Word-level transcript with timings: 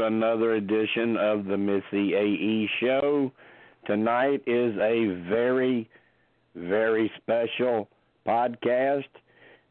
another 0.00 0.54
edition 0.54 1.16
of 1.16 1.44
the 1.44 1.56
Missyae 1.56 2.66
Show. 2.80 3.32
Tonight 3.86 4.42
is 4.46 4.74
a 4.76 5.24
very, 5.28 5.88
very 6.54 7.10
special 7.16 7.88
podcast. 8.26 9.04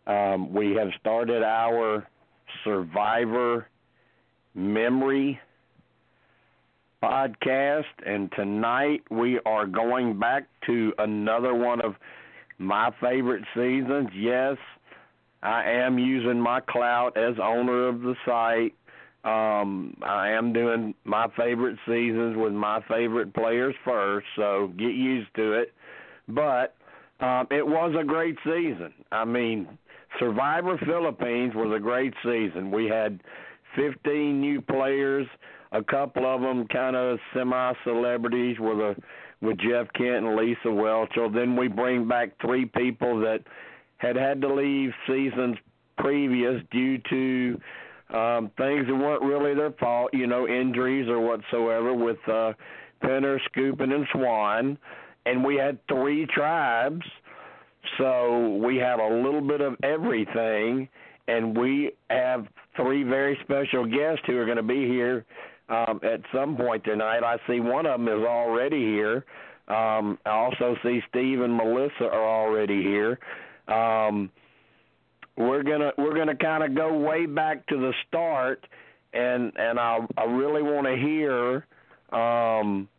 Um, 0.07 0.53
we 0.53 0.75
have 0.75 0.89
started 0.99 1.43
our 1.43 2.07
Survivor 2.63 3.67
Memory 4.55 5.39
podcast, 7.03 7.85
and 8.05 8.31
tonight 8.35 9.01
we 9.09 9.39
are 9.45 9.65
going 9.65 10.19
back 10.19 10.47
to 10.65 10.93
another 10.97 11.53
one 11.53 11.81
of 11.81 11.95
my 12.57 12.91
favorite 13.01 13.43
seasons. 13.55 14.09
Yes, 14.13 14.57
I 15.41 15.63
am 15.69 15.97
using 15.97 16.41
my 16.41 16.59
clout 16.59 17.17
as 17.17 17.35
owner 17.41 17.87
of 17.87 18.01
the 18.01 18.15
site. 18.25 18.73
Um, 19.23 19.97
I 20.01 20.29
am 20.29 20.53
doing 20.53 20.93
my 21.03 21.27
favorite 21.37 21.77
seasons 21.85 22.37
with 22.37 22.53
my 22.53 22.81
favorite 22.87 23.33
players 23.33 23.75
first, 23.83 24.25
so 24.35 24.71
get 24.77 24.93
used 24.93 25.33
to 25.35 25.53
it. 25.53 25.73
But 26.29 26.75
um, 27.19 27.47
it 27.51 27.65
was 27.65 27.93
a 27.99 28.03
great 28.03 28.37
season. 28.45 28.93
I 29.11 29.25
mean, 29.25 29.67
Survivor 30.19 30.77
Philippines 30.85 31.53
was 31.53 31.75
a 31.75 31.79
great 31.79 32.13
season. 32.23 32.71
We 32.71 32.87
had 32.87 33.19
15 33.75 34.39
new 34.39 34.61
players, 34.61 35.27
a 35.73 35.83
couple 35.83 36.25
of 36.25 36.41
them 36.41 36.67
kind 36.67 36.95
of 36.95 37.19
semi 37.33 37.73
celebrities 37.83 38.57
with 38.59 38.79
a 38.79 38.95
with 39.41 39.57
Jeff 39.59 39.87
Kent 39.93 40.25
and 40.25 40.35
Lisa 40.35 40.67
Whelchel. 40.67 41.33
Then 41.33 41.55
we 41.55 41.67
bring 41.67 42.07
back 42.07 42.31
three 42.41 42.65
people 42.65 43.19
that 43.21 43.39
had 43.97 44.15
had 44.15 44.41
to 44.41 44.53
leave 44.53 44.91
seasons 45.07 45.57
previous 45.97 46.61
due 46.71 46.97
to 47.09 47.59
um, 48.11 48.51
things 48.57 48.87
that 48.87 48.95
weren't 48.95 49.21
really 49.21 49.53
their 49.53 49.71
fault, 49.71 50.11
you 50.13 50.27
know, 50.27 50.47
injuries 50.47 51.07
or 51.07 51.19
whatsoever 51.19 51.93
with 51.93 52.17
uh, 52.27 52.53
Penner, 53.03 53.39
Skupin, 53.49 53.93
and 53.93 54.07
Swan. 54.11 54.77
And 55.25 55.43
we 55.43 55.55
had 55.55 55.77
three 55.87 56.25
tribes, 56.25 57.05
so 57.97 58.57
we 58.63 58.77
have 58.77 58.99
a 58.99 59.07
little 59.07 59.41
bit 59.41 59.61
of 59.61 59.75
everything. 59.83 60.87
And 61.27 61.55
we 61.55 61.91
have 62.09 62.47
three 62.75 63.03
very 63.03 63.37
special 63.43 63.85
guests 63.85 64.23
who 64.25 64.37
are 64.37 64.45
going 64.45 64.57
to 64.57 64.63
be 64.63 64.87
here 64.87 65.25
um, 65.69 65.99
at 66.03 66.21
some 66.33 66.55
point 66.57 66.83
tonight. 66.83 67.23
I 67.23 67.37
see 67.47 67.59
one 67.59 67.85
of 67.85 67.99
them 67.99 68.07
is 68.07 68.25
already 68.25 68.81
here. 68.81 69.25
Um, 69.67 70.17
I 70.25 70.31
also 70.31 70.75
see 70.81 70.99
Steve 71.09 71.41
and 71.41 71.55
Melissa 71.55 72.05
are 72.05 72.27
already 72.27 72.81
here. 72.81 73.19
Um, 73.67 74.31
we're 75.39 75.63
gonna 75.63 75.91
we're 75.97 76.15
gonna 76.15 76.35
kind 76.35 76.63
of 76.63 76.75
go 76.75 76.93
way 76.99 77.25
back 77.25 77.65
to 77.67 77.77
the 77.77 77.93
start, 78.07 78.67
and 79.13 79.53
and 79.55 79.79
I 79.79 79.99
I 80.17 80.25
really 80.25 80.61
want 80.61 80.85
to 80.85 80.95
hear, 80.97 81.65
um, 82.11 82.89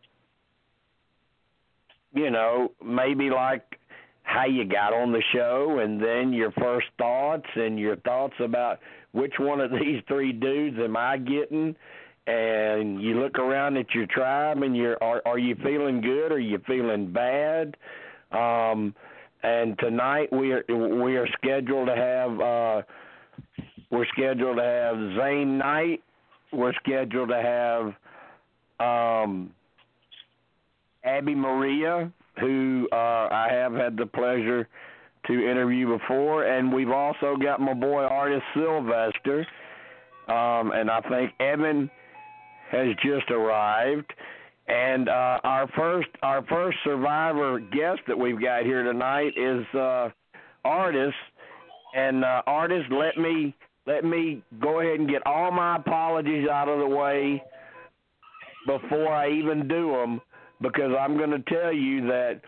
you 2.15 2.31
know, 2.31 2.73
maybe 2.83 3.29
like 3.29 3.79
how 4.23 4.47
you 4.47 4.65
got 4.65 4.95
on 4.95 5.13
the 5.13 5.23
show, 5.35 5.81
and 5.83 6.03
then 6.03 6.33
your 6.33 6.51
first 6.53 6.87
thoughts 6.97 7.47
and 7.57 7.79
your 7.79 7.97
thoughts 7.97 8.35
about 8.41 8.79
which 9.13 9.35
one 9.39 9.61
of 9.61 9.71
these 9.71 10.03
three 10.09 10.33
dudes 10.33 10.79
am 10.83 10.97
I 10.97 11.19
getting. 11.19 11.77
And 12.27 13.03
you 13.03 13.21
look 13.21 13.39
around 13.39 13.77
at 13.77 13.95
your 13.95 14.07
tribe, 14.07 14.63
and 14.63 14.75
you're 14.75 14.97
are 15.03 15.21
are 15.27 15.39
you 15.39 15.57
feeling 15.57 16.01
good? 16.01 16.33
Are 16.33 16.41
you 16.41 16.59
feeling 16.67 17.13
bad? 17.13 17.77
Um, 18.33 18.95
and 19.43 19.79
tonight 19.79 20.33
we 20.33 20.53
are 20.53 20.65
we 20.69 21.17
are 21.17 21.29
scheduled 21.39 21.89
to 21.89 21.97
have 21.97 22.41
uh, 22.41 22.83
we're 23.91 24.07
scheduled 24.13 24.57
to 24.57 24.63
have 24.63 24.97
Zane 25.19 25.59
Knight. 25.59 26.03
We're 26.53 26.75
scheduled 26.75 27.31
to 27.31 27.95
have 28.81 29.25
um, 29.25 29.51
Abi-Maria, 31.05 32.13
who 32.41 32.89
uh, 32.93 32.97
I 32.97 33.49
have 33.51 33.73
had 33.73 33.97
the 33.97 34.07
pleasure 34.07 34.69
to 35.27 35.33
interview 35.33 35.99
before, 35.99 36.45
and 36.45 36.73
we've 36.73 36.91
also 36.91 37.37
got 37.37 37.61
my 37.61 37.75
boy 37.75 38.05
Artis 38.05 38.43
Silvester, 38.55 39.47
um, 40.29 40.73
and 40.73 40.91
I 40.91 41.01
think 41.09 41.33
Evan 41.41 41.91
has 42.71 42.89
just 43.05 43.31
arrived. 43.31 44.13
And 44.71 45.09
uh, 45.09 45.41
our 45.43 45.69
first 45.77 46.09
our 46.23 46.47
first 46.47 46.79
survivor 46.85 47.59
guest 47.59 48.03
that 48.07 48.17
we've 48.17 48.41
got 48.41 48.63
here 48.63 48.85
tonight 48.85 49.33
is 49.37 49.67
uh, 49.75 50.11
Artis. 50.65 51.13
And 51.97 52.25
uh, 52.25 52.43
Artis, 52.47 52.85
let 52.93 53.19
me 53.19 53.53
let 53.89 54.05
me 54.05 54.45
go 54.61 54.81
ahead 54.81 55.01
and 55.01 55.09
get 55.09 55.27
all 55.27 55.51
my 55.51 55.77
apologies 55.77 56.49
out 56.49 56.69
of 56.69 56.79
the 56.79 56.87
way 56.87 57.43
before 58.69 59.09
I 59.09 59.33
even 59.33 59.67
do 59.67 59.91
them, 59.91 60.21
because 60.61 60.93
I'm 60.97 61.17
going 61.17 61.31
to 61.31 61.43
tell 61.53 61.73
you 61.73 62.07
that 62.07 62.41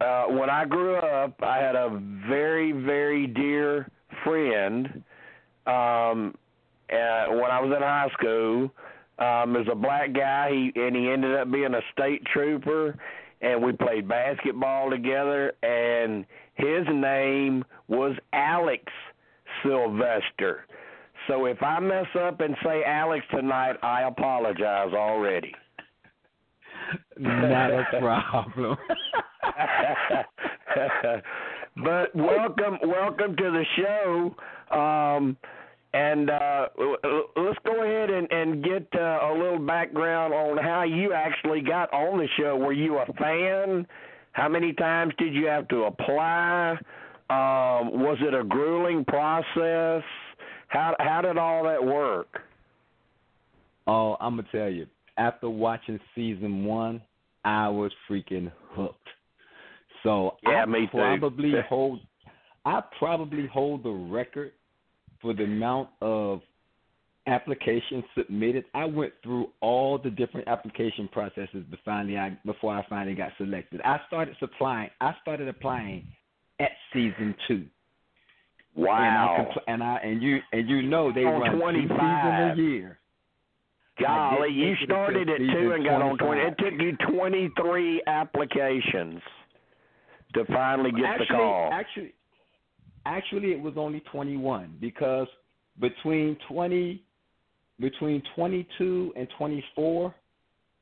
uh, 0.00 0.24
when 0.32 0.50
I 0.50 0.64
grew 0.64 0.96
up, 0.96 1.40
I 1.44 1.58
had 1.58 1.76
a 1.76 2.02
very 2.28 2.72
very 2.72 3.28
dear 3.28 3.88
friend. 4.24 5.04
Um, 5.68 6.34
when 6.88 7.50
I 7.50 7.60
was 7.60 7.72
in 7.74 7.82
high 7.82 8.10
school 8.18 8.70
um, 9.18 9.56
is 9.56 9.66
a 9.70 9.74
black 9.74 10.12
guy, 10.12 10.50
he 10.50 10.80
and 10.80 10.96
he 10.96 11.10
ended 11.10 11.36
up 11.36 11.50
being 11.50 11.74
a 11.74 11.80
state 11.92 12.24
trooper, 12.32 12.96
and 13.40 13.62
we 13.62 13.72
played 13.72 14.08
basketball 14.08 14.90
together. 14.90 15.52
And 15.62 16.26
his 16.54 16.86
name 16.92 17.64
was 17.88 18.16
Alex 18.32 18.84
Sylvester. 19.62 20.66
So 21.28 21.46
if 21.46 21.62
I 21.62 21.80
mess 21.80 22.06
up 22.20 22.40
and 22.40 22.54
say 22.62 22.82
Alex 22.84 23.24
tonight, 23.30 23.76
I 23.82 24.02
apologize 24.02 24.92
already. 24.92 25.54
Not 27.18 27.70
a 27.70 27.84
problem. 27.98 28.76
but 31.76 32.14
welcome, 32.14 32.78
welcome 32.84 33.36
to 33.36 33.50
the 33.50 33.64
show. 33.76 34.34
Um, 34.76 35.36
and 35.94 36.28
uh, 36.28 36.66
let's 37.36 37.58
go 37.64 37.84
ahead 37.84 38.10
and, 38.10 38.30
and 38.32 38.64
get 38.64 38.86
uh, 38.96 39.20
a 39.22 39.32
little 39.32 39.60
background 39.60 40.34
on 40.34 40.58
how 40.58 40.82
you 40.82 41.12
actually 41.12 41.60
got 41.60 41.92
on 41.92 42.18
the 42.18 42.26
show. 42.36 42.56
Were 42.56 42.72
you 42.72 42.98
a 42.98 43.06
fan? 43.16 43.86
How 44.32 44.48
many 44.48 44.72
times 44.72 45.14
did 45.18 45.32
you 45.32 45.46
have 45.46 45.68
to 45.68 45.84
apply? 45.84 46.72
Um, 47.30 48.02
was 48.02 48.18
it 48.20 48.34
a 48.34 48.42
grueling 48.42 49.04
process? 49.04 50.02
How 50.66 50.96
how 50.98 51.20
did 51.22 51.38
all 51.38 51.62
that 51.62 51.82
work? 51.82 52.40
Oh, 53.86 54.16
I'm 54.20 54.36
gonna 54.36 54.48
tell 54.50 54.68
you. 54.68 54.86
After 55.16 55.48
watching 55.48 56.00
season 56.16 56.64
one, 56.64 57.00
I 57.44 57.68
was 57.68 57.92
freaking 58.10 58.50
hooked. 58.70 59.08
So 60.02 60.36
yeah, 60.42 60.64
I 60.64 60.66
me 60.66 60.88
probably 60.90 61.52
too. 61.52 61.60
hold 61.68 62.00
I 62.64 62.82
probably 62.98 63.46
hold 63.46 63.84
the 63.84 63.90
record 63.90 64.50
for 65.24 65.32
the 65.32 65.44
amount 65.44 65.88
of 66.02 66.42
applications 67.26 68.04
submitted. 68.16 68.66
I 68.74 68.84
went 68.84 69.14
through 69.22 69.48
all 69.62 69.98
the 69.98 70.10
different 70.10 70.46
application 70.46 71.08
processes 71.08 71.64
finally 71.84 72.18
I, 72.18 72.38
before 72.44 72.74
I 72.76 72.84
finally 72.88 73.16
got 73.16 73.30
selected. 73.38 73.80
I 73.84 73.98
started 74.06 74.36
supplying. 74.38 74.90
I 75.00 75.14
started 75.22 75.48
applying 75.48 76.06
at 76.60 76.70
season 76.92 77.34
two. 77.48 77.64
Wow. 78.76 79.48
And 79.66 79.82
I, 79.82 79.96
and, 79.98 80.04
I, 80.04 80.08
and 80.08 80.22
you 80.22 80.38
and 80.52 80.68
you 80.68 80.82
know 80.82 81.10
they 81.12 81.24
on 81.24 81.40
run 81.40 81.58
25. 81.58 81.88
two 81.88 81.94
seasons 81.94 82.58
a 82.58 82.70
year. 82.70 82.98
Golly, 84.00 84.52
you 84.52 84.74
started 84.84 85.30
at 85.30 85.38
two 85.38 85.72
and 85.72 85.84
got 85.84 86.02
on 86.02 86.18
twenty. 86.18 86.42
It 86.42 86.54
took 86.58 86.72
you 86.80 86.96
twenty 87.08 87.48
three 87.56 88.02
applications 88.08 89.22
to 90.34 90.44
finally 90.46 90.90
get 90.90 91.04
actually, 91.04 91.26
the 91.28 91.34
call. 91.34 91.70
Actually, 91.72 92.14
actually, 93.04 93.52
it 93.52 93.60
was 93.60 93.74
only 93.76 94.00
21 94.12 94.76
because 94.80 95.28
between 95.80 96.36
20, 96.48 97.02
between 97.80 98.22
22 98.36 99.12
and 99.16 99.28
24, 99.38 100.14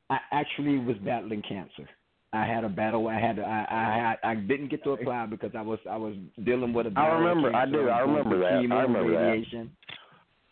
I 0.09 0.17
actually 0.31 0.77
was 0.77 0.97
battling 1.03 1.41
cancer. 1.47 1.89
I 2.33 2.45
had 2.45 2.63
a 2.63 2.69
battle. 2.69 3.07
I 3.07 3.19
had. 3.19 3.39
I. 3.39 3.65
I. 3.69 4.17
Had, 4.23 4.31
I 4.31 4.35
didn't 4.35 4.69
get 4.69 4.83
to 4.85 4.91
apply 4.91 5.27
because 5.27 5.51
I 5.55 5.61
was. 5.61 5.77
I 5.89 5.97
was 5.97 6.15
dealing 6.43 6.73
with 6.73 6.87
a. 6.87 6.93
I 6.99 7.07
remember. 7.09 7.55
I 7.55 7.65
do. 7.67 7.89
I 7.89 7.99
remember 7.99 8.39
that. 8.39 8.53
I 8.53 8.81
remember 8.81 9.11
that. 9.11 9.67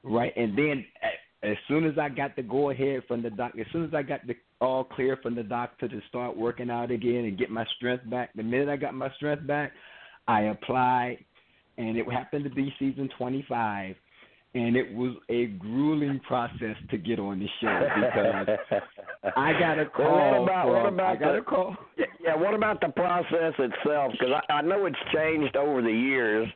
Right, 0.03 0.31
and 0.35 0.57
then 0.57 0.85
as 1.43 1.57
soon 1.67 1.85
as 1.85 1.97
I 1.97 2.09
got 2.09 2.35
the 2.35 2.43
go 2.43 2.69
ahead 2.69 3.01
from 3.07 3.23
the 3.23 3.31
doc, 3.31 3.53
as 3.59 3.65
soon 3.71 3.83
as 3.83 3.93
I 3.93 4.03
got 4.03 4.25
the 4.27 4.35
all 4.59 4.83
clear 4.83 5.17
from 5.23 5.35
the 5.35 5.43
doctor 5.43 5.87
to 5.87 6.01
start 6.07 6.37
working 6.37 6.69
out 6.69 6.91
again 6.91 7.25
and 7.25 7.37
get 7.37 7.49
my 7.49 7.65
strength 7.77 8.07
back, 8.09 8.31
the 8.35 8.43
minute 8.43 8.69
I 8.69 8.77
got 8.77 8.93
my 8.93 9.11
strength 9.15 9.47
back, 9.47 9.71
I 10.27 10.41
applied, 10.41 11.25
and 11.77 11.97
it 11.97 12.09
happened 12.11 12.43
to 12.43 12.49
be 12.49 12.73
season 12.79 13.09
25, 13.17 13.95
and 14.53 14.75
it 14.75 14.93
was 14.93 15.15
a 15.29 15.47
grueling 15.47 16.19
process 16.27 16.75
to 16.89 16.97
get 16.97 17.19
on 17.19 17.39
the 17.39 17.47
show 17.61 17.87
because 17.95 18.81
I 19.35 19.53
got 19.53 19.79
a 19.79 19.85
Well, 19.97 20.09
call. 20.09 20.31
what 20.31 20.43
about 20.43 20.67
what 20.67 20.85
about 20.93 21.09
I 21.09 21.15
got 21.15 21.31
the, 21.33 21.37
a 21.39 21.43
call. 21.43 21.75
Yeah, 21.97 22.05
yeah, 22.21 22.35
what 22.35 22.53
about 22.53 22.81
the 22.81 22.89
process 22.89 23.53
itself? 23.57 24.11
Because 24.11 24.35
I, 24.49 24.53
I 24.53 24.61
know 24.61 24.85
it's 24.85 24.97
changed 25.13 25.55
over 25.55 25.81
the 25.81 25.91
years. 25.91 26.47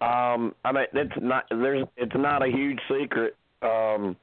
Um, 0.00 0.54
I 0.64 0.72
mean, 0.72 0.84
it's 0.92 1.12
not 1.20 1.44
there's 1.50 1.86
it's 1.96 2.16
not 2.16 2.42
a 2.42 2.50
huge 2.50 2.78
secret. 2.88 3.36
Um, 3.62 4.16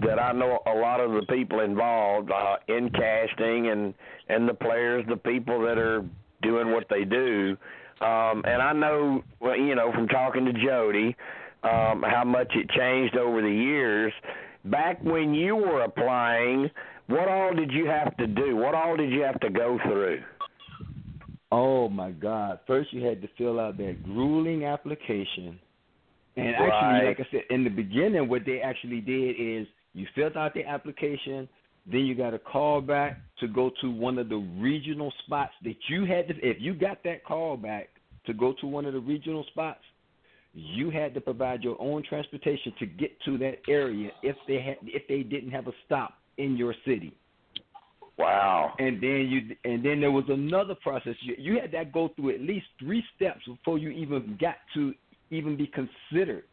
that 0.00 0.18
I 0.18 0.32
know 0.32 0.58
a 0.66 0.74
lot 0.74 1.00
of 1.00 1.12
the 1.12 1.26
people 1.28 1.60
involved 1.60 2.30
uh, 2.30 2.56
in 2.68 2.88
casting 2.90 3.68
and 3.68 3.92
and 4.30 4.48
the 4.48 4.54
players, 4.54 5.04
the 5.08 5.16
people 5.16 5.60
that 5.66 5.76
are 5.76 6.02
doing 6.40 6.72
what 6.72 6.86
they 6.88 7.04
do. 7.04 7.56
Um, 8.02 8.42
and 8.44 8.60
I 8.60 8.72
know, 8.72 9.22
well, 9.40 9.56
you 9.56 9.74
know, 9.74 9.92
from 9.92 10.08
talking 10.08 10.44
to 10.44 10.52
Jody, 10.52 11.16
um, 11.62 12.02
how 12.02 12.24
much 12.26 12.52
it 12.54 12.68
changed 12.70 13.16
over 13.16 13.40
the 13.40 13.48
years. 13.48 14.12
Back 14.64 15.02
when 15.02 15.34
you 15.34 15.56
were 15.56 15.82
applying, 15.82 16.70
what 17.06 17.28
all 17.28 17.54
did 17.54 17.70
you 17.72 17.86
have 17.86 18.16
to 18.16 18.26
do? 18.26 18.56
What 18.56 18.74
all 18.74 18.96
did 18.96 19.10
you 19.10 19.22
have 19.22 19.38
to 19.40 19.50
go 19.50 19.78
through? 19.84 20.22
Oh 21.52 21.88
my 21.88 22.12
God! 22.12 22.60
First, 22.66 22.92
you 22.92 23.04
had 23.04 23.20
to 23.20 23.28
fill 23.36 23.60
out 23.60 23.76
that 23.76 24.02
grueling 24.02 24.64
application, 24.64 25.58
and 26.36 26.54
actually, 26.54 27.08
like 27.08 27.20
I 27.20 27.26
said 27.30 27.42
in 27.50 27.62
the 27.62 27.70
beginning, 27.70 28.26
what 28.28 28.42
they 28.46 28.60
actually 28.60 29.00
did 29.00 29.36
is 29.38 29.66
you 29.92 30.06
filled 30.14 30.36
out 30.36 30.54
the 30.54 30.64
application, 30.64 31.46
then 31.86 32.00
you 32.00 32.14
got 32.14 32.34
a 32.34 32.38
call 32.38 32.80
back 32.80 33.18
to 33.40 33.48
go 33.48 33.70
to 33.80 33.90
one 33.90 34.18
of 34.18 34.28
the 34.28 34.36
regional 34.58 35.12
spots 35.24 35.52
that 35.64 35.76
you 35.88 36.04
had 36.04 36.28
to. 36.28 36.34
If 36.42 36.58
you 36.60 36.74
got 36.74 37.02
that 37.04 37.24
call 37.24 37.56
back 37.56 37.88
to 38.26 38.32
go 38.32 38.54
to 38.60 38.66
one 38.66 38.86
of 38.86 38.92
the 38.92 39.00
regional 39.00 39.44
spots, 39.50 39.80
you 40.54 40.90
had 40.90 41.14
to 41.14 41.20
provide 41.20 41.62
your 41.62 41.80
own 41.80 42.02
transportation 42.08 42.72
to 42.78 42.86
get 42.86 43.10
to 43.24 43.38
that 43.38 43.58
area 43.68 44.10
if 44.22 44.36
they 44.46 44.60
had 44.60 44.76
if 44.84 45.02
they 45.08 45.22
didn't 45.22 45.50
have 45.50 45.66
a 45.66 45.72
stop 45.86 46.14
in 46.38 46.56
your 46.56 46.74
city 46.86 47.16
Wow. 48.18 48.74
and 48.78 49.02
then 49.02 49.28
you 49.30 49.56
and 49.64 49.84
then 49.84 50.00
there 50.00 50.10
was 50.10 50.24
another 50.28 50.74
process. 50.74 51.14
You, 51.22 51.34
you 51.38 51.60
had 51.60 51.72
to 51.72 51.84
go 51.86 52.10
through 52.14 52.34
at 52.34 52.40
least 52.40 52.66
three 52.78 53.02
steps 53.16 53.40
before 53.46 53.78
you 53.78 53.88
even 53.90 54.36
got 54.40 54.56
to 54.74 54.92
even 55.30 55.56
be 55.56 55.66
considered 55.66 56.44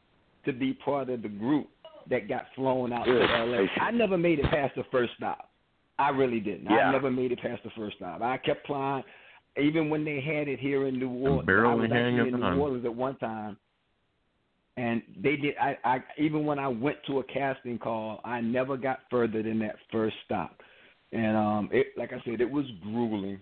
to 0.46 0.54
be 0.54 0.74
part 0.74 1.10
of 1.10 1.22
the 1.22 1.28
group 1.28 1.68
that 2.10 2.28
got 2.28 2.46
flown 2.56 2.92
out 2.92 3.06
Good 3.06 3.20
to 3.20 3.46
LA. 3.46 3.66
I 3.82 3.92
never 3.92 4.18
made 4.18 4.40
it 4.40 4.46
past 4.46 4.76
the 4.76 4.84
first 4.92 5.14
stop. 5.18 5.50
I 5.98 6.10
really 6.10 6.40
didn't. 6.40 6.66
Yeah. 6.66 6.78
I 6.78 6.92
never 6.92 7.12
made 7.12 7.32
it 7.32 7.42
past 7.42 7.62
the 7.64 7.72
first 7.76 7.98
stop. 7.98 8.22
I 8.22 8.38
kept 8.38 8.66
flying, 8.66 9.04
even 9.62 9.90
when 9.90 10.06
they 10.06 10.22
had 10.22 10.48
it 10.48 10.60
here 10.60 10.88
in 10.88 10.98
New 10.98 11.10
Orleans. 11.10 11.44
I 11.44 11.46
barely 11.46 11.82
was 11.82 11.92
actually 11.94 12.30
in 12.30 12.40
New. 12.40 12.62
Orleans 12.62 12.86
at 12.86 12.96
one 12.96 13.18
time, 13.18 13.58
and 14.78 15.02
they 15.22 15.36
did. 15.36 15.56
I, 15.62 15.78
I 15.84 16.04
even 16.18 16.46
when 16.46 16.58
I 16.58 16.70
went 16.70 16.98
to 17.08 17.20
a 17.20 17.24
casting 17.24 17.78
call, 17.78 18.22
I 18.24 18.40
never 18.40 18.78
got 18.78 19.00
further 19.12 19.44
than 19.44 19.60
that 19.60 19.76
first 19.92 20.16
stop. 20.26 20.62
And 21.12 21.36
um, 21.36 21.70
it 21.72 21.88
like 21.98 22.14
I 22.14 22.22
said, 22.24 22.40
it 22.40 22.50
was 22.50 22.66
grueling, 22.82 23.42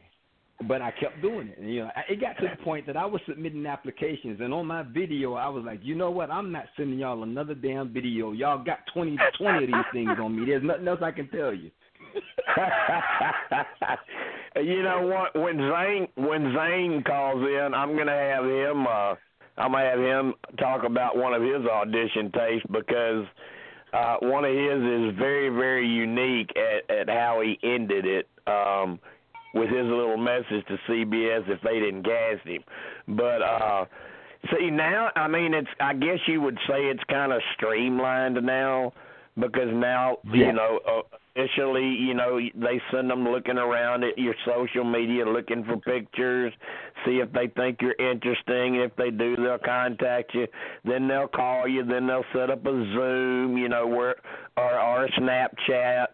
but 0.68 0.82
I 0.82 0.92
kept 0.92 1.22
doing 1.22 1.50
it. 1.50 1.60
And, 1.60 1.72
you 1.72 1.82
know, 1.82 1.90
it 2.10 2.20
got 2.20 2.38
to 2.38 2.48
the 2.48 2.64
point 2.64 2.88
that 2.88 2.98
I 2.98 3.06
was 3.06 3.22
submitting 3.28 3.66
applications, 3.66 4.40
and 4.42 4.54
on 4.54 4.66
my 4.66 4.84
video, 4.84 5.36
I 5.36 5.48
was 5.50 5.64
like, 5.64 5.80
you 5.84 5.96
know 5.96 6.10
what? 6.10 6.32
I'm 6.32 6.52
not 6.52 6.66
sending 6.76 7.00
y'all 7.00 7.24
another 7.24 7.54
damn 7.54 7.94
video. 7.94 8.32
Y'all 8.32 8.64
got 8.64 8.80
20, 8.94 9.18
20 9.38 9.64
of 9.64 9.68
these 9.68 9.76
things 9.94 10.18
on 10.20 10.40
me. 10.40 10.46
There's 10.46 10.64
nothing 10.64 10.88
else 10.88 11.00
I 11.04 11.12
can 11.12 11.30
tell 11.30 11.54
you. 11.54 11.70
you 14.56 14.82
know 14.82 15.06
what? 15.06 15.40
When 15.40 15.58
Zane 15.58 16.08
when 16.16 16.56
Zane 16.56 17.04
calls 17.06 17.44
in, 17.44 17.74
I'm 17.76 17.96
gonna 17.96 18.12
have 18.12 18.46
him. 18.46 18.88
uh 18.88 19.14
I'm 19.58 19.72
gonna 19.72 19.90
have 19.90 20.00
him 20.00 20.34
talk 20.58 20.84
about 20.84 21.18
one 21.18 21.34
of 21.34 21.42
his 21.42 21.66
audition 21.66 22.32
tapes 22.32 22.66
because 22.72 23.26
uh 23.94 24.18
one 24.22 24.46
of 24.46 24.52
his 24.52 24.82
is 24.82 25.18
very 25.18 25.50
very 25.50 25.88
unique 25.88 26.52
at 26.56 26.90
at 26.96 27.10
how 27.10 27.42
he 27.44 27.60
ended 27.64 28.06
it. 28.06 28.28
Um 28.48 29.00
with 29.54 29.70
his 29.70 29.86
little 29.86 30.18
message 30.18 30.66
to 30.68 30.78
CBS 30.90 31.48
if 31.50 31.62
they 31.62 31.80
didn't 31.80 32.04
gas 32.04 32.38
him. 32.44 32.64
But 33.08 33.42
uh 33.42 33.86
see 34.52 34.70
now 34.70 35.10
I 35.16 35.28
mean 35.28 35.54
it's 35.54 35.70
I 35.80 35.94
guess 35.94 36.20
you 36.28 36.42
would 36.42 36.58
say 36.68 36.86
it's 36.86 37.04
kind 37.10 37.32
of 37.32 37.42
streamlined 37.56 38.42
now 38.44 38.94
because 39.40 39.70
now 39.74 40.18
Yeah. 40.34 40.48
you 40.48 40.52
know 40.54 40.80
uh, 40.88 41.02
officially 41.36 41.86
you 41.88 42.14
know 42.16 42.40
they 42.56 42.82
send 42.92 43.10
them 43.10 43.24
looking 43.28 43.58
around 43.58 44.04
at 44.04 44.18
your 44.18 44.34
social 44.46 44.84
media 44.84 45.24
looking 45.26 45.64
for 45.64 45.78
pictures 45.78 46.52
see 47.06 47.20
if 47.20 47.32
they 47.32 47.48
think 47.48 47.80
you're 47.82 47.94
interesting 48.00 48.76
if 48.76 48.96
they 48.96 49.12
do 49.12 49.36
they'll 49.36 49.60
contact 49.60 50.34
you 50.34 50.48
then 50.84 51.08
they'll 51.08 51.28
call 51.28 51.68
you 51.68 51.84
then 51.86 52.08
they'll 52.08 52.26
set 52.34 52.50
up 52.50 52.66
a 52.66 52.72
zoom 52.94 53.56
you 53.58 53.70
know 53.70 53.86
where 53.86 54.16
or 54.58 54.80
or 54.80 55.06
a 55.06 55.12
snapchat 55.12 56.08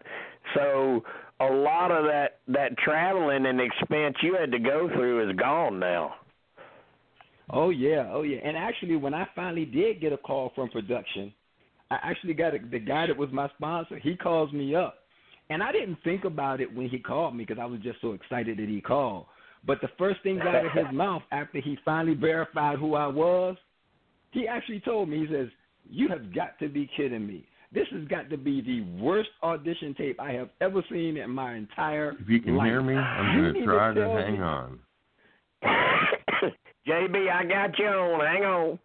so 0.54 1.02
a 1.40 1.46
lot 1.46 1.90
of 1.90 2.04
that 2.04 2.40
that 2.48 2.76
traveling 2.78 3.46
and 3.46 3.60
expense 3.60 4.16
you 4.22 4.36
had 4.38 4.52
to 4.52 4.58
go 4.58 4.88
through 4.94 5.28
is 5.28 5.36
gone 5.36 5.78
now 5.78 6.14
Oh 7.50 7.70
yeah, 7.70 8.10
oh 8.12 8.22
yeah. 8.22 8.38
And 8.42 8.56
actually, 8.56 8.96
when 8.96 9.14
I 9.14 9.26
finally 9.34 9.66
did 9.66 10.00
get 10.00 10.12
a 10.12 10.16
call 10.16 10.52
from 10.54 10.70
production, 10.70 11.32
I 11.90 11.98
actually 12.02 12.34
got 12.34 12.54
a, 12.54 12.58
the 12.58 12.78
guy 12.78 13.06
that 13.06 13.16
was 13.16 13.28
my 13.32 13.48
sponsor. 13.56 13.98
He 13.98 14.16
calls 14.16 14.52
me 14.52 14.74
up, 14.74 14.98
and 15.50 15.62
I 15.62 15.70
didn't 15.70 15.98
think 16.04 16.24
about 16.24 16.60
it 16.60 16.74
when 16.74 16.88
he 16.88 16.98
called 16.98 17.36
me 17.36 17.44
because 17.44 17.60
I 17.60 17.66
was 17.66 17.80
just 17.80 18.00
so 18.00 18.12
excited 18.12 18.58
that 18.58 18.68
he 18.68 18.80
called. 18.80 19.26
But 19.66 19.80
the 19.82 19.88
first 19.98 20.22
thing 20.22 20.40
out 20.40 20.64
of 20.64 20.72
his 20.72 20.86
mouth 20.92 21.22
after 21.32 21.60
he 21.60 21.76
finally 21.84 22.14
verified 22.14 22.78
who 22.78 22.94
I 22.94 23.06
was, 23.06 23.56
he 24.30 24.48
actually 24.48 24.80
told 24.80 25.10
me, 25.10 25.26
he 25.26 25.32
says, 25.32 25.48
"You 25.88 26.08
have 26.08 26.34
got 26.34 26.58
to 26.60 26.68
be 26.68 26.88
kidding 26.96 27.26
me. 27.26 27.46
This 27.74 27.88
has 27.92 28.06
got 28.06 28.30
to 28.30 28.36
be 28.36 28.60
the 28.60 28.82
worst 29.02 29.30
audition 29.42 29.94
tape 29.94 30.20
I 30.20 30.32
have 30.32 30.48
ever 30.60 30.82
seen 30.90 31.16
in 31.16 31.30
my 31.30 31.54
entire 31.56 32.12
life. 32.12 32.20
If 32.22 32.28
you 32.28 32.40
can 32.40 32.56
life. 32.56 32.66
hear 32.66 32.82
me, 32.82 32.94
I'm 32.94 33.42
going 33.42 33.54
to 33.54 33.64
try 33.64 33.92
to 33.94 34.08
hang 34.08 34.32
me- 34.34 34.38
on. 34.40 34.78
JB, 36.86 37.30
I 37.32 37.44
got 37.44 37.78
you 37.78 37.86
on. 37.86 38.20
Hang 38.26 38.44
on. 38.44 38.78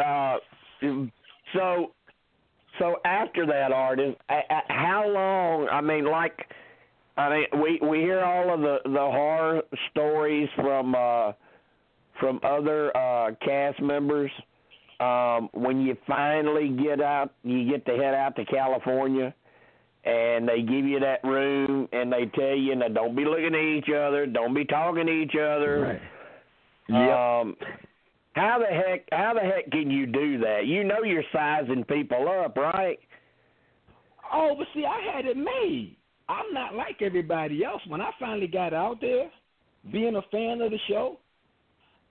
Uh, 0.00 0.36
so, 1.54 1.92
so 2.78 2.96
after 3.04 3.46
that, 3.46 3.72
Artis, 3.72 4.14
a- 4.28 4.34
a- 4.50 4.72
how 4.72 5.08
long? 5.08 5.68
I 5.70 5.80
mean, 5.80 6.04
like, 6.04 6.46
I 7.16 7.28
mean, 7.30 7.62
we 7.62 7.78
we 7.88 7.98
hear 7.98 8.20
all 8.20 8.52
of 8.52 8.60
the 8.60 8.78
the 8.84 8.98
horror 8.98 9.62
stories 9.90 10.48
from 10.56 10.94
uh, 10.94 11.32
from 12.20 12.40
other 12.44 12.96
uh, 12.96 13.30
cast 13.44 13.80
members. 13.80 14.30
Um, 15.00 15.48
when 15.52 15.80
you 15.80 15.96
finally 16.06 16.68
get 16.68 17.00
out, 17.00 17.32
you 17.42 17.68
get 17.68 17.84
to 17.86 17.92
head 17.92 18.14
out 18.14 18.36
to 18.36 18.44
California 18.44 19.34
and 20.04 20.46
they 20.46 20.60
give 20.60 20.84
you 20.84 21.00
that 21.00 21.24
room 21.24 21.88
and 21.92 22.12
they 22.12 22.26
tell 22.34 22.54
you 22.56 22.74
now 22.76 22.88
don't 22.88 23.16
be 23.16 23.24
looking 23.24 23.54
at 23.54 23.60
each 23.60 23.88
other, 23.88 24.26
don't 24.26 24.54
be 24.54 24.64
talking 24.64 25.06
to 25.06 25.12
each 25.12 25.34
other. 25.34 25.80
Right. 25.80 26.02
Yep. 26.88 27.18
Um 27.18 27.56
how 28.34 28.58
the 28.58 28.66
heck 28.66 29.08
how 29.12 29.32
the 29.34 29.40
heck 29.40 29.70
can 29.70 29.90
you 29.90 30.06
do 30.06 30.38
that? 30.40 30.66
You 30.66 30.84
know 30.84 31.02
you're 31.02 31.24
sizing 31.32 31.84
people 31.84 32.28
up, 32.28 32.56
right? 32.56 32.98
Oh, 34.32 34.54
but 34.58 34.66
see, 34.74 34.84
I 34.84 35.14
had 35.14 35.24
it 35.24 35.36
made. 35.36 35.96
I'm 36.28 36.52
not 36.52 36.74
like 36.74 37.00
everybody 37.00 37.64
else. 37.64 37.82
When 37.86 38.00
I 38.00 38.10
finally 38.18 38.46
got 38.46 38.74
out 38.74 39.00
there, 39.00 39.30
being 39.92 40.16
a 40.16 40.22
fan 40.30 40.60
of 40.60 40.70
the 40.70 40.78
show, 40.88 41.18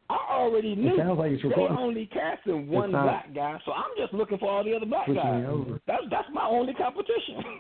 I 0.10 0.18
already 0.32 0.76
knew 0.76 0.98
sounds 0.98 1.18
like 1.18 1.32
it's 1.32 1.42
they 1.42 1.48
recording. 1.50 1.78
only 1.78 2.06
casting 2.08 2.68
one 2.68 2.92
not- 2.92 3.04
black 3.04 3.34
guy, 3.34 3.58
so 3.66 3.72
I'm 3.72 3.90
just 3.98 4.14
looking 4.14 4.38
for 4.38 4.52
all 4.52 4.64
the 4.64 4.76
other 4.76 4.86
black 4.86 5.08
guys. 5.08 5.46
That's 5.88 6.04
that's 6.12 6.28
my 6.34 6.46
only 6.46 6.74
competition. 6.74 7.42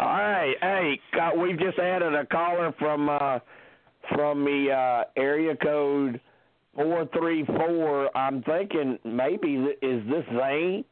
All 0.00 0.06
right, 0.06 0.54
hey, 0.60 1.00
we've 1.36 1.58
just 1.58 1.76
added 1.78 2.14
a 2.14 2.24
caller 2.26 2.72
from 2.78 3.08
uh 3.08 3.40
from 4.14 4.44
the 4.44 4.70
uh 4.70 5.04
area 5.20 5.56
code 5.56 6.20
four 6.76 7.08
three 7.18 7.44
four. 7.44 8.16
I'm 8.16 8.42
thinking 8.44 8.98
maybe 9.04 9.56
th- 9.56 9.78
is 9.82 10.06
this 10.08 10.24
Zane? 10.38 10.84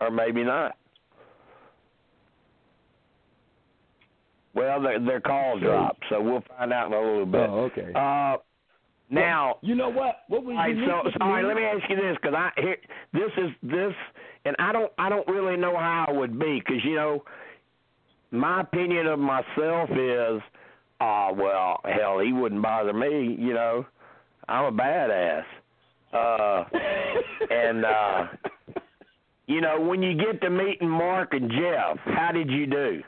Or 0.00 0.10
maybe 0.10 0.44
not. 0.44 0.76
Well, 4.54 4.82
their 4.82 4.98
their 4.98 5.20
call 5.20 5.60
dropped, 5.60 6.02
so 6.08 6.20
we'll 6.20 6.42
find 6.58 6.72
out 6.72 6.88
in 6.88 6.92
a 6.92 7.00
little 7.00 7.26
bit. 7.26 7.48
oh, 7.48 7.70
okay. 7.70 7.92
Uh, 7.94 8.38
now, 9.08 9.56
you 9.62 9.74
know 9.74 9.88
what? 9.88 10.22
What 10.28 10.44
was 10.44 10.52
all 10.52 10.56
right, 10.56 10.76
so, 10.86 11.10
so 11.10 11.24
all 11.24 11.30
right, 11.30 11.44
let 11.44 11.56
me 11.56 11.62
ask 11.62 11.88
you 11.88 11.96
this 11.96 12.16
because 12.20 12.34
I 12.36 12.50
here 12.56 12.76
this 13.12 13.30
is 13.38 13.50
this, 13.62 13.92
and 14.44 14.56
I 14.58 14.72
don't 14.72 14.92
I 14.98 15.08
don't 15.08 15.26
really 15.28 15.56
know 15.56 15.76
how 15.76 16.06
it 16.08 16.16
would 16.16 16.38
be 16.38 16.60
because 16.60 16.84
you 16.84 16.96
know, 16.96 17.22
my 18.32 18.62
opinion 18.62 19.06
of 19.06 19.18
myself 19.18 19.90
is, 19.90 20.42
ah, 21.00 21.32
well, 21.32 21.80
hell, 21.84 22.18
he 22.18 22.32
wouldn't 22.32 22.62
bother 22.62 22.92
me. 22.92 23.36
You 23.38 23.54
know, 23.54 23.86
I'm 24.48 24.64
a 24.74 24.76
badass. 24.76 25.44
Uh, 26.12 26.64
and 27.50 27.84
uh, 27.84 28.26
you 29.50 29.60
know, 29.60 29.80
when 29.80 30.02
you 30.02 30.16
get 30.16 30.40
to 30.42 30.50
meeting 30.50 30.88
Mark 30.88 31.32
and 31.32 31.50
Jeff, 31.50 31.98
how 32.04 32.30
did 32.32 32.50
you 32.50 32.66
do? 32.66 33.02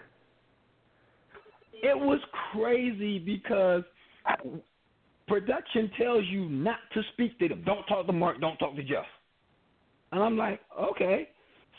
it 1.82 1.98
was 1.98 2.20
crazy 2.52 3.18
because 3.18 3.82
production 5.26 5.90
tells 5.98 6.24
you 6.26 6.48
not 6.48 6.78
to 6.94 7.02
speak 7.12 7.38
to 7.40 7.48
them. 7.48 7.62
Don't 7.66 7.84
talk 7.86 8.06
to 8.06 8.12
Mark. 8.12 8.40
Don't 8.40 8.56
talk 8.56 8.76
to 8.76 8.82
Jeff. 8.82 9.04
And 10.12 10.22
I'm 10.22 10.36
like, 10.36 10.60
okay. 10.80 11.28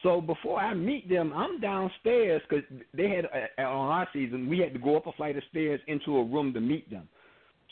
So 0.01 0.19
before 0.19 0.59
I 0.59 0.73
meet 0.73 1.07
them, 1.07 1.31
I'm 1.33 1.61
downstairs 1.61 2.41
because 2.49 2.65
they 2.93 3.09
had 3.09 3.25
uh, 3.25 3.61
on 3.61 3.89
our 3.89 4.07
season 4.11 4.49
we 4.49 4.59
had 4.59 4.73
to 4.73 4.79
go 4.79 4.97
up 4.97 5.07
a 5.07 5.13
flight 5.13 5.37
of 5.37 5.43
stairs 5.49 5.79
into 5.87 6.17
a 6.17 6.23
room 6.23 6.53
to 6.53 6.59
meet 6.59 6.89
them. 6.91 7.07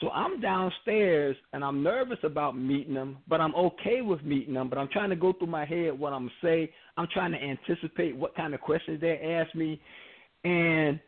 So 0.01 0.09
I'm 0.09 0.41
downstairs 0.41 1.37
and 1.53 1.63
I'm 1.63 1.83
nervous 1.83 2.17
about 2.23 2.57
meeting 2.57 2.95
them, 2.95 3.19
but 3.29 3.39
I'm 3.39 3.53
okay 3.53 4.01
with 4.01 4.23
meeting 4.23 4.55
them. 4.55 4.67
But 4.67 4.79
I'm 4.79 4.87
trying 4.87 5.11
to 5.11 5.15
go 5.15 5.31
through 5.31 5.47
my 5.47 5.63
head 5.63 5.97
what 5.97 6.11
I'm 6.11 6.29
say. 6.43 6.71
I'm 6.97 7.07
trying 7.13 7.31
to 7.31 7.37
anticipate 7.37 8.15
what 8.15 8.35
kind 8.35 8.55
of 8.55 8.61
questions 8.61 8.99
they 8.99 9.19
ask 9.19 9.53
me, 9.55 9.79
and 10.43 10.99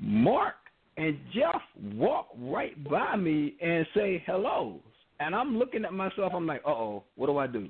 Mark 0.00 0.54
and 0.96 1.18
Jeff 1.34 1.60
walk 1.94 2.28
right 2.38 2.82
by 2.88 3.16
me 3.16 3.54
and 3.62 3.86
say 3.94 4.22
hello. 4.26 4.80
And 5.20 5.34
I'm 5.34 5.58
looking 5.58 5.84
at 5.84 5.92
myself. 5.92 6.32
I'm 6.34 6.46
like, 6.46 6.62
uh 6.66 6.70
oh, 6.70 7.04
what 7.16 7.26
do 7.26 7.36
I 7.36 7.46
do? 7.46 7.68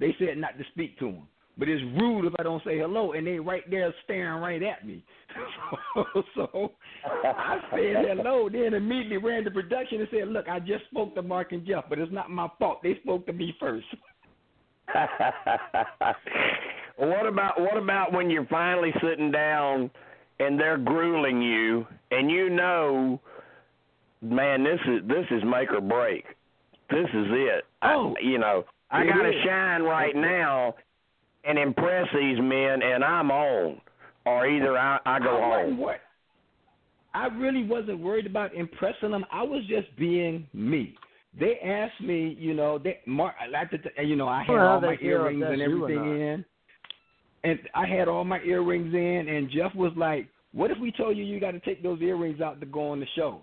They 0.00 0.16
said 0.18 0.38
not 0.38 0.56
to 0.58 0.64
speak 0.72 0.98
to 1.00 1.06
them. 1.06 1.28
But 1.60 1.68
it's 1.68 1.82
rude 2.00 2.24
if 2.24 2.32
I 2.38 2.42
don't 2.42 2.64
say 2.64 2.78
hello, 2.78 3.12
and 3.12 3.26
they 3.26 3.38
right 3.38 3.68
there 3.70 3.94
staring 4.04 4.40
right 4.40 4.62
at 4.62 4.86
me. 4.86 5.04
so, 5.94 6.22
so 6.34 6.72
I 7.04 7.58
said 7.70 8.06
hello, 8.08 8.48
then 8.50 8.72
immediately 8.72 9.18
ran 9.18 9.44
to 9.44 9.50
production 9.50 10.00
and 10.00 10.08
said, 10.10 10.28
"Look, 10.28 10.48
I 10.48 10.58
just 10.58 10.86
spoke 10.90 11.14
to 11.16 11.22
Mark 11.22 11.52
and 11.52 11.66
Jeff, 11.66 11.84
but 11.90 11.98
it's 11.98 12.10
not 12.10 12.30
my 12.30 12.48
fault. 12.58 12.82
They 12.82 12.96
spoke 13.02 13.26
to 13.26 13.34
me 13.34 13.54
first. 13.60 13.84
what 16.96 17.26
about 17.26 17.60
what 17.60 17.76
about 17.76 18.14
when 18.14 18.30
you're 18.30 18.46
finally 18.46 18.94
sitting 19.02 19.30
down 19.30 19.90
and 20.38 20.58
they're 20.58 20.78
grueling 20.78 21.42
you, 21.42 21.86
and 22.10 22.30
you 22.30 22.48
know, 22.48 23.20
man, 24.22 24.64
this 24.64 24.80
is 24.88 25.06
this 25.06 25.26
is 25.30 25.42
make 25.44 25.70
or 25.72 25.82
break. 25.82 26.24
This 26.88 27.06
is 27.12 27.26
it. 27.28 27.64
Oh, 27.82 28.14
I, 28.16 28.20
you 28.22 28.38
know, 28.38 28.64
I 28.90 29.04
got 29.04 29.22
to 29.24 29.42
shine 29.44 29.82
right 29.82 30.16
now 30.16 30.74
and 31.44 31.58
impress 31.58 32.06
these 32.14 32.38
men, 32.38 32.82
and 32.82 33.02
I'm 33.04 33.30
on, 33.30 33.80
or 34.26 34.46
either 34.46 34.76
I, 34.76 34.98
I 35.06 35.18
go 35.18 35.36
I 35.36 35.62
home. 35.64 35.78
What? 35.78 36.00
I 37.14 37.26
really 37.26 37.64
wasn't 37.64 38.00
worried 38.00 38.26
about 38.26 38.54
impressing 38.54 39.10
them. 39.10 39.24
I 39.32 39.42
was 39.42 39.62
just 39.68 39.94
being 39.96 40.46
me. 40.52 40.94
They 41.38 41.58
asked 41.64 42.00
me, 42.00 42.36
you 42.38 42.54
know, 42.54 42.78
they 42.78 43.00
Mark, 43.06 43.34
I 43.40 43.48
like 43.48 43.70
to, 43.70 43.78
you 44.04 44.16
know, 44.16 44.28
I 44.28 44.42
had 44.42 44.52
well, 44.52 44.66
all 44.66 44.80
my 44.80 44.96
earrings 45.00 45.44
and 45.46 45.62
everything 45.62 46.20
in, 46.20 46.44
and 47.44 47.58
I 47.74 47.86
had 47.86 48.08
all 48.08 48.24
my 48.24 48.40
earrings 48.40 48.92
in, 48.92 49.28
and 49.28 49.50
Jeff 49.50 49.74
was 49.74 49.92
like, 49.96 50.28
"What 50.52 50.70
if 50.70 50.78
we 50.78 50.90
told 50.92 51.16
you 51.16 51.24
you 51.24 51.38
got 51.40 51.52
to 51.52 51.60
take 51.60 51.82
those 51.82 52.00
earrings 52.00 52.40
out 52.40 52.60
to 52.60 52.66
go 52.66 52.90
on 52.90 53.00
the 53.00 53.06
show?" 53.16 53.42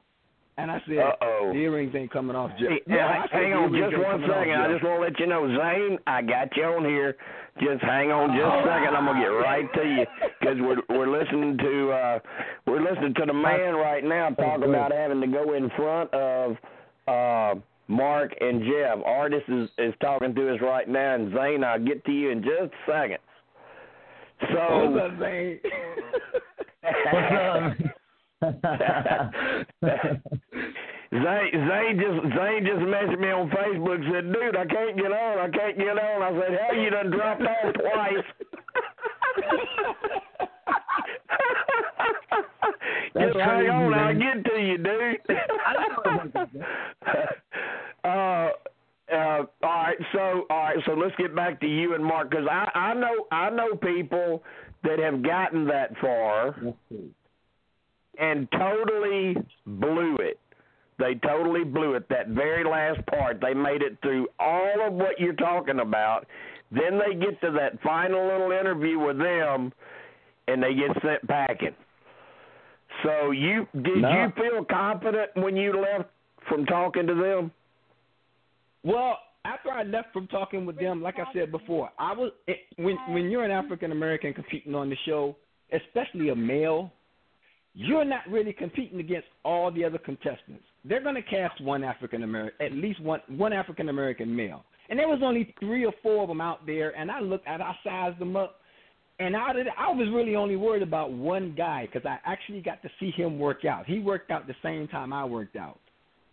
And 0.58 0.70
I 0.70 0.82
said, 0.88 0.98
Uh-oh. 0.98 1.52
"The 1.54 1.60
earrings 1.60 1.94
ain't 1.96 2.12
coming 2.12 2.36
off, 2.36 2.52
Jeff." 2.60 2.70
Hey, 2.70 2.82
no, 2.88 2.98
hang 2.98 3.22
I 3.22 3.22
said, 3.24 3.32
hang 3.32 3.54
on 3.54 3.72
just 3.72 3.94
ain't 3.94 4.04
one 4.04 4.22
coming. 4.22 4.52
I 4.52 4.72
just 4.72 4.84
want 4.84 5.00
to 5.00 5.04
let 5.06 5.20
you 5.20 5.28
know, 5.28 5.48
Zane, 5.48 5.98
I 6.08 6.22
got 6.22 6.56
you 6.58 6.64
on 6.64 6.84
here. 6.84 7.16
Just 7.60 7.82
hang 7.82 8.12
on 8.12 8.30
just 8.30 8.46
a 8.46 8.62
second. 8.68 8.96
I'm 8.96 9.06
gonna 9.06 9.20
get 9.20 9.28
right 9.28 9.74
to 9.74 9.84
you 9.84 10.06
because 10.40 10.58
we're 10.60 10.82
we're 10.90 11.10
listening 11.20 11.58
to 11.58 11.92
uh 11.92 12.20
we're 12.66 12.82
listening 12.82 13.14
to 13.16 13.26
the 13.26 13.34
man 13.34 13.76
right 13.76 14.04
now 14.04 14.30
talk 14.30 14.64
about 14.64 14.92
having 14.92 15.22
to 15.22 15.28
go 15.28 15.54
in 15.54 15.70
front 15.72 16.14
of 16.14 16.58
uh 17.08 17.56
Mark 17.88 18.36
and 18.42 18.62
Jeff. 18.62 19.00
Artis 19.06 19.44
is 19.48 19.70
is 19.78 19.94
talking 20.02 20.36
to 20.36 20.54
us 20.54 20.62
right 20.62 20.88
now, 20.88 21.16
and 21.16 21.34
Zane, 21.34 21.64
I'll 21.64 21.84
get 21.84 22.06
to 22.06 22.12
you 22.12 22.30
in 22.30 22.44
just 22.44 22.74
a 22.74 22.86
second. 22.86 23.18
So. 24.54 24.90
What's 24.90 25.04
up, 25.04 25.18
Zane? 25.20 25.60
Zane, 31.12 31.52
Zane 31.54 32.00
just 32.00 32.36
Zane 32.36 32.66
just 32.66 32.84
messaged 32.84 33.20
me 33.20 33.32
on 33.32 33.50
Facebook 33.50 34.04
said, 34.12 34.34
"Dude, 34.34 34.58
I 34.58 34.66
can't 34.66 34.98
get 34.98 35.12
on. 35.12 35.40
I 35.40 35.50
can't 35.50 35.78
get 35.78 35.98
on." 35.98 36.22
I 36.22 36.32
said, 36.40 36.60
"Hell, 36.60 36.76
you 36.78 36.90
done 36.90 37.12
dropped 37.12 37.42
off 37.44 37.74
twice." 37.74 38.26
That's 43.14 43.34
just 43.34 43.40
hang 43.40 43.70
on, 43.70 43.94
I'll 43.94 44.14
get 44.14 44.44
to 44.46 44.60
you, 44.60 44.78
dude. 44.78 45.22
uh, 48.04 48.08
uh, 48.08 48.50
all 49.12 49.46
right, 49.64 49.98
so 50.12 50.46
all 50.50 50.58
right, 50.58 50.78
so 50.86 50.94
let's 50.94 51.16
get 51.16 51.36
back 51.36 51.60
to 51.62 51.68
you 51.68 51.96
and 51.96 52.04
Mark 52.04 52.30
because 52.30 52.48
I 52.50 52.70
I 52.76 52.94
know 52.94 53.28
I 53.32 53.50
know 53.50 53.76
people 53.76 54.44
that 54.84 55.00
have 55.00 55.24
gotten 55.24 55.66
that 55.68 55.98
far 56.00 56.56
and 58.20 58.48
totally 58.52 59.38
blew 59.66 60.18
it. 60.18 60.40
They 61.00 61.16
totally 61.16 61.64
blew 61.64 61.94
it. 61.94 62.10
That 62.10 62.30
very 62.30 62.64
last 62.64 63.06
part, 63.08 63.40
they 63.40 63.54
made 63.54 63.82
it 63.82 63.98
through 64.02 64.28
all 64.40 64.88
of 64.88 64.94
what 64.94 65.20
you're 65.20 65.34
talking 65.34 65.80
about. 65.80 66.26
Then 66.72 67.00
they 67.00 67.14
get 67.14 67.40
to 67.42 67.52
that 67.52 67.82
final 67.82 68.26
little 68.28 68.52
interview 68.52 69.00
with 69.00 69.18
them, 69.20 69.72
and 70.48 70.62
they 70.62 70.74
get 70.74 70.90
sent 71.02 71.28
packing. 71.28 71.76
So 73.04 73.32
you 73.32 73.68
did 73.74 74.00
No. 74.00 74.10
you 74.24 74.32
feel 74.32 74.66
confident 74.66 75.32
when 75.36 75.56
you 75.56 75.74
left 75.80 76.10
from 76.48 76.66
talking 76.66 77.06
to 77.06 77.14
them? 77.14 77.52
Well, 78.84 79.20
after 79.46 79.72
I 79.72 79.84
left 79.84 80.14
from 80.14 80.28
talking 80.28 80.66
with 80.66 80.80
them, 80.80 81.02
like 81.02 81.20
I 81.20 81.32
said 81.34 81.52
before, 81.52 81.92
I 82.00 82.14
was 82.14 82.32
it, 82.48 82.66
when 82.78 82.98
when 83.10 83.30
you're 83.30 83.44
an 83.44 83.52
African 83.52 83.92
American 83.92 84.34
competing 84.34 84.74
on 84.74 84.90
the 84.90 84.96
show, 85.06 85.36
especially 85.72 86.30
a 86.30 86.36
male, 86.36 86.92
you're 87.80 88.04
not 88.06 88.22
really 88.28 88.54
competing 88.54 89.00
against 89.00 89.28
all 89.46 89.72
the 89.72 89.86
other 89.86 90.00
contestants. 90.00 90.64
They're 90.84 91.04
going 91.04 91.16
to 91.16 91.22
cast 91.22 91.62
one 91.62 91.84
African 91.84 92.24
American, 92.24 92.66
at 92.66 92.72
least 92.74 93.00
one 93.02 93.22
one 93.28 93.54
African 93.54 93.90
American 93.90 94.36
male, 94.36 94.64
and 94.90 94.98
there 94.98 95.08
was 95.08 95.20
only 95.24 95.54
three 95.60 95.86
or 95.86 95.94
four 96.02 96.24
of 96.24 96.28
them 96.30 96.42
out 96.42 96.66
there. 96.66 96.98
And 96.98 97.12
I 97.12 97.20
looked 97.20 97.48
at, 97.48 97.62
I 97.62 97.76
sized 97.84 98.18
them 98.20 98.36
up, 98.36 98.62
and 99.20 99.36
out 99.36 99.60
of 99.60 99.66
the, 99.66 99.72
I 99.78 99.92
was 99.92 100.08
really 100.12 100.36
only 100.36 100.56
worried 100.56 100.82
about 100.82 101.12
one 101.12 101.54
guy 101.56 101.88
because 101.92 102.06
I 102.06 102.18
actually 102.26 102.62
got 102.62 102.82
to 102.82 102.90
see 103.00 103.12
him 103.12 103.38
work 103.38 103.64
out. 103.64 103.86
He 103.86 104.00
worked 104.00 104.32
out 104.32 104.48
the 104.48 104.56
same 104.64 104.88
time 104.88 105.14
I 105.14 105.24
worked 105.24 105.56
out. 105.56 105.80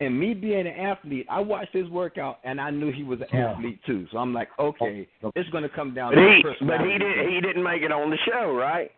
And 0.01 0.19
me 0.19 0.35
being 0.35 0.67
an 0.67 0.75
athlete, 0.75 1.27
I 1.31 1.41
watched 1.41 1.73
his 1.73 1.89
workout 1.89 2.39
and 2.43 2.61
I 2.61 2.71
knew 2.71 2.91
he 2.91 3.05
was 3.05 3.21
an 3.21 3.29
Yeah. 3.33 3.53
athlete 3.53 3.81
too. 3.87 4.07
So 4.11 4.19
I'm 4.19 4.33
like, 4.35 4.49
okay, 4.59 5.07
oh, 5.23 5.31
it's 5.37 5.49
going 5.51 5.63
to 5.63 5.69
come 5.69 5.95
down 5.95 6.15
But 6.15 6.21
to 6.21 6.37
he 6.37 6.67
but 6.67 6.81
he 6.81 6.99
didn't. 6.99 7.31
he 7.31 7.41
didn't 7.41 7.63
make 7.63 7.83
it 7.83 7.93
on 7.93 8.11
the 8.11 8.19
show, 8.19 8.53
right? 8.55 8.91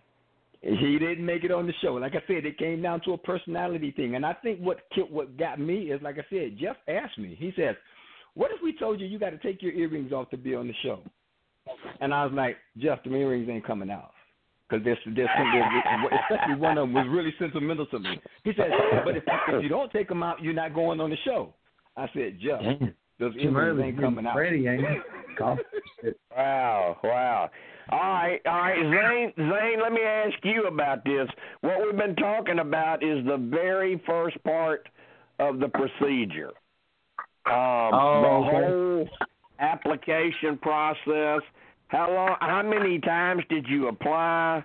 He 0.62 0.98
didn't 0.98 1.24
make 1.24 1.44
it 1.44 1.50
on 1.50 1.66
the 1.66 1.72
show. 1.82 1.94
Like 1.94 2.14
I 2.14 2.22
said, 2.26 2.44
it 2.44 2.58
came 2.58 2.82
down 2.82 3.00
to 3.02 3.12
a 3.12 3.18
personality 3.18 3.92
thing. 3.92 4.16
And 4.16 4.24
I 4.24 4.32
think 4.32 4.60
what 4.60 4.78
what 5.10 5.36
got 5.36 5.60
me 5.60 5.90
is, 5.90 6.00
like 6.02 6.16
I 6.18 6.24
said, 6.30 6.56
Jeff 6.58 6.76
asked 6.88 7.18
me. 7.18 7.36
He 7.38 7.52
says, 7.56 7.76
"What 8.34 8.50
if 8.50 8.60
we 8.62 8.76
told 8.76 9.00
you 9.00 9.06
you 9.06 9.18
got 9.18 9.30
to 9.30 9.38
take 9.38 9.62
your 9.62 9.72
earrings 9.72 10.12
off 10.12 10.30
to 10.30 10.36
be 10.36 10.54
on 10.54 10.66
the 10.66 10.74
show?" 10.82 11.00
And 12.00 12.12
I 12.12 12.24
was 12.24 12.32
like, 12.34 12.56
"Jeff, 12.78 13.02
the 13.04 13.14
earrings 13.14 13.48
ain't 13.48 13.66
coming 13.66 13.90
out." 13.90 14.12
Because 14.68 14.84
there's, 14.84 14.98
there's, 15.14 15.28
especially 16.28 16.56
one 16.56 16.76
of 16.76 16.88
them 16.88 16.92
was 16.92 17.06
really 17.08 17.32
sentimental 17.38 17.86
to 17.86 18.00
me. 18.00 18.20
He 18.42 18.52
said, 18.56 18.70
"But 19.04 19.16
if, 19.16 19.22
if 19.26 19.62
you 19.62 19.68
don't 19.68 19.92
take 19.92 20.08
them 20.08 20.22
out, 20.24 20.42
you're 20.42 20.54
not 20.54 20.74
going 20.74 21.00
on 21.00 21.10
the 21.10 21.16
show." 21.24 21.54
I 21.96 22.08
said, 22.12 22.38
"Jeff. 22.40 22.60
Those 23.18 23.34
early. 23.44 23.84
ain't 23.84 24.00
coming 24.00 24.26
out." 24.26 24.38
Ain't 24.40 24.66
it? 24.66 25.02
Wow, 26.36 26.98
wow. 27.02 27.50
All 27.90 27.98
right, 27.98 28.40
all 28.46 28.58
right, 28.58 28.76
Zane. 28.82 29.32
Zane, 29.36 29.80
let 29.82 29.92
me 29.92 30.00
ask 30.02 30.34
you 30.44 30.64
about 30.66 31.04
this. 31.04 31.28
What 31.62 31.80
we've 31.82 31.96
been 31.96 32.16
talking 32.16 32.58
about 32.58 33.02
is 33.02 33.24
the 33.24 33.36
very 33.38 34.02
first 34.06 34.42
part 34.44 34.88
of 35.38 35.58
the 35.60 35.68
procedure. 35.68 36.50
Um, 37.46 37.54
Oh, 37.94 38.20
the 38.22 38.28
okay. 38.28 38.66
whole 38.66 39.08
application 39.60 40.58
process. 40.58 41.40
How 41.88 42.10
long? 42.12 42.36
How 42.40 42.62
many 42.62 42.98
times 42.98 43.42
did 43.48 43.66
you 43.68 43.88
apply? 43.88 44.64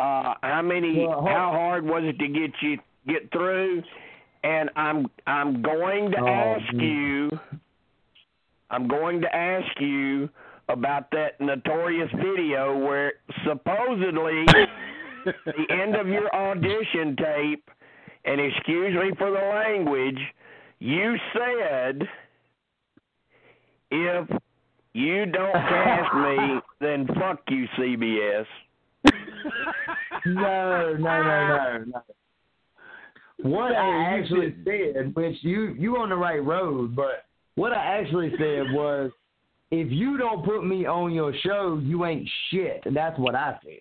Uh, 0.00 0.34
how 0.42 0.62
many? 0.62 1.06
Well, 1.06 1.24
how 1.26 1.50
hard 1.52 1.84
was 1.84 2.02
it 2.04 2.18
to 2.18 2.28
get 2.28 2.50
you 2.62 2.78
get 3.06 3.30
through? 3.32 3.82
And 4.44 4.70
I'm 4.76 5.06
I'm 5.26 5.60
going 5.62 6.10
to 6.12 6.18
Oh, 6.20 6.26
ask 6.26 6.72
you. 6.74 7.30
I'm 8.70 8.88
going 8.88 9.20
to 9.22 9.34
ask 9.34 9.80
you 9.80 10.28
about 10.68 11.10
that 11.12 11.40
notorious 11.40 12.10
video 12.16 12.78
where 12.78 13.14
supposedly 13.46 14.44
the 15.24 15.66
end 15.70 15.96
of 15.96 16.06
your 16.06 16.34
audition 16.34 17.16
tape, 17.16 17.70
and 18.24 18.40
excuse 18.40 18.94
me 18.94 19.12
for 19.16 19.30
the 19.30 19.38
language, 19.38 20.18
you 20.80 21.16
said, 21.32 22.02
if 23.90 24.28
you 24.92 25.26
don't 25.26 25.52
cast 25.52 26.14
me, 26.14 26.60
then 26.80 27.06
fuck 27.18 27.40
you, 27.48 27.66
CBS. 27.78 28.46
No, 30.26 30.94
no, 30.94 30.96
no, 30.98 31.22
no, 31.22 31.84
no. 31.86 32.02
What 33.40 33.72
I 33.74 34.18
actually 34.18 34.54
said, 34.64 35.14
which 35.14 35.36
you 35.42 35.74
you 35.78 35.96
on 35.96 36.08
the 36.08 36.16
right 36.16 36.44
road, 36.44 36.96
but 36.96 37.27
what 37.58 37.72
I 37.72 37.98
actually 38.00 38.30
said 38.38 38.72
was, 38.72 39.10
if 39.70 39.90
you 39.92 40.16
don't 40.16 40.44
put 40.44 40.64
me 40.64 40.86
on 40.86 41.12
your 41.12 41.32
show, 41.44 41.78
you 41.82 42.04
ain't 42.06 42.28
shit. 42.50 42.80
And 42.86 42.96
that's 42.96 43.18
what 43.18 43.34
I 43.34 43.58
said. 43.62 43.80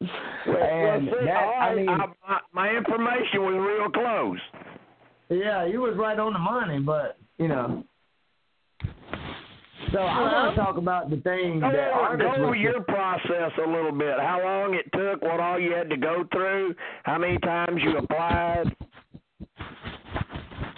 and 0.00 1.06
well, 1.06 1.18
see, 1.20 1.26
that, 1.26 1.42
all 1.44 1.54
I 1.60 1.74
mean, 1.74 1.88
I, 1.88 2.06
my, 2.26 2.38
my 2.52 2.70
information 2.70 3.42
was 3.42 3.54
real 3.54 3.90
close. 3.90 4.38
yeah, 5.28 5.66
you 5.66 5.80
was 5.80 5.94
right 5.96 6.18
on 6.18 6.32
the 6.32 6.38
money, 6.38 6.78
but 6.80 7.18
you 7.38 7.48
know, 7.48 7.84
So 9.92 9.98
I 9.98 10.20
want 10.20 10.54
to 10.54 10.62
talk 10.62 10.76
about 10.76 11.10
the 11.10 11.16
thing 11.18 11.60
Go, 11.60 11.70
that 11.70 11.90
artists 11.92 12.34
go 12.36 12.42
over 12.42 12.50
was- 12.52 12.60
your 12.60 12.80
process 12.82 13.50
a 13.62 13.68
little 13.68 13.92
bit. 13.92 14.18
How 14.18 14.40
long 14.42 14.74
it 14.74 14.90
took, 14.96 15.22
what 15.22 15.40
all 15.40 15.58
you 15.58 15.72
had 15.72 15.90
to 15.90 15.96
go 15.96 16.24
through, 16.32 16.74
how 17.04 17.18
many 17.18 17.38
times 17.38 17.80
you 17.82 17.98
applied. 17.98 18.64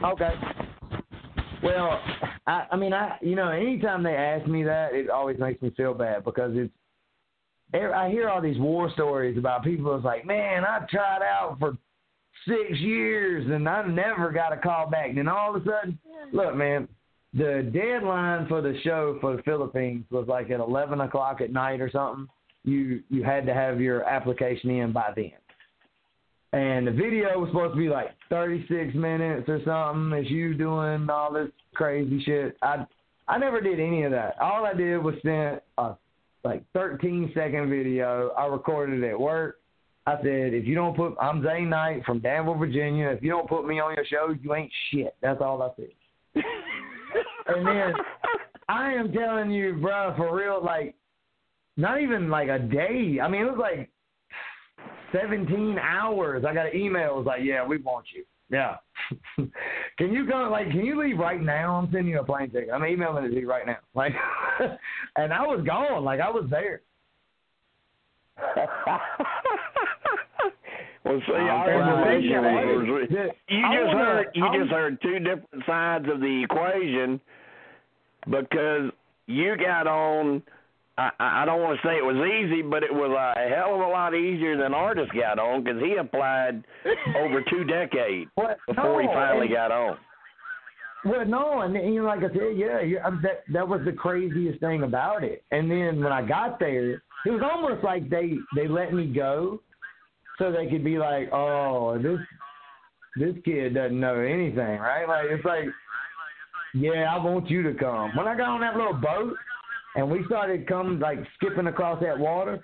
Okay. 0.04 0.35
Well, 1.62 2.00
I, 2.47 2.66
I 2.73 2.76
mean, 2.76 2.92
I 2.92 3.16
you 3.21 3.37
know, 3.37 3.49
anytime 3.49 4.02
they 4.02 4.14
ask 4.14 4.47
me 4.49 4.64
that, 4.64 4.94
it 4.94 5.11
always 5.11 5.38
makes 5.38 5.62
me 5.62 5.71
feel 5.76 5.94
bad 5.94 6.25
because 6.25 6.52
it's. 6.54 6.73
Er, 7.75 7.94
I 7.94 8.11
hear 8.11 8.28
all 8.28 8.42
these 8.42 8.59
war 8.59 8.90
stories 8.92 9.38
about 9.38 9.64
people 9.64 9.92
that's 9.92 10.04
like, 10.04 10.26
man, 10.26 10.64
I 10.64 10.80
tried 10.90 11.23
out 11.23 11.56
for 11.59 11.78
six 12.47 12.78
years 12.80 13.47
and 13.50 13.66
I 13.66 13.87
never 13.87 14.30
got 14.30 14.52
a 14.52 14.59
call 14.59 14.90
back. 14.90 15.14
Then 15.14 15.28
all 15.28 15.54
of 15.54 15.62
a 15.62 15.64
sudden, 15.64 15.99
look, 16.32 16.54
man, 16.54 16.87
the 17.32 17.71
deadline 17.73 18.47
for 18.47 18.61
the 18.61 18.78
show 18.82 19.16
for 19.21 19.37
the 19.37 19.42
Philippines 19.42 20.04
was 20.11 20.26
like 20.28 20.50
at 20.50 20.61
eleven 20.61 21.00
o'clock 21.00 21.40
at 21.40 21.52
night 21.52 21.80
or 21.80 21.90
something. 21.90 22.26
You 22.64 23.02
you 23.09 23.23
had 23.23 23.47
to 23.47 23.54
have 23.54 23.80
your 23.80 24.04
application 24.04 24.71
in 24.71 24.92
by 24.92 25.12
then 25.14 25.32
and 26.52 26.87
the 26.87 26.90
video 26.90 27.38
was 27.38 27.49
supposed 27.49 27.75
to 27.75 27.78
be 27.78 27.88
like 27.88 28.11
36 28.28 28.94
minutes 28.94 29.49
or 29.49 29.61
something. 29.64 30.18
As 30.18 30.30
you 30.30 30.54
doing 30.54 31.09
all 31.09 31.32
this 31.32 31.49
crazy 31.75 32.23
shit. 32.25 32.56
I 32.62 32.87
I 33.28 33.38
never 33.38 33.61
did 33.61 33.80
any 33.80 34.02
of 34.02 34.12
that. 34.12 34.38
All 34.40 34.64
I 34.64 34.75
did 34.75 34.99
was 34.99 35.14
send 35.23 35.61
a 35.78 35.94
like 36.44 36.64
13 36.75 37.32
second 37.35 37.71
video. 37.71 38.30
I 38.37 38.47
recorded 38.47 39.02
it 39.02 39.09
at 39.09 39.18
work. 39.18 39.59
I 40.06 40.16
said, 40.16 40.52
if 40.52 40.66
you 40.66 40.75
don't 40.75 40.97
put, 40.97 41.14
I'm 41.21 41.44
Zane 41.44 41.71
Knight 41.71 42.04
from 42.04 42.18
Danville, 42.18 42.56
Virginia. 42.56 43.09
If 43.11 43.23
you 43.23 43.30
don't 43.30 43.49
put 43.49 43.64
me 43.64 43.78
on 43.78 43.94
your 43.94 44.04
show, 44.04 44.35
you 44.42 44.54
ain't 44.54 44.73
shit. 44.90 45.14
That's 45.23 45.40
all 45.40 45.62
I 45.62 45.71
said. 45.76 45.90
and 47.47 47.66
then 47.66 47.92
I 48.68 48.92
am 48.94 49.12
telling 49.12 49.52
you, 49.52 49.75
bro, 49.75 50.12
for 50.16 50.37
real, 50.37 50.61
like 50.62 50.97
not 51.76 52.02
even 52.02 52.28
like 52.28 52.49
a 52.49 52.59
day. 52.59 53.18
I 53.23 53.28
mean, 53.28 53.42
it 53.42 53.50
was 53.52 53.59
like 53.61 53.88
17 55.12 55.79
hours. 55.79 56.45
I 56.47 56.55
got 56.55 56.67
an 56.67 56.77
email. 56.77 57.15
It 57.15 57.17
was 57.19 57.27
like, 57.27 57.41
yeah, 57.43 57.67
we 57.67 57.77
want 57.79 58.07
you. 58.15 58.25
Yeah. 58.51 58.76
can 59.99 60.13
you 60.13 60.26
come? 60.26 60.50
Like, 60.50 60.71
can 60.71 60.85
you 60.85 61.00
leave 61.02 61.19
right 61.19 61.41
now? 61.41 61.76
I'm 61.76 61.87
sending 61.93 62.09
you 62.09 62.21
a 62.21 62.25
plane 62.25 62.50
ticket. 62.50 62.71
I'm 62.73 62.85
emailing 62.85 63.25
it 63.25 63.28
to 63.30 63.41
you 63.41 63.49
right 63.49 63.67
now. 63.67 63.78
Like, 63.95 64.13
and 65.17 65.33
I 65.33 65.43
was 65.43 65.65
gone. 65.67 66.04
Like, 66.04 66.21
I 66.21 66.30
was 66.30 66.47
there. 66.50 66.80
well, 71.04 71.21
see, 71.26 71.33
our 71.33 71.65
glad 71.65 72.17
information 72.17 72.30
you 72.87 72.93
was, 72.93 73.09
did. 73.11 73.30
you 73.49 73.63
just 73.63 73.95
wanna- 73.95 74.04
heard 74.04 74.26
you 74.35 74.45
just 74.59 74.71
heard 74.71 75.00
two 75.02 75.19
different 75.19 75.65
sides 75.67 76.06
of 76.13 76.21
the 76.21 76.43
equation 76.45 77.21
because 78.30 78.91
you 79.26 79.56
got 79.56 79.87
on. 79.87 80.43
I, 80.99 81.11
I 81.19 81.45
don't 81.47 81.63
want 81.63 81.81
to 81.81 81.89
say 81.89 81.97
it 81.97 82.05
was 82.05 82.17
easy, 82.17 82.61
but 82.63 82.83
it 82.83 82.93
was 82.93 83.11
a 83.11 83.49
hell 83.49 83.75
of 83.75 83.81
a 83.81 83.87
lot 83.89 84.15
easier 84.15 84.57
than 84.57 84.75
Artis 84.75 85.09
got 85.15 85.39
on 85.39 85.65
because 85.65 85.81
he 85.83 85.97
applied 85.97 86.63
over 87.19 87.43
two 87.49 87.65
decades 87.65 88.31
What? 88.35 88.59
before 88.67 89.00
he 89.00 89.09
finally 89.09 89.47
and- 89.47 89.55
got 89.55 89.71
on. 89.73 89.97
Well, 91.05 91.26
no, 91.26 91.63
and 91.63 91.75
you 91.75 92.00
know, 92.02 92.07
like 92.07 92.21
I 92.21 92.28
said, 92.28 92.57
yeah, 92.57 92.81
yeah 92.81 93.07
I- 93.07 93.11
that 93.23 93.43
that 93.52 93.67
was 93.67 93.81
the 93.85 93.93
craziest 93.93 94.61
thing 94.61 94.83
about 94.85 95.25
it. 95.25 95.43
And 95.50 95.69
then 95.71 96.02
when 96.02 96.13
I 96.13 96.23
got 96.23 96.61
there, 96.61 96.93
it 97.25 97.31
was 97.31 97.43
almost 97.43 97.83
like 97.83 98.09
they 98.09 98.35
they 98.55 98.69
let 98.69 98.93
me 98.93 99.07
go, 99.07 99.61
so 100.39 100.52
they 100.52 100.67
could 100.69 100.85
be 100.85 100.99
like, 100.99 101.28
oh, 101.33 101.99
this 101.99 102.19
this 103.17 103.35
kid 103.45 103.75
doesn't 103.75 103.99
know 103.99 104.21
anything, 104.21 104.78
right? 104.78 105.07
Like 105.09 105.26
it's 105.31 105.45
like, 105.45 105.65
yeah, 106.75 107.13
I 107.13 107.17
want 107.19 107.50
you 107.50 107.63
to 107.65 107.75
come. 107.75 108.15
When 108.17 108.28
I 108.28 108.37
got 108.37 108.49
on 108.50 108.61
that 108.61 108.76
little 108.76 108.95
boat, 108.95 109.35
and 109.97 110.11
we 110.11 110.25
started 110.26 110.67
coming 110.67 110.99
like 110.99 111.19
skipping 111.37 111.67
across 111.67 112.00
that 112.02 112.19
water. 112.19 112.63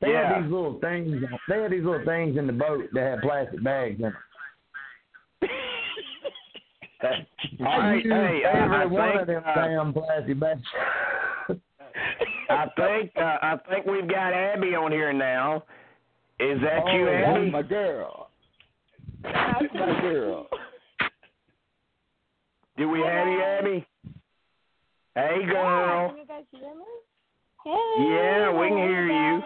They 0.00 0.12
Yeah. 0.12 0.34
had 0.34 0.44
these 0.44 0.52
little 0.52 0.78
things. 0.80 1.22
They 1.48 1.60
had 1.62 1.70
these 1.72 1.84
little 1.84 2.04
things 2.04 2.36
in 2.36 2.46
the 2.46 2.52
boat 2.52 2.88
that 2.92 3.02
had 3.10 3.20
plastic 3.22 3.62
bags 3.62 3.96
in 3.96 4.02
them. 4.02 4.16
All 7.60 7.80
I 7.80 7.94
used 7.94 8.06
hey, 8.06 8.42
uh, 8.44 8.48
every 8.50 8.76
I 8.76 8.84
one 8.86 9.08
think 9.10 9.20
of 9.20 9.26
them 9.28 9.42
uh, 9.46 9.54
damn 9.54 9.92
plastic 9.92 10.40
bags. 10.40 10.62
I 12.50 12.66
think 12.76 13.12
uh, 13.16 13.38
I 13.42 13.56
think 13.68 13.86
we've 13.86 14.08
got 14.08 14.32
Abby 14.32 14.74
on 14.74 14.90
here 14.90 15.12
now. 15.12 15.64
Is 16.40 16.60
that 16.62 16.86
you, 16.92 17.08
oh, 17.08 17.36
Abby? 17.36 17.50
my 17.50 17.62
girl. 17.62 18.30
That's 19.22 19.74
my 19.74 20.00
girl. 20.00 20.46
Do 22.76 22.88
we 22.88 23.00
have 23.00 23.26
you, 23.26 23.42
Abby? 23.42 23.86
Hey, 25.18 25.44
girl. 25.46 26.10
Can 26.10 26.18
you 26.18 26.26
guys 26.26 26.44
hear 26.52 26.74
me? 26.76 26.84
Hey. 27.64 28.04
Yeah, 28.04 28.52
we 28.56 28.68
can 28.68 28.76
hear 28.76 29.06
you. 29.08 29.42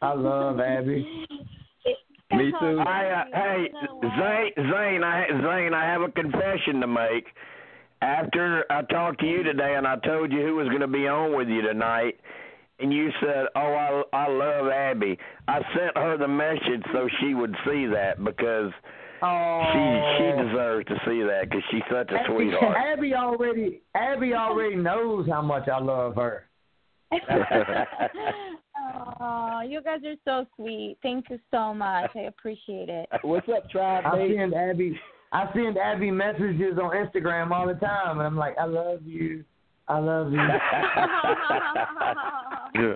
I 0.00 0.14
love 0.14 0.60
Abby. 0.60 1.26
Me 2.32 2.50
too. 2.58 2.78
I, 2.78 3.04
uh, 3.06 3.24
hey, 3.34 3.66
Zane, 4.00 4.52
Zane, 4.56 5.04
I, 5.04 5.26
Zane, 5.28 5.74
I 5.74 5.84
have 5.84 6.00
a 6.00 6.10
confession 6.10 6.80
to 6.80 6.86
make. 6.86 7.26
After 8.00 8.64
I 8.70 8.80
talked 8.82 9.20
to 9.20 9.26
you 9.26 9.42
today 9.42 9.74
and 9.76 9.86
I 9.86 9.96
told 9.96 10.32
you 10.32 10.40
who 10.40 10.54
was 10.54 10.68
going 10.68 10.80
to 10.80 10.86
be 10.86 11.06
on 11.06 11.36
with 11.36 11.48
you 11.48 11.60
tonight, 11.60 12.18
and 12.78 12.90
you 12.90 13.10
said, 13.20 13.44
"Oh, 13.54 14.04
I, 14.14 14.16
I 14.16 14.28
love 14.30 14.68
Abby," 14.68 15.18
I 15.48 15.58
sent 15.76 15.98
her 15.98 16.16
the 16.16 16.28
message 16.28 16.82
so 16.94 17.10
she 17.20 17.34
would 17.34 17.54
see 17.66 17.84
that 17.92 18.24
because 18.24 18.72
Oh, 19.22 19.62
she 19.72 19.78
she 20.16 20.32
deserves 20.48 20.86
to 20.88 20.94
see 21.06 21.22
that 21.22 21.42
because 21.48 21.62
she's 21.70 21.82
such 21.90 22.10
a 22.10 22.14
Abby, 22.20 22.24
sweetheart. 22.34 22.76
Abby 22.92 23.14
already 23.14 23.82
Abby 23.94 24.34
already 24.34 24.76
knows 24.76 25.28
how 25.28 25.42
much 25.42 25.68
I 25.68 25.78
love 25.78 26.14
her. 26.16 26.46
oh, 29.20 29.60
you 29.66 29.82
guys 29.82 30.00
are 30.06 30.14
so 30.24 30.46
sweet. 30.56 30.96
Thank 31.02 31.28
you 31.30 31.38
so 31.50 31.74
much. 31.74 32.10
I 32.14 32.20
appreciate 32.20 32.88
it. 32.88 33.08
What's 33.22 33.48
up, 33.48 33.68
Tribe 33.70 34.04
I 34.06 34.16
send 34.28 34.54
Abby 34.54 34.98
I 35.32 35.48
send 35.52 35.76
Abby 35.78 36.10
messages 36.10 36.78
on 36.82 36.90
Instagram 36.92 37.50
all 37.52 37.66
the 37.66 37.74
time, 37.74 38.18
and 38.18 38.26
I'm 38.26 38.36
like, 38.36 38.56
I 38.58 38.64
love 38.64 39.02
you, 39.04 39.44
I 39.86 39.98
love 39.98 40.32
you. 40.32 40.38
Yeah. 42.76 42.94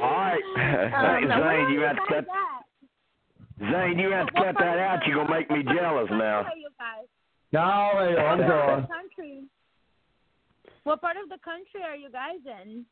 All 0.00 0.10
right, 0.10 0.42
Um, 0.56 1.20
Zane, 1.20 1.28
where 1.28 1.44
are 1.44 1.66
Zane, 1.66 1.74
you 1.74 1.80
have 1.82 1.96
to 1.96 2.00
guys 2.00 2.08
cut. 2.08 2.18
at? 2.18 2.59
Zane, 3.60 3.98
you 3.98 4.10
have 4.12 4.26
to 4.28 4.32
cut 4.32 4.54
that 4.58 4.78
out. 4.78 5.00
You're 5.06 5.16
gonna 5.24 5.30
make 5.38 5.50
me 5.50 5.62
jealous 5.62 6.08
part 6.08 6.18
now. 6.18 6.42
country 6.42 6.52
are 6.52 6.56
you 6.56 6.70
guys? 6.78 7.06
no, 7.52 7.60
I'm 7.60 8.38
What 8.38 8.48
part 8.48 8.66
going. 8.66 8.78
of 8.78 8.82
the 8.82 8.94
country? 8.94 9.42
What 10.84 11.00
part 11.02 11.16
of 11.22 11.28
the 11.28 11.38
country 11.44 11.82
are 11.86 11.96
you 11.96 12.10
guys 12.10 12.38
in? 12.46 12.84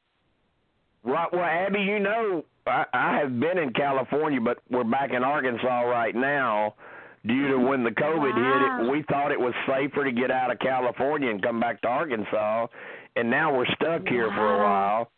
Right. 1.05 1.29
Well, 1.33 1.43
Abby, 1.45 1.81
you 1.81 2.01
know, 2.01 2.45
I, 2.67 2.85
I 2.93 3.17
have 3.19 3.41
been 3.41 3.57
in 3.57 3.73
California, 3.73 4.41
but 4.41 4.59
we're 4.71 4.85
back 4.85 5.13
in 5.13 5.23
Arkansas 5.25 5.81
right 5.83 6.15
now. 6.15 6.75
Due 7.27 7.49
to 7.49 7.59
when 7.59 7.83
the 7.83 7.91
COVID 7.91 8.35
hit, 8.35 8.87
it, 8.87 8.93
we 8.93 9.03
thought 9.09 9.33
it 9.33 9.41
was 9.41 9.53
safer 9.67 10.05
to 10.05 10.13
get 10.13 10.31
out 10.31 10.51
of 10.51 10.59
California 10.61 11.31
and 11.31 11.43
come 11.43 11.59
back 11.61 11.81
to 11.83 11.89
Arkansas, 11.89 12.67
and 13.17 13.29
now 13.31 13.55
we're 13.57 13.67
stuck 13.75 14.07
here 14.07 14.31
for 14.35 14.55
a 14.55 14.63
while. 14.63 15.11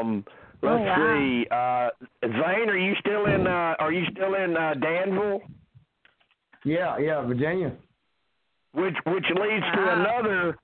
Um, 0.00 0.24
let's 0.62 0.80
Oh, 0.80 0.84
wow. 0.84 1.16
see. 1.18 1.46
Uh, 1.50 1.88
Zane, 2.28 2.68
are 2.68 2.76
you 2.78 2.94
still 3.00 3.26
in? 3.26 3.46
Uh, 3.46 3.74
are 3.78 3.92
you 3.92 4.04
still 4.12 4.34
in 4.34 4.56
uh, 4.56 4.74
Danville? 4.74 5.40
Yeah, 6.64 6.98
yeah, 6.98 7.22
Virginia. 7.22 7.72
Which 8.72 8.94
which 9.06 9.24
leads 9.30 9.64
to 9.74 9.80
Wow. 9.80 9.94
another 10.00 10.58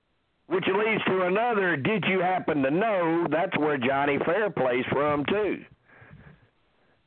which 0.47 0.65
leads 0.67 1.03
to 1.05 1.23
another 1.23 1.75
did 1.75 2.05
you 2.07 2.19
happen 2.21 2.61
to 2.63 2.71
know 2.71 3.27
that's 3.29 3.57
where 3.57 3.77
Johnny 3.77 4.17
Fairplay's 4.19 4.85
from 4.91 5.25
too. 5.25 5.65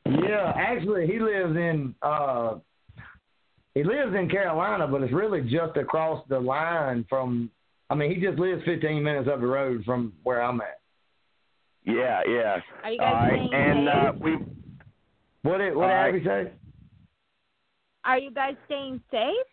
Yeah, 0.05 0.51
actually, 0.55 1.07
he 1.07 1.19
lives 1.19 1.55
in 1.55 1.95
uh, 2.01 2.55
he 3.73 3.83
lives 3.83 4.13
in 4.13 4.29
Carolina, 4.29 4.87
but 4.87 5.01
it's 5.01 5.13
really 5.13 5.41
just 5.41 5.77
across 5.77 6.23
the 6.27 6.39
line 6.39 7.05
from. 7.09 7.49
I 7.89 7.95
mean, 7.95 8.13
he 8.13 8.21
just 8.21 8.37
lives 8.39 8.61
15 8.65 9.03
minutes 9.03 9.27
up 9.31 9.39
the 9.41 9.47
road 9.47 9.83
from 9.85 10.13
where 10.23 10.41
I'm 10.41 10.61
at. 10.61 10.80
Yeah, 11.85 12.21
yeah. 12.27 12.57
Are 12.83 12.91
you 12.91 12.97
guys 12.99 13.13
right. 13.13 13.31
staying 13.49 13.53
And 13.53 13.87
safe? 13.87 13.95
uh 13.95 14.11
we 14.19 14.37
What 15.49 15.57
did 15.57 15.75
what 15.75 15.89
All 15.89 15.89
did 15.89 15.95
right. 15.95 16.15
Abby 16.15 16.23
say? 16.25 16.51
Are 18.05 18.19
you 18.19 18.31
guys 18.31 18.55
staying 18.65 19.01
safe? 19.11 19.47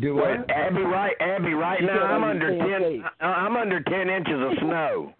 Do 0.00 0.14
what? 0.16 0.24
wait, 0.30 0.50
Abby 0.50 0.82
right 0.82 1.16
Abby 1.20 1.54
right 1.54 1.82
now 1.82 2.04
I'm 2.04 2.24
are 2.24 2.34
you 2.34 2.40
under 2.42 2.58
10 2.80 2.82
safe? 2.82 3.02
I- 3.20 3.24
I'm 3.26 3.56
under 3.56 3.80
10 3.80 4.08
inches 4.10 4.40
of 4.40 4.58
snow. 4.60 5.14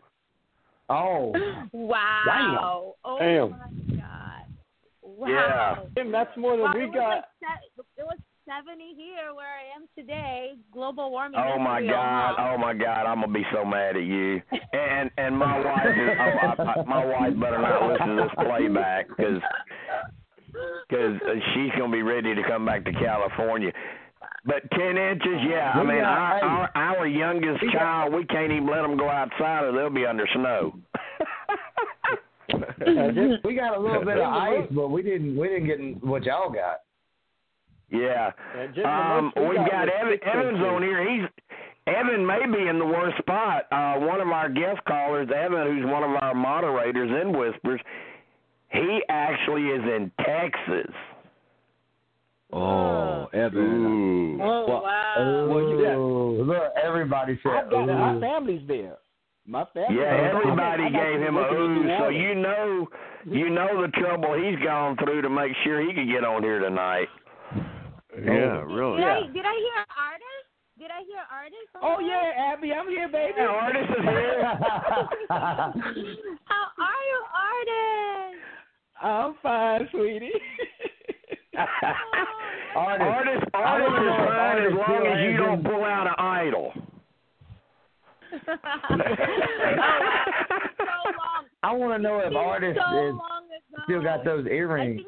Oh, 0.88 1.34
Wow. 1.72 2.94
Oh 3.04 3.18
Damn. 3.18 3.50
my 3.50 3.96
god. 3.96 4.46
Wow. 5.02 5.28
Yeah. 5.28 5.76
Damn, 5.94 6.12
that's 6.12 6.36
more 6.36 6.52
than 6.56 6.66
Wow, 6.66 6.72
we 6.74 6.82
it 6.84 6.86
was 6.86 6.94
got. 6.94 7.08
Like 7.10 7.24
it 7.96 8.04
was 8.04 8.18
70 8.58 8.94
here 8.96 9.34
where 9.34 9.46
I 9.46 9.74
am 9.76 9.88
today. 9.96 10.54
Global 10.72 11.10
warming. 11.10 11.40
Oh 11.40 11.58
my 11.58 11.78
real, 11.78 11.90
God! 11.90 12.34
huh? 12.36 12.52
Oh 12.52 12.58
my 12.58 12.74
God! 12.74 13.06
I'm 13.06 13.20
gonna 13.20 13.32
be 13.32 13.46
so 13.52 13.64
mad 13.64 13.96
at 13.96 14.02
you. 14.02 14.42
And 14.72 15.10
and 15.16 15.36
my 15.36 15.58
wife 15.64 15.86
is. 15.86 16.18
Oh, 16.18 16.22
I, 16.22 16.80
I, 16.80 16.84
my 16.84 17.04
wife 17.04 17.40
better 17.40 17.58
not 17.58 17.90
listen 17.90 18.08
to 18.08 18.22
this 18.22 18.32
playback 18.46 19.08
because 19.08 19.40
because 20.88 21.16
she's 21.54 21.70
gonna 21.78 21.92
be 21.92 22.02
ready 22.02 22.34
to 22.34 22.42
come 22.42 22.66
back 22.66 22.84
to 22.84 22.92
California. 22.92 23.72
But 24.44 24.68
ten 24.72 24.98
inches, 24.98 25.40
yeah. 25.48 25.72
I 25.74 25.82
mean, 25.82 26.00
our, 26.00 26.44
our 26.44 26.70
our 26.74 27.06
youngest 27.06 27.62
child, 27.72 28.12
we 28.12 28.26
can't 28.26 28.52
even 28.52 28.66
let 28.66 28.82
them 28.82 28.98
go 28.98 29.08
outside, 29.08 29.64
or 29.64 29.72
they'll 29.72 29.88
be 29.88 30.04
under 30.04 30.26
snow. 30.34 30.74
we 33.44 33.54
got 33.54 33.76
a 33.76 33.80
little 33.80 34.04
bit 34.04 34.18
of 34.18 34.30
ice, 34.30 34.66
but 34.72 34.88
we 34.88 35.02
didn't 35.02 35.36
we 35.36 35.48
didn't 35.48 35.66
get 35.66 36.04
what 36.04 36.24
y'all 36.24 36.50
got. 36.50 36.80
Yeah. 37.92 38.30
Yeah, 38.74 39.16
Um, 39.18 39.32
we 39.36 39.48
we've 39.48 39.56
got 39.58 39.70
got 39.70 39.88
Evan, 39.88 40.18
Evans 40.24 40.48
inches. 40.58 40.64
on 40.66 40.82
here. 40.82 41.08
He's 41.08 41.28
Evan 41.86 42.24
may 42.26 42.46
be 42.46 42.66
in 42.68 42.78
the 42.78 42.86
worst 42.86 43.18
spot. 43.18 43.64
Uh, 43.72 43.94
one 43.98 44.20
of 44.20 44.28
our 44.28 44.48
guest 44.48 44.80
callers, 44.86 45.28
Evan, 45.34 45.66
who's 45.66 45.84
one 45.90 46.02
of 46.04 46.10
our 46.22 46.32
moderators 46.34 47.10
in 47.22 47.36
Whispers, 47.36 47.80
he 48.70 49.02
actually 49.08 49.66
is 49.68 49.82
in 49.84 50.10
Texas. 50.24 50.92
Oh, 52.52 53.28
Evan. 53.32 54.36
Ooh. 54.36 54.42
Oh 54.42 54.66
Well, 54.68 54.82
wow. 54.82 55.46
well, 55.48 55.68
you 55.70 55.82
got- 55.84 55.98
look, 55.98 56.72
everybody 56.82 57.38
said. 57.42 57.52
I've 57.52 57.70
got 57.70 57.86
my 57.86 58.20
family's 58.20 58.66
there. 58.68 58.96
My 59.46 59.64
family. 59.74 59.96
Yeah, 59.98 60.30
everybody 60.30 60.84
I 60.84 60.90
got 60.90 61.02
gave 61.02 61.20
him 61.20 61.36
a 61.36 61.40
ooh, 61.52 61.98
so 61.98 62.08
you 62.10 62.34
know, 62.36 62.88
you 63.24 63.50
know 63.50 63.82
the 63.82 63.88
trouble 63.98 64.34
he's 64.34 64.58
gone 64.64 64.96
through 64.98 65.22
to 65.22 65.28
make 65.30 65.52
sure 65.64 65.80
he 65.80 65.92
could 65.94 66.06
get 66.08 66.24
on 66.24 66.42
here 66.44 66.60
tonight. 66.60 67.08
Oh, 68.14 68.20
yeah, 68.20 68.60
really. 68.62 68.98
Did 68.98 69.08
I 69.08 69.20
did 69.32 69.44
I 69.46 69.56
hear 69.56 69.86
Artis? 69.96 70.44
Did 70.78 70.90
I 70.90 71.00
hear 71.04 71.24
Artis? 71.30 71.68
on 71.76 71.82
Oh 71.82 71.98
yeah, 72.00 72.52
Abby, 72.52 72.72
I'm 72.72 72.88
here, 72.88 73.08
baby. 73.08 73.32
Yeah, 73.36 73.46
Artis 73.46 73.88
is 73.88 74.02
here. 74.02 74.42
How 75.28 76.64
are 76.78 77.02
you, 77.08 77.18
Artis? 77.32 78.36
I'm 79.02 79.34
fine, 79.42 79.88
sweetie. 79.90 80.30
Oh, 82.74 82.80
artist, 82.80 83.04
Artis, 83.04 83.48
I 83.52 83.58
Artis 83.58 83.86
is 83.86 83.92
know 83.92 84.16
if 84.16 84.28
fine 84.32 84.64
as 84.64 84.72
long 84.72 85.06
as 85.06 85.18
you 85.22 85.36
don't 85.36 85.62
pull 85.62 85.84
out 85.84 86.06
an 86.06 86.14
idol. 86.18 86.72
oh. 88.32 88.38
So 90.78 91.10
long. 91.12 91.44
I 91.62 91.72
want 91.74 91.92
to 91.92 91.98
know 92.02 92.20
if 92.20 92.28
It's 92.28 92.36
Artis 92.36 92.76
so 92.80 93.08
is 93.08 93.14
still 93.84 94.02
got 94.02 94.24
those 94.24 94.46
I 94.46 94.50
earrings. 94.54 95.02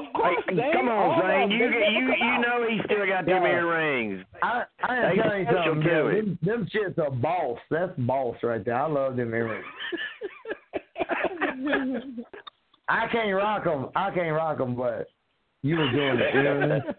Think 0.00 0.12
time 0.12 0.14
of 0.14 0.14
course, 0.14 0.44
Hey, 0.48 0.56
Zane. 0.56 0.72
come 0.72 0.88
on, 0.88 1.20
Zane. 1.22 1.50
You 1.50 1.58
them, 1.70 1.92
you 1.92 2.14
you 2.14 2.38
know 2.40 2.66
he 2.68 2.80
still 2.84 3.06
got 3.06 3.24
them 3.26 3.42
Yeah. 3.42 3.48
earrings. 3.48 4.24
I 4.42 4.64
I 4.82 4.96
am 4.96 5.02
They 5.10 5.16
you 5.16 5.22
something. 5.46 5.82
to 5.82 6.04
man. 6.04 6.14
it. 6.14 6.24
Them, 6.24 6.38
them 6.42 6.66
shits 6.74 6.98
are 6.98 7.10
boss. 7.10 7.58
That's 7.70 7.92
boss 7.98 8.36
right 8.42 8.64
there. 8.64 8.76
I 8.76 8.86
love 8.86 9.16
them 9.16 9.34
earrings. 9.34 9.66
I 12.88 13.06
can't 13.10 13.34
rock 13.34 13.64
them. 13.64 13.88
I 13.94 14.10
can't 14.10 14.34
rock 14.34 14.58
them, 14.58 14.74
but 14.74 15.06
you 15.62 15.76
were 15.78 15.90
doing 15.92 16.18
it. 16.18 16.34
You 16.34 16.42
know 16.42 16.54
what 16.54 16.62
I 16.64 16.66
mean? 16.68 16.82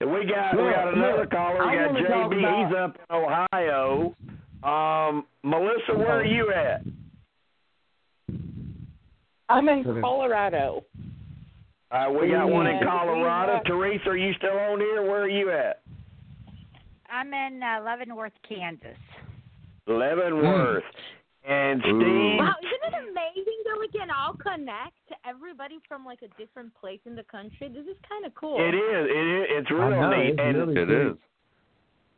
We 0.00 0.24
got 0.26 0.56
we 0.56 0.62
got 0.70 0.94
another 0.94 1.18
look, 1.22 1.30
caller. 1.32 1.66
We 1.66 1.72
I 1.76 1.86
got 1.86 1.94
JB. 1.96 2.38
about- 2.38 2.68
He's 2.68 2.76
up 2.76 2.96
in 2.96 3.16
Ohio. 3.16 4.14
Um, 4.62 5.26
Melissa, 5.42 5.92
where 5.96 6.20
are 6.20 6.24
you 6.24 6.52
at? 6.52 6.82
I'm 9.48 9.68
in 9.68 9.82
Colorado. 10.00 10.84
Uh, 11.90 12.06
we 12.10 12.28
got 12.30 12.48
one 12.48 12.66
in 12.66 12.76
Yeah. 12.76 12.84
Colorado. 12.84 13.60
Teresa, 13.64 14.10
are 14.10 14.16
you 14.16 14.32
still 14.34 14.58
on 14.58 14.78
here? 14.80 15.02
Where 15.02 15.22
are 15.22 15.28
you 15.28 15.50
at? 15.50 15.80
I'm 17.10 17.32
in 17.32 17.62
uh, 17.62 17.80
Leavenworth, 17.82 18.32
Kansas. 18.46 18.96
Leavenworth. 19.86 20.84
And 21.48 21.80
Steve. 21.80 22.38
Wow, 22.38 22.54
isn't 22.60 22.92
it 22.92 23.08
amazing 23.08 23.58
that 23.64 23.76
we 23.80 23.88
can 23.88 24.08
all 24.10 24.34
connect 24.34 24.92
to 25.08 25.14
everybody 25.26 25.78
from 25.88 26.04
like 26.04 26.20
a 26.20 26.28
different 26.38 26.74
place 26.74 27.00
in 27.06 27.16
the 27.16 27.22
country? 27.22 27.68
This 27.68 27.86
is 27.86 27.96
kind 28.06 28.26
of 28.26 28.34
cool. 28.34 28.58
It 28.60 28.74
is. 28.74 29.06
It 29.08 29.26
is. 29.40 29.46
It's 29.56 29.70
real 29.70 29.90
know, 29.90 30.10
neat. 30.10 30.30
it's 30.32 30.40
and 30.40 30.56
really 30.58 30.76
It 30.82 30.86
sweet. 30.86 31.12
is. 31.12 31.16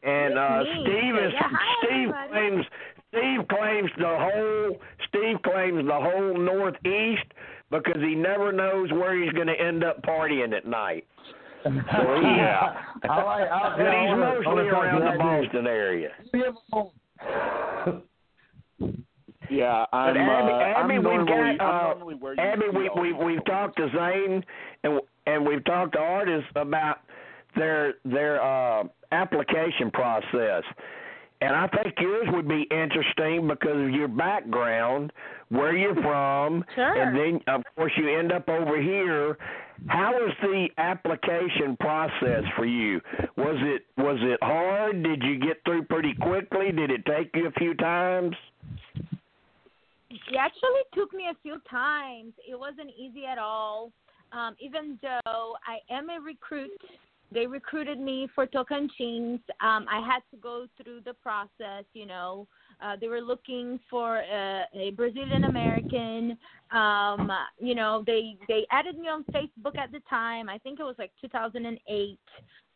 and 0.02 0.36
uh, 0.38 0.62
Steve 0.82 1.14
is. 1.14 1.32
Yeah, 1.32 1.46
hi, 1.46 1.86
Steve 1.86 2.10
everybody. 2.10 2.28
claims. 2.32 2.66
Steve 3.14 3.48
claims 3.48 3.90
the 3.98 4.16
whole. 4.18 4.80
Steve 5.08 5.36
claims 5.44 5.86
the 5.86 5.94
whole 6.00 6.34
Northeast 6.36 7.30
because 7.70 8.00
he 8.02 8.14
never 8.14 8.52
knows 8.52 8.90
where 8.92 9.20
he's 9.22 9.32
going 9.32 9.46
to 9.46 9.54
end 9.60 9.84
up 9.84 10.02
partying 10.02 10.56
at 10.56 10.66
night. 10.66 11.06
So 11.64 11.70
yeah. 12.22 12.74
I 13.08 13.22
like. 13.22 13.50
I, 13.50 13.74
But 13.76 13.86
I 13.86 14.00
he's 14.00 14.08
wanna- 14.10 14.16
mostly 14.16 14.44
wanna 14.46 14.62
around 14.68 15.00
the 15.00 15.10
to 15.10 15.18
that. 15.18 15.18
Boston 15.18 15.66
area. 15.66 16.08
Yeah, 19.50 19.84
I'm. 19.92 20.16
Abby, 20.16 20.20
uh, 20.20 20.58
Abby, 20.80 20.94
I'm 20.94 21.02
we've 21.02 21.02
normally, 21.02 21.56
got, 21.58 21.60
uh, 21.60 21.64
I'm 21.64 21.98
normally 21.98 22.14
where 22.14 22.34
you 22.34 22.40
Abby, 22.40 22.62
see 22.70 22.88
we 22.94 23.12
we 23.12 23.24
we've 23.24 23.44
talked 23.46 23.76
to 23.78 23.88
Zane 23.96 24.44
and 24.84 25.00
and 25.26 25.46
we've 25.46 25.64
talked 25.64 25.94
to 25.94 25.98
artists 25.98 26.48
about 26.54 26.98
their 27.56 27.94
their 28.04 28.40
uh, 28.42 28.84
application 29.12 29.90
process. 29.92 30.62
And 31.42 31.56
I 31.56 31.66
think 31.68 31.94
yours 31.98 32.26
would 32.32 32.46
be 32.48 32.66
interesting 32.70 33.48
because 33.48 33.76
of 33.82 33.90
your 33.90 34.08
background, 34.08 35.12
where 35.48 35.74
you're 35.74 35.94
from, 36.02 36.64
Sure. 36.74 37.00
and 37.02 37.16
then 37.16 37.40
of 37.54 37.62
course 37.76 37.92
you 37.96 38.08
end 38.18 38.30
up 38.32 38.48
over 38.48 38.80
here. 38.80 39.38
How 39.86 40.12
was 40.12 40.34
the 40.42 40.68
application 40.76 41.74
process 41.80 42.44
for 42.54 42.66
you? 42.66 43.00
Was 43.38 43.56
it 43.60 43.86
was 43.96 44.18
it 44.20 44.38
hard? 44.42 45.02
Did 45.02 45.22
you 45.22 45.38
get 45.38 45.62
through 45.64 45.84
pretty 45.84 46.12
quickly? 46.20 46.70
Did 46.70 46.90
it 46.90 47.06
take 47.06 47.30
you 47.34 47.46
a 47.46 47.52
few 47.52 47.72
times? 47.74 48.36
It 50.10 50.36
actually 50.38 50.82
took 50.92 51.14
me 51.14 51.28
a 51.30 51.36
few 51.42 51.56
times. 51.70 52.34
It 52.46 52.58
wasn't 52.58 52.90
easy 52.98 53.24
at 53.24 53.38
all. 53.38 53.92
Um, 54.32 54.54
even 54.60 54.98
though 55.02 55.56
I 55.66 55.78
am 55.92 56.10
a 56.10 56.20
recruit, 56.20 56.70
they 57.32 57.46
recruited 57.46 58.00
me 58.00 58.28
for 58.34 58.46
Tocantins. 58.46 59.40
Um, 59.60 59.86
I 59.88 60.04
had 60.04 60.20
to 60.30 60.36
go 60.40 60.66
through 60.82 61.00
the 61.04 61.14
process. 61.14 61.84
You 61.92 62.06
know, 62.06 62.48
uh, 62.82 62.96
they 63.00 63.08
were 63.08 63.20
looking 63.20 63.78
for 63.88 64.18
a, 64.18 64.64
a 64.74 64.90
Brazilian 64.92 65.44
American. 65.44 66.36
Um, 66.72 67.30
you 67.58 67.74
know, 67.74 68.02
they 68.06 68.36
they 68.48 68.66
added 68.70 68.98
me 68.98 69.08
on 69.08 69.24
Facebook 69.32 69.78
at 69.78 69.92
the 69.92 70.00
time. 70.08 70.48
I 70.48 70.58
think 70.58 70.80
it 70.80 70.84
was 70.84 70.96
like 70.98 71.12
2008. 71.20 72.18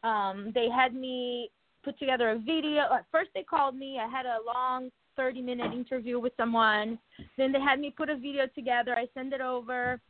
Um, 0.02 0.52
they 0.54 0.68
had 0.68 0.94
me 0.94 1.50
put 1.82 1.98
together 1.98 2.30
a 2.30 2.38
video. 2.38 2.82
At 2.92 3.06
first, 3.10 3.30
they 3.34 3.42
called 3.42 3.76
me. 3.76 3.98
I 3.98 4.08
had 4.08 4.26
a 4.26 4.38
long 4.46 4.90
30 5.16 5.42
minute 5.42 5.72
interview 5.72 6.18
with 6.18 6.32
someone. 6.36 6.98
Then 7.36 7.52
they 7.52 7.60
had 7.60 7.80
me 7.80 7.92
put 7.96 8.10
a 8.10 8.16
video 8.16 8.46
together. 8.54 8.94
I 8.94 9.06
sent 9.14 9.32
it 9.32 9.40
over. 9.40 10.00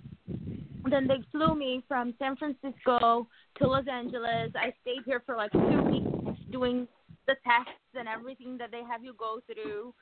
Then 0.91 1.07
they 1.07 1.19
flew 1.33 1.55
me 1.55 1.83
from 1.89 2.15
San 2.19 2.37
Francisco 2.37 3.27
to 3.57 3.67
Los 3.67 3.87
Angeles. 3.91 4.53
I 4.55 4.73
stayed 4.83 5.03
here 5.07 5.23
for 5.25 5.37
like 5.37 5.53
two 5.53 5.83
weeks 5.83 6.41
doing 6.51 6.87
the 7.27 7.35
tests 7.45 7.95
and 7.95 8.09
everything 8.09 8.59
that 8.59 8.71
they 8.71 8.83
have 8.89 9.03
you 9.03 9.15
go 9.19 9.41
through. 9.47 9.95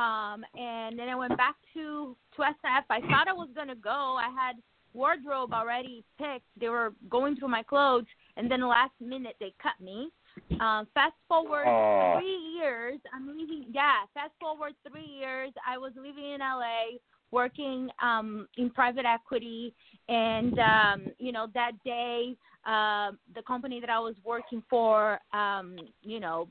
Um, 0.00 0.44
and 0.54 0.98
then 0.98 1.08
I 1.08 1.16
went 1.16 1.36
back 1.36 1.56
to 1.74 2.16
to 2.36 2.42
SF. 2.42 2.84
I 2.90 3.00
thought 3.00 3.26
I 3.28 3.32
was 3.32 3.48
gonna 3.54 3.74
go. 3.74 4.16
I 4.18 4.30
had 4.34 4.56
wardrobe 4.92 5.52
already 5.52 6.04
picked. 6.18 6.46
They 6.60 6.68
were 6.68 6.92
going 7.08 7.36
through 7.36 7.48
my 7.48 7.62
clothes, 7.62 8.06
and 8.36 8.50
then 8.50 8.66
last 8.66 8.92
minute 9.00 9.36
they 9.40 9.52
cut 9.60 9.80
me. 9.80 10.10
Um, 10.60 10.86
fast 10.94 11.16
forward 11.26 11.66
three 12.16 12.38
years. 12.56 13.00
I'm 13.12 13.26
leaving. 13.26 13.66
Yeah, 13.72 14.06
fast 14.14 14.32
forward 14.40 14.74
three 14.88 15.06
years. 15.06 15.50
I 15.66 15.78
was 15.78 15.92
living 15.96 16.32
in 16.32 16.40
LA, 16.40 16.98
working 17.30 17.88
um, 18.02 18.48
in 18.56 18.70
private 18.70 19.04
equity, 19.04 19.74
and 20.08 20.58
um, 20.58 21.06
you 21.18 21.32
know 21.32 21.46
that 21.54 21.72
day, 21.84 22.36
uh, 22.66 23.12
the 23.34 23.42
company 23.46 23.80
that 23.80 23.90
I 23.90 23.98
was 23.98 24.14
working 24.24 24.62
for, 24.68 25.18
um, 25.32 25.76
you 26.02 26.20
know, 26.20 26.48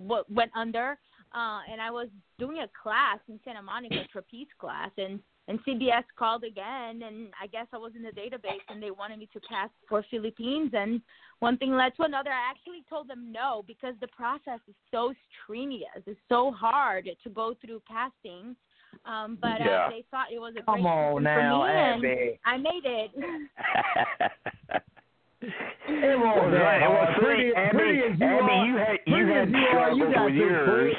w- 0.00 0.24
went 0.30 0.50
under, 0.56 0.98
uh, 1.34 1.60
and 1.70 1.80
I 1.80 1.90
was 1.90 2.08
doing 2.38 2.58
a 2.58 2.68
class 2.82 3.18
in 3.28 3.38
Santa 3.44 3.62
Monica, 3.62 4.04
trapeze 4.12 4.48
class, 4.58 4.90
and 4.96 5.20
and 5.48 5.58
CBS 5.64 6.04
called 6.18 6.44
again, 6.44 7.02
and 7.02 7.28
I 7.42 7.46
guess 7.46 7.66
I 7.72 7.78
was 7.78 7.92
in 7.96 8.02
the 8.02 8.10
database, 8.10 8.60
and 8.68 8.82
they 8.82 8.90
wanted 8.90 9.18
me 9.18 9.30
to 9.32 9.40
cast 9.40 9.72
for 9.88 10.04
Philippines, 10.10 10.72
and 10.74 11.00
one 11.38 11.56
thing 11.56 11.72
led 11.72 11.96
to 11.96 12.02
another. 12.02 12.30
I 12.30 12.50
actually 12.50 12.84
told 12.88 13.08
them 13.08 13.32
no 13.32 13.64
because 13.66 13.94
the 14.02 14.08
process 14.08 14.60
is 14.68 14.74
so 14.90 15.14
strenuous. 15.42 16.02
It's 16.06 16.20
so 16.28 16.50
hard 16.50 17.08
to 17.24 17.30
go 17.30 17.54
through 17.64 17.80
casting. 17.88 18.56
Um, 19.04 19.38
but 19.40 19.60
Yeah. 19.60 19.86
uh, 19.86 19.90
they 19.90 20.04
thought 20.10 20.26
it 20.32 20.38
was 20.38 20.54
a 20.58 20.62
Come 20.62 20.82
great 20.82 20.90
on 20.90 21.12
season 21.12 21.24
now, 21.24 21.60
for 21.62 21.66
me, 21.68 21.72
and 21.72 22.04
Abby. 22.04 22.38
I 22.44 22.56
made 22.56 22.84
it. 22.84 23.10
It 25.40 26.18
won't 26.18 26.36
Well, 26.36 26.50
right, 26.50 26.80
well, 26.80 26.96
hard. 27.04 27.14
see, 27.16 27.24
Pretty- 27.24 27.54
Abby, 27.54 27.78
pretty 27.78 27.98
as 28.02 28.18
you 28.18 28.26
Abby, 28.26 28.52
are- 28.52 28.66
you 28.66 28.76
had 28.76 28.98
you 29.06 29.26
had 29.26 29.48
as 29.48 29.54
you 29.54 29.78
are, 29.78 29.90
you 29.92 30.04
got 30.04 30.06
with 30.08 30.14
some 30.14 30.36
yours. 30.36 30.96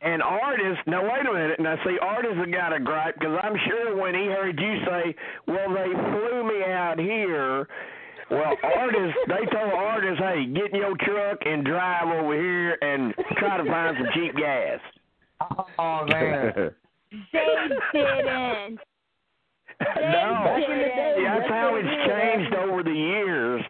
And 0.00 0.22
artists, 0.22 0.82
now 0.86 1.02
wait 1.02 1.26
a 1.26 1.32
minute. 1.32 1.60
Now 1.60 1.76
see, 1.84 1.98
artists 2.00 2.36
have 2.38 2.50
got 2.52 2.72
a 2.72 2.80
gripe 2.80 3.14
because 3.18 3.38
I'm 3.42 3.56
sure 3.68 3.96
when 3.96 4.14
he 4.14 4.26
heard 4.26 4.58
you 4.60 4.84
say, 4.84 5.14
"Well, 5.46 5.70
they 5.74 5.90
flew 5.92 6.42
me 6.44 6.64
out 6.64 6.98
here," 6.98 7.68
well, 8.30 8.56
artists 8.62 9.18
they 9.28 9.46
told 9.46 9.72
artists, 9.74 10.18
"Hey, 10.20 10.46
get 10.46 10.70
in 10.70 10.76
your 10.76 10.96
truck 10.98 11.38
and 11.44 11.64
drive 11.64 12.08
over 12.08 12.34
here 12.34 12.78
and 12.82 13.14
try 13.38 13.56
to 13.58 13.64
find 13.64 13.96
some 13.96 14.08
cheap 14.14 14.34
gas." 14.36 14.80
Oh 15.78 16.04
man. 16.06 16.74
they 17.32 17.38
didn't. 17.38 18.78
no, 19.82 20.26
Back 20.44 20.62
in 20.68 20.78
the 20.78 20.90
day, 20.94 21.16
that's 21.24 21.48
how 21.48 21.74
it's 21.76 21.94
changed 22.06 22.54
over 22.54 22.82
the 22.82 22.92
years. 22.94 23.62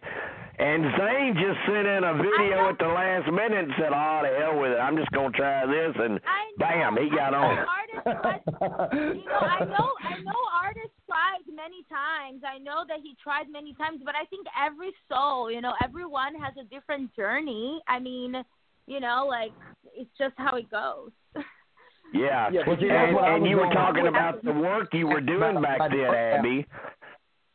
and 0.59 0.85
Zane 0.99 1.35
just 1.35 1.59
sent 1.67 1.87
in 1.87 2.05
a 2.05 2.15
video 2.15 2.69
at 2.69 2.79
the 2.79 2.87
last 2.87 3.31
minute 3.33 3.65
and 3.65 3.73
said, 3.79 3.93
"Oh, 3.95 4.21
the 4.23 4.31
hell 4.39 4.61
with 4.61 4.73
it! 4.73 4.79
I'm 4.79 4.97
just 4.97 5.11
gonna 5.13 5.31
try 5.33 5.65
this," 5.67 5.95
and 5.97 6.21
I 6.27 6.53
know, 6.59 6.97
bam, 6.97 6.97
he 7.01 7.09
got 7.17 7.33
on. 7.35 7.65
Artists, 7.65 8.05
you 9.17 9.25
know, 9.25 9.41
I 9.41 9.65
know, 9.65 9.89
I 10.05 10.21
know 10.21 10.41
artists 10.53 10.99
tried 11.07 11.45
many 11.49 11.85
times. 11.89 12.43
I 12.45 12.59
know 12.59 12.85
that 12.89 13.01
he 13.03 13.17
tried 13.23 13.49
many 13.51 13.73
times, 13.75 14.03
but 14.05 14.15
I 14.15 14.25
think 14.27 14.47
every 14.61 14.93
soul, 15.09 15.51
you 15.51 15.61
know, 15.61 15.73
everyone 15.83 16.35
has 16.35 16.53
a 16.61 16.65
different 16.69 17.15
journey. 17.17 17.81
I 17.89 17.99
mean, 17.99 18.35
you 18.87 19.01
know, 19.01 19.27
like 19.29 19.53
it's 19.97 20.11
just 20.19 20.35
how 20.37 20.57
it 20.57 20.71
goes. 20.71 21.11
Yeah, 22.13 22.51
Yeah, 22.53 22.61
but 22.67 22.79
see, 22.79 22.89
that's 22.89 23.09
and, 23.09 23.19
and 23.19 23.47
you 23.47 23.57
were 23.57 23.63
going- 23.65 23.75
talking 23.77 24.07
about 24.07 24.45
the 24.45 24.53
work 24.53 24.89
you 24.93 25.07
were 25.07 25.21
doing 25.35 25.61
back 25.63 25.79
then, 25.91 26.15
Abby. 26.15 26.67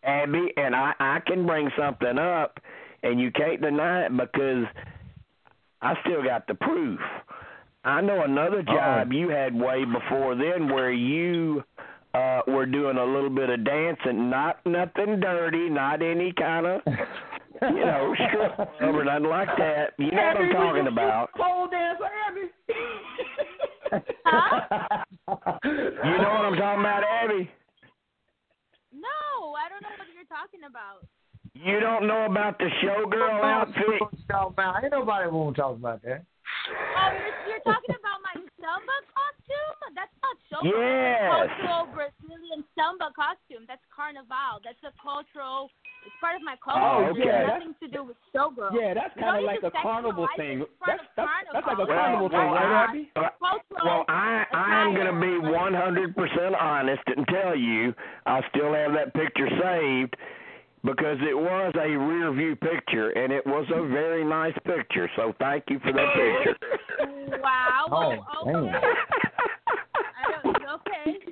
Abby, 0.04 0.54
and 0.58 0.76
I 0.76 0.94
I 1.00 1.20
can 1.26 1.46
bring 1.46 1.70
something 1.78 2.18
up, 2.18 2.60
and 3.04 3.20
you 3.20 3.32
can't 3.32 3.62
deny 3.62 4.06
it 4.06 4.16
because 4.18 4.66
I 5.82 5.94
still 6.06 6.24
got 6.24 6.48
the 6.48 6.56
proof. 6.56 7.00
I 7.84 8.02
know 8.02 8.24
another 8.24 8.64
job 8.64 9.12
you 9.14 9.30
had 9.30 9.54
way 9.54 9.86
before 9.86 10.36
then 10.36 10.70
where 10.74 10.92
you 10.92 11.64
uh 12.14 12.42
were 12.48 12.66
doing 12.66 12.98
a 12.98 13.04
little 13.06 13.30
bit 13.30 13.50
of 13.50 13.64
dancing, 13.64 14.30
not 14.30 14.66
nothing 14.66 15.20
dirty, 15.20 15.70
not 15.70 16.02
any 16.02 16.32
kind 16.34 16.66
of 16.66 16.82
you 17.62 17.86
know 17.86 18.16
strip 18.28 18.56
club 18.56 18.96
or 18.96 19.04
nothing 19.04 19.28
like 19.30 19.50
that. 19.58 19.94
You 19.98 20.12
know 20.12 20.24
what 20.24 20.38
I'm 20.38 20.52
talking 20.54 20.88
about. 20.88 21.32
Pole 21.34 21.68
dancer, 21.70 22.10
Abby. 22.28 22.50
Huh? 23.92 25.04
You 25.64 26.18
know 26.18 26.32
what 26.34 26.46
I'm 26.46 26.58
talking 26.58 26.80
about, 26.82 27.04
Abby? 27.04 27.50
No, 28.94 29.56
I 29.56 29.70
don't 29.70 29.82
know 29.82 29.96
what 29.98 30.08
you're 30.14 30.28
talking 30.30 30.64
about. 30.68 31.06
You 31.54 31.80
don't 31.80 32.08
know 32.08 32.26
about 32.26 32.58
the 32.60 32.70
showgirl 32.84 33.44
outfit? 33.44 34.02
Ain't 34.04 34.92
nobody 34.92 35.30
want 35.30 35.56
to 35.56 35.62
talk 35.62 35.76
about 35.76 36.02
that. 36.04 36.24
Oh, 36.70 37.10
you're, 37.14 37.56
you're 37.56 37.66
talking 37.66 37.96
about 37.98 38.20
my 38.22 38.36
samba 38.60 38.98
costume? 39.10 39.96
That's 39.96 40.14
not 40.22 40.38
show. 40.52 40.62
Yes. 40.62 41.50
Cultural 41.64 41.88
Brazilian 41.96 42.62
samba 42.78 43.10
costume. 43.16 43.66
That's 43.66 43.82
carnival. 43.90 44.62
That's 44.62 44.82
a 44.86 44.94
cultural. 45.02 45.72
It's 46.08 46.16
part 46.24 46.36
of 46.40 46.42
my 46.48 46.56
culture. 46.64 46.80
Oh, 46.80 47.12
It 47.12 47.20
okay. 47.20 47.28
has 47.28 47.60
nothing 47.60 47.76
to 47.84 47.88
do 47.92 48.04
with 48.08 48.16
showgirl. 48.34 48.72
Yeah, 48.72 48.94
that's 48.96 49.12
kind 49.20 49.38
of 49.38 49.44
like 49.44 49.62
need 49.62 49.68
a 49.68 49.72
carnival 49.84 50.24
sexualize 50.24 50.38
thing. 50.40 50.58
it 50.64 50.72
in 50.72 50.80
front 50.80 51.02
That's, 51.04 51.04
that's, 51.20 51.28
that's 51.52 51.68
like 51.68 51.80
a 51.84 51.86
carnival. 51.86 52.30
carnival 52.30 52.30
well, 52.32 52.48
thing, 52.48 52.52
right, 52.56 52.72
I- 52.72 52.88
Abby? 52.88 53.12
uh, 53.16 53.30
Well, 53.84 54.06
I 54.08 54.46
I'm 54.56 54.96
going 54.96 55.12
to 55.12 55.20
be 55.20 55.36
100% 55.52 56.62
honest 56.62 57.04
and 57.12 57.28
tell 57.28 57.56
you 57.56 57.94
I 58.26 58.40
still 58.56 58.74
have 58.74 58.94
that 58.94 59.14
picture 59.14 59.50
saved 59.62 60.16
because 60.86 61.18
it 61.28 61.36
was 61.36 61.74
a 61.76 61.90
rear 61.98 62.32
view 62.32 62.56
picture 62.56 63.10
and 63.12 63.34
it 63.34 63.46
was 63.46 63.68
a 63.76 63.86
very 63.88 64.24
nice 64.24 64.56
picture. 64.64 65.10
So 65.18 65.34
thank 65.40 65.66
you 65.70 65.80
for 65.80 65.92
that 65.92 66.14
picture. 66.16 66.56
Wow. 67.44 68.24
Oh, 68.46 68.50
okay. 68.66 68.80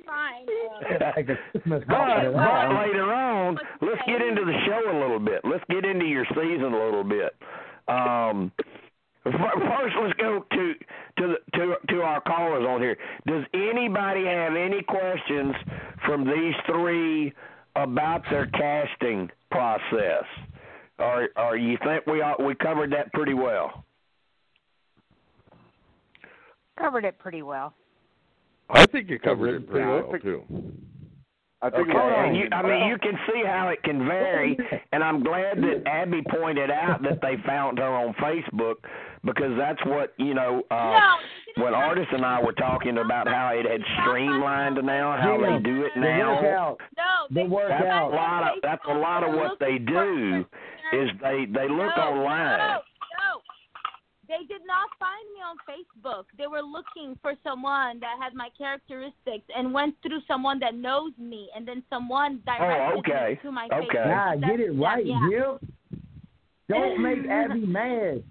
I 0.08 0.42
fine. 0.42 0.46
Uh, 0.86 1.12
like 1.16 1.28
a 1.28 1.36
Christmas 1.52 1.82
But, 1.88 2.32
but 2.32 2.86
later 2.86 3.12
on, 3.12 3.58
let's 3.80 4.00
get 4.06 4.20
into 4.22 4.44
the 4.44 4.54
show 4.66 4.90
a 4.90 4.98
little 5.00 5.18
bit. 5.18 5.40
Let's 5.44 5.64
get 5.70 5.84
into 5.84 6.04
your 6.04 6.24
season 6.30 6.72
a 6.72 6.84
little 6.84 7.04
bit. 7.04 7.34
Um, 7.88 8.52
first, 9.24 9.96
let's 10.00 10.14
go 10.20 10.44
to 10.50 10.74
to 11.18 11.26
the, 11.26 11.58
to 11.58 11.74
to 11.88 12.02
our 12.02 12.20
callers 12.20 12.66
on 12.66 12.80
here. 12.80 12.96
Does 13.26 13.44
anybody 13.54 14.24
have 14.26 14.54
any 14.54 14.82
questions 14.82 15.54
from 16.04 16.24
these 16.24 16.54
three 16.66 17.32
about 17.74 18.22
their 18.30 18.46
casting 18.46 19.30
process, 19.50 20.24
or 20.98 21.28
or 21.36 21.56
you 21.56 21.78
think 21.84 22.06
we 22.06 22.22
all, 22.22 22.36
we 22.44 22.54
covered 22.54 22.92
that 22.92 23.12
pretty 23.12 23.34
well? 23.34 23.84
Covered 26.78 27.04
it 27.04 27.18
pretty 27.18 27.42
well. 27.42 27.74
I 28.68 28.86
think 28.86 29.08
you 29.08 29.18
covered 29.18 29.54
it 29.62 29.70
pretty 29.70 29.86
well 29.86 30.12
too. 30.22 30.42
I 31.62 31.70
think 31.70 31.88
Okay, 31.88 31.96
it's- 31.98 32.14
and 32.26 32.36
you, 32.36 32.48
I 32.52 32.62
mean, 32.62 32.86
you 32.86 32.98
can 32.98 33.18
see 33.26 33.42
how 33.44 33.68
it 33.68 33.82
can 33.82 34.06
vary, 34.06 34.58
and 34.92 35.02
I'm 35.02 35.22
glad 35.24 35.56
that 35.62 35.86
Abby 35.88 36.22
pointed 36.28 36.70
out 36.70 37.02
that 37.02 37.20
they 37.22 37.36
found 37.46 37.78
her 37.78 37.88
on 37.88 38.12
Facebook 38.14 38.74
because 39.24 39.56
that's 39.56 39.82
what 39.86 40.12
you 40.18 40.34
know. 40.34 40.62
Uh, 40.70 40.74
no, 40.74 41.14
you 41.46 41.54
didn't 41.54 41.64
when 41.64 41.72
have 41.72 42.06
and 42.12 42.26
I 42.26 42.42
were 42.42 42.52
talking 42.52 42.98
about 42.98 43.26
how 43.26 43.48
it 43.54 43.64
had 43.64 43.80
streamlined 44.02 44.78
now, 44.84 45.16
how 45.16 45.38
they 45.38 45.58
do 45.64 45.82
it 45.84 45.92
The 45.94 46.00
now. 46.02 46.34
workout. 46.42 46.80
No, 46.96 47.04
The 47.30 47.34
they, 47.42 47.48
workout. 47.48 47.80
That's 47.80 47.84
a 47.84 47.90
out. 47.90 48.12
lot 48.12 48.42
of 48.42 48.62
that's 48.62 48.84
a 48.88 48.94
lot 48.94 49.24
of 49.24 49.34
what 49.34 49.58
they 49.58 49.78
do 49.78 50.44
is 50.92 51.10
they 51.22 51.46
they 51.46 51.68
look 51.68 51.96
no, 51.96 52.02
online. 52.02 52.78
No, 54.28 54.34
no. 54.34 54.38
They 54.40 54.46
did 54.46 54.62
not 54.66 54.88
find 54.98 55.24
me 55.34 55.40
on 55.42 55.56
Facebook. 55.66 56.24
They 56.38 56.46
were 56.46 56.62
looking 56.62 57.18
for 57.22 57.34
someone 57.44 58.00
that 58.00 58.16
had 58.20 58.34
my 58.34 58.48
characteristics 58.56 59.44
and 59.56 59.72
went 59.72 59.94
through 60.02 60.20
someone 60.28 60.58
that 60.60 60.74
knows 60.74 61.12
me, 61.18 61.48
and 61.54 61.66
then 61.66 61.82
someone 61.90 62.42
oh, 62.48 62.58
directed 62.58 62.98
okay. 62.98 63.30
me 63.30 63.38
to 63.42 63.52
my 63.52 63.64
Okay. 63.72 63.86
Facebook. 63.86 64.40
Nah, 64.40 64.48
get 64.48 64.60
it 64.60 64.70
right, 64.72 65.06
yeah. 65.06 65.28
Jim. 65.30 65.58
Don't 66.68 67.02
make 67.02 67.26
Abby 67.30 67.66
mad. 67.66 68.22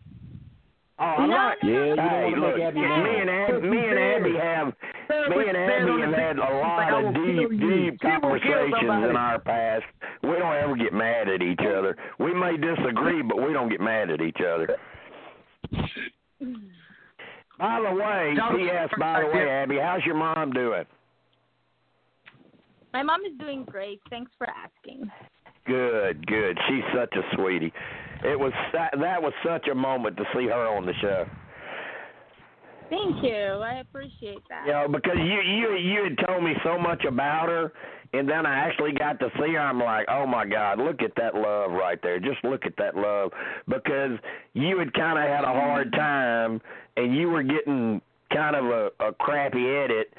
Oh, 0.97 1.03
I'm 1.03 1.29
No, 1.29 1.35
not. 1.35 1.57
no, 1.63 1.69
no, 1.69 1.73
Yeah, 1.73 1.85
you 1.85 1.89
no. 1.89 1.95
don't 1.95 2.09
Hey, 2.09 2.23
wanna 2.23 2.39
look, 2.47 2.55
make 2.55 2.65
Abby 2.65 2.79
me 2.79 2.85
and 2.85 3.29
Ab, 3.29 3.63
me 3.63 3.77
and 3.87 3.99
Abby 3.99 4.33
have 4.37 4.67
me 5.29 5.47
and 5.49 5.57
Abby 5.57 6.01
have 6.01 6.13
had 6.13 6.37
a 6.39 6.55
lot 6.57 7.05
of 7.05 7.13
deep, 7.13 7.49
deep 7.59 7.99
conversations 7.99 9.09
in 9.09 9.15
our 9.17 9.39
past. 9.39 9.83
We 10.23 10.29
don't 10.39 10.55
ever 10.55 10.75
get 10.77 10.93
mad 10.93 11.27
at 11.27 11.41
each 11.41 11.59
other. 11.59 11.97
We 12.17 12.33
may 12.33 12.55
disagree, 12.57 13.21
but 13.21 13.41
we 13.45 13.51
don't 13.53 13.69
get 13.69 13.81
mad 13.81 14.09
at 14.09 14.21
each 14.21 14.39
other. 14.39 14.77
By 17.57 17.79
the 17.79 17.95
way, 17.95 18.35
P.S. 18.57 18.89
By 18.99 19.21
the 19.21 19.27
way, 19.27 19.49
Abby, 19.49 19.77
how's 19.81 20.03
your 20.05 20.15
mom 20.15 20.51
doing? 20.51 20.83
My 22.93 23.03
mom 23.03 23.21
is 23.25 23.37
doing 23.39 23.65
great. 23.65 23.99
Thanks 24.09 24.31
for 24.37 24.47
asking. 24.49 25.09
Good, 25.65 26.25
good. 26.27 26.57
She's 26.67 26.83
such 26.93 27.13
a 27.15 27.35
sweetie. 27.35 27.73
It 28.23 28.39
was 28.39 28.53
that 28.73 28.93
that 28.99 29.21
was 29.21 29.33
such 29.45 29.67
a 29.67 29.75
moment 29.75 30.15
to 30.17 30.23
see 30.33 30.45
her 30.45 30.67
on 30.67 30.85
the 30.85 30.93
show. 31.01 31.25
Thank 32.89 33.23
you. 33.23 33.35
I 33.35 33.79
appreciate 33.79 34.43
that. 34.49 34.63
You 34.67 34.73
know, 34.73 34.87
because 34.87 35.17
you 35.17 35.41
you 35.41 35.75
you 35.75 36.03
had 36.03 36.27
told 36.27 36.43
me 36.43 36.53
so 36.63 36.77
much 36.77 37.03
about 37.03 37.49
her, 37.49 37.73
and 38.13 38.29
then 38.29 38.45
I 38.45 38.55
actually 38.59 38.93
got 38.93 39.19
to 39.19 39.29
see 39.39 39.53
her. 39.53 39.59
I'm 39.59 39.79
like, 39.79 40.05
oh 40.09 40.25
my 40.25 40.45
God, 40.45 40.79
look 40.79 41.01
at 41.01 41.11
that 41.17 41.35
love 41.35 41.71
right 41.71 41.99
there. 42.01 42.19
Just 42.19 42.43
look 42.43 42.65
at 42.65 42.73
that 42.77 42.95
love, 42.95 43.31
because 43.67 44.17
you 44.53 44.77
had 44.79 44.93
kind 44.93 45.17
of 45.17 45.25
had 45.25 45.43
a 45.43 45.53
hard 45.53 45.91
time, 45.93 46.61
and 46.97 47.15
you 47.15 47.29
were 47.29 47.43
getting 47.43 48.01
kind 48.33 48.55
of 48.55 48.65
a, 48.65 48.89
a 48.99 49.13
crappy 49.13 49.67
edit, 49.67 50.13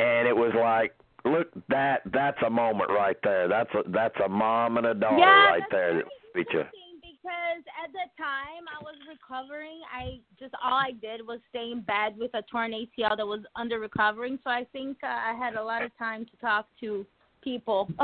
and 0.00 0.28
it 0.28 0.36
was 0.36 0.52
like, 0.58 0.94
look 1.24 1.48
that 1.68 2.02
that's 2.12 2.38
a 2.46 2.50
moment 2.50 2.90
right 2.90 3.16
there. 3.22 3.48
That's 3.48 3.70
a 3.74 3.90
that's 3.90 4.16
a 4.24 4.28
mom 4.28 4.76
and 4.76 4.86
a 4.86 4.94
daughter 4.94 5.18
yeah, 5.18 5.46
right 5.46 5.62
there. 5.70 6.02
feature. 6.34 6.60
interesting 6.60 6.88
because 7.02 7.64
at 7.84 7.92
the 7.92 8.06
time 8.16 8.64
I 8.68 8.82
was 8.82 8.96
recovering, 9.08 9.80
I 9.92 10.20
just 10.38 10.54
all 10.62 10.74
I 10.74 10.92
did 10.92 11.26
was 11.26 11.40
stay 11.50 11.70
in 11.72 11.80
bed 11.82 12.16
with 12.16 12.30
a 12.34 12.42
torn 12.50 12.72
ACL 12.72 13.16
that 13.16 13.26
was 13.26 13.40
under 13.56 13.78
recovering. 13.78 14.38
So 14.44 14.50
I 14.50 14.66
think 14.72 14.98
uh, 15.02 15.06
I 15.06 15.34
had 15.38 15.54
a 15.54 15.62
lot 15.62 15.82
of 15.84 15.90
time 15.98 16.24
to 16.26 16.36
talk 16.40 16.66
to 16.80 17.04
people. 17.48 17.88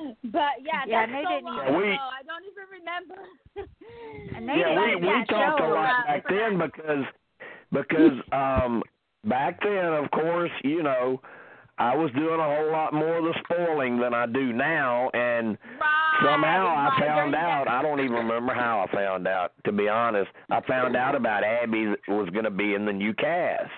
Oh, 0.00 0.14
but 0.24 0.62
yeah, 0.62 0.86
Yeah, 0.86 1.06
that's 1.06 1.10
and 1.10 1.14
they 1.16 1.24
so 1.24 1.30
didn't 1.34 1.44
long 1.44 1.66
even- 1.66 1.76
We- 1.76 1.92
ago. 1.92 2.08
I 2.20 2.22
don't 2.30 2.44
even 2.50 2.66
remember. 2.78 3.20
And 4.36 4.48
they 4.48 4.54
yeah, 4.60 4.78
we 4.80 4.86
didn't 4.86 5.02
we 5.02 5.08
even 5.10 5.26
talked 5.26 5.60
a 5.60 5.68
lot 5.68 6.06
back 6.06 6.24
then 6.28 6.58
that. 6.58 6.70
because 6.72 7.04
because 7.72 8.16
um 8.32 8.82
back 9.24 9.58
then 9.62 9.86
of 10.02 10.08
course 10.12 10.52
you 10.62 10.82
know 10.84 11.20
I 11.78 11.94
was 11.96 12.10
doing 12.12 12.38
a 12.40 12.48
whole 12.54 12.70
lot 12.70 12.92
more 12.92 13.18
of 13.18 13.24
the 13.24 13.34
spoiling 13.44 13.98
than 13.98 14.14
I 14.14 14.26
do 14.26 14.52
now 14.52 15.10
and 15.14 15.58
right, 15.80 16.20
somehow 16.24 16.66
I 16.68 17.00
found 17.00 17.34
out 17.34 17.66
I 17.68 17.82
don't 17.82 17.98
even 18.00 18.14
remember 18.16 18.54
how 18.54 18.86
I 18.88 18.94
found 18.94 19.26
out 19.26 19.52
to 19.64 19.72
be 19.72 19.88
honest 19.88 20.30
I 20.50 20.60
found 20.68 20.94
out 20.96 21.14
about 21.16 21.42
Abby 21.44 21.86
was 22.06 22.28
going 22.30 22.44
to 22.44 22.50
be 22.50 22.74
in 22.74 22.84
the 22.86 22.92
new 22.92 23.12
cast 23.14 23.70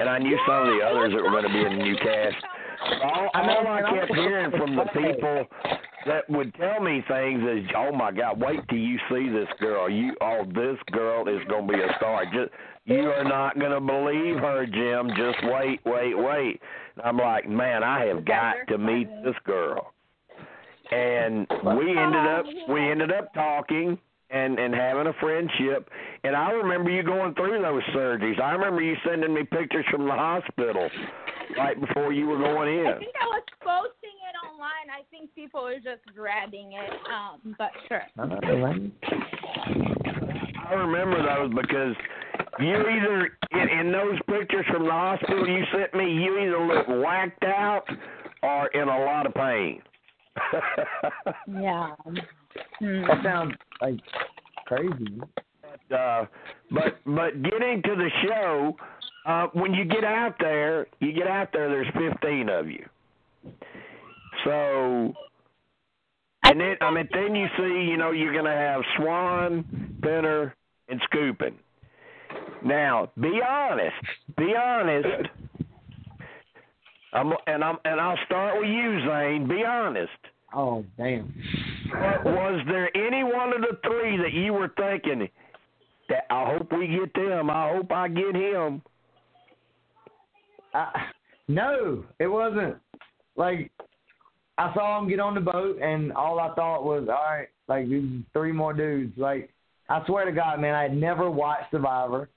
and 0.00 0.08
I 0.08 0.18
knew 0.18 0.36
some 0.46 0.62
of 0.62 0.74
the 0.74 0.80
others 0.84 1.12
that 1.14 1.22
were 1.22 1.30
going 1.30 1.46
to 1.46 1.52
be 1.52 1.64
in 1.64 1.78
the 1.78 1.84
new 1.84 1.96
cast 1.98 2.36
all, 3.02 3.30
all 3.34 3.66
I 3.66 3.82
kept 3.94 4.14
hearing 4.14 4.50
from 4.52 4.76
the 4.76 4.84
people 4.92 5.46
that 6.06 6.28
would 6.30 6.54
tell 6.54 6.80
me 6.80 7.02
things 7.08 7.42
is, 7.42 7.68
"Oh 7.76 7.92
my 7.92 8.12
God, 8.12 8.40
wait 8.40 8.60
till 8.68 8.78
you 8.78 8.98
see 9.10 9.28
this 9.28 9.48
girl. 9.60 9.90
You, 9.90 10.14
oh, 10.20 10.44
this 10.46 10.78
girl 10.92 11.28
is 11.28 11.42
going 11.48 11.66
to 11.66 11.72
be 11.72 11.80
a 11.80 11.88
star. 11.96 12.24
Just, 12.26 12.50
you 12.84 13.10
are 13.10 13.24
not 13.24 13.58
going 13.58 13.72
to 13.72 13.80
believe 13.80 14.36
her, 14.36 14.66
Jim. 14.66 15.10
Just 15.16 15.38
wait, 15.52 15.80
wait, 15.84 16.16
wait." 16.16 16.60
And 16.96 17.04
I'm 17.04 17.18
like, 17.18 17.48
man, 17.48 17.82
I 17.82 18.06
have 18.06 18.24
got 18.24 18.54
to 18.68 18.78
meet 18.78 19.08
this 19.24 19.34
girl. 19.44 19.92
And 20.90 21.46
we 21.76 21.98
ended 21.98 22.26
up, 22.26 22.44
we 22.68 22.90
ended 22.90 23.12
up 23.12 23.34
talking 23.34 23.98
and 24.30 24.58
and 24.58 24.74
having 24.74 25.06
a 25.08 25.12
friendship. 25.14 25.88
And 26.24 26.36
I 26.36 26.50
remember 26.50 26.90
you 26.90 27.02
going 27.02 27.34
through 27.34 27.60
those 27.62 27.82
surgeries. 27.94 28.40
I 28.40 28.52
remember 28.52 28.82
you 28.82 28.94
sending 29.04 29.34
me 29.34 29.42
pictures 29.44 29.84
from 29.90 30.06
the 30.06 30.12
hospital 30.12 30.88
right 31.56 31.78
before 31.80 32.12
you 32.12 32.26
were 32.26 32.38
going 32.38 32.80
in. 32.80 32.86
I 32.86 32.98
think 32.98 33.14
I 33.20 33.26
was 33.26 33.42
posting 33.62 34.16
it 34.28 34.36
online. 34.46 34.90
I 34.90 35.02
think 35.10 35.34
people 35.34 35.62
were 35.62 35.76
just 35.76 36.04
grabbing 36.14 36.72
it. 36.72 36.90
Um, 37.12 37.54
but 37.58 37.70
sure. 37.88 38.02
I 40.68 40.74
remember 40.74 41.22
those 41.22 41.50
because 41.54 41.94
you 42.58 42.74
either 42.74 43.38
in, 43.52 43.68
in 43.80 43.92
those 43.92 44.18
pictures 44.28 44.64
from 44.70 44.84
the 44.84 44.90
hospital 44.90 45.46
you 45.48 45.64
sent 45.72 45.94
me, 45.94 46.10
you 46.12 46.38
either 46.38 46.58
look 46.66 46.88
whacked 46.88 47.44
out 47.44 47.84
or 48.42 48.66
in 48.68 48.88
a 48.88 48.98
lot 49.04 49.26
of 49.26 49.34
pain. 49.34 49.82
Yeah. 51.60 51.94
Hmm. 52.78 53.02
That 53.02 53.22
sounds 53.22 53.54
like 53.80 54.00
crazy. 54.66 55.20
uh, 55.96 56.24
but 56.70 56.98
but 57.04 57.42
getting 57.42 57.82
to 57.84 57.94
the 57.96 58.10
show, 58.26 58.76
uh, 59.26 59.48
when 59.52 59.74
you 59.74 59.84
get 59.84 60.04
out 60.04 60.36
there, 60.38 60.86
you 61.00 61.12
get 61.12 61.26
out 61.26 61.48
there. 61.52 61.68
There's 61.68 62.12
15 62.12 62.48
of 62.48 62.70
you. 62.70 62.86
So, 64.44 65.14
and 66.44 66.60
then 66.60 66.76
I 66.80 66.90
mean, 66.90 67.08
then 67.12 67.34
you 67.34 67.46
see, 67.56 67.90
you 67.90 67.96
know, 67.96 68.12
you're 68.12 68.34
gonna 68.34 68.56
have 68.56 68.82
Swan, 68.96 69.64
Penner, 70.00 70.52
and 70.88 71.00
Skupin. 71.12 71.54
Now, 72.64 73.10
be 73.20 73.40
honest. 73.46 73.96
Be 74.36 74.54
honest. 74.54 75.28
I'm, 77.12 77.32
and 77.46 77.64
I'm 77.64 77.78
and 77.84 78.00
I'll 78.00 78.18
start 78.26 78.60
with 78.60 78.68
you, 78.68 79.00
Zane. 79.06 79.48
Be 79.48 79.64
honest. 79.64 80.10
Oh 80.54 80.84
damn. 80.96 81.34
Was 82.24 82.60
there 82.68 82.96
any 82.96 83.24
one 83.24 83.52
of 83.52 83.60
the 83.60 83.78
three 83.84 84.16
that 84.18 84.32
you 84.32 84.52
were 84.52 84.72
thinking 84.76 85.28
that 86.08 86.24
I 86.30 86.52
hope 86.52 86.72
we 86.72 86.86
get 86.86 87.12
them? 87.14 87.50
I 87.50 87.72
hope 87.74 87.90
I 87.90 88.08
get 88.08 88.34
him. 88.34 88.82
I, 90.76 91.06
no, 91.48 92.04
it 92.18 92.26
wasn't. 92.26 92.76
Like 93.36 93.70
I 94.58 94.72
saw 94.74 94.98
him 94.98 95.08
get 95.08 95.20
on 95.20 95.34
the 95.34 95.40
boat, 95.40 95.78
and 95.80 96.12
all 96.12 96.38
I 96.38 96.54
thought 96.54 96.84
was, 96.84 97.08
all 97.08 97.14
right, 97.14 97.48
like 97.68 97.88
these 97.88 98.22
three 98.32 98.52
more 98.52 98.72
dudes. 98.72 99.16
Like 99.16 99.50
I 99.88 100.04
swear 100.06 100.24
to 100.24 100.32
God, 100.32 100.60
man, 100.60 100.74
I 100.74 100.82
had 100.82 100.96
never 100.96 101.30
watched 101.30 101.70
Survivor. 101.70 102.28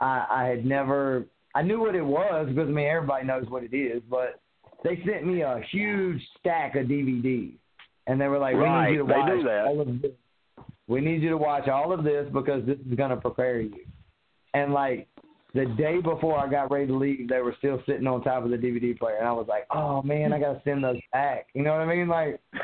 I, 0.00 0.26
I 0.30 0.44
had 0.44 0.64
never. 0.64 1.24
I 1.54 1.62
knew 1.62 1.80
what 1.80 1.94
it 1.94 2.04
was 2.04 2.48
because 2.48 2.68
I 2.68 2.72
mean 2.72 2.86
everybody 2.86 3.26
knows 3.26 3.46
what 3.48 3.62
it 3.62 3.74
is, 3.74 4.02
but 4.10 4.40
they 4.82 5.00
sent 5.06 5.26
me 5.26 5.42
a 5.42 5.60
huge 5.70 6.20
stack 6.40 6.74
of 6.76 6.86
DVDs, 6.86 7.54
and 8.06 8.20
they 8.20 8.28
were 8.28 8.38
like, 8.38 8.56
"We 8.56 8.62
need 8.62 8.92
you 8.92 8.98
to 8.98 9.04
watch 9.04 9.46
all 9.66 9.80
of 9.80 10.02
this. 10.02 10.10
We 10.86 11.00
need 11.00 11.22
you 11.22 11.30
to 11.30 11.36
watch 11.36 11.68
all 11.68 11.92
of 11.92 12.04
this 12.04 12.28
because 12.32 12.64
this 12.66 12.78
is 12.78 12.96
going 12.96 13.10
to 13.10 13.16
prepare 13.16 13.60
you." 13.60 13.84
And 14.52 14.72
like 14.72 15.08
the 15.54 15.66
day 15.78 16.00
before 16.00 16.36
I 16.38 16.48
got 16.50 16.70
ready 16.70 16.88
to 16.88 16.96
leave, 16.96 17.28
they 17.28 17.40
were 17.40 17.54
still 17.58 17.80
sitting 17.86 18.06
on 18.08 18.22
top 18.22 18.44
of 18.44 18.50
the 18.50 18.56
DVD 18.56 18.98
player, 18.98 19.16
and 19.18 19.28
I 19.28 19.32
was 19.32 19.46
like, 19.48 19.66
"Oh 19.70 20.02
man, 20.02 20.32
I 20.32 20.40
got 20.40 20.54
to 20.54 20.62
send 20.64 20.82
those 20.82 20.98
back." 21.12 21.46
You 21.54 21.62
know 21.62 21.70
what 21.72 21.80
I 21.80 21.86
mean? 21.86 22.08
Like, 22.08 22.40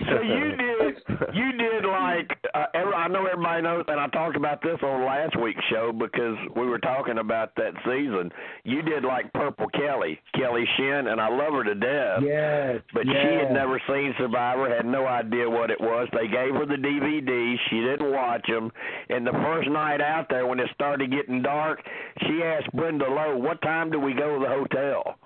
so 0.00 0.20
you 0.20 0.56
did 0.94 1.34
you 1.34 1.52
did 1.52 1.84
like 1.84 2.30
uh, 2.54 2.66
every, 2.74 2.92
I 2.92 3.08
know 3.08 3.26
everybody 3.26 3.62
knows 3.62 3.84
and 3.88 4.00
I 4.00 4.06
talked 4.08 4.36
about 4.36 4.62
this 4.62 4.78
on 4.82 5.04
last 5.04 5.38
week's 5.40 5.62
show 5.70 5.92
because 5.92 6.36
we 6.56 6.66
were 6.66 6.78
talking 6.78 7.18
about 7.18 7.54
that 7.56 7.72
season. 7.84 8.30
You 8.64 8.82
did 8.82 9.04
like 9.04 9.32
Purple 9.32 9.68
Kelly, 9.70 10.18
Kelly 10.34 10.64
Shinn, 10.76 11.06
and 11.08 11.20
I 11.20 11.28
love 11.28 11.52
her 11.54 11.64
to 11.64 11.74
death. 11.74 12.22
yes, 12.22 12.82
But 12.92 13.04
she 13.06 13.34
had 13.36 13.52
never 13.52 13.80
seen 13.88 14.14
Survivor, 14.18 14.68
had 14.74 14.86
no 14.86 15.06
idea 15.06 15.48
what 15.48 15.70
it 15.70 15.80
was. 15.80 16.08
They 16.12 16.26
gave 16.28 16.54
her 16.54 16.66
the 16.66 16.74
DVD. 16.74 17.56
She 17.70 17.80
didn't 17.80 18.12
watch 18.12 18.46
them. 18.48 18.70
And 19.08 19.26
the 19.26 19.32
first 19.32 19.68
night 19.68 20.00
out 20.00 20.26
there, 20.28 20.46
when 20.46 20.60
it 20.60 20.68
started 20.74 21.10
getting 21.10 21.42
dark, 21.42 21.80
she 22.26 22.42
asked 22.42 22.72
Brenda 22.72 23.08
Lowe, 23.08 23.36
"What 23.36 23.62
time 23.62 23.90
do 23.90 23.98
we 24.00 24.12
go 24.14 24.38
to 24.38 24.40
the 24.44 24.48
hotel?" 24.50 25.16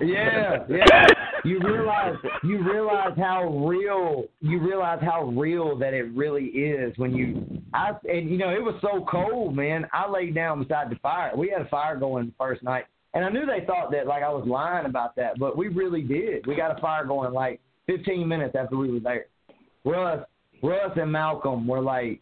Yeah, 0.00 0.64
yeah. 0.68 1.06
you 1.44 1.60
realize 1.60 2.16
you 2.42 2.62
realize 2.62 3.16
how 3.16 3.44
real 3.66 4.24
you 4.40 4.60
realize 4.60 4.98
how 5.02 5.24
real 5.24 5.76
that 5.78 5.94
it 5.94 6.12
really 6.14 6.46
is 6.46 6.96
when 6.96 7.14
you 7.14 7.62
I 7.72 7.92
and 8.04 8.28
you 8.28 8.38
know 8.38 8.50
it 8.50 8.62
was 8.62 8.74
so 8.80 9.04
cold, 9.10 9.54
man. 9.54 9.86
I 9.92 10.10
laid 10.10 10.34
down 10.34 10.62
beside 10.62 10.90
the 10.90 10.96
fire. 10.96 11.32
We 11.36 11.50
had 11.50 11.66
a 11.66 11.68
fire 11.68 11.96
going 11.96 12.26
the 12.26 12.32
first 12.38 12.62
night, 12.62 12.84
and 13.14 13.24
I 13.24 13.28
knew 13.28 13.46
they 13.46 13.64
thought 13.66 13.90
that 13.92 14.06
like 14.06 14.22
I 14.22 14.30
was 14.30 14.46
lying 14.46 14.86
about 14.86 15.16
that, 15.16 15.38
but 15.38 15.56
we 15.56 15.68
really 15.68 16.02
did. 16.02 16.46
We 16.46 16.56
got 16.56 16.76
a 16.76 16.80
fire 16.80 17.04
going 17.04 17.32
like 17.32 17.60
15 17.86 18.26
minutes 18.26 18.56
after 18.58 18.76
we 18.76 18.90
were 18.90 19.00
there. 19.00 19.26
Russ, 19.84 20.24
Russ 20.62 20.92
and 20.96 21.12
Malcolm 21.12 21.66
were 21.66 21.82
like, 21.82 22.20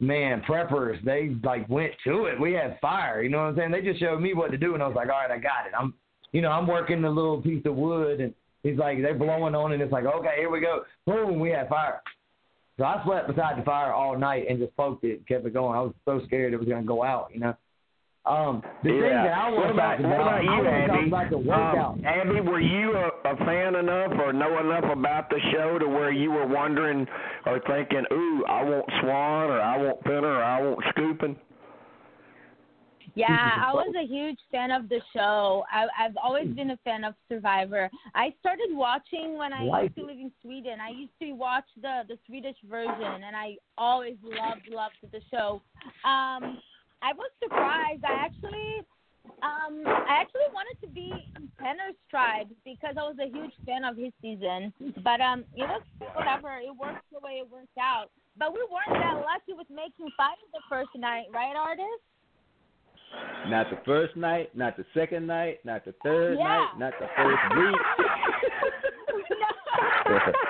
man, 0.00 0.42
preppers. 0.48 1.02
They 1.04 1.36
like 1.44 1.68
went 1.68 1.92
to 2.04 2.24
it. 2.24 2.40
We 2.40 2.52
had 2.52 2.78
fire. 2.80 3.22
You 3.22 3.30
know 3.30 3.38
what 3.38 3.50
I'm 3.50 3.56
saying? 3.56 3.70
They 3.70 3.82
just 3.82 4.00
showed 4.00 4.20
me 4.20 4.34
what 4.34 4.50
to 4.50 4.58
do, 4.58 4.74
and 4.74 4.82
I 4.82 4.86
was 4.86 4.96
like, 4.96 5.08
all 5.08 5.20
right, 5.20 5.30
I 5.30 5.38
got 5.38 5.66
it. 5.66 5.72
I'm 5.78 5.94
you 6.32 6.40
know, 6.42 6.50
I'm 6.50 6.66
working 6.66 7.02
the 7.02 7.10
little 7.10 7.40
piece 7.40 7.64
of 7.66 7.74
wood, 7.74 8.20
and 8.20 8.34
he's 8.62 8.78
like, 8.78 9.00
they're 9.00 9.14
blowing 9.14 9.54
on 9.54 9.72
it. 9.72 9.80
It's 9.80 9.92
like, 9.92 10.04
okay, 10.04 10.34
here 10.38 10.50
we 10.50 10.60
go. 10.60 10.82
Boom, 11.06 11.40
we 11.40 11.50
had 11.50 11.68
fire. 11.68 12.02
So 12.78 12.84
I 12.84 13.02
slept 13.04 13.28
beside 13.28 13.58
the 13.58 13.64
fire 13.64 13.92
all 13.92 14.16
night 14.16 14.46
and 14.48 14.58
just 14.58 14.76
poked 14.76 15.04
it, 15.04 15.26
kept 15.26 15.44
it 15.44 15.52
going. 15.52 15.76
I 15.76 15.80
was 15.80 15.94
so 16.04 16.20
scared 16.26 16.52
it 16.52 16.58
was 16.58 16.68
going 16.68 16.82
to 16.82 16.86
go 16.86 17.02
out, 17.02 17.30
you 17.34 17.40
know. 17.40 17.56
Um, 18.28 18.62
the 18.82 18.90
thing 18.90 19.00
yeah. 19.00 19.24
that 19.24 19.38
I 19.38 19.48
what 19.48 19.56
want 19.56 19.68
to 19.68 19.74
about, 19.74 20.00
what 20.00 20.20
about, 20.20 20.20
about 20.20 20.44
you, 20.44 20.50
want 20.50 20.64
to 20.64 20.86
talk 20.86 20.98
Abby? 20.98 21.08
about 21.08 21.30
the 21.30 21.38
workout. 21.38 21.94
Um, 21.94 22.04
Abby, 22.04 22.40
were 22.42 22.60
you 22.60 22.92
a, 22.92 23.08
a 23.24 23.36
fan 23.38 23.74
enough 23.74 24.12
or 24.20 24.32
know 24.34 24.60
enough 24.60 24.84
about 24.92 25.30
the 25.30 25.40
show 25.50 25.78
to 25.78 25.88
where 25.88 26.12
you 26.12 26.30
were 26.30 26.46
wondering 26.46 27.06
or 27.46 27.58
thinking, 27.66 28.04
"Ooh, 28.12 28.44
I 28.44 28.62
want 28.64 28.84
Swan 29.00 29.48
or 29.48 29.60
I 29.62 29.78
want 29.78 30.04
Penner 30.04 30.24
or 30.24 30.44
I 30.44 30.60
want 30.60 30.78
Skupin"? 30.94 31.36
Yeah, 33.18 33.66
I 33.66 33.72
was 33.74 33.92
a 33.98 34.06
huge 34.06 34.38
fan 34.52 34.70
of 34.70 34.88
the 34.88 35.00
show. 35.12 35.64
I, 35.72 35.86
I've 35.98 36.16
always 36.22 36.48
been 36.54 36.70
a 36.70 36.78
fan 36.84 37.02
of 37.02 37.14
Survivor. 37.28 37.90
I 38.14 38.32
started 38.38 38.68
watching 38.70 39.36
when 39.36 39.52
I 39.52 39.64
Like 39.64 39.82
used 39.84 39.96
to 39.96 40.06
live 40.06 40.18
in 40.18 40.32
Sweden. 40.40 40.78
I 40.80 40.90
used 40.90 41.18
to 41.22 41.32
watch 41.32 41.66
the 41.82 42.02
the 42.06 42.16
Swedish 42.26 42.56
version, 42.70 43.24
and 43.26 43.34
I 43.34 43.56
always 43.76 44.16
loved 44.22 44.68
loved 44.70 45.02
the 45.10 45.20
show. 45.32 45.60
Um, 46.06 46.62
I 47.02 47.10
was 47.14 47.30
surprised. 47.42 48.04
I 48.06 48.26
actually, 48.26 48.86
um, 49.42 49.82
I 49.82 50.22
actually 50.22 50.50
wanted 50.54 50.78
to 50.86 50.88
be 50.88 51.10
in 51.10 51.48
Penner's 51.58 51.98
tribe 52.10 52.46
because 52.64 52.94
I 52.96 53.02
was 53.02 53.16
a 53.18 53.26
huge 53.26 53.54
fan 53.66 53.84
of 53.84 53.96
his 53.96 54.12
season. 54.22 54.72
But 55.02 55.20
um, 55.20 55.44
it 55.58 55.66
was 55.66 55.82
whatever. 56.14 56.58
It 56.58 56.70
worked 56.70 57.06
the 57.10 57.18
way 57.18 57.42
it 57.42 57.50
worked 57.50 57.78
out. 57.80 58.10
But 58.38 58.52
we 58.52 58.62
weren't 58.70 58.94
that 59.02 59.18
lucky 59.26 59.58
with 59.58 59.66
making 59.70 60.06
fire 60.16 60.38
the 60.52 60.62
first 60.70 60.94
night, 60.94 61.26
right, 61.34 61.56
Artis? 61.58 61.98
Not 63.48 63.70
the 63.70 63.78
first 63.86 64.16
night, 64.16 64.54
not 64.56 64.76
the 64.76 64.84
second 64.94 65.26
night, 65.26 65.58
not 65.64 65.84
the 65.84 65.94
third 66.02 66.36
Yeah. 66.38 66.44
night, 66.44 66.68
not 66.78 66.92
the 67.00 67.06
first 67.16 67.56
week. 67.56 67.76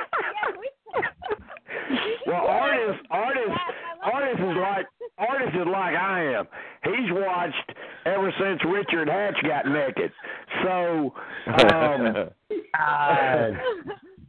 Well, 2.26 2.46
Artis, 2.46 2.96
Artis, 3.11 3.42
Yes, 3.48 3.59
Artis 4.02 4.38
is 4.38 4.56
like 4.61 4.86
Artis 5.18 5.48
is 5.54 5.66
like 5.66 5.94
I 5.96 6.34
am. 6.34 6.46
He's 6.84 7.11
watched 7.12 7.72
ever 8.04 8.32
since 8.38 8.61
Richard 8.66 9.09
Hatch 9.09 9.36
got 9.42 9.66
naked. 9.66 10.12
So, 10.62 11.14
um, 11.46 12.28
God. 12.76 13.59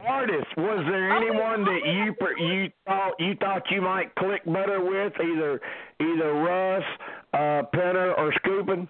Artis, 0.08 0.46
was 0.56 0.84
there 0.90 1.12
anyone 1.14 1.64
that 1.66 1.80
you 1.84 2.14
per- 2.14 2.38
you 2.38 2.70
thought 2.86 3.12
you 3.18 3.34
thought 3.38 3.62
you 3.70 3.82
might 3.82 4.14
click 4.14 4.42
better 4.46 4.82
with, 4.82 5.12
either 5.20 5.60
either 6.00 6.32
Russ, 6.32 6.84
uh, 7.34 7.62
Penner, 7.74 8.16
or 8.18 8.32
Skupin? 8.44 8.88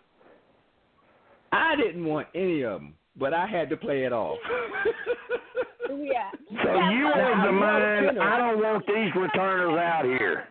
I 1.53 1.75
didn't 1.77 2.05
want 2.05 2.29
any 2.35 2.63
of 2.63 2.81
them, 2.81 2.95
but 3.17 3.35
I 3.35 3.47
had 3.47 3.69
to 3.71 3.77
play 3.77 4.05
it 4.05 4.13
off. 4.13 4.39
yeah. 5.91 6.31
So 6.63 6.75
yeah, 6.75 6.91
you 6.93 7.11
but- 7.13 7.19
was 7.19 7.41
the 7.43 7.49
I 7.49 7.51
mind. 7.53 8.19
I 8.21 8.37
don't 8.39 8.63
want 8.63 8.87
these 8.87 9.15
returners 9.21 9.79
out 9.79 10.05
here. 10.05 10.45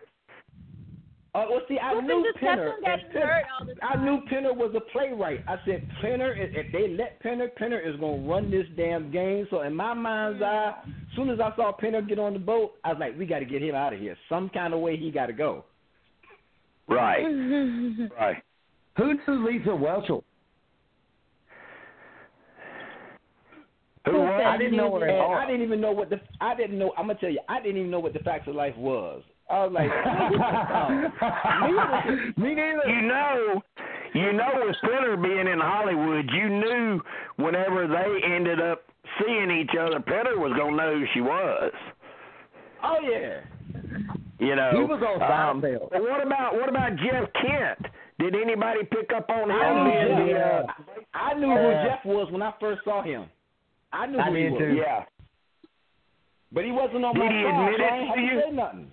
Uh, 1.32 1.44
well, 1.48 1.60
see, 1.68 1.78
I 1.78 1.94
Who's 1.94 2.02
knew 2.02 2.24
the 2.32 2.38
Penner. 2.44 2.72
second 2.72 2.84
getting 2.84 3.04
and 3.04 3.14
Penner- 3.14 3.28
hurt 3.28 3.44
all 3.60 3.66
the 3.66 3.84
I 3.84 4.04
knew 4.04 4.20
Penner 4.28 4.56
was 4.56 4.74
a 4.76 4.80
playwright. 4.90 5.44
I 5.46 5.56
said, 5.64 5.88
Penner, 6.02 6.36
if 6.36 6.66
if 6.66 6.72
they 6.72 6.88
let 6.88 7.22
Penner, 7.22 7.46
Penner 7.56 7.78
is 7.88 7.94
going 8.00 8.24
to 8.24 8.28
run 8.28 8.50
this 8.50 8.66
damn 8.76 9.12
game. 9.12 9.46
So 9.48 9.60
in 9.62 9.72
my 9.74 9.94
mind's 9.94 10.42
eye, 10.42 10.74
as 10.84 11.16
soon 11.16 11.30
as 11.30 11.38
I 11.38 11.54
saw 11.54 11.70
Penner 11.80 12.06
get 12.06 12.18
on 12.18 12.32
the 12.32 12.40
boat, 12.40 12.72
I 12.82 12.88
was 12.88 12.98
like, 12.98 13.16
we 13.16 13.26
got 13.26 13.38
to 13.38 13.44
get 13.44 13.62
him 13.62 13.76
out 13.76 13.92
of 13.92 14.00
here. 14.00 14.16
Some 14.28 14.48
kind 14.48 14.74
of 14.74 14.80
way 14.80 14.96
he 14.96 15.12
got 15.12 15.26
to 15.26 15.32
go. 15.32 15.64
Right, 16.90 17.22
right. 18.20 18.42
Who 18.96 19.14
knew 19.14 19.46
Lisa 19.46 19.68
Whelchel? 19.68 20.22
Who 24.06 24.12
Who 24.12 24.18
was? 24.18 24.42
I 24.46 24.56
didn't 24.56 24.76
know 24.76 24.98
her 24.98 25.08
at 25.08 25.18
all. 25.20 25.34
I 25.34 25.46
didn't 25.46 25.62
even 25.62 25.80
know 25.80 25.92
what 25.92 26.10
the 26.10 26.20
I 26.40 26.54
didn't 26.54 26.78
know. 26.78 26.92
I'm 26.98 27.06
gonna 27.06 27.18
tell 27.18 27.30
you, 27.30 27.40
I 27.48 27.60
didn't 27.60 27.76
even 27.78 27.90
know 27.90 28.00
what 28.00 28.12
the 28.12 28.18
facts 28.20 28.48
of 28.48 28.54
life 28.54 28.76
was. 28.76 29.22
I 29.50 29.64
was 29.64 29.72
like, 29.72 29.90
oh. 31.26 32.40
Me 32.40 32.54
neither. 32.54 32.88
You 32.88 33.02
know, 33.02 33.62
you 34.14 34.32
know, 34.32 34.48
with 34.64 34.76
Penner 34.84 35.20
being 35.22 35.48
in 35.48 35.58
Hollywood, 35.60 36.30
you 36.32 36.48
knew 36.48 37.00
whenever 37.36 37.86
they 37.88 38.34
ended 38.34 38.60
up 38.60 38.84
seeing 39.20 39.50
each 39.50 39.76
other, 39.78 39.98
Penner 39.98 40.38
was 40.38 40.52
gonna 40.56 40.76
know 40.76 40.98
who 40.98 41.04
she 41.14 41.20
was. 41.20 41.72
oh 42.84 42.96
yeah. 43.02 43.40
You 44.40 44.56
know, 44.56 44.70
He 44.72 44.78
was 44.84 45.02
on 45.04 45.20
um, 45.22 45.60
Seinfeld. 45.62 45.90
what 46.00 46.26
about 46.26 46.54
what 46.54 46.68
about 46.68 46.96
Jeff 46.96 47.28
Kent? 47.40 47.92
Did 48.18 48.34
anybody 48.34 48.80
pick 48.90 49.10
up 49.16 49.28
on 49.30 49.50
him 49.50 49.56
I 49.56 49.84
knew, 49.84 50.32
the? 50.32 50.38
Uh, 50.38 50.62
I 51.14 51.34
knew 51.34 51.48
who 51.48 51.70
Jeff 51.88 52.04
was 52.04 52.30
when 52.32 52.42
I 52.42 52.52
first 52.60 52.80
saw 52.84 53.02
him. 53.02 53.26
I 53.92 54.06
knew 54.06 54.18
I 54.18 54.28
who 54.28 54.34
he 54.34 54.48
was. 54.50 54.58
too. 54.60 54.74
Yeah. 54.76 55.04
But 56.52 56.64
he 56.64 56.70
wasn't 56.70 57.04
on 57.04 57.14
Did 57.14 57.20
my 57.20 57.32
he 57.32 57.42
side, 57.44 57.60
admit 57.60 57.80
it 57.80 58.06
to 58.08 58.14
to 58.16 58.20
you? 58.20 58.42
say 58.48 58.52
nothing. 58.56 58.90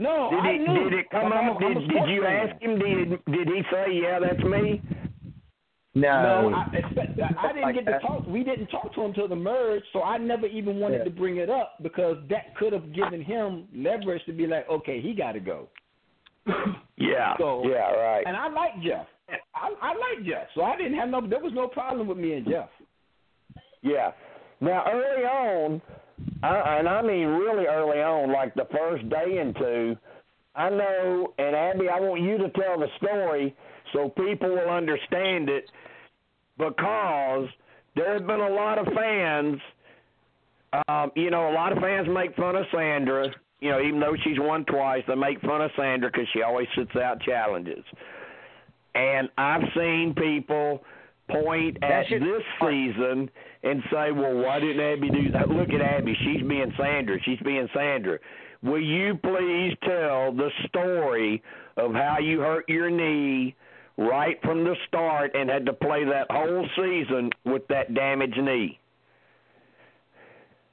No, 0.00 0.30
Did 0.30 0.40
I 0.40 0.50
it 0.50 0.58
knew. 0.68 0.84
did 0.90 0.98
it 1.00 1.10
come 1.10 1.32
up? 1.32 1.58
Did 1.60 1.74
did 1.88 2.08
you 2.08 2.24
ask 2.24 2.62
him? 2.62 2.78
Did 2.78 3.10
did 3.26 3.48
he 3.48 3.62
say, 3.72 3.86
"Yeah, 4.00 4.20
that's 4.20 4.42
me"? 4.44 4.80
No. 6.00 6.48
No, 6.50 6.56
I, 6.56 6.76
expect, 6.76 7.18
I 7.20 7.48
didn't 7.48 7.62
Like 7.62 7.74
get 7.74 7.84
to 7.86 7.90
that. 7.92 8.02
talk. 8.02 8.26
We 8.26 8.44
didn't 8.44 8.66
talk 8.68 8.94
to 8.94 9.00
him 9.02 9.12
till 9.14 9.28
the 9.28 9.36
merge, 9.36 9.82
so 9.92 10.02
I 10.02 10.18
never 10.18 10.46
even 10.46 10.78
wanted 10.78 10.98
Yeah. 10.98 11.04
to 11.04 11.10
bring 11.10 11.38
it 11.38 11.50
up 11.50 11.74
because 11.82 12.16
that 12.30 12.54
could 12.56 12.72
have 12.72 12.92
given 12.92 13.22
him 13.22 13.66
leverage 13.74 14.24
to 14.26 14.32
be 14.32 14.46
like, 14.46 14.68
okay, 14.68 15.00
he 15.00 15.12
got 15.14 15.32
to 15.32 15.40
go. 15.40 15.68
Yeah. 16.96 17.36
So- 17.38 17.62
yeah. 17.64 17.92
Right. 17.92 18.24
And 18.26 18.36
I 18.36 18.48
like 18.48 18.74
Jeff. 18.82 19.06
I, 19.54 19.70
I 19.82 19.88
like 19.90 20.26
Jeff, 20.26 20.48
so 20.54 20.62
I 20.62 20.76
didn't 20.76 20.94
have 20.98 21.08
no. 21.10 21.20
There 21.26 21.38
was 21.40 21.52
no 21.54 21.68
problem 21.68 22.08
with 22.08 22.18
me 22.18 22.32
and 22.32 22.46
Jeff. 22.46 22.68
Yeah. 23.82 24.12
Now, 24.60 24.84
early 24.90 25.22
on, 25.24 25.82
I, 26.42 26.78
and 26.78 26.88
I 26.88 27.02
mean 27.02 27.26
really 27.28 27.66
early 27.66 27.98
on, 28.02 28.32
like 28.32 28.54
the 28.54 28.66
first 28.76 29.08
day 29.08 29.38
and 29.38 29.54
two, 29.54 29.96
I 30.56 30.70
know, 30.70 31.34
and 31.38 31.54
Abby, 31.54 31.88
I 31.88 32.00
want 32.00 32.22
you 32.22 32.38
to 32.38 32.48
tell 32.50 32.80
the 32.80 32.88
story 32.96 33.54
so 33.92 34.08
people 34.08 34.48
will 34.48 34.70
understand 34.70 35.48
it 35.48 35.70
because 36.58 37.48
there 37.96 38.12
have 38.14 38.26
been 38.26 38.40
a 38.40 38.50
lot 38.50 38.78
of 38.78 38.86
fans. 38.94 39.60
Um, 40.88 41.10
you 41.14 41.30
know, 41.30 41.50
a 41.50 41.54
lot 41.54 41.72
of 41.72 41.78
fans 41.78 42.08
make 42.10 42.36
fun 42.36 42.56
of 42.56 42.66
Sandra. 42.74 43.28
You 43.60 43.70
know, 43.70 43.80
even 43.80 43.98
though 44.00 44.14
she's 44.22 44.38
won 44.38 44.64
twice, 44.66 45.02
they 45.08 45.14
make 45.14 45.40
fun 45.40 45.62
of 45.62 45.70
Sandra 45.76 46.10
because 46.10 46.28
she 46.32 46.42
always 46.42 46.68
sits 46.76 46.94
out 46.96 47.20
challenges. 47.22 47.84
And 48.94 49.28
I've 49.38 49.62
seen 49.74 50.14
people 50.16 50.84
point 51.28 51.78
at 51.82 52.06
should- 52.08 52.22
this 52.22 52.42
season 52.60 53.30
and 53.62 53.82
say, 53.90 54.12
"Well, 54.12 54.36
why 54.36 54.60
didn't 54.60 54.80
Abby 54.80 55.10
do 55.10 55.30
that? 55.30 55.48
Look 55.48 55.72
at 55.72 55.80
Abby; 55.80 56.14
she's 56.14 56.42
being 56.42 56.72
Sandra. 56.76 57.18
She's 57.22 57.40
being 57.40 57.68
Sandra." 57.74 58.18
Will 58.62 58.80
you 58.80 59.14
please 59.16 59.76
tell 59.84 60.32
the 60.32 60.50
story 60.66 61.42
of 61.76 61.94
how 61.94 62.18
you 62.18 62.40
hurt 62.40 62.68
your 62.68 62.90
knee 62.90 63.54
right 63.98 64.40
from 64.42 64.64
the 64.64 64.74
start 64.86 65.32
and 65.34 65.50
had 65.50 65.66
to 65.66 65.72
play 65.72 66.04
that 66.04 66.28
whole 66.30 66.66
season 66.76 67.30
with 67.44 67.66
that 67.68 67.92
damaged 67.94 68.38
knee? 68.38 68.78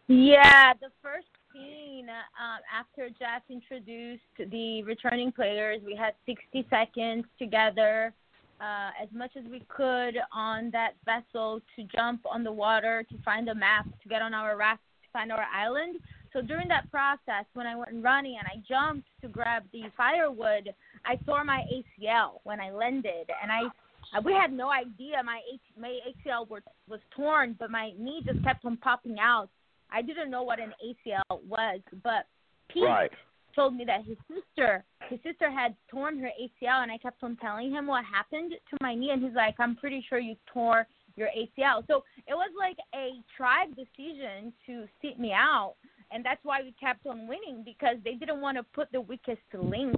Yeah, 0.07 0.73
the 0.73 0.91
first 1.01 1.25
scene 1.51 2.07
um, 2.09 2.59
after 2.71 3.09
Jeff 3.09 3.41
introduced 3.49 4.21
the 4.37 4.83
returning 4.83 5.31
players, 5.31 5.81
we 5.83 5.95
had 5.95 6.13
60 6.27 6.67
seconds 6.69 7.25
together, 7.39 8.13
uh, 8.61 8.91
as 9.01 9.09
much 9.11 9.31
as 9.35 9.43
we 9.49 9.63
could 9.67 10.15
on 10.31 10.69
that 10.71 10.91
vessel 11.05 11.59
to 11.75 11.83
jump 11.95 12.21
on 12.29 12.43
the 12.43 12.51
water 12.51 13.03
to 13.09 13.17
find 13.23 13.49
a 13.49 13.55
map 13.55 13.85
to 14.03 14.09
get 14.09 14.21
on 14.21 14.33
our 14.35 14.55
raft 14.55 14.81
to 15.03 15.09
find 15.11 15.31
our 15.31 15.45
island. 15.53 15.99
So 16.33 16.41
during 16.41 16.67
that 16.67 16.91
process, 16.91 17.45
when 17.53 17.65
I 17.65 17.75
went 17.75 18.03
running 18.03 18.37
and 18.37 18.47
I 18.47 18.61
jumped 18.67 19.07
to 19.21 19.27
grab 19.27 19.63
the 19.73 19.83
firewood, 19.97 20.73
I 21.05 21.15
tore 21.17 21.43
my 21.43 21.63
ACL 21.71 22.39
when 22.43 22.59
I 22.59 22.71
landed, 22.71 23.29
and 23.41 23.51
I 23.51 23.63
we 24.23 24.33
had 24.33 24.51
no 24.51 24.71
idea 24.71 25.21
my 25.23 25.41
my 25.79 25.99
ACL 26.07 26.49
was 26.49 26.61
was 26.87 26.99
torn, 27.15 27.55
but 27.59 27.71
my 27.71 27.91
knee 27.97 28.23
just 28.25 28.43
kept 28.43 28.65
on 28.65 28.77
popping 28.77 29.17
out. 29.19 29.49
I 29.91 30.01
didn't 30.01 30.31
know 30.31 30.43
what 30.43 30.59
an 30.59 30.73
ACL 30.83 31.43
was, 31.47 31.79
but 32.03 32.27
Pete 32.69 32.83
Right. 32.83 33.11
told 33.55 33.75
me 33.75 33.85
that 33.85 34.03
his 34.05 34.17
sister 34.27 34.83
his 35.09 35.19
sister 35.21 35.51
had 35.51 35.75
torn 35.89 36.19
her 36.19 36.31
ACL, 36.41 36.81
and 36.83 36.91
I 36.91 36.97
kept 36.97 37.23
on 37.23 37.35
telling 37.37 37.71
him 37.71 37.87
what 37.87 38.03
happened 38.05 38.51
to 38.51 38.77
my 38.81 38.95
knee, 38.95 39.11
and 39.11 39.23
he's 39.23 39.35
like, 39.35 39.59
"I'm 39.59 39.75
pretty 39.75 40.01
sure 40.09 40.17
you 40.19 40.35
tore 40.47 40.87
your 41.15 41.29
ACL." 41.29 41.85
So 41.87 42.03
it 42.27 42.33
was 42.33 42.51
like 42.57 42.77
a 42.93 43.21
tribe 43.37 43.75
decision 43.75 44.51
to 44.65 44.87
sit 45.01 45.19
me 45.19 45.31
out, 45.31 45.75
and 46.11 46.25
that's 46.25 46.43
why 46.43 46.61
we 46.63 46.71
kept 46.73 47.05
on 47.05 47.27
winning 47.27 47.63
because 47.63 47.97
they 48.03 48.15
didn't 48.15 48.41
want 48.41 48.57
to 48.57 48.63
put 48.63 48.91
the 48.91 49.01
weakest 49.01 49.41
link. 49.53 49.95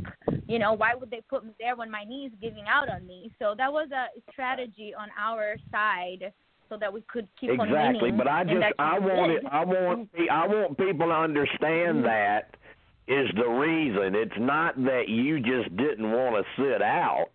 You 0.48 0.60
know, 0.60 0.74
why 0.74 0.96
would 0.96 1.12
they 1.12 1.22
put 1.30 1.46
me 1.46 1.52
there 1.60 1.76
when 1.76 1.92
my 1.92 2.04
knee 2.06 2.26
is 2.26 2.32
giving 2.42 2.66
out 2.68 2.90
on 2.90 3.06
me? 3.06 3.32
So 3.38 3.54
that 3.58 3.72
was 3.72 3.90
a 3.92 4.08
strategy 4.32 4.94
on 4.98 5.10
our 5.20 5.58
side 5.72 6.32
so 6.70 6.78
that 6.80 6.92
we 6.92 7.02
could 7.08 7.28
keep 7.40 7.52
on 7.52 7.68
exactly, 7.68 8.12
but 8.12 8.28
I 8.28 8.44
just 8.44 8.58
I 8.80 9.00
want 9.00 9.32
it 9.32 9.44
I 9.50 9.64
want 9.64 10.10
I 10.32 10.48
want 10.48 10.78
people 10.78 11.08
to 11.08 11.14
understand 11.14 11.98
mm-hmm. 11.98 12.04
that 12.04 12.56
is 13.08 13.30
the 13.36 13.48
reason. 13.48 14.16
It's 14.16 14.38
not 14.38 14.76
that 14.84 15.08
you 15.08 15.40
just 15.40 15.76
didn't 15.78 16.12
want 16.12 16.36
to 16.36 16.62
sit 16.62 16.82
out. 16.82 17.30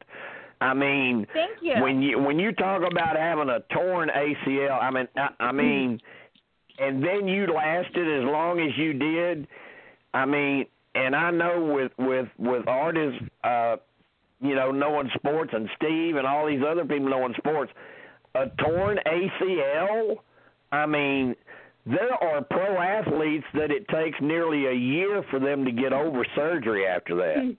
I 0.60 0.74
mean, 0.74 1.26
Thank 1.32 1.58
you. 1.60 1.82
when 1.82 2.02
you 2.02 2.18
when 2.18 2.38
you 2.38 2.52
talk 2.52 2.82
about 2.90 3.16
having 3.16 3.48
a 3.48 3.60
torn 3.74 4.10
ACL, 4.10 4.80
I 4.80 4.90
mean 4.90 5.08
I, 5.16 5.28
I 5.40 5.52
mean, 5.52 5.98
mm-hmm. 5.98 6.84
and 6.84 7.02
then 7.02 7.26
you 7.26 7.46
lasted 7.46 8.22
as 8.22 8.24
long 8.24 8.60
as 8.60 8.76
you 8.76 8.92
did. 8.92 9.48
I 10.14 10.26
mean, 10.26 10.66
and 10.94 11.16
I 11.16 11.30
know 11.30 11.72
with 11.74 11.92
with 11.98 12.28
with 12.38 12.68
Artis, 12.68 13.14
uh, 13.44 13.76
you 14.40 14.54
know, 14.54 14.70
knowing 14.70 15.10
sports, 15.14 15.50
and 15.54 15.68
Steve 15.76 16.16
and 16.16 16.26
all 16.26 16.46
these 16.46 16.62
other 16.66 16.84
people 16.84 17.08
knowing 17.08 17.34
sports, 17.38 17.72
a 18.34 18.46
torn 18.62 18.98
ACL. 19.06 20.16
I 20.70 20.86
mean, 20.86 21.34
there 21.86 22.14
are 22.14 22.42
pro 22.42 22.78
athletes 22.78 23.46
that 23.54 23.70
it 23.70 23.86
takes 23.88 24.18
nearly 24.20 24.66
a 24.66 24.72
year 24.72 25.24
for 25.30 25.38
them 25.38 25.64
to 25.64 25.72
get 25.72 25.92
over 25.92 26.24
surgery 26.34 26.86
after 26.86 27.16
that. 27.16 27.56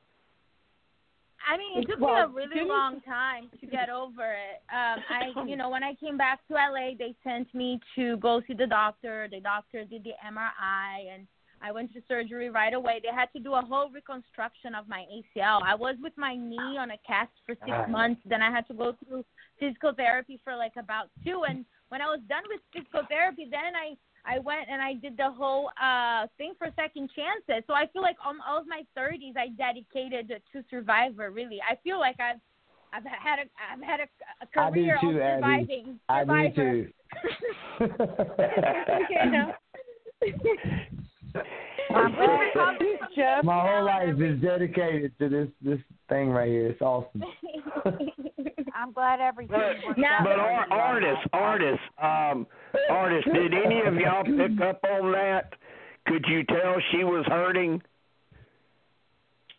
I 1.45 1.57
mean, 1.57 1.83
it 1.83 1.87
took 1.89 1.99
me 1.99 2.07
a 2.07 2.27
really 2.27 2.65
long 2.65 3.01
time 3.01 3.49
to 3.59 3.65
get 3.67 3.89
over 3.89 4.31
it. 4.31 4.61
Um, 4.71 5.03
I, 5.09 5.45
you 5.47 5.57
know, 5.57 5.69
when 5.69 5.83
I 5.83 5.93
came 5.95 6.17
back 6.17 6.39
to 6.47 6.53
LA, 6.53 6.91
they 6.97 7.13
sent 7.23 7.53
me 7.53 7.79
to 7.95 8.17
go 8.17 8.41
see 8.47 8.53
the 8.53 8.67
doctor. 8.67 9.27
The 9.29 9.41
doctor 9.41 9.83
did 9.83 10.03
the 10.03 10.13
MRI, 10.25 11.13
and 11.13 11.27
I 11.63 11.71
went 11.71 11.93
to 11.93 12.01
surgery 12.09 12.49
right 12.49 12.73
away. 12.73 12.99
They 13.01 13.13
had 13.15 13.31
to 13.31 13.39
do 13.39 13.53
a 13.53 13.61
whole 13.61 13.89
reconstruction 13.89 14.75
of 14.75 14.89
my 14.89 15.05
ACL. 15.09 15.61
I 15.63 15.75
was 15.75 15.95
with 16.03 16.11
my 16.17 16.35
knee 16.35 16.77
on 16.77 16.91
a 16.91 16.97
cast 17.07 17.31
for 17.45 17.55
six 17.55 17.71
Ah. 17.71 17.85
months. 17.87 18.21
Then 18.25 18.41
I 18.41 18.51
had 18.51 18.67
to 18.67 18.73
go 18.73 18.91
through 18.91 19.23
physical 19.59 19.93
therapy 19.93 20.37
for 20.43 20.55
like 20.57 20.75
about 20.75 21.09
two. 21.23 21.45
And 21.47 21.65
when 21.87 22.01
I 22.01 22.07
was 22.07 22.19
done 22.27 22.43
with 22.49 22.59
physical 22.73 23.03
therapy, 23.07 23.47
then 23.49 23.75
I 23.75 23.95
I 24.25 24.39
went 24.39 24.69
and 24.69 24.81
I 24.81 24.93
did 24.93 25.15
the 25.17 25.31
whole 25.31 25.71
uh 25.81 26.27
thing 26.37 26.53
for 26.57 26.67
second 26.75 27.09
chances. 27.15 27.63
So 27.67 27.73
I 27.73 27.87
feel 27.87 28.01
like 28.01 28.17
all, 28.25 28.35
all 28.45 28.57
of 28.59 28.67
my 28.67 28.85
30s 28.97 29.37
I 29.37 29.47
dedicated 29.49 30.27
to 30.51 30.63
Survivor. 30.69 31.31
Really, 31.31 31.61
I 31.61 31.75
feel 31.77 31.97
like 31.99 32.19
I've 32.19 32.41
I've 32.91 33.05
had 33.05 33.39
a 33.39 33.45
I've 33.71 33.81
had 33.81 33.99
a, 34.01 34.07
do 34.07 34.47
career 34.53 34.97
too, 34.99 35.09
of 35.11 35.21
Abby. 35.21 35.41
surviving. 35.41 35.99
I 36.09 36.47
do 36.49 36.53
too. 36.55 36.91
you 39.09 39.31
know. 39.31 39.53
I'm 41.93 42.11
glad- 42.13 42.77
Jeff, 43.15 43.43
My 43.43 43.59
whole 43.59 43.85
life 43.85 44.19
is 44.19 44.41
dedicated 44.41 45.11
to 45.19 45.29
this 45.29 45.47
this 45.61 45.79
thing 46.09 46.29
right 46.29 46.47
here. 46.49 46.67
It's 46.69 46.81
awesome. 46.81 47.23
I'm 48.75 48.91
glad 48.91 49.19
everything 49.21 49.55
worked 49.85 49.97
Now- 49.99 50.19
But 50.23 50.33
for 50.35 50.41
ar- 50.41 50.71
Artis, 50.71 51.17
Artis, 51.31 51.79
um, 52.01 52.47
Artis, 52.89 53.23
did 53.31 53.53
any 53.53 53.81
of 53.81 53.93
y'all 53.95 54.23
pick 54.23 54.59
up 54.61 54.83
on 54.89 55.11
that? 55.11 55.53
Could 56.07 56.25
you 56.27 56.43
tell 56.45 56.75
she 56.91 57.03
was 57.03 57.23
hurting? 57.27 57.81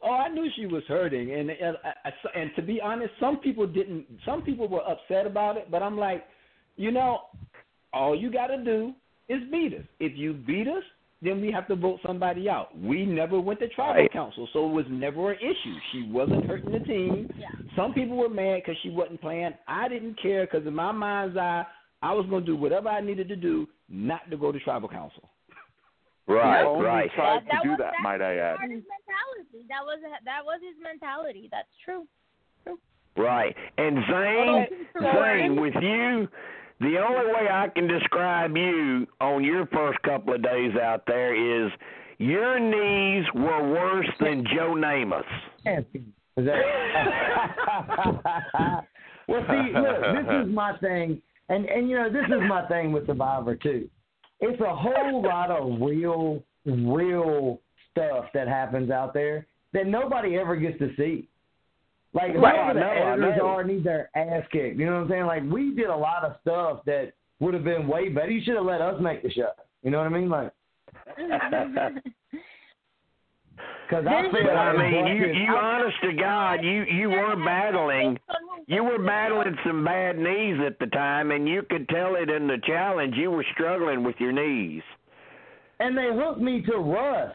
Oh, 0.02 0.10
I 0.12 0.28
knew 0.28 0.48
she 0.56 0.66
was 0.66 0.82
hurting, 0.88 1.32
and 1.32 1.50
and, 1.50 1.76
I- 1.84 2.08
I- 2.08 2.38
and 2.40 2.50
to 2.56 2.62
be 2.62 2.80
honest, 2.80 3.12
some 3.20 3.38
people 3.38 3.66
didn't. 3.66 4.06
Some 4.24 4.42
people 4.42 4.66
were 4.68 4.82
upset 4.86 5.26
about 5.26 5.56
it, 5.56 5.70
but 5.70 5.82
I'm 5.82 5.96
like, 5.96 6.24
you 6.76 6.90
know, 6.90 7.20
all 7.92 8.14
you 8.18 8.30
got 8.32 8.48
to 8.48 8.62
do 8.62 8.92
is 9.28 9.40
beat 9.50 9.74
us. 9.74 9.86
If 10.00 10.16
you 10.18 10.32
beat 10.34 10.66
us, 10.68 10.82
then 11.22 11.40
we 11.40 11.50
have 11.52 11.66
to 11.68 11.76
vote 11.76 12.00
somebody 12.06 12.48
out. 12.48 12.76
We 12.78 13.06
never 13.06 13.40
went 13.40 13.60
to 13.60 13.68
tribal 13.68 14.02
Right. 14.02 14.12
council, 14.12 14.46
so 14.52 14.66
it 14.68 14.72
was 14.72 14.84
never 14.90 15.32
an 15.32 15.38
issue. 15.38 15.74
She 15.92 16.02
wasn't 16.10 16.44
hurting 16.46 16.72
the 16.72 16.80
team. 16.80 17.30
Yeah. 17.38 17.48
Some 17.76 17.94
people 17.94 18.16
were 18.16 18.28
mad 18.28 18.60
because 18.64 18.76
she 18.82 18.90
wasn't 18.90 19.20
playing. 19.20 19.54
I 19.66 19.88
didn't 19.88 20.20
care 20.20 20.44
because 20.46 20.66
in 20.66 20.74
my 20.74 20.92
mind's 20.92 21.36
eye, 21.36 21.64
I 22.02 22.12
was 22.12 22.26
going 22.26 22.42
to 22.42 22.46
do 22.46 22.56
whatever 22.56 22.88
I 22.90 23.00
needed 23.00 23.28
to 23.28 23.36
do 23.36 23.66
not 23.88 24.28
to 24.30 24.36
go 24.36 24.52
to 24.52 24.60
tribal 24.60 24.88
council. 24.88 25.30
Right, 26.26 26.60
He 26.62 26.66
only 26.66 26.86
right. 26.86 27.10
tried 27.14 27.40
That- 27.40 27.44
that 27.52 27.56
to 27.58 27.62
do 27.64 27.68
was- 27.70 27.78
that, 27.78 27.92
that's 27.92 28.02
might 28.02 28.22
I 28.22 28.36
add. 28.36 28.56
That 28.56 28.60
was 28.60 28.70
his 28.70 28.84
mentality. 28.88 29.66
That 29.68 29.84
was 29.84 29.98
that 30.24 30.44
was 30.44 30.60
his 30.62 30.76
mentality. 30.82 31.48
That's 31.50 31.68
true. 31.84 32.06
Right. 33.16 33.54
And 33.78 33.96
Zane, 34.10 34.86
Zane, 35.00 35.60
with 35.60 35.74
you, 35.80 36.28
the 36.80 36.98
only 36.98 37.32
way 37.32 37.48
I 37.50 37.68
can 37.68 37.86
describe 37.86 38.56
you 38.56 39.06
on 39.20 39.44
your 39.44 39.66
first 39.66 40.00
couple 40.02 40.34
of 40.34 40.42
days 40.42 40.76
out 40.76 41.04
there 41.06 41.34
is 41.34 41.70
your 42.18 42.58
knees 42.58 43.24
were 43.34 43.72
worse 43.72 44.08
than 44.20 44.44
Joe 44.54 44.74
Namath. 44.74 45.22
Is 46.36 46.46
that... 46.46 46.60
well, 49.28 49.44
see, 49.48 49.72
look, 49.72 50.00
this 50.00 50.46
is 50.46 50.52
my 50.52 50.76
thing, 50.78 51.22
and 51.48 51.66
and 51.66 51.88
you 51.88 51.96
know, 51.96 52.10
this 52.10 52.26
is 52.26 52.42
my 52.48 52.66
thing 52.66 52.92
with 52.92 53.06
Survivor 53.06 53.54
too. 53.54 53.88
It's 54.40 54.60
a 54.60 54.74
whole 54.74 55.22
lot 55.22 55.50
of 55.50 55.80
real, 55.80 56.42
real 56.66 57.60
stuff 57.90 58.26
that 58.34 58.48
happens 58.48 58.90
out 58.90 59.14
there 59.14 59.46
that 59.72 59.86
nobody 59.86 60.36
ever 60.36 60.56
gets 60.56 60.78
to 60.78 60.90
see. 60.96 61.28
Like 62.14 62.34
Right, 62.36 62.54
whoever 62.56 62.78
the 62.78 62.84
I 62.86 62.94
know, 62.94 63.02
I 63.02 63.12
editors 63.12 63.38
know. 63.38 63.46
are 63.48 63.64
need 63.64 63.84
their 63.84 64.08
ass 64.16 64.44
kicked. 64.52 64.78
You 64.78 64.86
know 64.86 64.92
what 64.94 65.02
I'm 65.02 65.08
saying? 65.10 65.26
Like 65.26 65.42
we 65.50 65.74
did 65.74 65.86
a 65.88 65.96
lot 65.96 66.24
of 66.24 66.36
stuff 66.42 66.84
that 66.86 67.12
would 67.40 67.54
have 67.54 67.64
been 67.64 67.88
way 67.88 68.08
better. 68.08 68.30
You 68.30 68.42
should 68.44 68.54
have 68.56 68.64
let 68.64 68.80
us 68.80 69.00
make 69.00 69.22
the 69.22 69.30
show. 69.32 69.50
You 69.82 69.90
know 69.90 69.98
what 69.98 70.06
I 70.06 70.10
mean? 70.10 70.28
Like, 70.30 70.52
because 73.88 74.06
I 74.06 74.22
feel 74.22 74.32
But 74.32 74.56
I 74.56 74.76
mean, 74.76 75.06
you 75.16 75.26
you 75.26 75.54
honest 75.56 75.96
to 76.02 76.12
God, 76.14 76.62
you 76.62 76.84
you 76.84 77.10
were 77.10 77.36
battling 77.44 78.18
you 78.66 78.82
were 78.84 78.98
battling 79.04 79.56
some 79.66 79.84
bad 79.84 80.16
knees 80.18 80.56
at 80.66 80.78
the 80.78 80.86
time, 80.86 81.30
and 81.32 81.48
you 81.48 81.62
could 81.68 81.88
tell 81.88 82.14
it 82.16 82.30
in 82.30 82.46
the 82.46 82.58
challenge. 82.66 83.14
You 83.16 83.30
were 83.30 83.44
struggling 83.54 84.02
with 84.04 84.16
your 84.18 84.32
knees. 84.32 84.82
and 85.80 85.96
they 85.96 86.08
hooked 86.12 86.40
me 86.40 86.62
to 86.62 86.76
Russ, 86.78 87.34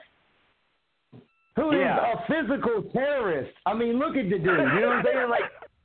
who 1.55 1.71
is 1.71 1.79
Yeah. 1.79 2.13
a 2.13 2.17
physical 2.27 2.83
terrorist. 2.93 3.51
I 3.65 3.73
mean, 3.73 3.99
look 3.99 4.15
at 4.15 4.29
the 4.29 4.37
dude. 4.37 4.43
You 4.45 4.55
know 4.55 4.87
what 4.87 4.97
I'm 4.97 5.05
saying? 5.05 5.29
Like, 5.29 5.43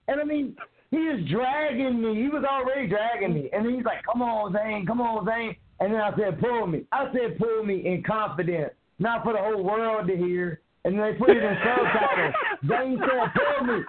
and 0.08 0.20
I 0.20 0.24
mean, 0.24 0.56
he 0.90 0.98
is 0.98 1.28
dragging 1.30 2.00
me. 2.00 2.14
He 2.22 2.28
was 2.28 2.44
already 2.44 2.86
dragging 2.86 3.34
me, 3.34 3.50
and 3.52 3.66
he's 3.66 3.84
like, 3.84 4.04
"Come 4.04 4.22
on, 4.22 4.52
Zane, 4.52 4.86
come 4.86 5.00
on, 5.00 5.26
Zane." 5.26 5.56
And 5.80 5.92
then 5.92 6.00
I 6.00 6.14
said, 6.16 6.38
"Pull 6.40 6.66
me." 6.68 6.84
I 6.92 7.10
said, 7.12 7.36
"Pull 7.38 7.64
me" 7.64 7.84
in 7.86 8.02
confidence, 8.04 8.72
not 8.98 9.24
for 9.24 9.32
the 9.32 9.40
whole 9.40 9.62
world 9.64 10.06
to 10.08 10.16
hear. 10.16 10.60
And 10.84 10.98
then 10.98 11.12
they 11.12 11.18
put 11.18 11.30
it 11.30 11.42
in 11.42 11.56
subtitles. 11.64 12.34
Zane 12.68 12.98
said, 13.00 13.32
"Pull 13.34 13.66
me." 13.66 13.82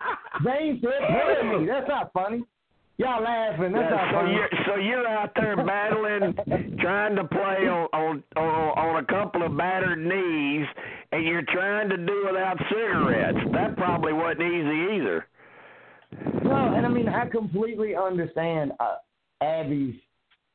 Zane 0.44 0.82
said, 0.82 1.02
"Pull 1.08 1.60
me." 1.60 1.68
That's 1.68 1.88
not 1.88 2.12
funny. 2.14 2.44
Y'all 2.98 3.22
laughing. 3.22 3.74
That's 3.74 3.92
Yeah, 3.92 4.12
so 4.12 4.26
you're 4.26 4.50
so 4.66 4.76
you're 4.78 5.08
out 5.08 5.32
there 5.36 5.58
battling, 5.58 6.78
trying 6.80 7.16
to 7.18 7.26
play 7.26 7.68
on, 7.68 7.88
on 7.92 8.24
on 8.38 8.44
on 8.46 9.04
a 9.04 9.06
couple 9.08 9.46
of 9.46 9.58
battered 9.58 10.00
knees, 10.00 10.66
and 11.12 11.26
you're 11.26 11.44
trying 11.52 11.90
to 11.90 11.98
do 11.98 12.24
without 12.26 12.58
cigarettes. 12.70 13.38
That 13.52 13.76
probably 13.76 14.14
wasn't 14.14 14.44
easy 14.44 14.96
either. 14.96 15.28
No, 16.46 16.74
and 16.74 16.86
I 16.86 16.90
mean 16.90 17.10
I 17.10 17.28
completely 17.28 17.96
understand 17.96 18.72
uh, 18.80 18.96
Abby's 19.42 19.96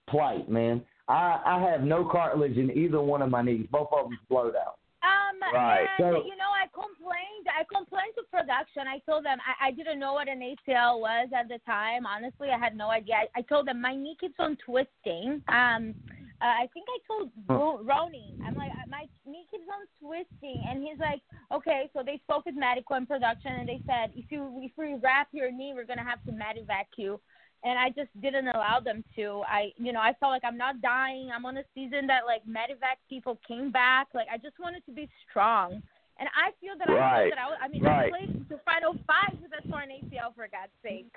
plight, 0.09 0.49
man. 0.49 0.83
I 1.09 1.43
I 1.45 1.71
have 1.71 1.83
no 1.83 2.09
cartilage 2.11 2.57
in 2.57 2.71
either 2.71 3.03
one 3.03 3.21
of 3.21 3.29
my 3.29 3.43
knees. 3.43 3.67
Both 3.71 3.89
of 3.93 4.05
them 4.09 4.19
blowed 4.31 4.55
out. 4.57 4.80
Um, 5.03 5.41
Right. 5.53 5.89
and 5.99 6.15
So- 6.15 6.25
you 6.27 6.37
know, 6.37 6.51
I 6.53 6.67
complained. 6.69 7.49
I 7.49 7.65
complained 7.65 8.15
to 8.17 8.23
production. 8.31 8.87
I 8.87 8.99
told 9.01 9.25
them 9.25 9.39
I, 9.47 9.69
I 9.69 9.71
didn't 9.71 9.99
know 9.99 10.13
what 10.13 10.29
an 10.29 10.41
ACL 10.41 11.01
was 11.01 11.29
at 11.35 11.49
the 11.49 11.59
time. 11.61 12.07
Honestly, 12.07 12.51
I 12.51 12.59
had 12.59 12.77
no 12.77 12.91
idea. 12.91 13.17
I, 13.17 13.29
I 13.37 13.43
told 13.43 13.67
them 13.67 13.81
my 13.81 13.95
knee 13.95 14.17
keeps 14.21 14.39
on 14.39 14.57
twisting. 14.57 15.43
Um, 15.49 15.95
uh, 16.43 16.47
I 16.47 16.69
think 16.73 16.87
I 16.89 16.99
told 17.07 17.31
Ro- 17.49 17.83
Ronnie. 17.83 18.35
I'm 18.47 18.55
like, 18.57 18.73
my 18.89 19.05
knee 19.27 19.47
keeps 19.51 19.65
on 19.69 19.87
twisting, 20.01 20.63
and 20.67 20.83
he's 20.83 20.99
like, 20.99 21.21
okay. 21.53 21.91
So 21.95 22.03
they 22.05 22.19
spoke 22.25 22.47
with 22.47 22.55
medical 22.55 22.97
and 22.97 23.07
production, 23.09 23.53
and 23.53 23.69
they 23.69 23.81
said, 23.87 24.13
if 24.15 24.31
you 24.31 24.61
if 24.63 24.73
we 24.77 24.95
wrap 25.03 25.29
your 25.33 25.51
knee, 25.51 25.73
we're 25.75 25.85
gonna 25.85 26.05
have 26.05 26.25
to 26.25 26.33
medevac 26.33 26.87
you 26.97 27.21
and 27.65 27.79
I 27.79 27.91
just 27.91 28.09
didn't 28.23 28.49
allow 28.49 28.81
them 28.81 29.05
to. 29.17 29.43
I, 29.47 29.73
you 29.77 29.93
know, 29.93 30.01
I 30.01 30.15
felt 30.19 30.31
like 30.33 30.45
I'm 30.45 30.57
not 30.57 30.81
dying. 30.81 31.31
I'm 31.35 31.45
on 31.45 31.57
a 31.57 31.65
season 31.75 32.07
that 32.07 32.25
like 32.27 32.43
medevac 32.47 32.97
people 33.09 33.39
came 33.47 33.71
back. 33.71 34.09
Like 34.15 34.29
I 34.33 34.39
just 34.39 34.59
wanted 34.59 34.85
to 34.87 34.93
be 34.93 35.09
strong, 35.29 35.83
and 36.19 36.29
I 36.35 36.53
feel 36.61 36.75
that 36.79 36.89
I 36.89 36.95
Right. 36.95 37.27
feel 37.29 37.37
that 37.37 37.59
I, 37.61 37.65
I 37.65 37.69
mean, 37.69 37.83
Right. 37.83 38.07
I 38.07 38.19
played 38.19 38.49
the 38.49 38.59
final 38.65 38.95
five 39.07 39.39
with 39.43 39.53
a 39.53 39.69
torn 39.69 39.89
ACL 39.91 40.35
for 40.35 40.49
God's 40.49 40.73
sake. 40.83 41.13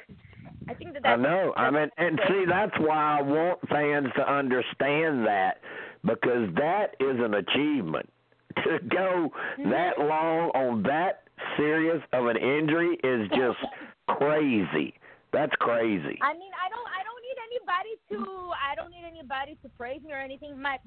I 0.67 0.73
think 0.73 0.93
that 0.93 1.05
I 1.05 1.17
that's, 1.17 1.21
know. 1.21 1.53
I 1.57 1.69
mean, 1.71 1.89
and 1.97 2.19
see, 2.27 2.45
that's 2.47 2.77
why 2.79 3.19
I 3.19 3.21
want 3.21 3.59
fans 3.69 4.07
to 4.15 4.29
understand 4.29 5.25
that 5.25 5.59
because 6.05 6.53
that 6.55 6.95
is 6.99 7.19
an 7.19 7.35
achievement. 7.35 8.09
To 8.63 8.77
go 8.87 9.31
mm-hmm. 9.59 9.71
that 9.71 9.97
long 9.97 10.51
on 10.51 10.83
that 10.83 11.23
serious 11.57 12.01
of 12.13 12.27
an 12.27 12.37
injury 12.37 12.95
is 13.03 13.27
just 13.29 13.57
crazy. 14.07 14.93
That's 15.33 15.51
crazy. 15.59 16.17
I 16.21 16.33
mean, 16.33 16.53
I 16.53 16.69
don't, 16.69 16.87
I 16.93 17.01
don't 17.01 17.21
need 17.25 17.39
anybody 17.49 17.93
to, 18.13 18.51
I 18.53 18.75
don't 18.75 18.91
need 18.91 19.03
anybody 19.05 19.57
to 19.63 19.69
praise 19.69 19.99
me 20.05 20.13
or 20.13 20.19
anything. 20.19 20.61
My, 20.61 20.77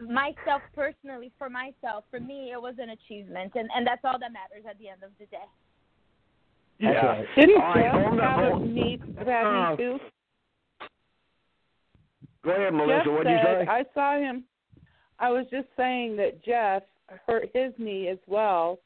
myself 0.00 0.62
personally, 0.74 1.32
for 1.38 1.50
myself, 1.50 2.04
for 2.10 2.20
me, 2.20 2.52
it 2.52 2.60
was 2.62 2.76
an 2.78 2.90
achievement, 2.90 3.52
and 3.56 3.68
and 3.74 3.84
that's 3.86 4.02
all 4.04 4.18
that 4.20 4.32
matters 4.32 4.64
at 4.68 4.78
the 4.78 4.88
end 4.88 5.02
of 5.02 5.10
the 5.18 5.26
day. 5.26 5.42
Yeah. 6.78 7.22
Didn't 7.34 7.60
All 7.60 7.74
right, 7.74 7.82
Jeff 7.82 7.92
hold 7.92 8.06
on, 8.06 8.18
have 8.20 8.38
a 8.38 8.50
hold- 8.50 8.68
knee 8.70 9.00
Uh, 9.18 9.76
too? 9.76 9.98
Go 12.44 12.50
ahead, 12.52 12.74
Melissa. 12.74 13.10
What'd 13.10 13.32
you 13.32 13.38
say? 13.42 13.66
I 13.68 13.84
saw 13.92 14.18
him. 14.18 14.44
I 15.18 15.30
was 15.30 15.46
just 15.50 15.66
saying 15.76 16.16
that 16.18 16.44
Jeff 16.44 16.82
hurt 17.26 17.50
his 17.54 17.72
knee 17.78 18.08
as 18.08 18.18
well, 18.28 18.78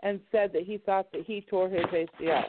and 0.00 0.20
said 0.30 0.52
that 0.52 0.62
he 0.62 0.78
thought 0.78 1.10
that 1.12 1.22
he 1.26 1.40
tore 1.40 1.68
his 1.68 1.84
ACL. 1.86 2.44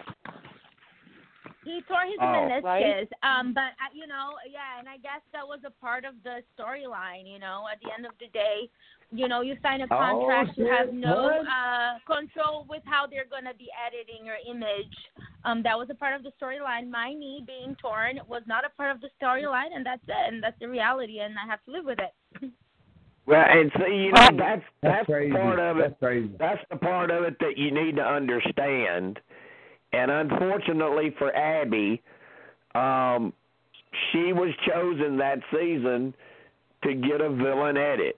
He 1.71 1.81
tore 1.87 2.03
his 2.03 2.19
Oh. 2.19 2.25
meniscus. 2.25 2.63
Right. 2.63 3.07
Um, 3.23 3.53
but 3.53 3.71
uh, 3.79 3.91
you 3.93 4.07
know, 4.07 4.35
yeah, 4.51 4.79
and 4.79 4.89
I 4.89 4.97
guess 4.97 5.21
that 5.31 5.47
was 5.47 5.59
a 5.65 5.71
part 5.79 6.03
of 6.03 6.15
the 6.23 6.43
storyline. 6.57 7.23
You 7.31 7.39
know, 7.39 7.63
at 7.71 7.79
the 7.81 7.93
end 7.95 8.05
of 8.05 8.11
the 8.19 8.27
day, 8.27 8.69
you 9.11 9.27
know, 9.29 9.39
you 9.41 9.55
sign 9.63 9.79
a 9.81 9.85
Oh, 9.85 9.87
contract, 9.87 10.57
you 10.57 10.65
have 10.67 10.93
no 10.93 11.29
uh 11.39 11.91
control 12.05 12.65
with 12.69 12.83
how 12.85 13.07
they're 13.07 13.29
gonna 13.31 13.53
be 13.57 13.69
editing 13.87 14.25
your 14.25 14.39
image. 14.45 14.95
Um, 15.45 15.63
that 15.63 15.77
was 15.77 15.87
a 15.89 15.95
part 15.95 16.13
of 16.15 16.23
the 16.23 16.31
storyline. 16.41 16.89
My 16.89 17.13
knee 17.13 17.43
being 17.47 17.75
torn 17.81 18.19
was 18.27 18.43
not 18.47 18.65
a 18.65 18.69
part 18.75 18.91
of 18.93 18.99
the 19.01 19.09
storyline, 19.21 19.71
and 19.73 19.85
that's 19.85 20.03
it. 20.07 20.33
And 20.33 20.43
that's 20.43 20.59
the 20.59 20.67
reality, 20.67 21.19
and 21.19 21.33
I 21.39 21.45
have 21.49 21.63
to 21.65 21.71
live 21.71 21.85
with 21.85 21.99
it. 21.99 22.51
Well, 23.27 23.45
and 23.47 23.71
see, 23.77 23.95
you 24.05 24.11
know, 24.11 24.27
that's 24.35 24.37
That's 24.37 24.63
that's 24.81 25.05
crazy. 25.05 25.31
part 25.31 25.59
of 25.59 25.77
it. 25.77 25.81
That's 25.81 25.99
crazy. 25.99 26.31
That's 26.39 26.61
the 26.69 26.75
part 26.77 27.11
of 27.11 27.23
it 27.23 27.37
that 27.39 27.55
you 27.57 27.71
need 27.71 27.95
to 27.97 28.01
understand. 28.03 29.19
And 29.93 30.09
unfortunately 30.09 31.13
for 31.17 31.35
Abby, 31.35 32.01
um, 32.75 33.33
she 34.11 34.31
was 34.33 34.49
chosen 34.67 35.17
that 35.17 35.39
season 35.53 36.13
to 36.83 36.93
get 36.93 37.19
a 37.21 37.29
villain 37.29 37.75
edit, 37.77 38.17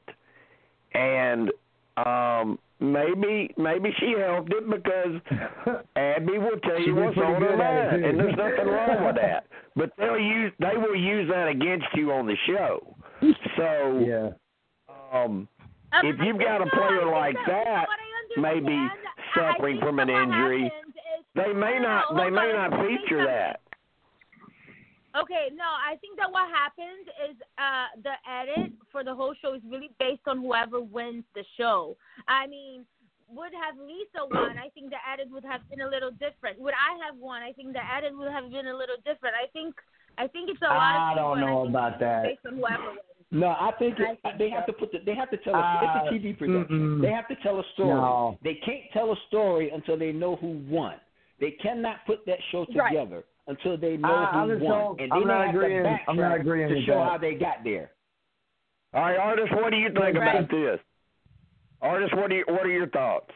and 0.93 1.51
um, 1.97 2.59
maybe 2.79 3.53
maybe 3.57 3.91
she 3.99 4.13
helped 4.19 4.53
it 4.53 4.69
because 4.69 5.19
Abby 5.95 6.37
will 6.37 6.59
tell 6.63 6.79
you 6.79 6.95
what's 6.95 7.17
on 7.17 7.33
her 7.33 7.39
good 7.39 7.59
at 7.59 7.85
it, 7.85 7.91
mind, 7.91 8.05
and 8.05 8.19
there's 8.19 8.35
nothing 8.37 8.67
wrong 8.71 9.05
with 9.05 9.15
that. 9.21 9.45
But 9.75 9.91
they'll 9.97 10.19
use 10.19 10.51
they 10.59 10.77
will 10.77 10.95
use 10.95 11.27
that 11.31 11.47
against 11.47 11.87
you 11.95 12.11
on 12.11 12.27
the 12.27 12.37
show. 12.45 12.95
So 13.57 14.05
yeah. 14.05 14.29
um, 15.13 15.47
If 16.03 16.17
you've 16.23 16.39
got 16.39 16.61
a 16.61 16.69
player 16.69 17.05
like 17.09 17.35
that, 17.47 17.63
that, 17.65 17.87
what 17.87 17.97
I 18.37 18.41
maybe 18.53 18.73
understand, 18.73 18.91
I- 19.35 19.49
I 19.49 19.53
suffering 19.53 19.79
from 19.79 19.97
an 19.99 20.09
injury, 20.09 20.63
happens 20.63 20.92
they 21.35 21.53
may 21.53 21.77
No, 21.79 21.87
not 21.87 22.05
hold 22.05 22.19
they 22.19 22.29
may 22.29 22.51
on, 22.51 22.55
not 22.55 22.71
let 22.71 22.79
me 22.89 22.97
say 22.97 23.01
feature 23.03 23.25
that. 23.25 23.59
Okay, 25.15 25.53
no, 25.53 25.65
I 25.69 25.95
think 26.01 26.17
that 26.17 26.31
what 26.31 26.49
happens 26.49 27.05
is 27.29 27.37
uh 27.61 27.85
the 28.01 28.17
edit 28.25 28.73
for 28.91 29.03
the 29.03 29.13
whole 29.13 29.35
show 29.41 29.53
is 29.53 29.61
really 29.69 29.91
based 29.99 30.25
on 30.25 30.41
whoever 30.41 30.81
wins 30.81 31.23
the 31.35 31.43
show. 31.55 31.95
I 32.27 32.47
mean, 32.47 32.83
would 33.29 33.53
have 33.53 33.77
Lisa 33.77 34.25
won, 34.29 34.57
I 34.57 34.69
think 34.73 34.89
the 34.89 34.97
edit 35.11 35.29
would 35.31 35.45
have 35.45 35.61
been 35.69 35.81
a 35.81 35.87
little 35.87 36.11
different. 36.11 36.59
Would 36.59 36.73
I 36.73 36.97
have 37.05 37.15
won, 37.17 37.41
I 37.43 37.51
think 37.53 37.73
the 37.73 37.81
edit 37.95 38.17
would 38.17 38.31
have 38.31 38.49
been 38.51 38.67
a 38.67 38.75
little 38.75 38.97
different. 39.05 39.35
I 39.37 39.45
think 39.53 39.75
I 40.17 40.27
think 40.27 40.49
it's 40.49 40.61
a 40.61 40.65
lot 40.65 40.81
I 40.81 41.11
of 41.11 41.17
people, 41.17 41.29
don't 41.29 41.37
and 41.37 41.45
I 41.45 41.49
know 41.53 41.67
about 41.67 41.99
that. 41.99 42.23
based 42.23 42.45
on 42.45 42.57
whoever 42.57 42.89
wins. 42.89 42.99
No, 43.31 43.47
I 43.49 43.71
think, 43.79 43.95
I 43.99 44.13
think 44.29 44.37
they 44.37 44.49
so. 44.49 44.55
have 44.57 44.65
to 44.67 44.73
put 44.73 44.91
the, 44.91 44.99
they 45.05 45.15
have 45.15 45.29
to 45.31 45.37
tell 45.37 45.55
a, 45.55 45.59
Uh, 45.59 45.79
it's 45.81 46.09
a 46.09 46.13
TV 46.13 46.37
production. 46.37 46.77
mm-mm. 46.99 47.01
They 47.01 47.09
have 47.09 47.27
to 47.29 47.35
tell 47.41 47.59
a 47.59 47.63
story. 47.73 47.89
No. 47.89 48.37
They 48.43 48.55
can't 48.65 48.83
tell 48.93 49.11
a 49.11 49.15
story 49.27 49.71
until 49.71 49.97
they 49.97 50.11
know 50.11 50.35
who 50.35 50.61
won. 50.69 50.95
They 51.43 51.51
cannot 51.51 51.97
put 52.05 52.25
that 52.25 52.37
show 52.53 52.65
Right. 52.73 52.87
together 52.91 53.25
until 53.47 53.75
they 53.75 53.97
know 53.97 54.07
I- 54.15 54.25
who 54.31 54.39
I'm 54.53 54.59
won, 54.61 54.71
so- 54.71 54.95
and 55.03 55.11
I'm 55.11 55.19
then 55.19 55.27
not 55.27 55.39
they 55.39 55.45
have 55.47 55.55
agreeing- 55.55 55.83
to 55.83 55.99
I'm 56.07 56.15
not 56.15 56.31
backtrack 56.31 56.39
agreeing 56.39 56.69
to 56.69 56.81
show 56.83 56.95
that. 56.95 57.09
how 57.11 57.17
they 57.17 57.35
got 57.35 57.63
there. 57.65 57.91
All 58.93 59.01
right, 59.01 59.17
Artis, 59.17 59.51
what 59.51 59.71
do 59.71 59.75
you 59.77 59.89
think 59.89 60.17
Right. 60.17 60.35
about 60.35 60.47
this? 60.49 60.79
Artis, 61.81 62.09
what 62.13 62.29
do 62.29 62.37
you 62.37 62.45
what 62.47 62.65
are 62.65 62.69
your 62.69 62.87
thoughts? 62.87 63.29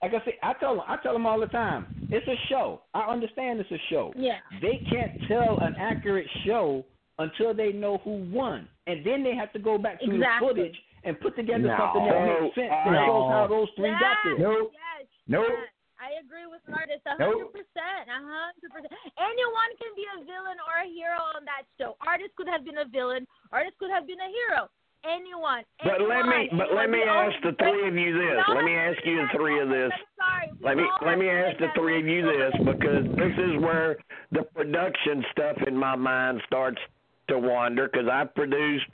Like 0.00 0.14
I 0.14 0.24
say, 0.24 0.38
I 0.44 0.52
tell 0.52 0.76
them, 0.76 0.84
I 0.86 0.96
tell 0.98 1.12
them 1.14 1.26
all 1.26 1.40
the 1.40 1.48
time, 1.48 1.86
it's 2.12 2.28
a 2.28 2.36
show. 2.46 2.82
I 2.92 3.00
understand 3.10 3.58
it's 3.58 3.72
a 3.72 3.78
show. 3.90 4.12
Yeah. 4.14 4.38
They 4.60 4.76
can't 4.88 5.26
tell 5.26 5.58
an 5.58 5.74
accurate 5.76 6.28
show 6.44 6.84
until 7.18 7.52
they 7.52 7.72
know 7.72 7.96
who 7.98 8.10
won, 8.30 8.68
and 8.86 9.02
then 9.04 9.24
they 9.24 9.34
have 9.34 9.52
to 9.54 9.58
go 9.58 9.76
back 9.76 10.00
through 10.04 10.14
Exactly. 10.16 10.46
the 10.48 10.54
footage 10.54 10.82
and 11.02 11.18
put 11.20 11.34
together 11.34 11.66
No. 11.66 11.76
something 11.76 12.04
that 12.04 12.40
makes 12.42 12.54
sense 12.54 12.70
uh, 12.72 12.90
that 12.92 13.06
shows 13.06 13.30
how 13.32 13.46
those 13.48 13.70
three 13.70 13.88
yes, 13.90 14.00
got 14.00 14.16
there. 14.24 14.38
Nope. 14.38 14.70
Yes. 14.72 15.06
Nope. 15.26 15.46
yes. 15.48 15.68
I 16.04 16.20
agree 16.20 16.44
with 16.44 16.60
Artis 16.68 17.00
a 17.08 17.16
hundred 17.16 17.48
percent, 17.48 18.04
a 18.12 18.20
hundred 18.20 18.68
percent. 18.68 18.92
Anyone 19.16 19.70
can 19.80 19.92
be 19.96 20.04
a 20.04 20.20
villain 20.28 20.60
or 20.60 20.84
a 20.84 20.88
hero 20.92 21.16
on 21.32 21.48
that 21.48 21.64
show. 21.80 21.96
Artis 22.04 22.28
could 22.36 22.44
have 22.44 22.60
been 22.60 22.76
a 22.76 22.84
villain. 22.84 23.24
Artis 23.56 23.72
could 23.80 23.88
have 23.88 24.04
been 24.04 24.20
a 24.20 24.28
hero. 24.28 24.68
Anyone. 25.00 25.64
But 25.80 26.04
let 26.04 26.28
me 26.28 26.52
but 26.52 26.76
let 26.76 26.92
me 26.92 27.00
ask 27.00 27.32
the 27.40 27.56
three 27.56 27.88
of 27.88 27.96
you 27.96 28.12
this. 28.20 28.36
Let 28.52 28.64
me 28.68 28.76
ask 28.76 29.00
you 29.04 29.16
the 29.16 29.28
three 29.32 29.56
of 29.64 29.68
this. 29.72 29.92
I'm 29.96 30.12
sorry. 30.20 30.46
We 30.52 30.64
Let 30.64 30.76
me 30.76 30.84
let 31.08 31.16
me 31.16 31.28
ask 31.32 31.56
the 31.56 31.72
three 31.72 32.00
of 32.00 32.06
you 32.06 32.20
this 32.20 32.52
because 32.60 33.04
this 33.16 33.34
is 33.40 33.56
where 33.64 33.96
the 34.32 34.44
production 34.52 35.24
stuff 35.32 35.56
in 35.66 35.76
my 35.76 35.96
mind 35.96 36.44
starts 36.46 36.80
to 37.28 37.38
wander 37.38 37.88
because 37.88 38.08
I 38.12 38.24
produced 38.24 38.92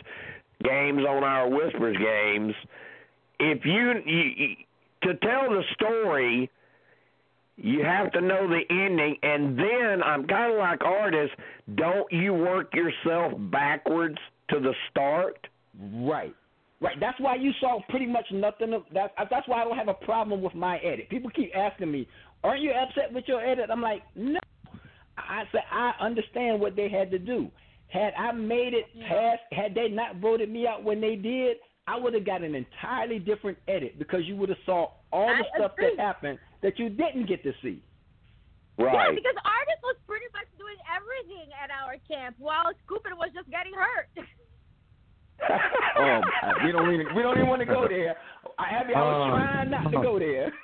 games 0.62 1.02
on 1.02 1.24
our 1.26 1.48
Whispers 1.50 1.96
games. 1.98 2.54
If 3.40 3.64
you, 3.64 3.94
you, 4.04 4.22
you 4.36 4.48
to 5.02 5.14
tell 5.26 5.48
the 5.48 5.62
story, 5.74 6.50
You 7.62 7.84
have 7.84 8.10
to 8.12 8.22
know 8.22 8.48
the 8.48 8.62
ending, 8.70 9.16
and 9.22 9.58
then 9.58 10.02
I'm 10.02 10.26
kind 10.26 10.52
of 10.52 10.58
like 10.58 10.82
Artis. 10.82 11.28
Don't 11.74 12.10
you 12.10 12.32
work 12.32 12.74
yourself 12.74 13.34
backwards 13.50 14.16
to 14.48 14.60
the 14.60 14.72
start? 14.90 15.46
Right. 15.78 16.34
Right. 16.80 16.98
That's 16.98 17.20
why 17.20 17.34
you 17.34 17.52
saw 17.60 17.80
pretty 17.90 18.06
much 18.06 18.24
nothing. 18.32 18.72
Of, 18.72 18.84
that, 18.94 19.12
that's 19.30 19.46
why 19.46 19.60
I 19.60 19.64
don't 19.64 19.76
have 19.76 19.88
a 19.88 19.94
problem 19.94 20.40
with 20.40 20.54
my 20.54 20.78
edit. 20.78 21.10
People 21.10 21.30
keep 21.30 21.54
asking 21.54 21.92
me, 21.92 22.08
"Aren't 22.42 22.62
you 22.62 22.72
upset 22.72 23.12
with 23.12 23.24
your 23.28 23.44
edit?" 23.44 23.68
I'm 23.70 23.82
like, 23.82 24.02
"No." 24.16 24.40
I 25.18 25.42
said 25.52 25.60
I 25.70 25.92
understand 26.00 26.60
what 26.60 26.76
they 26.76 26.88
had 26.88 27.10
to 27.10 27.18
do. 27.18 27.50
Had 27.88 28.14
I 28.14 28.32
made 28.32 28.72
it 28.72 28.86
past, 29.06 29.42
had 29.52 29.74
they 29.74 29.88
not 29.88 30.16
voted 30.16 30.48
me 30.48 30.66
out 30.66 30.82
when 30.82 31.02
they 31.02 31.16
did, 31.16 31.58
I 31.86 31.98
would 31.98 32.14
have 32.14 32.24
got 32.24 32.42
an 32.42 32.54
entirely 32.54 33.18
different 33.18 33.58
edit 33.68 33.98
because 33.98 34.20
you 34.24 34.36
would 34.36 34.48
have 34.48 34.58
saw 34.64 34.92
all 35.12 35.26
the 35.26 35.44
I 35.44 35.58
stuff 35.58 35.72
agree. 35.74 35.92
that 35.96 36.02
happened 36.02 36.38
that 36.62 36.78
you 36.78 36.88
didn't 36.88 37.26
get 37.26 37.42
to 37.44 37.52
see. 37.62 37.82
Right. 38.78 38.92
Yeah, 38.92 38.98
Right. 39.08 39.14
because 39.14 39.36
Artis 39.44 39.80
was 39.82 39.96
pretty 40.06 40.26
much 40.32 40.46
doing 40.58 40.76
everything 40.88 41.52
at 41.52 41.70
our 41.70 41.96
camp 42.08 42.36
while 42.38 42.72
Skupin 42.86 43.16
was 43.16 43.30
just 43.34 43.50
getting 43.50 43.72
hurt. 43.74 44.08
Oh, 45.96 46.20
we 46.64 46.70
don't 46.72 46.92
even 46.92 47.14
we 47.16 47.22
don't 47.22 47.36
even 47.38 47.48
want 47.48 47.60
to 47.60 47.66
go 47.66 47.88
there. 47.88 48.14
I, 48.58 48.62
I, 48.76 48.86
mean, 48.86 48.94
I 48.94 49.00
was 49.00 49.16
Oh. 49.24 49.36
trying 49.36 49.70
not 49.70 49.90
to 49.90 50.02
go 50.02 50.18
there. 50.18 50.52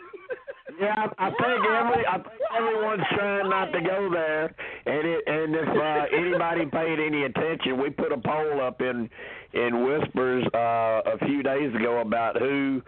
Yeah, 0.78 0.92
I, 1.16 1.28
I 1.28 1.30
think 1.30 1.64
every 1.64 2.06
I 2.06 2.18
think 2.18 2.40
everyone's 2.54 3.02
trying 3.16 3.48
not 3.48 3.72
to 3.72 3.80
go 3.80 4.10
there, 4.12 4.44
and 4.84 5.08
it 5.08 5.22
and 5.26 5.54
if 5.54 5.68
uh, 5.68 6.04
anybody 6.14 6.66
paid 6.66 6.98
any 7.00 7.22
attention, 7.24 7.80
we 7.80 7.88
put 7.88 8.12
a 8.12 8.18
poll 8.18 8.60
up 8.60 8.82
in 8.82 9.08
in 9.54 9.86
whispers 9.86 10.44
uh, 10.52 11.00
a 11.06 11.18
few 11.24 11.42
days 11.42 11.74
ago 11.74 12.00
about 12.00 12.36
who 12.38 12.82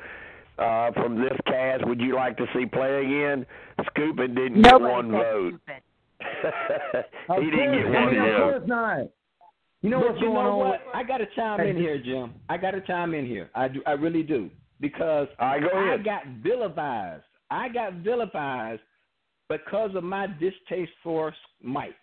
uh, 0.59 0.93
from 0.93 1.21
this 1.21 1.37
cast 1.47 1.87
would 1.87 2.01
you 2.01 2.15
like 2.15 2.37
to 2.39 2.47
see 2.55 2.67
play 2.67 3.05
again. 3.05 3.47
Skupin 3.81 4.35
didn't 4.35 4.63
get 4.63 4.81
one 4.81 5.11
vote. 5.11 5.55
stupid. 5.63 5.83
Of 7.29 7.37
he 7.43 7.51
didn't 7.51 7.71
course, 7.73 7.85
get 7.85 7.93
one 7.93 8.11
mean, 8.13 8.21
of 8.21 8.27
vote. 8.27 8.51
course 8.51 8.63
not. 8.67 8.99
You 9.83 9.91
know 9.91 10.01
but 10.01 10.09
what's 10.11 10.21
you 10.21 10.27
going 10.29 10.45
know 10.45 10.61
on? 10.63 10.69
what? 10.69 10.81
I 10.93 11.05
got 11.05 11.19
to 11.19 11.27
chime 11.37 11.61
in 11.61 11.77
here, 11.77 11.99
Jim. 12.03 12.35
I 12.49 12.57
got 12.57 12.73
to 12.73 12.81
chime 12.81 13.15
in 13.15 13.27
here. 13.27 13.51
I 13.55 13.69
do. 13.69 13.81
I 13.87 13.93
really 13.93 14.23
do 14.25 14.51
because 14.81 15.29
All 15.39 15.49
right, 15.49 15.63
go 15.63 15.69
I 15.69 15.97
got 16.03 16.23
vilified. 16.43 17.23
I 17.51 17.69
got 17.69 17.95
vilified 17.95 18.81
because 19.49 19.91
of 19.95 20.05
my 20.05 20.27
distaste 20.27 20.91
for 21.03 21.33
Mike. 21.63 21.95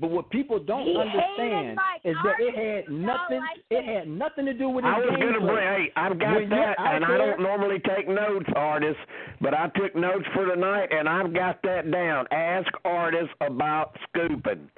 But 0.00 0.10
what 0.10 0.30
people 0.30 0.58
don't 0.58 0.84
He 0.86 0.96
understand 0.96 1.78
is 2.02 2.16
that 2.24 2.34
it 2.40 2.54
had 2.56 2.92
nothing. 2.92 3.38
like 3.38 3.58
It 3.70 3.84
him. 3.84 3.94
had 3.94 4.08
nothing 4.08 4.46
to 4.46 4.54
do 4.54 4.68
with 4.68 4.84
his 4.84 4.92
I 4.92 4.98
was 4.98 5.10
gameplay. 5.10 5.20
going 5.20 5.34
to 5.34 5.40
bring. 5.40 5.68
Hey, 5.68 5.92
I've 5.94 6.18
got 6.18 6.34
When 6.34 6.48
that, 6.50 6.78
out 6.80 6.94
and 6.96 7.04
I 7.04 7.16
don't 7.18 7.40
normally 7.40 7.78
take 7.80 8.08
notes, 8.08 8.48
Artis, 8.56 8.96
but 9.40 9.54
I 9.54 9.68
took 9.76 9.94
notes 9.94 10.26
for 10.34 10.46
tonight, 10.46 10.88
and 10.90 11.08
I've 11.08 11.32
got 11.32 11.62
that 11.62 11.88
down. 11.92 12.26
Ask 12.32 12.68
Artis 12.84 13.28
about 13.40 13.96
Skupin. 14.16 14.68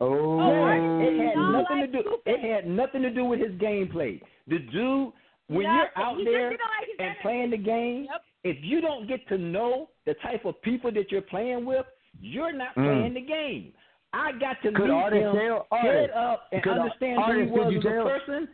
Oh, 0.00 0.38
Yeah, 0.38 1.06
it 1.06 1.26
had 1.28 1.36
nothing 1.36 1.80
like 1.80 1.92
to 1.92 2.02
do. 2.02 2.08
Skupin. 2.08 2.34
It 2.34 2.40
had 2.54 2.66
nothing 2.66 3.02
to 3.02 3.10
do 3.10 3.24
with 3.24 3.40
his 3.40 3.52
gameplay. 3.52 4.20
The 4.48 4.58
dude, 4.58 5.12
when 5.48 5.62
you're 5.62 5.90
out 5.96 6.16
there 6.24 6.50
like 6.50 6.58
and 6.98 7.14
playing 7.22 7.50
the 7.50 7.58
game, 7.58 8.04
Yep. 8.10 8.22
if 8.44 8.56
you 8.64 8.80
don't 8.80 9.06
get 9.06 9.26
to 9.28 9.38
know 9.38 9.90
the 10.06 10.14
type 10.14 10.44
of 10.44 10.60
people 10.62 10.90
that 10.92 11.12
you're 11.12 11.22
playing 11.22 11.64
with, 11.64 11.86
you're 12.20 12.52
not 12.52 12.74
Mm. 12.76 12.84
playing 12.84 13.14
the 13.14 13.20
game. 13.20 13.72
I 14.14 14.32
got 14.38 14.56
to 14.62 14.72
Could 14.72 14.84
meet 14.84 14.90
Artis 14.90 15.18
him 15.22 15.34
tell- 15.34 15.66
head 15.72 16.10
Artis, 16.10 16.10
up 16.16 16.48
and 16.52 16.62
could 16.62 16.72
understand 16.78 17.22
who 17.24 17.40
he 17.40 17.46
was 17.50 17.74
as 17.76 17.84
a 17.84 17.88
tell- 17.88 18.04
person. 18.04 18.48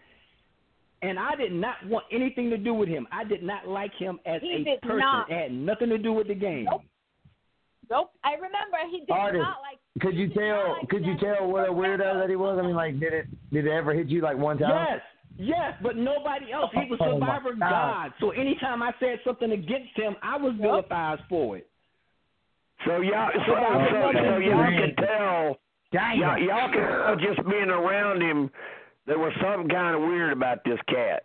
And 1.02 1.18
I 1.18 1.34
did 1.34 1.52
not 1.52 1.76
want 1.86 2.04
anything 2.12 2.50
to 2.50 2.58
do 2.58 2.74
with 2.74 2.88
him. 2.88 3.06
I 3.10 3.24
did 3.24 3.42
not 3.42 3.66
like 3.66 3.92
him 3.94 4.20
as 4.26 4.42
He 4.42 4.52
a 4.60 4.64
did 4.64 4.82
person. 4.82 4.98
not. 4.98 5.30
It 5.30 5.34
had 5.34 5.52
nothing 5.52 5.88
to 5.88 5.96
do 5.98 6.12
with 6.12 6.28
the 6.28 6.34
game. 6.34 6.64
Nope. 6.70 6.82
Nope. 7.90 8.10
I 8.22 8.34
remember 8.34 8.76
he 8.90 9.00
did 9.00 9.10
Artis, 9.10 9.40
not 9.40 9.58
like. 9.62 9.78
could 10.02 10.14
you 10.14 10.28
he 10.28 10.34
did 10.34 10.36
not 10.48 10.62
tell? 10.64 10.72
like 10.74 10.88
Could 10.90 11.06
you 11.06 11.16
tell 11.18 11.48
what 11.50 11.68
a 11.68 11.72
weirdo 11.72 12.20
that 12.20 12.28
he 12.28 12.36
was? 12.36 12.58
I 12.58 12.62
mean, 12.66 12.76
like, 12.76 13.00
did 13.00 13.12
it? 13.14 13.26
Did 13.52 13.66
it 13.66 13.70
ever 13.70 13.94
hit 13.94 14.08
you 14.08 14.20
like 14.20 14.36
one 14.36 14.58
time? 14.58 14.70
Yes, 14.70 15.00
yes, 15.38 15.74
but 15.82 15.96
nobody 15.96 16.52
else. 16.52 16.70
He 16.74 16.88
was 16.90 16.98
Oh, 17.02 17.14
Survivor 17.14 17.54
God. 17.54 17.58
God. 17.70 18.12
So 18.20 18.30
anytime 18.30 18.82
I 18.82 18.92
said 19.00 19.20
something 19.24 19.52
against 19.52 19.96
him, 19.96 20.16
I 20.22 20.36
was 20.36 20.54
vilified 20.60 21.20
for 21.30 21.56
it. 21.56 21.66
So 22.86 23.00
y'all, 23.00 23.30
so, 23.46 23.54
Oh, 23.56 23.86
so, 23.90 24.12
so 24.18 24.36
y'all 24.38 24.78
could 24.78 24.96
tell, 24.96 25.58
y'all, 25.92 26.36
it. 26.36 26.42
y'all 26.44 26.72
could 26.72 26.80
tell 26.80 27.16
just 27.34 27.48
being 27.48 27.68
around 27.70 28.22
him, 28.22 28.50
there 29.06 29.18
was 29.18 29.32
something 29.42 29.68
kind 29.68 29.94
of 29.96 30.02
weird 30.02 30.32
about 30.32 30.64
this 30.64 30.78
cat. 30.88 31.24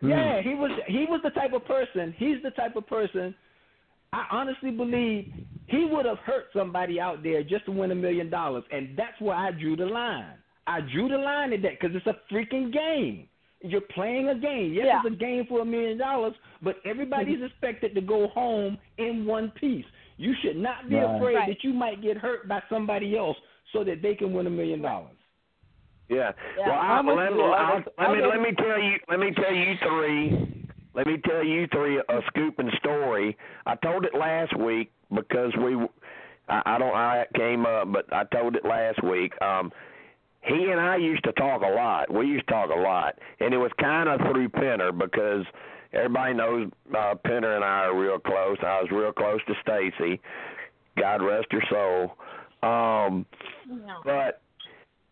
Hmm. 0.00 0.08
Yeah, 0.10 0.42
he 0.42 0.54
was 0.54 0.70
he 0.88 1.06
was 1.08 1.20
the 1.22 1.30
type 1.30 1.52
of 1.52 1.64
person. 1.64 2.14
He's 2.18 2.42
the 2.42 2.50
type 2.50 2.76
of 2.76 2.86
person. 2.86 3.34
I 4.12 4.24
honestly 4.30 4.70
believe 4.70 5.32
he 5.66 5.84
would 5.84 6.06
have 6.06 6.18
hurt 6.18 6.46
somebody 6.54 7.00
out 7.00 7.22
there 7.22 7.42
just 7.42 7.64
to 7.66 7.72
win 7.72 7.90
a 7.90 7.94
million 7.94 8.30
dollars, 8.30 8.64
and 8.70 8.96
that's 8.96 9.20
where 9.20 9.36
I 9.36 9.50
drew 9.50 9.76
the 9.76 9.86
line. 9.86 10.34
I 10.66 10.80
drew 10.80 11.08
the 11.08 11.18
line 11.18 11.52
at 11.52 11.62
that 11.62 11.72
because 11.80 11.94
it's 11.96 12.06
a 12.06 12.16
freaking 12.32 12.72
game. 12.72 13.28
You're 13.62 13.80
playing 13.80 14.28
a 14.28 14.34
game. 14.34 14.72
Yes, 14.74 14.84
Yeah. 14.86 15.00
it's 15.04 15.14
a 15.14 15.18
game 15.18 15.44
for 15.48 15.60
a 15.60 15.64
million 15.64 15.98
dollars, 15.98 16.34
but 16.62 16.76
everybody's 16.84 17.42
expected 17.50 17.94
to 17.94 18.00
go 18.00 18.28
home 18.28 18.78
in 18.98 19.24
one 19.26 19.50
piece. 19.52 19.84
You 20.18 20.34
should 20.42 20.56
not 20.56 20.88
be 20.88 20.96
Right. 20.96 21.16
afraid 21.16 21.34
Right. 21.36 21.48
that 21.48 21.64
you 21.64 21.72
might 21.72 22.00
get 22.00 22.16
hurt 22.16 22.48
by 22.48 22.62
somebody 22.68 23.16
else 23.16 23.36
so 23.72 23.84
that 23.84 24.00
they 24.02 24.14
can 24.14 24.32
win 24.32 24.46
a 24.46 24.50
million 24.50 24.80
dollars. 24.82 25.16
Yeah. 26.08 26.32
Yeah, 26.56 26.68
well, 26.68 26.78
I, 26.78 26.86
I'm 26.98 27.06
with 27.06 27.16
let, 27.16 27.32
you. 27.32 27.42
I'll, 27.42 27.82
I 27.98 28.02
let 28.02 28.10
I 28.10 28.14
me 28.14 28.26
let 28.26 28.40
me 28.40 28.52
tell 28.56 28.80
you 28.80 28.96
let 29.08 29.18
me 29.18 29.30
tell 29.32 29.52
you 29.52 29.74
three. 29.82 30.66
Let 30.94 31.06
me 31.06 31.18
tell 31.18 31.44
you 31.44 31.66
three 31.72 31.98
a 31.98 32.20
Skupin 32.30 32.74
story. 32.78 33.36
I 33.66 33.74
told 33.76 34.04
it 34.06 34.14
last 34.14 34.56
week 34.58 34.90
because 35.14 35.52
we, 35.62 35.74
I, 36.48 36.62
I 36.64 36.78
don't 36.78 36.94
I 36.94 37.26
came 37.34 37.66
up, 37.66 37.92
but 37.92 38.10
I 38.12 38.24
told 38.24 38.56
it 38.56 38.64
last 38.64 39.02
week. 39.04 39.32
Um, 39.42 39.70
he 40.42 40.70
and 40.70 40.80
I 40.80 40.96
used 40.96 41.24
to 41.24 41.32
talk 41.32 41.62
a 41.62 41.74
lot. 41.74 42.10
We 42.12 42.26
used 42.26 42.46
to 42.46 42.52
talk 42.54 42.70
a 42.70 42.80
lot, 42.80 43.18
and 43.40 43.52
it 43.52 43.58
was 43.58 43.72
kind 43.80 44.08
of 44.08 44.20
through 44.20 44.48
Penner 44.50 44.96
because 44.96 45.44
everybody 45.92 46.34
knows 46.34 46.70
uh, 46.96 47.14
Penner 47.26 47.56
and 47.56 47.64
I 47.64 47.84
are 47.84 47.96
real 47.98 48.18
close. 48.18 48.56
I 48.62 48.80
was 48.82 48.88
real 48.90 49.12
close 49.12 49.40
to 49.46 49.54
Stacy. 49.62 50.20
God 50.98 51.22
rest 51.22 51.46
her 51.50 51.62
soul. 51.70 52.16
Um, 52.68 53.26
No. 53.68 54.00
but 54.04 54.40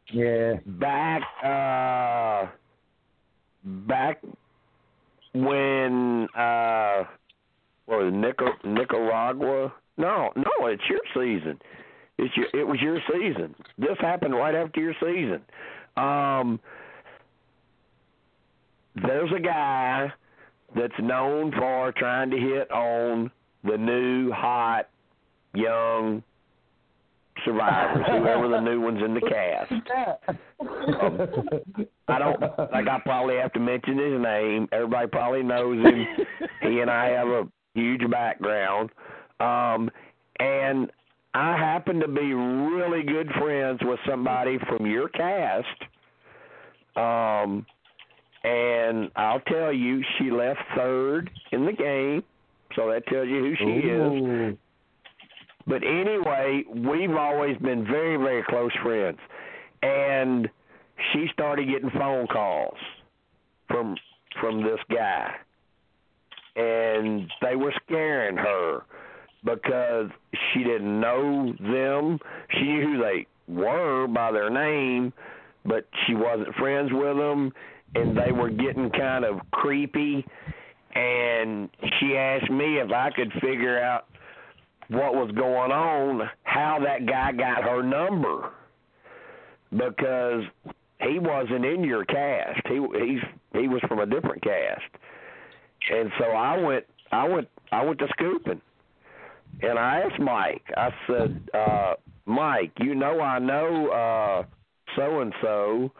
Yeah. 0.09 0.55
back 0.67 1.23
uh 1.43 2.47
back 3.65 4.21
when 5.35 6.29
uh 6.37 7.05
what 7.87 7.99
was 7.99 8.13
it, 8.13 8.15
Nicar- 8.15 8.65
Nicaragua? 8.65 9.73
No, 9.97 10.31
no, 10.37 10.67
it's 10.67 10.83
your 10.89 11.01
season. 11.15 11.61
It's 12.19 12.35
your 12.37 12.47
it 12.55 12.67
was 12.67 12.81
your 12.81 12.99
season. 13.13 13.55
This 13.79 13.97
happened 14.01 14.35
right 14.35 14.55
after 14.55 14.81
your 14.81 14.95
season. 15.01 15.43
Um 15.97 16.61
there's 18.97 19.31
a 19.37 19.41
guy 19.41 20.13
that's 20.75 20.95
known 21.01 21.53
for 21.53 21.93
trying 21.97 22.31
to 22.31 22.37
hit 22.37 22.71
on 22.71 23.31
the 23.65 23.77
new 23.77 24.31
hot 24.33 24.89
young 25.55 26.23
survivors, 27.45 28.05
whoever 28.07 28.49
the 28.49 28.61
new 28.61 28.81
ones 28.81 29.01
in 29.05 29.15
the 29.15 29.21
cast. 29.21 29.73
I 32.09 32.19
don't 32.19 32.41
like. 32.41 32.89
I 32.89 32.99
probably 33.05 33.37
have 33.37 33.53
to 33.55 33.61
mention 33.61 33.99
his 33.99 34.21
name. 34.21 34.69
Everybody 34.73 35.09
probably 35.09 35.43
knows 35.43 35.85
him. 35.85 36.07
he 36.63 36.81
and 36.81 36.91
I 36.91 37.07
have 37.07 37.29
a 37.29 37.49
huge 37.75 38.09
background, 38.11 38.91
um, 39.41 39.91
and 40.39 40.91
I 41.35 41.57
happen 41.57 41.99
to 42.01 42.09
be 42.09 42.35
really 42.35 43.03
good 43.03 43.31
friends 43.39 43.81
with 43.83 43.99
somebody 44.09 44.59
from 44.69 44.87
your 44.87 45.09
cast. 45.09 45.67
Um, 46.97 47.67
and 48.45 49.11
I'll 49.17 49.41
tell 49.41 49.73
you, 49.73 50.03
she 50.19 50.31
left 50.31 50.61
third 50.77 51.31
in 51.51 51.65
the 51.65 51.73
game, 51.73 52.23
so 52.77 52.91
that 52.91 53.07
tells 53.07 53.27
you 53.27 53.41
who 53.41 53.55
she 53.57 53.89
is. 53.89 54.59
But 55.67 55.83
anyway, 55.83 56.63
we've 56.69 57.17
always 57.17 57.57
been 57.59 57.87
very, 57.87 58.19
very 58.19 58.45
close 58.47 58.73
friends. 58.83 59.19
And 59.83 60.49
she 61.13 61.27
started 61.33 61.69
getting 61.69 61.91
phone 61.91 62.27
calls 62.27 62.77
from 63.69 63.97
from 64.41 64.63
this 64.63 64.81
guy. 64.91 65.33
And 66.57 67.31
they 67.41 67.57
were 67.57 67.73
scaring 67.87 68.37
her 68.37 68.83
because 69.43 70.11
she 70.53 70.65
didn't 70.65 71.01
know 71.01 71.55
them. 71.61 72.19
She 72.51 72.63
knew 72.63 72.83
who 72.83 72.99
they 72.99 73.27
were 73.49 74.07
by 74.07 74.33
their 74.33 74.51
name, 74.51 75.13
but 75.65 75.89
she 76.07 76.15
wasn't 76.15 76.55
friends 76.57 76.91
with 76.93 77.17
them 77.17 77.53
and 77.95 78.17
they 78.17 78.33
were 78.33 78.51
getting 78.51 78.91
kind 78.91 79.25
of 79.25 79.39
creepy 79.53 80.25
and 80.95 81.69
she 81.99 82.17
asked 82.17 82.51
me 82.51 82.79
if 82.79 82.91
I 82.93 83.11
could 83.11 83.33
figure 83.41 83.83
out 83.83 84.07
what 84.89 85.15
was 85.15 85.31
going 85.33 85.73
on, 85.73 86.29
how 86.45 86.79
that 86.85 87.07
guy 87.07 87.33
got 87.33 87.65
her 87.65 87.83
number, 87.83 88.51
because 89.71 90.45
he 91.01 91.19
wasn't 91.19 91.65
in 91.65 91.83
your 91.83 92.05
cast. 92.05 92.61
He 92.69 92.75
he's 92.75 93.23
he 93.53 93.69
was 93.69 93.81
from 93.89 93.99
a 94.01 94.07
different 94.07 94.43
cast, 94.43 94.83
and 95.91 96.11
so 96.19 96.27
I 96.27 96.59
went 96.59 96.85
I 97.11 97.29
went 97.29 97.49
I 97.73 97.85
went 97.85 97.99
to 97.99 98.07
Skupin. 98.19 98.61
and 99.63 99.79
I 99.79 100.01
asked 100.03 100.21
Mike. 100.21 100.65
I 100.77 100.91
said, 101.09 101.49
uh, 101.53 101.95
Mike, 102.27 102.73
you 102.79 102.95
know 102.95 103.21
I 103.21 103.39
know 103.39 103.89
uh 103.89 104.45
so 104.97 105.21
and 105.21 105.33
so 105.43 105.91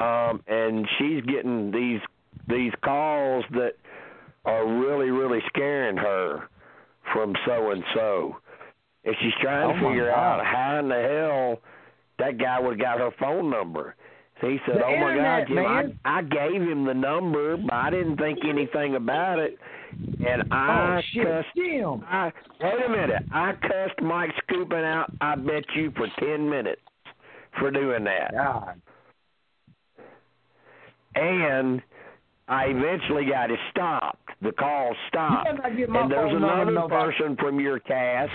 um 0.00 0.42
and 0.48 0.86
she's 0.98 1.22
getting 1.24 1.70
these 1.70 2.00
these 2.48 2.72
calls 2.84 3.44
that 3.52 3.72
are 4.44 4.66
really 4.66 5.10
really 5.10 5.40
scaring 5.48 5.96
her 5.96 6.48
from 7.12 7.34
so 7.46 7.70
and 7.70 7.82
so. 7.94 8.36
And 9.04 9.14
she's 9.22 9.32
trying 9.40 9.70
Oh, 9.70 9.72
to 9.80 9.88
figure 9.88 10.10
God. 10.10 10.40
out 10.40 10.44
how 10.46 10.78
in 10.80 10.88
the 10.88 11.00
hell 11.00 11.60
that 12.18 12.38
guy 12.38 12.58
would 12.58 12.78
have 12.78 12.80
got 12.80 12.98
her 12.98 13.10
phone 13.20 13.48
number. 13.50 13.94
So 14.40 14.48
he 14.48 14.58
said, 14.66 14.76
The 14.76 14.84
"Oh 14.84 14.96
my 14.98 15.16
God, 15.16 15.44
Jim! 15.48 15.58
I. 15.58 15.84
I 16.18 16.22
gave 16.22 16.60
him 16.60 16.84
the 16.84 16.92
number, 16.92 17.56
but 17.56 17.72
I 17.72 17.88
didn't 17.90 18.16
think 18.18 18.40
anything 18.44 18.96
about 18.96 19.38
it, 19.38 19.56
and 20.26 20.52
I 20.52 20.98
oh 20.98 21.00
shit, 21.14 21.24
cussed 21.24 21.48
Jim. 21.56 22.04
I 22.06 22.32
wait 22.60 22.74
a 22.86 22.90
minute. 22.90 23.22
I 23.32 23.52
cussed 23.62 24.02
Mike 24.02 24.30
Skupin 24.46 24.84
out. 24.84 25.10
I 25.20 25.36
bet 25.36 25.64
you 25.74 25.90
for 25.96 26.06
ten 26.18 26.50
minutes 26.50 26.82
for 27.58 27.70
doing 27.70 28.04
that, 28.04 28.32
God. 28.32 28.80
And 31.16 31.82
I 32.48 32.66
eventually 32.66 33.24
got 33.26 33.50
it 33.50 33.58
stopped. 33.70 34.30
The 34.42 34.52
call 34.52 34.94
stopped, 35.08 35.48
You 35.48 35.56
better 35.56 35.68
not 35.70 35.76
get 35.76 35.88
my 35.90 36.00
and 36.02 36.10
there's 36.10 36.32
another 36.34 36.88
person 36.88 37.36
from 37.36 37.58
your 37.58 37.80
cast. 37.80 38.32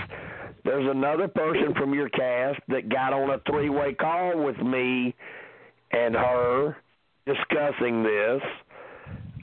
There's 0.64 0.88
another 0.90 1.28
person 1.28 1.74
from 1.74 1.94
your 1.94 2.08
cast 2.08 2.60
that 2.68 2.88
got 2.88 3.12
on 3.12 3.30
a 3.30 3.40
three-way 3.50 3.94
call 3.94 4.44
with 4.44 4.58
me 4.58 5.14
and 5.92 6.14
her 6.14 6.76
discussing 7.26 8.02
this. 8.02 8.42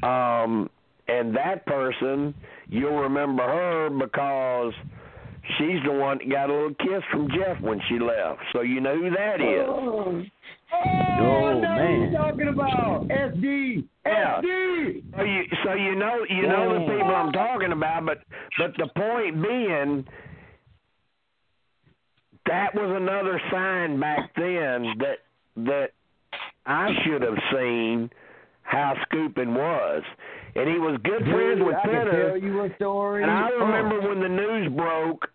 Um, 0.04 0.70
and 1.08 1.36
that 1.36 1.66
person, 1.66 2.34
you'll 2.68 3.00
remember 3.00 3.44
her 3.44 3.90
because 3.90 4.74
she's 5.58 5.82
the 5.86 5.92
one 5.92 6.20
that 6.20 6.30
got 6.30 6.50
a 6.50 6.54
little 6.54 6.76
kiss 6.76 7.04
from 7.12 7.28
Jeff 7.30 7.60
when 7.62 7.82
she 7.90 8.00
left. 8.00 8.42
So 8.54 8.62
you 8.62 8.80
know 8.82 8.96
who 8.96 9.10
that 9.10 9.42
is. 9.42 10.30
Oh, 10.74 10.78
Oh, 11.22 11.48
I 11.48 11.60
know 11.60 11.74
who 11.76 12.00
man. 12.00 12.12
you're 12.12 12.20
talking 12.20 12.48
about. 12.48 13.08
SD. 13.10 13.84
Yeah. 14.06 14.42
SD. 14.42 15.04
So 15.18 15.24
you, 15.24 15.44
so 15.64 15.74
you 15.74 15.96
know, 15.96 16.26
you 16.30 16.48
know 16.48 16.74
the 16.74 16.92
people 16.92 17.14
I'm 17.16 17.32
talking 17.32 17.72
about, 17.72 18.06
but 18.06 18.20
but 18.58 18.72
the 18.78 18.88
point 18.96 19.42
being, 19.42 20.06
that 22.48 22.74
was 22.74 22.90
another 22.96 23.42
sign 23.52 24.00
back 24.00 24.32
then 24.36 24.94
that 25.00 25.18
that 25.58 25.88
I 26.66 26.90
should 27.04 27.22
have 27.22 27.38
seen 27.54 28.10
how 28.64 28.94
Skupin 29.12 29.54
was, 29.54 30.04
and 30.56 30.70
he 30.70 30.78
was 30.80 31.00
good 31.04 31.24
friends 31.26 31.58
Dude, 31.58 31.68
with 31.68 31.76
I 31.76 31.82
can 31.82 31.92
Penner. 31.92 32.28
tell 32.30 32.38
you 32.38 32.64
a 32.64 32.76
story. 32.76 33.24
And 33.24 33.32
I 33.32 33.50
Oh. 33.52 33.66
remember 33.66 34.08
when 34.08 34.20
the 34.22 34.30
news 34.30 34.72
broke 34.74 35.28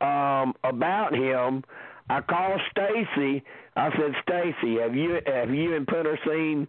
um 0.00 0.54
about 0.64 1.14
him, 1.14 1.62
I 2.10 2.20
called 2.22 2.60
Stacy. 2.72 3.42
I 3.76 3.90
said, 3.92 4.12
"Stacy, 4.22 4.80
have 4.80 4.94
you 4.96 5.18
have 5.26 5.50
you 5.50 5.76
and 5.76 5.86
Penner 5.86 6.16
seen 6.26 6.66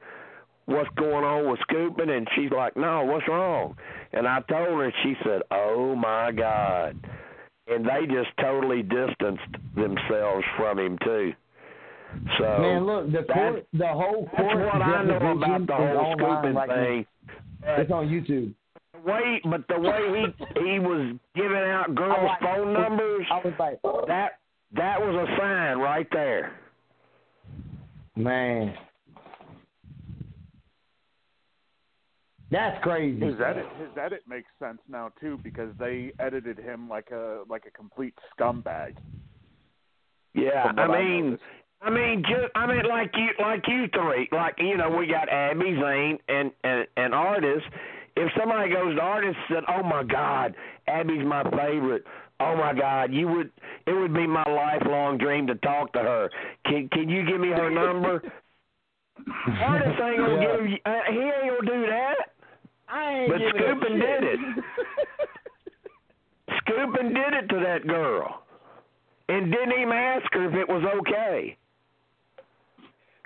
what's 0.65 0.89
going 0.97 1.25
on 1.25 1.49
with 1.49 1.59
Skupin? 1.69 2.09
And 2.15 2.27
she's 2.35 2.51
like, 2.51 2.77
"No, 2.77 3.03
what's 3.05 3.27
wrong?" 3.27 3.75
And 4.13 4.27
I 4.27 4.41
told 4.41 4.67
her, 4.69 4.85
and 4.85 4.93
she 5.03 5.15
said, 5.23 5.41
"Oh 5.49 5.95
my 5.95 6.31
God!" 6.31 6.95
And 7.67 7.85
they 7.85 8.05
just 8.05 8.29
totally 8.39 8.83
distanced 8.83 9.55
themselves 9.75 10.45
from 10.57 10.77
him 10.79 10.97
too. 11.03 11.33
So 12.37 12.43
Man, 12.59 12.85
look, 12.85 13.11
the 13.11 13.23
court, 13.33 13.65
the 13.73 13.87
whole 13.87 14.27
that's 14.31 14.35
court 14.37 14.57
what 14.65 14.81
I 14.81 15.03
know 15.03 15.31
about 15.31 15.65
the 15.67 15.73
whole 15.73 15.97
online 15.97 16.17
Skupin 16.19 16.55
right 16.55 16.69
now. 16.69 16.75
thing. 16.75 17.05
It's 17.63 17.91
on 17.91 18.07
YouTube. 18.09 18.53
Way, 19.05 19.41
but 19.45 19.67
the 19.67 19.79
way 19.79 20.27
he 20.53 20.61
he 20.71 20.79
was 20.79 21.15
giving 21.35 21.57
out 21.57 21.95
girls' 21.95 22.19
like- 22.21 22.39
phone 22.41 22.73
numbers, 22.73 23.25
I 23.31 23.37
was 23.43 23.53
like, 23.57 23.79
that 24.07 24.33
that 24.75 24.99
was 24.99 25.15
a 25.15 25.37
sign 25.37 25.77
right 25.79 26.07
there. 26.11 26.53
man, 28.15 28.75
that's 32.51 32.83
crazy. 32.83 33.25
His 33.25 33.35
edit, 33.39 33.65
his 33.79 33.97
edit 33.97 34.23
makes 34.27 34.49
sense 34.59 34.79
now 34.89 35.11
too 35.21 35.39
because 35.41 35.69
they 35.79 36.11
edited 36.19 36.59
him 36.59 36.89
like 36.89 37.09
a 37.11 37.43
like 37.49 37.63
a 37.65 37.71
complete 37.71 38.13
scumbag. 38.37 38.95
Yeah, 40.33 40.71
I 40.77 40.87
mean, 40.87 41.25
noticed. 41.25 41.43
I 41.81 41.89
mean, 41.89 42.23
just 42.23 42.51
I 42.53 42.67
mean, 42.67 42.83
like 42.87 43.11
you, 43.15 43.29
like 43.39 43.63
you 43.67 43.87
three, 43.93 44.27
like 44.31 44.55
you 44.59 44.77
know, 44.77 44.89
we 44.89 45.07
got 45.07 45.29
Abby, 45.29 45.77
Zane, 45.81 46.17
and 46.27 46.51
and 46.63 46.87
and 46.97 47.13
Artis. 47.13 47.61
If 48.17 48.29
somebody 48.37 48.69
goes 48.71 48.95
to 48.95 49.01
Artis 49.01 49.35
and 49.49 49.55
said, 49.55 49.63
"Oh 49.73 49.81
my 49.81 50.03
God, 50.03 50.53
Abby's 50.87 51.25
my 51.25 51.43
favorite," 51.43 52.03
oh 52.41 52.55
my 52.57 52.73
God, 52.73 53.13
you 53.13 53.27
would 53.27 53.51
it 53.87 53.93
would 53.93 54.13
be 54.13 54.27
my 54.27 54.43
lifelong 54.47 55.17
dream 55.17 55.47
to 55.47 55.55
talk 55.55 55.93
to 55.93 55.99
her. 55.99 56.29
Can 56.65 56.89
can 56.91 57.09
you 57.09 57.25
give 57.25 57.39
me 57.39 57.49
her 57.49 57.69
number? 57.69 58.21
Artis 59.63 59.87
ain't 60.03 60.17
gonna 60.17 60.33
Yeah. 60.41 60.57
give 60.57 60.69
you. 60.69 60.77
Uh, 60.85 60.99
he 61.11 61.19
ain't 61.19 61.47
gonna 61.59 61.71
do 61.81 61.87
that. 61.87 62.15
I 62.89 63.11
ain't 63.13 63.29
But 63.31 63.37
giving 63.39 63.61
a 63.61 63.75
Skupin 63.75 63.99
did 63.99 64.23
it. 64.23 64.39
Skupin 66.67 67.13
did 67.13 67.33
it 67.33 67.47
to 67.49 67.59
that 67.63 67.87
girl, 67.87 68.43
and 69.29 69.51
didn't 69.51 69.73
even 69.79 69.93
ask 69.93 70.25
her 70.33 70.49
if 70.49 70.55
it 70.55 70.67
was 70.67 70.83
okay. 70.99 71.57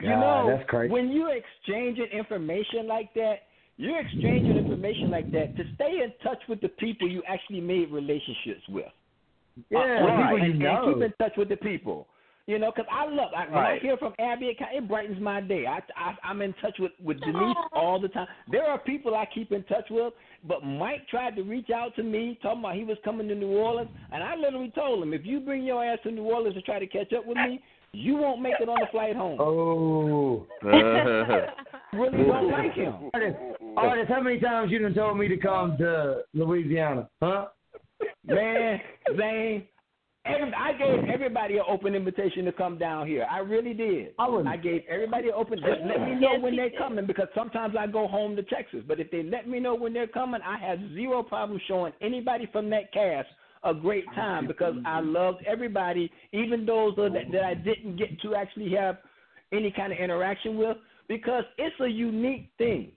You 0.01 0.09
God, 0.09 0.19
know, 0.19 0.57
that's 0.57 0.69
crazy. 0.69 0.91
when 0.91 1.09
you're 1.11 1.33
exchanging 1.35 2.07
information 2.11 2.85
like 2.87 3.13
that, 3.13 3.43
you're 3.77 3.99
exchanging 3.99 4.57
information 4.57 5.09
like 5.09 5.31
that 5.31 5.55
to 5.57 5.63
stay 5.75 6.01
in 6.03 6.11
touch 6.21 6.39
with 6.49 6.61
the 6.61 6.67
people 6.69 7.07
you 7.09 7.23
actually 7.27 7.61
made 7.61 7.89
relationships 7.91 8.61
with. 8.69 8.85
Yeah, 9.69 9.79
Uh, 9.79 10.05
right. 10.05 10.41
and, 10.43 10.61
and 10.63 10.93
keep 10.95 11.03
in 11.03 11.13
touch 11.19 11.33
with 11.37 11.49
the 11.49 11.57
people. 11.57 12.07
You 12.47 12.59
know, 12.59 12.71
because 12.71 12.87
I 12.91 13.07
love 13.09 13.31
I, 13.35 13.45
when 13.47 13.57
I 13.57 13.79
hear 13.79 13.97
from 13.97 14.13
Abby, 14.19 14.45
it, 14.47 14.57
it 14.71 14.87
brightens 14.87 15.19
my 15.19 15.41
day. 15.41 15.65
I, 15.65 15.79
I 15.97 16.15
I'm 16.23 16.43
in 16.43 16.53
touch 16.61 16.75
with 16.77 16.91
with 17.03 17.19
Denise 17.19 17.57
all 17.73 17.99
the 17.99 18.07
time. 18.09 18.27
There 18.51 18.63
are 18.63 18.77
people 18.77 19.15
I 19.15 19.25
keep 19.33 19.51
in 19.51 19.63
touch 19.63 19.85
with, 19.89 20.13
but 20.47 20.63
Mike 20.63 21.07
tried 21.07 21.35
to 21.37 21.41
reach 21.41 21.71
out 21.71 21.95
to 21.95 22.03
me, 22.03 22.37
talking 22.43 22.59
about 22.59 22.75
he 22.75 22.83
was 22.83 22.97
coming 23.03 23.27
to 23.29 23.35
New 23.35 23.47
Orleans, 23.57 23.89
and 24.11 24.23
I 24.23 24.35
literally 24.35 24.71
told 24.75 25.01
him, 25.01 25.11
if 25.11 25.25
you 25.25 25.39
bring 25.39 25.63
your 25.63 25.83
ass 25.83 25.97
to 26.03 26.11
New 26.11 26.21
Orleans 26.25 26.53
to 26.53 26.61
try 26.61 26.77
to 26.77 26.85
catch 26.85 27.13
up 27.13 27.25
with 27.25 27.37
me, 27.37 27.63
you 27.93 28.15
won't 28.15 28.41
make 28.43 28.55
it 28.59 28.69
on 28.69 28.77
the 28.79 28.87
flight 28.91 29.15
home. 29.15 29.39
Oh, 29.41 30.45
really 31.93 32.25
don't 32.25 32.51
like 32.51 32.73
him. 32.73 33.09
Artis, 33.13 33.33
Artis, 33.75 34.05
how 34.07 34.21
many 34.21 34.39
times 34.39 34.71
you 34.71 34.77
done 34.79 34.93
told 34.93 35.17
me 35.17 35.27
to 35.27 35.37
come 35.37 35.77
to 35.79 36.21
Louisiana? 36.35 37.09
Huh? 37.23 37.47
Man, 38.25 38.81
Zane, 39.17 39.67
every, 40.25 40.53
I 40.53 40.73
gave 40.73 41.09
everybody 41.09 41.57
an 41.57 41.63
open 41.67 41.95
invitation 41.95 42.45
to 42.45 42.51
come 42.51 42.77
down 42.77 43.07
here. 43.07 43.27
I 43.29 43.39
really 43.39 43.73
did. 43.73 44.13
I 44.17 44.27
wouldn't- 44.27 44.47
I 44.47 44.57
gave 44.57 44.83
everybody 44.89 45.27
an 45.27 45.35
open. 45.35 45.59
Just 45.59 45.81
let 45.85 46.01
me 46.01 46.15
know 46.15 46.39
when 46.39 46.55
they're 46.55 46.71
coming 46.71 47.05
because 47.05 47.27
sometimes 47.35 47.75
I 47.77 47.87
go 47.87 48.07
home 48.07 48.35
to 48.35 48.43
Texas. 48.43 48.83
But 48.87 48.99
if 48.99 49.11
they 49.11 49.23
let 49.23 49.47
me 49.47 49.59
know 49.59 49.75
when 49.75 49.93
they're 49.93 50.07
coming, 50.07 50.41
I 50.41 50.57
have 50.57 50.79
zero 50.93 51.21
problem 51.23 51.59
showing 51.67 51.93
anybody 52.01 52.47
from 52.51 52.69
that 52.71 52.91
cast 52.91 53.29
a 53.63 53.73
great 53.73 54.05
time 54.13 54.45
because 54.47 54.75
I 54.85 54.99
loved 54.99 55.43
everybody, 55.45 56.11
even 56.31 56.65
those 56.65 56.95
that, 56.97 57.11
that 57.31 57.43
I 57.43 57.53
didn't 57.55 57.95
get 57.95 58.19
to 58.21 58.35
actually 58.35 58.71
have 58.75 58.97
any 59.51 59.71
kind 59.71 59.91
of 59.91 59.99
interaction 59.99 60.57
with, 60.57 60.77
because 61.07 61.43
it's 61.57 61.79
a 61.79 61.87
unique 61.87 62.49
thing. 62.57 62.91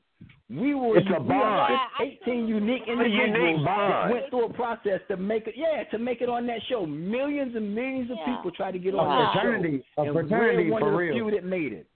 We 0.51 0.75
were 0.75 0.97
It's 0.97 1.07
a 1.09 1.21
we 1.21 1.35
are 1.35 1.69
bond. 1.69 1.79
18 2.01 2.49
unique 2.49 2.83
unique 2.87 2.89
individuals 2.89 3.65
that 3.67 3.77
bond. 3.77 4.13
went 4.13 4.31
through 4.31 4.47
a 4.47 4.53
process 4.55 5.01
to 5.09 5.17
make 5.19 5.47
it. 5.47 5.55
Yeah, 5.57 5.85
to 5.91 5.99
make 5.99 6.23
it 6.23 6.29
on 6.31 6.47
that 6.47 6.61
show. 6.71 6.87
Millions 6.87 7.55
and 7.55 7.75
millions 7.75 8.11
of 8.11 8.17
Yeah. 8.17 8.35
people 8.37 8.51
try 8.53 8.71
to 8.73 8.79
get 8.79 8.95
A 8.95 8.99
on 8.99 9.09
that 9.09 9.35
show. 9.35 9.41
fraternity, 9.41 9.85
a 9.99 10.03
and 10.03 10.13
fraternity 10.15 10.65
we're 10.65 10.73
one 10.73 10.81
for 10.83 10.87
of 10.89 10.93
the 10.93 10.99
real. 10.99 11.15
few 11.15 11.31
that 11.33 11.45
made 11.45 11.73
it. 11.75 11.87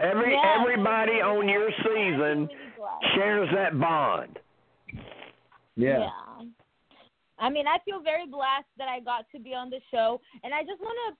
Every 0.00 0.32
Yeah. 0.32 0.56
everybody 0.60 1.20
on 1.22 1.48
your 1.48 1.70
season 1.84 2.50
shares 3.14 3.48
that 3.54 3.78
bond. 3.78 4.38
Yeah. 5.76 6.10
I 7.38 7.48
mean, 7.50 7.66
I 7.68 7.78
feel 7.84 8.00
very 8.00 8.26
blessed 8.26 8.66
that 8.78 8.88
I 8.88 8.98
got 9.00 9.30
to 9.30 9.38
be 9.38 9.54
on 9.54 9.70
the 9.70 9.80
show, 9.90 10.20
and 10.42 10.52
I 10.54 10.64
just 10.64 10.80
want 10.80 10.96
to 11.08 11.16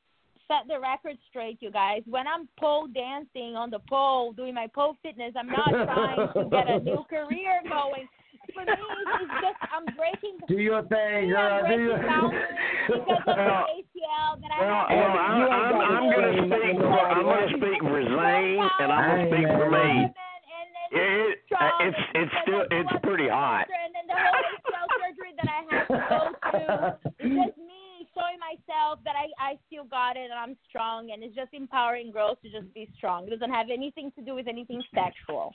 set 0.49 0.67
the 0.69 0.79
record 0.81 1.17
straight, 1.29 1.59
you 1.61 1.71
guys. 1.71 2.03
When 2.07 2.27
I'm 2.27 2.49
pole 2.59 2.87
dancing 2.89 3.57
on 3.57 3.71
the 3.71 3.81
pole, 3.89 4.33
doing 4.33 4.55
my 4.55 4.67
pole 4.75 4.97
fitness, 5.03 5.33
I'm 5.37 5.49
not 5.49 5.71
trying 5.71 6.17
to 6.35 6.51
get 6.51 6.69
a 6.71 6.79
new 6.85 7.03
career 7.09 7.61
going. 7.69 8.07
For 8.55 8.63
me, 8.65 8.73
it's 9.21 9.33
just 9.43 9.59
I'm 9.75 9.85
breaking. 9.97 10.39
Do 10.49 10.57
your 10.57 10.83
thing, 10.87 11.35
I'm 11.35 11.67
girl. 11.67 11.77
Do 11.77 11.83
your 11.83 11.99
boundaries 12.07 12.47
because 12.87 13.23
of 13.27 13.37
Well, 13.37 13.67
the 13.67 13.83
ACL 13.83 14.33
that 14.41 14.51
I 14.55 14.59
Well, 14.63 14.85
have. 14.87 14.97
well 14.97 15.15
I'm, 15.19 15.37
I'm, 15.51 15.77
I'm 15.83 16.07
gonna 16.15 16.35
speak 16.47 16.79
for 16.79 16.95
I'm 16.95 17.23
gonna 17.27 17.51
speak 17.59 17.81
for 17.83 18.01
Zane, 18.07 18.63
and 18.81 18.89
I'm 18.93 19.05
gonna 19.05 19.29
speak 19.29 19.49
for 19.51 19.69
me. 19.71 19.87
you. 19.99 20.09
And 20.47 20.69
then 20.73 20.89
It, 20.95 21.43
it, 21.43 21.75
it's 21.83 22.01
it's 22.15 22.35
still 22.47 22.63
it's 22.71 22.93
pretty 23.03 23.29
hot. 23.29 23.67
cancer, 23.67 23.83
And 23.83 23.93
then 23.93 24.07
the 24.09 24.17
whole 24.17 24.41
ACL 24.47 24.89
surgery 25.03 25.33
that 25.37 25.49
I 25.51 25.61
had 25.69 25.85
to 25.91 25.99
go 26.07 26.23
through. 26.49 26.71
It's 27.19 27.35
just 27.35 27.59
me 27.59 27.76
showing 28.17 28.41
myself 28.41 28.99
that 29.05 29.15
I 29.15 29.29
I 29.39 29.59
still 29.69 29.85
got 29.85 30.17
it 30.17 30.31
and 30.33 30.39
I'm 30.41 30.57
strong, 30.69 31.11
and 31.13 31.23
it's 31.23 31.37
just 31.37 31.53
empowering 31.53 32.11
girls 32.11 32.39
to 32.43 32.49
just 32.51 32.73
be 32.73 32.89
strong. 32.97 33.27
It 33.29 33.31
doesn't 33.31 33.53
have 33.53 33.67
anything 33.73 34.11
to 34.17 34.23
do 34.25 34.35
with 34.35 34.49
anything 34.49 34.83
sexual. 34.95 35.53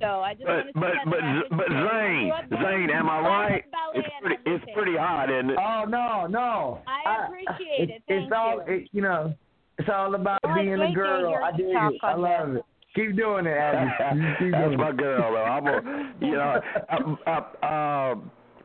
So 0.00 0.20
I 0.20 0.34
just 0.34 0.44
But 0.44 0.74
wanted 0.74 0.74
to 0.74 0.80
but 0.80 0.90
set 0.90 1.04
the 1.06 1.42
but 1.50 1.56
but 1.56 1.66
straight. 1.66 1.86
I 1.86 2.04
Zane, 2.04 2.28
grew 2.28 2.32
up 2.36 2.48
doing 2.50 2.62
Zane, 2.62 2.90
am 2.90 3.08
I 3.08 3.18
right? 3.20 3.64
It's 3.94 4.06
pretty 4.20 4.36
it's 4.44 4.64
pretty 4.74 4.96
hot, 4.98 5.30
isn't 5.30 5.50
it? 5.50 5.58
Oh 5.58 5.84
no, 5.88 6.26
no. 6.26 6.80
I 6.86 7.26
appreciate 7.26 7.88
it's, 7.88 7.92
it. 7.98 8.02
Thank 8.08 8.24
it's 8.24 8.32
all 8.36 8.62
you. 8.68 8.74
it, 8.74 8.88
you 8.92 9.02
know. 9.02 9.34
It's 9.78 9.88
all 9.92 10.14
about 10.14 10.38
Oh, 10.44 10.54
being 10.54 10.72
a 10.74 10.92
girl. 10.92 11.34
I 11.42 11.50
you 11.56 11.66
dig 11.66 11.74
it. 11.74 12.00
I 12.02 12.14
love 12.14 12.52
that. 12.52 12.58
it. 12.58 12.64
Keep 12.94 13.16
doing 13.16 13.46
it, 13.46 13.56
Abby. 13.58 14.20
You 14.20 14.32
keep 14.38 14.52
That's 14.52 14.64
doing 14.66 14.78
my 14.78 14.90
it. 14.90 14.96
girl, 14.96 15.32
though. 15.32 15.42
I'm 15.42 15.66
a, 15.66 16.14
you 16.24 16.32
know, 16.32 16.60
uh, 17.26 17.30
uh, 17.30 17.66
uh, 17.66 18.14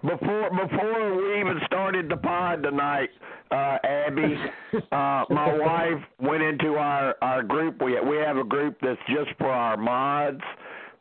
before 0.02 0.50
before 0.50 1.16
we 1.16 1.40
even 1.40 1.60
started 1.66 2.10
the 2.10 2.18
pod 2.18 2.64
tonight, 2.64 3.10
uh, 3.52 3.78
Abby, 3.84 4.36
uh, 4.92 5.26
my 5.30 5.58
wife 5.58 6.04
went 6.22 6.42
into 6.42 6.76
our 6.76 7.16
our 7.22 7.44
group. 7.44 7.82
We 7.82 8.00
we 8.02 8.18
have 8.18 8.38
a 8.38 8.44
group 8.44 8.78
that's 8.82 9.00
just 9.08 9.38
for 9.38 9.50
our 9.50 9.78
mods 9.78 10.42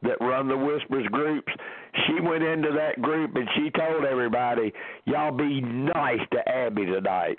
that 0.02 0.16
run 0.20 0.48
the 0.48 0.56
Whispers 0.56 1.06
groups. 1.10 1.52
She 2.06 2.20
went 2.20 2.42
into 2.44 2.70
that 2.72 3.00
group 3.02 3.34
and 3.36 3.48
she 3.56 3.70
told 3.70 4.04
everybody, 4.04 4.72
"Y'all 5.04 5.32
be 5.32 5.60
nice 5.60 6.20
to 6.32 6.48
Abby 6.48 6.86
tonight." 6.86 7.38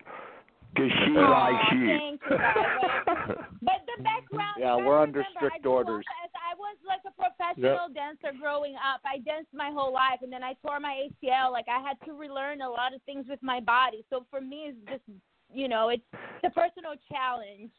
Cause 0.77 0.91
she 1.03 1.17
Aw, 1.17 1.29
likes 1.31 1.71
you. 1.73 1.87
thank 1.87 2.21
you. 2.29 2.37
But 3.63 3.81
the 3.87 3.88
background. 4.03 4.57
Yeah, 4.59 4.75
we're 4.75 4.99
under 4.99 5.19
remember, 5.19 5.49
strict 5.49 5.65
I 5.65 5.69
orders. 5.69 6.05
As 6.23 6.31
I 6.35 6.55
was 6.55 6.77
like 6.87 7.01
a 7.05 7.13
professional 7.13 7.89
dancer 7.93 8.35
growing 8.39 8.75
up. 8.75 9.01
I 9.05 9.19
danced 9.19 9.53
my 9.53 9.71
whole 9.71 9.93
life, 9.93 10.19
and 10.21 10.31
then 10.31 10.43
I 10.43 10.53
tore 10.65 10.79
my 10.79 11.07
ACL. 11.07 11.51
Like 11.51 11.67
I 11.69 11.79
had 11.81 11.97
to 12.05 12.13
relearn 12.13 12.61
a 12.61 12.69
lot 12.69 12.93
of 12.93 13.01
things 13.03 13.25
with 13.29 13.41
my 13.41 13.59
body. 13.59 14.03
So 14.09 14.25
for 14.29 14.41
me, 14.41 14.73
it's 14.73 14.77
just 14.89 15.03
you 15.53 15.67
know, 15.67 15.89
it's 15.89 16.03
a 16.43 16.49
personal 16.49 16.93
challenge. 17.11 17.71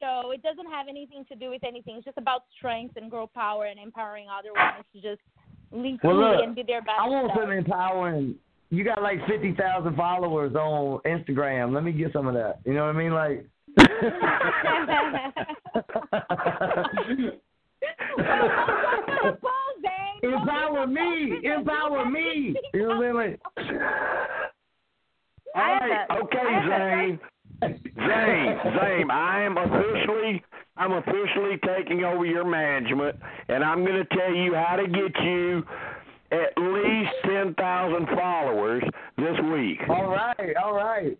So 0.00 0.30
it 0.30 0.42
doesn't 0.42 0.66
have 0.70 0.88
anything 0.88 1.24
to 1.30 1.34
do 1.34 1.50
with 1.50 1.64
anything. 1.64 1.96
It's 1.96 2.04
just 2.04 2.18
about 2.18 2.42
strength 2.56 2.96
and 2.96 3.10
girl 3.10 3.26
power 3.26 3.64
and 3.66 3.80
empowering 3.80 4.26
other 4.28 4.50
women 4.52 4.84
to 4.92 5.00
just 5.00 5.22
lead 5.72 5.98
Well, 6.02 6.16
fully 6.16 6.36
look, 6.36 6.44
and 6.44 6.54
be 6.54 6.62
their 6.62 6.82
best 6.82 7.00
I 7.00 7.08
want 7.08 7.28
self. 7.28 7.40
some 7.40 7.50
empowering. 7.50 8.34
You 8.70 8.84
got 8.84 9.00
like 9.02 9.24
fifty 9.26 9.54
thousand 9.54 9.96
followers 9.96 10.54
on 10.54 11.00
Instagram. 11.06 11.72
Let 11.72 11.84
me 11.84 11.92
get 11.92 12.12
some 12.12 12.26
of 12.26 12.34
that. 12.34 12.60
You 12.64 12.74
know 12.74 12.86
what 12.86 12.94
I 12.94 12.98
mean? 12.98 13.12
Like. 13.12 13.46
Empower 20.22 20.86
me! 20.86 21.38
Empower 21.44 22.06
me! 22.10 22.54
You 22.74 22.88
know 22.88 22.96
what 22.96 23.06
I 23.06 23.26
mean? 23.26 23.38
All 25.54 25.62
right, 25.62 26.06
okay, 26.22 26.48
Zane. 26.68 27.18
Zane, 27.62 28.58
Zane, 28.78 29.10
I 29.10 29.42
am 29.42 29.56
officially 29.56 30.42
I'm 30.76 30.92
officially 30.92 31.58
taking 31.64 32.04
over 32.04 32.26
your 32.26 32.44
management 32.44 33.16
and 33.48 33.64
I'm 33.64 33.84
gonna 33.84 34.04
tell 34.12 34.34
you 34.34 34.54
how 34.54 34.76
to 34.76 34.86
get 34.86 35.22
you 35.22 35.64
at 36.32 36.52
least 36.58 37.10
ten 37.24 37.54
thousand 37.54 38.06
followers 38.08 38.82
this 39.16 39.36
week. 39.52 39.78
all 39.88 40.10
right, 40.10 40.54
all 40.62 40.74
right. 40.74 41.18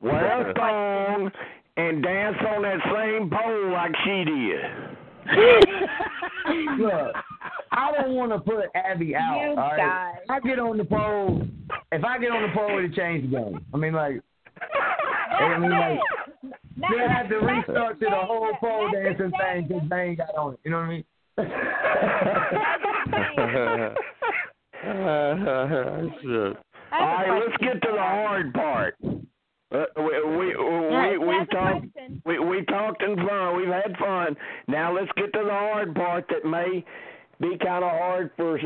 Wear 0.00 0.50
a 0.50 0.54
thong 0.54 1.30
and 1.76 2.02
dance 2.02 2.36
on 2.48 2.62
that 2.62 2.80
same 2.84 3.28
pole 3.30 3.70
like 3.72 3.92
she 4.04 4.24
did. 4.24 4.64
Look, 6.80 7.14
I 7.72 7.92
don't 7.92 8.14
want 8.14 8.32
to 8.32 8.38
put 8.38 8.66
Abby 8.74 9.14
out. 9.16 9.40
You 9.40 9.48
all 9.50 9.56
right? 9.56 10.14
If 10.22 10.30
I 10.30 10.40
get 10.40 10.58
on 10.58 10.76
the 10.78 10.84
pole, 10.84 11.42
if 11.92 12.04
I 12.04 12.18
get 12.18 12.30
on 12.30 12.42
the 12.42 12.48
pole, 12.54 12.78
it'll 12.78 12.90
change 12.94 13.30
the 13.30 13.36
game. 13.36 13.64
I 13.74 13.76
mean, 13.76 13.92
like, 13.92 14.20
I 15.40 15.58
mean, 15.58 15.70
like, 15.70 15.98
Now- 16.76 16.88
they 16.90 16.98
have 17.08 17.28
to 17.28 17.40
that's 17.40 17.68
restart 17.68 17.98
to 18.00 18.06
the 18.06 18.10
whole 18.16 18.52
pole 18.60 18.90
That's 18.92 19.18
dancing 19.18 19.32
thing 19.38 19.66
because 19.68 19.88
they 19.88 19.96
ain't 19.96 20.18
got 20.18 20.34
on 20.36 20.54
it. 20.54 20.60
You 20.64 20.70
know 20.70 20.78
what 20.78 20.84
I 20.84 20.88
mean? 20.90 21.04
I 21.38 21.42
All 24.86 25.32
have 25.32 25.58
a 25.58 25.66
right, 26.92 27.40
let's 27.44 27.56
get 27.60 27.82
to 27.82 27.88
the 27.92 27.98
hard 27.98 28.52
part. 28.54 28.94
Uh, 29.72 29.84
we 29.96 30.02
we 30.36 30.54
Yeah, 30.54 31.10
we 31.10 31.18
we 31.18 31.38
that's 31.38 31.50
talked 31.50 31.86
we 32.24 32.38
we 32.38 32.64
talked 32.66 33.02
and 33.02 33.16
fun. 33.16 33.56
We've 33.56 33.68
had 33.68 33.96
fun. 33.98 34.36
Now 34.68 34.94
let's 34.94 35.10
get 35.16 35.32
to 35.32 35.40
the 35.44 35.50
hard 35.50 35.94
part 35.94 36.26
that 36.28 36.48
may 36.48 36.84
be 37.40 37.58
kind 37.58 37.84
of 37.84 37.90
hard 37.90 38.30
for 38.36 38.58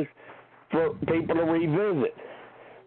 for 0.71 0.91
people 1.07 1.37
to 1.37 1.43
revisit. 1.45 2.15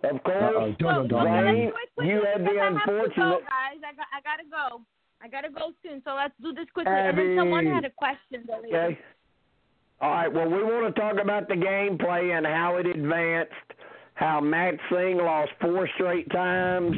Of 0.03 0.24
course. 0.24 0.76
Zane, 0.80 1.72
it 1.72 2.05
you 2.05 2.22
had 2.24 2.45
the 2.45 2.59
I 2.59 2.66
have 2.66 2.74
to 2.74 2.80
go, 2.86 3.03
unfortunate. 3.03 3.16
guys. 3.16 3.80
I 3.82 3.95
got, 3.95 4.07
I 4.14 4.22
gotta 4.22 4.43
go. 4.49 4.82
I 5.22 5.28
gotta 5.30 5.49
go 5.49 5.72
soon. 5.82 6.01
So 6.05 6.14
let's 6.16 6.34
do 6.41 6.53
this 6.53 6.68
quickly. 6.74 6.91
And 6.93 7.18
then 7.18 7.36
someone 7.38 7.66
had 7.66 7.86
a 7.86 7.89
question. 7.89 8.45
Okay. 8.68 8.99
All 10.01 10.09
right. 10.11 10.32
Well, 10.32 10.49
we 10.49 10.61
want 10.61 10.93
to 10.93 11.01
talk 11.01 11.16
about 11.22 11.47
the 11.47 11.55
gameplay 11.55 12.38
and 12.38 12.45
how 12.45 12.76
it 12.76 12.86
advanced. 12.86 13.53
How 14.16 14.39
Matt 14.41 14.76
Singh 14.91 15.18
lost 15.18 15.51
four 15.59 15.89
straight 15.95 16.30
times, 16.32 16.95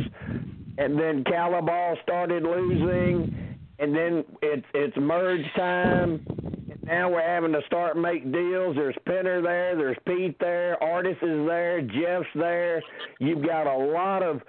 and 0.77 0.99
then 0.99 1.23
Kalabaw 1.23 2.01
started 2.03 2.43
losing, 2.43 3.57
and 3.79 3.95
then 3.95 4.23
it's 4.41 4.65
it's 4.73 4.97
merge 4.97 5.45
time. 5.55 6.25
And 6.69 6.83
now 6.83 7.09
we're 7.09 7.25
having 7.25 7.53
to 7.53 7.61
start 7.67 7.97
make 7.97 8.31
deals. 8.31 8.75
There's 8.75 8.95
Penner 9.07 9.41
there. 9.41 9.75
There's 9.75 9.97
Pete 10.05 10.37
there. 10.39 10.81
Artis 10.83 11.17
is 11.21 11.47
there. 11.47 11.81
Jeff's 11.81 12.27
there. 12.35 12.81
You've 13.19 13.45
got 13.45 13.67
a 13.67 13.77
lot 13.77 14.23
of 14.23 14.41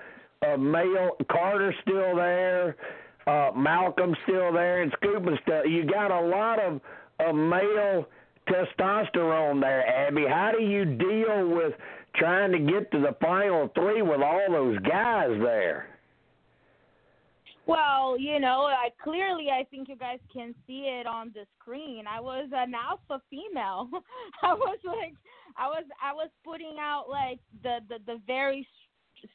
uh, 0.47 0.57
male. 0.57 1.11
Carter's 1.31 1.74
still 1.83 2.16
there. 2.16 2.77
Uh, 3.27 3.51
Malcolm's 3.57 4.16
still 4.24 4.53
there, 4.53 4.83
and 4.83 4.93
Scoop's 4.93 5.39
still. 5.43 5.66
You 5.66 5.85
got 5.85 6.11
a 6.11 6.20
lot 6.20 6.61
of 6.61 6.81
of 7.18 7.35
male 7.35 8.07
testosterone 8.49 9.61
there, 9.61 9.87
Abby. 9.87 10.24
How 10.29 10.53
do 10.57 10.62
you 10.62 10.85
deal 10.85 11.49
with 11.49 11.72
trying 12.14 12.53
to 12.53 12.59
get 12.59 12.91
to 12.93 13.01
the 13.01 13.16
final 13.20 13.70
three 13.74 14.03
with 14.03 14.20
all 14.20 14.43
those 14.51 14.79
guys 14.81 15.31
there? 15.41 15.89
Well, 17.67 18.17
you 18.19 18.39
know, 18.39 18.67
I 18.67 18.91
clearly 19.03 19.49
I 19.51 19.64
think 19.64 19.89
you 19.89 19.97
guys 19.97 20.21
can 20.33 20.55
see 20.67 20.83
it 21.01 21.07
on 21.07 21.33
the 21.35 21.45
screen. 21.59 22.05
I 22.09 22.21
was 22.21 22.49
an 22.53 22.73
alpha 22.75 23.21
female. 23.29 23.89
I 24.43 24.55
was 24.55 24.79
like 24.85 25.14
I 25.59 25.67
was 25.67 25.85
I 26.03 26.12
was 26.12 26.31
putting 26.45 26.77
out 26.81 27.07
like 27.09 27.41
the 27.62 27.79
the 27.89 27.99
the 28.07 28.21
very 28.27 28.67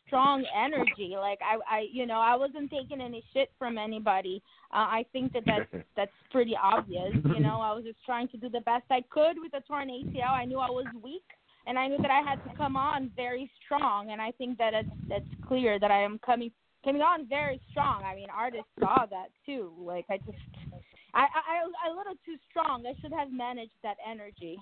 strong 0.07 0.45
energy. 0.55 1.15
Like 1.17 1.39
I 1.41 1.57
I 1.69 1.87
you 1.91 2.05
know, 2.05 2.19
I 2.19 2.35
wasn't 2.37 2.71
taking 2.71 3.01
any 3.01 3.21
shit 3.33 3.51
from 3.59 3.77
anybody. 3.77 4.41
Uh, 4.73 4.87
I 4.87 5.05
think 5.11 5.33
that 5.33 5.43
that's 5.45 5.83
that's 5.97 6.11
pretty 6.31 6.55
obvious, 6.55 7.13
you 7.35 7.41
know. 7.41 7.59
I 7.59 7.73
was 7.73 7.83
just 7.83 7.99
trying 8.05 8.29
to 8.29 8.37
do 8.37 8.49
the 8.49 8.61
best 8.61 8.85
I 8.89 9.03
could 9.09 9.35
with 9.41 9.53
a 9.53 9.61
torn 9.61 9.89
ACL. 9.89 10.29
I 10.29 10.45
knew 10.45 10.59
I 10.59 10.69
was 10.69 10.85
weak 11.03 11.25
and 11.67 11.77
I 11.77 11.87
knew 11.87 11.97
that 11.97 12.11
I 12.11 12.21
had 12.21 12.43
to 12.49 12.55
come 12.55 12.77
on 12.77 13.11
very 13.15 13.51
strong 13.63 14.11
and 14.11 14.21
I 14.21 14.31
think 14.31 14.57
that 14.57 14.73
it's 14.73 14.89
that's 15.09 15.25
clear 15.47 15.79
that 15.79 15.91
I 15.91 16.01
am 16.01 16.19
coming 16.25 16.51
coming 16.83 17.01
on 17.01 17.27
very 17.27 17.59
strong. 17.71 18.03
I 18.03 18.15
mean, 18.15 18.27
Artis 18.35 18.61
saw 18.79 19.05
that 19.09 19.27
too. 19.45 19.71
Like 19.79 20.05
I 20.09 20.17
just, 20.17 20.37
I, 21.13 21.21
I, 21.23 21.25
I 21.25 21.89
a 21.91 21.95
little 21.95 22.13
too 22.25 22.35
strong. 22.49 22.83
I 22.85 22.99
should 23.01 23.13
have 23.13 23.31
managed 23.31 23.71
that 23.83 23.97
energy. 24.09 24.57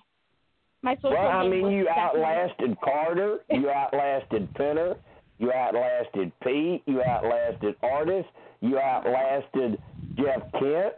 My 0.81 0.95
social 0.95 1.11
Well, 1.11 1.27
I 1.27 1.47
mean, 1.47 1.69
you 1.71 1.85
definitely- 1.85 2.21
outlasted 2.23 2.77
Carter, 2.83 3.39
you 3.49 3.69
outlasted 3.69 4.53
Penner, 4.53 4.95
you 5.37 5.51
outlasted 5.51 6.31
Pete, 6.43 6.83
you 6.85 7.01
outlasted 7.03 7.75
Artis, 7.83 8.25
you 8.61 8.79
outlasted 8.79 9.77
Jeff 10.15 10.41
Kent. 10.53 10.93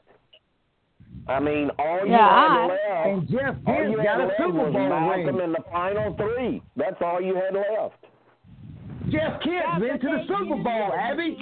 I 1.28 1.39
mean, 1.39 1.69
all 1.78 2.05
you 2.05 2.11
Yeah, 2.13 2.17
had 2.30 2.57
I- 2.59 2.67
left, 2.67 3.07
And 3.07 3.30
Jeff 3.30 3.55
all 3.67 3.76
Kent's 3.76 3.91
you 3.91 3.97
got 3.97 4.05
had 4.05 4.19
a 4.22 4.26
left 4.28 4.38
Super 4.39 4.51
was 4.63 4.74
Bowl 4.74 4.89
Malcolm 4.89 5.36
ring. 5.36 5.45
in 5.45 5.51
the 5.51 5.63
final 5.72 6.15
three. 6.15 6.61
That's 6.76 7.01
all 7.01 7.22
you 7.22 7.36
had 7.36 7.53
left. 7.53 8.01
Jeff 9.12 9.41
Kent's 9.41 9.45
Yeah, 9.47 9.80
been 9.80 9.89
but 9.89 10.01
to 10.01 10.07
the 10.07 10.24
Super 10.28 10.64
Bowl, 10.64 10.91
Abby. 10.97 11.38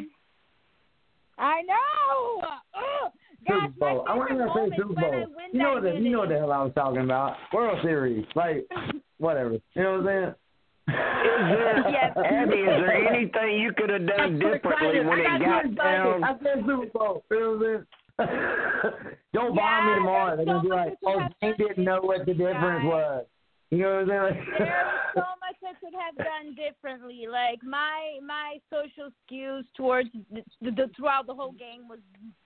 I 1.37 1.61
know. 1.61 2.41
Ugh. 2.75 3.11
Super 3.47 3.67
Bowl. 3.79 4.03
my 4.05 4.11
I 4.11 4.15
want 4.17 4.29
favorite 4.29 4.47
to 4.47 4.53
say 4.53 4.59
moment 4.59 4.73
Super 4.77 4.93
Bowl. 4.93 5.25
You 5.53 5.59
know 5.59 5.73
what? 5.73 5.83
The, 5.83 5.93
you 5.93 6.09
know 6.11 6.19
what 6.19 6.29
the 6.29 6.37
hell 6.37 6.51
I 6.51 6.63
was 6.63 6.73
talking 6.75 7.01
about? 7.01 7.35
World 7.53 7.79
Series, 7.81 8.25
like 8.35 8.67
whatever. 9.17 9.51
You 9.75 9.83
know 9.83 9.99
what 9.99 9.99
I'm 9.99 10.05
saying? 10.05 10.35
Is 10.89 10.95
there, 10.95 11.85
Yes. 11.91 12.17
Abby, 12.17 12.57
is 12.57 12.65
there 12.65 13.13
anything 13.13 13.59
you 13.61 13.71
could 13.77 13.89
have 13.91 14.07
done 14.07 14.39
differently 14.39 14.99
when 15.05 15.19
I 15.21 15.35
it 15.37 15.39
got 15.39 15.75
got 15.75 15.75
down? 15.75 16.23
I 16.23 16.33
said 16.43 16.63
Super 16.65 16.85
Bowl. 16.93 17.23
You 17.29 17.39
know 17.39 17.51
what 17.51 17.55
I'm 17.55 17.61
saying? 17.61 17.85
Don't 19.33 19.55
Yeah, 19.55 19.61
bomb 19.61 19.87
me 19.87 19.95
tomorrow. 19.95 20.35
They're 20.35 20.45
there's 20.45 20.57
gonna 20.57 20.61
be 20.63 20.69
like, 20.69 20.93
"Oh, 21.05 21.21
they 21.41 21.53
didn't 21.57 21.85
know 21.85 21.99
what 22.01 22.25
the 22.25 22.33
difference 22.33 22.83
guys. 22.83 22.85
was." 22.85 23.25
You 23.71 23.77
know 23.77 24.03
what 24.03 24.11
I'm 24.11 24.33
saying? 24.33 24.45
There's 24.57 24.69
so 25.15 25.21
much 25.21 25.38
I 25.63 25.73
could 25.79 25.93
have 25.93 26.15
done 26.17 26.55
differently. 26.55 27.25
Like 27.29 27.63
my 27.63 28.19
my 28.25 28.59
social 28.69 29.11
skills 29.25 29.65
towards 29.75 30.09
the, 30.31 30.43
the, 30.61 30.89
throughout 30.95 31.27
the 31.27 31.33
whole 31.33 31.51
game 31.51 31.87
was 31.87 31.99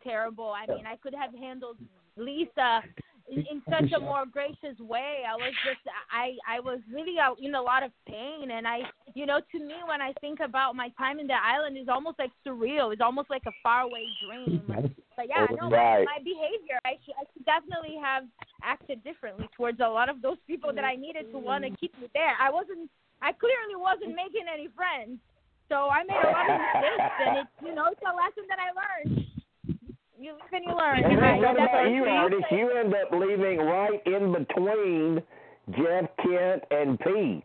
terrible. 0.03 0.53
I 0.55 0.71
mean, 0.73 0.85
I 0.85 0.95
could 0.97 1.13
have 1.15 1.33
handled 1.33 1.77
Lisa 2.17 2.81
in, 3.29 3.39
in 3.39 3.61
such 3.69 3.91
a 3.95 3.99
more 3.99 4.25
gracious 4.25 4.77
way. 4.79 5.23
I 5.29 5.35
was 5.35 5.53
just 5.65 5.81
I 6.11 6.35
I 6.47 6.59
was 6.59 6.79
really 6.91 7.19
out 7.19 7.37
in 7.41 7.55
a 7.55 7.61
lot 7.61 7.83
of 7.83 7.91
pain, 8.07 8.51
and 8.51 8.67
I 8.67 8.79
you 9.13 9.25
know 9.25 9.39
to 9.51 9.59
me 9.59 9.75
when 9.87 10.01
I 10.01 10.13
think 10.21 10.39
about 10.39 10.75
my 10.75 10.89
time 10.97 11.19
in 11.19 11.27
the 11.27 11.33
island, 11.33 11.77
is 11.77 11.89
almost 11.89 12.19
like 12.19 12.31
surreal. 12.45 12.91
It's 12.93 13.01
almost 13.01 13.29
like 13.29 13.43
a 13.47 13.53
faraway 13.61 14.05
dream. 14.25 14.93
But 15.15 15.27
yeah, 15.29 15.45
no, 15.51 15.69
Right. 15.69 16.05
my, 16.05 16.17
my 16.17 16.23
behavior, 16.23 16.79
I 16.85 16.97
should, 17.05 17.13
I 17.13 17.25
should 17.31 17.45
definitely 17.45 17.97
have 18.01 18.23
acted 18.63 19.03
differently 19.03 19.47
towards 19.55 19.79
a 19.79 19.87
lot 19.87 20.09
of 20.09 20.23
those 20.23 20.37
people 20.47 20.73
that 20.73 20.83
I 20.83 20.95
needed 20.95 21.31
to 21.31 21.37
want 21.37 21.63
to 21.65 21.69
keep 21.77 21.93
me 22.01 22.07
there. 22.15 22.33
I 22.41 22.49
wasn't. 22.49 22.89
I 23.23 23.31
clearly 23.31 23.79
wasn't 23.79 24.15
making 24.19 24.51
any 24.51 24.67
friends, 24.75 25.17
so 25.69 25.87
I 25.87 26.03
made 26.03 26.19
a 26.19 26.27
lot 26.27 26.43
of 26.43 26.59
mistakes, 26.59 27.15
and 27.23 27.37
it's 27.39 27.55
you 27.63 27.73
know 27.73 27.87
it's 27.87 28.03
a 28.03 28.11
lesson 28.11 28.43
that 28.51 28.59
I 28.59 28.69
learned. 28.75 29.25
You 30.19 30.33
live 30.33 30.51
and 30.51 30.63
you 30.67 30.75
learn. 30.75 31.03
And 31.03 31.05
And 31.05 31.41
what 31.41 31.55
that's 31.57 31.69
about 31.71 31.89
you, 31.89 32.05
I'm 32.05 32.31
You 32.51 32.71
end 32.77 32.93
up 32.93 33.11
leaving 33.11 33.57
right 33.59 34.01
in 34.05 34.31
between 34.31 35.21
Jeff 35.71 36.09
Kent 36.21 36.63
and 36.71 36.99
Pete. 36.99 37.43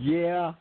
Yeah, 0.00 0.52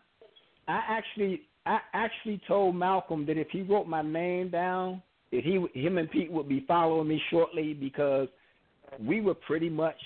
I 0.68 0.82
actually 0.90 1.42
I 1.66 1.80
actually 1.94 2.42
told 2.48 2.76
Malcolm 2.76 3.26
that 3.28 3.38
if 3.38 3.48
he 3.50 3.62
wrote 3.62 3.88
my 3.88 4.02
name 4.02 4.50
down, 4.50 5.02
that 5.32 5.44
he 5.44 5.66
him 5.74 5.98
and 5.98 6.12
Pete 6.12 6.32
would 6.32 6.50
be 6.50 6.66
following 6.68 7.08
me 7.08 7.22
shortly 7.30 7.74
because 7.74 8.28
we 9.00 9.22
were 9.22 9.36
pretty 9.36 9.70
much 9.70 9.98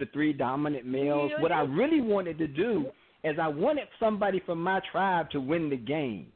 the 0.00 0.06
three 0.06 0.32
dominant 0.32 0.84
males. 0.86 1.30
What 1.38 1.52
I 1.52 1.60
really 1.60 2.00
wanted 2.00 2.36
to 2.38 2.48
do 2.48 2.86
is 3.22 3.38
I 3.40 3.46
wanted 3.48 3.86
somebody 4.00 4.40
from 4.46 4.60
my 4.62 4.80
tribe 4.90 5.30
to 5.30 5.40
win 5.40 5.68
the 5.70 5.76
game. 5.76 6.26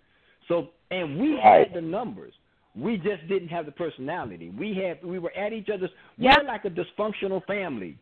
So 0.48 0.68
and 0.90 1.18
we 1.18 1.34
Right. 1.34 1.66
had 1.66 1.72
the 1.74 1.80
numbers. 1.80 2.34
We 2.76 2.96
just 2.98 3.26
didn't 3.28 3.48
have 3.48 3.66
the 3.66 3.72
personality. 3.72 4.50
We 4.50 4.74
had 4.74 5.02
we 5.02 5.18
were 5.18 5.32
at 5.36 5.52
each 5.52 5.68
other's 5.70 5.90
Yeah. 6.18 6.36
we're 6.38 6.44
like 6.46 6.64
a 6.66 6.70
dysfunctional 6.70 7.44
family. 7.46 7.96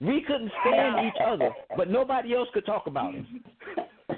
We 0.00 0.20
couldn't 0.20 0.52
stand 0.60 1.06
each 1.06 1.20
other, 1.24 1.50
but 1.76 1.88
nobody 1.88 2.34
else 2.34 2.50
could 2.52 2.66
talk 2.66 2.86
about 2.86 3.14
us. 3.14 3.24
so 4.06 4.14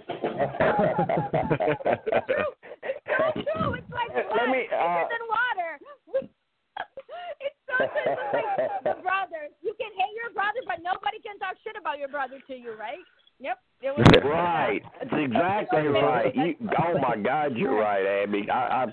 true. 3.34 3.74
It's 3.74 3.90
like 3.92 4.08
Let 4.14 4.28
blood 4.28 4.50
me, 4.50 4.66
uh, 4.66 4.96
thicker 4.96 5.14
than 5.14 5.24
water. 5.28 5.78
it's 5.78 6.86
so 6.86 7.06
true. 7.06 7.40
It's 7.40 7.52
like 7.67 7.67
the 7.78 8.94
brothers. 9.02 9.52
You 9.62 9.74
can 9.78 9.92
hate 9.94 10.14
your 10.16 10.32
brother, 10.34 10.60
but 10.66 10.82
nobody 10.82 11.18
can 11.24 11.38
talk 11.38 11.56
shit 11.64 11.76
about 11.80 11.98
your 11.98 12.08
brother 12.08 12.38
to 12.46 12.54
you, 12.54 12.74
right? 12.78 13.02
Yep. 13.40 13.58
It 13.82 13.96
was 13.96 14.06
right. 14.24 14.80
That's 14.98 15.14
exactly 15.14 15.86
right. 15.88 16.34
You, 16.34 16.54
oh 16.82 16.98
my 16.98 17.16
God, 17.16 17.56
you're 17.56 17.78
right, 17.78 18.22
Abby. 18.22 18.50
I, 18.50 18.84
I 18.84 18.86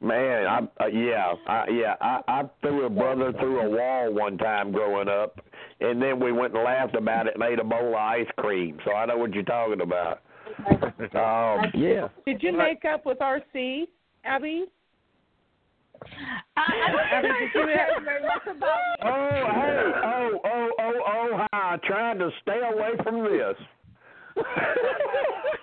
man, 0.00 0.46
I 0.46 0.58
uh, 0.82 0.86
yeah, 0.86 1.34
I, 1.46 1.64
yeah. 1.70 1.94
I, 2.00 2.20
I 2.26 2.42
threw 2.62 2.86
a 2.86 2.90
brother 2.90 3.32
through 3.32 3.60
a 3.60 3.70
wall 3.70 4.12
one 4.12 4.38
time 4.38 4.72
growing 4.72 5.08
up, 5.08 5.40
and 5.80 6.00
then 6.00 6.20
we 6.20 6.32
went 6.32 6.54
and 6.54 6.64
laughed 6.64 6.96
about 6.96 7.26
it 7.26 7.34
and 7.34 7.42
ate 7.44 7.58
a 7.58 7.64
bowl 7.64 7.88
of 7.88 7.94
ice 7.94 8.26
cream. 8.38 8.78
So 8.84 8.92
I 8.92 9.06
know 9.06 9.18
what 9.18 9.34
you're 9.34 9.42
talking 9.44 9.80
about. 9.80 10.22
Um, 11.14 11.70
Yeah. 11.74 12.08
Did 12.24 12.42
you 12.42 12.52
make 12.52 12.84
up 12.84 13.04
with 13.04 13.18
RC, 13.18 13.84
Abby? 14.24 14.66
Uh, 16.56 16.60
I 16.60 16.90
don't 16.92 17.00
Abby, 17.12 17.28
think 17.28 17.52
did 17.52 17.66
you 17.68 17.74
I 17.74 18.00
very 18.04 18.22
much 18.22 18.46
about. 18.56 18.78
Oh, 19.02 19.30
hey, 19.54 19.92
oh, 20.04 20.40
oh, 20.44 20.70
oh, 20.78 21.00
oh, 21.06 21.46
how 21.50 21.72
I 21.72 21.76
tried 21.86 22.18
to 22.18 22.30
stay 22.42 22.60
away 22.72 22.92
from 23.02 23.24
this. 23.24 23.56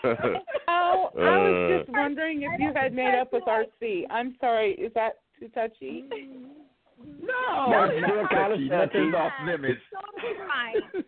Oh, 0.04 1.12
I 1.16 1.38
was 1.38 1.72
Uh. 1.72 1.78
just 1.80 1.89
wondering 1.89 2.42
if 2.44 2.60
you 2.60 2.72
had 2.74 2.94
made 2.94 3.14
up 3.20 3.32
with 3.34 3.44
RC. 3.44 4.06
I'm 4.10 4.36
sorry, 4.39 4.72
is 4.74 4.92
that 4.96 5.20
too 5.39 5.48
touchy? 5.50 6.06
No, 6.10 7.68
That's 7.70 7.94
it's 7.94 8.06
still 8.06 8.28
kinda 8.28 8.50
touchy. 8.50 8.70
touchy. 8.70 9.16
Off 9.16 9.34
limits. 9.46 9.82
Totally 9.94 10.34
fine. 10.48 11.04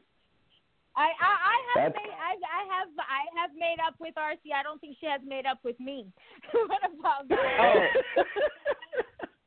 I, 0.96 1.10
I 1.10 1.32
I 1.34 1.58
have 1.74 1.94
That's- 1.94 1.98
made 1.98 2.14
I 2.14 2.32
I 2.38 2.62
have 2.78 2.90
I 3.00 3.22
have 3.42 3.52
made 3.58 3.78
up 3.86 3.96
with 4.00 4.14
RC. 4.16 4.54
I 4.54 4.62
don't 4.64 4.80
think 4.80 4.98
she 5.00 5.08
has 5.08 5.22
made 5.26 5.46
up 5.46 5.60
with 5.64 5.80
me. 5.80 6.06
what 6.54 6.82
about 6.86 7.28
that? 7.30 7.88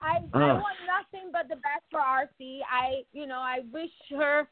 I 0.02 0.18
I 0.34 0.50
Uh. 0.50 0.60
want 0.60 0.78
nothing 0.86 1.30
but 1.32 1.48
the 1.48 1.56
best 1.56 1.84
for 1.90 2.00
RC. 2.00 2.60
I 2.70 3.02
you 3.12 3.26
know 3.26 3.38
I 3.38 3.60
wish 3.72 3.90
her 4.10 4.48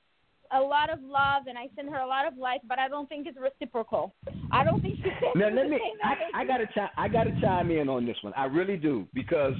a 0.53 0.61
lot 0.61 0.90
of 0.90 1.03
love 1.03 1.45
and 1.49 1.57
I 1.59 1.68
send 1.74 1.88
her 1.90 1.99
a 1.99 2.07
lot 2.07 2.26
of 2.28 2.36
light, 2.38 2.61
but 2.68 2.78
I 2.78 2.86
don't 2.86 3.09
think 3.09 3.26
it's 3.26 3.38
reciprocal. 3.38 4.14
I 4.53 4.62
don't 4.62 4.80
think 4.80 4.97
she's 4.97 5.12
Now 5.34 5.49
let 5.49 5.68
me. 5.68 5.80
I, 6.05 6.42
I 6.42 6.45
gotta. 6.45 6.66
Chi- 6.72 6.90
I 6.97 7.09
gotta 7.09 7.32
chime 7.40 7.70
in 7.70 7.88
on 7.88 8.07
this 8.07 8.16
one. 8.22 8.32
I 8.36 8.45
really 8.45 8.76
do 8.76 9.09
because, 9.14 9.55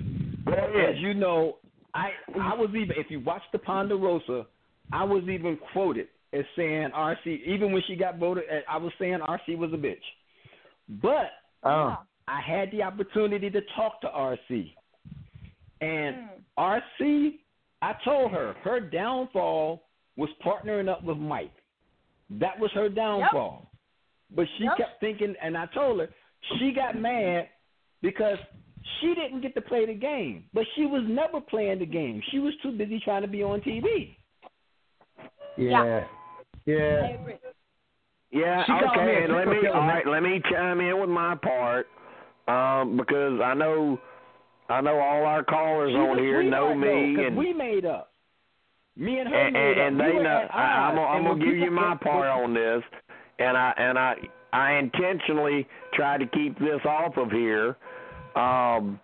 as 0.47 0.97
you 0.99 1.15
know, 1.15 1.57
I 1.95 2.11
I 2.41 2.55
was 2.55 2.69
even 2.71 2.93
if 2.97 3.11
you 3.11 3.21
watch 3.21 3.43
the 3.53 3.59
Ponderosa, 3.59 4.47
I 4.93 5.03
was 5.05 5.25
even 5.29 5.59
quoted 5.73 6.09
as 6.35 6.45
saying 6.57 6.91
RC. 6.95 7.27
Even 7.47 7.73
when 7.73 7.83
she 7.87 7.97
got 7.97 8.19
voted, 8.19 8.45
uh, 8.51 8.61
I 8.69 8.77
was 8.77 8.93
saying 8.99 9.19
RC 9.21 9.57
was 9.57 9.73
a 9.73 9.77
bitch. 9.77 9.97
But 11.03 11.31
Oh. 11.63 11.97
I 12.29 12.41
had 12.41 12.71
the 12.71 12.83
opportunity 12.83 13.51
to 13.51 13.61
talk 13.77 14.01
to 14.03 14.09
RC, 14.09 14.75
and 15.81 16.17
Mm. 16.17 16.29
RC, 16.59 17.39
I 17.83 17.93
told 18.05 18.33
her 18.33 18.55
her 18.63 18.81
downfall 18.81 19.83
was 20.17 20.31
partnering 20.45 20.89
up 20.89 21.03
with 21.03 21.19
Mike. 21.19 21.53
That 22.31 22.59
was 22.59 22.71
her 22.73 22.89
downfall. 22.89 23.71
But 24.31 24.47
she 24.57 24.65
Yep. 24.65 24.77
kept 24.77 25.01
thinking, 25.01 25.37
and 25.41 25.57
I 25.57 25.67
told 25.67 26.01
her 26.01 26.09
she 26.59 26.73
got 26.73 26.97
mad 26.97 27.49
because 28.01 28.39
she 29.01 29.15
didn't 29.15 29.41
get 29.41 29.55
to 29.55 29.61
play 29.61 29.87
the 29.87 29.95
game. 29.95 30.49
But 30.53 30.67
she 30.75 30.87
was 30.87 31.03
never 31.05 31.41
playing 31.41 31.79
the 31.79 31.87
game. 31.87 32.21
She 32.31 32.39
was 32.39 32.55
too 32.63 32.73
busy 32.73 33.01
trying 33.01 33.23
to 33.23 33.29
be 33.29 33.43
on 33.43 33.61
TV. 33.61 34.17
Yeah. 35.57 35.85
Yeah. 35.85 36.05
Agree. 36.67 37.37
Yeah, 38.31 38.65
She 38.67 38.73
okay, 38.73 39.25
and 39.25 39.33
let 39.35 39.47
me 39.47 39.59
all 39.73 39.87
right, 39.87 40.07
let 40.07 40.23
me 40.23 40.41
chime 40.51 40.81
in 40.81 40.99
with 41.01 41.11
my 41.11 41.37
part. 41.37 41.87
Um, 42.49 42.97
because 42.97 43.41
I 43.43 43.55
know 43.55 43.99
I 44.69 44.81
know 44.81 44.99
all 44.99 45.25
our 45.25 45.45
callers 45.45 45.95
on 45.95 46.19
here 46.19 46.43
know 46.43 46.75
me 46.75 47.15
though, 47.17 47.27
and 47.27 47.37
we 47.37 47.53
made 47.53 47.87
up. 47.87 48.11
Me 48.97 49.19
and 49.19 49.29
her 49.29 49.35
and, 49.35 49.55
made 49.55 49.79
and, 49.79 49.81
up. 49.81 49.87
and 49.87 49.97
We 49.99 50.19
they 50.19 50.25
know 50.25 50.47
I, 50.53 50.63
I'm 50.63 50.95
gonna, 50.97 51.07
I'm 51.09 51.25
gonna 51.25 51.45
give 51.45 51.57
you 51.57 51.71
my 51.71 51.97
part 51.97 52.29
on 52.29 52.55
this 52.55 52.83
and 53.39 53.57
I 53.57 53.73
and 53.77 53.99
I 53.99 54.15
I 54.53 54.73
intentionally 54.75 55.67
try 55.95 56.19
to 56.19 56.27
keep 56.27 56.59
this 56.59 56.81
off 56.85 57.17
of 57.17 57.31
here. 57.31 57.77
Um 58.37 59.01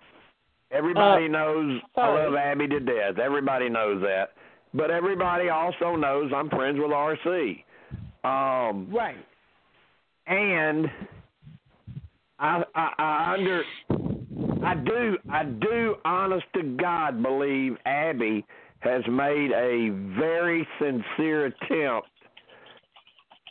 everybody 0.71 1.27
Uh, 1.27 1.29
knows 1.29 1.81
I 1.97 2.09
love 2.09 2.35
Abby 2.35 2.69
to 2.69 2.81
death. 2.81 3.19
Everybody 3.19 3.69
knows 3.69 4.03
that. 4.03 4.33
But 4.73 4.91
everybody 4.91 5.49
also 5.49 5.97
knows 5.97 6.31
I'm 6.35 6.49
friends 6.49 6.79
with 6.79 6.91
RC. 6.91 7.65
Um 8.25 8.89
Right. 8.93 9.17
and 10.27 10.87
I, 12.39 12.63
I 12.75 12.93
I 12.99 13.35
under 13.35 13.65
I 14.65 14.75
do 14.75 15.19
I 15.31 15.45
do 15.45 15.97
honest 16.05 16.47
to 16.55 16.63
God 16.81 17.23
believe 17.23 17.77
Abby 17.87 18.45
has 18.81 19.03
made 19.11 19.51
a 19.53 19.91
very 20.19 20.67
sincere 20.79 21.47
attempt 21.47 22.09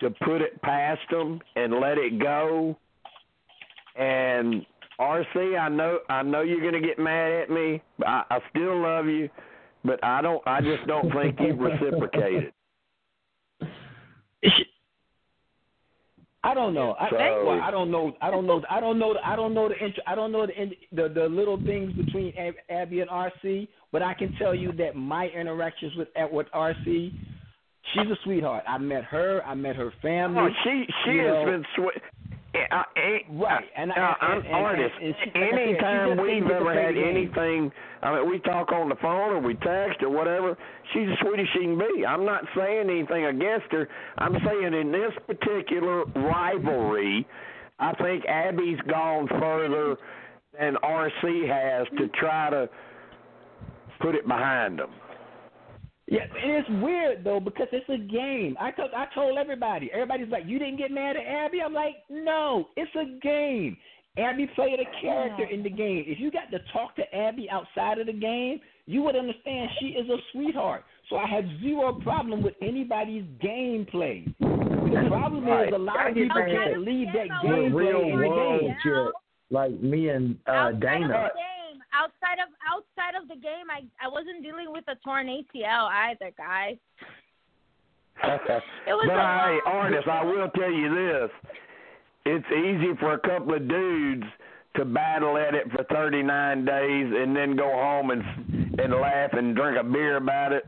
to 0.01 0.09
put 0.23 0.41
it 0.41 0.59
past 0.61 1.01
them 1.11 1.39
and 1.55 1.79
let 1.79 1.97
it 1.97 2.19
go. 2.19 2.75
And 3.95 4.65
RC, 4.99 5.59
I 5.59 5.69
know 5.69 5.99
I 6.09 6.23
know 6.23 6.41
you're 6.41 6.63
gonna 6.63 6.85
get 6.85 6.99
mad 6.99 7.31
at 7.31 7.49
me. 7.49 7.81
But 7.97 8.07
I, 8.07 8.23
I 8.29 8.39
still 8.49 8.81
love 8.81 9.05
you, 9.07 9.29
but 9.83 10.03
I 10.03 10.21
don't. 10.21 10.41
I 10.45 10.61
just 10.61 10.85
don't 10.87 11.11
think 11.13 11.39
you've 11.39 11.59
reciprocated. 11.59 12.53
I 16.41 16.53
don't 16.53 16.73
know. 16.73 16.95
I, 16.97 17.09
So- 17.09 17.45
well, 17.45 17.59
I 17.61 17.69
don't 17.69 17.91
know. 17.91 18.15
I 18.21 18.31
don't 18.31 18.47
know. 18.47 18.63
I 18.69 18.79
don't 18.79 18.97
know. 18.97 19.15
I 19.25 19.35
don't 19.35 19.53
know 19.53 19.67
the 19.67 19.83
int- 19.83 19.99
I 20.07 20.15
don't 20.15 20.31
know 20.31 20.45
the 20.47 20.53
the, 20.93 21.09
the 21.09 21.27
little 21.27 21.57
things 21.65 21.91
between 21.93 22.33
Ab- 22.37 22.55
Abby 22.69 23.01
and 23.01 23.09
RC. 23.09 23.67
But 23.91 24.03
I 24.03 24.13
can 24.13 24.33
tell 24.37 24.55
you 24.55 24.71
that 24.73 24.95
my 24.95 25.27
interactions 25.27 25.93
with 25.97 26.07
with 26.31 26.47
RC, 26.55 26.85
she's 27.93 28.07
a 28.09 28.15
sweetheart. 28.23 28.63
I 28.67 28.77
met 28.77 29.03
her. 29.05 29.41
I 29.45 29.53
met 29.53 29.75
her 29.75 29.91
family. 30.01 30.39
Oh, 30.39 30.49
she 30.63 30.85
she 31.03 31.17
has 31.17 31.27
know. 31.27 31.45
been 31.45 31.65
sweet. 31.75 32.01
Uh, 32.55 32.83
Right, 33.29 33.69
and 33.75 33.91
I- 33.91 33.95
uh, 33.95 34.15
and- 34.21 34.45
and- 34.45 34.55
Artis. 34.55 34.91
and- 34.95 35.05
and 35.05 35.15
she- 35.17 35.39
like 35.39 35.49
said, 35.51 35.59
anytime 35.59 36.17
we've 36.17 36.17
didn't 36.17 36.47
get 36.47 36.49
to 36.49 36.55
ever 36.55 36.73
had 36.73 36.97
anything, 36.97 37.71
I 38.01 38.15
mean, 38.15 38.29
we 38.29 38.39
talk 38.39 38.71
on 38.71 38.89
the 38.89 38.95
phone 38.95 39.35
or 39.35 39.39
we 39.39 39.53
text 39.55 40.01
or 40.01 40.09
whatever. 40.09 40.57
She's 40.91 41.09
as 41.11 41.19
sweet 41.19 41.39
as 41.39 41.47
she 41.49 41.59
can 41.59 41.77
be. 41.77 42.05
I'm 42.05 42.25
not 42.25 42.43
saying 42.55 42.89
anything 42.89 43.25
against 43.25 43.71
her. 43.71 43.87
I'm 44.17 44.39
saying 44.43 44.73
in 44.73 44.91
this 44.91 45.13
particular 45.27 46.05
rivalry, 46.15 47.27
I 47.79 47.93
think 47.93 48.25
Abby's 48.25 48.81
gone 48.81 49.27
further 49.27 49.97
than 50.59 50.75
RC 50.77 51.45
has 51.45 51.87
to 51.97 52.07
try 52.07 52.49
to 52.49 52.67
put 53.99 54.15
it 54.15 54.27
behind 54.27 54.79
them. 54.79 54.89
Yeah, 56.11 56.25
it's 56.43 56.69
weird 56.81 57.23
though 57.23 57.39
because 57.39 57.67
it's 57.71 57.87
a 57.89 57.97
game. 57.97 58.57
I 58.59 58.71
told 58.71 58.91
I 58.95 59.05
told 59.13 59.37
everybody. 59.37 59.91
Everybody's 59.93 60.29
like, 60.29 60.43
"You 60.47 60.57
didn't 60.57 60.77
get 60.77 60.91
mad 60.91 61.15
at 61.15 61.25
Abby." 61.25 61.61
I'm 61.61 61.73
like, 61.73 61.97
"No, 62.09 62.67
it's 62.75 62.93
a 62.95 63.05
game." 63.21 63.77
Abby 64.17 64.47
played 64.55 64.79
a 64.79 65.01
character 65.01 65.43
in 65.45 65.61
the 65.63 65.69
game. 65.69 66.03
If 66.07 66.19
you 66.19 66.31
got 66.31 66.49
to 66.51 66.59
talk 66.73 66.95
to 66.95 67.15
Abby 67.15 67.47
outside 67.49 67.99
of 67.99 68.07
the 68.07 68.13
game, 68.13 68.59
you 68.87 69.03
would 69.03 69.15
understand 69.15 69.69
she 69.79 69.89
is 69.89 70.09
a 70.09 70.17
sweetheart. 70.31 70.83
So 71.09 71.15
I 71.17 71.27
had 71.27 71.47
zero 71.61 71.93
problem 71.93 72.41
with 72.41 72.55
anybody's 72.61 73.23
gameplay. 73.41 74.25
The 74.39 75.05
problem 75.07 75.45
Right. 75.45 75.67
is 75.67 75.73
a 75.73 75.77
lot 75.77 76.07
of 76.09 76.15
people 76.15 76.41
can't 76.41 76.79
leave 76.79 77.07
that 77.13 77.27
Yeah, 77.27 77.39
gameplay 77.43 78.11
in 78.11 78.19
the 78.19 78.29
game. 78.83 79.11
like 79.51 79.71
me 79.79 80.09
and 80.09 80.37
uh, 80.47 80.51
outside 80.51 80.79
Dana. 80.81 81.29
Of 81.99 82.11
the 82.11 82.25
game, 82.25 82.39
outside 82.39 82.39
of 82.39 82.49
outside 82.63 83.15
of 83.21 83.27
the 83.27 83.35
game, 83.35 83.69
I 83.69 83.83
I 84.03 84.07
wasn't 84.07 84.43
dealing 84.43 84.71
with 84.71 84.85
a 84.87 84.95
torn 85.03 85.27
ACL 85.27 85.89
either, 85.89 86.31
guys. 86.37 86.77
it 88.87 88.93
was 88.93 89.07
but 89.07 89.15
hey, 89.15 89.59
Artis, 89.65 90.05
I 90.09 90.23
will 90.23 90.49
tell 90.49 90.71
you 90.71 90.89
this: 90.93 91.31
it's 92.25 92.45
easy 92.51 92.95
for 92.99 93.13
a 93.13 93.19
couple 93.19 93.55
of 93.55 93.67
dudes 93.67 94.25
to 94.75 94.85
battle 94.85 95.37
at 95.37 95.55
it 95.55 95.69
for 95.71 95.83
39 95.85 96.65
days 96.65 97.13
and 97.15 97.35
then 97.35 97.55
go 97.55 97.69
home 97.69 98.11
and 98.11 98.23
and 98.79 98.93
laugh 98.93 99.31
and 99.33 99.55
drink 99.55 99.77
a 99.79 99.83
beer 99.83 100.17
about 100.17 100.51
it 100.51 100.65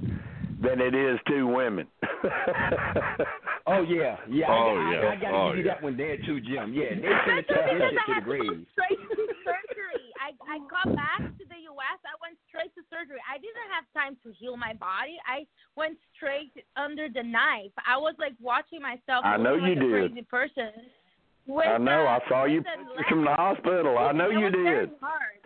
than 0.62 0.82
it 0.82 0.96
is 0.96 1.20
two 1.28 1.48
women. 1.48 1.88
Oh 3.72 3.84
yeah, 3.88 4.18
yeah. 4.28 4.52
Oh, 4.52 4.76
I, 4.76 4.92
yeah. 4.92 5.08
I, 5.08 5.12
I 5.12 5.16
gotta 5.16 5.32
Oh, 5.36 5.50
give 5.56 5.60
you 5.60 5.66
yeah. 5.66 5.74
that 5.74 5.84
one 5.84 5.96
there 5.96 6.18
too, 6.28 6.42
Jim. 6.44 6.74
Yeah, 6.76 6.92
they 7.00 7.08
finna 7.08 7.48
take 7.48 7.56
Especially 7.56 7.80
that 7.80 7.88
I 7.88 7.90
to 7.90 7.96
the 7.96 8.14
had 8.14 8.20
to 8.20 8.26
grave. 8.28 8.68
straight 8.76 9.00
to 9.00 9.24
surgery. 9.48 10.06
I 10.20 10.30
I 10.44 10.58
got 10.68 10.92
back 10.96 11.24
to 11.40 11.44
the 11.48 11.60
U.S. 11.72 12.00
I 12.04 12.16
went 12.20 12.36
straight 12.52 12.76
to 12.76 12.84
surgery. 12.92 13.24
I 13.24 13.40
didn't 13.40 13.70
have 13.72 13.88
time 13.96 14.18
to 14.28 14.30
heal 14.36 14.58
my 14.58 14.74
body. 14.76 15.16
I 15.24 15.48
went 15.80 15.96
straight 16.16 16.52
under 16.76 17.08
the 17.08 17.24
knife. 17.24 17.72
I 17.88 17.96
was 17.98 18.16
like 18.20 18.36
watching 18.42 18.82
myself. 18.82 19.24
I 19.24 19.38
know 19.38 19.56
looking 19.56 19.68
you 19.68 19.72
a 19.72 19.84
did. 19.88 19.92
crazy 20.12 20.24
person. 20.28 20.72
With, 21.48 21.66
I 21.68 21.78
know. 21.80 22.06
I 22.06 22.20
saw 22.30 22.46
you 22.46 22.62
with 22.62 22.68
the 22.70 23.04
from 23.10 23.26
the 23.26 23.34
hospital. 23.34 23.98
I 23.98 24.12
know 24.12 24.30
it 24.30 24.38
you 24.38 24.46
was 24.46 24.54
Very 24.54 24.86
did. 24.86 24.96
hard. 25.02 25.41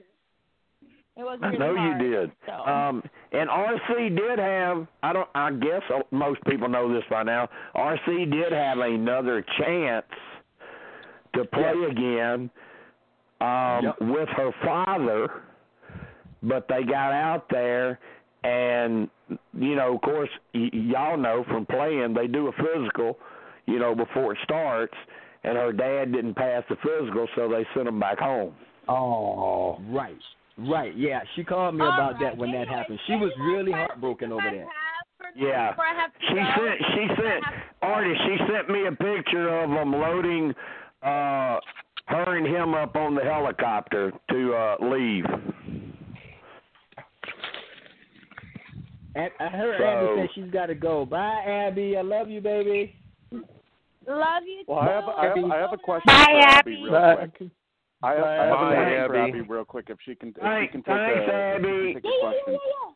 It 1.18 1.24
was 1.24 1.40
I 1.42 1.48
really 1.48 1.60
know 1.60 1.76
hard, 1.78 2.02
you 2.02 2.10
did. 2.12 2.32
So. 2.46 2.52
Um, 2.54 3.02
and 3.32 3.50
RC 3.50 4.16
did 4.18 4.38
have. 4.40 4.86
I 5.02 5.14
don't. 5.14 5.30
I 5.34 5.52
guess 5.52 5.82
most 6.12 6.44
people 6.46 6.68
know 6.68 6.94
this 6.94 7.04
by 7.10 7.24
now. 7.24 7.48
RC 7.76 8.30
did 8.32 8.52
have 8.52 8.80
another 8.80 9.46
chance 9.60 10.06
to 11.36 11.46
play 11.46 11.74
again 11.90 12.50
um, 13.42 13.84
Yep. 13.84 13.96
with 14.02 14.30
her 14.30 14.52
father, 14.64 15.44
but 16.44 16.68
they 16.68 16.84
got 16.84 17.12
out 17.14 17.46
there, 17.50 18.00
and 18.44 19.10
you 19.54 19.76
know, 19.76 19.96
of 19.96 20.02
course, 20.02 20.30
y- 20.54 20.70
y'all 20.74 21.18
know 21.18 21.44
from 21.48 21.66
playing, 21.66 22.14
they 22.14 22.28
do 22.28 22.48
a 22.48 22.52
physical, 22.54 23.18
you 23.68 23.80
know, 23.80 23.96
before 23.96 24.34
it 24.34 24.40
starts, 24.44 24.94
and 25.44 25.58
her 25.58 25.72
dad 25.74 26.12
didn't 26.14 26.36
pass 26.36 26.64
the 26.70 26.76
physical, 26.78 27.28
so 27.36 27.48
they 27.50 27.66
sent 27.76 27.88
him 27.88 28.00
back 28.00 28.20
home. 28.20 28.54
Oh, 28.88 29.80
right, 29.90 30.16
right. 30.58 30.96
Yeah, 30.98 31.22
she 31.36 31.44
called 31.44 31.76
me 31.76 31.82
All 31.82 31.94
about 31.94 32.14
right. 32.14 32.22
that 32.22 32.38
when 32.38 32.52
that 32.52 32.68
happened. 32.68 33.00
She 33.08 33.14
was 33.16 33.32
really 33.40 33.72
heartbroken 33.72 34.32
over 34.32 34.42
that. 34.44 34.54
have 34.54 34.68
for 35.18 35.40
me 35.40 35.48
Yeah. 35.48 35.72
before 35.72 35.86
I 35.86 35.94
have 35.94 36.14
to 36.14 36.20
She 36.28 36.34
go? 36.34 36.42
sent 36.42 36.80
she 36.94 37.08
Before 37.08 37.26
I 37.26 37.32
sent 37.34 37.44
have 37.46 37.54
to 37.54 37.60
go? 37.82 37.88
Artis. 37.88 38.18
She 38.26 38.38
sent 38.54 38.70
me 38.70 38.86
a 38.88 38.92
picture 38.92 39.50
of 39.64 39.70
them 39.70 39.92
loading 39.94 40.54
uh 41.04 41.60
her 42.08 42.38
and 42.38 42.46
him 42.48 42.74
up 42.76 42.96
on 42.96 43.16
the 43.16 43.22
helicopter 43.24 44.12
to 44.30 44.54
uh 44.54 44.76
leave. 44.82 45.26
Ab- 49.16 49.32
I 49.40 49.48
heard 49.48 49.78
So- 49.80 49.86
Abby 49.86 50.28
say 50.28 50.32
she's 50.36 50.52
got 50.52 50.66
to 50.68 50.76
go. 50.76 51.06
Bye, 51.06 51.42
Abby. 51.48 51.98
I 51.98 52.02
love 52.02 52.30
you, 52.30 52.42
baby. 52.42 52.96
Love 54.08 54.44
you 54.46 54.64
Well, 54.68 54.80
I 54.80 54.92
have 54.92 55.06
too. 55.06 55.12
I 55.12 55.26
have, 55.26 55.52
I 55.52 55.58
have 55.58 55.74
a 55.74 55.78
question 55.78 56.04
Bye, 56.08 56.26
for 56.26 56.38
Abby 56.38 56.74
Abby. 56.76 56.84
real 56.84 56.92
Bye. 56.92 57.16
quick. 57.38 57.50
I 58.06 58.14
have, 58.14 58.24
I 58.24 58.34
have 58.46 58.54
Bye, 58.54 58.62
a 58.62 58.76
question 58.76 59.08
for 59.10 59.16
Abby. 59.18 59.40
Abby 59.40 59.42
real 59.42 59.66
quick 59.66 59.86
if 59.90 59.98
she 60.06 60.14
can 60.16 60.30
if 60.30 60.36
she 60.38 60.68
can 60.70 60.82
take 60.86 60.94
thanks, 60.94 61.26
a, 61.26 61.34
Abby. 61.58 61.94
Take 61.98 62.06
Yeah, 62.06 62.12
a 62.12 62.14
yeah, 62.14 62.22
yeah, 62.22 62.22
question. 62.22 62.54
yeah, 62.54 62.70
yeah. 62.70 62.92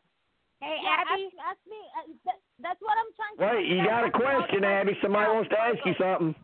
Hey, 0.62 0.76
yeah, 0.84 1.02
Abby. 1.02 1.24
Ask, 1.26 1.50
ask 1.50 1.60
me. 1.66 1.80
Uh, 1.96 2.06
that, 2.26 2.38
that's 2.62 2.80
what 2.84 2.94
I'm 3.00 3.10
trying 3.18 3.34
to. 3.34 3.40
Wait, 3.42 3.66
you 3.66 3.78
got 3.82 4.04
a 4.04 4.06
ask 4.06 4.14
me 4.14 4.20
question, 4.22 4.60
Abby? 4.64 4.92
Somebody 5.02 5.26
now 5.26 5.34
wants 5.34 5.50
to 5.50 5.58
ask 5.58 5.78
you 5.84 5.94
something. 5.98 6.34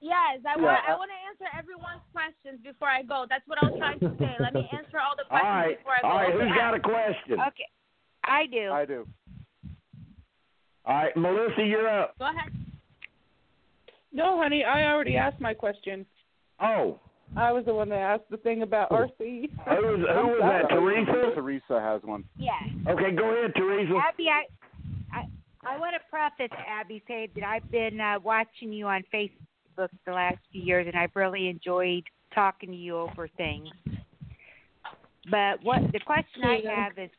Yes, 0.00 0.38
I 0.46 0.54
want. 0.56 0.78
I 0.86 0.94
I- 0.94 0.96
want 0.96 1.10
to 1.10 1.20
answer 1.26 1.46
everyone's 1.58 2.06
questions 2.14 2.62
before 2.62 2.88
I 2.88 3.02
go. 3.02 3.26
That's 3.28 3.42
what 3.50 3.58
I 3.60 3.66
was 3.68 3.76
trying 3.78 3.98
to 4.00 4.14
say. 4.18 4.30
Let 4.38 4.54
me 4.54 4.64
answer 4.78 4.98
all 5.02 5.18
the 5.18 5.26
questions 5.26 5.42
right, 5.52 5.76
before 5.78 5.94
I 5.98 6.00
go. 6.02 6.08
all 6.08 6.16
right. 6.16 6.32
Okay, 6.34 6.38
Who's 6.48 6.56
got 6.56 6.74
a 6.74 6.80
question? 6.80 7.36
Okay. 7.50 7.68
I 8.24 8.46
do. 8.46 8.70
I 8.70 8.84
do. 8.86 9.06
All 10.86 10.94
right, 10.94 11.16
Melissa, 11.16 11.62
you're 11.66 11.88
up. 11.88 12.16
Go 12.18 12.26
ahead. 12.30 12.52
No, 14.12 14.38
honey, 14.40 14.64
I 14.64 14.86
already 14.86 15.16
asked 15.16 15.40
my 15.40 15.52
question. 15.52 16.06
Oh, 16.60 16.98
I 17.36 17.52
was 17.52 17.64
the 17.64 17.74
one 17.74 17.88
that 17.90 17.98
asked 17.98 18.30
the 18.30 18.36
thing 18.38 18.62
about 18.62 18.90
RC. 18.90 19.10
who 19.18 19.26
was 19.26 19.50
who 19.64 20.26
was 20.28 20.40
that? 20.68 20.68
Teresa. 20.74 21.34
Teresa 21.34 21.80
has 21.80 22.02
one. 22.02 22.24
Yeah. 22.36 22.52
Okay, 22.88 23.14
go 23.14 23.30
ahead, 23.30 23.52
Teresa. 23.54 23.94
Abby, 24.08 24.26
I, 24.28 25.16
I, 25.16 25.24
I 25.64 25.78
want 25.78 25.94
to 25.94 26.00
preface 26.10 26.56
Abby 26.66 27.02
say 27.06 27.28
that 27.34 27.44
I've 27.44 27.70
been 27.70 28.00
uh, 28.00 28.18
watching 28.22 28.72
you 28.72 28.86
on 28.86 29.04
Facebook 29.12 29.88
the 30.06 30.12
last 30.12 30.38
few 30.50 30.62
years, 30.62 30.86
and 30.86 30.96
I've 30.96 31.14
really 31.14 31.48
enjoyed 31.48 32.04
talking 32.34 32.70
to 32.70 32.76
you 32.76 32.96
over 32.96 33.28
things. 33.36 33.68
But 35.30 35.62
what 35.62 35.80
the 35.92 36.00
question 36.00 36.42
I 36.44 36.60
have 36.74 36.98
is, 36.98 37.10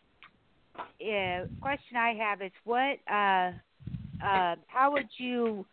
uh, 0.78 1.47
question 1.62 1.97
I 1.97 2.14
have 2.16 2.41
is 2.41 2.51
what, 2.64 2.97
uh, 3.12 3.51
uh, 4.26 4.55
how 4.68 4.91
would 4.91 5.07
you 5.18 5.66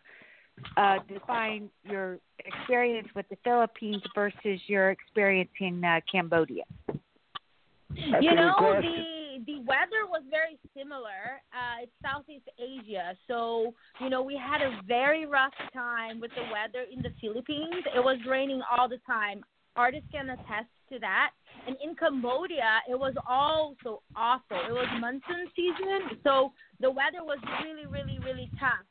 uh, 0.77 0.99
define 1.09 1.71
your 1.85 2.19
experience 2.45 3.09
with 3.15 3.29
the 3.29 3.37
Philippines 3.45 4.03
versus 4.15 4.61
your 4.67 4.91
experience 4.91 5.51
in 5.61 5.85
uh, 5.85 6.01
Cambodia? 6.11 6.65
That's 6.89 8.23
you 8.23 8.35
know 8.35 8.53
question. 8.59 8.93
the 8.93 9.53
the 9.53 9.59
weather 9.61 10.09
was 10.09 10.23
very 10.31 10.59
similar. 10.77 11.41
Uh, 11.53 11.83
it's 11.83 11.93
Southeast 12.03 12.49
Asia, 12.59 13.15
so 13.29 13.75
you 14.01 14.09
know 14.09 14.23
we 14.23 14.37
had 14.37 14.63
a 14.63 14.81
very 14.87 15.27
rough 15.27 15.55
time 15.73 16.21
with 16.21 16.31
the 16.35 16.43
weather 16.53 16.87
in 16.93 17.03
the 17.03 17.13
Philippines. 17.21 17.85
It 17.95 18.01
was 18.01 18.19
raining 18.29 18.63
all 18.71 18.89
the 18.89 18.99
time. 19.07 19.45
Artis 19.77 20.03
can 20.11 20.31
attest 20.31 20.69
to 20.91 20.99
that. 21.01 21.31
And 21.67 21.77
in 21.83 21.95
Cambodia, 21.97 22.81
it 22.89 22.99
was 22.99 23.15
also 23.29 24.03
awful. 24.15 24.57
It 24.69 24.73
was 24.73 24.87
monsoon 25.01 25.47
season, 25.55 26.19
so 26.25 26.53
the 26.81 26.91
weather 26.91 27.23
was 27.25 27.39
really, 27.63 27.87
really, 27.87 28.19
really 28.25 28.51
tough. 28.59 28.87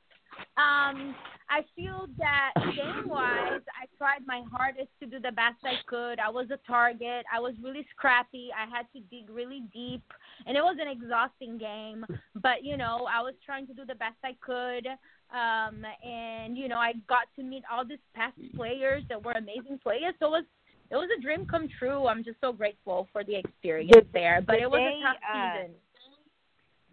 Um, 0.57 1.15
I 1.49 1.61
feel 1.75 2.07
that 2.17 2.53
game 2.75 3.07
wise, 3.07 3.61
I 3.69 3.85
tried 3.97 4.25
my 4.25 4.41
hardest 4.51 4.89
to 4.99 5.05
do 5.05 5.19
the 5.19 5.31
best 5.31 5.57
I 5.63 5.75
could. 5.85 6.19
I 6.19 6.29
was 6.29 6.47
a 6.51 6.57
target. 6.65 7.25
I 7.33 7.39
was 7.39 7.53
really 7.61 7.85
scrappy. 7.95 8.49
I 8.55 8.69
had 8.69 8.87
to 8.93 8.99
dig 9.11 9.29
really 9.29 9.63
deep, 9.73 10.03
and 10.47 10.57
it 10.57 10.61
was 10.61 10.77
an 10.81 10.87
exhausting 10.87 11.57
game. 11.57 12.05
But 12.41 12.63
you 12.63 12.77
know, 12.77 13.07
I 13.11 13.21
was 13.21 13.33
trying 13.45 13.67
to 13.67 13.73
do 13.73 13.85
the 13.85 13.95
best 13.95 14.17
I 14.23 14.35
could. 14.41 14.87
Um, 15.31 15.83
and 16.03 16.57
you 16.57 16.67
know, 16.67 16.77
I 16.77 16.93
got 17.07 17.27
to 17.35 17.43
meet 17.43 17.63
all 17.71 17.85
these 17.85 17.97
past 18.15 18.37
players 18.55 19.03
that 19.09 19.23
were 19.23 19.33
amazing 19.33 19.79
players. 19.83 20.13
So 20.19 20.27
it 20.27 20.31
was 20.31 20.45
it 20.91 20.95
was 20.95 21.09
a 21.17 21.21
dream 21.21 21.45
come 21.45 21.67
true. 21.79 22.07
I'm 22.07 22.23
just 22.23 22.37
so 22.41 22.53
grateful 22.53 23.07
for 23.11 23.23
the 23.23 23.35
experience 23.35 23.91
Did- 23.93 24.13
there. 24.13 24.41
But 24.45 24.57
it 24.57 24.69
was 24.69 24.79
they, 24.79 24.99
a 24.99 25.03
tough 25.03 25.17
uh, 25.21 25.61
season. 25.61 25.75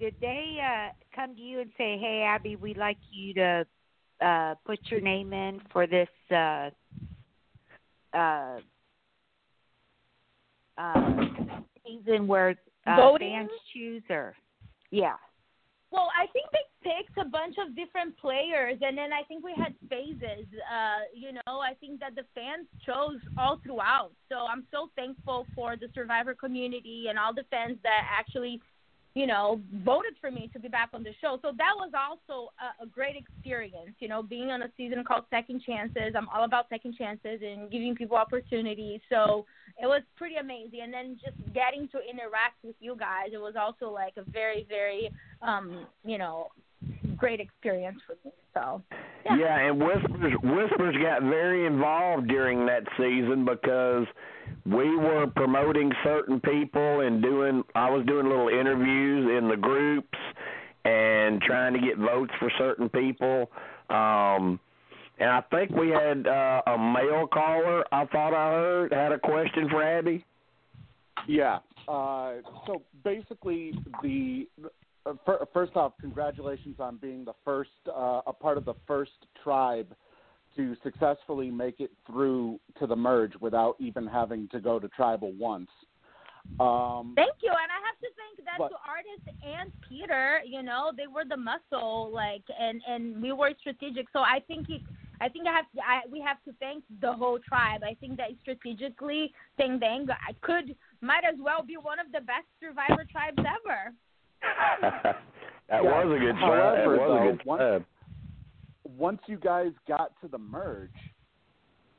Did 0.02 0.16
they 0.20 0.58
uh, 0.60 0.90
come 1.14 1.36
to 1.36 1.40
you 1.40 1.60
and 1.60 1.70
say, 1.78 1.96
"Hey, 1.96 2.24
Abby, 2.26 2.56
we'd 2.56 2.76
like 2.76 2.98
you 3.12 3.34
to 3.34 3.64
uh, 4.20 4.54
put 4.66 4.80
your 4.90 5.00
name 5.00 5.32
in 5.32 5.60
for 5.72 5.86
this 5.86 6.08
uh, 6.32 6.70
uh, 8.12 8.58
uh, 10.76 11.16
season 11.86 12.26
where 12.26 12.56
uh, 12.84 12.96
Voting? 12.96 13.30
fans 13.30 13.50
choose?" 13.72 14.02
Or 14.10 14.34
yeah, 14.90 15.14
Well, 15.92 16.08
I 16.18 16.26
think 16.32 16.46
they 16.52 16.64
picked 16.82 17.18
a 17.18 17.28
bunch 17.28 17.56
of 17.64 17.76
different 17.76 18.16
players, 18.18 18.78
and 18.80 18.96
then 18.96 19.12
I 19.12 19.22
think 19.28 19.44
we 19.44 19.52
had 19.56 19.74
phases. 19.88 20.46
Uh, 20.50 21.04
you 21.14 21.32
know, 21.32 21.60
I 21.60 21.74
think 21.80 22.00
that 22.00 22.14
the 22.16 22.24
fans 22.34 22.66
chose 22.84 23.20
all 23.36 23.60
throughout. 23.62 24.10
So 24.30 24.46
I'm 24.50 24.64
so 24.72 24.88
thankful 24.96 25.46
for 25.54 25.76
the 25.76 25.88
Survivor 25.94 26.34
community 26.34 27.06
and 27.10 27.18
all 27.18 27.34
the 27.34 27.44
fans 27.50 27.76
that 27.84 28.02
actually, 28.10 28.60
you 29.14 29.26
know, 29.26 29.60
voted 29.84 30.14
for 30.20 30.30
me 30.30 30.48
to 30.52 30.58
be 30.58 30.68
back 30.68 30.90
on 30.94 31.02
the 31.02 31.12
show. 31.20 31.38
So 31.42 31.52
that 31.58 31.72
was 31.76 31.90
also 31.92 32.50
a, 32.58 32.84
a 32.84 32.86
great 32.86 33.16
experience. 33.16 33.94
You 33.98 34.08
know, 34.08 34.22
being 34.22 34.50
on 34.50 34.62
a 34.62 34.70
season 34.76 35.04
called 35.04 35.24
Second 35.30 35.62
Chances. 35.66 36.14
I'm 36.16 36.28
all 36.28 36.44
about 36.44 36.68
second 36.70 36.94
chances 36.96 37.40
and 37.42 37.70
giving 37.70 37.94
people 37.94 38.16
opportunities. 38.16 39.00
So 39.10 39.44
it 39.80 39.86
was 39.86 40.02
pretty 40.16 40.36
amazing. 40.36 40.80
And 40.82 40.92
then 40.92 41.18
just 41.22 41.36
getting 41.54 41.88
to 41.88 41.98
interact 41.98 42.62
with 42.64 42.76
you 42.80 42.96
guys, 42.96 43.30
it 43.32 43.40
was 43.40 43.54
also 43.58 43.92
like 43.92 44.14
a 44.16 44.28
very, 44.30 44.66
very 44.68 45.10
um, 45.42 45.86
you 46.04 46.16
know, 46.16 46.48
great 47.16 47.40
experience 47.40 47.98
for 48.06 48.16
me. 48.24 48.32
So 48.54 48.82
yeah. 49.24 49.36
Yeah, 49.38 49.58
and 49.68 49.78
Whispers 49.78 50.32
Whispers 50.42 50.96
got 51.02 51.22
very 51.22 51.66
involved 51.66 52.28
during 52.28 52.66
that 52.66 52.82
season 52.96 53.44
because 53.44 54.06
we 54.64 54.96
were 54.96 55.26
promoting 55.34 55.92
certain 56.04 56.40
people 56.40 57.00
and 57.00 57.22
doing 57.22 57.62
I 57.74 57.90
was 57.90 58.06
doing 58.06 58.28
little 58.28 58.48
interviews 58.48 59.38
in 59.38 59.48
the 59.48 59.56
groups 59.56 60.18
and 60.84 61.40
trying 61.42 61.74
to 61.74 61.80
get 61.80 61.98
votes 61.98 62.32
for 62.38 62.50
certain 62.58 62.88
people. 62.88 63.50
Um 63.90 64.60
and 65.18 65.30
I 65.30 65.42
think 65.52 65.70
we 65.70 65.90
had 65.90 66.26
uh, 66.26 66.62
a 66.66 66.76
male 66.78 67.28
caller. 67.28 67.84
I 67.92 68.06
thought 68.06 68.34
I 68.34 68.50
heard 68.50 68.92
had 68.92 69.12
a 69.12 69.18
question 69.18 69.68
for 69.68 69.82
Abby. 69.82 70.24
Yeah. 71.28 71.58
Uh, 71.86 72.34
so 72.66 72.82
basically, 73.04 73.72
the 74.02 74.48
uh, 75.06 75.12
fir- 75.24 75.46
first 75.52 75.76
off, 75.76 75.92
congratulations 76.00 76.76
on 76.78 76.96
being 76.96 77.24
the 77.24 77.34
first, 77.44 77.70
uh, 77.88 78.22
a 78.26 78.32
part 78.32 78.58
of 78.58 78.64
the 78.64 78.74
first 78.86 79.12
tribe 79.42 79.94
to 80.56 80.76
successfully 80.82 81.50
make 81.50 81.80
it 81.80 81.90
through 82.06 82.58
to 82.78 82.86
the 82.86 82.96
merge 82.96 83.32
without 83.40 83.76
even 83.78 84.06
having 84.06 84.48
to 84.48 84.60
go 84.60 84.78
to 84.78 84.88
tribal 84.88 85.32
once. 85.32 85.70
Um, 86.58 87.12
Thank 87.14 87.36
you, 87.42 87.50
and 87.50 87.70
I 87.70 87.78
have 87.86 87.98
to 88.00 88.08
thank 88.18 88.44
that 88.46 88.58
But- 88.58 88.68
to 88.70 88.76
Artis 88.86 89.22
and 89.44 89.70
Peter. 89.88 90.40
You 90.44 90.62
know, 90.62 90.90
they 90.96 91.06
were 91.06 91.24
the 91.24 91.36
muscle, 91.36 92.10
like, 92.12 92.42
and 92.58 92.82
and 92.86 93.22
we 93.22 93.30
were 93.32 93.52
strategic. 93.60 94.06
So 94.12 94.20
I 94.20 94.40
think 94.48 94.68
it, 94.68 94.82
I 95.20 95.28
think 95.28 95.46
I 95.46 95.52
have 95.52 95.70
to, 95.76 95.80
I, 95.86 96.00
we 96.10 96.20
have 96.20 96.42
to 96.46 96.52
thank 96.58 96.82
the 97.00 97.12
whole 97.12 97.38
tribe. 97.38 97.82
I 97.84 97.94
think 97.94 98.16
that 98.16 98.30
strategically, 98.42 99.32
Dang 99.56 99.78
Dang 99.78 100.08
I 100.10 100.32
could 100.40 100.74
might 101.00 101.24
as 101.24 101.36
well 101.40 101.62
be 101.62 101.76
one 101.76 102.00
of 102.00 102.06
the 102.10 102.20
best 102.20 102.46
Survivor 102.60 103.04
tribes 103.10 103.38
ever. 103.38 103.92
that 104.82 105.16
Yeah, 105.70 105.80
was 106.04 106.16
a 106.16 106.18
good 106.18 106.34
however, 106.34 106.56
tribe. 106.56 106.84
It 106.84 106.88
was 106.88 106.98
though, 106.98 107.28
a 107.28 107.30
good 107.32 107.46
one- 107.46 107.58
tribe. 107.58 107.84
Once 108.98 109.20
you 109.26 109.38
guys 109.38 109.72
got 109.86 110.12
to 110.20 110.28
the 110.28 110.38
merge, 110.38 110.90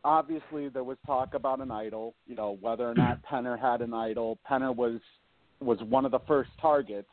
obviously 0.03 0.69
there 0.69 0.83
was 0.83 0.97
talk 1.05 1.33
about 1.33 1.59
an 1.61 1.71
idol. 1.71 2.13
You 2.27 2.35
know 2.35 2.57
whether 2.61 2.87
or 2.87 2.93
not 2.95 3.19
Penner 3.29 3.59
had 3.59 3.81
an 3.81 3.93
idol. 3.93 4.37
Penner 4.49 4.75
was 4.75 4.99
was 5.61 5.79
one 5.89 6.05
of 6.05 6.11
the 6.11 6.19
first 6.27 6.49
targets. 6.61 7.07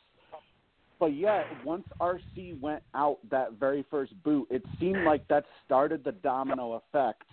But 0.99 1.15
yet, 1.15 1.45
once 1.65 1.83
RC 1.99 2.61
went 2.61 2.83
out 2.93 3.17
that 3.31 3.53
very 3.53 3.83
first 3.89 4.13
boot, 4.23 4.47
it 4.51 4.61
seemed 4.79 5.03
like 5.03 5.27
that 5.29 5.45
started 5.65 6.03
the 6.03 6.11
domino 6.11 6.73
effect 6.73 7.23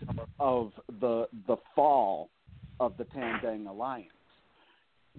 of 0.41 0.73
the 1.01 1.29
the 1.47 1.57
fall 1.75 2.31
of 2.81 2.97
the 2.97 3.05
Tandang 3.05 3.69
Alliance. 3.69 4.09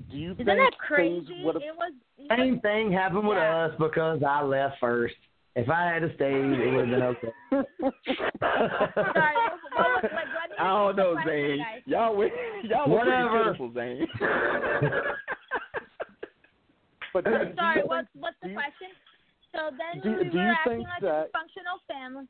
Do 0.09 0.17
you 0.17 0.31
Isn't 0.31 0.45
think 0.45 0.47
that 0.59 0.71
things 0.97 1.25
crazy? 1.27 1.43
would 1.43 1.55
have 1.55 1.61
It 1.61 1.75
was. 1.75 1.93
Same 2.29 2.59
thing 2.61 2.91
happened 2.91 3.27
with 3.27 3.37
Yeah. 3.37 3.65
us 3.65 3.75
because 3.77 4.23
I 4.23 4.41
left 4.41 4.79
first. 4.79 5.15
If 5.55 5.69
I 5.69 5.93
had 5.93 6.03
stayed, 6.15 6.35
it 6.35 6.71
would 6.73 6.89
have 6.89 6.99
been 6.99 7.01
okay. 7.03 7.33
Sorry, 8.39 9.35
what 9.35 9.89
was, 9.89 10.03
like, 10.03 10.13
what 10.13 10.59
I 10.59 10.63
don't 10.63 10.95
know, 10.95 11.13
was 11.13 11.17
the 11.17 11.23
question, 11.23 11.57
Zane. 11.57 11.65
Y'all 11.85 12.15
were 12.15 12.29
y'all 12.63 12.89
were 12.89 12.97
Whatever. 12.97 13.29
pretty 13.29 13.45
pitiful, 13.45 13.73
Zane. 13.73 14.07
But 17.11 17.23
do, 17.25 17.31
do 17.31 17.37
you 17.37 17.53
Sorry, 17.55 17.75
think- 17.81 17.89
what's 17.89 18.07
what's 18.19 18.35
the 18.41 18.47
do 18.49 18.51
you- 18.53 18.57
question? 18.59 18.89
So 19.51 19.59
then 19.71 20.01
do- 20.03 20.17
we 20.23 20.29
do 20.29 20.37
were 20.37 20.43
you 20.45 20.51
acting 20.51 20.77
think 20.77 20.87
like 20.89 21.01
that- 21.01 21.25
a 21.25 21.37
dysfunctional 21.37 21.79
family. 21.87 22.27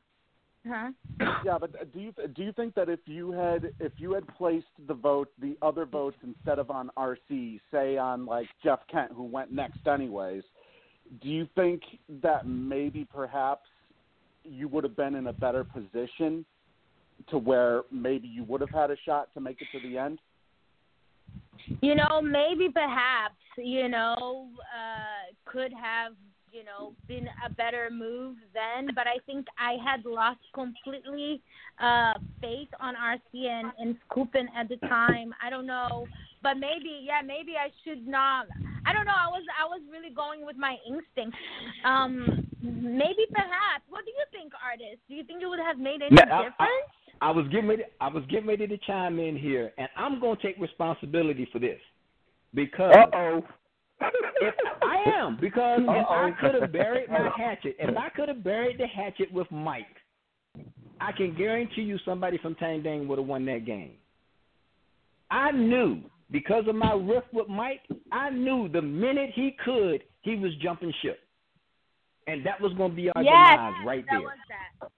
Huh? 0.66 0.90
Yeah, 1.44 1.58
but 1.58 1.92
do 1.92 2.00
you 2.00 2.12
do 2.34 2.42
you 2.42 2.52
think 2.52 2.74
that 2.74 2.88
if 2.88 3.00
you 3.06 3.30
had 3.30 3.72
if 3.78 3.92
you 3.98 4.12
had 4.12 4.26
placed 4.36 4.66
the 4.88 4.94
vote 4.94 5.28
the 5.40 5.56
other 5.62 5.84
votes 5.84 6.16
instead 6.22 6.58
of 6.58 6.70
on 6.70 6.90
RC, 6.98 7.60
say 7.70 7.96
on 7.98 8.24
like 8.26 8.46
Jeff 8.64 8.80
Kent 8.90 9.12
who 9.14 9.24
went 9.24 9.52
next 9.52 9.86
anyways, 9.86 10.42
do 11.22 11.28
you 11.28 11.48
think 11.54 11.82
that 12.22 12.46
maybe 12.46 13.06
perhaps 13.12 13.68
you 14.44 14.68
would 14.68 14.84
have 14.84 14.96
been 14.96 15.14
in 15.14 15.26
a 15.26 15.32
better 15.32 15.64
position 15.64 16.44
to 17.28 17.38
where 17.38 17.82
maybe 17.90 18.28
you 18.28 18.44
would 18.44 18.60
have 18.60 18.70
had 18.70 18.90
a 18.90 18.96
shot 19.04 19.28
to 19.34 19.40
make 19.40 19.60
it 19.60 19.68
to 19.72 19.88
the 19.88 19.98
end? 19.98 20.18
You 21.82 21.94
know, 21.94 22.22
maybe 22.22 22.68
perhaps, 22.72 23.34
you 23.58 23.88
know, 23.88 24.48
uh, 24.60 25.32
could 25.44 25.72
have, 25.72 26.12
you 26.52 26.64
know, 26.64 26.94
been 27.06 27.26
a 27.46 27.50
better 27.50 27.90
move 27.92 28.36
then, 28.54 28.88
but 28.94 29.06
I 29.06 29.18
think 29.26 29.46
I 29.58 29.76
had 29.84 30.04
lost 30.04 30.40
completely 30.54 31.42
uh, 31.80 32.14
faith 32.40 32.68
on 32.80 32.94
RC 32.94 33.46
and, 33.46 33.72
and 33.78 33.96
Skupin 34.08 34.46
at 34.56 34.68
the 34.68 34.76
time. 34.88 35.34
I 35.44 35.50
don't 35.50 35.66
know, 35.66 36.06
but 36.42 36.54
maybe, 36.54 37.02
yeah, 37.04 37.20
maybe 37.24 37.52
I 37.56 37.70
should 37.84 38.06
not. 38.06 38.46
I 38.86 38.92
don't 38.92 39.04
know. 39.04 39.12
I 39.16 39.28
was 39.28 39.42
I 39.60 39.66
was 39.66 39.80
really 39.90 40.12
going 40.14 40.44
with 40.44 40.56
my 40.56 40.76
instincts. 40.88 41.36
Um, 41.84 42.46
maybe 42.62 43.26
perhaps. 43.30 43.84
What 43.88 44.04
do 44.06 44.10
you 44.10 44.24
think, 44.32 44.52
Artis? 44.64 44.98
Do 45.08 45.14
you 45.14 45.22
think 45.24 45.42
it 45.42 45.46
would 45.46 45.58
have 45.60 45.78
made 45.78 46.00
any 46.02 46.16
No, 46.16 46.22
I- 46.22 46.36
I- 46.36 46.42
difference? 46.44 46.90
I 47.22 47.30
was 47.30 47.46
getting 47.48 47.68
ready. 47.68 47.82
I 48.00 48.08
was 48.08 48.24
getting 48.30 48.46
ready 48.48 48.66
to 48.66 48.78
chime 48.78 49.18
in 49.18 49.36
here, 49.36 49.72
and 49.76 49.88
I'm 49.96 50.18
going 50.20 50.36
to 50.38 50.42
take 50.42 50.56
responsibility 50.58 51.46
for 51.52 51.58
this 51.58 51.78
because 52.54 52.94
Uh 52.96 53.16
oh. 53.16 53.42
if 54.40 54.54
I 54.82 55.04
am 55.18 55.36
because 55.38 55.80
if 55.82 56.06
I 56.08 56.30
could 56.40 56.54
have 56.60 56.72
buried 56.72 57.10
my 57.10 57.28
hatchet, 57.36 57.76
if 57.78 57.94
I 57.98 58.08
could 58.08 58.28
have 58.30 58.42
buried 58.42 58.78
the 58.78 58.86
hatchet 58.86 59.30
with 59.30 59.46
Mike, 59.50 59.84
I 61.02 61.12
can 61.12 61.34
guarantee 61.36 61.82
you 61.82 61.98
somebody 62.06 62.38
from 62.38 62.54
Tandang 62.54 63.06
would 63.08 63.18
have 63.18 63.28
won 63.28 63.44
that 63.44 63.66
game. 63.66 63.92
I 65.30 65.50
knew 65.50 66.00
because 66.30 66.64
of 66.68 66.74
my 66.74 66.92
riff 66.92 67.24
with 67.32 67.48
Mike, 67.48 67.82
I 68.12 68.30
knew 68.30 68.68
the 68.68 68.82
minute 68.82 69.30
he 69.34 69.56
could, 69.64 70.02
he 70.22 70.36
was 70.36 70.52
jumping 70.62 70.92
ship, 71.02 71.18
and 72.26 72.44
that 72.46 72.60
was 72.60 72.72
going 72.74 72.90
to 72.90 72.96
be 72.96 73.10
our 73.10 73.22
yes, 73.22 73.56
demise 73.56 73.86
right 73.86 74.04
that 74.06 74.12
there. 74.12 74.20
was 74.20 74.38
that. 74.48 74.90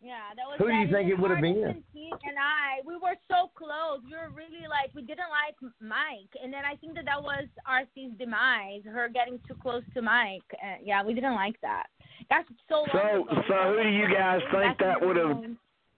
Yeah, 0.00 0.34
that 0.34 0.42
was. 0.46 0.58
Who 0.58 0.66
do 0.66 0.74
you 0.74 0.86
think 0.86 1.06
Even 1.06 1.12
it 1.12 1.18
would 1.20 1.30
have 1.30 1.40
been? 1.40 1.62
Artis 1.62 1.82
and 2.26 2.38
I, 2.38 2.82
we 2.86 2.94
were 2.94 3.14
so 3.28 3.50
close. 3.54 4.02
We 4.04 4.16
were 4.16 4.30
really 4.34 4.66
like, 4.68 4.90
we 4.94 5.02
didn't 5.02 5.30
like 5.30 5.54
Mike, 5.80 6.30
and 6.42 6.52
then 6.52 6.64
I 6.64 6.74
think 6.76 6.94
that 6.94 7.04
that 7.06 7.22
was 7.22 7.46
RC's 7.68 8.18
demise, 8.18 8.82
her 8.84 9.08
getting 9.08 9.38
too 9.46 9.54
close 9.62 9.82
to 9.94 10.02
Mike. 10.02 10.42
Uh, 10.54 10.82
yeah, 10.82 11.02
we 11.04 11.14
didn't 11.14 11.34
like 11.34 11.60
that. 11.62 11.86
That's 12.30 12.48
so. 12.68 12.84
So, 12.92 12.98
long 12.98 13.28
ago. 13.28 13.42
so 13.48 13.74
who 13.76 13.82
do 13.82 13.88
you 13.88 14.08
guys 14.12 14.40
think 14.50 14.78
that 14.78 15.00
would 15.00 15.16
have? 15.16 15.42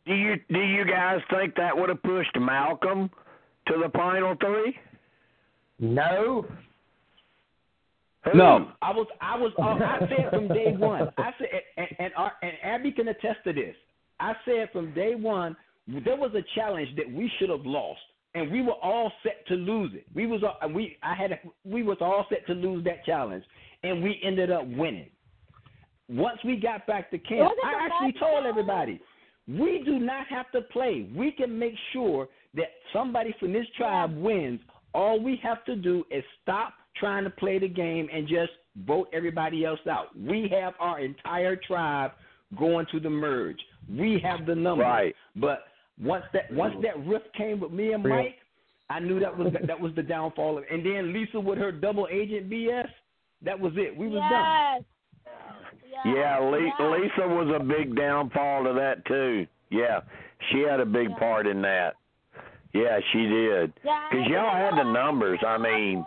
Do 0.06 0.14
you 0.14 0.36
do 0.50 0.60
you 0.60 0.84
guys 0.84 1.20
think 1.32 1.54
that 1.56 1.76
would 1.76 1.88
have 1.88 2.02
pushed 2.02 2.36
Malcolm 2.38 3.10
to 3.68 3.74
the 3.82 3.90
final 3.90 4.34
three? 4.40 4.76
No. 5.78 6.46
Who? 8.24 8.38
No, 8.38 8.70
I 8.80 8.90
was, 8.90 9.06
I 9.20 9.36
was, 9.36 9.52
uh, 9.58 9.62
I 9.84 9.98
said 10.08 10.30
from 10.30 10.48
day 10.48 10.72
one. 10.78 11.08
I 11.18 11.30
said, 11.38 11.48
and 11.76 11.88
and, 11.98 12.12
our, 12.16 12.32
and 12.42 12.52
Abby 12.62 12.90
can 12.92 13.08
attest 13.08 13.38
to 13.44 13.52
this. 13.52 13.74
I 14.20 14.32
said 14.46 14.70
from 14.72 14.94
day 14.94 15.14
one 15.14 15.56
there 16.04 16.16
was 16.16 16.30
a 16.34 16.42
challenge 16.54 16.88
that 16.96 17.10
we 17.10 17.30
should 17.38 17.50
have 17.50 17.66
lost, 17.66 18.00
and 18.34 18.50
we 18.50 18.62
were 18.62 18.72
all 18.82 19.12
set 19.22 19.46
to 19.48 19.54
lose 19.54 19.90
it. 19.94 20.06
We 20.14 20.26
was, 20.26 20.42
all- 20.42 20.70
we, 20.70 20.96
I 21.02 21.14
had, 21.14 21.32
a, 21.32 21.38
we 21.66 21.82
was 21.82 21.98
all 22.00 22.24
set 22.30 22.46
to 22.46 22.54
lose 22.54 22.82
that 22.84 23.04
challenge, 23.04 23.44
and 23.82 24.02
we 24.02 24.18
ended 24.24 24.50
up 24.50 24.66
winning. 24.66 25.10
Once 26.08 26.38
we 26.44 26.56
got 26.56 26.86
back 26.86 27.10
to 27.10 27.18
camp, 27.18 27.52
I 27.62 27.86
actually 27.86 28.12
best 28.12 28.20
told 28.20 28.32
challenge? 28.32 28.46
everybody, 28.48 29.00
we 29.46 29.82
do 29.84 29.98
not 29.98 30.26
have 30.28 30.50
to 30.52 30.62
play. 30.62 31.08
We 31.14 31.32
can 31.32 31.58
make 31.58 31.74
sure 31.92 32.28
that 32.54 32.68
somebody 32.92 33.34
from 33.38 33.52
this 33.52 33.66
tribe 33.76 34.16
wins. 34.16 34.60
All 34.94 35.20
we 35.20 35.38
have 35.42 35.64
to 35.64 35.76
do 35.76 36.04
is 36.10 36.22
stop 36.42 36.74
trying 36.96 37.24
to 37.24 37.30
play 37.30 37.58
the 37.58 37.68
game 37.68 38.08
and 38.12 38.28
just 38.28 38.52
vote 38.86 39.08
everybody 39.12 39.64
else 39.64 39.80
out. 39.90 40.16
We 40.16 40.48
have 40.52 40.74
our 40.78 41.00
entire 41.00 41.56
tribe 41.56 42.12
going 42.58 42.86
to 42.92 43.00
the 43.00 43.10
merge. 43.10 43.58
We 43.90 44.20
have 44.22 44.46
the 44.46 44.54
numbers. 44.54 44.84
Right. 44.84 45.16
But 45.36 45.64
once 46.00 46.24
that 46.32 46.52
once 46.52 46.74
that 46.82 47.04
rift 47.06 47.32
came 47.36 47.60
with 47.60 47.72
me 47.72 47.92
and 47.92 48.02
Mike, 48.02 48.36
I 48.90 49.00
knew 49.00 49.20
that 49.20 49.36
was 49.36 49.52
that 49.66 49.80
was 49.80 49.92
the 49.94 50.02
downfall 50.02 50.58
of. 50.58 50.64
And 50.70 50.84
then 50.84 51.12
Lisa 51.12 51.38
with 51.40 51.58
her 51.58 51.72
double 51.72 52.08
agent 52.10 52.48
BS, 52.48 52.88
that 53.44 53.58
was 53.58 53.72
it. 53.76 53.96
We 53.96 54.08
was 54.08 54.20
done. 54.30 54.84
Yeah, 56.04 56.38
oh, 56.40 56.50
Le- 56.50 56.60
yeah. 56.64 56.90
Lisa 56.90 57.26
was 57.28 57.52
a 57.54 57.62
big 57.62 57.96
downfall 57.96 58.64
to 58.64 58.72
that 58.74 59.04
too. 59.06 59.46
Yeah, 59.70 60.00
she 60.50 60.60
had 60.60 60.80
a 60.80 60.86
big 60.86 61.16
part 61.16 61.46
in 61.46 61.62
that. 61.62 61.94
Yeah, 62.72 62.98
she 63.12 63.26
did. 63.26 63.72
Because 63.74 64.26
y'all 64.28 64.54
had 64.54 64.76
the 64.78 64.90
numbers. 64.90 65.38
I 65.46 65.58
mean, 65.58 66.04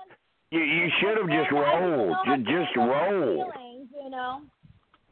you 0.52 0.60
you 0.60 0.90
should 1.00 1.18
have 1.18 1.28
just 1.28 1.50
And 1.52 1.60
I 1.60 1.80
didn't 1.80 1.92
rolled. 1.92 2.10
know 2.10 2.16
how 2.26 2.36
Ju- 2.36 2.44
to 2.44 2.52
Just 2.52 2.76
handle 2.76 2.88
my 2.88 3.10
roll. 3.10 3.52
Feelings, 3.54 3.88
you 4.04 4.10
know. 4.10 4.42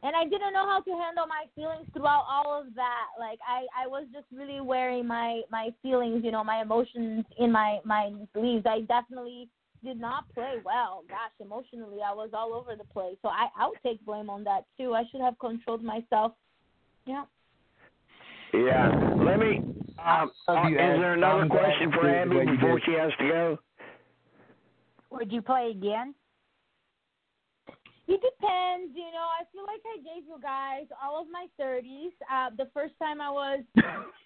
And 0.02 0.14
I 0.14 0.24
didn't 0.24 0.52
know 0.52 0.66
how 0.68 0.80
to 0.80 0.90
handle 0.90 1.26
my 1.26 1.44
feelings 1.56 1.88
throughout 1.92 2.24
all 2.30 2.60
of 2.60 2.66
that. 2.74 3.06
Like 3.18 3.38
I, 3.48 3.66
I 3.84 3.86
was 3.88 4.04
just 4.12 4.26
really 4.32 4.60
wearing 4.60 5.06
my 5.06 5.40
my 5.50 5.70
feelings, 5.82 6.22
you 6.24 6.30
know, 6.30 6.44
my 6.44 6.60
emotions 6.62 7.24
in 7.38 7.50
my 7.50 7.80
my 7.84 8.12
sleeves. 8.32 8.64
I 8.66 8.80
definitely 8.82 9.48
did 9.84 10.00
not 10.00 10.32
play 10.34 10.54
well. 10.64 11.04
Gosh, 11.08 11.32
emotionally, 11.40 11.98
I 12.06 12.12
was 12.12 12.30
all 12.32 12.54
over 12.54 12.76
the 12.76 12.84
place. 12.84 13.16
So 13.22 13.28
I, 13.28 13.48
I 13.58 13.68
would 13.68 13.78
take 13.82 14.04
blame 14.04 14.30
on 14.30 14.44
that 14.44 14.64
too. 14.78 14.94
I 14.94 15.04
should 15.10 15.20
have 15.20 15.38
controlled 15.38 15.84
myself. 15.84 16.32
Yeah. 17.06 17.24
Yeah. 18.52 19.14
Let 19.18 19.38
me. 19.38 19.62
Um, 20.04 20.30
love 20.48 20.64
uh, 20.64 20.68
is 20.68 20.76
there 20.76 21.14
another 21.14 21.42
I'm 21.42 21.48
question 21.48 21.90
for 21.92 22.06
did 22.06 22.14
Abby 22.14 22.52
before 22.52 22.80
she 22.84 22.92
has 22.92 23.10
to 23.18 23.28
go? 23.28 23.58
Would 25.10 25.32
you 25.32 25.42
play 25.42 25.70
again? 25.70 26.14
It 28.08 28.20
depends, 28.20 28.94
you 28.94 29.10
know. 29.10 29.26
I 29.26 29.42
feel 29.52 29.64
like 29.66 29.80
I 29.84 29.96
gave 29.98 30.28
you 30.28 30.38
guys 30.40 30.86
all 31.02 31.20
of 31.20 31.26
my 31.30 31.46
30s. 31.60 32.12
Uh, 32.32 32.50
the 32.56 32.70
first 32.72 32.94
time 33.00 33.20
I 33.20 33.30
was 33.30 33.64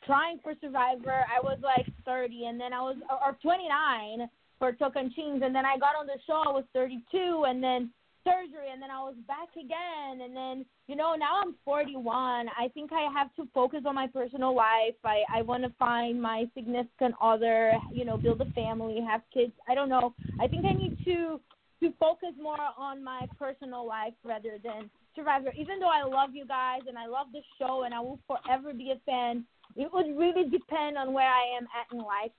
trying 0.04 0.38
for 0.42 0.52
Survivor, 0.60 1.24
I 1.24 1.40
was 1.42 1.58
like 1.62 1.86
30, 2.04 2.44
and 2.46 2.60
then 2.60 2.74
I 2.74 2.80
was 2.82 2.96
or, 3.08 3.30
or 3.30 3.38
29 3.40 4.28
for 4.60 4.72
Tocantins, 4.72 5.42
and 5.44 5.52
then 5.52 5.66
I 5.66 5.76
got 5.78 5.96
on 5.98 6.06
the 6.06 6.18
show. 6.26 6.44
I 6.46 6.52
was 6.52 6.64
32, 6.74 7.44
and 7.48 7.60
then 7.60 7.90
surgery, 8.22 8.70
and 8.72 8.80
then 8.80 8.90
I 8.90 9.00
was 9.00 9.14
back 9.26 9.48
again, 9.56 10.20
and 10.20 10.36
then 10.36 10.66
you 10.86 10.94
know 10.94 11.16
now 11.18 11.40
I'm 11.42 11.56
41. 11.64 12.46
I 12.48 12.68
think 12.68 12.92
I 12.92 13.10
have 13.12 13.34
to 13.36 13.48
focus 13.52 13.80
on 13.86 13.94
my 13.96 14.06
personal 14.06 14.54
life. 14.54 14.94
I 15.04 15.22
I 15.34 15.42
want 15.42 15.64
to 15.64 15.72
find 15.78 16.20
my 16.22 16.44
significant 16.54 17.14
other, 17.20 17.72
you 17.90 18.04
know, 18.04 18.16
build 18.16 18.40
a 18.42 18.50
family, 18.52 19.00
have 19.08 19.22
kids. 19.34 19.52
I 19.68 19.74
don't 19.74 19.88
know. 19.88 20.14
I 20.38 20.46
think 20.46 20.64
I 20.64 20.74
need 20.74 20.98
to 21.06 21.40
to 21.82 21.92
focus 21.98 22.34
more 22.40 22.58
on 22.78 23.02
my 23.02 23.26
personal 23.38 23.86
life 23.86 24.12
rather 24.22 24.58
than 24.62 24.90
Survivor. 25.16 25.52
Even 25.56 25.80
though 25.80 25.90
I 25.90 26.04
love 26.04 26.30
you 26.34 26.46
guys 26.46 26.80
and 26.86 26.98
I 26.98 27.06
love 27.06 27.28
the 27.32 27.40
show 27.58 27.84
and 27.84 27.94
I 27.94 28.00
will 28.00 28.18
forever 28.26 28.72
be 28.74 28.92
a 28.92 29.00
fan, 29.06 29.44
it 29.76 29.90
would 29.92 30.06
really 30.16 30.48
depend 30.48 30.98
on 30.98 31.12
where 31.12 31.28
I 31.28 31.56
am 31.56 31.66
at 31.74 31.92
in 31.92 31.98
life. 31.98 32.30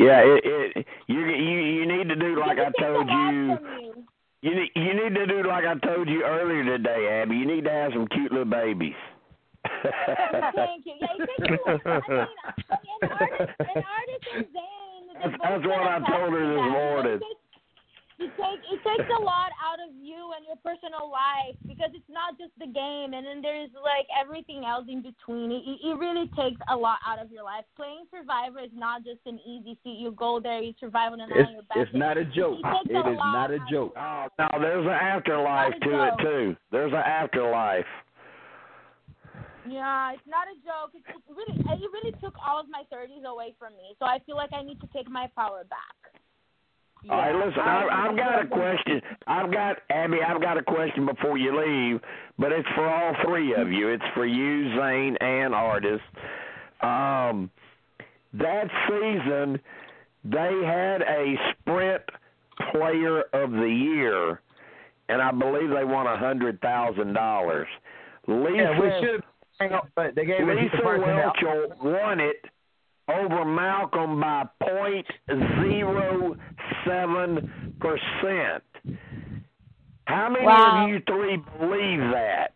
Yeah, 0.00 0.22
it, 0.24 0.42
it 0.44 0.86
you 1.08 1.20
you 1.20 1.58
you 1.60 1.86
need 1.86 2.08
to 2.10 2.16
do 2.16 2.40
like 2.40 2.58
I 2.58 2.72
told 2.82 3.08
you. 3.10 3.58
you. 3.60 4.06
You 4.42 4.56
need 4.56 4.70
you 4.76 4.94
need 4.94 5.14
to 5.16 5.26
do 5.26 5.44
like 5.48 5.66
I 5.66 5.76
told 5.86 6.08
you 6.08 6.24
earlier 6.24 6.64
today, 6.64 7.22
Abby. 7.22 7.36
You 7.36 7.46
need 7.46 7.64
to 7.66 7.70
have 7.72 7.92
some 7.94 8.08
cute 8.08 8.32
little 8.32 8.46
babies. 8.50 8.94
Oh, 10.34 10.42
thank 10.56 10.86
you. 10.86 10.94
Yeah, 11.00 11.16
takes 11.26 11.48
a. 11.48 11.60
I 12.70 12.76
mean, 12.82 13.00
an 13.02 13.10
artist, 13.12 13.52
an 13.68 13.78
artist 13.84 14.26
is 14.34 14.46
Zane. 14.54 15.06
That's, 15.14 15.36
that's 15.42 15.66
what 15.66 15.88
I 15.88 16.00
told 16.08 16.34
her 16.34 16.46
this 16.54 16.72
morning. 16.72 17.20
It 18.20 18.28
takes 18.36 18.60
it 18.68 18.80
takes 18.84 19.08
a 19.08 19.22
lot 19.24 19.48
out 19.64 19.80
of 19.80 19.96
you 19.96 20.36
and 20.36 20.44
your 20.44 20.60
personal 20.60 21.08
life 21.08 21.56
because 21.64 21.88
it's 21.96 22.04
not 22.12 22.36
just 22.36 22.52
the 22.60 22.68
game, 22.68 23.16
and 23.16 23.24
then 23.24 23.40
there's 23.40 23.72
like 23.80 24.04
everything 24.12 24.68
else 24.68 24.84
in 24.92 25.00
between. 25.00 25.48
It, 25.48 25.64
it 25.64 25.96
really 25.96 26.28
takes 26.36 26.60
a 26.68 26.76
lot 26.76 27.00
out 27.08 27.16
of 27.16 27.32
your 27.32 27.44
life. 27.44 27.64
Playing 27.80 28.04
Survivor 28.12 28.60
is 28.60 28.76
not 28.76 29.08
just 29.08 29.24
an 29.24 29.40
easy 29.48 29.80
feat. 29.82 29.96
You 29.96 30.12
go 30.12 30.38
there, 30.38 30.60
you 30.60 30.74
survive 30.78 31.12
on 31.16 31.20
an 31.24 31.32
It's, 31.32 31.48
your 31.48 31.64
back. 31.64 31.80
it's 31.80 31.96
not 31.96 32.18
a 32.18 32.26
joke. 32.28 32.60
It, 32.60 32.92
It 32.92 32.96
a 33.00 33.08
is 33.08 33.16
not 33.16 33.50
a 33.50 33.58
joke. 33.72 33.96
Oh 33.96 34.28
no, 34.36 34.48
there's 34.60 34.84
an 34.84 35.00
afterlife 35.00 35.72
Not 35.80 35.88
a 35.88 35.88
to 35.88 36.04
it 36.04 36.14
too. 36.20 36.56
There's 36.70 36.92
an 36.92 37.00
afterlife. 37.00 37.88
Yeah, 39.64 40.12
it's 40.12 40.28
not 40.28 40.44
a 40.44 40.56
joke. 40.60 40.92
It, 40.92 41.04
it 41.08 41.24
really, 41.32 41.56
it 41.56 41.90
really 41.92 42.12
took 42.20 42.34
all 42.44 42.60
of 42.60 42.68
my 42.68 42.84
30s 42.92 43.24
away 43.24 43.54
from 43.58 43.72
me. 43.80 43.96
So 43.98 44.04
I 44.04 44.18
feel 44.26 44.36
like 44.36 44.52
I 44.52 44.62
need 44.62 44.80
to 44.80 44.88
take 44.92 45.08
my 45.08 45.28
power 45.36 45.64
back. 45.64 45.99
All 47.08 47.16
right, 47.16 47.34
listen, 47.34 47.60
I, 47.60 48.08
I've 48.08 48.16
got 48.16 48.42
a 48.44 48.46
question. 48.46 49.00
I've 49.26 49.50
got 49.52 49.78
Abby. 49.88 50.18
I've 50.26 50.40
got 50.42 50.58
a 50.58 50.62
question 50.62 51.06
before 51.06 51.38
you 51.38 51.58
leave, 51.58 52.00
but 52.38 52.52
it's 52.52 52.68
for 52.74 52.86
all 52.86 53.14
three 53.24 53.54
of 53.54 53.72
you. 53.72 53.88
It's 53.88 54.04
for 54.14 54.26
you, 54.26 54.68
Zane, 54.76 55.16
and 55.20 55.54
Artis. 55.54 56.00
Um, 56.82 57.50
that 58.34 58.68
season, 58.86 59.58
they 60.24 60.62
had 60.66 61.02
a 61.02 61.34
Sprint 61.52 62.02
Player 62.72 63.22
of 63.32 63.50
the 63.52 63.68
Year, 63.70 64.40
and 65.08 65.22
I 65.22 65.30
believe 65.30 65.70
they 65.70 65.84
won 65.84 66.06
a 66.06 66.18
hundred 66.18 66.60
thousand 66.60 67.14
dollars. 67.14 67.66
Lisa, 68.26 68.56
Yeah, 68.56 68.80
we 68.80 68.90
should. 69.00 69.22
Hang 69.58 69.72
on, 69.72 69.88
but 69.94 70.14
they 70.14 70.24
gave 70.26 70.40
it 70.40 70.44
to 70.46 70.54
Lisa 70.54 70.76
the 70.76 70.82
person 70.82 71.16
that- 71.16 71.34
Whelchel 71.36 71.82
won 71.82 72.20
it 72.20 72.44
over 73.10 73.44
Malcolm 73.44 74.20
by 74.20 74.44
point 74.62 75.06
zero 75.28 76.36
seven 76.86 77.74
percent. 77.80 78.62
How 80.06 80.28
many 80.28 80.44
Wow. 80.46 80.84
of 80.84 80.88
you 80.88 81.00
three 81.06 81.36
believe 81.58 82.00
that? 82.12 82.54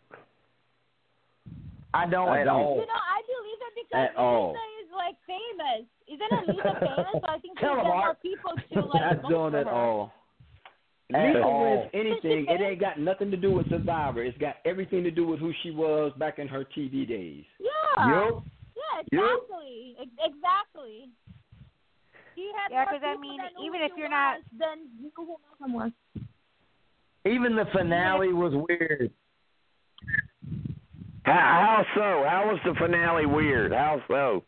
I 1.92 2.06
don't 2.06 2.28
I 2.28 2.40
at 2.40 2.44
don't. 2.44 2.60
all. 2.60 2.74
You 2.80 2.86
know, 2.86 2.92
I 2.92 3.22
believe 3.26 3.58
it 3.60 3.74
because 3.90 4.08
At 4.10 4.16
all. 4.16 4.52
Lisa 4.52 4.64
is 4.82 4.90
like 4.96 5.16
famous. 5.26 5.86
Isn't 6.08 6.48
Lisa 6.48 6.74
famous? 6.80 7.22
So 7.22 7.28
I 7.28 7.38
think 7.38 7.58
she'll 7.60 7.76
him, 7.80 7.86
more 7.86 8.16
people 8.20 8.50
to 8.72 8.80
like 8.86 9.00
Not 9.00 9.22
vote 9.22 9.28
doing 9.28 9.50
for 9.52 9.58
at 9.58 9.66
her. 9.66 9.72
all. 9.72 10.12
At 11.14 11.26
Lisa 11.28 11.42
all. 11.44 11.62
wins 11.62 11.90
anything. 11.94 12.46
It 12.48 12.60
ain't 12.60 12.80
got 12.80 12.98
nothing 12.98 13.30
to 13.30 13.36
do 13.36 13.52
with 13.52 13.68
Survivor. 13.70 14.24
It's 14.24 14.36
got 14.38 14.56
everything 14.64 15.04
to 15.04 15.10
do 15.12 15.24
with 15.26 15.38
who 15.38 15.52
she 15.62 15.70
was 15.70 16.12
back 16.18 16.38
in 16.40 16.48
her 16.48 16.64
TV 16.76 17.06
days. 17.06 17.44
Yeah. 17.60 17.68
Yeah, 17.96 18.24
Yep. 18.24 18.42
Exactly. 19.00 19.96
Ex- 20.00 20.10
Exactly. 20.24 21.08
She 22.34 22.50
had 22.56 22.70
Yeah, 22.72 22.84
more 22.84 22.94
'cause 22.94 23.02
I 23.04 23.16
mean, 23.16 23.40
even 23.62 23.80
if 23.82 23.92
you're 23.96 24.08
not- 24.08 24.38
was 24.38 24.44
than 24.58 24.88
knew 25.00 25.12
who 25.14 25.36
Malcolm 25.60 25.72
was. 25.72 25.92
Even 27.24 27.54
the 27.56 27.66
finale 27.66 28.32
was 28.32 28.54
weird. 28.54 29.10
How, 31.24 31.32
how 31.32 31.86
so? 31.94 32.24
How 32.28 32.50
was 32.50 32.60
the 32.64 32.74
finale 32.74 33.26
weird? 33.26 33.72
How 33.72 34.02
so? 34.08 34.44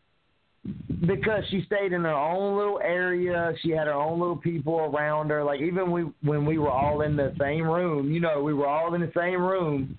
because 1.05 1.45
she 1.49 1.61
stayed 1.61 1.93
in 1.93 2.03
her 2.03 2.13
own 2.13 2.57
little 2.57 2.79
area. 2.81 3.53
She 3.61 3.69
had 3.69 3.87
her 3.87 3.93
own 3.93 4.19
little 4.19 4.35
people 4.35 4.79
around 4.79 5.29
her. 5.29 5.41
Like 5.41 5.61
even 5.61 5.91
we 5.91 6.01
when 6.23 6.45
we 6.45 6.57
were 6.57 6.69
all 6.71 7.01
in 7.01 7.15
the 7.15 7.33
same 7.39 7.63
room, 7.63 8.11
you 8.11 8.19
know, 8.19 8.43
we 8.43 8.53
were 8.53 8.67
all 8.67 8.93
in 8.93 8.99
the 8.99 9.11
same 9.15 9.41
room. 9.41 9.97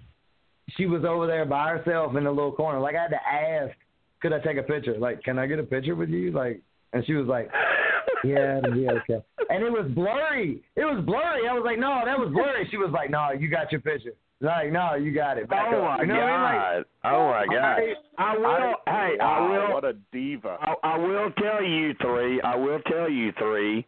She 0.77 0.85
was 0.85 1.05
over 1.07 1.27
there 1.27 1.47
by 1.47 1.71
herself 1.71 2.17
in 2.17 2.25
the 2.25 2.31
little 2.31 2.53
corner. 2.53 2.81
Like 2.81 2.97
I 2.97 3.03
had 3.03 3.11
to 3.13 3.27
ask, 3.27 3.75
could 4.21 4.33
I 4.33 4.39
take 4.41 4.57
a 4.57 4.63
picture? 4.63 4.97
Like, 4.99 5.23
can 5.23 5.39
I 5.39 5.47
get 5.47 5.59
a 5.59 5.63
picture 5.63 5.95
with 5.95 6.09
you? 6.11 6.33
Like, 6.33 6.61
and 6.93 7.05
she 7.07 7.15
was 7.15 7.27
like, 7.27 7.51
Yeah, 8.25 8.59
it'll 8.59 8.73
be 8.75 8.89
okay. 8.89 9.25
And 9.49 9.63
it 9.63 9.71
was 9.71 9.89
blurry. 9.95 10.63
It 10.75 10.85
was 10.85 11.05
blurry. 11.05 11.49
I 11.49 11.53
was 11.53 11.63
like, 11.65 11.79
No, 11.79 12.03
that 12.05 12.19
was 12.19 12.31
blurry. 12.33 12.67
She 12.71 12.77
was 12.77 12.91
like, 12.93 13.11
No, 13.11 13.31
you 13.33 13.49
got 13.49 13.71
your 13.71 13.81
picture. 13.81 14.13
Like, 14.41 14.71
no, 14.71 14.95
you 14.95 15.13
got 15.13 15.37
it. 15.37 15.49
Back 15.49 15.67
Oh 15.73 15.83
up. 15.85 15.99
my 15.99 16.03
You 16.03 16.07
know 16.07 16.15
what 16.15 16.23
I 16.23 16.33
mean? 16.33 16.43
Like, 16.43 16.87
god! 17.03 17.13
Oh 17.13 17.29
my 17.29 17.47
god! 17.53 17.81
I 18.19 18.37
will. 18.39 18.75
Hey, 18.87 19.19
I 19.21 19.41
Wow, 19.41 19.51
will. 19.69 19.75
What 19.75 19.85
a 19.85 19.95
diva. 20.13 20.59
I, 20.61 20.75
I 20.85 20.97
will 20.99 21.31
tell 21.43 21.61
you 21.65 21.93
three. 22.01 22.41
I 22.43 22.55
will 22.55 22.79
tell 22.87 23.11
you 23.11 23.33
three. 23.37 23.85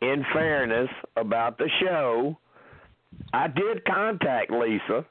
In 0.00 0.24
fairness 0.32 0.88
about 1.16 1.58
the 1.58 1.68
show, 1.80 2.38
I 3.32 3.48
did 3.48 3.84
contact 3.84 4.52
Lisa 4.52 5.04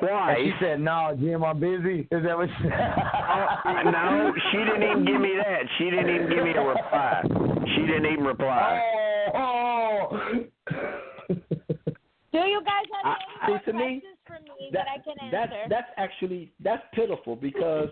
twice. 0.00 0.36
and 0.38 0.46
she 0.46 0.52
said, 0.64 0.80
No, 0.80 1.16
Jim, 1.18 1.42
I'm 1.44 1.58
busy. 1.60 2.00
Is 2.10 2.22
that 2.24 2.36
what 2.36 2.48
she 2.60 2.68
Uh, 2.68 3.90
no, 3.90 4.32
she 4.52 4.58
didn't 4.58 4.82
even 4.82 5.04
give 5.04 5.20
me 5.20 5.34
that. 5.36 5.62
She 5.78 5.84
didn't 5.90 6.10
even 6.14 6.28
give 6.28 6.44
me 6.44 6.52
a 6.52 6.62
reply. 6.62 7.22
She 7.74 7.82
didn't 7.82 8.06
even 8.06 8.24
reply. 8.24 8.80
Oh, 9.34 10.08
Do 11.28 12.38
you 12.40 12.60
guys 12.64 12.84
have 12.92 13.04
I- 13.04 13.16
any 13.44 13.50
more 13.52 13.60
see, 13.64 13.70
to 13.70 13.76
me, 13.76 14.02
for 14.26 14.34
me 14.34 14.70
that, 14.72 14.86
I 14.88 14.98
can 15.02 15.14
That's 15.30 15.52
answer? 15.52 15.68
that's 15.70 15.88
actually 15.96 16.52
that's 16.62 16.82
pitiful 16.94 17.36
because 17.36 17.88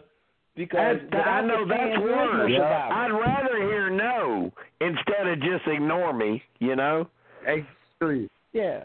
because 0.56 0.98
That's, 1.10 1.26
I 1.26 1.40
know 1.40 1.66
that's 1.66 1.80
fans, 1.80 1.94
there 1.98 2.10
is 2.10 2.16
no 2.32 2.38
worse. 2.38 2.52
Survivor. 2.52 2.94
I'd 2.94 3.10
rather 3.10 3.56
hear 3.68 3.90
no 3.90 4.52
instead 4.80 5.26
of 5.26 5.40
just 5.40 5.66
ignore 5.66 6.12
me. 6.12 6.42
You 6.60 6.76
know. 6.76 7.08
Exactly. 7.46 8.28
Yeah. 8.52 8.84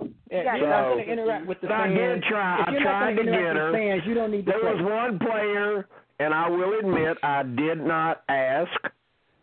Yeah, 0.00 0.08
Yeah, 0.42 0.56
you're 0.56 0.68
not 0.68 0.84
so- 0.84 0.94
going 0.94 1.06
to 1.06 1.12
interact 1.12 1.46
with 1.46 1.60
the 1.60 1.68
So 1.68 1.74
I 1.74 1.88
did 1.88 2.22
try. 2.24 2.64
I 2.66 2.82
tried 2.82 3.16
gonna 3.16 3.30
get 3.30 3.56
her. 3.56 3.72
fans, 3.72 4.02
you 4.06 4.14
don't 4.14 4.30
need 4.30 4.44
to 4.46 4.52
There 4.52 4.60
play. 4.60 4.72
was 4.74 4.82
one 4.82 5.18
player, 5.18 5.86
and 6.18 6.34
I 6.34 6.48
will 6.48 6.78
admit 6.78 7.16
I 7.22 7.42
did 7.44 7.78
not 7.84 8.22
ask 8.28 8.70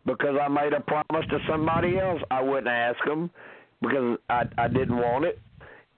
because 0.06 0.36
I 0.40 0.48
made 0.50 0.74
a 0.74 0.82
promise 0.82 1.26
to 1.30 1.40
somebody 1.48 1.98
else 2.00 2.22
I 2.30 2.42
wouldn't 2.42 2.68
ask 2.68 3.04
them 3.06 3.30
because 3.82 4.18
I 4.30 4.46
I 4.58 4.68
didn't 4.68 4.98
want 4.98 5.26
it, 5.26 5.40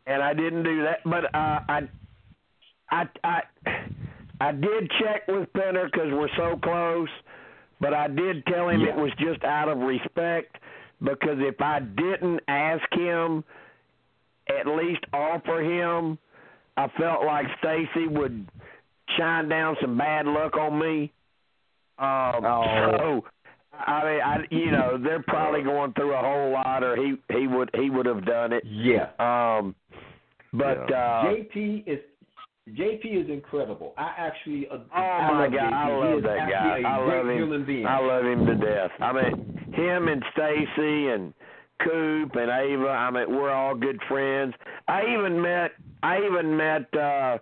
and 0.08 0.22
I 0.22 0.34
didn't 0.34 0.64
do 0.64 0.84
that. 0.84 1.00
But 1.06 1.26
uh, 1.34 1.60
I 1.68 1.88
I 2.92 3.08
I 3.24 3.42
I 4.40 4.52
did 4.52 4.92
check 5.02 5.28
with 5.28 5.52
Penner 5.54 5.86
because 5.92 6.12
we're 6.14 6.30
so 6.38 6.58
close, 6.62 7.10
but 7.82 7.94
I 7.94 8.08
did 8.08 8.46
tell 8.46 8.70
him 8.70 8.82
it 8.82 8.96
was 8.96 9.12
just 9.18 9.44
out 9.44 9.68
of 9.70 9.80
respect 9.80 10.58
because 11.02 11.40
if 11.40 11.60
I 11.62 11.80
didn't 11.80 12.42
ask 12.48 12.84
him, 12.94 13.44
at 14.50 14.68
least 14.68 15.04
offer 15.14 15.62
him, 15.62 16.18
I 16.78 16.88
felt 17.00 17.26
like 17.26 17.46
Stacey 17.60 18.08
would 18.08 18.48
shine 19.18 19.48
down 19.50 19.76
some 19.82 19.98
bad 19.98 20.26
luck 20.26 20.56
on 20.58 20.80
me. 20.80 21.12
Um, 21.98 22.44
Oh. 22.46 22.64
So, 22.98 23.26
I 23.78 24.04
mean, 24.06 24.22
I 24.22 24.38
you 24.52 24.72
know 24.72 24.98
they're 25.02 25.24
probably 25.24 25.62
going 25.64 25.94
through 25.94 26.14
a 26.14 26.18
whole 26.22 26.52
lot, 26.52 26.84
or 26.84 26.96
he 26.96 27.16
he 27.34 27.48
would 27.48 27.70
he 27.74 27.90
would 27.90 28.06
have 28.06 28.26
done 28.26 28.54
it. 28.54 28.64
Yeah. 28.66 29.10
Um, 29.20 29.76
but 30.54 30.92
uh, 30.94 31.24
JP 31.26 31.84
is 31.88 32.00
JP 32.70 33.26
is 33.26 33.30
incredible. 33.30 33.94
I 33.98 34.14
actually 34.18 34.68
uh, 34.70 34.78
Oh 34.96 34.98
I 34.98 35.32
my 35.32 35.44
love 35.44 35.52
God, 35.54 35.60
JP. 35.60 35.74
I 35.74 35.86
He 35.88 36.14
love 36.14 36.24
that 36.24 36.38
guy. 36.38 36.44
actually 36.44 36.84
a 36.84 36.88
I 36.88 37.06
great 37.06 37.50
love 37.50 37.68
him. 37.68 37.86
I 37.86 38.00
love 38.00 38.26
him 38.26 38.46
to 38.46 38.56
death. 38.56 38.92
I 39.00 39.12
mean, 39.14 39.74
him 39.74 40.08
and 40.08 40.24
Stacey 40.34 41.08
and 41.10 41.34
Coop 41.84 42.36
and 42.36 42.50
Ava. 42.50 42.88
I 42.88 43.12
mean, 43.12 43.36
we're 43.36 43.52
all 43.52 43.76
good 43.76 44.00
friends. 44.08 44.54
I 44.88 45.02
even 45.18 45.42
met. 45.42 45.72
I 46.04 46.20
even 46.26 46.56
met. 46.56 46.94
uh 46.94 47.38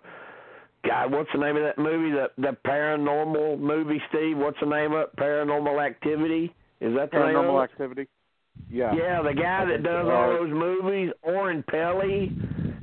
God, 0.86 1.12
what's 1.12 1.30
the 1.32 1.38
name 1.38 1.56
of 1.56 1.62
that 1.62 1.78
movie? 1.78 2.10
The 2.10 2.30
the 2.36 2.56
paranormal 2.66 3.58
movie, 3.58 4.02
Steve. 4.10 4.36
What's 4.36 4.58
the 4.60 4.66
name 4.66 4.92
of 4.92 5.00
it? 5.08 5.16
Paranormal 5.16 5.84
Activity. 5.84 6.54
Is 6.80 6.94
that 6.96 7.10
the 7.10 7.18
name 7.18 7.36
Paranormal 7.36 7.60
it? 7.64 7.70
activity. 7.70 8.08
Yeah. 8.70 8.94
Yeah, 8.94 9.22
the 9.22 9.34
guy 9.34 9.64
that 9.64 9.82
does 9.82 10.06
all 10.10 10.28
those 10.28 10.50
movies, 10.52 11.10
Oren 11.22 11.64
Peli. 11.70 12.32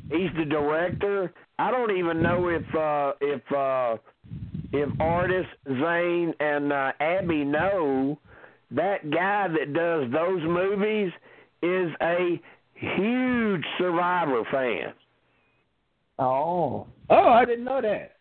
He's 0.10 0.30
the 0.38 0.46
director. 0.46 1.34
I 1.60 1.72
don't 1.72 1.96
even 1.96 2.22
know 2.22 2.50
if 2.50 2.64
uh 2.76 3.14
if 3.22 3.42
uh 3.52 3.98
if 4.74 4.90
Artis 5.00 5.46
Zane 5.68 6.34
and 6.40 6.72
uh, 6.72 6.92
Abby 7.00 7.44
know 7.44 8.18
that 8.72 9.10
guy 9.12 9.48
that 9.50 9.74
does 9.74 10.12
those 10.12 10.42
movies 10.44 11.12
is 11.62 11.92
a 12.02 12.42
huge 12.74 13.64
Survivor 13.78 14.44
fan. 14.52 14.94
Oh. 16.20 16.88
Oh, 17.10 17.30
I 17.30 17.46
didn't 17.46 17.66
know 17.66 17.82
that. 17.82 18.18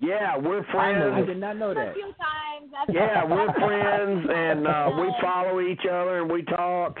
Yeah, 0.00 0.36
we're 0.36 0.64
friends. 0.72 1.02
I 1.02 1.10
friends. 1.10 1.26
did 1.26 1.38
not 1.38 1.56
know 1.56 1.70
a 1.70 1.74
that. 1.74 1.94
few 1.94 2.02
times. 2.04 2.88
Yeah, 2.92 3.24
we're 3.24 3.52
friends 3.54 4.28
and 4.32 4.66
uh 4.66 4.90
we 5.00 5.08
follow 5.22 5.60
each 5.60 5.82
other 5.90 6.20
and 6.22 6.30
we 6.30 6.42
talk. 6.42 6.98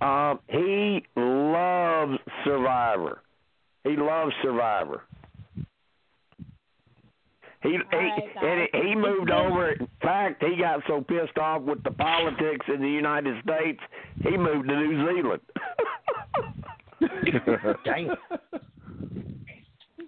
Um 0.00 0.40
he 0.48 1.04
loves 1.16 2.18
Survivor. 2.44 3.20
He 3.84 3.96
loves 3.96 4.32
Survivor. 4.42 5.02
He 7.62 7.78
he 7.90 8.10
and 8.42 8.68
he 8.88 8.94
moved 8.94 9.30
over. 9.30 9.72
In 9.72 9.88
fact, 10.02 10.42
he 10.42 10.56
got 10.56 10.80
so 10.88 11.00
pissed 11.00 11.38
off 11.38 11.62
with 11.62 11.82
the 11.84 11.92
politics 11.92 12.66
in 12.72 12.80
the 12.82 12.88
United 12.88 13.42
States, 13.44 13.80
he 14.22 14.36
moved 14.36 14.68
to 14.68 14.74
New 14.76 15.06
Zealand. 15.06 15.40
Dang. 17.84 18.10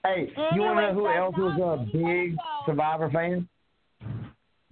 Hey, 0.05 0.31
you 0.53 0.61
want 0.61 0.79
to 0.81 0.93
know 0.93 0.95
who 0.95 1.09
else 1.09 1.35
was 1.37 1.59
a 1.81 1.97
big. 1.97 2.37
Survivor 2.67 3.11
fan? 3.11 3.49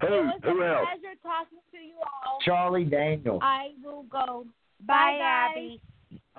who? 0.00 0.06
It 0.06 0.10
was 0.10 0.40
Who 0.42 0.62
a 0.62 0.66
else? 0.74 0.88
pleasure 0.90 1.16
talking 1.22 1.58
to 1.70 1.78
you 1.78 1.94
all. 2.00 2.38
Charlie 2.44 2.84
Daniels. 2.84 3.40
I 3.42 3.68
will 3.82 4.02
go. 4.10 4.44
Bye, 4.86 5.18
guys. 5.18 5.50
Abby. 5.52 5.80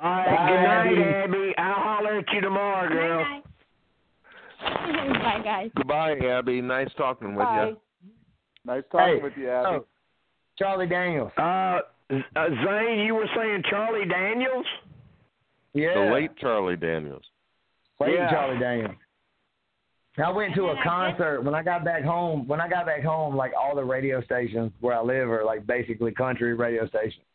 All 0.01 0.11
right. 0.11 0.25
Bye, 0.25 0.47
Good 0.47 0.61
night, 0.63 1.13
Abby. 1.23 1.35
Abby. 1.37 1.53
I'll 1.57 1.73
holler 1.73 2.17
at 2.19 2.33
you 2.33 2.41
tomorrow, 2.41 2.89
girl. 2.89 3.23
Night, 3.23 3.29
night. 3.31 3.43
Bye, 5.23 5.41
guys. 5.43 5.71
Goodbye, 5.75 6.17
Abby. 6.19 6.61
Nice 6.61 6.89
talking 6.97 7.35
with 7.35 7.45
Bye. 7.45 7.67
you. 7.69 7.77
Nice 8.65 8.83
talking 8.91 9.17
Hey, 9.17 9.23
with 9.23 9.33
you, 9.37 9.49
Abby. 9.49 9.67
Oh, 9.77 9.85
Charlie 10.57 10.87
Daniels. 10.87 11.31
Uh, 11.37 11.41
uh, 12.11 12.49
Zane, 12.65 12.99
you 13.05 13.15
were 13.15 13.27
saying 13.35 13.63
Charlie 13.69 14.07
Daniels? 14.07 14.65
Yeah. 15.73 16.05
The 16.05 16.13
late 16.13 16.37
Charlie 16.37 16.75
Daniels. 16.77 17.23
Late 17.99 18.13
Yeah. 18.15 18.29
Charlie 18.29 18.59
Daniels. 18.59 18.95
I 20.23 20.29
went 20.29 20.53
to 20.55 20.65
a 20.65 20.67
then 20.67 20.71
I 20.73 20.75
guess- 20.75 20.83
concert 21.17 21.43
when 21.43 21.55
I 21.55 21.63
got 21.63 21.83
back 21.83 22.03
home. 22.03 22.47
When 22.47 22.61
I 22.61 22.69
got 22.69 22.85
back 22.85 23.03
home, 23.03 23.35
like 23.35 23.51
all 23.59 23.75
the 23.75 23.83
radio 23.83 24.21
stations 24.21 24.71
where 24.79 24.95
I 24.95 25.01
live 25.01 25.29
are 25.31 25.43
like 25.43 25.65
basically 25.65 26.11
country 26.11 26.53
radio 26.53 26.87
stations. 26.87 27.25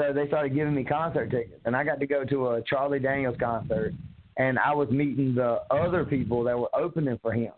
So 0.00 0.14
they 0.14 0.26
started 0.28 0.54
giving 0.54 0.74
me 0.74 0.84
concert 0.84 1.30
tickets, 1.30 1.60
and 1.66 1.76
I 1.76 1.84
got 1.84 2.00
to 2.00 2.06
go 2.06 2.24
to 2.24 2.48
a 2.52 2.62
Charlie 2.62 2.98
Daniels 2.98 3.36
concert, 3.38 3.92
and 4.36 4.58
I 4.58 4.74
was 4.74 4.88
meeting 4.90 5.34
the 5.34 5.62
other 5.70 6.04
people 6.04 6.42
that 6.44 6.58
were 6.58 6.74
opening 6.74 7.18
for 7.22 7.32
him. 7.32 7.52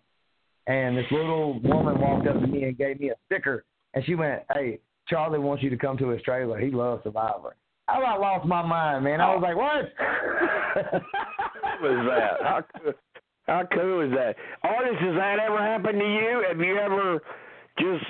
And 0.66 0.96
this 0.96 1.06
little 1.10 1.60
woman 1.60 2.00
walked 2.00 2.26
up 2.26 2.40
to 2.40 2.46
me 2.46 2.64
and 2.64 2.76
gave 2.76 3.00
me 3.00 3.10
a 3.10 3.14
sticker, 3.26 3.64
and 3.92 4.04
she 4.04 4.14
went, 4.14 4.42
"Hey, 4.52 4.80
Charlie 5.08 5.38
wants 5.38 5.62
you 5.62 5.70
to 5.70 5.76
come 5.76 5.98
to 5.98 6.08
his 6.08 6.22
trailer. 6.22 6.58
He 6.58 6.70
loves 6.70 7.02
Survivor." 7.04 7.56
I 7.86 7.98
about 7.98 8.20
lost 8.20 8.46
my 8.46 8.62
mind, 8.62 9.04
man. 9.04 9.20
I 9.20 9.34
was 9.34 9.42
like, 9.42 9.56
"What?" 9.56 9.92
What 11.62 11.82
was 11.82 12.06
that? 12.08 12.42
How, 12.42 12.64
cool- 12.82 12.92
how 13.46 13.62
cool 13.74 14.00
is 14.00 14.10
that? 14.12 14.36
Artis, 14.62 14.96
has 15.00 15.14
that 15.16 15.38
ever 15.38 15.58
happened 15.58 16.00
to 16.00 16.06
you? 16.06 16.44
Have 16.48 16.60
you 16.60 16.78
ever 16.78 17.22
just 17.78 18.04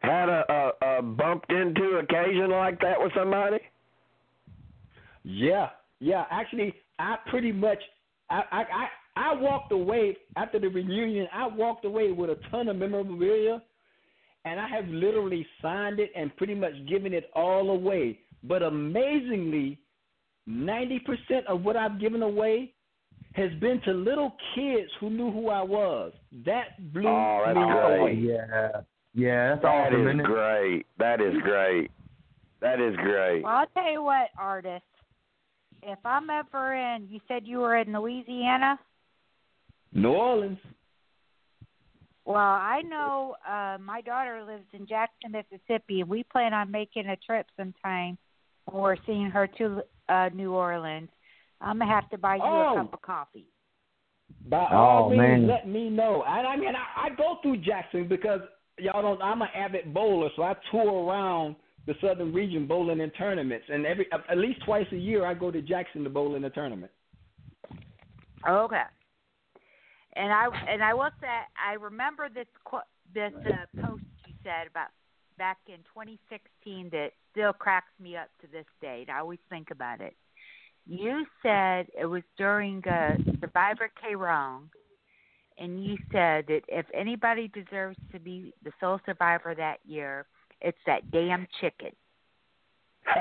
had 0.00 0.28
a, 0.28 0.72
a, 0.82 0.98
a 0.98 1.02
bumped 1.02 1.52
into 1.52 1.98
occasion 1.98 2.50
like 2.50 2.80
that 2.80 3.00
with 3.00 3.12
somebody? 3.14 3.58
Yeah, 5.24 5.70
yeah. 6.00 6.24
Actually, 6.30 6.74
I 7.02 7.16
pretty 7.30 7.52
much 7.52 7.78
I 8.30 8.42
I 8.52 8.60
I, 8.82 8.86
I 9.16 9.34
walked 9.34 9.72
away 9.72 10.16
after 10.36 10.58
the 10.58 10.68
reunion. 10.68 11.26
I 11.32 11.46
walked 11.46 11.84
away 11.84 12.12
with 12.12 12.30
a 12.30 12.38
ton 12.50 12.68
of 12.68 12.76
memorabilia, 12.76 13.60
and 14.44 14.58
I 14.60 14.68
have 14.68 14.86
literally 14.88 15.46
signed 15.60 15.98
it 16.00 16.10
and 16.16 16.34
pretty 16.36 16.54
much 16.54 16.72
given 16.88 17.12
it 17.12 17.30
all 17.34 17.70
away. 17.70 18.20
But 18.44 18.62
amazingly, 18.62 19.78
ninety 20.46 20.98
percent 21.00 21.46
of 21.48 21.62
what 21.64 21.76
I've 21.76 22.00
given 22.00 22.22
away 22.22 22.72
has 23.34 23.50
been 23.60 23.80
to 23.86 23.92
little 23.92 24.32
kids 24.54 24.90
who 25.00 25.08
knew 25.10 25.30
who 25.32 25.48
I 25.48 25.62
was. 25.62 26.12
That 26.44 26.92
blew 26.92 27.08
Oh, 27.08 27.42
that's 27.46 27.56
me 27.56 27.64
great. 27.64 27.84
Oh 27.84 28.00
away. 28.02 28.14
yeah, 28.14 28.70
yeah, 29.14 29.48
that's 29.50 29.62
That 29.62 29.68
awesome. 29.68 30.00
is 30.02 30.06
isn't 30.08 30.20
it? 30.20 30.26
great. 30.26 30.86
That 30.98 31.20
is 31.20 31.34
great. 31.42 31.90
That 32.60 32.78
is 32.80 32.94
great. 32.96 33.42
Well, 33.42 33.52
I'll 33.56 33.66
tell 33.74 33.90
you 33.92 34.02
what, 34.02 34.28
Artis. 34.38 34.82
If 35.82 35.98
I'm 36.04 36.30
ever 36.30 36.74
in, 36.74 37.08
you 37.10 37.20
said 37.26 37.42
you 37.44 37.58
were 37.58 37.76
in 37.76 37.92
Louisiana. 37.92 38.78
New 39.92 40.10
Orleans. 40.12 40.58
Well, 42.24 42.36
I 42.36 42.82
know 42.82 43.34
uh 43.48 43.78
my 43.82 44.00
daughter 44.00 44.44
lives 44.46 44.66
in 44.72 44.86
Jackson, 44.86 45.32
Mississippi, 45.32 46.00
and 46.00 46.08
we 46.08 46.22
plan 46.24 46.54
on 46.54 46.70
making 46.70 47.08
a 47.08 47.16
trip 47.16 47.46
sometime 47.56 48.16
when 48.66 48.80
we're 48.82 48.96
seeing 49.06 49.28
her 49.30 49.48
to 49.58 49.82
uh 50.08 50.28
New 50.32 50.52
Orleans. 50.52 51.08
I'm 51.60 51.78
gonna 51.78 51.92
have 51.92 52.08
to 52.10 52.18
buy 52.18 52.36
you 52.36 52.42
Oh. 52.44 52.74
a 52.74 52.82
cup 52.82 52.94
of 52.94 53.02
coffee. 53.02 53.46
By 54.48 54.66
all 54.70 55.04
Oh, 55.06 55.10
means, 55.10 55.20
man. 55.20 55.46
let 55.46 55.68
me 55.68 55.90
know. 55.90 56.22
I, 56.22 56.38
I 56.40 56.56
mean, 56.56 56.74
I, 56.74 57.06
I 57.06 57.14
go 57.16 57.38
through 57.42 57.58
Jackson 57.58 58.08
because 58.08 58.40
y'all 58.78 59.02
don't. 59.02 59.20
I'm 59.20 59.42
an 59.42 59.48
avid 59.54 59.92
bowler, 59.92 60.30
so 60.36 60.42
I 60.42 60.54
tour 60.70 61.04
around 61.06 61.56
the 61.86 61.94
southern 62.00 62.32
region 62.32 62.66
bowling 62.66 63.00
in 63.00 63.10
tournaments, 63.10 63.66
and 63.68 63.86
every 63.86 64.06
at 64.28 64.38
least 64.38 64.64
twice 64.64 64.86
a 64.92 64.96
year 64.96 65.26
I 65.26 65.34
go 65.34 65.50
to 65.50 65.60
Jackson 65.60 66.04
to 66.04 66.10
bowl 66.10 66.36
in 66.36 66.44
a 66.44 66.50
tournament. 66.50 66.92
Okay. 68.48 68.82
And 70.14 70.32
I 70.32 70.46
and 70.68 70.82
I 70.82 70.94
will 70.94 71.10
say 71.20 71.26
I 71.58 71.74
remember 71.74 72.28
this 72.28 72.46
this 73.14 73.32
uh, 73.46 73.82
post 73.86 74.02
you 74.26 74.34
said 74.44 74.68
about 74.70 74.88
back 75.38 75.58
in 75.66 75.78
2016 75.94 76.90
that 76.90 77.10
still 77.30 77.52
cracks 77.52 77.92
me 78.00 78.16
up 78.16 78.28
to 78.40 78.46
this 78.46 78.66
day. 78.80 79.06
I 79.08 79.18
always 79.18 79.38
think 79.48 79.70
about 79.70 80.00
it. 80.00 80.14
You 80.86 81.24
said 81.42 81.86
it 81.98 82.06
was 82.06 82.22
during 82.36 82.82
uh, 82.84 83.16
Survivor 83.40 83.90
Kaoh 84.02 84.18
Rong, 84.18 84.68
and 85.58 85.84
you 85.84 85.96
said 86.10 86.46
that 86.48 86.62
if 86.68 86.86
anybody 86.92 87.48
deserves 87.48 87.96
to 88.12 88.18
be 88.18 88.52
the 88.64 88.72
sole 88.80 89.00
survivor 89.06 89.54
that 89.54 89.78
year, 89.84 90.26
it's 90.62 90.78
that 90.86 91.10
damn 91.10 91.46
chicken. 91.60 91.90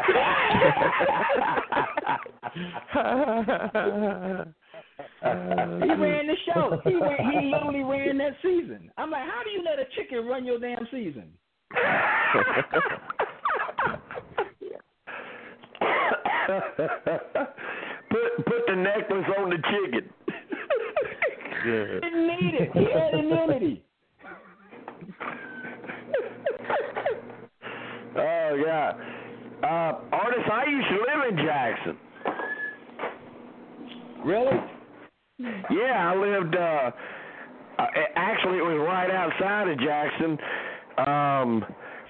he 5.24 5.90
ran 5.90 6.28
the 6.28 6.36
show. 6.46 6.80
He 6.84 6.96
ran, 6.96 7.18
he 7.32 7.52
literally 7.52 7.84
ran 7.84 8.18
that 8.20 8.36
season. 8.42 8.92
I'm 8.98 9.10
like, 9.10 9.24
how 9.24 9.42
do 9.44 9.50
you 9.50 9.64
let 9.64 9.80
a 9.80 9.86
chicken 9.96 10.28
run 10.28 10.46
your 10.46 10.60
damn 10.60 10.88
season? 10.92 11.34
put 18.10 18.46
put 18.46 18.66
the 18.68 18.76
necklace 18.76 19.26
on 19.40 19.50
the 19.50 19.58
chicken. 19.58 20.10
Yeah. 21.66 22.00
Didn't 22.02 22.28
need 22.28 22.56
it. 22.60 22.72
He 22.74 22.86
had 22.92 23.14
immunity. 23.14 23.84
Oh 28.52 28.56
yeah. 28.56 28.94
Uh, 29.64 30.00
artist, 30.12 30.50
I 30.52 30.66
used 30.70 30.88
to 30.90 30.96
live 30.96 31.30
in 31.30 31.46
Jackson. 31.46 31.98
Really? 34.26 34.58
Yeah, 35.72 36.12
I 36.12 36.16
lived. 36.16 36.56
uh 36.56 36.92
uh, 37.80 37.88
actually, 38.16 38.58
it 38.58 38.64
was 38.64 38.78
right 38.86 39.10
outside 39.10 39.68
of 39.70 39.80
Jackson. 39.80 40.38
Um, 40.98 41.66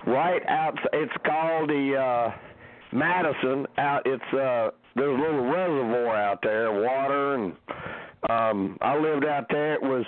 right 0.08 0.42
out. 0.48 0.78
It's 0.92 1.14
called 1.26 1.70
the 1.70 1.96
uh, 1.96 2.32
Madison. 2.92 3.68
Out. 3.78 4.02
It's 4.06 4.34
uh, 4.34 4.72
there's 4.96 5.18
a 5.18 5.22
little 5.22 5.46
reservoir 5.46 6.16
out 6.16 6.40
there, 6.44 6.72
water, 6.72 7.36
and 7.36 7.54
um, 8.30 8.78
I 8.82 8.98
lived 8.98 9.26
out 9.26 9.46
there. 9.50 9.76
It 9.76 9.82
was 9.82 10.04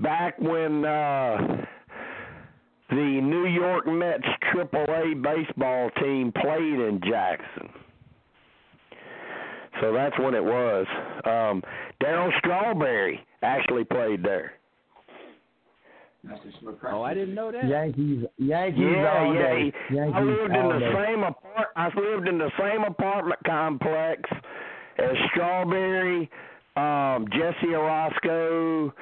back 0.00 0.38
when 0.38 0.84
uh, 0.84 1.66
the 2.90 3.20
New 3.22 3.46
York 3.46 3.86
Mets 3.86 4.24
AAA 4.54 5.22
baseball 5.22 5.90
team 6.02 6.32
played 6.32 6.80
in 6.80 7.00
Jackson. 7.08 7.68
So 9.80 9.92
that's 9.92 10.16
when 10.18 10.34
it 10.34 10.44
was. 10.44 10.86
Um, 11.24 11.62
Darryl 12.02 12.30
Strawberry 12.38 13.20
actually 13.42 13.84
played 13.84 14.22
there. 14.22 14.52
Oh, 16.90 17.02
I 17.02 17.12
didn't 17.12 17.34
know 17.34 17.52
that. 17.52 17.66
Yankees, 17.68 18.24
Yankees 18.38 18.80
Yeah, 18.80 19.32
yeah. 19.32 19.70
Yankees 19.90 20.14
I 20.14 20.20
lived 20.22 20.56
in 20.56 20.68
the 20.68 20.78
day. 20.78 20.92
same 20.94 21.22
apart. 21.22 21.68
I 21.76 21.86
lived 21.94 22.28
in 22.28 22.38
the 22.38 22.50
same 22.58 22.82
apartment 22.82 23.40
complex 23.44 24.22
as 24.98 25.16
Strawberry, 25.30 26.30
um, 26.76 27.26
Jesse 27.30 27.72
Orosco, 27.74 28.92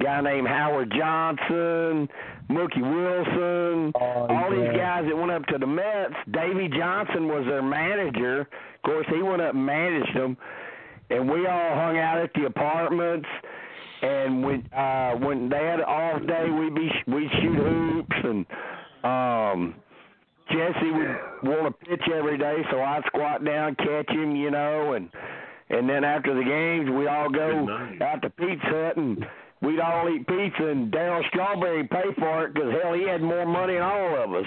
guy 0.00 0.20
named 0.20 0.48
Howard 0.48 0.92
Johnson, 0.96 2.08
Mookie 2.50 2.82
Wilson, 2.82 3.92
Oh, 3.94 4.26
all 4.28 4.28
yeah. 4.28 4.50
these 4.70 4.76
guys 4.78 5.04
that 5.08 5.16
went 5.16 5.30
up 5.30 5.46
to 5.46 5.58
the 5.58 5.66
Mets. 5.66 6.14
Davey 6.30 6.68
Johnson 6.68 7.28
was 7.28 7.44
their 7.46 7.62
manager. 7.62 8.40
Of 8.42 8.82
course, 8.84 9.06
he 9.14 9.22
went 9.22 9.42
up 9.42 9.54
and 9.54 9.64
managed 9.64 10.16
them, 10.16 10.36
and 11.10 11.30
we 11.30 11.46
all 11.46 11.74
hung 11.74 11.98
out 11.98 12.18
at 12.18 12.32
the 12.34 12.46
apartments. 12.46 13.28
And 14.02 14.44
when 14.44 14.68
uh 14.72 15.12
when 15.12 15.48
they 15.48 15.64
had 15.64 15.78
an 15.78 15.84
off 15.86 16.26
day, 16.26 16.50
we'd 16.50 16.74
be 16.74 16.90
we'd 17.06 17.30
shoot 17.40 17.54
hoops 17.56 18.16
and 18.24 18.46
um 19.04 19.74
Jesse 20.50 20.90
would 20.90 21.16
want 21.44 21.78
to 21.80 21.86
pitch 21.86 22.02
every 22.12 22.36
day, 22.36 22.56
so 22.70 22.80
I'd 22.82 23.04
squat 23.06 23.44
down, 23.44 23.76
catch 23.76 24.10
him, 24.10 24.34
you 24.34 24.50
know, 24.50 24.94
and 24.94 25.08
and 25.70 25.88
then 25.88 26.02
after 26.02 26.34
the 26.34 26.42
games, 26.42 26.90
we'd 26.90 27.06
all 27.06 27.30
go 27.30 27.96
out 28.02 28.20
to 28.22 28.30
Pizza 28.30 28.66
Hut 28.66 28.96
and 28.96 29.24
we'd 29.62 29.80
all 29.80 30.08
eat 30.08 30.26
pizza, 30.26 30.66
and 30.66 30.92
Darryl 30.92 31.26
Strawberry 31.28 31.84
pay 31.84 32.12
for 32.18 32.46
it 32.46 32.54
because 32.54 32.72
hell, 32.82 32.92
he 32.92 33.06
had 33.08 33.22
more 33.22 33.46
money 33.46 33.74
than 33.74 33.82
all 33.82 34.22
of 34.22 34.34
us. 34.34 34.46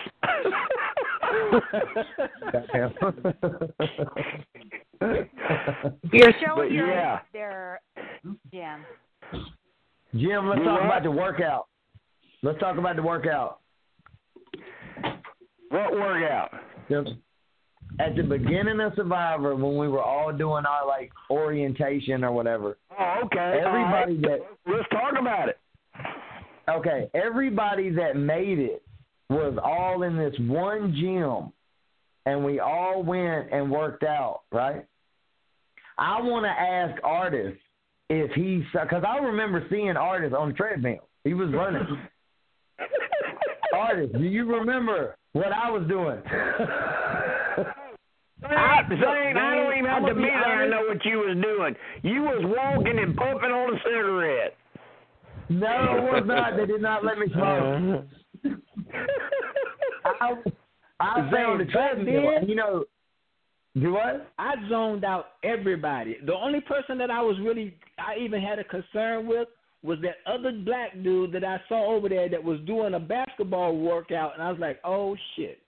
You're 6.12 6.34
showing 6.46 6.74
your 6.74 6.90
yeah. 6.90 7.20
their 7.34 7.82
Jim. 8.54 8.86
Jim, 10.14 10.48
let's 10.48 10.60
Do 10.60 10.66
talk 10.66 10.80
what? 10.80 10.86
about 10.86 11.04
the 11.04 11.12
workout. 11.12 11.68
Let's 12.44 12.60
talk 12.60 12.78
about 12.78 12.96
the 12.96 13.04
workout. 13.04 13.60
What 15.70 15.92
workout? 15.94 16.52
At 18.00 18.16
the 18.16 18.24
beginning 18.24 18.82
of 18.82 18.94
Survivor, 18.96 19.56
when 19.56 19.78
we 19.78 19.88
were 19.88 20.04
all 20.04 20.34
doing 20.34 20.66
our 20.66 20.86
like 20.86 21.12
orientation 21.30 22.24
or 22.24 22.32
whatever. 22.32 22.78
Oh, 23.00 23.22
okay. 23.26 23.62
Everybody 23.64 24.18
right. 24.18 24.22
that 24.22 24.40
Let's 24.68 24.90
talk 24.90 25.14
about 25.20 25.50
it. 25.50 25.58
okay, 26.70 27.10
everybody 27.14 27.90
that 27.92 28.18
made 28.18 28.60
it 28.60 28.84
was 29.30 29.58
all 29.64 30.04
in 30.04 30.18
this 30.18 30.36
one 30.40 30.94
gym, 30.94 31.54
and 32.26 32.44
we 32.44 32.60
all 32.60 33.02
went 33.02 33.52
and 33.52 33.72
worked 33.72 34.04
out. 34.04 34.42
Right. 34.52 34.86
I 35.98 36.22
want 36.22 36.44
to 36.46 36.50
ask 36.50 37.02
Artis 37.04 37.56
if 38.10 38.32
he 38.32 38.64
because 38.74 39.04
I 39.08 39.18
remember 39.20 39.66
seeing 39.70 39.96
Artis 39.96 40.34
on 40.38 40.50
the 40.50 40.54
treadmill. 40.54 41.08
He 41.24 41.34
was 41.34 41.50
running. 41.54 41.82
Artis, 43.74 44.10
do 44.14 44.24
you 44.24 44.46
remember 44.46 45.16
what 45.34 45.52
I 45.52 45.70
was 45.72 45.88
doing? 45.88 46.22
I, 48.50 48.82
Zane, 48.90 49.38
I 49.38 49.56
don't 49.56 49.74
even 49.78 49.86
have 49.86 50.04
I'ma 50.04 50.14
be 50.14 50.22
there 50.22 50.62
and 50.62 50.72
know 50.72 50.84
what 50.88 51.04
you 51.06 51.18
was 51.20 51.38
doing. 51.42 51.76
You 52.04 52.22
was 52.22 52.44
walking 52.44 53.00
and 53.00 53.16
puffing 53.16 53.52
on 53.52 53.76
a 53.76 53.80
cigarette. 53.84 54.56
No, 55.50 55.98
it 55.98 56.04
was 56.04 56.24
not. 56.26 56.58
They 56.58 56.66
did 56.66 56.82
not 56.82 57.04
let 57.06 57.18
me 57.18 57.28
smoke. 57.32 58.06
I, 60.06 60.34
I 61.00 61.18
was 61.20 61.34
on 61.34 61.58
the 61.60 61.66
treadmill. 61.66 62.48
You 62.48 62.56
know, 62.56 62.86
you 63.74 63.92
what? 63.94 64.32
I 64.40 64.56
zoned 64.70 65.04
out 65.04 65.34
everybody. 65.44 66.18
The 66.26 66.34
only 66.34 66.62
person 66.62 66.98
that 67.00 67.12
I 67.12 67.22
was 67.22 67.38
really, 67.44 67.78
I 68.00 68.18
even 68.20 68.42
had 68.42 68.60
a 68.60 68.64
concern 68.64 69.28
with 69.28 69.50
was 69.84 70.00
that 70.02 70.16
other 70.26 70.52
black 70.52 70.94
dude 71.04 71.32
that 71.34 71.44
I 71.44 71.62
saw 71.70 71.96
over 71.96 72.10
there 72.10 72.30
that 72.30 72.44
was 72.44 72.60
doing 72.66 72.96
a 72.96 73.00
basketball 73.00 73.78
workout, 73.78 74.34
and 74.34 74.42
I 74.42 74.50
was 74.50 74.60
like, 74.60 74.80
oh 74.84 75.16
shit. 75.36 75.60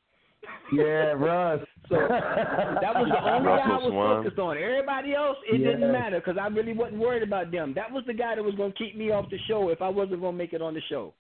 Yeah, 0.74 1.14
Russ. 1.16 1.62
So 1.90 1.96
that 1.96 2.94
was 2.94 3.08
the 3.10 3.32
only 3.32 3.48
guy 3.48 3.64
I 3.64 3.78
was 3.78 3.90
Swan. 3.92 4.24
focused 4.24 4.40
on. 4.40 4.58
Everybody 4.58 5.14
else, 5.16 5.38
it 5.52 5.62
Yeah. 5.62 5.72
didn't 5.72 5.92
matter 5.92 6.20
because 6.20 6.38
I 6.38 6.48
really 6.48 6.74
wasn't 6.74 7.00
worried 7.00 7.24
about 7.24 7.52
them. 7.52 7.74
That 7.76 7.92
was 7.92 8.04
the 8.06 8.14
guy 8.14 8.36
that 8.36 8.44
was 8.44 8.56
going 8.56 8.72
to 8.74 8.78
keep 8.78 8.98
me 8.98 9.12
off 9.12 9.30
the 9.30 9.38
show 9.48 9.70
if 9.70 9.82
I 9.82 9.88
wasn't 9.90 10.20
going 10.22 10.34
to 10.34 10.38
make 10.38 10.54
it 10.54 10.62
on 10.62 10.74
the 10.74 10.82
show. 10.90 11.14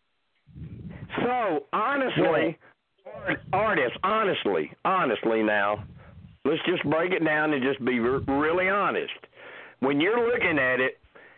So 1.23 1.65
honestly, 1.71 2.57
Artis, 3.53 3.91
honestly, 4.03 4.71
honestly, 4.83 5.43
now, 5.43 5.83
let's 6.43 6.61
just 6.65 6.83
break 6.89 7.13
it 7.13 7.23
down 7.23 7.53
and 7.53 7.63
just 7.63 7.83
be 7.85 7.99
r- 7.99 8.19
really 8.27 8.67
honest. 8.69 9.13
When 9.79 10.01
you're 10.01 10.29
looking 10.29 10.59
at 10.59 10.79
it 10.81 10.97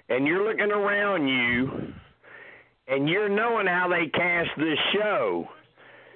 and 0.10 0.26
you're 0.26 0.44
looking 0.48 0.72
around 0.72 1.28
you, 1.28 1.94
and 2.88 3.08
you're 3.08 3.30
knowing 3.30 3.68
how 3.68 3.88
they 3.88 4.08
cast 4.10 4.50
this 4.58 4.80
show, 4.94 5.48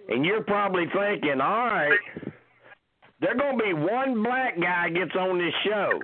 and 0.10 0.26
you're 0.26 0.44
probably 0.44 0.86
thinking, 0.86 1.42
all 1.42 1.66
right, 1.68 2.00
there's 3.22 3.40
gonna 3.40 3.58
be 3.58 3.74
one 3.74 4.24
black 4.24 4.60
guy 4.60 4.90
gets 4.90 5.16
on 5.16 5.38
this 5.38 5.54
show. 5.66 6.00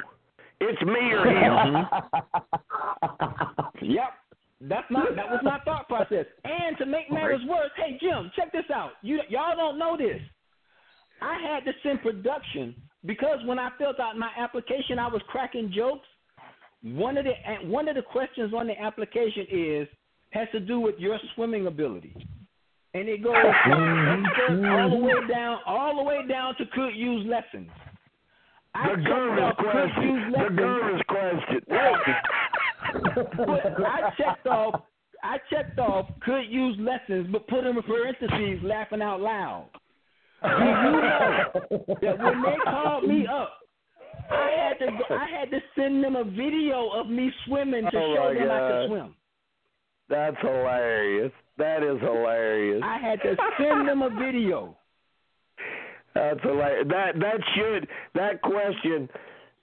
It's 0.61 0.81
me 0.81 1.13
or 1.13 1.25
him. 1.25 1.85
Yep. 3.81 4.09
That's 4.61 4.91
not 4.91 5.15
that 5.15 5.29
was 5.29 5.39
my 5.41 5.59
thought 5.63 5.87
process. 5.87 6.25
And 6.43 6.77
to 6.79 6.85
make 6.85 7.09
matters 7.11 7.41
worse, 7.47 7.71
hey 7.77 7.97
Jim, 7.99 8.29
check 8.35 8.51
this 8.51 8.65
out. 8.73 8.91
You 9.01 9.21
y'all 9.29 9.55
don't 9.55 9.79
know 9.79 9.95
this. 9.97 10.19
I 11.21 11.37
had 11.41 11.63
to 11.65 11.71
send 11.81 12.01
production 12.01 12.75
because 13.05 13.39
when 13.45 13.57
I 13.57 13.69
filled 13.77 13.99
out 14.01 14.17
my 14.17 14.29
application, 14.37 14.99
I 14.99 15.07
was 15.07 15.21
cracking 15.29 15.71
jokes. 15.73 16.07
One 16.83 17.17
of 17.17 17.25
the 17.25 17.67
one 17.67 17.87
of 17.87 17.95
the 17.95 18.01
questions 18.01 18.53
on 18.53 18.67
the 18.67 18.79
application 18.79 19.45
is 19.49 19.87
has 20.31 20.47
to 20.51 20.59
do 20.59 20.79
with 20.79 20.95
your 20.97 21.17
swimming 21.35 21.67
ability, 21.67 22.15
and 22.93 23.07
it 23.07 23.23
goes 23.23 23.35
expert 23.37 24.65
all 24.67 24.89
the 24.89 24.95
way 24.97 25.27
down 25.29 25.59
all 25.65 25.95
the 25.97 26.03
way 26.03 26.25
down 26.27 26.55
to 26.57 26.65
could 26.73 26.95
use 26.95 27.25
lessons. 27.27 27.69
I 28.75 28.89
The 28.89 28.95
checked 28.97 29.07
Gervase 29.07 29.41
off 29.41 29.57
could 29.57 30.03
use 30.03 30.33
question. 31.07 31.59
The 31.67 31.75
question. 31.75 32.15
But 33.37 33.85
I 33.85 34.11
checked 34.17 34.47
off. 34.47 34.81
I 35.23 35.37
checked 35.51 35.79
off 35.79 36.07
could 36.21 36.45
use 36.49 36.77
lessons, 36.79 37.27
but 37.31 37.47
put 37.47 37.65
in 37.65 37.81
parentheses 37.83 38.63
laughing 38.63 39.01
out 39.01 39.19
loud. 39.19 39.69
Do 40.41 40.47
you 40.49 40.55
know 40.55 41.95
that 42.01 42.17
when 42.19 42.41
they 42.41 42.55
called 42.63 43.03
me 43.03 43.27
up, 43.27 43.57
I 44.31 44.49
had 44.57 44.79
to 44.79 45.13
I 45.13 45.27
had 45.29 45.51
to 45.51 45.59
send 45.75 46.03
them 46.03 46.15
a 46.15 46.23
video 46.23 46.89
of 46.91 47.07
me 47.09 47.31
swimming 47.45 47.83
to 47.91 47.97
Oh, 47.97 48.15
show 48.15 48.33
them 48.33 48.49
I 48.49 48.59
could 48.69 48.87
swim. 48.87 49.15
That's 50.09 50.37
hilarious. 50.41 51.31
That 51.57 51.83
is 51.83 51.99
hilarious. 52.01 52.81
I 52.83 52.97
had 52.97 53.21
to 53.21 53.35
send 53.59 53.87
them 53.87 54.01
a 54.01 54.09
video. 54.09 54.75
That's 56.15 56.41
hilarious. 56.41 56.87
That 56.89 57.19
that 57.19 57.39
should 57.55 57.87
that 58.15 58.41
question, 58.41 59.07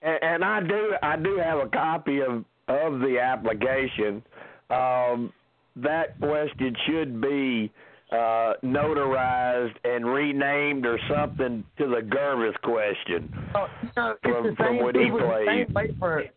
and, 0.03 0.19
and 0.23 0.45
I 0.45 0.61
do 0.61 0.93
I 1.03 1.17
do 1.17 1.39
have 1.43 1.59
a 1.59 1.69
copy 1.69 2.21
of 2.21 2.45
of 2.69 3.01
the 3.01 3.19
application. 3.21 4.23
Um, 4.71 5.33
that 5.77 6.19
question 6.21 6.75
should 6.87 7.21
be 7.21 7.71
uh, 8.13 8.55
notarized 8.65 9.75
and 9.85 10.07
renamed 10.07 10.87
or 10.87 10.99
something 11.13 11.65
to 11.79 11.87
the 11.87 12.01
Gervase 12.03 12.59
question. 12.63 13.33
Oh, 13.55 13.67
you 13.83 13.89
know, 13.97 14.11
it's 14.11 14.21
From- 14.23 14.47
the 14.47 14.55
from 14.57 14.67
same, 14.77 14.83
what 14.83 14.95
he 14.95 15.03
it 15.03 15.13
was 15.13 15.23
the 15.23 15.73
played. 15.75 16.31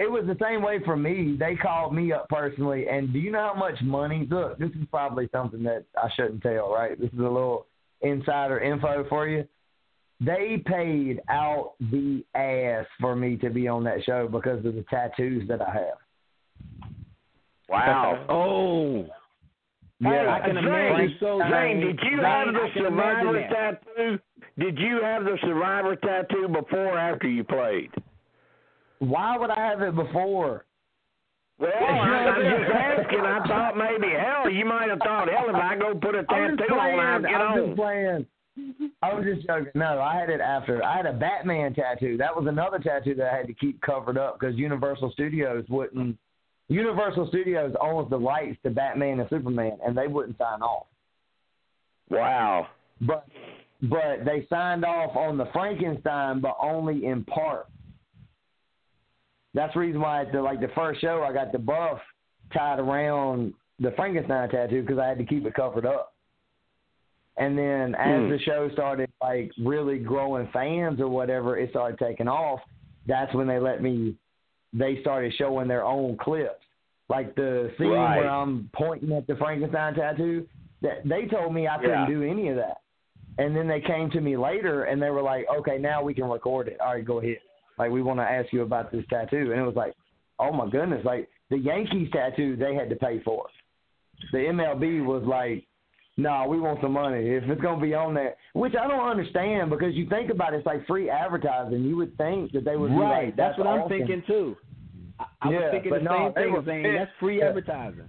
Same 0.00 0.12
way 0.12 0.18
for 0.18 0.20
it 0.20 0.26
was 0.26 0.26
the 0.26 0.44
same 0.44 0.62
way 0.62 0.78
for 0.84 0.96
me. 0.96 1.36
They 1.38 1.56
called 1.56 1.94
me 1.94 2.12
up 2.12 2.28
personally, 2.28 2.88
and 2.88 3.12
do 3.12 3.18
you 3.18 3.30
know 3.30 3.52
how 3.52 3.58
much 3.58 3.80
money? 3.82 4.26
Look, 4.30 4.58
this 4.58 4.70
is 4.70 4.86
probably 4.90 5.28
something 5.32 5.62
that 5.64 5.84
I 5.96 6.08
shouldn't 6.16 6.42
tell, 6.42 6.72
right? 6.72 6.98
This 6.98 7.12
is 7.12 7.18
a 7.18 7.22
little 7.22 7.66
insider 8.00 8.60
info 8.60 9.06
for 9.08 9.28
you. 9.28 9.46
They 10.20 10.62
paid 10.66 11.20
out 11.28 11.74
the 11.80 12.24
ass 12.34 12.86
for 13.00 13.14
me 13.14 13.36
to 13.36 13.50
be 13.50 13.68
on 13.68 13.84
that 13.84 14.04
show 14.04 14.28
because 14.28 14.64
of 14.64 14.74
the 14.74 14.84
tattoos 14.90 15.46
that 15.48 15.62
I 15.62 15.72
have. 15.72 15.98
Wow. 17.68 18.24
Oh, 18.28 19.06
Yeah, 20.00 20.32
I 20.32 20.46
can 20.46 20.54
Zane, 20.56 20.64
imagine. 20.64 21.16
So 21.20 21.40
Zane, 21.50 21.80
did 21.80 22.00
you 22.02 22.16
Zane, 22.16 22.24
have 22.24 22.54
the 22.54 22.60
I 22.60 22.70
can 22.72 22.86
imagine 22.86 23.26
survivor 23.26 23.48
tattoo? 23.48 24.18
Did 24.58 24.78
you 24.78 25.00
have 25.02 25.24
the 25.24 25.38
survivor 25.42 25.96
tattoo 25.96 26.48
before 26.48 26.94
or 26.94 26.98
after 26.98 27.28
you 27.28 27.44
played? 27.44 27.90
Why 29.00 29.36
would 29.36 29.50
I 29.50 29.66
have 29.66 29.82
it 29.82 29.94
before? 29.94 30.64
Well, 31.58 31.70
I, 31.72 31.84
I'm 31.84 32.60
just 32.60 32.70
asking. 32.72 33.20
I 33.20 33.46
thought 33.46 33.76
maybe 33.76 34.12
hell, 34.14 34.48
you 34.50 34.64
might 34.64 34.88
have 34.90 35.00
thought 35.00 35.28
hell 35.28 35.48
if 35.48 35.56
I 35.56 35.76
go 35.76 35.94
put 35.94 36.14
a 36.14 36.22
tattoo 36.30 36.74
on, 36.74 37.00
I'll 37.00 37.22
get 37.22 37.30
I'm 37.34 37.58
on. 37.60 37.66
just 37.66 37.76
playing. 37.76 38.26
I 39.02 39.14
was 39.14 39.24
just 39.24 39.46
joking. 39.46 39.72
No, 39.74 40.00
I 40.00 40.16
had 40.16 40.30
it 40.30 40.40
after. 40.40 40.84
I 40.84 40.96
had 40.96 41.06
a 41.06 41.12
Batman 41.12 41.74
tattoo. 41.74 42.16
That 42.16 42.34
was 42.34 42.46
another 42.48 42.78
tattoo 42.78 43.14
that 43.16 43.32
I 43.32 43.36
had 43.36 43.46
to 43.46 43.54
keep 43.54 43.80
covered 43.80 44.18
up 44.18 44.38
because 44.38 44.56
Universal 44.56 45.12
Studios 45.12 45.64
wouldn't. 45.68 46.16
Universal 46.68 47.28
Studios 47.28 47.74
owns 47.80 48.10
the 48.10 48.18
rights 48.18 48.58
to 48.62 48.70
Batman 48.70 49.20
and 49.20 49.28
Superman, 49.30 49.78
and 49.84 49.96
they 49.96 50.06
wouldn't 50.06 50.38
sign 50.38 50.60
off. 50.60 50.86
Wow. 52.10 52.68
But 53.00 53.26
but 53.82 54.24
they 54.24 54.46
signed 54.50 54.84
off 54.84 55.16
on 55.16 55.38
the 55.38 55.46
Frankenstein, 55.52 56.40
but 56.40 56.56
only 56.60 57.06
in 57.06 57.24
part. 57.24 57.66
That's 59.54 59.72
the 59.74 59.80
reason 59.80 60.00
why 60.00 60.22
at 60.22 60.32
the 60.32 60.40
like 60.42 60.60
the 60.60 60.68
first 60.74 61.00
show 61.00 61.22
I 61.22 61.32
got 61.32 61.52
the 61.52 61.58
buff 61.58 62.00
tied 62.52 62.78
around 62.78 63.54
the 63.80 63.92
Frankenstein 63.92 64.48
tattoo 64.48 64.82
because 64.82 64.98
I 64.98 65.06
had 65.06 65.18
to 65.18 65.24
keep 65.24 65.46
it 65.46 65.54
covered 65.54 65.86
up. 65.86 66.14
And 67.36 67.56
then 67.56 67.94
as 67.94 68.22
Hmm. 68.24 68.30
the 68.30 68.38
show 68.40 68.68
started 68.70 69.10
like 69.22 69.52
really 69.58 69.98
growing 69.98 70.48
fans 70.48 71.00
or 71.00 71.08
whatever, 71.08 71.56
it 71.56 71.70
started 71.70 71.98
taking 71.98 72.28
off. 72.28 72.60
That's 73.06 73.32
when 73.34 73.46
they 73.46 73.58
let 73.58 73.82
me. 73.82 74.16
They 74.72 75.00
started 75.00 75.32
showing 75.34 75.66
their 75.68 75.84
own 75.84 76.16
clips, 76.18 76.64
like 77.08 77.34
the 77.36 77.72
scene 77.78 77.90
Right. 77.90 78.18
where 78.18 78.28
I'm 78.28 78.68
pointing 78.74 79.12
at 79.12 79.26
the 79.26 79.36
Frankenstein 79.36 79.94
tattoo. 79.94 80.46
That 80.82 81.04
they 81.08 81.26
told 81.26 81.54
me 81.54 81.66
I 81.66 81.76
couldn't 81.78 82.00
Yeah. 82.02 82.06
do 82.06 82.22
any 82.22 82.48
of 82.48 82.56
that. 82.56 82.78
And 83.38 83.56
then 83.56 83.66
they 83.66 83.80
came 83.80 84.10
to 84.10 84.20
me 84.20 84.36
later 84.36 84.84
and 84.84 85.00
they 85.00 85.10
were 85.10 85.22
like, 85.22 85.48
"Okay, 85.48 85.78
now 85.78 86.02
we 86.02 86.12
can 86.12 86.28
record 86.28 86.68
it. 86.68 86.80
All 86.80 86.94
right, 86.94 87.04
go 87.04 87.18
ahead. 87.20 87.38
Like 87.78 87.90
we 87.90 88.02
want 88.02 88.18
to 88.20 88.24
ask 88.24 88.52
you 88.52 88.62
about 88.62 88.90
this 88.92 89.04
tattoo." 89.10 89.52
And 89.52 89.60
it 89.60 89.64
was 89.64 89.76
like, 89.76 89.94
"Oh 90.38 90.52
my 90.52 90.68
goodness!" 90.68 91.04
Like 91.04 91.28
the 91.50 91.58
Yankees 91.58 92.10
tattoo, 92.12 92.56
they 92.56 92.74
had 92.74 92.90
to 92.90 92.96
pay 92.96 93.20
for. 93.24 93.46
The 94.32 94.38
MLB 94.38 95.04
was 95.04 95.22
like, 95.24 95.64
"No, 96.16 96.30
nah, 96.30 96.46
we 96.46 96.58
want 96.60 96.80
some 96.80 96.92
money 96.92 97.28
if 97.30 97.44
it's 97.44 97.60
gonna 97.60 97.80
be 97.80 97.94
on 97.94 98.14
there." 98.14 98.34
Which 98.54 98.74
I 98.74 98.88
don't 98.88 99.08
understand 99.08 99.70
because 99.70 99.94
you 99.94 100.06
think 100.08 100.30
about 100.30 100.54
it, 100.54 100.58
it's 100.58 100.66
like 100.66 100.86
free 100.86 101.08
advertising 101.08 101.84
You 101.84 101.96
would 101.96 102.16
think 102.16 102.52
that 102.52 102.64
they 102.64 102.76
would 102.76 102.90
be 102.90 102.96
Right. 102.96 103.26
like, 103.26 103.36
That's, 103.36 103.56
what 103.56 103.66
I'm 103.66 103.88
thinking 103.88 104.22
too. 104.26 104.56
I, 105.20 105.24
I 105.42 105.50
Yeah, 105.50 105.60
was 105.60 105.70
thinking 105.70 105.90
but 105.90 105.98
the 105.98 106.04
no, 106.04 106.24
same 106.26 106.32
thing, 106.34 106.52
were 106.52 106.62
pissed. 106.62 106.98
That's 106.98 107.12
free 107.20 107.38
Yeah. 107.38 107.48
advertising. 107.48 108.08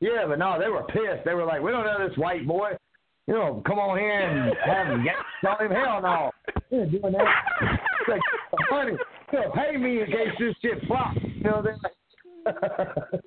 Yeah, 0.00 0.26
but 0.26 0.38
no, 0.38 0.58
they 0.58 0.68
were 0.68 0.82
pissed. 0.84 1.24
They 1.24 1.34
were 1.34 1.44
like, 1.44 1.62
"We 1.62 1.70
don't 1.70 1.84
know 1.84 2.06
this 2.08 2.16
white 2.18 2.46
boy. 2.46 2.76
You 3.26 3.34
know, 3.34 3.62
come 3.66 3.78
on 3.78 3.98
here 3.98 4.20
and 4.20 4.52
have 4.64 4.86
him 4.88 5.06
tell 5.44 5.58
him 5.58 5.70
hell 5.70 6.02
no. 6.02 6.30
We're 6.70 6.86
doing 6.86 7.12
that. 7.12 7.78
It's 8.00 8.08
like, 8.08 8.20
honey, 8.68 8.96
pay 9.54 9.76
me 9.76 10.00
in 10.00 10.06
case 10.06 10.34
this 10.38 10.54
shit 10.60 10.84
flops. 10.86 11.18
You 11.22 11.44
know, 11.44 11.64
like, 11.64 13.22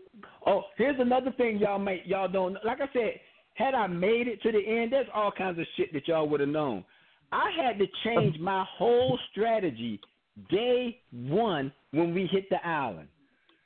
Oh, 0.46 0.64
here's 0.78 1.00
another 1.00 1.32
thing 1.32 1.58
y'all 1.58 1.80
might 1.80 2.06
y'all 2.06 2.28
don't 2.28 2.58
like 2.64 2.80
I 2.80 2.88
said, 2.94 3.20
had 3.56 3.74
I 3.74 3.88
made 3.88 4.28
it 4.28 4.42
to 4.44 4.52
the 4.52 4.60
end, 4.60 4.92
there's 4.92 5.08
all 5.14 5.32
kinds 5.32 5.58
of 5.60 5.66
shit 5.76 5.92
that 5.94 6.08
y'all 6.08 6.28
would 6.30 6.40
have 6.40 6.50
known. 6.50 6.84
I 7.32 7.50
had 7.60 7.80
to 7.80 7.86
change 8.04 8.40
my 8.40 8.66
whole 8.78 9.18
strategy 9.32 10.00
day 10.50 11.00
one 11.12 11.72
when 11.92 12.14
we 12.14 12.28
hit 12.28 12.50
the 12.50 12.66
island. 12.66 13.08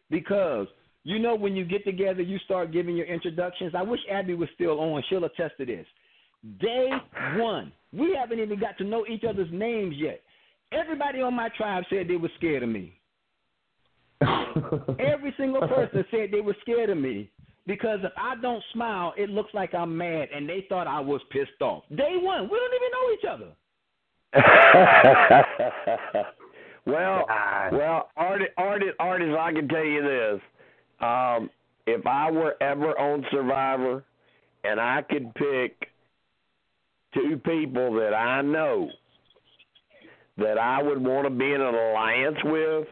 Because 0.10 0.68
you 1.03 1.19
know 1.19 1.35
when 1.35 1.56
you 1.56 1.65
get 1.65 1.84
together 1.84 2.22
you 2.22 2.38
start 2.39 2.72
giving 2.72 2.95
your 2.95 3.07
introductions. 3.07 3.73
I 3.76 3.81
wish 3.81 3.99
Abby 4.10 4.35
was 4.35 4.49
still 4.56 4.80
on, 4.80 5.03
she'll 5.10 5.26
attest 5.26 5.56
to 5.57 5.65
this. 5.65 5.85
Day 6.60 6.90
one. 7.38 7.72
We 7.91 8.16
haven't 8.20 8.40
even 8.40 8.60
got 8.60 8.78
to 8.78 8.84
know 8.84 9.06
each 9.07 9.24
other's 9.24 9.52
names 9.52 9.95
yet. 9.98 10.22
Everybody 10.72 11.22
on 11.22 11.34
my 11.34 11.49
tribe 11.57 11.84
said 11.90 12.07
they 12.07 12.18
were 12.18 12.32
scared 12.38 12.64
of 12.64 12.70
me. 12.70 12.99
Every 14.22 15.34
single 15.38 15.68
person 15.68 16.06
said 16.11 16.30
they 16.32 16.41
were 16.41 16.56
scared 16.61 16.90
of 16.90 16.98
me 16.98 17.32
because 17.66 17.99
if 18.03 18.11
I 18.18 18.36
don't 18.41 18.64
smile, 18.74 19.14
it 19.18 19.30
looks 19.30 19.53
like 19.53 19.74
I'm 19.74 19.95
mad, 19.98 20.30
and 20.36 20.48
they 20.48 20.66
thought 20.70 20.88
I 20.88 20.99
was 20.99 21.22
pissed 21.32 21.61
off. 21.61 21.84
Day 21.95 22.16
one, 22.20 22.49
we 22.49 22.57
don't 22.57 22.74
even 22.76 22.91
know 22.94 23.11
each 23.14 23.26
other. 23.30 23.53
well, 26.86 27.26
well, 27.72 28.10
Artis, 28.18 28.48
Artis, 28.57 28.90
Artis, 28.99 29.36
I 29.40 29.52
can 29.52 29.68
tell 29.68 29.86
you 29.86 30.02
this: 30.03 30.41
um, 30.99 31.49
if 31.88 32.06
I 32.06 32.30
were 32.30 32.56
ever 32.61 32.98
on 32.99 33.26
Survivor, 33.32 34.03
and 34.64 34.80
I 34.80 35.02
could 35.10 35.34
pick 35.36 35.90
two 37.14 37.38
people 37.38 37.94
that 37.95 38.14
I 38.14 38.41
know 38.41 38.90
that 40.38 40.57
I 40.57 40.81
would 40.81 41.03
want 41.03 41.26
to 41.26 41.30
be 41.30 41.52
in 41.52 41.61
an 41.61 41.76
alliance 41.76 42.38
with, 42.45 42.88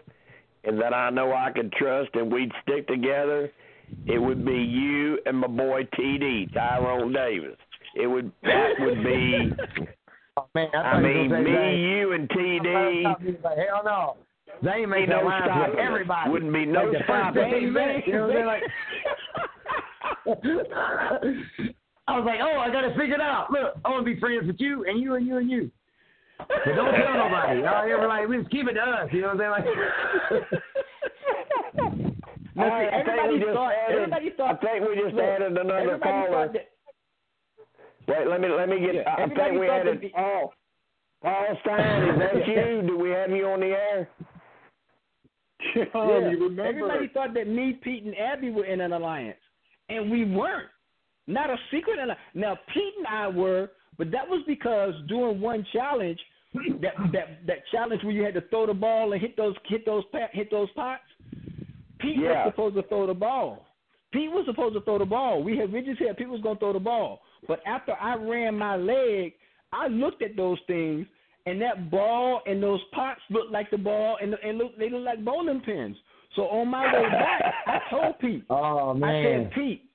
and 0.64 0.80
that 0.82 0.94
I 0.94 1.10
know 1.10 1.34
I 1.34 1.52
could 1.52 1.72
trust, 1.74 2.10
and 2.14 2.32
we'd 2.32 2.52
stick 2.64 2.88
together, 2.88 3.50
it 4.06 4.20
would 4.20 4.46
be 4.46 4.58
you 4.58 5.20
and 5.26 5.38
my 5.38 5.48
boy 5.48 5.88
TD 5.98 6.54
Tyrone 6.54 7.14
Davis. 7.14 7.58
It 7.96 8.08
would 8.08 8.32
that 8.44 8.74
would 8.80 9.04
be. 9.04 9.52
Oh, 10.40 10.48
man, 10.54 10.70
I, 10.76 10.78
I 10.78 11.02
mean, 11.02 11.32
me, 11.32 11.82
you, 11.82 12.14
and 12.14 12.30
TD. 12.30 13.04
Hell 13.42 13.82
no. 13.84 14.18
They 14.62 14.86
making 14.86 15.10
no 15.10 15.22
stopping 15.22 15.72
with 15.72 15.80
everybody. 15.80 16.30
Wouldn't 16.30 16.54
be 16.54 16.64
no 16.64 16.84
like 16.84 16.92
the 16.92 16.98
first 17.00 17.08
stopping 17.08 17.42
us. 17.42 17.50
15 17.50 17.74
minutes, 17.74 18.08
you 18.08 18.14
know 18.14 18.28
what 18.28 18.38
I'm? 18.38 18.62
Like, 20.28 21.76
I 22.08 22.18
was 22.18 22.26
like, 22.26 22.40
oh, 22.42 22.60
I 22.60 22.70
got 22.72 22.82
to 22.82 22.92
figure 22.98 23.16
it 23.16 23.22
out. 23.22 23.52
Look, 23.52 23.76
I 23.84 23.90
want 23.90 24.06
to 24.06 24.14
be 24.14 24.20
friends 24.20 24.48
with 24.48 24.56
you 24.60 24.86
and 24.88 25.00
you 25.00 25.16
and 25.16 25.28
you 25.28 25.38
and 25.38 25.50
you. 25.50 25.70
But 26.38 26.48
don't 26.76 26.94
tell 26.94 27.14
nobody. 27.18 27.60
Y'all 27.66 27.84
ever 27.92 28.08
like, 28.08 28.28
we 28.28 28.38
just 28.38 28.50
keep 28.52 28.68
it 28.68 28.74
to 28.74 28.82
us. 28.82 29.10
You 29.12 29.22
know 29.22 29.34
what 29.36 29.42
I'm 29.42 29.66
saying? 29.66 29.66
Like, 30.32 30.56
Now, 32.56 32.64
All 32.64 32.70
right, 32.70 32.90
see, 32.90 32.96
I 32.96 33.04
think 33.04 33.08
everybody 33.10 33.34
we 33.34 33.40
just 33.40 33.54
thought, 33.54 33.74
added- 33.74 33.96
everybody 33.96 34.30
thought, 34.38 34.56
I 34.56 34.58
think 34.66 34.90
we 34.90 34.96
just 35.04 35.16
look, 35.16 35.24
added 35.24 35.58
another 35.58 36.00
caller. 36.02 36.50
that, 36.54 36.68
Wait, 38.08 38.28
let 38.28 38.40
me 38.42 38.48
let 38.50 38.70
me 38.70 38.80
get. 38.80 38.96
Yeah, 38.96 39.02
I 39.06 39.22
everybody 39.24 39.50
think 39.50 39.60
we 39.62 39.68
thought 39.68 39.80
added 39.82 39.96
that 39.98 40.02
the- 40.02 40.10
Paul. 40.10 40.54
Paul 41.22 41.58
Stein, 41.62 42.10
is 42.10 42.20
that 42.20 42.48
you? 42.48 42.88
Do 42.88 42.98
we 42.98 43.10
have 43.12 43.30
you 43.32 43.46
on 43.48 43.60
the 43.60 43.66
air? 43.68 44.10
Um, 45.94 46.10
yeah, 46.56 46.64
everybody 46.64 47.08
thought 47.14 47.34
that 47.34 47.48
me, 47.48 47.74
Pete, 47.84 48.04
and 48.06 48.16
Abby 48.18 48.50
were 48.52 48.66
in 48.66 48.80
an 48.82 48.94
alliance, 48.94 49.38
and 49.90 50.10
we 50.10 50.24
weren't. 50.24 50.70
Not 51.28 51.50
a 51.50 51.58
secret 51.72 52.00
alliance. 52.00 52.20
Uh, 52.36 52.40
now, 52.40 52.60
Pete 52.74 52.94
and 52.98 53.08
I 53.08 53.28
were, 53.28 53.72
but 53.98 54.12
that 54.12 54.28
was 54.28 54.44
because 54.48 54.94
during 55.08 55.42
one 55.42 55.66
challenge, 55.74 56.20
that 56.82 56.94
that 57.12 57.46
that 57.46 57.58
challenge 57.72 58.04
where 58.04 58.14
you 58.14 58.24
had 58.24 58.34
to 58.36 58.42
throw 58.50 58.66
the 58.66 58.74
ball 58.74 59.12
and 59.12 59.22
hit 59.22 59.36
those 59.36 59.56
hit 59.66 59.86
those 59.86 60.04
hit 60.32 60.50
those 60.50 60.70
pots. 60.72 61.02
Pete 62.00 62.18
Yeah. 62.18 62.46
was 62.46 62.54
supposed 62.54 62.76
to 62.76 62.84
throw 62.84 63.08
the 63.08 63.14
ball. 63.14 63.66
Pete 64.14 64.32
was 64.32 64.46
supposed 64.46 64.74
to 64.76 64.82
throw 64.82 64.98
the 64.98 65.06
ball. 65.06 65.44
We 65.44 65.58
had 65.58 65.72
we 65.72 65.82
just 65.82 66.00
said 66.00 66.16
Pete 66.18 66.30
was 66.30 66.42
going 66.42 66.56
to 66.56 66.60
throw 66.60 66.74
the 66.74 66.80
ball. 66.80 67.22
But 67.48 67.60
after 67.68 67.94
I 68.00 68.16
ran 68.16 68.58
my 68.58 68.78
leg, 68.78 69.34
I 69.74 69.88
looked 69.88 70.22
at 70.22 70.36
those 70.38 70.58
things, 70.66 71.06
and 71.46 71.62
that 71.62 71.92
ball 71.92 72.42
and 72.46 72.64
those 72.64 72.80
pots 72.94 73.20
looked 73.30 73.52
like 73.52 73.70
the 73.70 73.78
ball, 73.78 74.18
and 74.22 74.34
and 74.36 74.58
look, 74.58 74.78
they 74.78 74.90
look 74.90 75.04
like 75.04 75.26
bowling 75.26 75.62
pins. 75.62 75.98
So 76.36 76.44
on 76.44 76.70
my 76.70 76.86
way 76.86 77.10
back, 77.10 77.54
I 77.66 77.80
told 77.90 78.20
Pete, 78.20 78.44
oh, 78.50 78.94
man! 78.94 79.10
I 79.10 79.24
said, 79.24 79.52
Pete, 79.54 79.90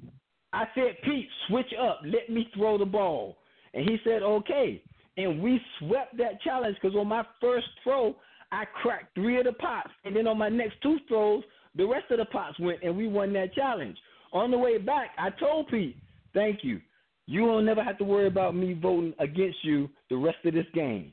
I 0.52 0.64
said, 0.74 0.96
Pete, 1.04 1.28
switch 1.48 1.72
up. 1.80 2.00
Let 2.04 2.28
me 2.28 2.48
throw 2.54 2.78
the 2.78 2.84
ball. 2.84 3.36
And 3.74 3.88
he 3.88 3.96
said, 4.04 4.22
okay. 4.22 4.82
And 5.16 5.42
we 5.42 5.60
swept 5.78 6.16
that 6.18 6.40
challenge 6.42 6.76
because 6.80 6.96
on 6.96 7.08
my 7.08 7.24
first 7.40 7.66
throw, 7.82 8.16
I 8.50 8.64
cracked 8.82 9.14
three 9.14 9.38
of 9.38 9.44
the 9.44 9.52
pots. 9.52 9.90
And 10.04 10.14
then 10.14 10.26
on 10.26 10.38
my 10.38 10.48
next 10.48 10.76
two 10.82 10.98
throws, 11.08 11.42
the 11.74 11.86
rest 11.86 12.10
of 12.10 12.18
the 12.18 12.26
pots 12.26 12.58
went, 12.60 12.82
and 12.82 12.96
we 12.96 13.08
won 13.08 13.32
that 13.32 13.54
challenge. 13.54 13.96
On 14.32 14.50
the 14.50 14.58
way 14.58 14.78
back, 14.78 15.10
I 15.18 15.30
told 15.30 15.68
Pete, 15.68 15.96
thank 16.34 16.60
you. 16.62 16.80
You 17.26 17.42
will 17.42 17.62
never 17.62 17.82
have 17.82 17.98
to 17.98 18.04
worry 18.04 18.26
about 18.26 18.54
me 18.54 18.74
voting 18.74 19.14
against 19.18 19.58
you 19.62 19.88
the 20.10 20.16
rest 20.16 20.38
of 20.44 20.54
this 20.54 20.66
game. 20.74 21.12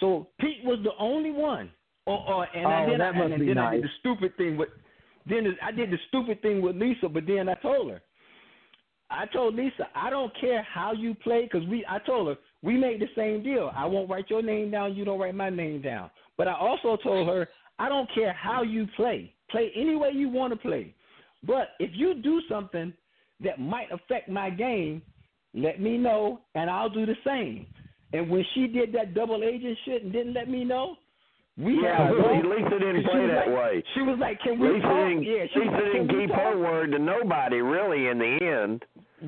So 0.00 0.28
Pete 0.38 0.64
was 0.64 0.78
the 0.84 0.90
only 0.98 1.32
one. 1.32 1.70
Or, 2.06 2.18
or 2.28 2.46
and 2.54 2.66
I 2.66 2.84
Oh, 2.84 2.90
did, 2.90 3.00
that 3.00 3.14
must 3.14 3.32
and 3.32 3.40
be 3.40 3.46
then 3.48 3.58
I 3.58 3.74
did 3.74 3.84
the 3.84 3.88
stupid 3.98 4.36
thing 4.36 4.56
with 4.56 4.68
then 5.28 5.56
I 5.60 5.72
did 5.72 5.90
the 5.90 5.98
stupid 6.06 6.40
thing 6.40 6.62
with 6.62 6.76
Lisa, 6.76 7.08
but 7.08 7.26
then 7.26 7.48
I 7.48 7.54
told 7.54 7.90
her, 7.90 8.00
I 9.10 9.26
told 9.26 9.54
Lisa, 9.54 9.88
I 9.94 10.10
don't 10.10 10.32
care 10.40 10.62
how 10.62 10.92
you 10.92 11.14
play, 11.14 11.48
because 11.50 11.66
we, 11.68 11.84
I 11.88 11.98
told 12.00 12.28
her 12.28 12.36
we 12.62 12.76
made 12.76 13.00
the 13.00 13.08
same 13.14 13.42
deal. 13.42 13.70
I 13.74 13.86
won't 13.86 14.10
write 14.10 14.28
your 14.28 14.42
name 14.42 14.70
down, 14.70 14.94
you 14.94 15.04
don't 15.04 15.20
write 15.20 15.34
my 15.34 15.50
name 15.50 15.80
down. 15.80 16.10
But 16.36 16.48
I 16.48 16.54
also 16.54 16.96
told 17.02 17.28
her, 17.28 17.48
I 17.78 17.88
don't 17.88 18.08
care 18.14 18.32
how 18.32 18.62
you 18.62 18.86
play, 18.96 19.32
play 19.50 19.70
any 19.76 19.96
way 19.96 20.10
you 20.12 20.28
want 20.28 20.52
to 20.52 20.58
play. 20.58 20.94
But 21.46 21.70
if 21.78 21.90
you 21.94 22.14
do 22.14 22.40
something 22.48 22.92
that 23.40 23.60
might 23.60 23.92
affect 23.92 24.28
my 24.28 24.50
game, 24.50 25.02
let 25.54 25.80
me 25.80 25.96
know, 25.98 26.40
and 26.54 26.68
I'll 26.68 26.90
do 26.90 27.06
the 27.06 27.16
same. 27.24 27.66
And 28.12 28.30
when 28.30 28.44
she 28.54 28.66
did 28.66 28.92
that 28.94 29.14
double 29.14 29.42
agent 29.44 29.76
shit 29.84 30.02
and 30.02 30.12
didn't 30.12 30.34
let 30.34 30.48
me 30.48 30.64
know, 30.64 30.96
we 31.58 31.80
Yeah, 31.82 32.10
vote. 32.10 32.44
Lisa 32.44 32.78
didn't 32.78 33.04
play 33.04 33.26
that 33.28 33.48
like- 33.48 33.56
way. 33.56 33.84
She 33.94 34.02
was 34.02 34.18
like, 34.18 34.40
"Can 34.40 34.58
we 34.58 34.68
Lisa 34.68 34.82
talk?" 34.86 35.08
didn't, 35.08 35.22
yeah, 35.22 35.46
she 35.52 35.60
Lisa 35.60 35.76
didn't 35.76 36.08
keep 36.08 36.30
her 36.30 36.58
word 36.58 36.92
to 36.92 36.98
nobody, 36.98 37.60
really, 37.62 38.08
in 38.08 38.18
the 38.18 38.38
end. 38.44 38.84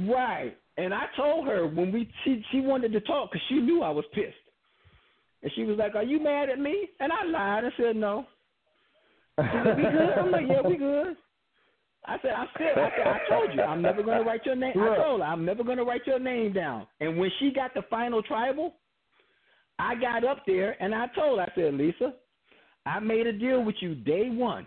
Right. 0.08 0.56
And 0.76 0.94
I 0.94 1.06
told 1.16 1.46
her 1.46 1.66
when 1.66 1.90
we 1.90 2.08
she 2.24 2.44
she 2.50 2.60
wanted 2.60 2.92
to 2.92 3.00
talk 3.00 3.32
because 3.32 3.44
she 3.48 3.60
knew 3.60 3.82
I 3.82 3.90
was 3.90 4.04
pissed, 4.12 4.36
and 5.42 5.50
she 5.54 5.64
was 5.64 5.78
like, 5.78 5.94
"Are 5.96 6.04
you 6.04 6.20
mad 6.20 6.50
at 6.50 6.58
me?" 6.60 6.88
And 7.00 7.12
I 7.12 7.24
lied 7.24 7.64
and 7.64 7.72
said 7.76 7.96
no. 7.96 8.26
Said, 9.36 9.76
"We 9.76 9.82
good?" 9.82 10.18
I'm 10.18 10.30
like, 10.30 10.46
"Yeah, 10.48 10.60
we 10.62 10.76
good." 10.76 11.16
I 12.04 12.16
said, 12.22 12.30
"I 12.32 12.46
said, 12.56 12.78
I 12.78 12.90
said, 12.96 13.06
I 13.06 13.18
told 13.28 13.54
you, 13.54 13.60
I'm 13.62 13.82
never 13.82 14.02
gonna 14.02 14.22
write 14.22 14.46
your 14.46 14.54
name." 14.54 14.72
I 14.80 14.96
told 14.96 15.20
her, 15.20 15.26
"I'm 15.26 15.44
never 15.44 15.64
gonna 15.64 15.84
write 15.84 16.06
your 16.06 16.18
name 16.18 16.52
down." 16.52 16.86
And 17.00 17.18
when 17.18 17.30
she 17.38 17.50
got 17.50 17.74
the 17.74 17.82
final 17.90 18.22
tribal, 18.22 18.74
I 19.78 19.94
got 19.94 20.24
up 20.24 20.44
there 20.46 20.80
and 20.82 20.94
I 20.94 21.06
told 21.14 21.38
I 21.40 21.50
said, 21.54 21.74
"Lisa, 21.74 22.14
I 22.86 22.98
made 23.00 23.26
a 23.26 23.32
deal 23.32 23.62
with 23.62 23.76
you 23.80 23.94
day 23.94 24.28
one. 24.30 24.66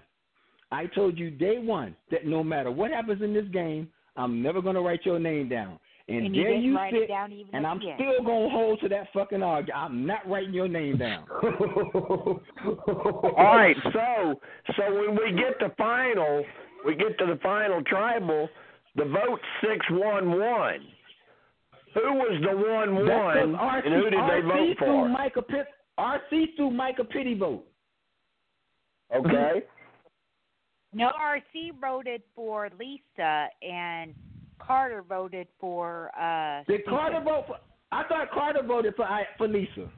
I 0.71 0.85
told 0.87 1.17
you 1.17 1.29
day 1.31 1.57
one 1.59 1.95
that 2.11 2.25
no 2.25 2.43
matter 2.43 2.71
what 2.71 2.91
happens 2.91 3.21
in 3.21 3.33
this 3.33 3.47
game, 3.51 3.89
I'm 4.15 4.41
never 4.41 4.61
gonna 4.61 4.81
write 4.81 5.05
your 5.05 5.19
name 5.19 5.49
down. 5.49 5.79
And, 6.07 6.25
And 6.25 6.35
you 6.35 6.43
there 6.43 6.51
didn't 6.51 6.63
you 6.65 6.77
sit, 6.91 7.07
down 7.07 7.31
even 7.31 7.53
and 7.55 7.65
at 7.65 7.69
I'm 7.69 7.79
the 7.79 7.93
still 7.95 8.25
gonna 8.25 8.49
hold 8.49 8.79
to 8.81 8.89
that 8.89 9.07
fucking 9.13 9.43
argument. 9.43 9.77
I'm 9.77 10.05
not 10.05 10.27
writing 10.27 10.53
your 10.53 10.67
name 10.67 10.97
down. 10.97 11.25
All 11.41 13.33
right, 13.37 13.75
so 13.93 14.39
so 14.75 14.83
when 14.93 15.15
we 15.15 15.31
get 15.37 15.59
to 15.59 15.69
final, 15.77 16.43
we 16.85 16.95
get 16.95 17.17
to 17.19 17.25
the 17.25 17.39
final 17.41 17.83
tribal. 17.83 18.49
The 18.95 19.05
vote's 19.05 19.43
six 19.61 19.85
one 19.91 20.39
one. 20.39 20.79
Who 21.93 22.13
was 22.13 22.41
the 22.41 22.55
one 22.55 23.05
That's 23.05 23.19
one, 23.19 23.55
'cause 23.55 23.83
RC, 23.83 23.85
and 23.85 23.95
who 23.95 24.09
did 24.09 24.13
they 24.13 24.41
vote 24.41 24.77
threw 24.77 24.87
for? 24.87 25.09
Micah 25.09 25.41
Pitt, 25.41 25.67
RC 25.97 26.55
threw 26.55 26.71
Micah 26.71 27.03
Pity 27.03 27.33
vote. 27.35 27.65
Okay. 29.13 29.63
No, 30.93 31.09
RC 31.17 31.71
voted 31.79 32.21
for 32.35 32.69
Lisa 32.77 33.47
and 33.61 34.13
Carter 34.59 35.01
voted 35.01 35.47
for 35.57 36.11
uh 36.19 36.63
Did 36.67 36.85
Carter 36.85 37.21
vote 37.21 37.45
for? 37.47 37.55
I 37.93 38.03
thought 38.09 38.29
Carter 38.31 38.61
voted 38.61 38.95
for 38.97 39.07
for 39.37 39.47
Lisa. 39.47 39.89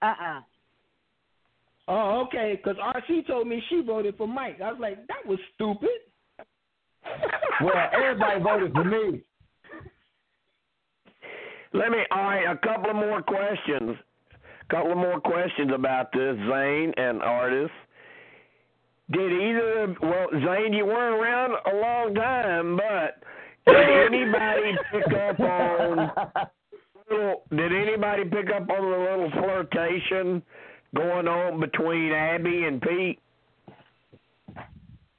uh 0.00 0.06
uh 0.06 0.40
Oh, 1.86 2.20
okay. 2.26 2.56
Because 2.56 2.78
RC 2.78 3.26
told 3.26 3.46
me 3.46 3.62
she 3.68 3.82
voted 3.82 4.16
for 4.16 4.26
Mike. 4.26 4.58
I 4.62 4.72
was 4.72 4.80
like, 4.80 5.06
that 5.06 5.26
was 5.26 5.38
stupid. 5.54 5.90
well, 7.60 7.90
everybody 7.92 8.40
voted 8.40 8.72
for 8.72 8.84
me. 8.84 9.20
Let 11.76 11.90
me. 11.90 11.98
All 12.10 12.22
right, 12.22 12.44
a 12.50 12.56
couple 12.66 12.90
of 12.90 12.96
more 12.96 13.20
questions. 13.20 13.96
A 14.32 14.74
couple 14.74 14.92
of 14.92 14.98
more 14.98 15.20
questions 15.20 15.70
about 15.74 16.10
this, 16.10 16.34
Zane 16.48 16.92
and 16.96 17.22
Artis. 17.22 17.70
Did 19.10 19.30
either? 19.30 19.94
Well, 20.00 20.26
Zane, 20.32 20.72
you 20.72 20.86
weren't 20.86 21.20
around 21.20 21.52
a 21.70 21.76
long 21.76 22.14
time, 22.14 22.76
but 22.76 23.22
did 23.66 24.06
anybody 24.06 24.72
pick 24.90 25.12
up 25.12 25.38
on? 25.38 26.10
Did 27.50 27.72
anybody 27.72 28.24
pick 28.24 28.50
up 28.50 28.68
on 28.70 28.90
the 28.90 28.98
little 28.98 29.30
flirtation 29.32 30.42
going 30.96 31.28
on 31.28 31.60
between 31.60 32.12
Abby 32.12 32.64
and 32.64 32.80
Pete? 32.80 33.20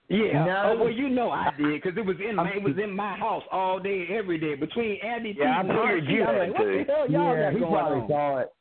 Yeah. 0.09 0.45
No. 0.45 0.63
Oh, 0.71 0.83
well, 0.83 0.91
you 0.91 1.09
know 1.09 1.31
I 1.31 1.49
did 1.57 1.81
because 1.81 1.97
it 1.97 2.05
was 2.05 2.15
in 2.27 2.35
my, 2.37 2.49
it 2.49 2.63
was 2.63 2.75
in 2.81 2.95
my 2.95 3.17
house 3.17 3.43
all 3.51 3.77
day, 3.79 4.07
every 4.09 4.37
day 4.39 4.55
between 4.55 4.99
Abby. 5.03 5.35
Yeah, 5.37 5.59
I 5.59 5.61
figured 5.63 6.07
you 6.07 6.21
had 6.21 6.37
like, 6.37 6.53
what 6.53 6.65
the 6.65 6.85
hell 6.87 7.11
y'all 7.11 7.35
yeah, 7.35 7.43
got 7.43 7.53
he 7.53 7.59
going 7.59 7.73
probably 7.73 7.99
on? 7.99 8.07
saw 8.07 8.37
it. 8.37 8.53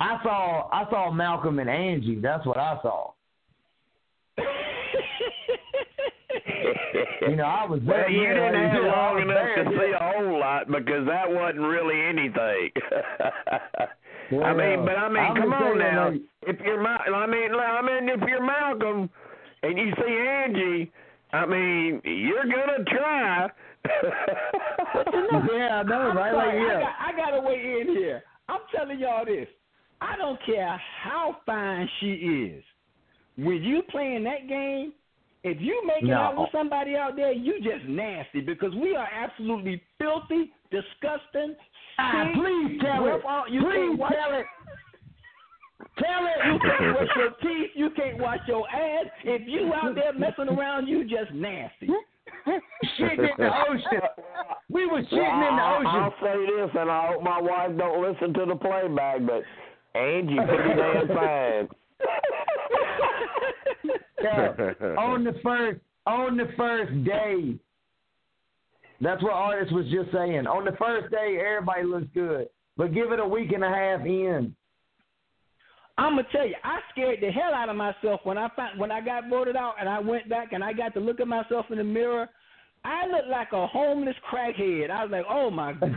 I 0.00 0.18
saw 0.22 0.68
I 0.70 0.90
saw 0.90 1.10
Malcolm 1.10 1.58
and 1.58 1.70
Angie. 1.70 2.20
That's 2.20 2.44
what 2.44 2.58
I 2.58 2.78
saw. 2.82 3.12
You 7.28 7.36
know, 7.36 7.44
I 7.44 7.64
was 7.64 7.80
well, 7.86 7.96
there. 7.96 8.10
you 8.10 8.22
yeah, 8.22 8.50
didn't 8.50 8.70
have 8.70 8.84
I 8.84 8.88
long 8.88 9.22
enough 9.22 9.36
there, 9.36 9.64
to 9.64 9.70
see 9.70 9.92
a 9.92 10.02
whole 10.02 10.40
lot 10.40 10.66
because 10.66 11.06
that 11.06 11.28
wasn't 11.28 11.60
really 11.60 12.00
anything. 12.00 12.70
I 14.44 14.52
mean, 14.52 14.84
but 14.84 14.96
I 14.96 15.08
mean, 15.08 15.24
I'm 15.24 15.36
come 15.36 15.52
on 15.54 15.78
now. 15.78 16.12
If 16.42 16.60
you're 16.60 16.86
I 16.86 17.26
mean, 17.26 17.54
I 17.54 17.80
mean, 17.82 18.08
if 18.10 18.20
you're 18.28 18.44
Malcolm 18.44 19.08
and 19.62 19.78
you 19.78 19.92
see 19.96 20.18
Angie, 20.18 20.92
I 21.32 21.46
mean, 21.46 22.00
you're 22.04 22.44
gonna 22.44 22.84
try. 22.86 23.48
yeah, 25.52 25.80
I 25.80 25.82
know, 25.82 25.94
I'm 26.10 26.16
right? 26.16 26.32
sorry, 26.32 26.34
Like, 26.34 26.48
I, 26.48 26.74
yeah. 26.74 26.80
got, 26.80 26.94
I 27.00 27.16
gotta 27.16 27.40
weigh 27.40 27.80
in 27.80 27.88
here. 27.96 28.22
I'm 28.48 28.60
telling 28.74 28.98
y'all 28.98 29.24
this. 29.24 29.48
I 30.00 30.16
don't 30.16 30.38
care 30.46 30.80
how 31.02 31.36
fine 31.44 31.88
she 32.00 32.12
is. 32.12 32.64
When 33.36 33.62
you 33.62 33.82
playing 33.90 34.24
that 34.24 34.48
game, 34.48 34.92
if 35.44 35.60
you 35.60 35.82
making 35.86 36.08
No. 36.10 36.16
out 36.16 36.36
with 36.38 36.48
somebody 36.52 36.96
out 36.96 37.14
there, 37.16 37.32
you 37.32 37.54
just 37.62 37.84
nasty 37.88 38.40
because 38.40 38.74
we 38.74 38.96
are 38.96 39.08
absolutely 39.12 39.80
filthy, 39.98 40.50
disgusting, 40.70 41.54
Ah, 42.00 42.30
please 42.34 42.80
tell 42.80 43.06
it. 43.06 43.24
all- 43.24 43.48
you 43.48 43.60
Please 43.62 43.98
tell 43.98 44.34
it. 44.38 44.46
Tell 45.98 46.26
it. 46.26 46.46
You 46.46 46.58
can't 46.58 46.96
brush 46.96 47.08
your 47.16 47.30
teeth. 47.40 47.70
You 47.74 47.90
can't 47.90 48.18
wash 48.18 48.40
your 48.48 48.68
ass. 48.68 49.06
If 49.24 49.42
you 49.46 49.72
out 49.72 49.94
there 49.94 50.12
messing 50.12 50.48
around, 50.48 50.86
you 50.88 51.04
just 51.04 51.32
nasty. 51.32 51.88
shitting 52.98 53.18
in 53.18 53.30
the 53.38 53.50
ocean. 53.68 54.00
We 54.70 54.86
were 54.86 55.02
shitting 55.02 55.12
well, 55.12 55.48
in 55.48 55.56
the 55.56 55.62
I'll, 55.62 55.76
ocean. 55.78 55.86
I'll 55.86 56.14
say 56.20 56.46
this, 56.46 56.70
and 56.80 56.90
I 56.90 57.12
hope 57.12 57.22
my 57.22 57.40
wife 57.40 57.76
don't 57.78 58.02
listen 58.02 58.34
to 58.34 58.46
the 58.46 58.56
playback, 58.56 59.20
but 59.24 59.42
Angie 59.98 60.36
pretty 60.36 60.74
damn 60.74 61.08
fine. 61.16 61.68
Yeah. 64.22 64.48
on 64.98 65.22
the 65.24 65.34
first 65.42 65.80
on 66.06 66.36
the 66.36 66.48
first 66.56 67.04
day. 67.04 67.54
That's 69.00 69.22
what 69.22 69.32
Artis 69.32 69.70
was 69.72 69.86
just 69.92 70.10
saying. 70.12 70.48
On 70.48 70.64
the 70.64 70.72
first 70.72 71.10
day, 71.12 71.38
everybody 71.40 71.84
looks 71.84 72.08
good, 72.14 72.48
but 72.76 72.92
give 72.92 73.12
it 73.12 73.20
a 73.20 73.26
week 73.26 73.52
and 73.52 73.62
a 73.62 73.68
half 73.68 74.00
in. 74.04 74.56
I'm 75.98 76.14
gonna 76.16 76.26
tell 76.32 76.46
you, 76.46 76.54
I 76.64 76.78
scared 76.92 77.18
the 77.20 77.30
hell 77.30 77.52
out 77.52 77.68
of 77.68 77.76
myself 77.76 78.20
when 78.24 78.38
I 78.38 78.48
found 78.56 78.78
when 78.78 78.90
I 78.92 79.00
got 79.00 79.28
voted 79.28 79.56
out 79.56 79.74
and 79.80 79.88
I 79.88 79.98
went 79.98 80.28
back 80.28 80.52
and 80.52 80.62
I 80.62 80.72
got 80.72 80.94
to 80.94 81.00
look 81.00 81.18
at 81.20 81.26
myself 81.28 81.66
in 81.70 81.78
the 81.78 81.84
mirror. 81.84 82.28
I 82.84 83.06
looked 83.08 83.26
like 83.28 83.48
a 83.52 83.66
homeless 83.66 84.14
crackhead. 84.32 84.90
I 84.90 85.02
was 85.04 85.10
like, 85.10 85.24
"Oh 85.28 85.50
my 85.50 85.72
god!" 85.72 85.90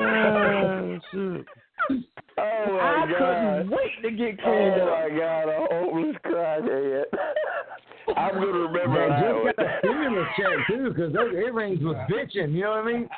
oh, 0.00 0.98
shoot. 1.10 1.46
Oh 1.90 2.66
my 2.68 2.80
I 2.80 3.06
god! 3.10 3.18
couldn't 3.18 3.70
wait 3.70 4.02
to 4.02 4.10
get 4.10 4.42
cleaned 4.42 4.74
Oh 4.80 4.88
up. 4.88 5.10
my 5.10 5.18
god! 5.18 5.48
A 5.48 5.66
homeless 5.70 6.16
crackhead. 6.24 7.04
I'm 8.16 8.34
gonna 8.34 8.46
remember 8.46 8.88
Man, 8.88 9.08
that 9.08 9.20
just 9.20 9.34
one. 9.58 9.95
got 10.36 10.52
a 10.52 10.56
check 10.56 10.66
too, 10.68 10.88
because 10.90 11.12
those 11.12 11.32
earrings 11.34 11.82
was 11.82 11.96
bitching. 12.10 12.52
You 12.52 12.62
know 12.62 12.70
what 12.70 12.78
I 12.78 12.92
mean? 12.92 13.08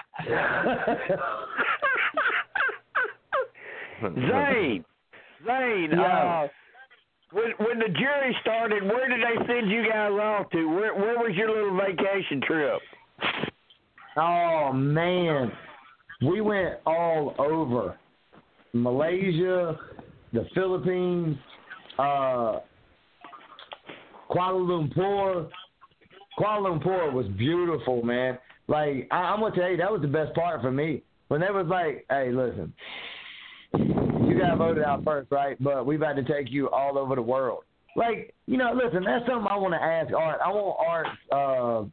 Zane, 4.28 4.84
Zane, 5.44 5.90
Yeah. 5.90 6.44
uh, 6.44 6.48
when 7.32 7.50
when 7.58 7.78
the 7.78 7.88
jury 7.88 8.36
started, 8.40 8.82
where 8.84 9.08
did 9.08 9.20
they 9.20 9.36
send 9.46 9.70
you 9.70 9.84
guys 9.88 10.12
off 10.12 10.50
to? 10.50 10.66
Where 10.66 10.94
where 10.94 11.18
was 11.18 11.34
your 11.34 11.50
little 11.50 11.76
vacation 11.76 12.40
trip? 12.40 12.80
Oh 14.16 14.72
man, 14.72 15.52
we 16.22 16.40
went 16.40 16.76
all 16.86 17.34
over 17.38 17.98
Malaysia, 18.72 19.78
the 20.32 20.46
Philippines, 20.54 21.36
uh, 21.98 22.60
Kuala 24.30 24.60
Lumpur. 24.96 25.48
Kuala 26.38 26.80
Lumpur 26.80 27.12
was 27.12 27.26
beautiful, 27.36 28.02
man. 28.02 28.38
Like 28.68 29.08
I, 29.10 29.16
I'm 29.16 29.40
gonna 29.40 29.54
tell 29.54 29.70
you, 29.70 29.76
that 29.78 29.90
was 29.90 30.02
the 30.02 30.08
best 30.08 30.34
part 30.34 30.60
for 30.62 30.70
me. 30.70 31.02
When 31.28 31.40
they 31.40 31.50
was 31.50 31.66
like, 31.66 32.06
"Hey, 32.10 32.30
listen, 32.30 32.72
you 33.74 34.38
got 34.38 34.58
voted 34.58 34.84
out 34.84 35.04
first, 35.04 35.30
right? 35.30 35.62
But 35.62 35.86
we've 35.86 36.00
had 36.00 36.16
to 36.16 36.22
take 36.22 36.50
you 36.50 36.70
all 36.70 36.98
over 36.98 37.14
the 37.14 37.22
world." 37.22 37.64
Like, 37.96 38.34
you 38.46 38.56
know, 38.56 38.72
listen, 38.72 39.04
that's 39.04 39.26
something 39.26 39.48
I 39.50 39.56
want 39.56 39.74
to 39.74 39.82
ask 39.82 40.12
Art. 40.14 40.40
I 40.44 40.48
want 40.50 40.76
Art's 40.86 41.90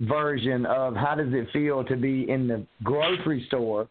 uh, 0.00 0.06
version 0.06 0.64
of 0.66 0.94
how 0.94 1.14
does 1.14 1.32
it 1.32 1.48
feel 1.52 1.84
to 1.84 1.96
be 1.96 2.30
in 2.30 2.48
the 2.48 2.66
grocery 2.82 3.44
store 3.48 3.88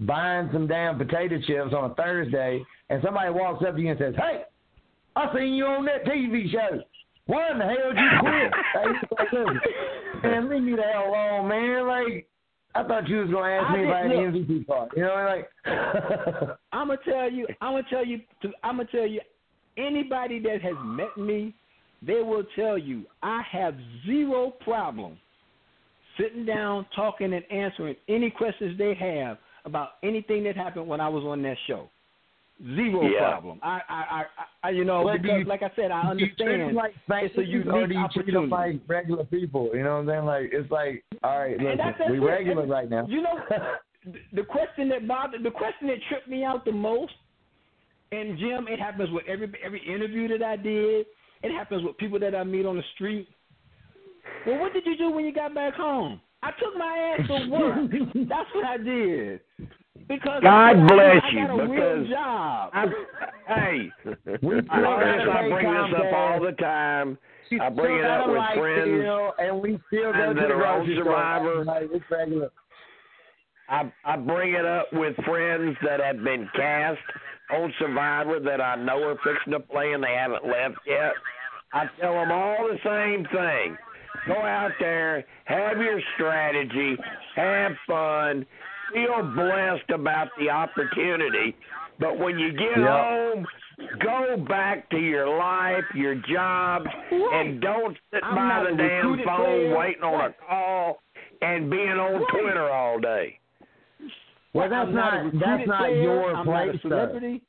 buying 0.00 0.50
some 0.52 0.66
damn 0.66 0.98
potato 0.98 1.38
chips 1.46 1.72
on 1.72 1.90
a 1.90 1.94
Thursday, 1.94 2.62
and 2.90 3.00
somebody 3.02 3.30
walks 3.30 3.64
up 3.66 3.76
to 3.76 3.80
you 3.80 3.90
and 3.90 3.98
says, 3.98 4.14
"Hey, 4.16 4.42
I 5.16 5.34
seen 5.34 5.54
you 5.54 5.66
on 5.66 5.84
that 5.86 6.04
TV 6.04 6.50
show. 6.50 6.82
Why 7.26 7.50
in 7.52 7.58
the 7.58 7.64
hell 7.64 7.92
did 7.92 7.98
you 7.98 8.10
quit?" 8.20 8.52
Hey, 8.74 9.38
like, 9.42 10.22
man, 10.22 10.48
leave 10.50 10.62
me 10.62 10.76
the 10.76 10.82
hell 10.82 11.08
alone, 11.08 11.48
man. 11.48 11.86
Like, 11.86 12.26
I 12.74 12.82
thought 12.82 13.08
you 13.08 13.18
was 13.18 13.30
gonna 13.30 13.52
ask 13.52 13.70
I 13.70 13.76
me 13.76 13.84
about 13.84 14.04
I 14.04 14.08
the 14.08 14.14
did- 14.14 14.48
MVP 14.48 14.66
card. 14.66 14.90
You 14.96 15.02
know, 15.02 15.08
what 15.08 15.18
I'm 15.18 15.36
like, 15.36 15.48
I'm 16.72 16.88
gonna 16.88 17.00
tell 17.04 17.30
you. 17.30 17.46
I'm 17.60 17.72
gonna 17.72 17.82
tell 17.88 18.04
you. 18.06 18.20
I'm 18.62 18.76
gonna 18.76 18.88
tell 18.90 19.06
you. 19.06 19.20
Anybody 19.76 20.38
that 20.40 20.62
has 20.62 20.74
met 20.84 21.16
me, 21.16 21.54
they 22.06 22.20
will 22.22 22.44
tell 22.54 22.78
you 22.78 23.04
I 23.22 23.42
have 23.50 23.74
zero 24.06 24.52
problem 24.62 25.16
sitting 26.20 26.44
down, 26.46 26.86
talking, 26.94 27.32
and 27.32 27.44
answering 27.50 27.96
any 28.08 28.30
questions 28.30 28.78
they 28.78 28.94
have 28.94 29.38
about 29.64 29.90
anything 30.04 30.44
that 30.44 30.56
happened 30.56 30.86
when 30.86 31.00
I 31.00 31.08
was 31.08 31.24
on 31.24 31.42
that 31.42 31.56
show. 31.66 31.88
Zero 32.62 33.02
Yeah. 33.08 33.30
problem. 33.32 33.58
I, 33.62 33.80
I, 33.88 33.94
I, 33.94 34.24
I 34.62 34.70
you 34.70 34.84
know, 34.84 35.02
Well, 35.02 35.14
uh, 35.14 35.18
because 35.18 35.38
you- 35.40 35.44
like 35.44 35.62
I 35.62 35.70
said, 35.74 35.90
I 35.90 36.14
do 36.14 36.20
you 36.24 36.30
treat 36.34 36.40
understand. 36.48 36.76
like 36.76 36.94
it's 36.94 37.02
a 37.08 37.10
fans, 37.10 37.30
or 37.36 37.42
do 37.44 37.50
unique 37.50 37.64
you 37.66 38.22
treat 38.22 38.32
them 38.32 38.52
opportunity. 38.52 38.78
like 38.78 38.80
regular 38.88 39.24
people? 39.24 39.70
You 39.74 39.82
know 39.82 39.94
what 39.94 40.00
I'm 40.02 40.06
saying? 40.08 40.24
Like, 40.24 40.50
it's 40.52 40.70
like, 40.70 41.04
all 41.24 41.38
right, 41.40 41.58
listen, 41.58 41.76
that's- 41.76 41.94
that's 41.98 42.10
we 42.10 42.18
it. 42.18 42.20
regular 42.20 42.62
And, 42.62 42.70
right 42.70 42.88
now. 42.88 43.06
You 43.08 43.22
know, 43.22 43.38
the- 44.04 44.20
the 44.32 44.42
question 44.44 44.88
that 44.90 45.06
bothered, 45.08 45.42
the 45.42 45.50
question 45.50 45.88
that 45.88 45.98
tripped 46.08 46.28
me 46.28 46.44
out 46.44 46.64
the 46.64 46.72
most, 46.72 47.12
and 48.12 48.38
Jim, 48.38 48.66
it 48.68 48.78
happens 48.78 49.10
with 49.10 49.24
every 49.26 49.50
every 49.64 49.80
interview 49.86 50.28
that 50.28 50.42
I 50.42 50.56
did. 50.56 51.06
It 51.42 51.52
happens 51.52 51.82
with 51.84 51.98
people 51.98 52.18
that 52.20 52.34
I 52.34 52.44
meet 52.44 52.64
on 52.66 52.76
the 52.76 52.82
street. 52.94 53.28
Well, 54.46 54.58
what 54.60 54.72
did 54.72 54.86
you 54.86 54.96
do 54.96 55.10
when 55.10 55.24
you 55.24 55.32
got 55.32 55.54
back 55.54 55.74
home? 55.74 56.20
I 56.44 56.50
took 56.60 56.76
my 56.76 57.16
ass 57.18 57.26
to 57.26 57.48
work. 57.48 57.90
That's 58.28 58.50
what 58.54 58.64
I 58.66 58.76
did. 58.76 59.40
Because 60.06 60.42
God 60.42 60.76
I, 60.76 60.86
bless 60.86 61.22
I, 61.24 61.30
you, 61.30 61.46
got 61.46 61.50
a 61.50 61.68
real 61.68 61.70
because 61.70 62.08
job. 62.10 62.70
I, 62.74 62.86
hey, 63.48 63.90
We 64.42 64.56
I, 64.56 64.60
still 64.60 64.84
Ernest, 64.84 65.26
got 65.26 65.48
bring 65.48 65.72
this 65.72 65.94
up 65.96 66.12
all 66.14 66.40
the 66.44 66.52
time. 66.52 67.16
She 67.48 67.58
I 67.58 67.70
bring 67.70 67.98
it 67.98 68.04
up 68.04 68.26
with 68.28 68.36
light 68.36 68.58
friends 68.58 69.02
bill, 69.02 69.32
and 69.38 69.60
we 69.62 69.80
still 69.86 70.12
go 70.12 70.20
and 70.20 70.36
to 70.36 70.40
that 70.42 70.48
the 70.48 70.54
are 70.54 70.66
on 70.66 70.84
grocery. 70.84 70.96
Survivor. 70.98 71.64
Like. 71.64 72.50
I 73.70 73.92
I 74.04 74.16
bring 74.16 74.52
it 74.52 74.66
up 74.66 74.92
with 74.92 75.16
friends 75.24 75.76
that 75.82 76.00
have 76.00 76.22
been 76.22 76.46
cast 76.54 76.98
on 77.54 77.72
Survivor 77.78 78.40
that 78.40 78.60
I 78.60 78.76
know 78.76 79.02
are 79.04 79.16
fixing 79.24 79.52
to 79.54 79.60
play 79.60 79.92
and 79.92 80.04
they 80.04 80.12
haven't 80.12 80.44
left 80.44 80.76
yet. 80.86 81.12
I 81.72 81.86
tell 81.98 82.12
them 82.12 82.30
all 82.30 82.68
the 82.68 82.78
same 82.84 83.24
thing. 83.32 83.78
Go 84.26 84.34
out 84.34 84.72
there, 84.80 85.24
have 85.44 85.78
your 85.78 86.00
strategy, 86.14 86.96
have 87.36 87.72
fun, 87.86 88.46
feel 88.92 89.22
blessed 89.34 89.90
about 89.90 90.28
the 90.38 90.48
opportunity. 90.50 91.54
But 92.00 92.18
when 92.18 92.38
you 92.38 92.52
get 92.52 92.76
Yep. 92.76 92.88
home, 92.88 93.46
go 94.00 94.36
back 94.48 94.88
to 94.90 94.98
your 94.98 95.28
life, 95.28 95.84
your 95.94 96.14
job, 96.16 96.86
and 97.10 97.60
don't 97.60 97.96
sit 98.12 98.24
I'm 98.24 98.34
by 98.34 98.70
the 98.70 98.76
damn 98.76 99.02
phone 99.24 99.36
player. 99.36 99.76
waiting 99.76 100.02
on 100.02 100.20
a 100.30 100.32
call 100.32 101.02
and 101.42 101.70
being 101.70 101.90
on 101.90 102.14
Right. 102.20 102.28
Twitter 102.30 102.70
all 102.70 102.98
day. 102.98 103.38
Well, 104.54 104.68
that's 104.70 104.88
I'm 104.88 104.94
not, 104.94 105.14
a 105.14 105.16
recruited 105.24 105.40
that's 105.40 105.66
not 105.68 105.78
player. 105.80 106.02
your 106.02 106.34
I'm 106.34 106.44
place, 106.46 106.66
not 106.66 106.74
a 106.74 106.78
celebrity. 106.78 107.42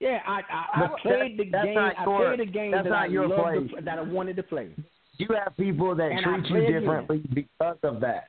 Yeah, 0.00 0.20
I 0.26 0.42
I, 0.50 0.84
I 0.84 0.88
played 1.00 1.38
the 1.38 1.50
that- 1.50 1.64
game. 1.64 1.78
I 1.78 2.04
played 2.04 2.40
the 2.40 2.46
game 2.46 2.70
that's 2.72 2.84
that 2.84 2.90
not 2.90 3.02
I 3.04 3.06
your 3.06 3.28
loved 3.28 3.42
place. 3.42 3.70
to, 3.78 3.84
that 3.84 3.98
I 3.98 4.02
wanted 4.02 4.36
to 4.36 4.42
play. 4.42 4.68
You 5.18 5.28
have 5.44 5.56
people 5.56 5.94
that 5.94 6.10
And 6.10 6.22
treat 6.24 6.46
you 6.50 6.56
again. 6.66 6.80
differently 6.80 7.22
because 7.32 7.76
of 7.82 8.00
that. 8.00 8.28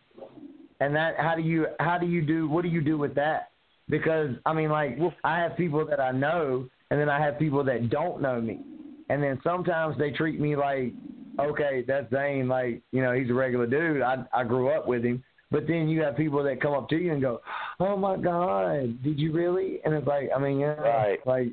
And 0.80 0.96
that 0.96 1.16
how 1.18 1.36
do 1.36 1.42
you 1.42 1.68
how 1.80 1.98
do 1.98 2.06
you 2.06 2.22
do 2.22 2.50
what 2.50 2.64
do 2.64 2.68
you 2.70 2.82
do 2.82 2.98
with 2.98 3.16
that? 3.16 3.50
Because 3.90 4.32
I 4.46 4.54
mean 4.54 4.70
like 4.70 4.98
I 5.24 5.40
have 5.40 5.56
people 5.58 5.86
that 5.86 6.00
I 6.00 6.12
know 6.12 6.68
and 6.92 7.00
then 7.00 7.10
I 7.10 7.20
have 7.20 7.40
people 7.40 7.64
that 7.64 7.90
don't 7.90 8.22
know 8.22 8.40
me. 8.42 8.60
And 9.10 9.22
then 9.24 9.40
sometimes 9.44 9.98
they 9.98 10.12
treat 10.12 10.40
me 10.40 10.56
like, 10.56 10.94
okay, 11.40 11.84
that's 11.88 12.10
Zane, 12.12 12.48
like, 12.48 12.82
you 12.92 13.02
know, 13.04 13.14
he's 13.14 13.30
a 13.30 13.34
regular 13.34 13.68
dude. 13.68 14.02
I 14.02 14.24
I 14.34 14.44
grew 14.44 14.70
up 14.70 14.88
with 14.88 15.04
him. 15.04 15.24
But 15.52 15.68
then 15.68 15.88
you 15.88 16.02
have 16.02 16.18
people 16.18 16.44
that 16.44 16.60
come 16.60 16.74
up 16.74 16.90
to 16.90 16.98
you 16.98 17.14
and 17.14 17.22
go, 17.22 17.40
"Oh 17.80 17.96
my 17.96 18.18
God, 18.18 19.02
did 19.04 19.20
you 19.20 19.32
really?" 19.32 19.80
And 19.86 19.94
it's 19.94 20.08
like, 20.08 20.30
I 20.36 20.40
mean, 20.40 20.60
yeah, 20.60 20.74
Right. 20.74 21.26
like 21.26 21.50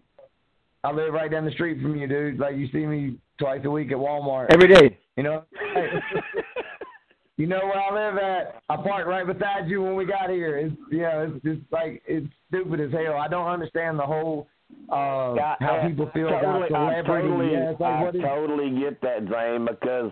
I 0.83 0.91
live 0.91 1.13
right 1.13 1.31
down 1.31 1.45
the 1.45 1.51
street 1.53 1.81
from 1.83 1.95
you, 1.97 2.09
dude. 2.09 2.39
Like 2.41 2.57
you 2.57 2.69
see 2.73 2.87
me 2.87 3.19
twice 3.39 3.61
a 3.65 3.71
week 3.71 3.93
at 3.93 3.99
Walmart. 3.99 4.47
Every 4.51 4.67
day. 4.75 4.99
You 5.17 5.23
know, 5.25 5.45
you 7.37 7.47
know 7.47 7.61
where 7.65 7.79
I 7.81 8.09
live 8.09 8.19
at. 8.19 8.63
I 8.69 8.77
parked 8.77 9.07
right 9.09 9.27
beside 9.27 9.69
you 9.69 9.83
when 9.83 9.95
we 9.97 10.05
got 10.07 10.31
here. 10.31 10.59
It's 10.59 10.75
you 10.91 11.03
know, 11.03 11.33
it's 11.35 11.45
just 11.45 11.61
like 11.73 12.03
it's 12.07 12.27
stupid 12.49 12.81
as 12.81 12.93
hell. 12.93 13.17
I 13.19 13.29
don't 13.29 13.47
understand 13.49 13.99
the 13.99 14.07
whole 14.07 14.47
uh 14.91 15.35
how 15.61 15.81
I- 15.83 15.87
people 15.89 16.11
feel 16.15 16.29
totally, 16.31 16.69
about 16.69 16.95
I 16.95 17.03
totally, 17.03 17.53
yeah, 17.53 17.71
like 17.79 17.81
I 17.83 18.03
what 18.03 18.17
is 18.17 18.23
totally 18.23 18.71
get 18.81 19.01
that, 19.03 19.21
Zane, 19.31 19.67
because 19.67 20.11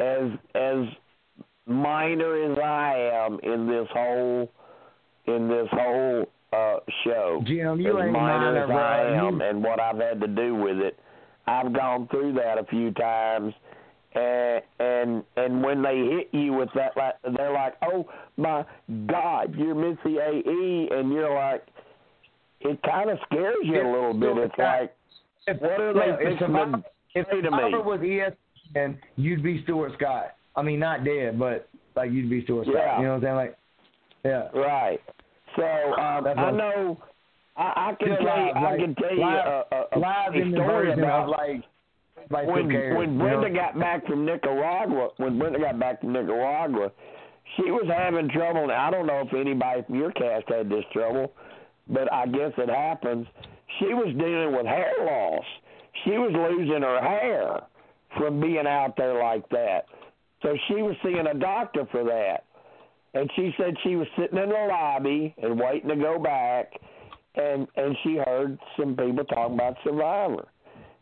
as 0.00 0.30
as 0.56 0.88
minor 1.66 2.52
as 2.52 2.58
I 2.58 3.10
am 3.24 3.38
in 3.42 3.66
this 3.68 3.86
whole 3.92 4.50
in 5.26 5.48
this 5.48 5.68
whole 5.70 6.26
uh 6.52 6.76
show, 7.04 7.40
Jim, 7.46 7.80
you 7.80 7.98
as 7.98 8.04
ain't 8.04 8.12
minor 8.12 8.52
minor, 8.52 8.64
as 8.64 8.70
I 8.70 9.26
am, 9.26 9.36
You- 9.36 9.42
and 9.48 9.62
what 9.62 9.78
I've 9.80 9.98
had 9.98 10.20
to 10.20 10.26
do 10.26 10.56
with 10.56 10.78
it, 10.78 10.98
I've 11.46 11.72
gone 11.72 12.08
through 12.08 12.32
that 12.34 12.58
a 12.58 12.64
few 12.64 12.90
times. 12.92 13.54
And 14.14 14.62
and 14.78 15.24
and 15.36 15.62
when 15.62 15.82
they 15.82 15.96
hit 15.96 16.28
you 16.32 16.52
with 16.52 16.68
that, 16.76 16.96
like 16.96 17.14
they're 17.36 17.52
like, 17.52 17.74
"Oh 17.82 18.08
my 18.36 18.64
God, 19.08 19.54
you're 19.56 19.74
Missyae," 19.74 20.92
and 20.94 21.12
you're 21.12 21.34
like, 21.34 21.66
it 22.60 22.80
kind 22.82 23.10
of 23.10 23.18
scares 23.26 23.56
you 23.62 23.74
a 23.80 23.90
little 23.90 24.14
bit. 24.14 24.36
It's 24.38 24.54
like, 24.58 24.94
if, 25.46 25.60
what 25.60 25.80
are 25.80 25.92
they 25.94 26.26
if 26.32 26.38
Survivor, 26.38 26.82
if 27.14 27.26
say 27.26 27.40
to 27.40 27.50
me? 27.50 27.58
Survivor 27.58 27.82
was 27.82 28.00
ESPN, 28.00 28.96
you'd 29.16 29.42
be 29.42 29.62
Stuart 29.64 29.92
Scott. 29.98 30.34
I 30.56 30.62
mean, 30.62 30.78
not 30.78 31.04
dead, 31.04 31.38
but 31.38 31.68
like 31.96 32.12
you'd 32.12 32.30
be 32.30 32.44
Stuart 32.44 32.66
Scott. 32.66 32.76
Yeah. 32.76 32.98
You 32.98 33.04
know 33.06 33.08
what 33.10 33.16
I'm 33.16 33.22
saying? 33.22 33.34
Like, 33.36 33.58
yeah. 34.24 34.48
Right. 34.58 35.00
So 35.56 35.64
um, 35.64 36.26
I 36.26 36.50
know. 36.50 36.98
I, 37.56 37.62
I 37.62 37.94
can 37.98 38.08
tell 38.08 38.18
you. 38.20 38.52
I 38.52 38.76
can 38.78 38.94
tell 38.94 39.14
you 39.14 39.20
live- 39.20 39.46
a, 39.46 39.74
a, 39.74 39.86
a 39.92 39.98
live 39.98 40.34
in 40.34 40.50
the 40.50 40.56
story 40.56 40.86
version 40.86 41.04
about 41.04 41.24
of 41.24 41.28
like, 41.30 41.64
when 42.28 42.68
when 42.96 43.18
Brenda 43.18 43.50
got 43.50 43.78
back 43.78 44.06
from 44.06 44.24
Nicaragua. 44.24 45.10
When 45.16 45.38
Brenda 45.38 45.58
got 45.58 45.78
back 45.78 46.00
from 46.00 46.12
Nicaragua, 46.12 46.90
she 47.56 47.70
was 47.70 47.86
having 47.88 48.28
trouble. 48.28 48.62
And 48.62 48.72
I 48.72 48.90
don't 48.90 49.06
know 49.06 49.20
if 49.20 49.34
anybody 49.34 49.82
from 49.86 49.96
your 49.96 50.12
cast 50.12 50.48
had 50.48 50.68
this 50.68 50.84
trouble, 50.92 51.32
but 51.88 52.12
I 52.12 52.26
guess 52.26 52.52
it 52.58 52.68
happens. 52.68 53.26
She 53.78 53.86
was 53.86 54.14
dealing 54.18 54.56
with 54.56 54.66
hair 54.66 54.92
loss. 55.00 55.44
She 56.04 56.12
was 56.12 56.32
losing 56.32 56.82
her 56.82 57.00
hair 57.00 57.60
from 58.18 58.40
being 58.40 58.66
out 58.66 58.96
there 58.96 59.20
like 59.22 59.48
that. 59.50 59.86
So 60.42 60.56
she 60.68 60.74
was 60.82 60.96
seeing 61.02 61.26
a 61.26 61.34
doctor 61.34 61.86
for 61.90 62.04
that. 62.04 62.44
And 63.14 63.30
she 63.36 63.52
said 63.56 63.74
she 63.84 63.96
was 63.96 64.08
sitting 64.18 64.38
in 64.38 64.48
the 64.48 64.66
lobby 64.68 65.34
and 65.40 65.58
waiting 65.58 65.88
to 65.88 65.96
go 65.96 66.18
back 66.18 66.72
and 67.36 67.66
and 67.76 67.96
she 68.02 68.16
heard 68.16 68.58
some 68.78 68.96
people 68.96 69.24
talking 69.24 69.54
about 69.54 69.76
Survivor. 69.84 70.46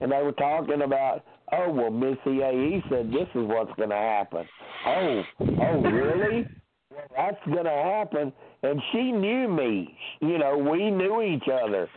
And 0.03 0.11
they 0.11 0.21
were 0.21 0.33
talking 0.33 0.83
about, 0.83 1.23
oh 1.53 1.71
well 1.71 1.93
Missyae 1.93 2.83
said 2.91 3.13
this 3.13 3.29
is 3.37 3.47
what's 3.47 3.71
gonna 3.79 3.95
happen. 3.95 4.45
Oh, 4.85 5.23
oh 5.41 5.81
really? 5.81 6.49
Well, 6.91 7.07
that's 7.17 7.37
gonna 7.47 7.71
happen 7.71 8.33
and 8.65 8.83
she 8.91 9.13
knew 9.13 9.49
me. 9.49 9.97
You 10.21 10.39
know, 10.39 10.59
we 10.59 10.91
knew 10.91 11.23
each 11.23 11.49
other. 11.49 11.89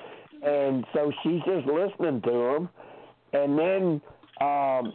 And 0.43 0.85
so 0.93 1.11
she's 1.23 1.41
just 1.47 1.65
listening 1.65 2.21
to 2.21 2.31
him 2.31 2.69
and 3.33 3.57
then 3.57 4.01
um 4.39 4.93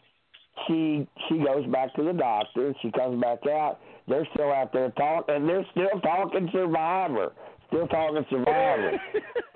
she 0.69 1.09
she 1.28 1.39
goes 1.39 1.66
back 1.73 1.93
to 1.95 2.05
the 2.05 2.12
doctor 2.12 2.73
she 2.81 2.93
comes 2.93 3.20
back 3.20 3.45
out. 3.49 3.81
They're 4.07 4.27
still 4.35 4.53
out 4.53 4.73
there 4.73 4.91
talking 4.93 5.35
and 5.35 5.49
they're 5.49 5.66
still 5.73 6.01
talking 6.01 6.49
survivor. 6.53 7.32
Still 7.66 7.89
talking 7.89 8.24
survivor. 8.31 9.01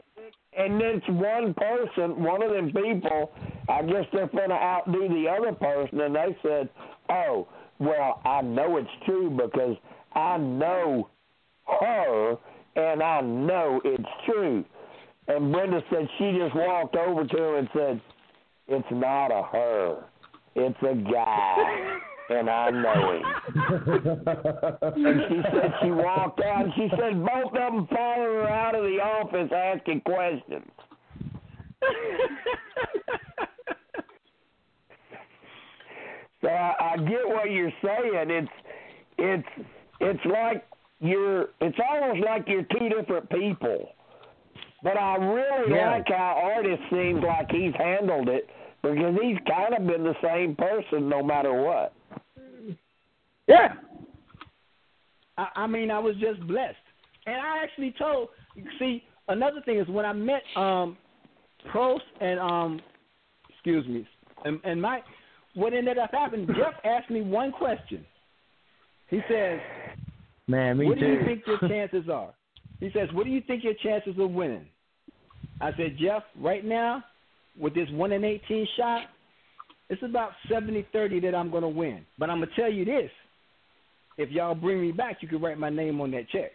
and 0.56 0.80
then 0.80 0.96
it's 0.96 1.08
one 1.08 1.54
person, 1.54 2.22
one 2.22 2.42
of 2.42 2.50
them 2.50 2.72
people, 2.72 3.32
I 3.68 3.82
guess 3.82 4.04
they're 4.12 4.28
gonna 4.28 4.54
outdo 4.54 5.08
the 5.08 5.26
other 5.28 5.52
person 5.52 6.00
and 6.00 6.14
they 6.14 6.36
said, 6.42 6.68
Oh, 7.08 7.48
well, 7.78 8.20
I 8.24 8.42
know 8.42 8.76
it's 8.76 8.88
true 9.04 9.30
because 9.30 9.76
I 10.14 10.36
know 10.38 11.08
her 11.66 12.36
and 12.76 13.02
I 13.02 13.20
know 13.20 13.80
it's 13.84 14.08
true. 14.26 14.64
And 15.26 15.52
Brenda 15.52 15.82
said 15.90 16.08
she 16.18 16.38
just 16.38 16.54
walked 16.54 16.96
over 16.96 17.24
to 17.24 17.42
him 17.42 17.54
and 17.56 17.68
said, 17.74 18.00
It's 18.68 18.88
not 18.92 19.28
a 19.28 19.42
her. 19.42 20.04
It's 20.54 20.78
a 20.82 20.94
guy. 20.94 21.98
And 22.30 22.48
I 22.48 22.70
know 22.70 23.12
him. 23.12 23.22
And 25.06 25.20
she 25.28 25.42
said 25.52 25.72
she 25.82 25.90
walked 25.90 26.40
out 26.40 26.64
and 26.64 26.72
she 26.74 26.88
said 26.98 27.14
both 27.24 27.52
of 27.52 27.72
them 27.72 27.86
followed 27.88 28.34
her 28.34 28.48
out 28.48 28.74
of 28.74 28.84
the 28.84 28.98
office 29.00 29.50
asking 29.54 30.00
questions. 30.02 30.70
So 36.42 36.48
I, 36.48 36.92
I 36.92 36.96
get 36.98 37.26
what 37.28 37.50
you're 37.50 37.72
saying. 37.82 38.30
It's 38.30 38.48
it's 39.18 39.48
it's 40.00 40.24
like 40.26 40.64
you're 41.00 41.48
it's 41.60 41.78
almost 41.90 42.20
like 42.24 42.44
you're 42.48 42.64
two 42.64 42.88
different 42.88 43.30
people. 43.30 43.88
But 44.82 44.98
I 44.98 45.16
really 45.16 45.74
Yeah. 45.74 45.92
like 45.92 46.08
how 46.08 46.50
Artis 46.54 46.78
seems 46.90 47.22
like 47.22 47.50
he's 47.50 47.72
handled 47.78 48.28
it 48.28 48.48
because 48.92 49.14
he's 49.22 49.38
kind 49.48 49.74
of 49.74 49.86
been 49.86 50.04
the 50.04 50.14
same 50.22 50.54
person 50.54 51.08
no 51.08 51.22
matter 51.22 51.52
what. 51.52 51.92
Yeah. 53.46 53.74
I, 55.36 55.48
I 55.56 55.66
mean, 55.66 55.90
I 55.90 55.98
was 55.98 56.14
just 56.16 56.46
blessed, 56.46 56.76
and 57.26 57.36
I 57.36 57.62
actually 57.62 57.94
told. 57.98 58.28
See, 58.78 59.02
another 59.28 59.60
thing 59.64 59.78
is 59.78 59.88
when 59.88 60.04
I 60.04 60.12
met 60.12 60.42
um, 60.56 60.96
Probst 61.72 62.00
and 62.20 62.38
um, 62.38 62.80
excuse 63.50 63.86
me, 63.86 64.06
and, 64.44 64.60
and 64.64 64.80
Mike, 64.80 65.04
what 65.54 65.72
ended 65.72 65.98
up 65.98 66.10
happening? 66.12 66.46
Jeff 66.46 66.74
asked 66.84 67.10
me 67.10 67.20
one 67.22 67.52
question. 67.52 68.04
He 69.08 69.20
says, 69.28 69.58
Man, 70.46 70.78
me 70.78 70.86
"What 70.86 70.98
do 70.98 71.06
too. 71.06 71.12
you 71.12 71.24
think 71.24 71.42
your 71.46 71.58
chances 71.68 72.08
are?" 72.08 72.32
He 72.80 72.90
says, 72.92 73.08
"What 73.12 73.24
do 73.24 73.30
you 73.30 73.42
think 73.46 73.64
your 73.64 73.74
chances 73.82 74.14
of 74.18 74.30
winning?" 74.30 74.66
I 75.60 75.72
said, 75.76 75.96
"Jeff, 75.98 76.22
right 76.38 76.64
now, 76.64 77.02
with 77.58 77.74
this 77.74 77.88
one 77.90 78.12
in 78.12 78.24
eighteen 78.24 78.66
shot, 78.76 79.02
it's 79.90 80.02
about 80.02 80.30
70-30 80.50 81.20
that 81.22 81.34
I'm 81.34 81.50
going 81.50 81.62
to 81.62 81.68
win. 81.68 82.04
But 82.18 82.30
I'm 82.30 82.40
gonna 82.40 82.50
tell 82.56 82.70
you 82.72 82.84
this: 82.84 83.10
if 84.18 84.30
y'all 84.30 84.54
bring 84.54 84.80
me 84.80 84.92
back, 84.92 85.18
you 85.20 85.28
can 85.28 85.40
write 85.40 85.58
my 85.58 85.70
name 85.70 86.00
on 86.00 86.10
that 86.12 86.28
check." 86.30 86.52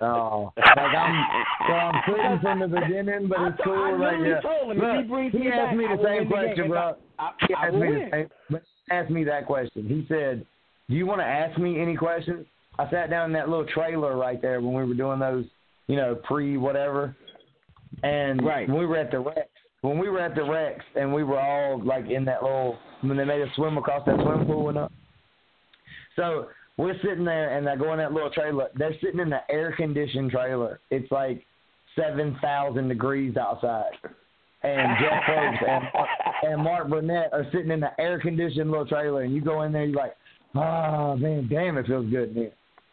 Oh, 0.00 0.52
like 0.56 0.76
I'm, 0.76 1.24
so 1.66 1.72
I'm 1.72 2.02
quitting 2.04 2.38
from 2.42 2.58
the 2.60 2.68
beginning, 2.68 3.28
but 3.28 3.38
I 3.38 3.48
it's 3.48 3.58
cool. 3.64 3.74
I 3.74 3.90
like, 3.92 4.00
literally 4.18 4.28
yeah. 4.30 4.40
told 4.40 4.72
him, 4.72 4.82
if 4.82 5.02
he 5.04 5.08
brings 5.08 5.32
he 5.32 5.38
me 5.38 5.48
asked 5.48 5.70
back, 5.70 5.76
me 5.76 5.84
the 5.86 6.02
same 6.04 6.24
the 6.24 6.30
question, 6.30 6.68
bro. 6.68 6.94
I, 7.18 7.30
He 7.48 7.54
I 7.54 7.64
asked 7.66 7.72
will 7.72 7.80
me 7.80 7.86
the 7.86 7.92
win. 8.00 8.08
same. 8.10 8.28
but 8.50 8.62
he 8.86 8.94
asked 8.94 9.10
me 9.10 9.24
that 9.24 9.46
question. 9.46 9.86
He 9.88 10.04
said, 10.08 10.44
"Do 10.90 10.96
you 10.96 11.06
want 11.06 11.20
to 11.20 11.24
ask 11.24 11.58
me 11.58 11.80
any 11.80 11.96
questions?" 11.96 12.44
I 12.78 12.90
sat 12.90 13.08
down 13.08 13.26
in 13.26 13.32
that 13.34 13.48
little 13.48 13.64
trailer 13.66 14.16
right 14.16 14.42
there 14.42 14.60
when 14.60 14.74
we 14.74 14.84
were 14.84 14.94
doing 14.94 15.20
those, 15.20 15.44
you 15.86 15.96
know, 15.96 16.16
pre 16.24 16.56
whatever, 16.56 17.14
and 18.02 18.44
Right. 18.44 18.68
when 18.68 18.78
we 18.78 18.86
were 18.86 18.96
at 18.98 19.10
the 19.10 19.20
Rex. 19.20 19.48
When 19.82 19.98
we 19.98 20.08
were 20.08 20.20
at 20.20 20.34
the 20.34 20.42
Rex 20.44 20.82
and 20.96 21.12
we 21.12 21.24
were 21.24 21.38
all 21.38 21.78
like 21.82 22.08
in 22.08 22.24
that 22.24 22.42
little 22.42 22.78
when 23.02 23.16
they 23.18 23.24
made 23.24 23.42
us 23.42 23.48
swim 23.54 23.76
across 23.76 24.04
that 24.06 24.16
swimming 24.16 24.46
pool 24.46 24.70
and 24.70 24.78
up. 24.78 24.92
So 26.16 26.48
we're 26.76 26.98
sitting 27.02 27.24
there 27.24 27.56
and 27.56 27.68
I 27.68 27.76
go 27.76 27.92
in 27.92 27.98
that 27.98 28.12
little 28.12 28.30
trailer. 28.30 28.68
They're 28.76 28.94
sitting 29.02 29.20
in 29.20 29.30
the 29.30 29.40
air 29.50 29.72
conditioned 29.76 30.30
trailer. 30.30 30.80
It's 30.90 31.10
like 31.12 31.44
seven 31.96 32.36
thousand 32.40 32.88
degrees 32.88 33.36
outside. 33.36 33.92
And 34.62 34.96
Jeff 34.98 35.22
Probst 35.28 35.68
and 35.68 35.84
and 36.52 36.62
Mark 36.62 36.88
Burnett 36.88 37.32
are 37.32 37.44
sitting 37.52 37.70
in 37.70 37.80
the 37.80 37.90
air 38.00 38.18
conditioned 38.18 38.70
little 38.70 38.86
trailer 38.86 39.22
and 39.22 39.34
you 39.34 39.40
go 39.42 39.62
in 39.62 39.72
there, 39.72 39.84
you're 39.84 39.96
like, 39.98 40.16
Oh 40.54 41.16
man, 41.16 41.46
damn 41.50 41.76
it 41.78 41.86
feels 41.86 42.06
good 42.10 42.30
in 42.30 42.34
here. 42.34 42.52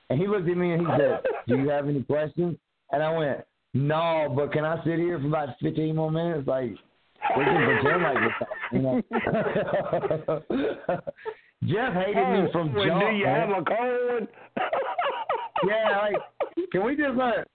And 0.10 0.20
he 0.20 0.28
looked 0.28 0.50
at 0.50 0.58
me 0.58 0.74
and 0.74 0.82
he 0.82 0.88
said, 0.98 1.22
Do 1.48 1.56
you 1.58 1.70
have 1.70 1.88
any 1.88 2.04
questions? 2.04 2.58
And 2.92 3.02
I 3.02 3.18
went, 3.18 3.46
No, 3.74 4.32
but 4.36 4.52
can 4.52 4.66
I 4.66 4.84
sit 4.84 5.00
here 5.00 5.20
for 5.20 5.28
about 5.28 5.50
fifteen 5.62 5.96
more 5.96 6.12
minutes? 6.12 6.48
Like 6.48 6.72
we 7.38 7.44
can 7.46 7.80
pretend 7.82 8.04
like 8.04 8.18
this. 8.18 8.48
You 8.72 8.80
know? 8.82 9.02
Jeff 11.64 11.94
hated 11.94 12.28
me 12.44 12.52
from 12.52 12.74
Well, 12.74 12.86
jump. 12.88 13.00
do 13.02 13.16
you 13.16 13.26
man. 13.26 13.50
have 13.50 13.58
a 13.58 13.64
cold? 13.64 14.28
Yeah, 15.64 16.00
like, 16.02 16.16
can 16.72 16.84
we 16.84 16.96
just 16.96 17.14
like, 17.16 17.46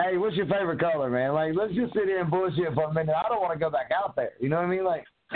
hey, 0.00 0.16
what's 0.16 0.36
your 0.36 0.46
favorite 0.46 0.78
color, 0.78 1.10
man? 1.10 1.32
Like, 1.32 1.54
let's 1.56 1.74
just 1.74 1.92
sit 1.92 2.04
here 2.04 2.20
and 2.20 2.30
bullshit 2.30 2.72
for 2.72 2.84
a 2.84 2.94
minute. 2.94 3.16
I 3.16 3.28
don't 3.28 3.40
want 3.40 3.52
to 3.52 3.58
go 3.58 3.68
back 3.68 3.90
out 3.90 4.14
there. 4.14 4.30
You 4.38 4.48
know 4.48 4.58
what 4.58 4.66
I 4.66 4.68
mean? 4.68 4.84
Like, 4.84 5.04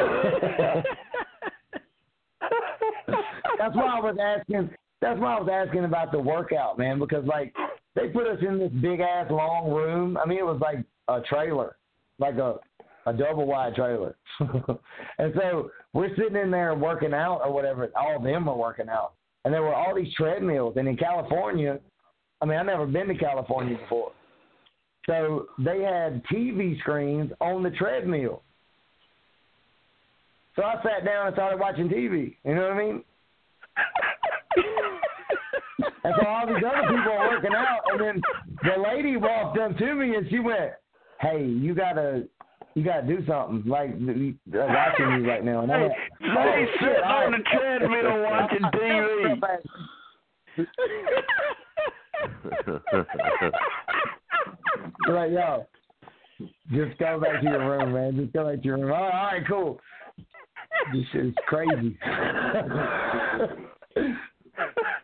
that's 3.58 3.74
why 3.74 3.86
I 3.96 4.00
was 4.00 4.16
asking. 4.20 4.70
That's 5.00 5.18
why 5.18 5.34
I 5.36 5.40
was 5.40 5.48
asking 5.52 5.84
about 5.84 6.12
the 6.12 6.20
workout, 6.20 6.78
man, 6.78 7.00
because 7.00 7.24
like 7.26 7.52
they 7.94 8.08
put 8.08 8.26
us 8.26 8.38
in 8.46 8.58
this 8.58 8.72
big 8.80 9.00
ass 9.00 9.30
long 9.30 9.70
room. 9.70 10.16
I 10.16 10.26
mean, 10.26 10.38
it 10.38 10.46
was 10.46 10.60
like 10.60 10.84
a 11.08 11.20
trailer, 11.22 11.76
like 12.18 12.36
a 12.36 12.56
a 13.04 13.12
double 13.12 13.46
wide 13.46 13.74
trailer, 13.74 14.14
and 14.38 15.34
so 15.34 15.70
we're 15.92 16.14
sitting 16.14 16.36
in 16.36 16.52
there 16.52 16.72
working 16.76 17.12
out 17.12 17.40
or 17.44 17.52
whatever. 17.52 17.90
All 17.96 18.16
of 18.16 18.22
them 18.22 18.48
are 18.48 18.56
working 18.56 18.88
out, 18.88 19.14
and 19.44 19.52
there 19.52 19.62
were 19.62 19.74
all 19.74 19.94
these 19.96 20.14
treadmills. 20.14 20.76
And 20.76 20.86
in 20.86 20.96
California, 20.96 21.80
I 22.40 22.46
mean, 22.46 22.58
I've 22.58 22.66
never 22.66 22.86
been 22.86 23.08
to 23.08 23.16
California 23.16 23.76
before, 23.76 24.12
so 25.06 25.46
they 25.58 25.82
had 25.82 26.22
TV 26.32 26.78
screens 26.78 27.32
on 27.40 27.64
the 27.64 27.70
treadmill. 27.70 28.42
So 30.54 30.62
I 30.62 30.74
sat 30.82 31.04
down 31.04 31.26
and 31.26 31.34
started 31.34 31.58
watching 31.58 31.88
TV. 31.88 32.36
You 32.44 32.54
know 32.54 32.62
what 32.62 32.72
I 32.72 32.78
mean? 32.78 33.02
and 36.04 36.14
so 36.18 36.26
all 36.26 36.46
these 36.46 36.56
other 36.64 36.86
people 36.88 37.12
are 37.12 37.30
working 37.30 37.54
out, 37.54 37.80
and 37.92 38.00
then 38.00 38.22
the 38.62 38.82
lady 38.82 39.16
walked 39.16 39.58
up 39.58 39.76
to 39.78 39.94
me 39.94 40.14
and 40.14 40.28
she 40.30 40.38
went, 40.38 40.72
"Hey, 41.20 41.44
you 41.44 41.74
gotta." 41.74 42.28
You 42.74 42.82
gotta 42.82 43.06
do 43.06 43.22
something 43.26 43.70
like 43.70 43.90
watching 44.46 45.10
you 45.10 45.28
right 45.28 45.44
now. 45.44 45.60
And 45.60 45.70
I'm 45.70 45.82
like, 45.82 45.92
Hey, 46.20 46.26
oh, 46.26 46.66
sitting 46.80 47.04
on 47.04 47.32
the 47.32 47.42
treadmill 47.52 48.22
watching 48.22 48.64
TV. 48.72 49.38
Like, 55.08 55.32
yo, 55.32 55.66
just 56.70 56.98
go 56.98 57.20
back 57.20 57.40
to 57.42 57.46
your 57.48 57.58
room, 57.58 57.92
man. 57.92 58.16
Just 58.16 58.32
go 58.32 58.48
back 58.48 58.60
to 58.60 58.64
your 58.64 58.78
room. 58.78 58.92
All 58.92 59.02
right, 59.02 59.12
all 59.12 59.24
right 59.24 59.46
cool. 59.48 59.80
This 60.92 61.06
is 61.14 61.34
crazy. 61.46 61.98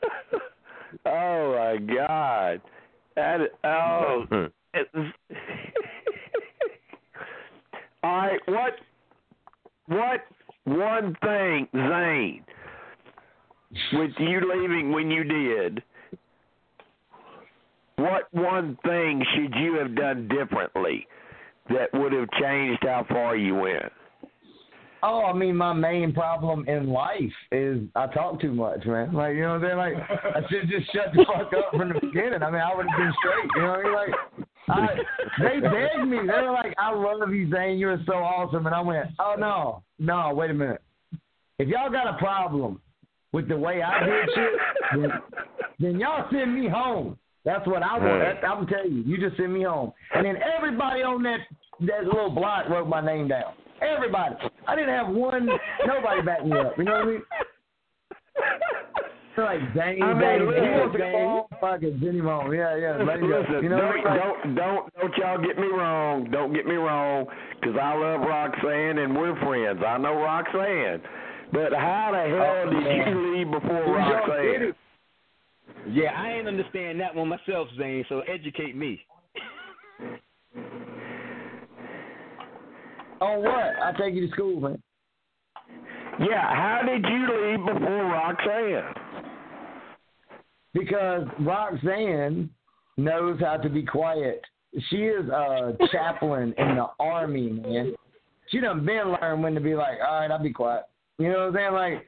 oh 1.09 1.55
my 1.59 1.77
God! 1.95 2.61
That 3.17 3.41
oh. 3.65 4.25
it's- 4.75 4.87
hmm. 4.95 5.35
All 8.05 8.17
right, 8.17 8.41
what 8.47 8.75
what 9.87 10.21
one 10.65 11.17
thing, 11.23 11.67
Zane, 11.75 12.45
with 13.95 14.13
you 14.19 14.41
leaving 14.55 14.93
when 14.93 15.11
you 15.11 15.25
did? 15.25 15.83
What 17.97 18.29
one 18.33 18.79
thing 18.85 19.25
should 19.35 19.55
you 19.57 19.75
have 19.75 19.97
done 19.97 20.29
differently 20.29 21.07
that 21.71 21.93
would 21.93 22.13
have 22.13 22.29
changed 22.41 22.83
how 22.83 23.05
far 23.09 23.35
you 23.35 23.57
went? 23.57 23.93
Oh, 25.03 25.25
I 25.25 25.33
mean, 25.33 25.57
my 25.57 25.73
main 25.73 26.13
problem 26.13 26.69
in 26.69 26.89
life 26.89 27.33
is 27.53 27.81
I 27.95 28.07
talk 28.09 28.41
too 28.41 28.53
much, 28.53 28.85
man. 28.85 29.13
Like, 29.13 29.37
you 29.37 29.43
know 29.43 29.59
what 29.59 29.65
I'm 29.65 29.79
saying? 29.79 29.79
Like, 29.79 30.11
I 30.35 30.41
should 30.49 30.69
just 30.69 30.93
shut 30.93 31.13
the 31.15 31.25
fuck 31.25 31.53
up 31.53 31.71
from 31.71 31.89
the 31.91 32.01
beginning. 32.01 32.43
I 32.43 32.51
mean, 32.51 32.61
I 32.61 32.75
would 32.75 32.87
have 32.89 32.99
been 32.99 33.13
straight. 33.21 33.51
You 33.55 33.63
know 33.63 33.69
what 33.69 33.79
I 33.79 33.83
mean? 33.85 33.93
Like, 33.95 34.47
I, 34.71 34.87
they 35.39 35.61
begged 35.61 36.09
me. 36.09 36.19
They 36.19 36.43
were 36.43 36.53
like, 36.53 36.75
"I 36.79 36.93
love 36.93 37.33
you, 37.33 37.51
Zane. 37.51 37.79
You're 37.79 37.99
so 38.07 38.15
awesome." 38.15 38.67
And 38.67 38.75
I 38.75 38.81
went, 38.81 39.09
"Oh 39.19 39.35
no, 39.39 39.83
no, 39.99 40.35
wait 40.35 40.51
a 40.51 40.55
minute. 40.55 40.83
If 41.59 41.69
y'all 41.69 41.91
got 41.91 42.15
a 42.15 42.19
problem 42.19 42.81
with 43.33 43.49
the 43.49 43.57
way 43.57 43.83
I 43.83 44.05
did 44.05 44.29
shit, 44.35 44.53
then, 44.93 45.11
then 45.79 46.01
y'all 46.01 46.29
send 46.31 46.55
me 46.55 46.69
home. 46.69 47.19
That's 47.45 47.67
what 47.67 47.83
I 47.83 47.99
want. 47.99 48.03
Right. 48.03 48.45
I'm 48.45 48.67
telling 48.67 48.93
you. 48.93 49.03
You 49.05 49.17
just 49.19 49.37
send 49.39 49.55
me 49.55 49.63
home. 49.63 49.93
And 50.15 50.27
then 50.27 50.37
everybody 50.57 51.03
on 51.03 51.23
that 51.23 51.39
that 51.81 52.05
little 52.05 52.31
block 52.31 52.69
wrote 52.69 52.89
my 52.89 53.01
name 53.05 53.29
down. 53.29 53.53
Everybody. 53.81 54.35
I 54.67 54.75
didn't 54.75 54.91
have 54.95 55.09
one. 55.09 55.47
Nobody 55.87 56.23
back 56.23 56.45
me 56.45 56.59
up. 56.59 56.77
You 56.77 56.85
know 56.85 56.93
what 56.93 57.03
I 57.03 57.07
mean? 57.07 57.23
They're 59.37 59.45
like, 59.45 59.61
Zane, 59.77 60.03
I 60.03 60.15
mean, 60.15 60.21
Zane, 60.21 60.41
he 60.41 60.47
listen, 60.47 60.73
wants 60.75 60.97
to 60.97 60.99
Zane. 60.99 61.13
go 61.13 61.19
home. 61.29 61.47
Fucking 61.61 61.99
send 62.03 62.17
him. 62.19 62.27
Yeah, 62.53 62.77
yeah. 62.77 62.97
Let. 63.05 63.23
Listen, 63.23 63.63
You 63.63 63.69
know 63.69 63.79
don't. 63.79 64.05
Like, 64.05 64.19
don't 64.19 64.55
don't 64.57 64.95
don't 64.99 65.17
y'all 65.17 65.39
get 65.41 65.59
me 65.59 65.69
wrong. 65.69 66.29
Don't 66.33 66.53
get 66.53 66.67
me 66.67 66.75
wrong, 66.75 67.27
because 67.61 67.77
I 67.81 67.95
love 67.95 68.21
Roxanne 68.23 68.99
and 68.99 69.17
we're 69.17 69.39
friends. 69.47 69.81
I 69.87 69.97
know 69.99 70.15
Roxanne, 70.15 71.01
but 71.53 71.73
how 71.73 72.11
the 72.11 72.19
hell 72.35 72.65
Oh, 72.67 72.71
did 72.71 72.83
man. 72.83 73.09
you 73.17 73.37
leave 73.39 73.51
before 73.53 73.85
Who 73.85 73.93
y'all 73.93 74.27
Roxanne? 74.27 74.75
Yeah, 75.93 76.11
I 76.17 76.33
ain't 76.33 76.49
understand 76.49 76.99
that 77.01 77.15
one 77.15 77.29
myself, 77.29 77.69
Zane. 77.79 78.05
So 78.09 78.21
educate 78.23 78.75
me. 78.77 79.01
On 83.21 83.43
what? 83.43 83.53
I 83.83 83.93
take 83.99 84.15
you 84.15 84.27
to 84.27 84.33
school, 84.33 84.61
man. 84.61 84.83
Yeah, 86.21 86.43
how 86.43 86.81
did 86.85 87.05
you 87.05 87.21
leave 87.21 87.67
before 87.67 88.05
Roxanne? 88.05 88.95
Because 90.75 91.27
Roxanne 91.41 92.51
knows 92.97 93.41
how 93.41 93.57
to 93.57 93.69
be 93.69 93.85
quiet. 93.85 94.43
She 94.91 94.97
is 94.97 95.29
a 95.29 95.77
chaplain 95.91 96.55
in 96.59 96.77
the 96.77 96.87
army, 97.01 97.51
man. 97.51 97.95
She 98.51 98.61
done 98.61 98.85
been 98.85 99.17
learned 99.21 99.43
when 99.43 99.55
to 99.55 99.61
be 99.61 99.75
like, 99.75 99.99
all 100.07 100.21
right, 100.21 100.31
I'll 100.31 100.43
be 100.43 100.53
quiet. 100.53 100.85
You 101.19 101.31
know 101.31 101.39
what 101.39 101.49
I'm 101.49 101.55
saying? 101.55 101.73
Like, 101.73 102.07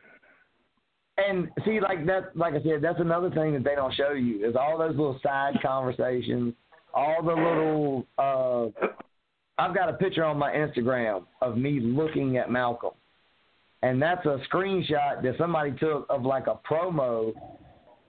and 1.19 1.49
see, 1.65 1.81
like 1.81 2.07
that, 2.07 2.37
like 2.37 2.55
I 2.55 2.63
said, 2.63 2.83
that's 2.83 3.01
another 3.01 3.31
thing 3.31 3.53
that 3.55 3.65
they 3.65 3.75
don't 3.75 3.95
show 3.95 4.13
you 4.13 4.47
is 4.47 4.57
all 4.57 4.79
those 4.79 4.97
little 4.97 5.21
side 5.23 5.55
conversations, 5.63 6.55
all 6.95 7.23
the 7.23 7.35
little. 7.35 8.07
uh 8.19 8.87
I've 9.59 9.75
got 9.75 9.89
a 9.89 9.95
picture 9.95 10.25
on 10.25 10.39
my 10.39 10.53
Instagram 10.53 11.25
of 11.43 11.57
me 11.57 11.81
looking 11.81 12.37
at 12.37 12.51
Malcolm, 12.51 12.93
and 13.83 14.01
that's 14.01 14.25
a 14.27 14.39
screenshot 14.51 15.23
that 15.23 15.35
somebody 15.39 15.73
took 15.73 16.07
of 16.09 16.23
like 16.23 16.47
a 16.47 16.59
promo 16.71 17.33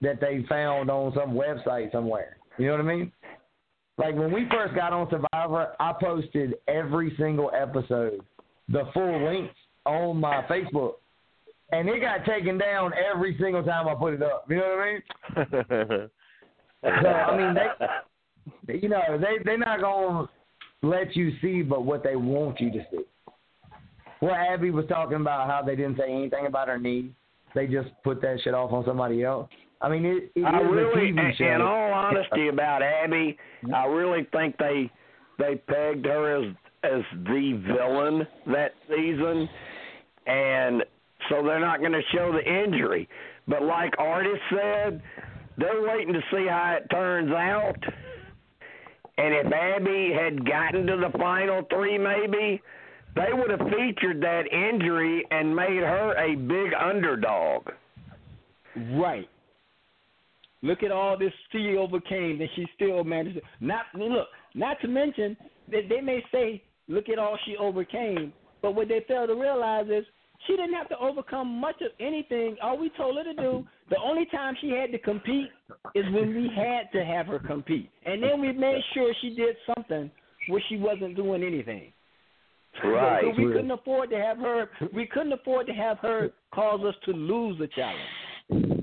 that 0.00 0.20
they 0.20 0.44
found 0.48 0.90
on 0.90 1.12
some 1.14 1.34
website 1.34 1.92
somewhere. 1.92 2.36
You 2.58 2.66
know 2.66 2.72
what 2.72 2.80
I 2.80 2.84
mean? 2.84 3.12
Like 3.98 4.14
when 4.14 4.32
we 4.32 4.48
first 4.50 4.74
got 4.74 4.92
on 4.92 5.08
Survivor, 5.10 5.74
I 5.78 5.92
posted 6.00 6.54
every 6.66 7.14
single 7.18 7.50
episode, 7.54 8.20
the 8.68 8.84
full 8.94 9.24
length 9.24 9.54
on 9.84 10.18
my 10.18 10.42
Facebook. 10.50 10.94
And 11.70 11.88
it 11.88 12.00
got 12.00 12.24
taken 12.26 12.58
down 12.58 12.92
every 13.14 13.36
single 13.40 13.62
time 13.62 13.88
I 13.88 13.94
put 13.94 14.14
it 14.14 14.22
up. 14.22 14.46
You 14.48 14.56
know 14.56 15.00
what 15.34 15.46
I 15.50 15.90
mean? 15.98 16.08
So 16.82 16.88
I 16.88 17.36
mean 17.36 17.54
they 18.66 18.74
you 18.74 18.88
know, 18.88 19.02
they 19.12 19.42
they're 19.44 19.58
not 19.58 19.80
gonna 19.80 20.28
let 20.82 21.14
you 21.16 21.32
see 21.40 21.62
but 21.62 21.84
what 21.84 22.02
they 22.02 22.16
want 22.16 22.60
you 22.60 22.70
to 22.72 22.84
see. 22.90 23.04
Well 24.20 24.34
Abby 24.34 24.70
was 24.70 24.86
talking 24.88 25.16
about 25.20 25.48
how 25.48 25.62
they 25.62 25.76
didn't 25.76 25.98
say 25.98 26.12
anything 26.12 26.46
about 26.46 26.68
her 26.68 26.78
knee. 26.78 27.12
They 27.54 27.66
just 27.66 27.88
put 28.02 28.20
that 28.22 28.38
shit 28.42 28.54
off 28.54 28.72
on 28.72 28.84
somebody 28.84 29.24
else. 29.24 29.48
I 29.80 29.88
mean 29.88 30.04
it, 30.04 30.32
it 30.34 30.44
I 30.44 30.60
is 30.60 30.66
really, 30.70 31.10
a 31.10 31.12
TV 31.12 31.36
show. 31.36 31.44
in 31.44 31.60
all 31.60 31.92
honesty 31.92 32.48
about 32.48 32.82
Abby, 32.82 33.36
I 33.74 33.86
really 33.86 34.26
think 34.32 34.56
they 34.58 34.90
they 35.38 35.56
pegged 35.56 36.06
her 36.06 36.42
as 36.42 36.54
as 36.84 37.02
the 37.24 37.62
villain 37.66 38.26
that 38.46 38.72
season, 38.88 39.48
and 40.26 40.82
so 41.28 41.42
they're 41.42 41.60
not 41.60 41.78
going 41.80 41.92
to 41.92 42.02
show 42.12 42.32
the 42.32 42.64
injury. 42.64 43.08
But 43.46 43.62
like 43.62 43.94
Artis 43.98 44.38
said, 44.50 45.02
they're 45.58 45.82
waiting 45.82 46.12
to 46.12 46.20
see 46.32 46.46
how 46.48 46.78
it 46.80 46.88
turns 46.90 47.30
out. 47.30 47.76
And 49.18 49.34
if 49.34 49.52
Abby 49.52 50.12
had 50.12 50.46
gotten 50.46 50.86
to 50.86 50.96
the 50.96 51.16
final 51.18 51.62
three, 51.70 51.98
maybe 51.98 52.60
they 53.14 53.32
would 53.32 53.50
have 53.50 53.68
featured 53.68 54.22
that 54.22 54.50
injury 54.50 55.24
and 55.30 55.54
made 55.54 55.82
her 55.82 56.14
a 56.16 56.34
big 56.34 56.72
underdog. 56.74 57.68
Right. 58.94 59.28
Look 60.62 60.82
at 60.82 60.92
all 60.92 61.18
this 61.18 61.32
she 61.50 61.76
overcame, 61.76 62.40
and 62.40 62.48
she 62.56 62.66
still 62.74 63.04
managed. 63.04 63.36
To, 63.36 63.42
not 63.60 63.86
look. 63.94 64.28
Not 64.54 64.80
to 64.80 64.88
mention 64.88 65.36
that 65.70 65.88
they 65.88 66.00
may 66.00 66.24
say, 66.32 66.62
"Look 66.88 67.08
at 67.08 67.18
all 67.18 67.36
she 67.44 67.56
overcame," 67.56 68.32
but 68.62 68.74
what 68.74 68.88
they 68.88 69.00
fail 69.08 69.26
to 69.26 69.34
realize 69.34 69.88
is 69.88 70.06
she 70.46 70.56
didn't 70.56 70.74
have 70.74 70.88
to 70.88 70.98
overcome 70.98 71.48
much 71.48 71.80
of 71.82 71.92
anything. 72.00 72.56
All 72.62 72.78
we 72.78 72.90
told 72.90 73.16
her 73.16 73.24
to 73.24 73.34
do, 73.34 73.66
the 73.90 73.96
only 74.02 74.26
time 74.26 74.54
she 74.60 74.70
had 74.70 74.90
to 74.92 74.98
compete 74.98 75.48
is 75.94 76.04
when 76.12 76.34
we 76.34 76.50
had 76.54 76.90
to 76.92 77.04
have 77.04 77.26
her 77.26 77.38
compete, 77.38 77.90
and 78.04 78.22
then 78.22 78.40
we 78.40 78.52
made 78.52 78.80
sure 78.94 79.12
she 79.20 79.34
did 79.34 79.56
something 79.74 80.10
where 80.48 80.62
she 80.68 80.76
wasn't 80.76 81.16
doing 81.16 81.42
anything. 81.42 81.92
Right. 82.84 83.22
So 83.22 83.42
we 83.42 83.52
couldn't 83.52 83.70
afford 83.70 84.10
to 84.10 84.16
have 84.16 84.38
her. 84.38 84.70
We 84.94 85.06
couldn't 85.06 85.32
afford 85.32 85.66
to 85.66 85.72
have 85.74 85.98
her 85.98 86.30
cause 86.54 86.80
us 86.84 86.94
to 87.04 87.12
lose 87.12 87.58
the 87.58 87.68
challenge. 87.68 88.82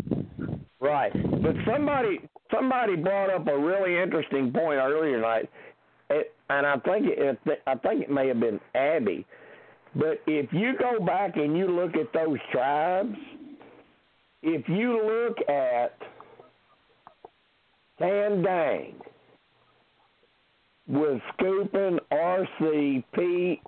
Right, 0.81 1.11
but 1.14 1.56
somebody 1.69 2.19
somebody 2.53 2.95
brought 2.95 3.30
up 3.30 3.48
a 3.48 3.57
really 3.57 4.02
interesting 4.02 4.52
point 4.52 4.80
earlier 4.80 5.18
tonight, 5.18 5.49
it, 6.10 6.34
and 6.49 6.65
I 6.65 6.77
think 6.77 7.06
it, 7.07 7.40
I 7.68 7.76
think 7.76 8.03
it 8.03 8.10
may 8.10 8.27
have 8.30 8.40
been 8.40 8.60
Abby. 8.76 9.26
But 9.95 10.22
if 10.28 10.52
you 10.53 10.74
go 10.78 11.03
back 11.03 11.38
and 11.38 11.57
you 11.57 11.68
look 11.68 11.95
at 11.95 12.14
those 12.14 12.38
tribes, 12.52 13.18
if 14.41 14.68
you 14.70 14.94
look 15.03 15.49
at 15.49 15.98
Tandang 17.99 18.94
with 20.88 21.22
Skupin, 21.38 21.99
RC, 22.11 23.03
Pete, 23.14 23.61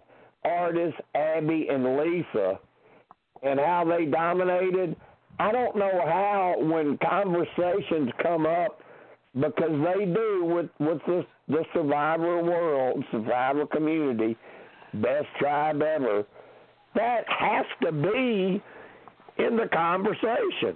Artis, 0.43 0.93
Abby, 1.13 1.67
and 1.69 1.97
Lisa, 1.97 2.59
and 3.43 3.59
how 3.59 3.85
they 3.85 4.05
dominated. 4.05 4.95
I 5.39 5.51
don't 5.51 5.75
know 5.75 6.01
how 6.05 6.55
when 6.59 6.97
conversations 6.97 8.11
come 8.21 8.45
up 8.45 8.79
because 9.33 9.71
they 9.71 10.05
do 10.05 10.45
with 10.45 10.69
with 10.79 10.99
the 11.07 11.25
the 11.47 11.63
survivor 11.73 12.43
world, 12.43 13.03
survivor 13.11 13.65
community, 13.65 14.37
best 14.93 15.27
tribe 15.39 15.81
ever. 15.81 16.25
That 16.95 17.23
has 17.27 17.65
to 17.83 17.91
be 17.91 18.61
in 19.37 19.55
the 19.57 19.67
conversation. 19.71 20.75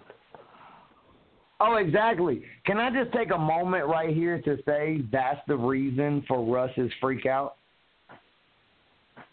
Oh, 1.59 1.75
exactly. 1.75 2.43
Can 2.65 2.77
I 2.79 2.89
just 2.89 3.13
take 3.13 3.31
a 3.31 3.37
moment 3.37 3.87
right 3.87 4.13
here 4.13 4.41
to 4.41 4.57
say 4.65 5.01
that's 5.11 5.39
the 5.47 5.55
reason 5.55 6.23
for 6.27 6.43
Russ's 6.43 6.91
freak 6.99 7.25
out? 7.25 7.55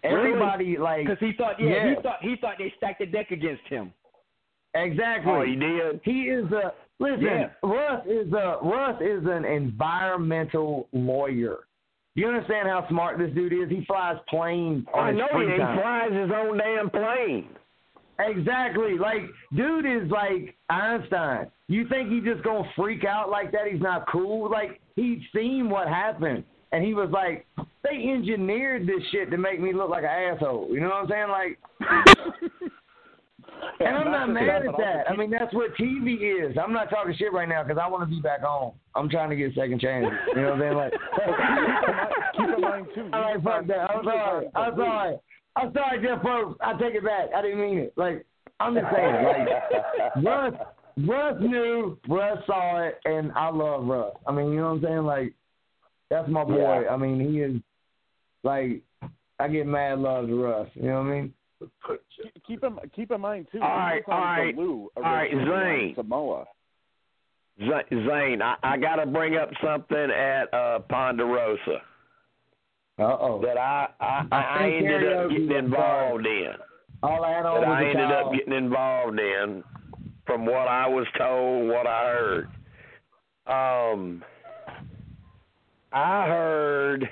Everybody 0.04 0.76
like 0.78 1.06
because 1.06 1.18
he 1.20 1.32
thought, 1.36 1.60
yeah, 1.60 1.68
Yeah. 1.68 1.88
he 1.94 2.02
thought 2.02 2.18
he 2.22 2.36
thought 2.40 2.54
they 2.59 2.72
stacked 2.76 2.98
the 3.00 3.06
deck 3.06 3.30
against 3.30 3.62
him. 3.68 3.92
exactly. 4.74 5.32
Oh, 5.32 5.42
he 5.42 5.54
did. 5.54 6.00
He 6.04 6.22
is 6.22 6.50
a 6.50 6.72
listen. 6.98 7.22
Yeah. 7.22 7.50
Russ 7.62 8.04
is 8.06 8.32
a 8.32 8.59
Russ 8.62 9.00
is 9.00 9.24
an 9.26 9.44
environmental 9.44 10.88
lawyer. 10.92 11.59
You 12.14 12.28
understand 12.28 12.68
how 12.68 12.86
smart 12.89 13.18
this 13.18 13.30
dude 13.34 13.52
is? 13.52 13.70
He 13.70 13.84
flies 13.86 14.16
planes 14.28 14.84
I 14.94 15.12
know 15.12 15.28
he, 15.32 15.51
he 15.51 15.56
flies 15.56 16.12
his 16.12 16.30
own 16.34 16.59
damn 16.59 16.90
plane. 16.90 17.48
Exactly. 18.18 18.98
Like, 18.98 19.22
dude 19.56 19.86
is 19.86 20.10
like 20.10 20.55
Einstein. 20.68 21.51
You 21.68 21.89
think 21.89 22.10
he's 22.10 22.24
just 22.24 22.44
gonna 22.44 22.68
freak 22.76 23.05
out 23.05 23.30
like 23.30 23.51
that? 23.52 23.66
He's 23.70 23.80
not 23.80 24.06
cool. 24.10 24.51
Like, 24.51 24.80
he's 24.94 25.18
seen 25.34 25.70
what 25.70 25.89
happened, 25.89 26.44
and 26.72 26.84
he 26.84 26.93
was 26.93 27.10
like, 27.10 27.47
"They 27.82 28.10
engineered 28.10 28.86
this 28.86 29.02
shit 29.10 29.30
to 29.30 29.39
make 29.39 29.60
me 29.60 29.72
look 29.72 29.89
like 29.89 30.05
an 30.05 30.34
asshole." 30.34 30.68
You 30.70 30.80
know 30.80 30.89
what 30.89 31.05
I'm 31.05 31.09
saying? 31.09 31.28
Like, 31.30 31.59
and 33.80 33.97
I'm 33.97 34.10
not 34.10 34.28
mad 34.28 34.66
at 34.66 34.76
that. 34.78 35.10
I 35.10 35.16
mean, 35.16 35.30
that's 35.30 35.52
what 35.55 35.74
TV 35.76 36.51
is. 36.51 36.56
I'm 36.62 36.72
not 36.72 36.90
talking 36.90 37.14
shit 37.16 37.32
right 37.32 37.48
now 37.48 37.62
because 37.62 37.80
I 37.82 37.89
want 37.89 38.02
to 38.09 38.14
be 38.14 38.20
back 38.20 38.40
home. 38.43 38.74
I'm 38.94 39.09
trying 39.09 39.30
to 39.30 39.36
get 39.36 39.52
a 39.52 39.55
second 39.55 39.80
chance. 39.80 40.06
You 40.34 40.43
know 40.43 40.51
what 40.51 40.55
I'm 40.55 40.60
saying? 40.60 40.76
Like, 40.76 40.93
Keep 42.36 42.56
in 42.56 42.60
mind 42.60 42.86
too. 42.94 43.10
all 43.12 43.20
right, 43.20 43.43
fuck 43.43 43.66
that. 43.66 43.90
I'm 43.90 44.05
sorry. 44.05 44.47
I'm 44.55 44.76
sorry. 44.76 45.16
I'm 45.56 45.72
sorry, 45.74 46.02
Jeff 46.02 46.22
folks. 46.22 46.59
I 46.62 46.72
take 46.78 46.94
it 46.94 47.05
back. 47.05 47.28
I 47.36 47.43
didn't 47.43 47.60
mean 47.60 47.78
it. 47.78 47.93
Like, 47.97 48.24
I'm 48.60 48.74
just 48.74 48.86
saying, 48.94 49.24
like, 49.24 50.24
Russ, 50.24 50.55
Russ 51.06 51.36
knew, 51.40 51.98
Russ 52.09 52.39
saw 52.47 52.82
it, 52.86 53.01
and 53.05 53.32
I 53.32 53.51
love 53.51 53.84
Russ. 53.84 54.14
I 54.26 54.32
mean, 54.32 54.52
you 54.52 54.56
know 54.60 54.74
what 54.74 54.76
I'm 54.76 54.82
saying? 54.82 55.05
Like, 55.05 55.34
that's 56.10 56.28
my 56.28 56.44
boy. 56.44 56.86
I 56.89 56.97
mean, 56.97 57.20
he 57.20 57.40
is, 57.40 57.60
like, 58.44 58.82
I 59.39 59.48
get 59.48 59.66
mad 59.66 59.98
love 59.98 60.28
to 60.28 60.43
Russ. 60.43 60.68
You 60.74 60.84
know 60.84 61.02
what 61.02 61.09
I 61.09 61.10
mean? 61.10 61.34
Keep 62.47 62.64
in 62.64 62.76
keep 62.94 63.10
in 63.10 63.20
mind 63.20 63.47
too. 63.52 63.60
All 63.60 63.68
he 63.68 63.74
right, 63.74 64.02
was 64.09 64.14
on 64.14 64.20
all 64.20 64.24
right, 64.24 64.56
the 64.56 64.62
Lou 64.62 64.89
all 64.97 65.02
right, 65.02 65.30
Zane. 65.30 65.94
Samoa. 65.97 66.44
Z- 67.59 67.66
Zane, 68.09 68.40
I, 68.43 68.56
I 68.62 68.76
got 68.78 68.97
to 68.97 69.06
bring 69.06 69.36
up 69.36 69.51
something 69.62 70.10
at 70.10 70.52
uh, 70.55 70.78
Ponderosa 70.89 71.82
Uh 72.98 73.02
oh. 73.02 73.40
that 73.44 73.59
I 73.59 73.89
I, 74.01 74.26
I, 74.32 74.36
I 74.64 74.70
ended 74.70 75.12
up 75.12 75.30
getting 75.30 75.51
involved 75.52 76.26
in. 76.26 76.52
All 77.02 77.24
I 77.24 77.30
had 77.32 77.47
on 77.47 77.60
That 77.60 77.68
was 77.68 77.76
I 77.78 77.82
a 77.82 77.89
ended 77.90 78.09
towel. 78.09 78.26
up 78.28 78.32
getting 78.32 78.55
involved 78.55 79.18
in, 79.18 79.64
from 80.24 80.47
what 80.47 80.68
I 80.68 80.86
was 80.89 81.06
told, 81.18 81.68
what 81.68 81.86
I 81.86 82.05
heard. 82.05 82.48
Um, 83.47 84.22
I 85.93 86.26
heard, 86.26 87.09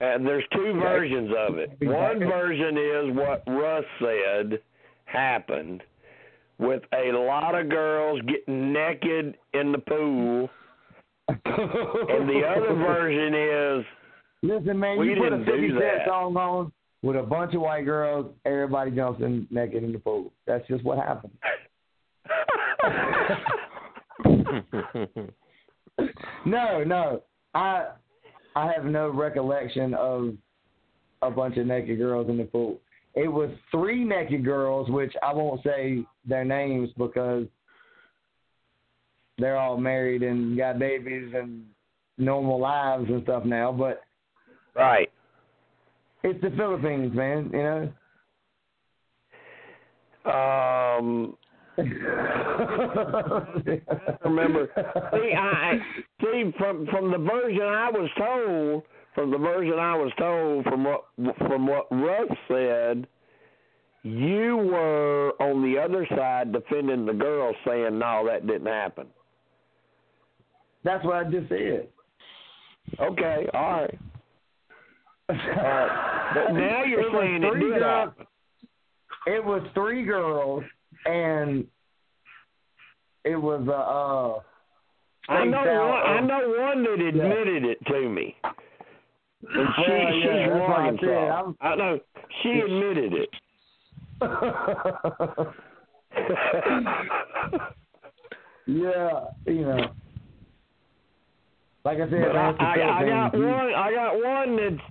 and 0.00 0.26
there's 0.26 0.44
two 0.52 0.72
versions 0.80 1.30
of 1.36 1.58
it. 1.58 1.70
One 1.80 2.18
version 2.20 2.76
is 2.76 3.16
what 3.16 3.42
Russ 3.46 3.84
said 4.00 4.60
happened, 5.04 5.82
with 6.58 6.82
a 6.92 7.12
lot 7.12 7.58
of 7.58 7.68
girls 7.68 8.20
getting 8.22 8.72
naked 8.72 9.36
in 9.54 9.72
the 9.72 9.78
pool, 9.78 10.50
and 11.28 12.28
the 12.28 12.42
other 12.46 12.74
version 12.74 13.34
is 13.80 13.86
Listen, 14.42 14.78
man, 14.78 14.98
We 14.98 15.10
you 15.10 15.16
put 15.16 15.32
a 15.34 15.38
50 15.38 15.68
Cent 15.68 15.78
that. 15.80 16.06
song 16.06 16.34
on 16.36 16.72
with 17.02 17.16
a 17.16 17.22
bunch 17.22 17.54
of 17.54 17.60
white 17.60 17.84
girls, 17.84 18.32
everybody 18.44 18.90
jumps 18.90 19.22
in 19.22 19.46
naked 19.50 19.84
in 19.84 19.92
the 19.92 19.98
pool. 19.98 20.32
That's 20.46 20.66
just 20.66 20.82
what 20.82 20.98
happened. 20.98 21.32
No, 26.44 26.82
no. 26.84 27.22
I 27.54 27.88
I 28.56 28.72
have 28.72 28.84
no 28.84 29.08
recollection 29.10 29.94
of 29.94 30.34
a 31.22 31.30
bunch 31.30 31.56
of 31.56 31.66
naked 31.66 31.98
girls 31.98 32.28
in 32.28 32.38
the 32.38 32.44
pool. 32.44 32.78
It 33.14 33.28
was 33.28 33.50
three 33.70 34.04
naked 34.04 34.44
girls, 34.44 34.88
which 34.88 35.12
I 35.22 35.32
won't 35.34 35.62
say 35.64 36.04
their 36.26 36.44
names 36.44 36.90
because 36.96 37.46
they're 39.38 39.56
all 39.56 39.76
married 39.76 40.22
and 40.22 40.56
got 40.56 40.78
babies 40.78 41.32
and 41.34 41.64
normal 42.18 42.60
lives 42.60 43.08
and 43.08 43.22
stuff 43.22 43.44
now, 43.44 43.72
but 43.72 44.02
right. 44.76 45.10
it's 46.22 46.40
the 46.42 46.50
Philippines, 46.50 47.14
man, 47.14 47.50
you 47.52 47.62
know. 47.62 47.92
Um, 50.30 51.36
remember. 54.24 54.68
See, 55.12 55.32
I 55.36 55.78
see 56.20 56.52
from 56.58 56.86
from 56.86 57.10
the 57.10 57.18
version 57.18 57.62
I 57.62 57.90
was 57.90 58.10
told, 58.18 58.82
from 59.14 59.30
the 59.30 59.38
version 59.38 59.78
I 59.78 59.96
was 59.96 60.12
told, 60.18 60.64
from 60.64 60.84
what 60.84 61.04
from 61.38 61.66
what 61.66 61.86
Russ 61.90 62.28
said, 62.48 63.06
you 64.02 64.56
were 64.56 65.32
on 65.40 65.62
the 65.62 65.78
other 65.78 66.06
side 66.16 66.52
defending 66.52 67.06
the 67.06 67.12
girl, 67.12 67.54
saying 67.66 67.98
no, 67.98 68.26
that 68.26 68.46
didn't 68.46 68.66
happen. 68.66 69.06
That's 70.84 71.04
what 71.04 71.26
I 71.26 71.30
just 71.30 71.48
said. 71.48 71.88
Okay, 72.98 73.46
all 73.54 73.82
right. 73.82 73.98
All 75.30 75.36
right. 75.36 76.32
But 76.34 76.52
now 76.54 76.82
you're 76.82 77.08
saying 77.12 77.44
it 77.44 77.60
did 77.60 77.82
happen. 77.82 78.26
It 79.26 79.44
was 79.44 79.62
three 79.74 80.04
girls, 80.04 80.64
and 81.06 81.66
it 83.24 83.36
was 83.36 83.66
a. 83.68 83.72
Uh, 83.72 84.40
I 85.32 85.44
know 85.44 85.58
one. 85.58 86.02
I 86.06 86.20
know 86.20 86.54
one 86.58 86.82
that 86.84 87.00
admitted 87.06 87.64
it 87.64 87.78
to 87.86 88.08
me. 88.08 88.36
And 88.42 89.68
she, 89.76 89.90
Well, 89.90 90.12
she's 90.12 90.24
yeah, 90.24 90.48
from 90.66 90.96
that's 90.96 91.02
what 91.02 91.12
I. 91.62 91.68
I 91.68 91.76
know 91.76 92.00
she 92.42 92.50
admitted 92.60 93.12
it. 93.14 93.30
yeah, 98.66 99.24
you 99.46 99.62
know. 99.62 99.90
Like 101.84 101.98
I 101.98 102.10
said, 102.10 102.36
I, 102.36 102.50
I, 102.60 102.72
I 103.00 103.08
got 103.08 103.34
one. 103.34 103.74
I 103.74 103.92
got 103.94 104.14
one 104.22 104.56
that's. 104.56 104.82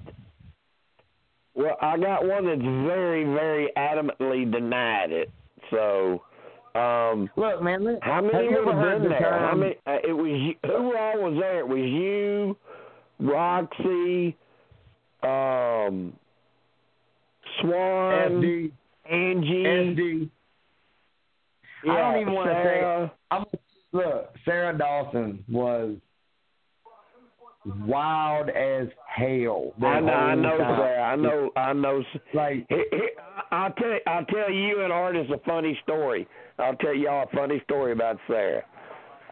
Well, 1.54 1.78
I 1.82 1.98
got 1.98 2.26
one 2.26 2.46
that's 2.46 2.62
very, 2.62 3.24
very 3.26 3.72
adamantly 3.78 4.52
denied 4.52 5.12
it. 5.12 5.32
So, 5.72 6.22
um, 6.80 7.30
Look, 7.36 7.62
man, 7.62 7.84
li- 7.86 7.98
how 8.02 8.22
many 8.22 8.50
you 8.50 8.64
would 8.66 8.74
have 8.76 8.84
heard 8.84 9.02
been 9.02 9.12
the 9.12 9.18
there? 9.20 9.40
How 9.40 9.56
many? 9.56 9.76
Uh, 9.86 9.98
it 10.08 10.14
was 10.14 10.30
you, 10.32 10.54
who 10.66 10.96
all 10.98 11.22
was 11.32 11.38
there? 11.40 11.60
It 11.60 11.68
was 11.68 11.80
you, 11.80 12.58
Roxy, 13.20 14.36
um, 15.24 16.14
Swan, 17.62 18.42
SD, 18.42 18.72
Angie. 19.10 19.64
SD. 19.64 20.30
Yeah, 21.86 21.92
I 21.94 22.12
don't 22.14 22.22
even 22.22 22.34
want 22.34 22.50
to 22.50 22.64
say. 22.64 23.12
I'm, 23.32 23.46
look, 23.92 24.34
Sarah 24.46 24.78
Dawson 24.78 25.44
was 25.50 25.96
wild 27.86 28.50
as 28.50 28.88
hell. 29.08 29.74
I 29.82 30.00
know, 30.00 30.14
I 30.14 30.36
know. 30.36 30.58
Sarah. 30.58 31.02
I 31.04 31.16
know, 31.16 31.52
I 31.56 31.74
know. 31.74 32.04
Like, 32.34 32.66
Here- 32.70 32.86
here- 32.92 33.10
I'll 33.52 33.72
tell 33.72 33.98
I'll 34.08 34.26
tell 34.26 34.52
you 34.52 34.84
and 34.84 34.94
Artis 34.94 35.28
a 35.34 35.40
funny 35.40 35.78
story. 35.84 36.28
I'll 36.58 36.76
tell 36.76 36.94
y'all 36.94 37.28
a 37.32 37.36
funny 37.36 37.62
story 37.64 37.92
about 37.92 38.18
Sarah. 38.28 38.64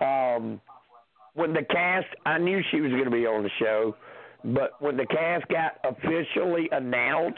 Um, 0.02 0.62
when 1.34 1.54
the 1.54 1.64
cast, 1.70 2.08
I 2.26 2.38
knew 2.40 2.62
she 2.72 2.82
was 2.82 2.92
going 2.92 3.06
to 3.06 3.12
be 3.12 3.28
on 3.28 3.44
the 3.44 3.50
show, 3.60 3.96
but 4.44 4.82
when 4.82 4.98
the 4.98 5.06
cast 5.06 5.48
got 5.50 5.78
officially 5.84 6.68
announced, 6.72 7.38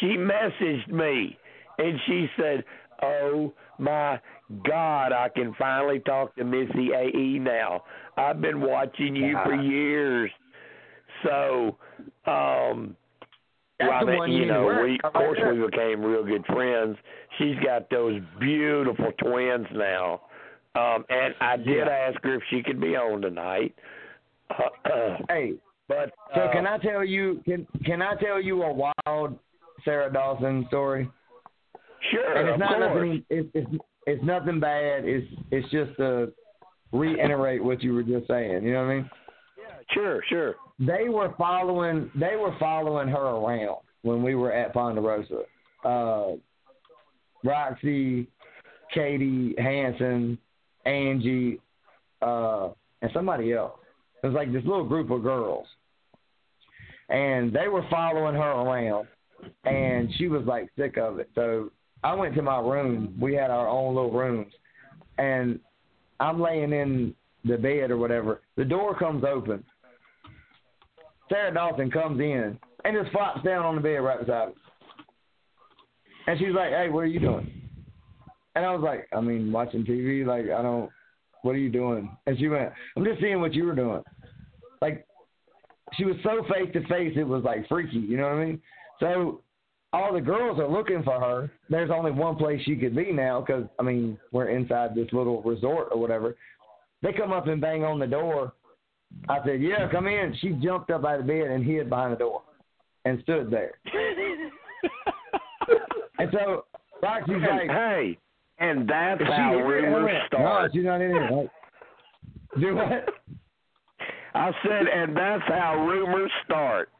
she 0.00 0.16
messaged 0.16 0.88
me 0.88 1.36
and 1.78 1.98
she 2.06 2.26
said, 2.36 2.64
"Oh 3.02 3.52
my 3.78 4.20
God, 4.68 5.12
I 5.12 5.28
can 5.34 5.54
finally 5.58 6.00
talk 6.00 6.36
to 6.36 6.44
Missyae 6.44 7.40
now. 7.40 7.82
I've 8.16 8.40
been 8.40 8.60
watching 8.60 9.16
you 9.16 9.36
for 9.44 9.54
years." 9.54 10.30
So, 11.24 11.76
um, 12.26 12.96
That's 13.80 13.90
well, 13.90 13.98
I 13.98 14.04
the 14.04 14.10
mean, 14.12 14.18
one 14.18 14.32
you 14.32 14.46
know, 14.46 14.80
we 14.84 14.98
of 15.02 15.12
course 15.12 15.38
we 15.50 15.66
became 15.66 16.02
real 16.02 16.24
good 16.24 16.46
friends. 16.46 16.96
She's 17.38 17.56
got 17.64 17.90
those 17.90 18.20
beautiful 18.38 19.10
twins 19.18 19.66
now, 19.74 20.20
um, 20.76 21.04
and 21.08 21.34
I 21.40 21.56
did 21.56 21.86
Yeah. 21.86 21.88
ask 21.88 22.22
her 22.22 22.36
if 22.36 22.42
she 22.50 22.62
could 22.62 22.80
be 22.80 22.94
on 22.96 23.20
tonight. 23.20 23.74
Uh, 24.50 25.16
hey, 25.28 25.54
but 25.88 26.14
so 26.34 26.42
uh, 26.42 26.52
can 26.52 26.66
I 26.66 26.78
tell 26.78 27.04
you? 27.04 27.40
Can 27.44 27.66
Can 27.84 28.00
I 28.00 28.14
tell 28.16 28.40
you 28.40 28.62
a 28.62 28.72
wild 28.72 29.38
Sarah 29.84 30.12
Dawson 30.12 30.64
story? 30.68 31.10
Sure, 32.12 32.36
and 32.36 32.48
it's 32.48 32.54
of 32.54 32.60
not 32.60 32.76
course. 32.78 32.94
nothing. 32.94 33.24
It's, 33.30 33.48
it's 33.54 33.82
it's 34.06 34.24
nothing 34.24 34.60
bad. 34.60 35.04
It's 35.04 35.26
it's 35.50 35.68
just 35.70 35.96
to 35.96 36.32
reiterate 36.92 37.62
what 37.64 37.82
you 37.82 37.92
were 37.94 38.02
just 38.04 38.28
saying. 38.28 38.62
You 38.62 38.74
know 38.74 38.84
what 38.84 38.90
I 38.92 38.94
mean? 38.96 39.10
Yeah, 39.58 39.74
Sure, 39.92 40.22
sure. 40.28 40.54
They 40.78 41.08
were 41.08 41.34
following. 41.38 42.10
They 42.14 42.36
were 42.36 42.56
following 42.58 43.08
her 43.08 43.18
around 43.18 43.78
when 44.02 44.22
we 44.22 44.34
were 44.34 44.52
at 44.52 44.72
Ponderosa. 44.72 45.42
Uh, 45.84 46.32
Roxy, 47.44 48.26
Katie 48.92 49.54
Hanson, 49.58 50.38
Angie, 50.86 51.60
uh, 52.22 52.70
and 53.02 53.10
somebody 53.12 53.52
else. 53.52 53.78
It 54.22 54.28
was 54.28 54.34
like 54.34 54.52
this 54.52 54.64
little 54.64 54.84
group 54.84 55.10
of 55.10 55.22
girls, 55.22 55.66
and 57.08 57.52
they 57.52 57.68
were 57.68 57.86
following 57.90 58.34
her 58.34 58.50
around, 58.50 59.06
and 59.64 60.08
she 60.16 60.28
was 60.28 60.44
like 60.46 60.70
sick 60.76 60.96
of 60.96 61.18
it. 61.18 61.28
So 61.34 61.70
I 62.02 62.14
went 62.14 62.34
to 62.34 62.42
my 62.42 62.58
room. 62.58 63.16
We 63.20 63.34
had 63.34 63.50
our 63.50 63.68
own 63.68 63.94
little 63.94 64.12
rooms, 64.12 64.52
and 65.18 65.60
I'm 66.18 66.40
laying 66.40 66.72
in 66.72 67.14
the 67.44 67.58
bed 67.58 67.90
or 67.90 67.98
whatever. 67.98 68.40
The 68.56 68.64
door 68.64 68.98
comes 68.98 69.24
open. 69.24 69.62
Sarah 71.28 71.52
Dawson 71.52 71.90
comes 71.90 72.20
in 72.20 72.58
and 72.84 72.96
just 72.96 73.12
flops 73.12 73.42
down 73.42 73.64
on 73.64 73.76
the 73.76 73.80
bed 73.80 73.96
right 73.96 74.20
beside 74.20 74.48
me. 74.48 74.54
And 76.26 76.38
she's 76.38 76.54
like, 76.54 76.70
"Hey, 76.70 76.88
what 76.88 77.00
are 77.00 77.06
you 77.06 77.20
doing?" 77.20 77.50
And 78.54 78.64
I 78.64 78.72
was 78.74 78.82
like, 78.82 79.08
"I 79.12 79.20
mean, 79.20 79.52
watching 79.52 79.84
TV. 79.84 80.24
Like, 80.24 80.44
I 80.46 80.62
don't. 80.62 80.90
What 81.42 81.52
are 81.52 81.58
you 81.58 81.70
doing?" 81.70 82.16
And 82.26 82.38
she 82.38 82.48
went, 82.48 82.72
"I'm 82.96 83.04
just 83.04 83.20
seeing 83.20 83.40
what 83.40 83.54
you 83.54 83.64
were 83.64 83.74
doing." 83.74 84.02
Like, 84.80 85.06
she 85.96 86.04
was 86.04 86.16
so 86.22 86.44
face 86.52 86.72
to 86.72 86.86
face, 86.88 87.14
it 87.16 87.26
was 87.26 87.44
like 87.44 87.68
freaky. 87.68 87.98
You 87.98 88.16
know 88.16 88.24
what 88.24 88.36
I 88.36 88.44
mean? 88.44 88.62
So 89.00 89.42
all 89.92 90.12
the 90.12 90.20
girls 90.20 90.58
are 90.58 90.68
looking 90.68 91.02
for 91.02 91.20
her. 91.20 91.50
There's 91.70 91.90
only 91.90 92.10
one 92.10 92.36
place 92.36 92.60
she 92.64 92.76
could 92.76 92.96
be 92.96 93.12
now 93.12 93.40
because 93.40 93.64
I 93.78 93.82
mean 93.82 94.18
we're 94.32 94.48
inside 94.48 94.94
this 94.94 95.08
little 95.12 95.42
resort 95.42 95.88
or 95.92 96.00
whatever. 96.00 96.36
They 97.02 97.12
come 97.12 97.32
up 97.32 97.46
and 97.46 97.60
bang 97.60 97.84
on 97.84 97.98
the 97.98 98.06
door. 98.06 98.52
I 99.28 99.38
said, 99.44 99.62
"Yeah, 99.62 99.88
come 99.90 100.06
in." 100.06 100.34
She 100.40 100.50
jumped 100.62 100.90
up 100.90 101.04
out 101.04 101.20
of 101.20 101.26
bed 101.26 101.48
and 101.48 101.64
hid 101.64 101.88
behind 101.88 102.12
the 102.12 102.18
door 102.18 102.42
and 103.04 103.20
stood 103.22 103.50
there. 103.50 103.72
and 106.18 106.30
so 106.32 106.64
Roxy's 107.02 107.36
like, 107.40 107.70
"Hey," 107.70 108.18
and 108.58 108.88
that's 108.88 109.22
how 109.22 109.56
rumors 109.56 110.22
start. 110.26 110.72
No, 110.72 110.72
she's 110.72 110.84
not 110.84 111.00
in 111.00 111.10
here. 111.10 111.28
Like, 111.30 111.50
do 112.60 112.76
what? 112.76 113.08
I 114.34 114.50
said, 114.62 114.86
and 114.86 115.16
that's 115.16 115.44
how 115.46 115.86
rumors 115.86 116.30
start. 116.44 116.90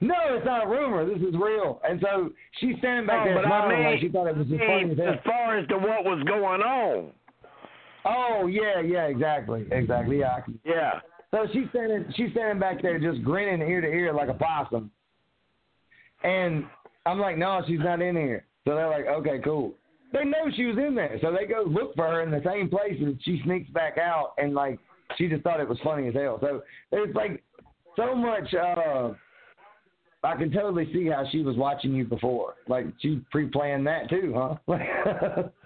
No, 0.00 0.14
it's 0.30 0.44
not 0.44 0.66
a 0.66 0.68
rumor. 0.68 1.06
This 1.06 1.26
is 1.26 1.34
real. 1.34 1.80
And 1.88 2.00
so 2.02 2.30
she's 2.60 2.76
standing 2.78 3.06
back 3.06 3.20
No, 3.20 3.32
there 3.32 3.42
but 3.42 3.46
I 3.46 3.48
smiling 3.48 3.78
mean, 3.78 3.90
like 3.92 4.00
she 4.00 4.08
thought 4.08 4.26
it 4.26 4.36
was 4.36 4.46
as 4.46 4.52
I 4.52 4.66
funny 4.66 4.84
mean, 4.84 5.00
as 5.00 5.14
as 5.14 5.20
far 5.24 5.58
as 5.58 5.66
to 5.68 5.78
what 5.78 6.04
was 6.04 6.22
going 6.26 6.60
on. 6.60 7.10
Oh 8.04 8.46
yeah, 8.46 8.80
yeah, 8.80 9.06
exactly, 9.06 9.66
exactly. 9.70 10.18
Yeah. 10.18 10.40
Yeah. 10.64 11.00
So 11.30 11.46
she's 11.52 11.68
standing, 11.70 12.04
she's 12.16 12.30
standing 12.32 12.58
back 12.58 12.82
there 12.82 12.98
just 12.98 13.22
grinning 13.22 13.66
ear 13.68 13.80
to 13.80 13.86
ear 13.86 14.12
like 14.12 14.28
a 14.28 14.34
possum. 14.34 14.90
And 16.24 16.64
I'm 17.06 17.20
like, 17.20 17.38
no, 17.38 17.62
she's 17.66 17.78
not 17.78 18.02
in 18.02 18.16
here. 18.16 18.44
So 18.66 18.74
they're 18.74 18.88
like, 18.88 19.06
okay, 19.06 19.38
cool. 19.42 19.74
They 20.12 20.24
know 20.24 20.50
she 20.56 20.64
was 20.66 20.76
in 20.76 20.94
there, 20.96 21.18
so 21.22 21.32
they 21.32 21.46
go 21.46 21.62
look 21.66 21.94
for 21.94 22.06
her 22.06 22.22
in 22.22 22.32
the 22.32 22.42
same 22.44 22.68
place, 22.68 22.96
and 22.98 23.18
she 23.22 23.40
sneaks 23.44 23.70
back 23.70 23.96
out, 23.96 24.32
and 24.38 24.54
like 24.54 24.80
she 25.16 25.28
just 25.28 25.44
thought 25.44 25.60
it 25.60 25.68
was 25.68 25.78
funny 25.84 26.08
as 26.08 26.14
hell. 26.14 26.38
So 26.40 26.62
there's 26.90 27.14
like 27.14 27.42
so 27.96 28.14
much. 28.14 28.52
uh 28.54 29.10
I 30.22 30.36
can 30.36 30.52
totally 30.52 30.92
see 30.92 31.06
how 31.06 31.24
she 31.30 31.42
was 31.42 31.56
watching 31.56 31.94
you 31.94 32.04
before. 32.04 32.54
Like 32.68 32.86
she 33.00 33.22
pre-planned 33.30 33.86
that 33.86 34.10
too, 34.10 34.34
huh? 34.68 35.42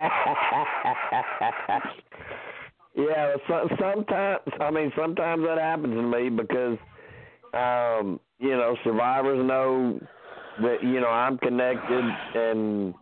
yeah, 2.96 3.34
so, 3.48 3.68
sometimes 3.80 4.40
I 4.60 4.70
mean 4.70 4.92
sometimes 4.96 5.42
that 5.44 5.58
happens 5.58 5.94
to 5.94 6.02
me 6.02 6.28
because 6.28 6.78
um, 7.54 8.20
you 8.38 8.50
know, 8.50 8.76
survivors 8.84 9.44
know 9.44 9.98
that 10.62 10.82
you 10.82 11.00
know 11.00 11.08
I'm 11.08 11.38
connected 11.38 12.04
and 12.34 12.94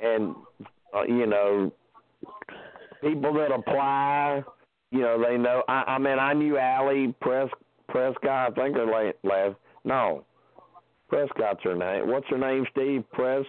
and 0.00 0.34
uh, 0.94 1.02
you 1.04 1.26
know 1.26 1.72
people 3.02 3.34
that 3.34 3.52
apply, 3.52 4.42
you 4.90 5.00
know, 5.00 5.22
they 5.22 5.36
know 5.36 5.62
I, 5.68 5.84
I 5.86 5.98
mean 5.98 6.18
I 6.18 6.32
knew 6.32 6.58
Allie 6.58 7.14
Pres 7.20 7.50
Prescott, 7.88 8.52
I 8.52 8.54
think 8.54 8.76
her 8.76 8.86
la- 8.86 9.28
last 9.28 9.56
no. 9.84 10.24
Prescott's 11.08 11.62
her 11.62 11.76
name. 11.76 12.10
What's 12.10 12.26
her 12.30 12.38
name, 12.38 12.66
Steve? 12.72 13.04
Pres 13.12 13.46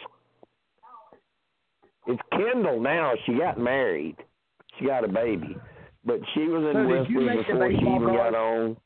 it's 2.07 2.21
Kendall 2.31 2.81
now. 2.81 3.13
She 3.25 3.37
got 3.37 3.59
married. 3.59 4.17
She 4.79 4.85
got 4.85 5.03
a 5.03 5.07
baby. 5.07 5.55
But 6.05 6.19
she 6.33 6.41
was 6.47 6.63
in 6.63 6.73
So 6.73 7.03
did 7.03 7.09
you 7.09 7.19
Whispers 7.19 7.35
make 7.35 7.47
the 7.47 7.53
before 7.53 7.69
she 7.71 7.77
even 7.77 8.15
got 8.15 8.35
on. 8.35 8.77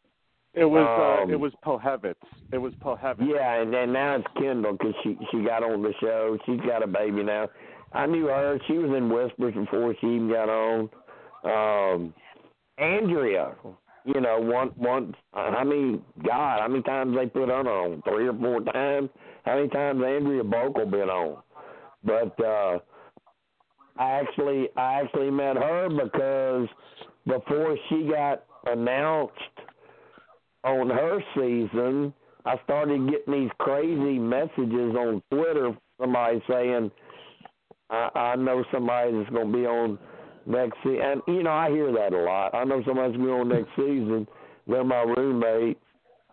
It 0.53 0.65
was 0.65 0.81
Um, 0.81 1.30
uh, 1.30 1.34
it 1.34 1.39
was 1.39 1.53
Pohevitz. 1.64 2.15
It 2.52 2.57
was 2.57 2.73
Pohevitz. 2.76 3.26
Yeah, 3.26 3.61
and 3.61 3.73
then 3.73 3.93
now 3.93 4.15
it's 4.15 4.27
Kendall 4.38 4.73
because 4.73 4.93
she 5.03 5.18
she 5.31 5.43
got 5.43 5.64
on 5.64 5.81
the 5.81 5.93
show. 6.02 6.38
She's 6.45 6.60
got 6.61 6.84
a 6.84 6.88
baby 6.88 7.23
now. 7.23 7.48
I 7.93 8.06
knew 8.06 8.27
her. 8.27 8.60
She 8.68 8.73
was 8.73 8.91
in 8.95 9.10
Whispers 9.10 9.53
before 9.53 9.95
she 10.02 10.07
even 10.07 10.30
got 10.30 10.49
on. 10.49 10.89
Um, 11.43 12.14
Andrea, 12.77 13.56
you 14.03 14.19
know, 14.19 14.39
one 14.39 14.69
one. 14.76 15.15
How 15.34 15.64
many? 15.64 16.02
God, 16.26 16.60
how 16.60 16.68
many 16.68 16.84
times 16.84 17.15
they 17.15 17.27
put 17.27 17.48
her 17.48 17.53
on? 17.53 18.02
Three 18.02 18.27
or 18.27 18.34
four 18.34 18.61
times. 18.61 19.10
How 19.45 19.56
many 19.56 19.69
times 19.69 20.03
Andrea 20.03 20.43
Boehlke 20.43 20.89
been 20.89 21.10
on? 21.10 21.41
But 22.03 22.43
uh, 22.43 22.80
I 24.02 24.19
actually 24.19 24.68
I 24.76 25.02
actually 25.02 25.30
met 25.30 25.57
her 25.57 25.88
because 25.88 26.68
before 27.28 27.78
she 27.88 28.10
got 28.11 28.44
announced 28.65 29.36
on 30.64 30.90
her 30.90 31.19
season, 31.36 32.11
I 32.44 32.56
started 32.64 33.11
getting 33.11 33.44
these 33.44 33.52
crazy 33.60 34.18
messages 34.18 34.95
on 34.95 35.22
Twitter. 35.30 35.78
Somebody 35.99 36.41
saying, 36.49 36.90
"I, 37.91 38.10
I 38.15 38.36
know 38.38 38.64
somebody 38.73 39.11
that's 39.19 39.30
going 39.30 39.52
to 39.52 39.57
be 39.57 39.68
on 39.68 39.99
next 40.48 40.78
season," 40.82 41.02
and 41.03 41.22
you 41.28 41.44
know 41.44 41.52
I 41.52 41.69
hear 41.69 41.91
that 41.91 42.11
a 42.11 42.23
lot. 42.23 42.56
I 42.56 42.64
know 42.64 42.82
somebody's 42.88 43.18
going 43.18 43.19
to 43.19 43.26
be 43.26 43.32
on 43.32 43.49
next 43.49 43.69
season. 43.76 44.28
They're 44.65 44.84
my 44.84 45.03
roommate, 45.03 45.78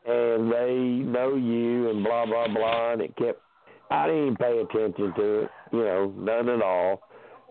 and 0.07 0.51
they 0.51 1.05
know 1.05 1.36
you, 1.36 1.90
and 1.90 2.03
blah 2.03 2.24
blah 2.24 2.49
blah. 2.49 2.93
And 2.93 3.03
it 3.03 3.15
kept. 3.16 3.43
I 3.90 4.07
didn't 4.07 4.23
even 4.23 4.36
pay 4.36 4.59
attention 4.59 5.12
to 5.16 5.40
it. 5.43 5.51
You 5.70 5.85
know, 5.85 6.15
none 6.16 6.49
at 6.49 6.62
all. 6.62 7.03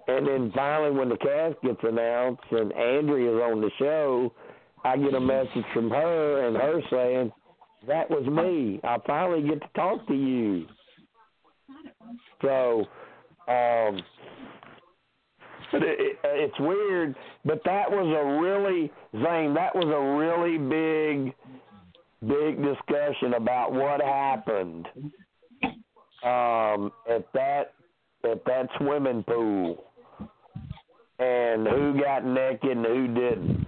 And 0.07 0.25
then 0.25 0.51
finally, 0.55 0.97
when 0.97 1.09
the 1.09 1.17
cast 1.17 1.61
gets 1.61 1.79
announced 1.83 2.43
and 2.51 2.71
Andrea's 2.73 3.41
on 3.43 3.59
the 3.59 3.71
show, 3.77 4.33
I 4.83 4.95
get 4.95 5.13
a 5.13 5.19
message 5.19 5.65
from 5.73 5.89
her 5.89 6.47
and 6.47 6.55
her 6.55 6.81
saying, 6.89 7.31
"That 7.87 8.09
was 8.09 8.25
me. 8.25 8.79
I 8.83 8.97
finally 9.05 9.47
get 9.47 9.61
to 9.61 9.67
talk 9.75 10.07
to 10.07 10.13
you." 10.13 10.65
So, 12.41 12.85
um, 13.49 14.01
but 15.73 15.83
it, 15.83 15.99
it, 15.99 16.17
it's 16.23 16.59
weird. 16.59 17.13
But 17.43 17.61
that 17.65 17.91
was 17.91 18.07
a 18.07 18.41
really 18.41 18.89
Zane. 19.11 19.53
That 19.55 19.75
was 19.75 19.87
a 19.87 19.99
really 20.17 20.57
big, 20.57 21.35
big 22.21 22.63
discussion 22.63 23.33
about 23.33 23.73
what 23.73 24.01
happened 24.01 24.87
um, 26.23 26.93
at 27.09 27.27
that 27.33 27.73
at 28.23 28.45
that 28.45 28.69
swimming 28.77 29.23
pool 29.23 29.86
and 31.19 31.67
who 31.67 31.99
got 32.01 32.25
naked 32.25 32.71
and 32.77 32.85
who 32.85 33.07
didn't. 33.07 33.67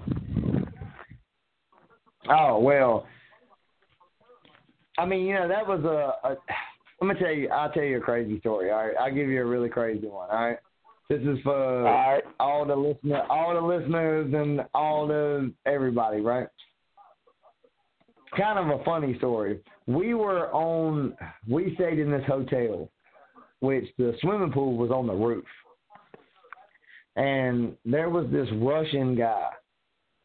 Oh 2.30 2.60
well, 2.60 3.08
I 4.98 5.06
mean, 5.06 5.26
you 5.26 5.34
know, 5.34 5.48
that 5.48 5.66
was 5.66 5.84
a, 5.84 6.28
a. 6.28 6.38
I'm 7.02 7.08
gonna 7.08 7.20
tell 7.20 7.32
you. 7.32 7.50
I'll 7.50 7.72
tell 7.72 7.84
you 7.84 7.98
a 7.98 8.02
crazy 8.02 8.40
story. 8.40 8.72
All 8.72 8.86
right, 8.86 8.96
I'll 9.00 9.14
give 9.14 9.30
you 9.30 9.42
a 9.42 9.46
really 9.46 9.70
crazy 9.70 10.08
one. 10.08 10.30
All 10.30 10.46
right, 10.46 10.58
this 11.10 11.22
is 11.22 11.40
for 11.44 11.88
All 11.88 12.14
right. 12.14 12.24
all 12.40 12.66
the 12.66 12.76
listener, 12.76 13.24
all 13.30 13.54
the 13.54 13.62
listeners, 13.62 14.34
and 14.34 14.62
all 14.74 15.08
the 15.08 15.52
everybody. 15.66 16.22
Right. 16.22 16.48
Kind 18.38 18.60
of 18.60 18.80
a 18.80 18.84
funny 18.84 19.18
story. 19.18 19.60
We 19.88 20.14
were 20.14 20.52
on. 20.54 21.16
We 21.48 21.74
stayed 21.76 21.98
in 21.98 22.12
this 22.12 22.24
hotel, 22.28 22.92
which 23.62 23.86
the 23.98 24.16
swimming 24.22 24.52
pool 24.52 24.76
was 24.78 24.92
on 24.92 25.08
the 25.08 25.14
roof, 25.14 25.46
and 27.16 27.76
there 27.86 28.10
was 28.10 28.28
this 28.32 28.48
Russian 28.54 29.16
guy 29.16 29.50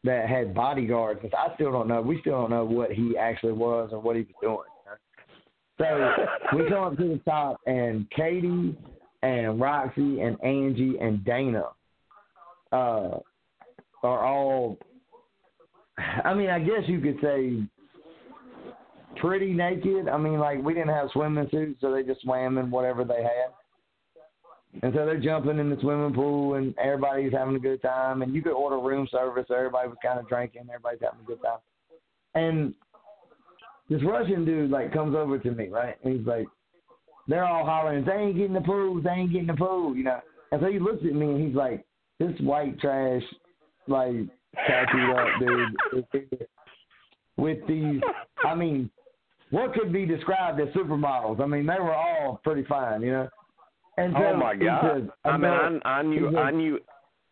that 0.03 0.29
had 0.29 0.53
bodyguards. 0.53 1.21
which 1.23 1.33
I 1.33 1.53
still 1.55 1.71
don't 1.71 1.87
know. 1.87 2.01
We 2.01 2.21
still 2.21 2.33
don't 2.33 2.51
know 2.51 2.65
what 2.65 2.91
he 2.91 3.17
actually 3.17 3.53
was 3.53 3.89
or 3.91 3.99
what 3.99 4.15
he 4.15 4.21
was 4.23 4.35
doing. 4.41 4.57
So 5.77 6.57
we 6.57 6.63
come 6.69 6.83
up 6.83 6.97
to 6.97 7.03
the 7.03 7.21
top, 7.25 7.59
and 7.65 8.09
Katie 8.11 8.77
and 9.23 9.59
Roxy 9.59 10.21
and 10.21 10.41
Angie 10.43 10.97
and 11.01 11.23
Dana 11.25 11.65
uh, 12.71 13.17
are 14.03 14.25
all. 14.25 14.77
I 15.97 16.33
mean, 16.33 16.49
I 16.49 16.59
guess 16.59 16.83
you 16.87 16.99
could 16.99 17.17
say 17.21 17.63
pretty 19.17 19.53
naked. 19.53 20.07
I 20.07 20.17
mean, 20.17 20.39
like 20.39 20.61
we 20.61 20.73
didn't 20.73 20.89
have 20.89 21.09
swimming 21.11 21.47
suits, 21.51 21.79
so 21.81 21.91
they 21.91 22.03
just 22.03 22.21
swam 22.21 22.57
in 22.57 22.69
whatever 22.69 23.03
they 23.03 23.23
had. 23.23 23.51
And 24.83 24.93
so 24.93 25.05
they're 25.05 25.19
jumping 25.19 25.59
in 25.59 25.69
the 25.69 25.77
swimming 25.79 26.13
pool, 26.13 26.55
and 26.55 26.77
everybody's 26.77 27.31
having 27.31 27.55
a 27.55 27.59
good 27.59 27.81
time. 27.81 28.21
And 28.21 28.33
you 28.33 28.41
could 28.41 28.53
order 28.53 28.79
room 28.79 29.07
service, 29.11 29.45
everybody 29.49 29.87
was 29.87 29.97
kind 30.03 30.19
of 30.19 30.27
drinking. 30.27 30.63
Everybody's 30.67 30.99
having 31.01 31.21
a 31.21 31.27
good 31.27 31.41
time. 31.41 31.59
And 32.35 32.73
this 33.89 34.01
Russian 34.03 34.45
dude 34.45 34.71
like 34.71 34.93
comes 34.93 35.15
over 35.15 35.39
to 35.39 35.51
me, 35.51 35.69
right? 35.69 35.95
And 36.03 36.17
he's 36.17 36.27
like, 36.27 36.47
they're 37.27 37.45
all 37.45 37.65
hollering, 37.65 38.05
"They 38.05 38.13
ain't 38.13 38.35
getting 38.35 38.53
the 38.53 38.61
pool! 38.61 39.01
They 39.01 39.09
ain't 39.09 39.31
getting 39.31 39.47
the 39.47 39.53
pool!" 39.53 39.95
You 39.95 40.03
know. 40.03 40.19
And 40.51 40.61
so 40.61 40.67
he 40.67 40.79
looks 40.79 41.03
at 41.03 41.15
me 41.15 41.27
and 41.27 41.47
he's 41.47 41.55
like, 41.55 41.85
this 42.19 42.31
white 42.39 42.79
trash 42.79 43.23
like 43.87 44.15
tattooed 44.67 45.15
up 45.15 45.27
dude 45.39 46.47
with 47.37 47.57
these. 47.67 48.01
I 48.43 48.55
mean, 48.55 48.89
what 49.49 49.73
could 49.73 49.91
be 49.91 50.05
described 50.05 50.59
as 50.59 50.67
supermodels? 50.69 51.41
I 51.41 51.45
mean, 51.45 51.65
they 51.65 51.79
were 51.79 51.93
all 51.93 52.39
pretty 52.43 52.63
fine, 52.65 53.01
you 53.01 53.11
know. 53.11 53.29
And 53.97 54.15
oh 54.15 54.35
my 54.35 54.55
God! 54.55 55.01
says, 55.01 55.09
I 55.23 55.37
mean, 55.37 55.81
I, 55.85 55.89
I 55.89 56.01
knew, 56.03 56.29
says, 56.29 56.35
I 56.37 56.51
knew 56.51 56.79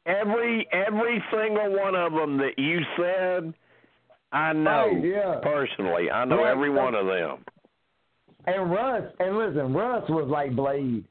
every 0.05 0.67
every 0.71 1.23
single 1.31 1.77
one 1.77 1.95
of 1.95 2.13
them 2.13 2.37
that 2.37 2.57
you 2.57 2.79
said. 2.97 3.53
I 4.31 4.51
know 4.51 4.87
Right, 4.91 5.03
yeah. 5.03 5.35
personally. 5.43 6.09
I 6.09 6.25
know 6.25 6.37
Right, 6.37 6.51
every 6.51 6.71
one 6.71 6.95
of 6.95 7.05
them. 7.05 7.45
And 8.47 8.71
Russ, 8.71 9.03
and 9.19 9.37
listen, 9.37 9.73
Russ 9.73 10.09
was 10.09 10.27
like 10.27 10.55
Blade. 10.55 11.05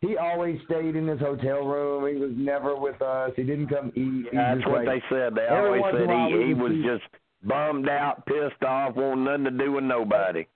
He 0.00 0.16
always 0.16 0.58
stayed 0.66 0.96
in 0.96 1.06
his 1.06 1.20
hotel 1.20 1.64
room. 1.64 2.12
He 2.12 2.20
was 2.20 2.32
never 2.36 2.76
with 2.76 3.00
us. 3.02 3.30
He 3.36 3.42
didn't 3.42 3.68
come 3.68 3.92
eat. 3.94 4.26
He 4.30 4.36
That's 4.36 4.64
what 4.66 4.84
like, 4.84 4.86
they 4.86 5.02
said. 5.08 5.34
They 5.34 5.46
always 5.46 5.82
said 5.92 6.08
he 6.08 6.46
he 6.48 6.54
was 6.54 6.72
just 6.84 7.04
bummed 7.44 7.88
out, 7.88 8.24
pissed 8.26 8.62
off, 8.64 8.96
wanting 8.96 9.24
nothing 9.24 9.44
to 9.44 9.50
do 9.50 9.72
with 9.72 9.84
nobody. 9.84 10.46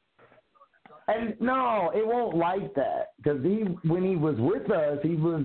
And 1.09 1.35
no, 1.41 1.93
it 1.95 2.05
won't 2.05 2.37
like 2.37 2.75
that 2.75 3.13
because 3.17 3.43
he, 3.43 3.65
when 3.89 4.03
he 4.03 4.17
was 4.17 4.35
with 4.39 4.71
us, 4.71 4.99
he 5.03 5.15
was 5.15 5.45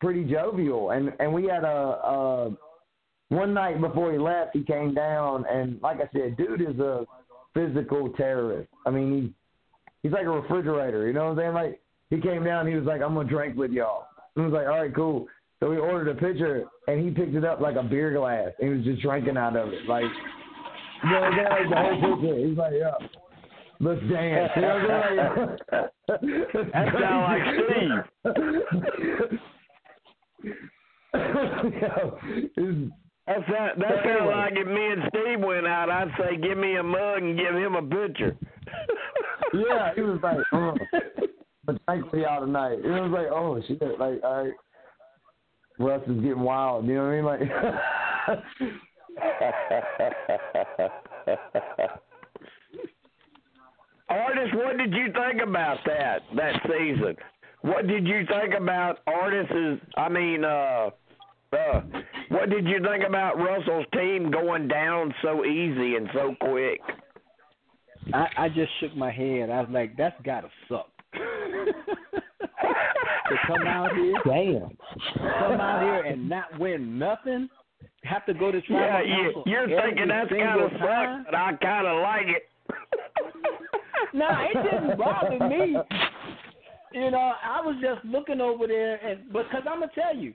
pretty 0.00 0.24
jovial, 0.24 0.90
and 0.90 1.12
and 1.20 1.32
we 1.32 1.44
had 1.44 1.64
a, 1.64 1.66
a 1.66 2.56
one 3.28 3.52
night 3.54 3.80
before 3.80 4.12
he 4.12 4.18
left, 4.18 4.50
he 4.54 4.62
came 4.62 4.94
down, 4.94 5.44
and 5.50 5.80
like 5.82 5.98
I 5.98 6.08
said, 6.12 6.36
dude 6.36 6.62
is 6.62 6.78
a 6.78 7.04
physical 7.52 8.10
terrorist. 8.10 8.70
I 8.86 8.90
mean, 8.90 9.12
he 9.12 9.34
he's 10.02 10.12
like 10.12 10.26
a 10.26 10.30
refrigerator, 10.30 11.06
you 11.06 11.12
know 11.12 11.24
what 11.24 11.30
I'm 11.32 11.36
saying? 11.38 11.54
Like 11.54 11.80
he 12.10 12.20
came 12.20 12.44
down, 12.44 12.66
he 12.66 12.74
was 12.74 12.84
like, 12.84 13.02
I'm 13.02 13.14
gonna 13.14 13.28
drink 13.28 13.56
with 13.56 13.72
y'all. 13.72 14.06
And 14.36 14.44
I 14.44 14.48
was 14.48 14.54
like, 14.54 14.66
all 14.66 14.80
right, 14.80 14.94
cool. 14.94 15.26
So 15.60 15.70
we 15.70 15.76
ordered 15.76 16.08
a 16.08 16.14
pitcher, 16.14 16.64
and 16.88 17.04
he 17.04 17.10
picked 17.10 17.34
it 17.34 17.44
up 17.44 17.60
like 17.60 17.76
a 17.76 17.82
beer 17.82 18.12
glass, 18.12 18.48
and 18.58 18.70
he 18.70 18.76
was 18.76 18.84
just 18.86 19.02
drinking 19.02 19.36
out 19.36 19.56
of 19.56 19.68
it, 19.68 19.86
like. 19.86 20.04
You 21.02 21.10
know, 21.10 21.20
like 21.20 21.68
the 21.68 21.76
whole 21.76 22.16
picture. 22.16 22.48
He's 22.48 22.56
like, 22.56 22.72
yeah. 22.78 22.92
Let's 23.84 24.00
dance. 24.10 24.50
You 24.56 24.62
know 24.62 24.68
what 24.68 24.90
I'm 24.90 25.06
saying? 25.68 25.88
That 26.72 26.86
sound 27.00 27.22
like 27.24 27.42
Steve. 27.54 28.02
That's 33.26 33.40
that. 33.48 33.78
That 33.78 33.78
But 33.78 34.04
sounds 34.04 34.30
like 34.30 34.52
if 34.56 34.66
me 34.66 34.86
and 34.86 35.02
Steve 35.08 35.40
went 35.46 35.66
out, 35.66 35.88
I'd 35.90 36.10
say, 36.18 36.36
"Give 36.36 36.58
me 36.58 36.76
a 36.76 36.82
mug 36.82 37.22
and 37.22 37.38
give 37.38 37.54
him 37.54 37.74
a 37.74 37.80
pitcher." 37.82 38.36
yeah, 39.54 39.94
he 39.94 40.02
was 40.02 40.20
like, 40.22 40.36
oh, 40.52 40.74
but 41.64 41.80
thanks 41.86 42.06
for 42.10 42.18
y'all 42.18 42.44
tonight. 42.44 42.80
It 42.84 42.88
was 42.88 43.10
like, 43.10 43.28
oh 43.30 43.60
shit, 43.66 43.80
like, 43.98 44.22
all 44.22 44.44
right, 44.44 44.52
Russ 45.78 46.02
is 46.08 46.20
getting 46.22 46.40
wild. 46.40 46.86
You 46.86 46.94
know 46.94 47.04
what 47.04 47.10
I 47.10 47.16
mean? 47.16 47.24
Like, 51.84 51.90
Artis, 54.14 54.48
what 54.54 54.76
did 54.78 54.92
you 54.92 55.06
think 55.12 55.42
about 55.42 55.78
that 55.86 56.22
that 56.36 56.54
season? 56.64 57.16
What 57.62 57.86
did 57.88 58.06
you 58.06 58.24
think 58.26 58.54
about 58.56 58.98
Artis's? 59.06 59.80
I 59.96 60.08
mean, 60.08 60.44
uh, 60.44 60.90
uh, 61.52 61.80
what 62.28 62.50
did 62.50 62.66
you 62.66 62.78
think 62.88 63.04
about 63.06 63.36
Russell's 63.38 63.86
team 63.92 64.30
going 64.30 64.68
down 64.68 65.12
so 65.22 65.44
easy 65.44 65.96
and 65.96 66.08
so 66.12 66.34
quick? 66.40 66.80
I, 68.12 68.26
I 68.36 68.48
just 68.50 68.70
shook 68.80 68.94
my 68.96 69.10
head. 69.10 69.48
I 69.50 69.60
was 69.60 69.70
like, 69.72 69.96
that's 69.96 70.20
gotta 70.24 70.48
suck. 70.68 70.90
to 71.14 71.22
come 73.46 73.66
out 73.66 73.94
here, 73.96 74.14
damn, 74.26 74.76
come 75.14 75.60
out 75.60 75.82
here 75.82 76.02
and 76.04 76.28
not 76.28 76.58
win 76.58 76.98
nothing, 76.98 77.48
have 78.04 78.26
to 78.26 78.34
go 78.34 78.52
to 78.52 78.60
Yeah, 78.68 78.78
tribal 78.78 79.08
you, 79.08 79.14
council 79.24 79.42
you're 79.46 79.62
every 79.62 79.76
thinking 79.76 80.08
that's 80.08 80.28
kind 80.28 80.60
of 80.60 80.70
suck, 80.72 81.24
but 81.26 81.34
I 81.34 81.52
kind 81.62 81.86
of 81.86 82.02
like 82.02 82.26
it. 82.28 82.42
No, 84.12 84.28
it 84.30 84.62
didn't 84.62 84.98
bother 84.98 85.48
me. 85.48 85.76
You 86.92 87.10
know, 87.10 87.32
I 87.42 87.60
was 87.60 87.76
just 87.82 88.04
looking 88.04 88.40
over 88.40 88.66
there, 88.66 88.96
and 89.04 89.26
because 89.28 89.62
I'm 89.68 89.80
gonna 89.80 89.90
tell 89.94 90.16
you, 90.16 90.32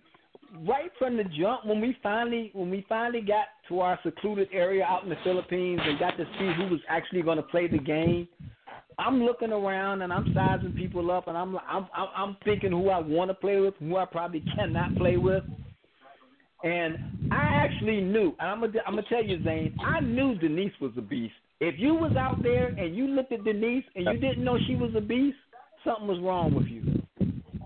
right 0.68 0.92
from 0.98 1.16
the 1.16 1.24
jump, 1.24 1.66
when 1.66 1.80
we 1.80 1.96
finally 2.04 2.52
when 2.54 2.70
we 2.70 2.86
finally 2.90 3.22
got 3.22 3.46
to 3.70 3.80
our 3.80 4.00
secluded 4.04 4.50
area 4.52 4.84
out 4.84 5.04
in 5.04 5.10
the 5.10 5.16
Philippines 5.24 5.80
and 5.84 6.00
got 6.00 6.18
to 6.18 6.26
see 6.38 6.52
who 6.58 6.70
was 6.70 6.82
actually 6.90 7.22
to 7.22 7.42
play 7.44 7.68
the 7.68 7.78
game, 7.78 8.28
I'm 8.98 9.24
looking 9.24 9.52
around 9.52 10.02
and 10.02 10.12
I'm 10.12 10.34
sizing 10.34 10.74
people 10.74 11.12
up, 11.12 11.28
and 11.28 11.38
I'm 11.38 11.56
I'm 11.58 11.88
I'm, 11.96 12.08
I'm 12.16 12.38
thinking 12.44 12.72
who 12.72 12.90
I 12.90 13.00
want 13.00 13.30
to 13.30 13.36
play 13.36 13.60
with, 13.60 13.76
who 13.80 13.96
I 13.98 14.06
probably 14.06 14.44
cannot 14.56 14.96
play 14.96 15.18
with. 15.18 15.44
And 16.62 17.32
I 17.32 17.38
actually 17.38 18.02
knew, 18.02 18.36
and 18.40 18.50
I'm 18.50 18.60
gonna, 18.60 18.80
I'm 18.86 18.96
gonna 18.96 19.08
tell 19.08 19.24
you, 19.24 19.42
Zane, 19.46 19.78
I 19.82 20.02
knew 20.02 20.36
Denise 20.36 20.74
was 20.82 20.92
a 20.98 21.02
beast. 21.02 21.34
If 21.62 21.76
you 21.78 21.94
was 21.94 22.16
out 22.16 22.42
there 22.42 22.68
and 22.68 22.96
you 22.96 23.08
looked 23.08 23.32
at 23.34 23.44
Denise 23.44 23.84
and 23.96 24.06
you 24.06 24.18
didn't 24.18 24.44
know 24.44 24.58
she 24.68 24.76
was 24.76 24.92
a 24.96 25.02
beast, 25.02 25.38
something 25.84 26.08
was 26.08 26.20
wrong 26.22 26.54
with 26.56 26.68
you. 26.68 27.02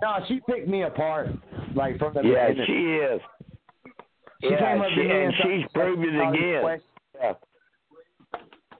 no, 0.01 0.17
she 0.27 0.39
picked 0.49 0.67
me 0.67 0.83
apart, 0.83 1.29
like 1.75 1.99
from 1.99 2.13
the 2.15 2.21
yeah, 2.23 2.49
beginning. 2.49 2.65
she 2.67 2.95
is. 2.95 3.21
She 4.41 4.49
yeah, 4.49 4.59
came 4.73 4.81
up 4.81 4.87
to 4.89 4.93
she, 4.95 5.01
me 5.01 5.11
and 5.11 5.21
and 5.21 5.33
she's 5.37 5.69
started 5.69 5.95
proved 5.95 6.07
it 6.07 6.19
asking 6.19 6.21
all 6.21 6.31
these 6.33 6.41
again. 6.41 6.81
Yeah. 7.21 7.33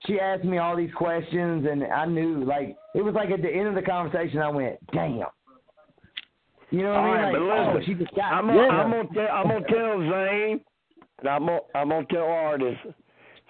she 0.06 0.20
asked 0.20 0.44
me 0.44 0.58
all 0.58 0.76
these 0.76 0.94
questions, 0.96 1.68
and 1.70 1.84
I 1.86 2.06
knew, 2.06 2.44
like, 2.44 2.76
it 2.96 3.02
was 3.02 3.14
like 3.14 3.30
at 3.30 3.42
the 3.42 3.50
end 3.50 3.68
of 3.68 3.76
the 3.76 3.82
conversation, 3.82 4.40
I 4.40 4.50
went, 4.50 4.78
"Damn." 4.92 5.24
You 6.72 6.82
know 6.82 6.90
what 6.90 6.98
All 7.00 7.06
I 7.06 7.12
right, 7.12 7.34
mean? 7.34 7.42
but 7.42 7.48
Like, 7.48 7.68
listen, 7.68 7.82
oh, 7.82 7.86
she 7.86 8.04
just 8.04 8.16
got 8.16 8.34
I'm 8.34 8.48
gonna, 8.48 8.62
Yeah. 8.62 8.70
I'm 8.70 8.92
gonna 8.92 9.10
tell 9.14 9.28
I'm 9.36 9.48
gonna 9.48 9.68
tell 9.68 10.00
Zane, 10.12 10.62
and 11.20 11.30
I'm 11.30 11.46
gonna 11.46 11.60
I'm 11.76 11.90
gonna 11.90 12.06
tell 12.10 12.24
Artis 12.24 12.78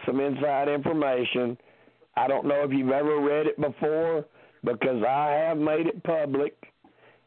some 0.06 0.20
inside 0.20 0.68
information. 0.68 1.58
I 2.16 2.28
don't 2.28 2.46
know 2.46 2.64
if 2.64 2.72
you've 2.72 2.92
ever 2.92 3.20
read 3.20 3.48
it 3.48 3.60
before 3.60 4.26
because 4.64 5.04
I 5.04 5.32
have 5.32 5.58
made 5.58 5.88
it 5.88 6.04
public. 6.04 6.56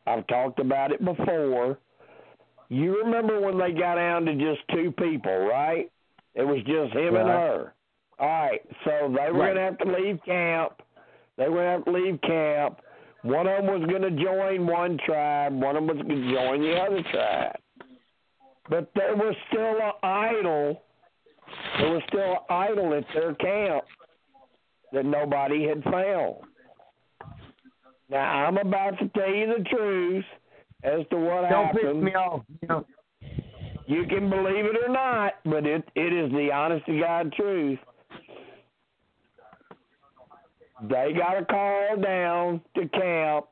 I've 0.07 0.27
talked 0.29 0.61
about 0.61 0.93
it 0.93 1.05
before. 1.05 1.79
You 2.69 3.03
remember 3.03 3.41
when 3.41 3.59
they 3.59 3.73
got 3.73 3.97
down 3.97 4.25
to 4.27 4.35
just 4.35 4.61
two 4.73 4.93
people, 4.93 5.47
right? 5.47 5.91
It 6.35 6.45
was 6.45 6.59
just 6.67 6.93
him 6.95 7.17
and 7.17 7.29
her. 7.29 7.73
All 8.19 8.29
right, 8.29 8.63
so 8.85 9.13
they 9.15 9.31
were 9.31 9.39
Right. 9.39 9.49
gonna 9.49 9.61
have 9.61 9.79
to 9.79 9.93
leave 9.93 10.23
camp. 10.25 10.83
They 11.37 11.49
were 11.49 11.57
gonna 11.57 11.71
have 11.71 11.85
to 11.85 11.91
leave 11.91 12.21
camp. 12.23 12.81
One 13.23 13.49
of 13.49 13.65
them 13.65 13.81
was 13.81 13.89
going 13.91 14.03
to 14.03 14.11
join 14.23 14.69
one 14.69 14.99
tribe. 14.99 15.53
One 15.53 15.77
of 15.77 15.85
them 15.85 15.97
was 15.97 16.07
going 16.07 16.23
to 16.23 16.33
join 16.33 16.61
the 16.63 16.81
other 16.81 17.03
tribe. 17.11 17.57
But 18.71 18.91
there 18.95 19.17
was 19.17 19.35
still 19.49 19.81
an 19.83 19.93
idol. 20.03 20.83
There 21.79 21.91
was 21.91 22.03
still 22.09 22.33
an 22.33 22.39
idol 22.49 22.95
at 22.95 23.05
their 23.15 23.35
camp 23.35 23.85
that 24.93 25.05
nobody 25.05 25.67
had 25.69 25.83
found. 25.85 26.37
Now 28.09 28.47
I'm 28.47 28.57
about 28.59 28.99
to 28.99 29.09
tell 29.09 29.33
you 29.35 29.47
the 29.59 29.65
truth 29.65 30.25
as 30.85 31.01
to 31.11 31.17
what 31.17 31.49
Don't 31.51 31.73
piss 31.73 31.83
happened. 31.83 32.03
me 32.03 32.15
off. 32.15 32.43
You 32.63 32.85
You 33.87 34.07
can 34.07 34.31
believe 34.31 34.65
it 34.65 34.77
or 34.85 34.93
not, 34.93 35.35
but 35.45 35.67
it 35.67 35.85
it 35.95 36.13
is 36.13 36.31
the 36.33 36.51
honest 36.53 36.87
to 36.87 37.01
God 37.01 37.33
truth. 37.33 37.79
They 40.83 41.13
got 41.17 41.41
a 41.41 41.45
call 41.45 41.97
down 42.03 42.61
to 42.77 42.89
camp, 42.89 43.47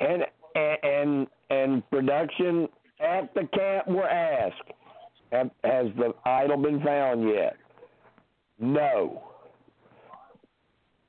and 0.00 0.24
and 0.54 1.26
and 1.50 1.90
production 1.90 2.68
at 3.00 3.32
the 3.34 3.48
camp 3.54 3.88
were 3.88 4.08
asked, 4.08 4.70
"Have- 5.32 5.50
"Has 5.64 5.86
the 5.96 6.14
idol 6.24 6.56
been 6.58 6.80
found 6.82 7.28
yet?" 7.28 7.56
No. 8.58 9.22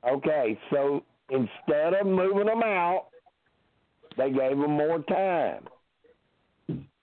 Okay, 0.08 0.58
so 0.70 1.02
instead 1.30 1.94
of 1.94 2.06
moving 2.06 2.46
them 2.46 2.62
out, 2.62 3.06
they 4.16 4.30
gave 4.30 4.56
them 4.58 4.70
more 4.72 5.00
time. 5.00 5.66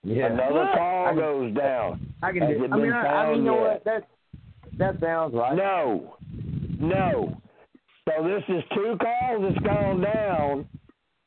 yeah. 0.04 0.28
Another 0.28 0.70
call 0.76 1.06
I, 1.08 1.16
goes 1.16 1.54
down. 1.54 2.14
I 2.22 2.32
can. 2.32 2.42
Has 2.44 2.58
do- 2.58 2.64
it 2.66 2.72
I 2.72 2.76
mean, 2.76 2.86
been 2.86 2.94
I, 2.94 3.00
I 3.00 3.02
mean, 3.02 3.12
found 3.12 3.38
you 3.38 3.44
know 3.44 3.56
yet? 3.66 3.72
what? 3.72 3.84
That 3.86 4.08
that 4.78 5.00
sounds 5.00 5.34
right. 5.34 5.56
No, 5.56 6.16
no. 6.80 7.38
So 8.06 8.24
this 8.28 8.44
is 8.50 8.64
two 8.74 8.98
calls 9.02 9.42
that's 9.44 9.66
gone 9.66 10.02
down, 10.02 10.68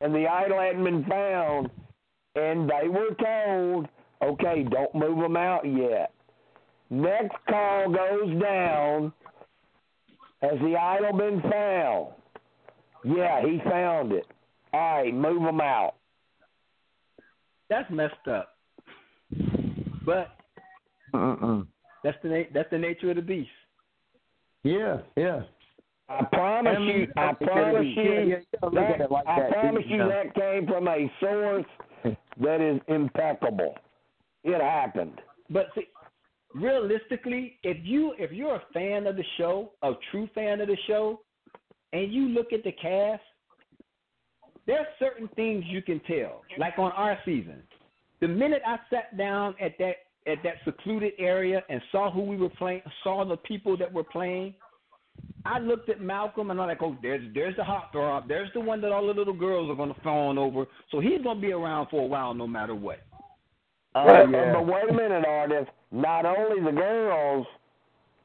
and 0.02 0.14
the 0.14 0.26
idol 0.26 0.60
hadn't 0.60 0.84
been 0.84 1.04
found, 1.04 1.70
and 2.34 2.68
they 2.68 2.88
were 2.88 3.14
told, 3.14 3.88
okay, 4.22 4.64
don't 4.70 4.94
move 4.94 5.18
them 5.18 5.36
out 5.36 5.62
yet. 5.64 6.12
Next 6.90 7.36
call 7.48 7.92
goes 7.92 8.40
down. 8.40 9.12
Has 10.42 10.58
the 10.60 10.76
idol 10.76 11.16
been 11.16 11.42
found? 11.50 12.08
Yeah, 13.04 13.42
he 13.42 13.60
found 13.68 14.12
it. 14.12 14.26
All 14.72 15.02
right, 15.02 15.14
move 15.14 15.42
them 15.42 15.60
out. 15.60 15.94
That's 17.68 17.90
messed 17.90 18.14
up. 18.30 18.56
But 20.04 20.28
Mm-mm. 21.12 21.66
that's 22.04 22.16
the 22.22 22.28
na- 22.28 22.50
that's 22.54 22.70
the 22.70 22.78
nature 22.78 23.10
of 23.10 23.16
the 23.16 23.22
beast. 23.22 23.50
Yeah, 24.62 24.98
yeah. 25.16 25.42
I 26.08 26.24
promise 26.24 26.74
I 26.76 26.80
mean, 26.80 27.00
you. 27.00 27.12
I 27.16 27.32
promise 27.32 27.86
you. 27.96 28.02
yeah, 28.02 28.20
you 28.20 28.36
gotta 28.60 28.74
look 28.74 28.84
at 28.84 28.98
that, 28.98 29.28
I 29.28 29.50
promise 29.50 29.82
you 29.88 29.96
you 29.96 30.08
that 30.08 30.34
came 30.34 30.66
from 30.66 30.86
a 30.86 31.10
source 31.20 31.64
that 32.40 32.60
is 32.60 32.80
impeccable. 32.86 33.74
It 34.46 34.60
happened. 34.60 35.20
But 35.50 35.66
see, 35.74 35.88
realistically, 36.54 37.58
if 37.62 37.76
you 37.82 38.14
if 38.18 38.32
you're 38.32 38.56
a 38.56 38.62
fan 38.72 39.06
of 39.06 39.16
the 39.16 39.24
show, 39.36 39.72
a 39.82 39.92
true 40.10 40.28
fan 40.34 40.60
of 40.60 40.68
the 40.68 40.76
show, 40.86 41.20
and 41.92 42.12
you 42.12 42.28
look 42.28 42.52
at 42.52 42.64
the 42.64 42.72
cast, 42.72 43.22
there's 44.66 44.86
certain 44.98 45.28
things 45.36 45.64
you 45.68 45.82
can 45.82 46.00
tell. 46.00 46.42
Like 46.58 46.78
on 46.78 46.92
our 46.92 47.18
season, 47.24 47.62
the 48.20 48.28
minute 48.28 48.62
I 48.66 48.76
sat 48.90 49.16
down 49.16 49.54
at 49.60 49.72
that 49.78 49.96
at 50.26 50.38
that 50.42 50.54
secluded 50.64 51.12
area 51.18 51.62
and 51.68 51.80
saw 51.92 52.10
who 52.10 52.22
we 52.22 52.36
were 52.36 52.48
playing, 52.50 52.82
saw 53.04 53.24
the 53.24 53.36
people 53.36 53.76
that 53.76 53.92
were 53.92 54.02
playing, 54.02 54.54
I 55.44 55.60
looked 55.60 55.88
at 55.88 56.00
Malcolm 56.00 56.50
and 56.50 56.60
I'm 56.60 56.66
like, 56.66 56.82
oh, 56.82 56.96
there's 57.02 57.22
there's 57.32 57.56
the 57.56 57.64
hot 57.64 57.90
throb, 57.92 58.26
there's 58.26 58.50
the 58.54 58.60
one 58.60 58.80
that 58.80 58.90
all 58.90 59.06
the 59.06 59.12
little 59.12 59.36
girls 59.36 59.70
are 59.70 59.76
gonna 59.76 59.94
fawn 60.02 60.38
over. 60.38 60.66
So 60.90 61.00
he's 61.00 61.22
gonna 61.22 61.40
be 61.40 61.52
around 61.52 61.88
for 61.90 62.02
a 62.02 62.06
while 62.06 62.34
no 62.34 62.46
matter 62.46 62.74
what. 62.74 63.05
Uh, 63.96 64.04
Oh, 64.06 64.28
yeah. 64.30 64.52
But 64.52 64.66
wait 64.66 64.90
a 64.90 64.92
minute, 64.92 65.24
Artis. 65.26 65.66
Not 65.90 66.26
only 66.26 66.62
the 66.62 66.76
girls, 66.76 67.46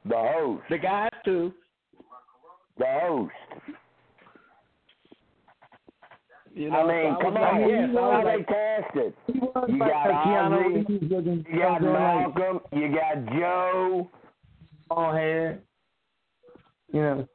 the 0.05 0.15
host, 0.17 0.63
The 0.69 0.77
guys 0.77 1.09
too. 1.23 1.53
the 2.77 2.85
host. 3.01 3.31
You 6.53 6.69
know, 6.69 6.81
I 6.81 7.03
mean, 7.03 7.15
so 7.17 7.21
come 7.23 7.37
on, 7.37 7.61
yes, 7.61 7.89
I 7.89 7.93
was 7.93 8.11
how 8.11 8.21
they 8.29 8.37
like, 8.37 8.47
cast 8.47 8.95
it. 8.97 9.15
You 9.27 9.51
like 9.55 9.79
got 9.79 10.09
a 10.09 10.13
Keanu 10.27 10.85
Ozzy, 10.85 11.47
You 11.53 11.59
got 11.59 11.81
Malcolm, 11.81 12.59
you 12.73 12.87
got 12.93 13.25
Joe. 13.39 14.09
long 14.89 15.15
hair. 15.15 15.59
You 16.91 17.01
know. 17.01 17.27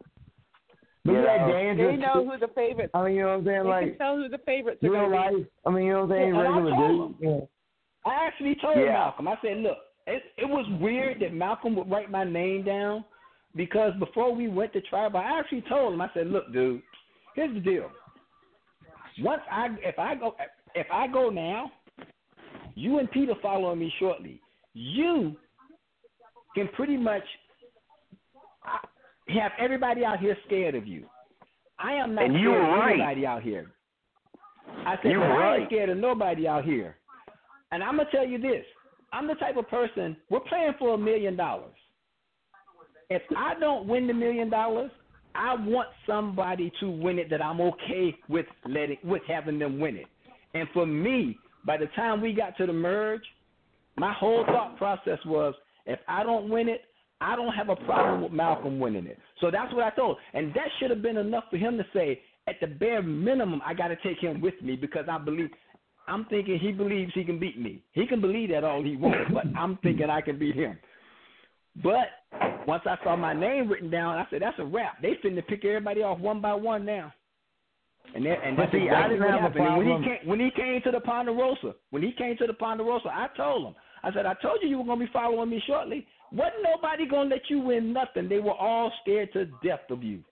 But 1.07 1.13
You 1.13 1.19
you 1.19 1.25
know. 1.25 1.47
Dandruff. 1.49 1.91
They 1.91 1.97
know 1.97 2.29
who 2.31 2.39
the 2.39 2.49
favorites. 2.55 2.91
I 2.93 3.05
mean, 3.07 3.15
you 3.15 3.23
know 3.23 3.29
what 3.29 3.35
I'm 3.39 3.45
saying? 3.47 3.63
They 3.63 3.69
Like 3.71 3.87
can 3.89 3.99
tell 3.99 4.17
who 4.17 4.29
the 4.29 4.39
favorites 4.39 4.85
are 4.85 4.91
real 4.91 5.09
going 5.09 5.11
to 5.13 5.17
be. 5.31 5.37
life. 5.39 5.47
I 5.65 5.71
mean, 5.71 5.85
you 5.87 5.93
know 5.95 6.05
what 6.05 6.13
I'm 6.13 6.19
saying? 6.19 6.35
Yeah, 6.35 6.41
Regular 6.43 6.89
dude. 6.89 7.15
Yeah. 7.21 7.47
I 8.07 8.27
actually 8.27 8.55
told 8.63 8.79
Yeah. 8.79 8.93
Malcolm. 8.93 9.29
I 9.29 9.37
said, 9.43 9.59
look, 9.59 9.79
it, 10.07 10.23
it 10.39 10.49
was 10.49 10.65
weird 10.81 11.21
that 11.21 11.35
Malcolm 11.35 11.75
would 11.77 11.91
write 11.91 12.11
my 12.11 12.25
name 12.25 12.63
down 12.63 13.05
because 13.57 13.93
before 13.99 14.35
we 14.35 14.49
went 14.49 14.73
to 14.75 14.81
tribal, 14.83 15.19
I 15.21 15.39
actually 15.39 15.63
told 15.69 15.93
him. 15.95 16.01
I 16.01 16.09
said, 16.15 16.29
look, 16.29 16.53
dude, 16.53 16.83
here's 17.35 17.53
the 17.53 17.61
deal. 17.61 17.91
Once 19.21 19.43
I 19.51 19.69
if 19.83 19.99
I 19.99 20.15
go 20.15 20.37
if 20.75 20.87
I 20.93 21.07
go 21.09 21.31
now, 21.31 21.73
you 22.75 22.99
and 22.99 23.11
Peter 23.11 23.33
following 23.43 23.79
me 23.79 23.93
shortly. 23.99 24.41
You 24.75 25.37
can 26.55 26.69
pretty 26.77 26.99
much 26.99 27.23
have 29.29 29.53
everybody 29.59 30.05
out 30.05 30.21
here 30.21 30.37
scared 30.47 30.75
of 30.75 30.87
you. 30.87 31.07
I 31.79 31.95
am 31.95 32.15
not 32.15 32.25
And 32.25 32.35
scared 32.35 32.63
of 32.63 32.79
right. 32.79 32.95
anybody 32.95 33.27
out 33.27 33.43
here. 33.43 33.73
I 34.87 34.97
said, 35.03 35.13
You 35.13 35.19
but 35.19 35.29
were 35.29 35.43
I 35.45 35.57
ain't 35.59 35.69
scared 35.69 35.89
of 35.89 35.97
nobody 35.99 36.47
out 36.47 36.65
here. 36.65 36.97
And 37.73 37.83
I'm 37.83 37.97
gonna 37.97 38.09
tell 38.11 38.27
you 38.27 38.39
this: 38.39 38.65
I'm 39.13 39.27
the 39.27 39.35
type 39.35 39.57
of 39.57 39.69
person. 39.69 40.17
We're 40.31 40.41
playing 40.41 40.75
for 40.79 40.95
a 40.95 40.99
million 40.99 41.37
dollars. 41.37 41.75
If 43.11 43.23
I 43.37 43.59
don't 43.59 43.87
win 43.87 44.07
the 44.07 44.15
million 44.15 44.51
dollars, 44.51 44.91
I 45.35 45.55
want 45.55 45.89
somebody 46.07 46.73
to 46.81 46.91
win 46.91 47.19
it 47.19 47.31
that 47.31 47.43
I'm 47.43 47.61
okay 47.61 48.17
with 48.29 48.47
letting 48.67 48.99
with 49.05 49.23
having 49.29 49.59
them 49.59 49.79
win 49.79 49.97
it. 49.97 50.07
And 50.55 50.69
for 50.73 50.87
me, 50.87 51.39
by 51.65 51.77
the 51.77 51.87
time 51.95 52.21
we 52.21 52.33
got 52.33 52.57
to 52.57 52.67
the 52.67 52.73
merge, 52.73 53.23
my 53.97 54.13
whole 54.13 54.45
thought 54.47 54.77
process 54.77 55.19
was 55.27 55.55
if 55.85 55.99
I 56.09 56.23
don't 56.23 56.49
win 56.49 56.69
it, 56.69 56.83
I 57.21 57.37
don't 57.37 57.53
have 57.53 57.69
a 57.69 57.77
problem 57.77 58.23
with 58.23 58.33
Malcolm 58.33 58.79
winning 58.79 59.07
it. 59.07 59.19
So 59.41 59.51
that's 59.51 59.73
what 59.73 59.85
I 59.85 59.91
told. 59.91 60.19
And 60.35 60.53
that 60.55 60.69
should 60.79 60.91
have 60.91 61.03
been 61.03 61.17
enough 61.17 61.45
for 61.51 61.57
him 61.57 61.79
to 61.79 61.85
say, 61.95 62.21
at 62.49 62.57
the 62.61 62.67
bare 62.67 63.03
minimum, 63.03 63.61
I 63.65 63.75
got 63.75 63.89
to 63.89 63.97
take 63.97 64.19
him 64.19 64.41
with 64.41 64.55
me 64.63 64.77
because 64.77 65.07
I 65.11 65.19
believe. 65.19 65.51
I'm 66.09 66.25
thinking 66.27 66.59
he 66.59 66.73
believes 66.73 67.13
he 67.15 67.25
can 67.25 67.39
beat 67.39 67.61
me. 67.61 67.83
He 67.93 68.07
can 68.07 68.21
believe 68.21 68.51
that 68.51 68.65
all 68.65 68.83
he 68.83 68.97
wants, 68.97 69.31
but 69.33 69.45
I'm 69.59 69.77
thinking 69.83 70.11
I 70.11 70.21
can 70.21 70.39
beat 70.39 70.55
him. 70.55 70.79
But 71.83 72.09
once 72.67 72.83
I 72.87 72.97
saw 73.05 73.17
my 73.17 73.35
name 73.35 73.69
written 73.69 73.91
down, 73.91 74.17
I 74.17 74.27
said 74.31 74.43
that's 74.43 74.59
a 74.59 74.65
wrap. 74.65 75.03
They 75.03 75.19
finna 75.25 75.47
pick 75.47 75.65
everybody 75.65 76.03
off 76.03 76.19
one 76.19 76.41
by 76.41 76.55
one 76.55 76.85
now. 76.85 77.13
And 78.15 78.25
that, 78.25 78.39
and 78.45 78.59
that's 78.59 78.73
see, 78.73 78.89
I 78.89 79.07
exactly 79.07 79.17
didn't 79.17 79.33
what 79.33 79.41
have 79.41 79.57
a 79.57 79.59
happened. 79.59 79.77
When 79.79 80.03
he 80.03 80.09
came 80.09 80.29
when 80.29 80.41
he 80.41 80.51
came 80.51 80.81
to 80.83 80.91
the 80.91 81.01
Ponderosa, 81.01 81.75
when 81.91 82.03
he 82.03 82.13
came 82.13 82.37
to 82.39 82.47
the 82.47 82.55
Ponderosa, 82.55 83.09
I 83.09 83.29
told 83.37 83.67
him. 83.67 83.75
I 84.03 84.13
said, 84.13 84.27
I 84.27 84.35
told 84.35 84.59
you 84.63 84.69
you 84.69 84.79
were 84.79 84.85
gonna 84.85 85.05
be 85.05 85.13
following 85.13 85.51
me 85.51 85.63
shortly. 85.67 86.07
Wasn't 86.33 86.63
nobody 86.63 87.07
gonna 87.07 87.31
let 87.31 87.43
you 87.49 87.61
win 87.61 87.93
nothing. 87.93 88.29
They 88.29 88.39
were 88.39 88.55
all 88.55 88.93
scared 89.03 89.33
to 89.33 89.47
death 89.63 89.91
of 89.91 90.03
you. 90.03 90.23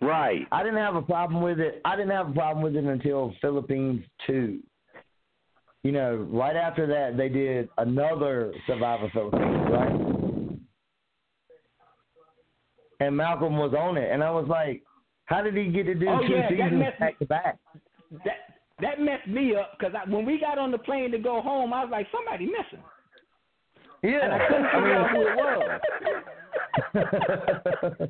Right. 0.00 0.46
I 0.52 0.62
didn't 0.62 0.78
have 0.78 0.96
a 0.96 1.02
problem 1.02 1.42
with 1.42 1.60
it. 1.60 1.80
I 1.84 1.96
didn't 1.96 2.10
have 2.10 2.30
a 2.30 2.32
problem 2.32 2.62
with 2.62 2.76
it 2.76 2.84
until 2.84 3.34
Philippines 3.40 4.04
two. 4.26 4.60
You 5.84 5.92
know, 5.92 6.26
right 6.30 6.56
after 6.56 6.86
that 6.86 7.16
they 7.16 7.28
did 7.28 7.68
another 7.78 8.52
Survivor 8.66 9.08
Philippines, 9.12 9.68
right? 9.70 9.92
And 13.00 13.16
Malcolm 13.16 13.58
was 13.58 13.74
on 13.78 13.96
it, 13.98 14.10
and 14.10 14.24
I 14.24 14.30
was 14.30 14.46
like, 14.48 14.82
"How 15.26 15.42
did 15.42 15.54
he 15.56 15.66
get 15.66 15.84
to 15.84 15.94
do 15.94 16.08
Oh, 16.08 16.26
two 16.26 16.32
yeah, 16.32 16.48
seasons 16.48 16.84
back 16.98 17.18
to 17.18 17.26
back?" 17.26 17.58
That 18.24 18.56
that 18.80 18.98
messed 19.00 19.28
me 19.28 19.54
up 19.56 19.76
because 19.78 19.94
when 20.08 20.24
we 20.24 20.40
got 20.40 20.58
on 20.58 20.70
the 20.70 20.78
plane 20.78 21.10
to 21.12 21.18
go 21.18 21.42
home, 21.42 21.72
I 21.74 21.84
was 21.84 21.90
like, 21.92 22.06
somebody 22.10 22.46
missing. 22.46 22.82
Yeah, 24.02 24.24
And 24.24 24.32
I 24.34 24.48
couldn't 24.48 24.70
figure 24.70 24.94
out 24.94 25.10
who 25.10 25.20
it 25.26 25.36
was. 28.00 28.08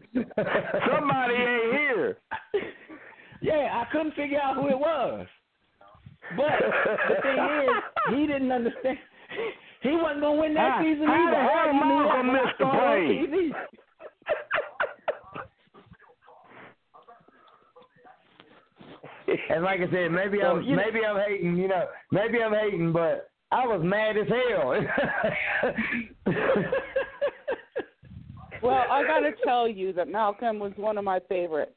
Somebody 0.90 1.34
ain't 1.34 1.72
here. 1.72 2.18
Yeah, 3.42 3.68
I 3.74 3.84
couldn't 3.92 4.14
figure 4.14 4.40
out 4.40 4.54
who 4.56 4.68
it 4.68 4.78
was. 4.78 5.26
But 6.36 6.52
the 7.08 7.16
thing 7.22 7.38
is, 7.38 7.70
he 8.18 8.26
didn't 8.26 8.52
understand. 8.52 8.98
He 9.82 9.90
wasn't 9.90 10.22
gonna 10.22 10.40
win 10.40 10.54
that 10.54 10.72
How- 10.72 10.82
season 10.82 11.06
how 11.06 11.12
either. 11.14 11.30
the 11.30 11.36
I 11.36 11.42
hell 11.42 11.58
already 11.58 11.78
knew 11.78 11.82
that 11.84 12.24
Malcolm 12.24 12.26
when 12.28 12.36
the 12.36 12.52
saw 12.58 12.64
it 12.64 12.64
on 12.64 13.06
plane? 13.06 13.52
And 19.48 19.64
like 19.64 19.80
I 19.80 19.90
said, 19.90 20.10
maybe 20.12 20.38
So, 20.40 20.56
I'm 20.56 20.62
you 20.62 20.76
know- 20.76 20.82
maybe 20.84 21.04
I'm 21.04 21.16
hating, 21.28 21.56
you 21.56 21.68
know, 21.68 21.86
maybe 22.10 22.42
I'm 22.42 22.52
hating, 22.52 22.92
but 22.92 23.30
I 23.50 23.66
was 23.66 23.80
mad 23.82 24.16
as 24.16 24.26
hell. 24.28 24.74
Well, 28.62 28.82
I 28.90 29.02
got 29.06 29.18
to 29.20 29.32
tell 29.44 29.68
you 29.68 29.92
that 29.92 30.08
Malcolm 30.08 30.58
was 30.58 30.72
one 30.76 30.96
of 30.96 31.04
my 31.04 31.20
favorites. 31.28 31.74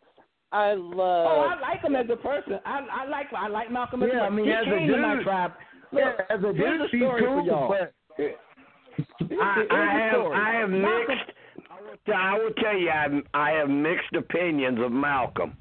I 0.52 0.74
love. 0.74 0.98
Oh, 1.00 1.50
I 1.56 1.60
like 1.60 1.82
him 1.82 1.96
as 1.96 2.06
a 2.12 2.16
person. 2.16 2.60
I 2.66 2.80
I 3.04 3.06
like 3.10 3.28
I 3.36 3.48
like 3.48 3.72
Malcolm 3.72 4.04
as 4.04 4.10
Yeah, 4.14 4.22
a 4.24 4.28
I 4.28 4.30
mean, 4.30 4.46
he 4.46 4.52
as 4.52 4.66
a 4.66 4.70
came 4.70 4.88
to 4.88 4.98
my 4.98 5.16
dude- 5.16 5.24
tribe. 5.24 5.52
yeah, 5.92 6.06
Look, 6.06 6.20
as 6.30 6.40
a 6.44 6.54
here's 6.54 6.56
dude, 6.58 6.82
a 6.82 6.88
he's 6.90 7.02
story 7.02 7.22
for 7.22 7.42
y'all. 7.42 7.68
but 7.70 7.94
I, 8.18 8.24
Here's 9.28 9.68
I 9.72 10.00
have 10.00 10.12
story. 10.14 10.38
I 10.38 10.54
have 10.60 10.70
mixed. 10.70 11.32
I 11.70 11.82
will, 11.82 12.16
I 12.16 12.38
will 12.38 12.54
tell 12.64 12.78
you, 12.78 12.90
I, 12.90 13.08
I 13.34 13.52
have 13.52 13.70
mixed 13.70 14.14
opinions 14.16 14.80
of 14.84 14.92
Malcolm. 14.92 15.56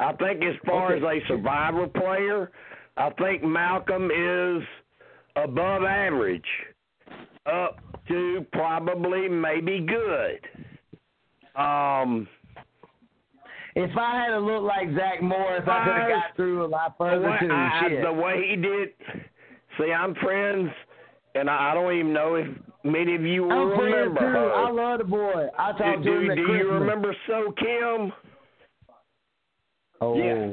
I 0.00 0.12
think 0.14 0.42
as 0.44 0.54
far 0.66 0.92
Okay. 0.94 1.04
as 1.18 1.22
a 1.24 1.26
survivor 1.28 1.86
player, 1.86 2.50
I 2.96 3.10
think 3.10 3.42
Malcolm 3.42 4.10
is 4.10 4.62
above 5.36 5.84
average, 5.84 6.44
up 7.46 7.78
to 8.08 8.44
probably 8.52 9.28
maybe 9.28 9.80
good. 9.86 11.60
Um, 11.60 12.28
if 13.84 13.96
I 13.96 14.16
had 14.24 14.32
a 14.32 14.38
look 14.40 14.62
like 14.62 14.88
Zach 14.96 15.22
Morris, 15.22 15.62
I 15.66 15.84
could 15.84 15.94
have 15.94 16.08
got 16.08 16.36
through 16.36 16.64
a 16.64 16.68
lot 16.68 16.98
the 16.98 17.04
further 17.04 17.30
way, 17.30 17.36
too. 17.40 17.48
I, 17.52 17.80
Shit. 17.88 18.02
the 18.02 18.12
way 18.12 18.46
he 18.50 18.56
did. 18.56 18.88
See, 19.78 19.92
I'm 19.92 20.14
friends, 20.16 20.70
and 21.34 21.48
I, 21.48 21.70
I 21.70 21.74
don't 21.74 21.92
even 21.94 22.12
know 22.12 22.34
if 22.34 22.46
many 22.84 23.14
of 23.14 23.22
you 23.22 23.44
will 23.44 23.52
I'm 23.52 23.78
remember 23.80 24.20
too. 24.20 24.26
her. 24.26 24.52
I 24.52 24.70
love 24.70 24.98
the 24.98 25.04
boy. 25.04 25.46
I 25.58 25.72
do 25.72 25.78
talked 25.78 26.02
to 26.02 26.10
do, 26.10 26.20
him 26.20 26.30
at 26.30 26.36
do 26.36 26.44
Christmas. 26.44 26.62
you 26.66 26.70
remember 26.72 27.16
So 27.28 27.52
Kim? 27.58 28.12
Oh, 30.00 30.16
Yeah. 30.16 30.50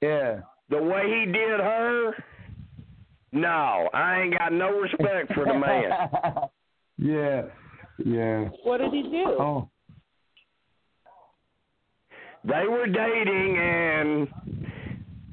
yeah. 0.00 0.40
The 0.70 0.82
way 0.82 1.02
he 1.06 1.32
did 1.32 1.60
her? 1.60 2.12
No, 3.32 3.88
I 3.94 4.20
ain't 4.22 4.38
got 4.38 4.52
no 4.52 4.70
respect 4.80 5.32
for 5.34 5.44
the 5.44 5.54
man. 5.54 5.92
yeah, 6.98 7.42
yeah. 8.04 8.48
what 8.64 8.78
did 8.78 8.92
he 8.92 9.02
do? 9.02 9.36
Oh, 9.38 9.68
They 12.44 12.66
were 12.68 12.86
dating, 12.86 13.58
and 13.58 14.28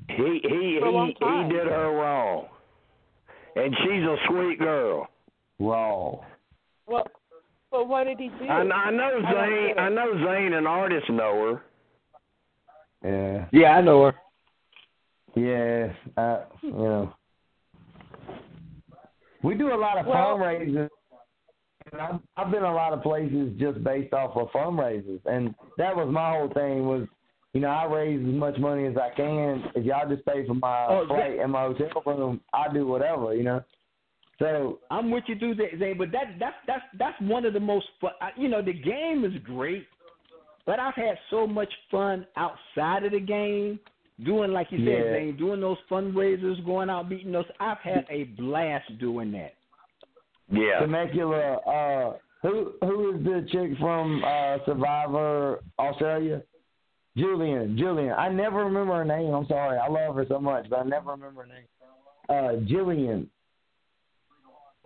he 0.10 0.40
he 0.44 0.78
For 0.82 0.88
a 0.88 0.92
long 0.92 1.08
he 1.08 1.14
he 1.54 1.54
did 1.58 1.68
her 1.68 1.92
wrong. 1.92 2.48
And 3.56 3.76
she's 3.84 4.04
a 4.04 4.16
sweet 4.30 4.60
girl. 4.60 5.08
Wrong. 5.60 6.20
Well, 6.86 7.08
but 7.72 7.88
what 7.88 8.04
did 8.06 8.20
he 8.20 8.28
do? 8.30 8.46
I, 8.48 8.60
I 8.62 8.92
know 8.92 9.22
I 9.26 9.32
Zane. 9.34 9.68
get. 9.76 9.80
I 9.80 9.90
know 9.90 10.14
Zane 10.26 10.54
an 10.54 10.68
artist, 10.68 11.10
know 11.10 11.60
her. 13.04 13.04
Yeah, 13.04 13.46
Yeah, 13.52 13.70
I 13.78 13.82
know 13.82 14.04
her. 14.06 14.16
yeah. 15.36 15.94
Uh, 16.22 16.44
you 16.62 16.72
know, 16.72 17.14
we 19.44 19.56
do 19.56 19.74
a 19.74 19.76
lot 19.78 19.98
of 19.98 20.06
Well- 20.08 20.38
fundraisers. 20.38 20.90
And 21.92 22.02
I've, 22.02 22.20
I've 22.36 22.52
been 22.52 22.64
a 22.64 22.74
lot 22.74 22.94
of 22.94 23.02
places 23.02 23.54
just 23.60 23.84
based 23.84 24.14
off 24.14 24.36
of 24.36 24.50
fundraisers, 24.50 25.22
and 25.26 25.54
that 25.78 25.96
was 25.96 26.10
my 26.12 26.32
whole 26.32 26.50
thing. 26.54 26.86
Was 26.88 27.08
you 27.54 27.62
know 27.62 27.70
I 27.70 27.86
raise 27.86 28.20
as 28.20 28.34
much 28.34 28.58
money 28.58 28.86
as 28.86 28.96
I 28.98 29.16
can. 29.16 29.64
If 29.76 29.86
y'all 29.86 30.08
just 30.10 30.26
pay 30.26 30.46
for 30.46 30.54
my 30.54 30.88
Oh, 30.88 31.06
flight 31.08 31.40
and 31.40 31.52
my 31.52 31.62
hotel 31.64 32.02
room, 32.06 32.42
I 32.54 32.72
do 32.74 32.86
whatever. 32.86 33.34
You 33.36 33.44
know. 33.44 33.64
So 34.40 34.80
I'm 34.92 35.10
with 35.10 35.24
you 35.28 35.38
through 35.40 35.56
that, 35.56 35.80
Zay, 35.80 35.94
but 35.94 36.12
that 36.12 36.36
that's 36.40 36.56
that's 36.68 36.84
that's 37.00 37.22
one 37.22 37.46
of 37.46 37.54
the 37.54 37.60
most 37.60 37.88
fun. 38.00 38.12
You 38.36 38.50
know, 38.50 38.62
the 38.62 38.74
game 38.74 39.26
is 39.26 39.34
great, 39.44 39.88
but 40.66 40.80
I've 40.80 40.94
had 40.94 41.18
so 41.32 41.48
much 41.48 41.72
fun 41.90 42.28
outside 42.36 43.04
of 43.06 43.14
the 43.14 43.20
game, 43.20 43.80
doing 44.26 44.52
like 44.52 44.68
you 44.72 44.80
said, 44.80 44.86
Yeah. 44.86 45.14
Zay, 45.14 45.32
doing 45.32 45.62
those 45.62 45.78
fundraisers, 45.90 46.64
going 46.66 46.90
out 46.90 47.10
meeting 47.10 47.32
those. 47.32 47.46
I've 47.60 47.80
had 47.80 48.06
a 48.12 48.26
blast 48.26 48.86
doing 49.00 49.32
that. 49.32 49.54
Yeah. 50.50 50.80
Temecula, 50.80 51.56
uh, 51.56 52.14
who 52.42 52.74
who 52.82 53.16
is 53.16 53.24
the 53.24 53.48
chick 53.52 53.78
from 53.80 54.24
uh, 54.24 54.58
Survivor 54.66 55.60
Australia? 55.78 56.42
Julian, 57.18 57.76
Julian. 57.78 58.14
I 58.14 58.30
never 58.30 58.64
remember 58.64 58.94
her 58.94 59.06
name. 59.06 59.34
I'm 59.34 59.48
sorry. 59.48 59.78
I 59.78 59.88
love 59.88 60.16
her 60.16 60.26
so 60.30 60.40
much, 60.40 60.70
but 60.70 60.80
I 60.80 60.84
never 60.84 61.12
remember 61.12 61.42
her 61.42 61.48
name. 61.48 61.66
Uh, 62.30 62.66
Jillian. 62.72 63.28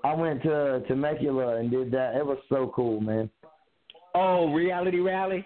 I 0.04 0.16
went 0.16 0.42
to 0.44 0.82
Temecula 0.88 1.58
and 1.58 1.70
did 1.70 1.92
that. 1.92 2.16
It 2.16 2.26
was 2.26 2.40
so 2.50 2.72
cool, 2.74 3.02
man. 3.02 3.30
Oh, 4.16 4.52
reality 4.52 5.00
rally. 5.00 5.46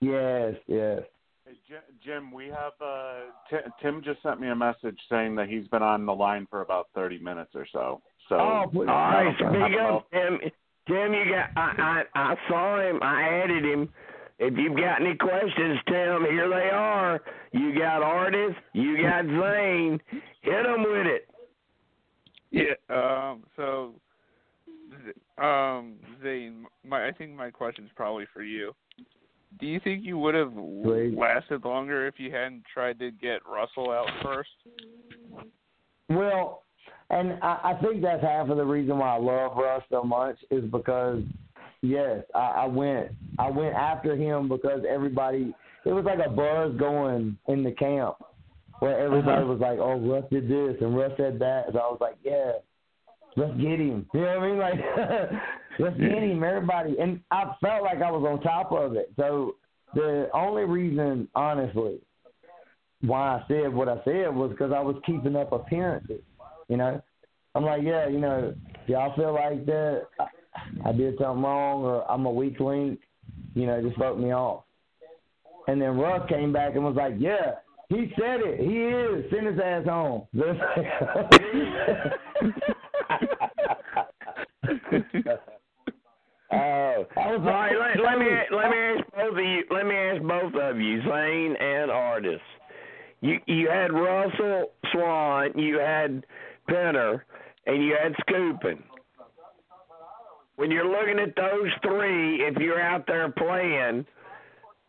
Yes, 0.00 0.54
yes. 0.66 1.00
Hey, 1.44 1.52
Jim, 1.68 1.82
Jim, 2.04 2.32
we 2.32 2.46
have 2.46 2.72
uh, 2.80 3.14
T- 3.50 3.70
Tim 3.82 4.02
just 4.02 4.22
sent 4.22 4.40
me 4.40 4.48
a 4.48 4.56
message 4.56 4.98
saying 5.10 5.34
that 5.36 5.48
he's 5.48 5.66
been 5.68 5.82
on 5.82 6.06
the 6.06 6.14
line 6.14 6.46
for 6.50 6.62
about 6.62 6.88
thirty 6.94 7.18
minutes 7.18 7.50
or 7.54 7.66
so. 7.72 8.00
So 8.28 8.36
Oh, 8.36 8.64
put- 8.72 8.88
All 8.88 8.94
right, 8.94 9.28
I 9.28 9.40
don't 9.40 9.64
speak 9.68 9.80
up, 9.80 10.10
Tim. 10.10 10.38
Tim, 10.88 11.14
you 11.14 11.24
got. 11.32 11.50
I, 11.56 12.04
I 12.14 12.32
I 12.32 12.36
saw 12.48 12.80
him. 12.80 13.02
I 13.02 13.22
added 13.42 13.64
him. 13.64 13.88
If 14.38 14.56
you've 14.58 14.76
got 14.76 15.00
any 15.00 15.14
questions, 15.16 15.78
Tim, 15.86 16.24
here 16.30 16.48
they 16.48 16.70
are. 16.70 17.20
You 17.52 17.76
got 17.78 18.02
Artis. 18.02 18.54
You 18.72 19.00
got 19.02 19.24
Zane. 19.24 20.00
Hit 20.42 20.62
them 20.64 20.82
with 20.82 21.06
it. 21.06 21.28
Yeah. 22.50 22.74
Um. 22.88 23.44
So, 23.56 23.94
um, 25.42 25.94
Zane, 26.22 26.66
my 26.84 27.08
I 27.08 27.12
think 27.12 27.32
my 27.34 27.50
question's 27.50 27.90
probably 27.96 28.26
for 28.32 28.42
you. 28.42 28.72
Do 29.58 29.66
you 29.66 29.80
think 29.80 30.04
you 30.04 30.18
would 30.18 30.34
have 30.34 30.52
Please. 30.54 31.16
lasted 31.16 31.64
longer 31.64 32.06
if 32.06 32.18
you 32.18 32.30
hadn't 32.30 32.62
tried 32.72 32.98
to 32.98 33.10
get 33.10 33.40
Russell 33.46 33.90
out 33.90 34.10
first? 34.22 34.50
Well, 36.08 36.62
and 37.10 37.38
I, 37.42 37.60
I 37.76 37.78
think 37.82 38.02
that's 38.02 38.22
half 38.22 38.48
of 38.48 38.56
the 38.56 38.64
reason 38.64 38.98
why 38.98 39.16
I 39.16 39.18
love 39.18 39.56
Russ 39.56 39.82
so 39.90 40.02
much 40.02 40.36
is 40.50 40.64
because 40.70 41.22
yes, 41.82 42.24
I, 42.34 42.38
I 42.38 42.66
went 42.66 43.12
I 43.38 43.50
went 43.50 43.74
after 43.74 44.16
him 44.16 44.48
because 44.48 44.82
everybody 44.88 45.54
it 45.84 45.92
was 45.92 46.04
like 46.04 46.18
a 46.24 46.30
buzz 46.30 46.76
going 46.78 47.38
in 47.46 47.62
the 47.62 47.72
camp 47.72 48.16
where 48.80 48.98
everybody 48.98 49.42
uh-huh. 49.42 49.52
was 49.52 49.60
like, 49.60 49.78
Oh, 49.78 49.98
Russ 49.98 50.24
did 50.30 50.48
this 50.48 50.76
and 50.80 50.96
Russ 50.96 51.12
said 51.16 51.38
that 51.38 51.66
so 51.72 51.78
I 51.78 51.86
was 51.86 51.98
like, 52.00 52.16
Yeah, 52.24 52.52
let's 53.36 53.56
get 53.56 53.78
him. 53.78 54.06
You 54.12 54.20
know 54.22 54.38
what 54.38 54.38
I 54.38 54.48
mean? 54.48 54.58
Like 54.58 55.30
let's 55.78 55.96
get 55.96 56.22
him, 56.22 56.42
everybody 56.42 56.96
and 56.98 57.20
I 57.30 57.54
felt 57.60 57.84
like 57.84 58.02
I 58.02 58.10
was 58.10 58.26
on 58.28 58.40
top 58.40 58.72
of 58.72 58.96
it. 58.96 59.12
So 59.16 59.56
the 59.94 60.28
only 60.34 60.64
reason 60.64 61.28
honestly 61.36 62.00
why 63.02 63.36
I 63.36 63.44
said 63.46 63.72
what 63.72 63.88
I 63.88 64.02
said 64.04 64.34
was 64.34 64.50
because 64.50 64.72
I 64.72 64.80
was 64.80 64.96
keeping 65.06 65.36
up 65.36 65.52
appearances. 65.52 66.22
You 66.68 66.76
know, 66.76 67.02
I'm 67.54 67.64
like, 67.64 67.82
yeah, 67.82 68.08
you 68.08 68.18
know, 68.18 68.54
y'all 68.86 69.14
feel 69.16 69.32
like 69.34 69.64
that 69.66 70.02
I, 70.18 70.26
I 70.88 70.92
did 70.92 71.16
something 71.18 71.42
wrong 71.42 71.84
or 71.84 72.10
I'm 72.10 72.26
a 72.26 72.30
weak 72.30 72.58
link. 72.60 73.00
You 73.54 73.66
know, 73.66 73.82
just 73.82 73.98
vote 73.98 74.18
me 74.18 74.32
off. 74.32 74.64
And 75.68 75.80
then 75.80 75.98
Russ 75.98 76.28
came 76.28 76.52
back 76.52 76.74
and 76.74 76.84
was 76.84 76.96
like, 76.96 77.14
yeah, 77.18 77.56
he 77.88 78.12
said 78.16 78.40
it. 78.40 78.60
He 78.60 78.84
is. 78.84 79.24
Send 79.30 79.46
his 79.46 79.58
ass 79.58 79.86
home. 79.86 80.26
Oh, 86.52 87.06
all 87.16 87.38
right. 87.38 87.72
Let, 87.72 88.04
let 88.04 88.18
me 88.18 88.26
let 88.52 88.70
me 88.70 88.76
ask 88.76 89.04
both 89.12 89.32
of 89.32 89.38
you. 89.38 89.64
Let 89.70 89.86
me 89.86 89.94
ask 89.94 90.22
both 90.22 90.54
of 90.54 90.80
you, 90.80 91.02
Zane 91.02 91.56
and 91.58 91.90
Artis. 91.90 92.40
You 93.20 93.40
you 93.46 93.68
had 93.68 93.92
Russell 93.92 94.70
Swan, 94.92 95.50
you 95.56 95.80
had 95.80 96.24
Penner, 96.68 97.22
and 97.66 97.82
you 97.82 97.96
had 98.00 98.14
Skupin. 98.26 98.82
When 100.56 100.70
you're 100.70 100.88
looking 100.88 101.18
at 101.18 101.36
those 101.36 101.70
three, 101.82 102.42
if 102.42 102.56
you're 102.56 102.80
out 102.80 103.06
there 103.06 103.30
playing, 103.30 104.06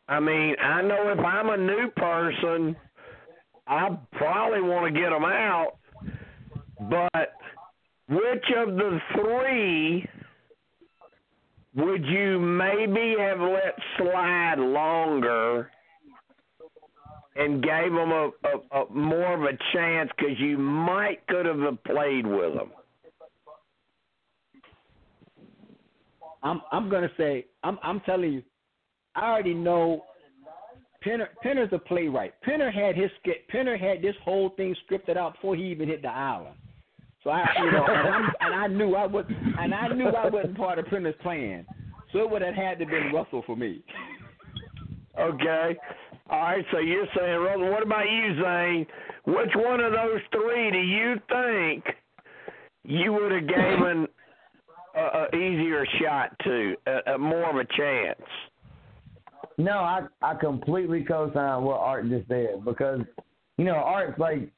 I 0.08 0.20
mean, 0.20 0.56
I 0.62 0.82
know 0.82 1.10
if 1.10 1.20
I'm 1.20 1.50
a 1.50 1.58
new 1.58 1.90
person, 1.96 2.76
I 3.68 3.98
probably 4.14 4.62
want 4.62 4.94
to 4.94 5.00
get 5.00 5.10
them 5.10 5.26
out. 5.26 5.74
But 6.90 7.34
which 8.08 8.46
of 8.56 8.76
the 8.76 9.00
three 9.16 10.08
would 11.76 12.06
you 12.06 12.40
maybe 12.40 13.16
have 13.20 13.40
let 13.40 13.76
slide 13.98 14.56
longer 14.58 15.70
and 17.38 17.62
gave 17.62 17.92
them 17.92 18.12
a, 18.12 18.30
a, 18.44 18.82
a 18.82 18.90
more 18.92 19.34
of 19.34 19.44
a 19.44 19.58
chance 19.74 20.10
because 20.18 20.40
you 20.40 20.58
might 20.58 21.26
could 21.28 21.46
have 21.46 21.60
played 21.84 22.26
with 22.26 22.54
them? 22.56 22.72
I'm 26.44 26.62
I'm 26.72 26.90
gonna 26.90 27.12
say 27.18 27.46
I'm 27.64 27.78
I'm 27.84 28.00
telling 28.02 28.34
you, 28.34 28.44
I 29.16 29.32
already 29.32 29.54
know. 29.54 30.04
Penner 31.06 31.28
Penner's 31.46 31.72
a 31.74 31.78
playwright. 31.78 32.34
Penner 32.46 32.74
had 32.74 32.96
his 32.96 33.12
Penner 33.54 33.80
had 33.80 34.02
this 34.02 34.16
whole 34.24 34.50
thing 34.52 34.76
scripted 34.90 35.16
out 35.16 35.34
before 35.34 35.56
he 35.56 35.64
even 35.66 35.88
hit 35.88 36.02
the 36.02 36.10
island. 36.10 36.56
So 37.24 37.30
I 37.30 37.46
you 37.64 37.72
know 37.72 37.86
and, 37.88 38.08
I'm, 38.08 38.32
and 38.42 38.56
I 38.56 38.68
knew 38.68 38.96
I 38.96 39.06
was 39.06 39.26
and 39.30 39.74
I 39.74 39.88
knew 39.90 40.08
I 40.08 40.30
wasn't 40.30 40.58
part 40.58 40.80
of 40.80 40.86
Penner's 40.86 41.16
plan. 41.22 41.66
So 42.12 42.20
it 42.20 42.30
would 42.30 42.42
have 42.42 42.56
had 42.56 42.80
to 42.80 42.86
been 42.86 43.12
Russell 43.14 43.44
for 43.46 43.56
me. 43.56 43.84
Okay. 45.20 45.78
All 46.30 46.40
right, 46.40 46.66
so 46.72 46.80
you're 46.80 47.08
saying, 47.18 47.40
Russell, 47.40 47.72
what 47.72 47.84
about 47.84 48.04
you, 48.10 48.42
Zane? 48.42 48.86
Which 49.26 49.52
one 49.56 49.80
of 49.80 49.94
those 49.94 50.20
three 50.32 50.72
do 50.72 50.78
you 50.78 51.16
think 51.30 51.86
you 52.84 53.14
would 53.14 53.32
have 53.32 53.48
given 53.48 54.08
a, 54.96 55.00
a 55.00 55.36
easier 55.36 55.86
shot 56.02 56.32
to, 56.44 56.76
a, 56.86 57.14
a 57.14 57.18
more 57.18 57.50
of 57.50 57.56
a 57.56 57.66
chance? 57.78 58.30
No, 59.58 59.72
I 59.72 60.02
I 60.22 60.36
completely 60.36 61.04
co-sign 61.04 61.64
what 61.64 61.80
Art 61.80 62.10
just 62.10 62.28
said 62.28 62.64
because 62.64 63.02
you 63.58 63.66
know 63.66 63.76
Art's 63.76 64.20
like 64.20 64.52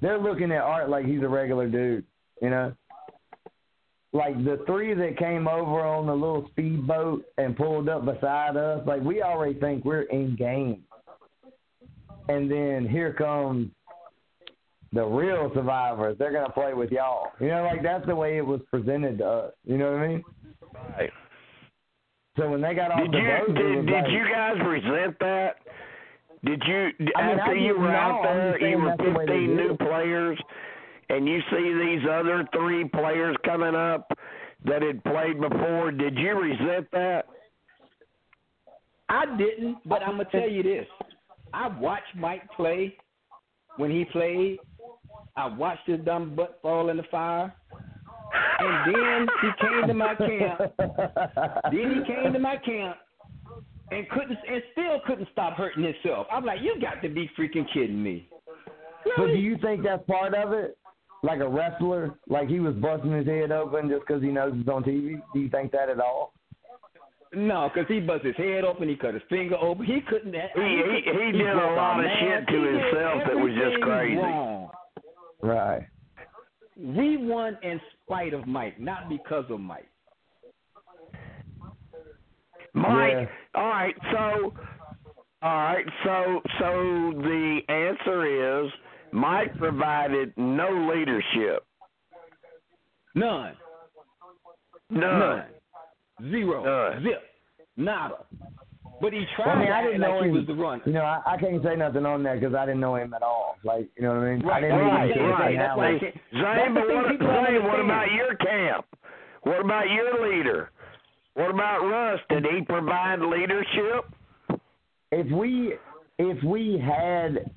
they're 0.00 0.18
looking 0.18 0.52
at 0.52 0.60
Art 0.60 0.88
like 0.88 1.06
he's 1.06 1.22
a 1.22 1.28
regular 1.28 1.68
dude, 1.68 2.04
you 2.40 2.50
know. 2.50 2.72
Like 4.12 4.36
the 4.44 4.62
three 4.66 4.94
that 4.94 5.18
came 5.18 5.48
over 5.48 5.80
on 5.80 6.06
the 6.06 6.14
little 6.14 6.46
speedboat 6.52 7.24
and 7.38 7.56
pulled 7.56 7.88
up 7.88 8.04
beside 8.04 8.56
us, 8.56 8.86
like 8.86 9.02
we 9.02 9.20
already 9.20 9.58
think 9.58 9.84
we're 9.84 10.02
in 10.02 10.36
game. 10.36 10.84
And 12.28 12.50
then 12.50 12.88
here 12.88 13.12
comes 13.12 13.70
the 14.92 15.04
real 15.04 15.50
survivors. 15.54 16.16
They're 16.18 16.32
gonna 16.32 16.50
play 16.50 16.74
with 16.74 16.90
y'all. 16.90 17.32
You 17.40 17.48
know, 17.48 17.64
like 17.64 17.82
that's 17.82 18.06
the 18.06 18.14
way 18.14 18.38
it 18.38 18.46
was 18.46 18.60
presented 18.70 19.18
to 19.18 19.26
us. 19.26 19.52
You 19.64 19.78
know 19.78 19.92
what 19.92 20.00
I 20.00 20.08
mean? 20.08 20.24
Right. 20.98 21.10
So 22.36 22.50
when 22.50 22.60
they 22.60 22.74
got 22.74 22.90
off 22.90 23.00
Did 23.00 23.12
the 23.12 23.18
you 23.18 23.46
boat, 23.46 23.54
did, 23.54 23.86
did 23.86 23.92
like, 23.92 24.10
you 24.10 24.24
guys 24.30 24.54
resent 24.64 25.16
that? 25.20 25.56
Did 26.44 26.62
you 26.66 26.90
I 26.98 27.02
mean, 27.02 27.12
I 27.16 27.32
after 27.32 27.56
you 27.56 27.78
were 27.78 27.94
out 27.94 28.22
know. 28.22 28.28
I'm 28.28 28.36
there, 28.36 28.58
just 28.58 28.70
you 28.70 28.78
were 28.78 28.88
that's 28.88 29.02
the 29.02 29.10
way 29.10 29.26
they 29.26 29.46
15 29.46 29.56
new 29.56 29.76
players, 29.76 30.38
and 31.08 31.26
you 31.26 31.40
see 31.50 31.72
these 31.72 32.08
other 32.10 32.46
three 32.52 32.84
players 32.88 33.36
coming 33.44 33.74
up 33.74 34.10
that 34.64 34.82
had 34.82 35.02
played 35.04 35.40
before? 35.40 35.90
Did 35.92 36.16
you 36.16 36.38
resent 36.38 36.88
that? 36.92 37.26
I 39.08 39.24
didn't, 39.36 39.78
but 39.86 40.02
I'm 40.02 40.18
gonna 40.18 40.28
tell 40.30 40.48
you 40.48 40.62
this. 40.62 40.86
I 41.56 41.68
watched 41.68 42.14
Mike 42.14 42.42
play 42.54 42.94
when 43.78 43.90
he 43.90 44.04
played. 44.04 44.58
I 45.36 45.46
watched 45.46 45.86
his 45.86 46.00
dumb 46.04 46.36
butt 46.36 46.58
fall 46.60 46.90
in 46.90 46.98
the 46.98 47.02
fire. 47.10 47.54
And 48.58 48.94
then 48.94 49.26
he 49.40 49.48
came 49.60 49.86
to 49.88 49.94
my 49.94 50.14
camp. 50.16 50.60
Then 51.72 52.04
he 52.04 52.12
came 52.12 52.32
to 52.34 52.38
my 52.38 52.56
camp 52.58 52.98
and 53.90 54.08
couldn't 54.10 54.38
and 54.46 54.62
still 54.72 55.00
couldn't 55.06 55.28
stop 55.32 55.54
hurting 55.54 55.82
himself. 55.82 56.26
I'm 56.30 56.44
like, 56.44 56.60
you 56.60 56.78
got 56.78 57.00
to 57.02 57.08
be 57.08 57.30
freaking 57.38 57.66
kidding 57.72 58.02
me. 58.02 58.28
But 59.16 59.28
do 59.28 59.38
you 59.38 59.56
think 59.62 59.82
that's 59.82 60.04
part 60.06 60.34
of 60.34 60.52
it? 60.52 60.76
Like 61.22 61.40
a 61.40 61.48
wrestler, 61.48 62.18
like 62.28 62.48
he 62.48 62.60
was 62.60 62.74
busting 62.74 63.12
his 63.12 63.26
head 63.26 63.50
open 63.50 63.88
just 63.88 64.02
because 64.06 64.22
he 64.22 64.28
knows 64.28 64.52
it's 64.56 64.68
on 64.68 64.84
TV. 64.84 65.22
Do 65.32 65.40
you 65.40 65.48
think 65.48 65.72
that 65.72 65.88
at 65.88 66.00
all? 66.00 66.34
No, 67.34 67.70
because 67.72 67.88
he 67.88 68.00
bust 68.00 68.24
his 68.24 68.36
head 68.36 68.64
open, 68.64 68.88
he 68.88 68.96
cut 68.96 69.14
his 69.14 69.22
finger 69.28 69.56
open. 69.56 69.84
He 69.84 70.00
couldn't. 70.08 70.32
He 70.32 70.40
he, 70.54 71.26
he 71.26 71.32
did 71.32 71.48
a 71.48 71.74
lot 71.74 71.98
of 71.98 72.06
shit 72.20 72.46
to 72.46 72.52
He 72.52 72.66
himself 72.66 73.22
that 73.26 73.36
was 73.36 73.52
just 73.52 73.82
crazy. 73.82 74.16
Wrong. 74.16 74.70
Right. 75.42 75.86
We 76.76 77.16
won 77.16 77.58
in 77.62 77.80
spite 78.04 78.32
of 78.34 78.46
Mike, 78.46 78.78
not 78.78 79.08
because 79.08 79.44
of 79.50 79.60
Mike. 79.60 79.88
Mike, 82.74 83.12
Yeah. 83.12 83.26
all 83.54 83.68
right, 83.68 83.94
so 84.12 84.52
all 85.42 85.56
right, 85.56 85.86
so 86.04 86.40
so 86.58 87.12
the 87.22 87.60
answer 87.68 88.64
is 88.66 88.72
Mike 89.12 89.56
provided 89.58 90.32
no 90.36 90.68
leadership. 90.94 91.64
None. 93.14 93.54
None. 94.90 95.18
None. 95.18 95.44
Zero. 96.22 96.64
None. 96.64 97.02
Zip. 97.02 97.22
Nada. 97.76 98.14
But 99.00 99.12
he 99.12 99.24
tried 99.36 99.46
Well, 99.46 99.56
I 99.56 99.60
mean, 99.60 99.72
I 99.72 99.82
didn't 99.82 100.00
like 100.00 100.10
know 100.10 100.22
he 100.22 100.28
him. 100.30 100.34
was 100.36 100.46
the 100.46 100.54
runner. 100.54 100.82
You 100.86 100.92
know, 100.94 101.02
I, 101.04 101.20
I 101.26 101.36
can't 101.36 101.62
say 101.62 101.76
nothing 101.76 102.06
on 102.06 102.22
that 102.22 102.40
because 102.40 102.54
I 102.54 102.64
didn't 102.64 102.80
know 102.80 102.96
him 102.96 103.12
at 103.12 103.22
all. 103.22 103.56
Like, 103.62 103.88
you 103.96 104.02
know 104.04 104.14
what 104.14 104.24
I 104.24 104.32
mean? 104.36 104.44
I 104.44 104.48
Right, 104.48 104.60
didn't 104.62 104.78
right, 104.78 105.10
even 105.10 105.22
right. 105.28 105.56
That's 105.58 105.76
why 105.76 105.86
I 105.88 105.92
personality. 105.92 105.98
can't- 106.00 106.64
Zane, 106.64 106.74
but 106.74 106.86
what, 106.88 107.04
thing 107.04 107.10
people 107.12 107.26
don't 107.26 107.46
Zane, 107.46 107.64
what 107.64 107.80
about 107.80 108.12
your 108.12 108.34
camp? 108.36 108.86
What 109.42 109.60
about 109.60 109.84
your 109.90 110.30
leader? 110.32 110.70
What 111.34 111.50
about 111.50 111.80
Russ? 111.84 112.20
Did 112.30 112.46
he 112.50 112.62
provide 112.62 113.20
leadership? 113.20 114.06
If 115.12 115.30
we 115.30 115.74
if 116.18 116.42
we 116.42 116.78
had 116.82 117.50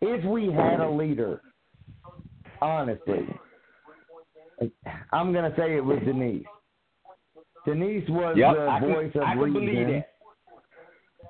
if 0.00 0.24
we 0.24 0.50
had 0.52 0.80
a 0.80 0.90
leader, 0.90 1.40
honestly, 2.60 3.28
I'm 5.12 5.32
gonna 5.32 5.54
say 5.56 5.76
it 5.76 5.84
was 5.84 6.00
Denise. 6.04 6.44
Denise 7.66 8.08
was 8.08 8.36
Yep, 8.38 8.54
the 8.54 8.68
I 8.68 8.80
can, 8.80 8.88
voice 8.88 9.12
of 9.14 9.22
can 9.22 9.38
reason. 9.38 9.52
believe. 9.52 10.02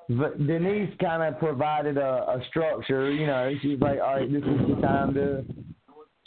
But 0.09 0.37
Denise 0.47 0.93
kind 1.01 1.23
of 1.23 1.39
provided 1.39 1.97
a, 1.97 2.01
a 2.29 2.41
structure. 2.49 3.11
You 3.11 3.27
know, 3.27 3.51
she's 3.61 3.79
like, 3.81 3.99
all 3.99 4.15
right, 4.15 4.31
this 4.31 4.43
is 4.43 4.67
the 4.67 4.81
time 4.81 5.13
to 5.15 5.43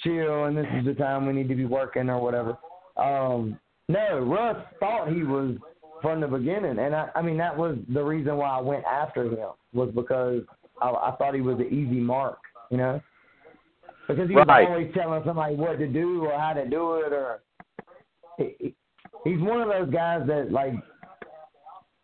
chill, 0.00 0.44
and 0.44 0.56
this 0.56 0.66
is 0.78 0.84
the 0.84 0.94
time 0.94 1.26
we 1.26 1.32
need 1.32 1.48
to 1.48 1.54
be 1.54 1.64
working 1.64 2.10
or 2.10 2.20
whatever. 2.20 2.58
Um, 2.96 3.58
no, 3.88 4.20
Russ 4.20 4.56
thought 4.80 5.08
he 5.08 5.22
was 5.22 5.56
from 6.02 6.20
the 6.20 6.26
beginning, 6.26 6.78
and 6.78 6.94
I, 6.94 7.08
I 7.14 7.22
mean 7.22 7.38
that 7.38 7.56
was 7.56 7.78
the 7.92 8.02
reason 8.02 8.36
why 8.36 8.50
I 8.50 8.60
went 8.60 8.84
after 8.84 9.24
him 9.24 9.50
was 9.72 9.90
because 9.94 10.42
I, 10.82 10.90
I 10.90 11.14
thought 11.16 11.34
he 11.34 11.40
was 11.40 11.58
an 11.58 11.66
easy 11.66 12.00
mark. 12.00 12.38
You 12.70 12.76
know, 12.76 13.00
because 14.06 14.28
he 14.28 14.36
was 14.36 14.46
Right. 14.46 14.66
always 14.66 14.92
telling 14.94 15.22
somebody 15.24 15.56
what 15.56 15.78
to 15.78 15.86
do 15.86 16.24
or 16.24 16.38
how 16.38 16.52
to 16.52 16.68
do 16.68 16.94
it, 16.96 17.12
or 17.12 17.40
he's 19.24 19.40
one 19.40 19.60
of 19.60 19.68
those 19.68 19.92
guys 19.92 20.26
that 20.26 20.50
like 20.50 20.74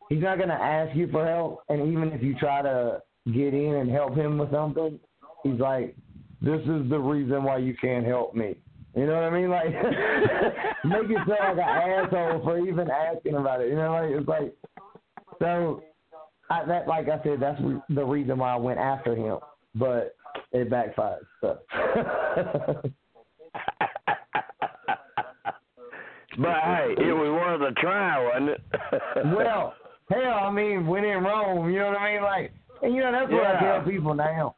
he's 0.09 0.23
not 0.23 0.37
to 0.37 0.55
ask 0.55 0.97
you 0.97 1.09
for 1.11 1.27
help, 1.27 1.63
and 1.69 1.93
even 1.93 2.13
if 2.13 2.23
you 2.23 2.35
try 2.39 2.63
to 2.63 3.03
get 3.33 3.55
in 3.55 3.75
and 3.75 3.91
help 3.91 4.15
him 4.15 4.39
with 4.39 4.51
something, 4.53 4.99
he's 5.43 5.61
like, 5.61 5.97
"This 6.41 6.61
is 6.61 6.89
the 6.89 6.99
reason 6.99 7.45
why 7.45 7.59
you 7.59 7.75
can't 7.81 8.07
help 8.07 8.35
me." 8.35 8.57
You 8.95 9.07
know 9.07 9.15
what 9.15 9.25
I 9.25 9.31
mean? 9.31 9.51
Like, 9.51 9.67
make 10.85 11.09
you 11.09 11.19
feel 11.27 11.37
like 11.39 11.53
an 11.53 11.61
asshole 11.61 12.43
for 12.43 12.59
even 12.67 12.91
asking 12.91 13.35
about 13.35 13.61
it. 13.61 13.69
You 13.69 13.77
know, 13.77 13.93
like 13.93 14.11
it's 14.11 14.29
like 14.29 14.55
so. 15.39 15.83
I, 16.49 16.65
that, 16.65 16.87
like 16.87 17.09
I 17.09 17.21
said, 17.25 17.41
that's 17.41 17.61
the 17.89 18.05
reason 18.05 18.39
why 18.39 18.53
I 18.53 18.57
went 18.57 18.79
after 18.79 19.17
him, 19.17 19.39
but 19.75 20.15
it 20.53 20.71
backfired. 20.71 21.27
So. 21.41 21.59
But 26.39 26.61
hey, 26.63 26.95
it 26.99 27.13
was 27.13 27.31
worth 27.31 27.71
a 27.71 27.75
try, 27.81 28.23
wasn't 28.23 28.51
it? 28.51 28.61
well, 29.37 29.75
hell, 30.11 30.41
I 30.43 30.51
mean, 30.51 30.87
when 30.87 31.05
in 31.05 31.23
Rome, 31.23 31.71
you 31.71 31.79
know 31.79 31.89
what 31.89 31.99
I 31.99 32.13
mean? 32.13 32.23
Like, 32.23 32.53
and 32.83 32.95
you 32.95 33.03
know 33.03 33.13
that's 33.13 33.33
what 33.33 33.47
I 33.47 33.61
tell 33.61 33.83
people 33.83 34.15
now. 34.15 34.55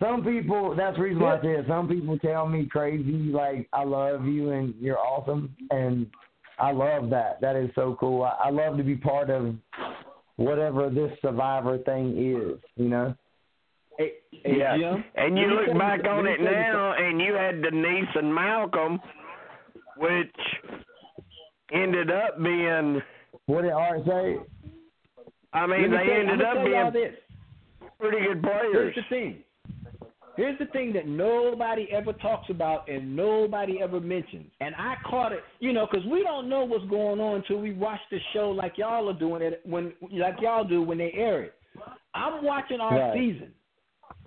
Some 0.00 0.22
people, 0.24 0.74
that's 0.76 0.96
the 0.96 1.02
reason 1.02 1.22
why 1.22 1.38
I 1.38 1.42
said 1.42 1.64
some 1.68 1.88
people 1.88 2.18
tell 2.18 2.46
me 2.46 2.66
crazy, 2.66 3.32
like 3.32 3.68
I 3.72 3.84
love 3.84 4.24
you 4.26 4.50
and 4.50 4.74
you're 4.78 4.98
awesome, 4.98 5.54
and 5.70 6.06
I 6.58 6.72
love 6.72 7.10
that. 7.10 7.40
That 7.40 7.56
is 7.56 7.70
so 7.74 7.96
cool. 7.98 8.22
I, 8.22 8.48
I 8.48 8.50
love 8.50 8.76
to 8.76 8.82
be 8.82 8.96
part 8.96 9.30
of 9.30 9.54
whatever 10.36 10.90
this 10.90 11.10
survivor 11.22 11.78
thing 11.78 12.10
is. 12.16 12.60
You 12.76 12.88
know. 12.88 13.14
Hey, 13.98 14.12
hey, 14.30 14.58
yeah. 14.58 14.76
Jim, 14.76 15.04
and 15.14 15.38
you 15.38 15.46
look 15.46 15.78
back 15.78 16.04
on 16.04 16.26
it 16.26 16.40
now, 16.40 16.92
and 16.92 17.20
you 17.20 17.32
had 17.34 17.62
Denise 17.62 18.08
and 18.14 18.34
Malcolm, 18.34 19.00
which 19.96 20.36
ended 21.72 22.10
up 22.10 22.42
being. 22.42 23.02
What 23.46 23.62
did 23.62 23.72
Art 23.72 24.00
say? 24.06 24.36
I 25.52 25.66
mean, 25.66 25.90
they 25.90 25.96
tell- 25.96 26.10
ended 26.16 26.42
up 26.42 26.64
being 26.64 26.92
this. 26.92 27.14
pretty 27.98 28.26
good 28.26 28.42
players. 28.42 28.72
Here's 28.72 28.94
the 28.94 29.02
thing. 29.08 29.42
Here's 30.36 30.58
the 30.58 30.66
thing 30.66 30.92
that 30.92 31.06
nobody 31.06 31.88
ever 31.90 32.12
talks 32.12 32.50
about 32.50 32.86
and 32.90 33.16
nobody 33.16 33.80
ever 33.80 34.00
mentions. 34.00 34.50
And 34.60 34.74
I 34.76 34.96
caught 35.06 35.32
it, 35.32 35.42
you 35.60 35.72
know, 35.72 35.86
because 35.90 36.04
we 36.06 36.22
don't 36.22 36.50
know 36.50 36.62
what's 36.66 36.84
going 36.90 37.20
on 37.20 37.36
until 37.36 37.56
we 37.58 37.72
watch 37.72 38.00
the 38.10 38.18
show 38.34 38.50
like 38.50 38.76
y'all 38.76 39.08
are 39.08 39.18
doing 39.18 39.40
it 39.40 39.62
when, 39.64 39.94
like 40.12 40.38
y'all 40.42 40.62
do 40.64 40.82
when 40.82 40.98
they 40.98 41.10
air 41.14 41.42
it. 41.44 41.54
I'm 42.12 42.44
watching 42.44 42.80
our 42.80 42.98
Right. 42.98 43.14
season, 43.14 43.54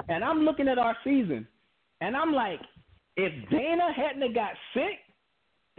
and 0.08 0.24
I'm 0.24 0.46
looking 0.46 0.68
at 0.68 0.80
our 0.80 0.98
season, 1.04 1.48
and 2.02 2.18
I'm 2.18 2.34
like, 2.34 2.60
if 3.16 3.32
Dana 3.50 3.92
hadn't 3.94 4.24
have 4.24 4.34
got 4.34 4.54
sick, 4.74 5.00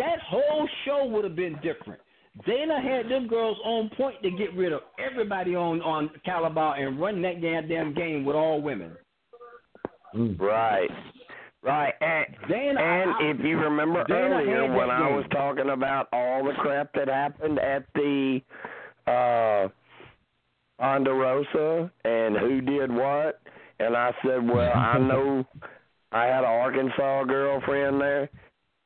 that 0.00 0.18
whole 0.26 0.66
show 0.84 1.04
would 1.06 1.24
have 1.24 1.36
been 1.36 1.54
different. 1.62 2.00
Dana 2.46 2.80
had 2.80 3.10
them 3.10 3.26
girls 3.28 3.58
on 3.64 3.90
point 3.96 4.16
to 4.22 4.30
get 4.30 4.54
rid 4.54 4.72
of 4.72 4.80
everybody 4.98 5.54
on 5.54 5.80
on 5.82 6.10
Kalabaw 6.26 6.78
and 6.80 7.00
run 7.00 7.20
that 7.22 7.42
goddamn 7.42 7.92
game 7.94 8.24
with 8.24 8.36
all 8.36 8.62
women. 8.62 8.92
Right. 10.38 10.88
Right. 11.62 11.92
And, 12.00 12.26
Dana, 12.48 12.80
and 12.80 13.10
I- 13.10 13.30
if 13.30 13.40
you 13.44 13.58
remember 13.58 14.02
Dana 14.04 14.36
earlier 14.36 14.72
when 14.74 14.90
I 14.90 15.06
game. 15.08 15.16
was 15.16 15.26
talking 15.32 15.70
about 15.70 16.08
all 16.12 16.44
the 16.44 16.52
crap 16.54 16.92
that 16.94 17.08
happened 17.08 17.58
at 17.58 17.84
the 17.94 18.40
uh 19.06 19.68
Ponderosa 20.78 21.90
and 22.04 22.36
who 22.38 22.60
did 22.62 22.90
what, 22.90 23.40
and 23.80 23.94
I 23.96 24.12
said, 24.24 24.48
well, 24.48 24.72
I 24.74 24.98
know 25.10 25.44
I 26.12 26.24
had 26.24 26.38
an 26.38 26.44
Arkansas 26.46 27.24
girlfriend 27.24 28.00
there. 28.00 28.30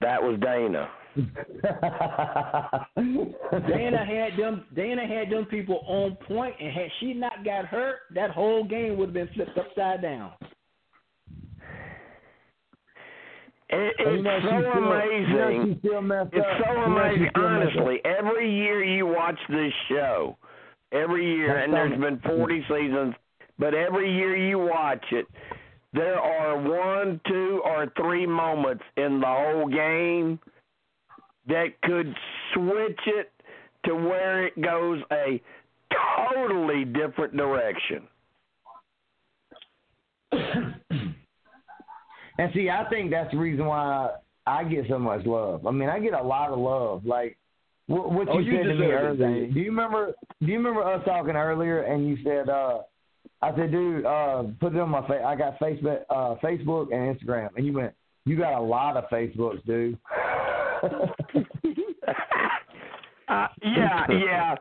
That 0.01 0.21
was 0.23 0.39
Dana. 0.41 0.91
Dana 2.97 4.05
had 4.05 4.37
them. 4.39 4.65
Dana 4.75 5.07
had 5.07 5.31
them 5.31 5.45
people 5.47 5.81
on 5.87 6.17
point, 6.27 6.55
and 6.61 6.73
had 6.73 6.89
she 7.01 7.15
not 7.15 7.45
got 7.45 7.67
hurt, 7.67 7.97
that 8.15 8.31
whole 8.31 8.65
game 8.65 8.97
would 8.97 9.09
have 9.09 9.15
been 9.15 9.29
flipped 9.35 9.57
upside 9.59 10.03
down. 10.03 10.33
It, 13.71 13.95
And 13.99 14.13
you 14.13 14.15
it's 14.17 14.25
know, 14.25 14.41
so 14.41 14.47
still- 14.47 14.59
You 14.59 14.63
know, 14.81 14.93
amazing. 14.93 15.73
she 15.75 15.79
still 15.89 16.03
messed 16.03 16.31
It's 16.33 16.47
up. 16.47 16.59
so 16.67 16.73
You 16.73 16.79
know, 16.79 16.85
she 16.85 16.91
amazing. 16.91 17.31
still 17.31 17.49
messed 17.51 17.67
up. 17.67 17.77
Honestly, 17.77 18.01
every 18.05 18.51
year 18.55 18.85
you 18.85 19.07
watch 19.07 19.39
this 19.49 19.73
show, 19.89 20.37
every 20.93 21.27
year, 21.37 21.57
and 21.59 21.73
there's 21.73 21.99
been 21.99 22.19
40 22.21 22.63
seasons, 22.69 23.15
but 23.59 23.75
every 23.75 24.13
year 24.15 24.37
you 24.37 24.59
watch 24.59 25.05
it, 25.13 25.27
there 25.93 26.19
are 26.21 26.57
one, 26.59 27.21
two, 27.27 27.63
or 27.65 27.87
three 27.97 28.27
moments 28.27 28.83
in 28.97 29.21
the 29.21 29.27
whole 29.27 29.67
game 29.69 30.39
that 31.49 31.81
could 31.83 32.15
switch 32.55 33.01
it 33.07 33.31
to 33.87 33.95
where 33.95 34.47
it 34.47 34.61
goes 34.61 35.03
a 35.13 35.41
totally 36.31 36.85
different 36.85 37.37
direction. 37.37 38.09
And 42.37 42.51
see, 42.53 42.69
I 42.69 42.85
think 42.89 43.11
that's 43.11 43.31
the 43.31 43.39
reason 43.39 43.67
why 43.67 44.11
I 44.47 44.65
get 44.65 44.87
so 44.89 44.99
much 44.99 45.25
love. 45.25 45.67
I 45.67 45.71
mean, 45.71 45.89
I 45.89 46.01
get 46.01 46.15
a 46.15 46.23
lot 46.23 46.51
of 46.51 46.59
love. 46.59 47.07
Like 47.07 47.39
what, 47.87 48.11
what 48.11 48.29
Oh, 48.29 48.39
you, 48.39 48.53
you 48.53 48.59
said 48.59 48.69
to 48.69 48.75
me 48.75 48.87
earlier. 48.87 49.47
Do 49.47 49.61
you 49.61 49.67
remember? 49.67 50.13
Do 50.41 50.47
you 50.47 50.57
remember 50.57 50.83
us 50.83 51.03
talking 51.05 51.37
earlier? 51.37 51.83
And 51.83 52.09
you 52.09 52.17
said, 52.25 52.49
uh, 52.49 52.81
"I 53.43 53.55
said, 53.57 53.71
dude, 53.71 54.05
uh, 54.05 54.45
put 54.61 54.75
it 54.75 54.81
on 54.81 54.91
my 54.91 55.07
face. 55.07 55.23
I 55.25 55.37
got 55.37 55.59
Facebook, 55.59 56.01
uh, 56.11 56.35
Facebook 56.43 56.93
and 56.93 57.17
Instagram." 57.17 57.51
And 57.57 57.67
you 57.67 57.73
went, 57.73 57.95
"You 58.25 58.37
got 58.37 58.59
a 58.59 58.63
lot 58.63 58.97
of 58.97 59.05
Facebooks, 59.11 59.65
dude." 59.65 59.99
Uh, 63.27 63.49
yeah, 63.63 64.05
yeah. 64.11 64.55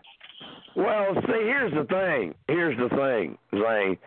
Well, 0.75 1.13
see, 1.15 1.43
here's 1.43 1.73
the 1.73 1.83
thing. 1.83 2.33
Here's 2.47 2.77
the 2.77 2.89
thing, 2.95 3.37
Zane. 3.51 3.97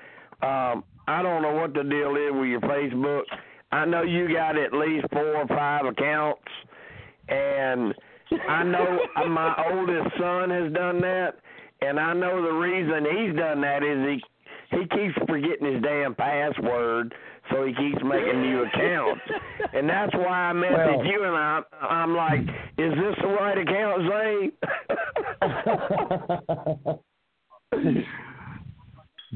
Um, 0.43 0.83
I 1.07 1.23
don't 1.23 1.43
know 1.43 1.53
what 1.53 1.75
the 1.75 1.83
deal 1.83 2.17
is 2.17 2.33
with 2.33 2.49
your 2.49 2.61
Facebook. 2.61 3.23
I 3.71 3.85
know 3.85 4.03
you 4.03 4.33
got 4.33 4.57
at 4.57 4.73
least 4.73 5.07
four 5.13 5.37
or 5.37 5.47
five 5.49 5.85
accounts, 5.85 6.41
and 7.29 7.95
I 8.49 8.63
know 8.63 8.99
my 9.29 9.55
oldest 9.71 10.17
son 10.19 10.51
has 10.51 10.73
done 10.73 11.01
that, 11.01 11.35
and 11.83 12.01
I 12.01 12.15
know 12.15 12.43
the 12.43 12.53
reason 12.53 13.05
he's 13.05 13.37
done 13.37 13.61
that 13.61 13.83
is 13.83 14.09
he 14.09 14.23
he 14.71 14.79
keeps 14.89 15.15
forgetting 15.29 15.75
his 15.75 15.83
damn 15.83 16.15
password, 16.15 17.15
so 17.51 17.65
he 17.65 17.73
keeps 17.75 18.03
making 18.05 18.43
new 18.43 18.65
accounts, 18.65 19.23
and 19.75 19.89
that's 19.89 20.15
why 20.15 20.51
I 20.51 20.53
message 20.53 20.77
Well- 20.77 21.05
you, 21.05 21.25
and 21.25 21.37
I 21.37 21.63
I'm 21.81 22.15
like, 22.15 22.41
is 22.41 22.93
this 22.93 23.15
the 23.21 23.29
right 23.29 23.59
account, 23.59 24.03
Zay? 24.11 24.51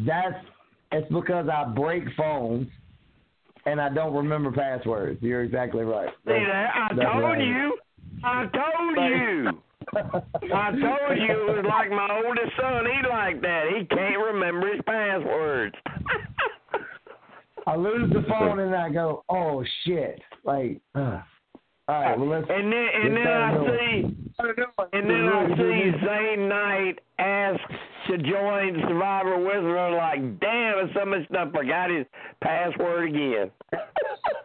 That's 0.07 0.45
it's 0.93 1.13
because 1.13 1.49
I 1.49 1.65
break 1.65 2.05
phones 2.17 2.69
and 3.67 3.81
I 3.81 3.89
don't 3.91 4.15
remember 4.15 4.51
passwords. 4.51 5.19
You're 5.23 5.43
exactly 5.43 5.85
right. 5.85 6.09
See 6.27 6.33
that? 6.33 6.71
I 6.75 6.89
told 6.95 7.23
right. 7.23 7.45
you. 7.45 7.79
I 8.25 8.43
told 8.53 8.97
you. 8.97 9.51
I 10.53 10.71
told 10.71 11.19
you 11.19 11.31
it 11.31 11.57
was 11.57 11.65
like 11.69 11.91
my 11.91 12.23
oldest 12.25 12.57
son. 12.61 12.85
He 12.87 13.09
like 13.09 13.41
that. 13.43 13.65
He 13.77 13.85
can't 13.87 14.19
remember 14.33 14.73
his 14.73 14.81
passwords. 14.87 15.75
I 17.67 17.77
lose 17.77 18.11
the 18.13 18.25
phone 18.29 18.61
and 18.61 18.75
I 18.75 18.91
go, 18.91 19.25
oh 19.29 19.65
shit! 19.85 20.21
Like, 20.45 20.81
uh, 20.95 21.21
All 21.91 22.01
right, 22.01 22.17
well, 22.17 22.29
let's, 22.29 22.47
And 22.49 22.73
then 22.73 22.87
and 22.95 23.17
then 23.17 23.27
I 23.27 23.53
start 23.53 23.79
see 23.81 24.17
and 24.93 25.11
then 25.11 25.29
I 25.29 25.49
see 25.57 25.91
Zane 26.07 26.49
Knight 26.49 27.01
ask 27.19 27.61
to 28.09 28.19
join 28.19 28.81
Survivor 28.87 29.39
with 29.39 29.65
her. 29.65 29.77
I'm 29.77 29.95
like, 29.97 30.41
damn, 30.41 30.79
it's 30.85 30.95
so 30.95 31.05
much 31.05 31.27
stuff. 31.29 31.49
Forgot 31.53 31.91
his 31.91 32.07
password 32.43 33.09
again. 33.09 33.51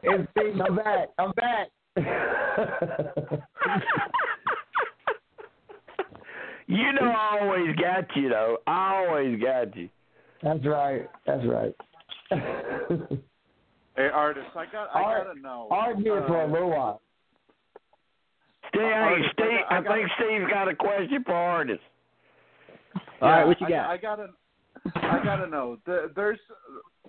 and 0.03 0.27
see, 0.35 0.59
I'm 0.59 0.75
back. 0.75 1.09
I'm 1.19 1.31
back. 1.33 1.67
you 6.67 6.93
know, 6.93 7.11
I 7.11 7.39
always 7.41 7.75
got 7.75 8.15
you 8.15 8.29
though. 8.29 8.57
I 8.65 9.05
always 9.07 9.39
got 9.39 9.75
you. 9.77 9.89
That's 10.41 10.65
right. 10.65 11.07
That's 11.27 11.45
right. 11.45 11.75
Hey, 13.97 14.09
Artis, 14.13 14.43
I 14.57 14.65
got 14.65 14.89
I 14.93 15.01
Art- 15.01 15.27
gotta 15.27 15.39
know. 15.39 15.69
Art 15.71 15.95
here 15.99 16.21
for 16.27 16.41
a 16.41 16.45
uh, 16.45 16.51
little 16.51 16.69
while. 16.69 17.01
Steve, 18.67 18.81
hey, 18.81 18.91
Artis, 18.91 19.25
I 19.29 19.31
Steve, 19.33 19.47
I 19.69 19.77
I, 19.77 19.81
got- 19.81 19.93
think 19.95 20.09
Steve's 20.17 20.51
got 20.51 20.67
a 20.67 20.75
question 20.75 21.23
for 21.25 21.33
Artis. 21.33 21.79
All 23.21 23.29
right, 23.29 23.39
yeah, 23.39 23.45
what 23.45 23.61
you 23.61 23.69
got? 23.69 23.89
I, 23.89 23.95
gotta, 23.97 24.27
I 24.95 25.21
gotta 25.23 25.47
know. 25.47 25.77
The, 25.85 26.11
there's, 26.13 26.39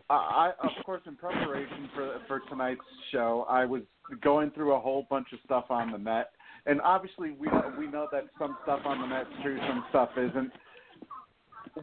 I, 0.08 0.52
I 0.62 0.66
of 0.66 0.84
course, 0.84 1.02
in 1.06 1.16
preparation 1.16 1.88
for 1.92 2.20
for 2.28 2.40
tonight's 2.48 2.80
show, 3.10 3.44
I 3.48 3.64
was 3.64 3.82
going 4.22 4.52
through 4.52 4.72
a 4.74 4.78
whole 4.78 5.08
bunch 5.10 5.26
of 5.32 5.40
stuff 5.44 5.64
on 5.70 5.90
the 5.90 5.98
net, 5.98 6.30
and 6.66 6.80
obviously 6.82 7.32
we 7.32 7.48
know, 7.48 7.72
we 7.76 7.88
know 7.88 8.06
that 8.12 8.26
some 8.38 8.56
stuff 8.62 8.80
on 8.84 9.00
the 9.00 9.06
net's 9.08 9.28
true, 9.42 9.58
some 9.66 9.84
stuff 9.90 10.10
isn't. 10.16 10.52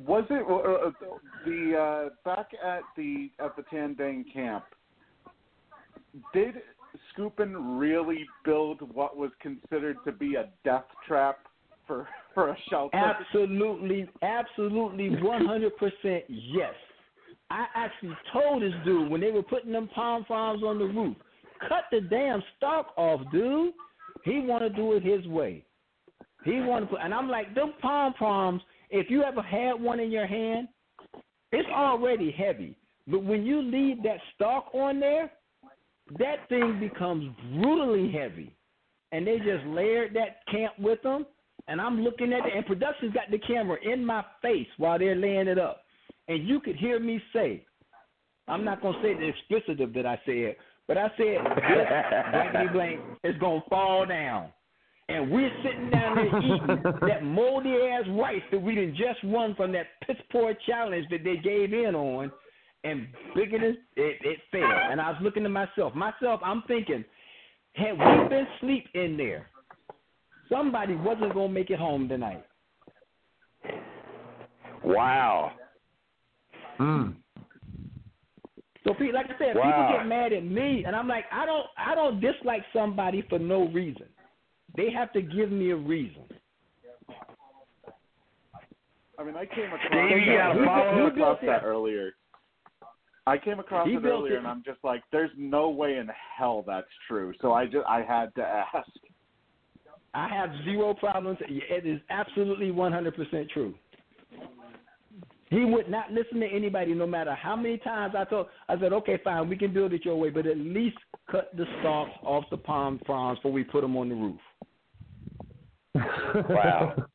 Was 0.01 0.25
it 0.29 0.45
uh, 0.49 0.87
uh, 0.87 1.17
the 1.45 1.77
uh, 1.77 2.09
back 2.25 2.49
at 2.63 2.81
the 2.97 3.29
at 3.39 3.55
the 3.55 3.63
Tandang 3.63 4.23
camp? 4.33 4.63
Did 6.33 6.55
Skupin 7.15 7.79
really 7.79 8.25
build 8.43 8.81
what 8.93 9.15
was 9.17 9.31
considered 9.39 9.97
to 10.05 10.11
be 10.11 10.35
a 10.35 10.49
death 10.63 10.85
trap 11.07 11.39
for 11.85 12.07
for 12.33 12.49
a 12.49 12.57
shelter? 12.69 12.97
Absolutely, 12.97 14.09
absolutely, 14.23 15.09
100% 15.09 16.23
yes. 16.27 16.73
I 17.51 17.65
actually 17.75 18.17
told 18.31 18.63
this 18.63 18.73
dude 18.83 19.11
when 19.11 19.21
they 19.21 19.31
were 19.31 19.43
putting 19.43 19.71
them 19.71 19.87
palm 19.93 20.25
fronds 20.25 20.63
on 20.63 20.79
the 20.79 20.85
roof, 20.85 21.15
cut 21.67 21.83
the 21.91 22.01
damn 22.01 22.41
stalk 22.57 22.93
off, 22.97 23.21
dude. 23.31 23.73
He 24.23 24.39
want 24.39 24.63
to 24.63 24.69
do 24.69 24.93
it 24.93 25.03
his 25.03 25.27
way. 25.27 25.63
He 26.45 26.61
want 26.61 26.85
to 26.85 26.89
put, 26.91 27.01
and 27.03 27.13
I'm 27.13 27.29
like, 27.29 27.53
them 27.53 27.73
palm 27.81 28.13
palms. 28.13 28.61
If 28.95 29.09
you 29.09 29.23
ever 29.23 29.41
had 29.41 29.73
one 29.81 29.99
in 29.99 30.11
your 30.11 30.27
hand, 30.27 30.67
it's 31.51 31.67
already 31.69 32.31
heavy. 32.31 32.77
But 33.07 33.23
when 33.23 33.43
you 33.43 33.59
leave 33.59 34.03
that 34.03 34.19
stalk 34.35 34.67
on 34.71 34.99
there, 34.99 35.31
that 36.19 36.47
thing 36.47 36.79
becomes 36.79 37.35
brutally 37.55 38.11
heavy. 38.11 38.55
And 39.11 39.25
they 39.25 39.39
just 39.39 39.65
layered 39.65 40.15
that 40.15 40.45
camp 40.51 40.73
with 40.77 41.01
them. 41.01 41.25
And 41.67 41.81
I'm 41.81 42.01
looking 42.01 42.33
at 42.33 42.45
it, 42.45 42.53
and 42.55 42.65
production's 42.67 43.13
got 43.13 43.31
the 43.31 43.39
camera 43.39 43.77
in 43.83 44.05
my 44.05 44.23
face 44.43 44.67
while 44.77 44.99
they're 44.99 45.15
laying 45.15 45.47
it 45.47 45.57
up. 45.57 45.85
And 46.27 46.47
you 46.47 46.59
could 46.59 46.75
hear 46.75 46.99
me 46.99 47.19
say, 47.33 47.65
I'm 48.47 48.63
not 48.63 48.81
going 48.81 48.93
to 48.93 49.01
say 49.01 49.15
the 49.15 49.31
explicitive 49.31 49.93
that 49.95 50.05
I 50.05 50.21
said, 50.23 50.55
but 50.87 50.99
I 50.99 51.07
said, 51.17 51.37
this 51.45 52.31
blankety 52.31 52.73
blank 52.73 53.01
is 53.23 53.35
going 53.39 53.61
to 53.61 53.69
fall 53.69 54.05
down. 54.05 54.49
And 55.13 55.29
we're 55.29 55.51
sitting 55.63 55.91
down 55.91 56.15
there 56.15 56.39
eating 56.39 56.83
that 57.07 57.23
moldy 57.23 57.75
ass 57.91 58.03
rice 58.17 58.41
that 58.51 58.59
we 58.59 58.73
done 58.73 58.95
just 58.97 59.23
won 59.23 59.53
from 59.53 59.71
that 59.73 59.85
piss 60.07 60.17
poor 60.31 60.55
challenge 60.65 61.05
that 61.11 61.23
they 61.23 61.37
gave 61.37 61.71
in 61.71 61.93
on. 61.93 62.31
And 62.83 63.07
bigger 63.35 63.59
than 63.59 63.77
it, 63.95 64.17
it 64.21 64.39
failed. 64.51 64.71
And 64.91 64.99
I 64.99 65.11
was 65.11 65.19
looking 65.21 65.43
to 65.43 65.49
myself. 65.49 65.93
Myself, 65.93 66.41
I'm 66.43 66.63
thinking, 66.67 67.05
had 67.73 67.91
we 67.91 68.27
been 68.27 68.47
asleep 68.57 68.87
in 68.95 69.15
there, 69.15 69.47
somebody 70.49 70.95
wasn't 70.95 71.33
gonna 71.33 71.49
make 71.49 71.69
it 71.69 71.79
home 71.79 72.09
tonight. 72.09 72.43
Wow. 74.83 75.51
Mm. 76.79 77.15
So, 78.83 78.93
Pete, 78.95 79.13
like 79.13 79.27
I 79.27 79.37
said, 79.37 79.55
Wow. 79.55 79.63
people 79.63 79.97
get 79.99 80.07
mad 80.07 80.33
at 80.33 80.43
me, 80.43 80.83
and 80.85 80.95
I'm 80.95 81.07
like, 81.07 81.25
I 81.31 81.45
don't, 81.45 81.67
I 81.77 81.95
don't 81.95 82.19
dislike 82.19 82.63
somebody 82.73 83.21
for 83.29 83.39
no 83.39 83.67
reason. 83.69 84.07
They 84.75 84.91
have 84.91 85.11
to 85.13 85.21
give 85.21 85.51
me 85.51 85.71
a 85.71 85.75
reason. 85.75 86.23
I 89.19 89.23
mean, 89.23 89.35
I 89.35 89.45
came 89.45 89.65
across, 89.65 89.81
Steve, 89.87 90.25
you 90.25 90.33
gotta 90.37 90.59
I 90.61 90.65
follow 90.65 91.07
across 91.07 91.39
that 91.41 91.61
that. 91.61 91.63
earlier. 91.63 92.13
I 93.25 93.37
came 93.37 93.59
across 93.59 93.87
He 93.87 93.93
it 93.93 94.03
earlier, 94.03 94.35
it. 94.35 94.39
and 94.39 94.47
I'm 94.47 94.63
just 94.65 94.83
like, 94.83 95.03
"There's 95.11 95.31
no 95.37 95.69
way 95.69 95.97
in 95.97 96.09
hell 96.37 96.63
that's 96.65 96.87
true." 97.07 97.33
So 97.39 97.53
I 97.53 97.65
just 97.65 97.85
I 97.87 98.01
had 98.01 98.33
to 98.35 98.41
ask. 98.43 98.89
I 100.15 100.27
have 100.27 100.49
zero 100.63 100.93
problems. 100.93 101.37
It 101.41 101.85
is 101.85 101.99
absolutely 102.09 102.71
100% 102.71 103.49
true. 103.49 103.73
He 105.49 105.65
would 105.65 105.89
not 105.89 106.11
listen 106.11 106.39
to 106.39 106.47
anybody, 106.47 106.93
no 106.93 107.07
matter 107.07 107.33
how 107.33 107.55
many 107.55 107.77
times 107.77 108.15
I 108.17 108.23
told. 108.25 108.47
I 108.67 108.77
said, 108.79 108.91
"Okay, 108.93 109.17
fine, 109.23 109.47
we 109.47 109.55
can 109.55 109.71
build 109.71 109.93
it 109.93 110.03
your 110.03 110.15
way, 110.15 110.29
but 110.29 110.47
at 110.47 110.57
least 110.57 110.97
cut 111.29 111.55
the 111.55 111.65
stalks 111.79 112.11
off 112.23 112.49
the 112.49 112.57
palm 112.57 112.99
fronds 113.05 113.39
before 113.39 113.51
we 113.51 113.63
put 113.63 113.81
them 113.81 113.95
on 113.95 114.09
the 114.09 114.15
roof." 114.15 114.41
Wow. 116.49 116.95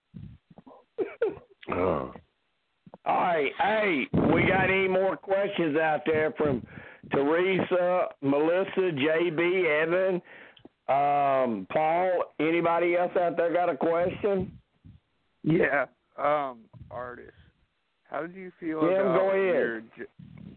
Oh. 1.70 2.12
All 3.04 3.14
right, 3.14 3.52
hey, 3.58 4.06
we 4.32 4.46
got 4.46 4.70
any 4.70 4.88
more 4.88 5.16
questions 5.18 5.76
out 5.76 6.00
there 6.06 6.32
from 6.38 6.62
Teresa, 7.12 8.06
Melissa, 8.22 8.90
JB, 8.92 9.82
Evan, 9.82 10.14
um, 10.88 11.66
Paul? 11.70 12.24
Anybody 12.40 12.96
else 12.96 13.12
out 13.20 13.36
there 13.36 13.52
got 13.52 13.68
a 13.68 13.76
question? 13.76 14.50
Yeah. 15.42 15.84
Um, 16.18 16.60
Artis, 16.90 17.32
how 18.10 18.22
did 18.22 18.34
you 18.34 18.50
feel 18.58 18.82
Yeah, 18.90 19.02
about 19.02 19.18
go 19.18 19.28
ahead. 19.30 19.44
your 19.44 19.80
ge- 19.80 20.56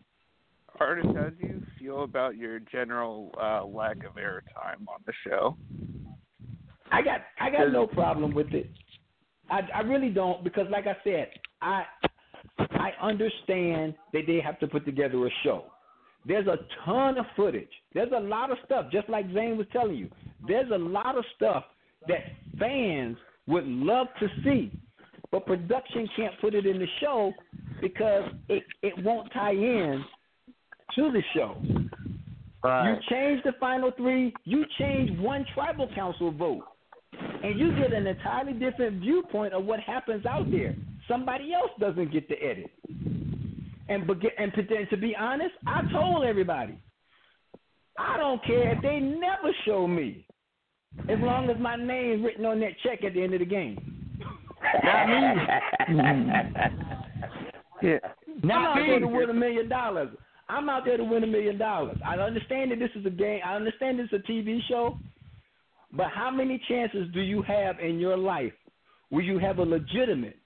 Artis? 0.79 1.05
How 1.13 1.29
do 1.29 1.45
you 1.45 1.61
feel 1.77 2.03
about 2.03 2.37
your 2.37 2.59
general 2.59 3.33
uh, 3.39 3.65
lack 3.65 3.97
of 4.05 4.15
airtime 4.15 4.87
on 4.87 5.01
the 5.05 5.13
show? 5.27 5.57
I 6.91 7.01
got 7.01 7.21
I 7.39 7.49
got 7.49 7.71
no 7.71 7.87
problem 7.87 8.33
with 8.33 8.53
it. 8.53 8.69
I 9.49 9.61
I 9.73 9.81
really 9.81 10.09
don't 10.09 10.43
because 10.43 10.67
like 10.69 10.87
I 10.87 10.95
said, 11.03 11.29
I 11.61 11.83
I 12.59 12.91
understand 13.01 13.95
that 14.13 14.23
they 14.27 14.39
have 14.43 14.59
to 14.59 14.67
put 14.67 14.85
together 14.85 15.25
a 15.25 15.29
show. 15.43 15.65
There's 16.25 16.47
a 16.47 16.57
ton 16.85 17.17
of 17.17 17.25
footage. 17.35 17.69
There's 17.93 18.11
a 18.15 18.19
lot 18.19 18.51
of 18.51 18.57
stuff, 18.65 18.87
just 18.91 19.09
like 19.09 19.25
Zane 19.33 19.57
was 19.57 19.67
telling 19.71 19.95
you. 19.95 20.09
There's 20.47 20.69
a 20.71 20.77
lot 20.77 21.17
of 21.17 21.23
stuff 21.35 21.63
that 22.07 22.19
fans 22.59 23.17
would 23.47 23.65
love 23.65 24.07
to 24.19 24.27
see, 24.43 24.71
but 25.31 25.45
production 25.45 26.07
can't 26.15 26.33
put 26.39 26.53
it 26.53 26.65
in 26.65 26.77
the 26.77 26.87
show 26.99 27.33
because 27.81 28.31
it, 28.49 28.63
it 28.83 29.03
won't 29.03 29.31
tie 29.33 29.51
in 29.53 30.03
to 30.95 31.11
the 31.11 31.23
show. 31.33 31.57
Right. 32.63 32.91
You 32.91 32.99
change 33.09 33.43
the 33.43 33.53
final 33.59 33.91
three, 33.97 34.33
you 34.43 34.63
change 34.77 35.19
one 35.19 35.45
tribal 35.55 35.89
council 35.95 36.31
vote, 36.31 36.63
and 37.43 37.59
you 37.59 37.75
get 37.75 37.93
an 37.93 38.07
entirely 38.07 38.53
different 38.53 39.01
viewpoint 39.01 39.53
of 39.53 39.65
what 39.65 39.79
happens 39.79 40.25
out 40.25 40.49
there. 40.51 40.75
Somebody 41.07 41.53
else 41.53 41.71
doesn't 41.79 42.11
get 42.11 42.27
to 42.29 42.35
edit. 42.35 42.71
And 43.89 44.07
but 44.07 44.17
and 44.37 44.53
to, 44.53 44.75
and 44.75 44.89
to 44.89 44.97
be 44.97 45.15
honest, 45.15 45.53
I 45.67 45.81
told 45.91 46.23
everybody, 46.23 46.77
I 47.97 48.17
don't 48.17 48.43
care 48.45 48.73
if 48.73 48.81
they 48.81 48.99
never 48.99 49.53
show 49.65 49.87
me, 49.87 50.25
as 51.09 51.19
long 51.19 51.49
as 51.49 51.57
my 51.59 51.75
name's 51.75 52.23
written 52.23 52.45
on 52.45 52.59
that 52.61 52.73
check 52.83 53.03
at 53.03 53.13
the 53.13 53.21
end 53.21 53.33
of 53.33 53.39
the 53.39 53.45
game. 53.45 53.77
Not 54.83 55.07
me. 55.07 56.31
Yeah. 57.81 57.97
Not 58.43 58.57
I'm 58.57 58.65
out 58.67 58.85
there 58.85 58.99
to 58.99 59.07
win 59.07 59.29
a 59.31 59.33
million 59.33 59.67
dollars. 59.67 60.09
I'm 60.47 60.69
out 60.69 60.85
there 60.85 60.97
to 60.97 61.03
win 61.03 61.23
a 61.23 61.27
million 61.27 61.57
dollars. 61.57 61.97
I 62.05 62.15
understand 62.17 62.71
that 62.71 62.79
this 62.79 62.91
is 62.95 63.05
a 63.05 63.09
game. 63.09 63.41
I 63.43 63.55
understand 63.55 63.97
this 63.97 64.07
is 64.11 64.21
a 64.23 64.31
TV 64.31 64.59
show. 64.67 64.99
But 65.93 66.07
how 66.13 66.31
many 66.31 66.61
chances 66.69 67.07
do 67.13 67.21
you 67.21 67.41
have 67.43 67.79
in 67.79 67.99
your 67.99 68.17
life 68.17 68.53
where 69.09 69.23
you 69.23 69.37
have 69.39 69.59
a 69.59 69.63
legitimate 69.63 70.37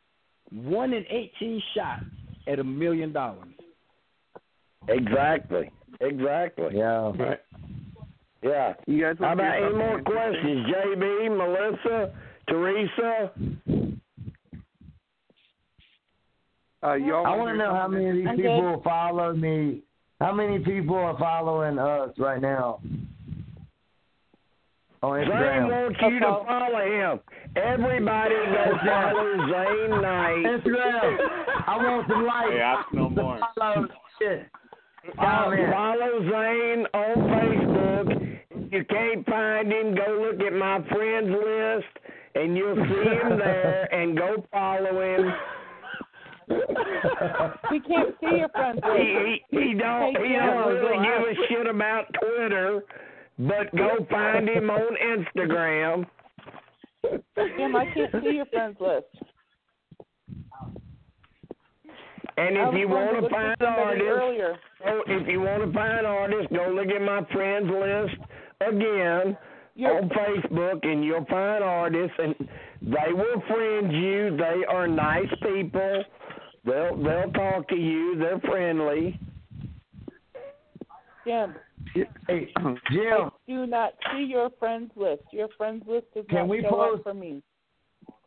one 0.51 0.93
in 0.93 1.05
eighteen 1.09 1.61
shot 1.75 1.99
at 2.47 2.59
a 2.59 2.63
million 2.63 3.11
dollars? 3.13 3.49
Exactly. 4.87 5.71
Exactly. 6.01 6.69
Yeah. 6.77 7.11
Right. 7.17 7.39
Yeah. 8.43 8.73
You 8.85 9.01
guys 9.01 9.15
How 9.19 9.33
about 9.33 9.55
any 9.57 9.75
more 9.75 10.01
questions? 10.01 10.67
JB, 10.67 11.37
Melissa, 11.37 12.13
Teresa? 12.47 13.31
Uh, 16.83 16.93
y'all 16.93 17.25
I 17.25 17.35
wanna 17.35 17.37
want 17.37 17.49
to 17.49 17.53
hear 17.53 17.57
know 17.57 17.73
how 17.73 17.87
many 17.87 18.09
of 18.09 18.15
these 18.15 18.27
I'm 18.29 18.35
good. 18.35 18.43
people 18.43 18.81
follow 18.83 19.33
me. 19.33 19.81
How 20.21 20.31
many 20.31 20.59
people 20.59 20.95
are 20.95 21.17
following 21.17 21.79
us 21.79 22.11
right 22.19 22.39
now 22.41 22.79
on 25.11 25.25
Zane 25.25 25.67
wants 25.69 25.99
you 26.01 26.19
to 26.19 26.31
follow 26.47 26.85
him. 26.85 27.19
Everybody 27.55 28.35
go 28.35 28.77
follow 28.85 29.29
Zane 29.51 30.01
Knight. 30.01 30.43
Instagram. 30.45 31.17
I 31.67 31.77
want 31.77 32.07
some 32.09 32.25
likes. 32.25 32.51
Hey, 32.51 32.59
ask 32.61 32.87
no 32.93 33.09
more. 33.09 33.39
Follow 33.57 33.87
shit. 34.19 34.45
Follow, 35.15 35.55
follow 35.71 36.19
Zane 36.29 36.85
on 36.93 37.15
Facebook. 37.29 38.37
If 38.51 38.71
you 38.73 38.83
can't 38.85 39.25
find 39.25 39.69
find 39.69 39.71
him, 39.71 39.95
go 39.95 40.27
look 40.31 40.41
at 40.45 40.53
my 40.53 40.79
friends 40.89 41.29
list, 41.29 41.93
and 42.35 42.57
you'll 42.57 42.75
see 42.75 43.09
him 43.09 43.37
there. 43.37 43.87
And 43.93 44.17
go 44.17 44.45
follow 44.51 45.01
him. 45.01 45.33
we 47.71 47.79
can't 47.81 48.15
see 48.19 48.37
your 48.37 48.49
friends 48.49 48.79
list. 48.83 48.97
He 48.99 49.41
he, 49.51 49.57
he 49.69 49.73
don't 49.75 50.15
Hey, 50.15 50.23
he 50.23 50.33
Jim. 50.33 50.39
don't 50.45 50.67
really 50.67 50.97
give 51.05 51.21
a 51.37 51.47
shit 51.47 51.67
about 51.67 52.05
Twitter, 52.19 52.81
but 53.39 53.75
go 53.75 54.05
find 54.09 54.47
him 54.47 54.69
on 54.69 54.95
Instagram. 54.95 56.05
Jim, 57.57 57.75
I 57.75 57.85
can't 57.93 58.11
see 58.23 58.35
your 58.35 58.45
friends 58.45 58.77
list. 58.79 59.05
And 62.37 62.57
if 62.57 62.73
you 62.77 62.89
want 62.89 63.23
to 63.23 63.29
find 63.29 63.61
Artis, 63.61 64.01
go, 64.83 65.03
if 65.07 65.27
you 65.27 65.39
want 65.39 65.63
to 65.63 65.71
find 65.71 66.05
Artis, 66.05 66.45
go 66.53 66.69
look 66.69 66.87
at 66.87 67.01
my 67.01 67.23
friends 67.31 67.69
list 67.69 68.15
again 68.61 69.37
You're- 69.75 69.97
on 69.97 70.09
Facebook, 70.09 70.85
and 70.85 71.03
you'll 71.05 71.25
find 71.25 71.63
Artis, 71.63 72.11
and 72.17 72.35
they 72.81 73.13
will 73.13 73.41
friend 73.47 73.91
you. 73.91 74.35
They 74.35 74.65
are 74.67 74.87
nice 74.87 75.33
people. 75.41 76.03
They'll 76.65 76.97
they'll 76.97 77.31
talk 77.31 77.69
to 77.69 77.75
you. 77.77 78.17
They're 78.17 78.39
friendly. 78.39 79.17
Jim, 81.25 81.55
Hey, 82.27 82.51
I 82.57 83.29
do 83.47 83.65
not 83.67 83.93
see 84.13 84.23
your 84.23 84.49
friends 84.59 84.91
list. 84.95 85.23
Your 85.31 85.47
friends 85.57 85.83
list 85.87 86.07
does 86.13 86.25
Can 86.29 86.39
not 86.39 86.47
we 86.49 86.61
show 86.61 86.69
post- 86.69 86.97
up 86.99 87.03
for 87.03 87.13
me. 87.13 87.41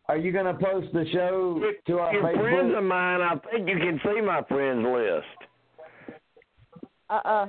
are 0.09 0.17
you 0.17 0.33
gonna 0.33 0.55
post 0.55 0.93
the 0.93 1.05
show 1.13 1.61
If 1.63 1.85
to 1.87 1.99
our 1.99 2.13
you're 2.13 2.33
friends 2.41 2.75
of 2.77 2.85
mine, 2.85 3.21
I 3.21 3.35
think 3.51 3.69
you 3.69 3.77
can 3.79 4.01
see 4.05 4.21
my 4.21 4.43
friends 4.49 4.87
list. 4.87 5.51
Uh-uh. 7.11 7.47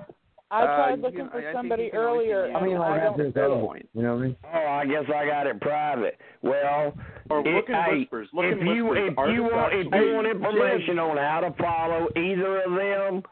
I 0.51 0.63
Uh, 0.63 0.65
tried 0.65 0.95
you 0.95 1.01
looking 1.03 1.17
can- 1.19 1.25
I- 1.25 1.27
I 1.27 1.31
for 1.31 1.41
think 1.41 1.53
somebody 1.53 1.83
you 1.83 1.89
can 1.91 1.99
always 1.99 2.27
see 2.27 2.33
earlier, 2.33 2.57
I 2.57 2.61
mean, 2.63 2.71
and 2.71 2.79
like 2.79 2.89
I 3.01 3.05
after 3.05 3.17
don't 3.17 3.27
it's 3.27 3.35
see 3.35 3.41
over. 3.41 3.55
it. 3.55 3.65
point. 3.67 3.89
You 3.93 4.01
know 4.01 4.15
what 4.15 4.19
I 4.21 4.25
mean? 4.25 4.35
Oh, 4.51 4.67
I 4.67 4.85
guess 4.87 5.09
I 5.13 5.25
got 5.27 5.45
it 5.47 5.61
private. 5.61 6.17
Well, 6.41 6.93
Or 7.29 7.39
it- 7.41 7.45
look 7.53 7.69
in 7.69 7.75
hey, 7.75 7.99
whispers. 7.99 8.29
Look 8.33 8.45
if 8.45 8.57
in 8.59 8.65
you 8.67 8.85
whispers. 8.87 9.09
if 9.11 9.13
you 9.15 9.43
Artists 9.43 9.53
want 9.53 9.73
if 9.73 9.85
you 9.93 10.15
want 10.15 10.27
information 10.27 10.97
on 10.99 11.17
how 11.17 11.41
to 11.41 11.51
follow 11.61 12.09
either 12.15 12.61
of 12.63 12.73
them, 12.73 13.23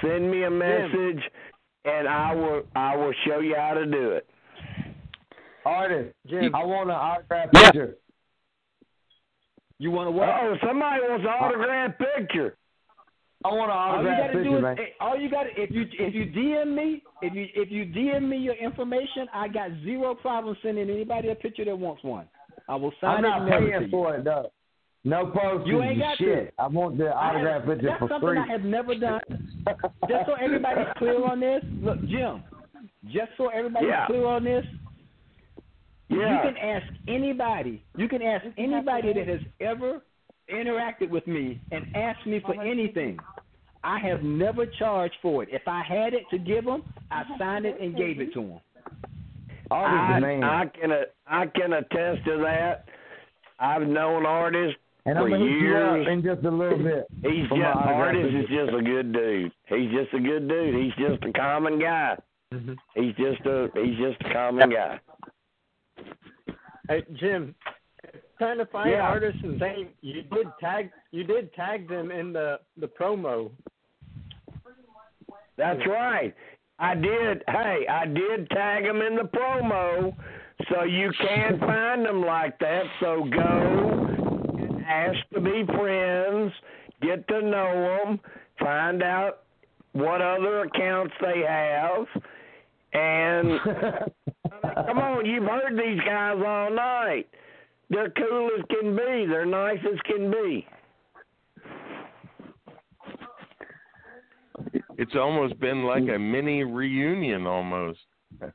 send 0.00 0.28
me 0.30 0.42
a 0.44 0.50
message, 0.50 1.30
and 1.88 2.08
I 2.08 2.34
will 2.34 2.62
I 2.74 2.96
will 2.96 3.12
show 3.26 3.40
you 3.40 3.54
how 3.56 3.74
to 3.74 3.86
do 3.86 4.10
it. 4.12 4.26
Artis, 5.64 6.12
Jim. 6.28 6.54
I 6.54 6.64
want 6.64 6.90
an 6.90 6.96
autograph 6.96 7.50
Yeah. 7.52 7.62
picture. 7.64 7.96
You 9.78 9.90
want 9.90 10.08
to 10.08 10.10
what? 10.10 10.28
Oh, 10.28 10.56
somebody 10.66 11.02
wants 11.02 11.24
an 11.24 11.30
autographed 11.30 11.98
picture. 11.98 12.56
I 13.44 13.48
want 13.48 13.70
an 13.70 13.76
autograph 13.76 13.98
all 13.98 14.02
you 14.02 14.18
gotta 14.18 14.32
picture, 14.32 14.44
do 14.44 14.56
is 14.56 14.62
man. 14.62 14.78
eh, 14.80 14.82
all 15.00 15.16
you 15.16 15.30
got 15.30 15.44
to 15.44 15.50
if 15.62 15.70
you 15.70 15.86
if 15.92 16.14
you 16.14 16.26
DM 16.26 16.74
me 16.74 17.02
if 17.22 17.34
you 17.34 17.46
if 17.54 17.70
you 17.70 17.86
DM 17.86 18.28
me 18.28 18.36
your 18.38 18.56
information, 18.56 19.28
I 19.32 19.46
got 19.48 19.70
zero 19.84 20.14
problem 20.14 20.56
sending 20.62 20.90
anybody 20.90 21.28
a 21.30 21.34
picture 21.36 21.64
that 21.64 21.78
wants 21.78 22.02
one. 22.02 22.28
I 22.68 22.74
will 22.74 22.92
sign 23.00 23.24
I'm 23.24 23.24
it 23.24 23.28
not 23.28 23.48
it 23.62 23.78
paying 23.78 23.90
for 23.90 24.16
it 24.16 24.24
though. 24.24 24.50
No 25.04 25.26
postage. 25.26 25.68
You 25.68 25.82
ain't 25.82 25.98
got 26.00 26.18
shit. 26.18 26.52
I 26.58 26.66
want 26.66 26.98
the 26.98 27.06
I 27.06 27.30
autograph 27.30 27.60
have- 27.64 27.68
picture 27.70 27.86
that's 27.88 27.98
for 28.00 28.08
something 28.08 28.28
free. 28.28 28.38
I 28.38 28.46
have 28.46 28.62
never 28.64 28.94
done. 28.94 29.20
Just 30.08 30.26
so 30.26 30.34
everybody's 30.34 30.86
clear 30.96 31.24
on 31.24 31.40
this, 31.40 31.62
look, 31.80 32.00
Jim. 32.06 32.42
Just 33.06 33.30
so 33.36 33.48
everybody's 33.48 33.88
Yeah. 33.90 34.06
clear 34.06 34.26
on 34.26 34.44
this, 34.44 34.64
yeah. 36.08 36.16
you 36.44 36.50
can 36.50 36.56
ask 36.56 36.86
anybody. 37.06 37.82
You 37.96 38.08
can 38.08 38.22
ask 38.22 38.44
anybody 38.56 39.12
that 39.12 39.28
has 39.28 39.40
ever 39.60 40.02
interacted 40.52 41.10
with 41.10 41.26
me 41.26 41.60
and 41.70 41.94
asked 41.94 42.26
me 42.26 42.40
for 42.44 42.60
anything. 42.60 43.18
I 43.84 43.98
have 44.00 44.22
never 44.22 44.66
charged 44.66 45.14
for 45.22 45.42
it. 45.42 45.50
If 45.52 45.62
I 45.68 45.82
had 45.82 46.12
it 46.12 46.24
to 46.30 46.38
give 46.38 46.64
them, 46.64 46.82
I 47.10 47.22
signed 47.38 47.64
it 47.66 47.80
and 47.80 47.96
gave 47.96 48.20
it 48.20 48.32
to 48.34 48.40
them. 48.40 48.60
I. 49.70 50.18
I 50.42 50.64
can 50.80 50.92
I 51.26 51.46
can 51.46 51.72
attest 51.74 52.24
to 52.24 52.38
that. 52.38 52.86
I've 53.60 53.86
known 53.86 54.24
Artis 54.24 54.74
and 55.06 55.16
for 55.16 55.24
I'm 55.24 55.30
gonna 55.30 55.38
hit 55.44 55.50
you 55.52 55.58
years. 55.58 56.06
up 56.06 56.12
in 56.12 56.22
just 56.22 56.44
a 56.44 56.50
little 56.50 56.78
bit. 56.82 57.06
He's 57.22 57.42
just 57.48 57.52
autograph 57.52 57.86
Artis 57.96 58.34
is 58.34 58.46
just 58.48 58.72
a 58.78 58.82
good 58.82 59.12
dude. 59.12 59.52
He's 59.68 59.90
just 59.90 60.14
a 60.14 60.20
good 60.20 60.48
dude. 60.48 60.74
He's 60.74 60.94
just 61.08 61.22
a 61.24 61.32
common 61.32 61.78
guy. 61.78 62.16
Mm-hmm. 62.52 62.72
He's 62.94 63.14
just 63.16 63.44
a 63.46 63.68
he's 63.74 63.96
just 63.98 64.20
a 64.28 64.32
common 64.32 64.70
guy. 64.70 64.98
Hey, 66.88 67.04
Jim, 67.20 67.54
trying 68.38 68.58
to 68.58 68.66
find 68.66 68.90
Yeah. 68.90 69.02
Artis 69.02 69.34
and 69.42 69.58
things. 69.58 69.88
You 70.00 70.22
did 70.22 70.46
tag 70.60 70.90
you 71.10 71.24
did 71.24 71.52
tag 71.54 71.88
them 71.88 72.10
in 72.10 72.32
the 72.32 72.58
the 72.78 72.86
promo. 72.88 73.50
That's 75.56 75.80
right. 75.86 76.34
I 76.78 76.94
did. 76.94 77.42
Hey, 77.48 77.86
I 77.90 78.06
did 78.06 78.48
tag 78.50 78.84
them 78.84 79.02
in 79.02 79.16
the 79.16 79.24
promo, 79.24 80.14
so 80.70 80.84
you 80.84 81.10
can't 81.20 81.58
find 81.58 82.04
them 82.04 82.22
like 82.24 82.58
that. 82.60 82.84
So 83.00 83.24
go 83.34 84.06
and 84.16 84.17
ask 84.88 85.18
to 85.34 85.40
be 85.40 85.64
friends, 85.66 86.52
get 87.02 87.26
to 87.28 87.40
know 87.42 88.02
them, 88.04 88.20
find 88.58 89.02
out 89.02 89.40
what 89.92 90.20
other 90.20 90.62
accounts 90.62 91.14
they 91.20 91.42
have, 91.46 92.06
and 92.92 93.60
come 94.86 94.98
on, 94.98 95.26
you've 95.26 95.44
heard 95.44 95.72
these 95.78 96.00
guys 96.00 96.36
all 96.44 96.70
night. 96.70 97.28
They're 97.90 98.10
cool 98.10 98.50
as 98.58 98.64
can 98.70 98.94
be. 98.96 99.26
They're 99.26 99.46
nice 99.46 99.78
as 99.90 99.98
can 100.04 100.30
be. 100.30 100.66
It's 104.98 105.14
almost 105.14 105.58
been 105.60 105.84
like 105.84 106.02
a 106.14 106.18
mini 106.18 106.64
reunion 106.64 107.46
almost. 107.46 108.00
Oh 108.42 108.48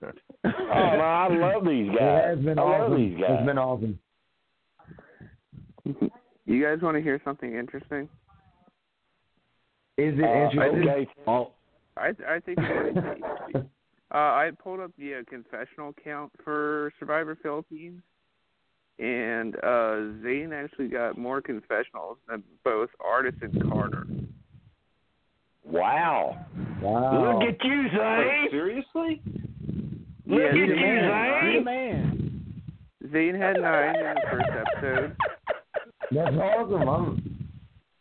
no, 0.44 0.52
I 0.52 1.28
love 1.32 1.66
these 1.66 1.90
It 1.90 1.98
guys. 1.98 2.36
has 2.36 2.40
been 2.46 2.60
I 2.60 2.62
love 2.62 2.82
awesome. 2.92 2.98
these 2.98 3.18
guys. 3.20 3.30
It's 3.32 3.46
been 3.46 3.58
awesome. 3.58 4.00
You 6.46 6.62
guys 6.64 6.82
want 6.82 6.98
to 6.98 7.02
hear 7.02 7.22
something 7.24 7.54
interesting? 7.56 8.10
Is 9.98 10.18
it 10.18 10.24
Uh, 10.24 10.50
interesting? 10.50 10.90
okay. 10.90 11.08
Oh, 11.28 11.52
I 11.98 12.10
I 12.28 12.40
think 12.40 12.58
it. 12.60 13.66
Uh, 14.12 14.18
I 14.18 14.52
pulled 14.64 14.80
up 14.80 14.92
the 14.96 15.16
uh, 15.16 15.18
confessional 15.28 15.92
count 16.04 16.32
for 16.44 16.94
Survivor 17.00 17.36
Philippines, 17.42 18.00
and 19.00 19.56
uh, 19.56 20.22
Zane 20.22 20.52
actually 20.54 20.88
got 20.90 21.18
more 21.18 21.42
confessionals 21.42 22.20
than 22.30 22.44
both 22.64 22.90
Artis 23.04 23.34
and 23.42 23.60
Carter. 23.72 24.06
Wow. 25.66 26.46
Wow. 26.80 27.40
Look 27.40 27.50
at 27.56 27.66
you, 27.66 27.90
Zane. 27.90 28.48
Seriously? 28.52 29.22
Look 30.28 30.42
Yeah, 30.42 30.48
at 30.50 30.56
you, 30.58 30.74
a 30.74 30.76
man. 30.76 31.52
You're 31.52 31.64
Zane. 31.64 32.54
Zane 33.12 33.36
had 33.42 33.60
nine 33.60 33.96
in 33.96 34.14
the 34.14 34.22
first 34.30 34.50
episode. 34.52 35.16
That's 36.14 36.36
awesome. 36.36 36.88
I'm 36.90 37.50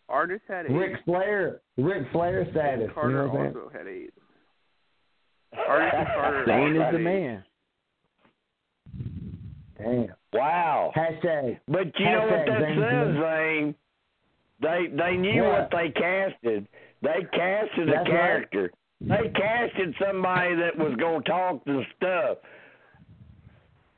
Artis 0.08 0.40
had 0.48 0.66
eight. 0.66 0.72
Ric 0.72 0.92
Flair. 1.04 1.60
Ric 1.78 2.04
Flair 2.12 2.46
status. 2.50 2.88
You 2.88 2.94
Carter 2.94 3.26
know 3.26 3.32
what 3.32 3.40
I'm 3.40 3.46
also 3.56 3.70
had 3.72 3.86
eight. 3.86 4.12
Artis 5.68 5.92
and 5.96 6.06
Carter. 6.08 6.44
Zane 6.48 6.76
is 6.76 6.92
the 6.92 6.98
eight. 6.98 7.02
man. 7.02 7.44
Damn. 9.78 10.06
Wow. 10.32 10.92
Hashtag. 10.96 11.58
But 11.68 11.98
you 11.98 12.06
know 12.06 12.20
what 12.22 12.30
Hashtag 12.30 12.46
that 12.46 12.60
Zane 12.60 12.80
says, 12.80 13.08
Smith. 13.14 13.22
Zane? 13.22 13.74
They 14.60 14.96
they 14.96 15.16
knew 15.16 15.42
What? 15.42 15.52
what 15.52 15.70
they 15.72 15.90
casted. 15.90 16.68
They 17.02 17.26
casted 17.32 17.88
That's 17.88 17.96
a 17.96 17.96
right. 17.98 18.06
character. 18.10 18.72
They 19.00 19.32
casted 19.34 19.94
somebody 20.00 20.54
that 20.54 20.76
was 20.78 20.94
gonna 21.00 21.22
talk 21.22 21.64
the 21.64 21.82
stuff. 21.96 22.38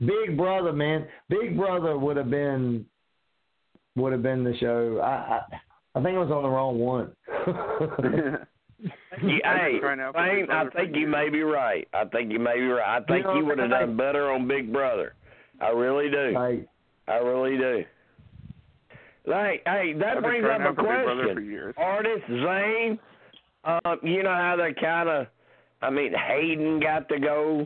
Big 0.00 0.36
Brother, 0.36 0.72
man. 0.72 1.06
Big 1.28 1.56
Brother 1.56 1.98
would 1.98 2.16
have 2.16 2.30
been 2.30 2.86
would 3.96 4.12
have 4.12 4.22
been 4.22 4.44
the 4.44 4.56
show. 4.58 5.00
I 5.02 5.06
I, 5.06 5.40
I 5.96 6.02
think 6.02 6.16
I 6.16 6.20
was 6.20 6.30
on 6.30 6.42
the 6.42 6.48
wrong 6.48 6.78
one. 6.78 8.46
You, 9.22 9.40
I've 9.44 9.60
hey, 9.60 9.78
trying 9.80 9.98
Zane, 9.98 10.50
I 10.50 10.68
think 10.76 10.94
you 10.94 11.06
may 11.06 11.30
be 11.30 11.42
right. 11.42 11.88
I 11.94 12.04
think 12.04 12.30
you 12.30 12.38
may 12.38 12.56
be 12.56 12.66
right. 12.66 13.00
I 13.00 13.04
think 13.04 13.24
know, 13.24 13.36
you 13.36 13.46
would 13.46 13.58
have 13.58 13.70
done 13.70 13.96
better 13.96 14.30
on 14.30 14.46
Big 14.46 14.72
Brother. 14.72 15.14
I 15.60 15.68
really 15.68 16.10
do. 16.10 16.32
like 16.34 16.68
I 17.08 17.14
really 17.16 17.56
do. 17.56 17.84
Like, 19.26 19.62
hey, 19.64 19.94
that 19.98 20.18
I've 20.18 20.22
brings 20.22 20.44
up 20.44 20.60
a 20.60 20.64
out 20.64 20.74
for 20.74 20.82
Big 20.82 21.44
question. 21.44 21.74
Artis 21.78 22.20
Zane, 22.28 22.98
um, 23.64 23.98
you 24.02 24.22
know 24.22 24.34
how 24.34 24.56
they 24.58 24.74
kind 24.78 25.08
of, 25.08 25.26
I 25.80 25.90
mean, 25.90 26.12
Hayden 26.12 26.80
got 26.80 27.08
to 27.08 27.18
go 27.18 27.64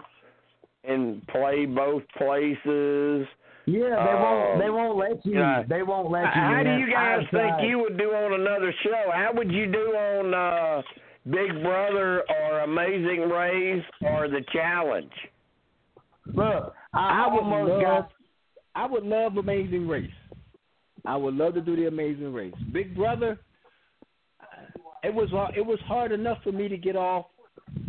and 0.84 1.26
play 1.26 1.66
both 1.66 2.02
places. 2.16 3.26
Yeah, 3.68 4.04
they 4.06 4.14
won't 4.24 4.52
Um, 4.54 4.58
they 4.60 4.70
won't 4.70 4.96
let 4.98 5.26
you 5.26 5.38
yeah. 5.38 5.62
they 5.68 5.82
won't 5.82 6.10
let 6.10 6.24
you. 6.24 6.40
How 6.42 6.62
do 6.62 6.76
you 6.78 6.86
guys 6.92 7.20
Outside- 7.24 7.56
think 7.58 7.68
you 7.68 7.78
would 7.80 7.96
do 7.98 8.10
on 8.14 8.40
another 8.40 8.72
show? 8.82 9.10
How 9.12 9.30
would 9.34 9.50
you 9.52 9.66
do 9.70 9.78
on 9.94 10.34
uh, 10.34 10.82
Big 11.28 11.50
Brother 11.62 12.22
or 12.28 12.60
Amazing 12.60 13.28
Race 13.28 13.84
or 14.02 14.28
The 14.28 14.42
Challenge? 14.52 15.12
Look, 16.26 16.74
I, 16.94 17.24
I 17.24 17.32
would 17.32 17.42
almost 17.42 17.70
love, 17.70 17.82
got 17.82 18.10
I 18.74 18.86
would 18.86 19.04
love 19.04 19.36
Amazing 19.36 19.88
Race. 19.88 20.10
I 21.04 21.16
would 21.16 21.34
love 21.34 21.54
to 21.54 21.60
do 21.60 21.74
the 21.76 21.86
Amazing 21.88 22.32
Race. 22.32 22.54
Big 22.72 22.94
Brother, 22.94 23.38
it 25.02 25.14
was 25.14 25.28
it 25.56 25.64
was 25.64 25.78
hard 25.86 26.12
enough 26.12 26.38
for 26.42 26.52
me 26.52 26.68
to 26.68 26.76
get 26.76 26.96
off 26.96 27.26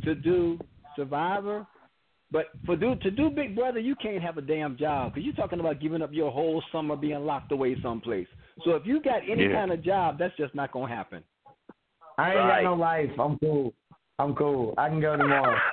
to 0.03 0.16
do 0.16 0.58
Survivor, 0.95 1.66
But 2.32 2.48
for 2.66 2.75
do 2.75 2.95
to 2.95 3.11
do 3.11 3.30
Big 3.32 3.56
Brother, 3.56 3.80
you 3.80 3.95
can't 3.95 4.22
have 4.22 4.38
a 4.38 4.41
damn 4.41 4.77
job 4.77 5.14
because 5.14 5.25
you're 5.25 5.33
talking 5.33 5.59
about 5.59 5.80
giving 5.80 6.01
up 6.03 6.14
your 6.14 6.32
whole 6.32 6.61
summer 6.72 6.95
being 6.95 7.25
locked 7.25 7.51
away 7.51 7.75
someplace. 7.82 8.27
So 8.64 8.72
if 8.72 8.85
you 8.85 9.01
got 9.01 9.27
any 9.27 9.45
Yeah. 9.45 9.53
kind 9.53 9.72
of 9.72 9.82
job, 9.82 10.19
that's 10.19 10.35
just 10.38 10.53
not 10.53 10.72
gonna 10.72 10.93
happen. 10.93 11.24
I 12.17 12.32
ain't 12.32 12.40
Right. 12.40 12.64
got 12.64 12.64
no 12.64 12.74
life. 12.75 13.19
I'm 13.19 13.40
cool. 13.40 13.74
I'm 14.19 14.35
cool. 14.35 14.74
I 14.77 14.90
can 14.90 14.99
go 14.99 15.16
tomorrow. 15.17 15.58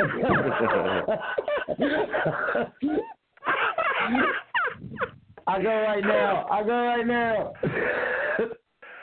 I 5.46 5.62
go 5.62 5.68
right 5.82 6.04
now. 6.04 6.46
I 6.50 6.62
go 6.62 6.84
right 6.84 7.06
now. 7.06 7.52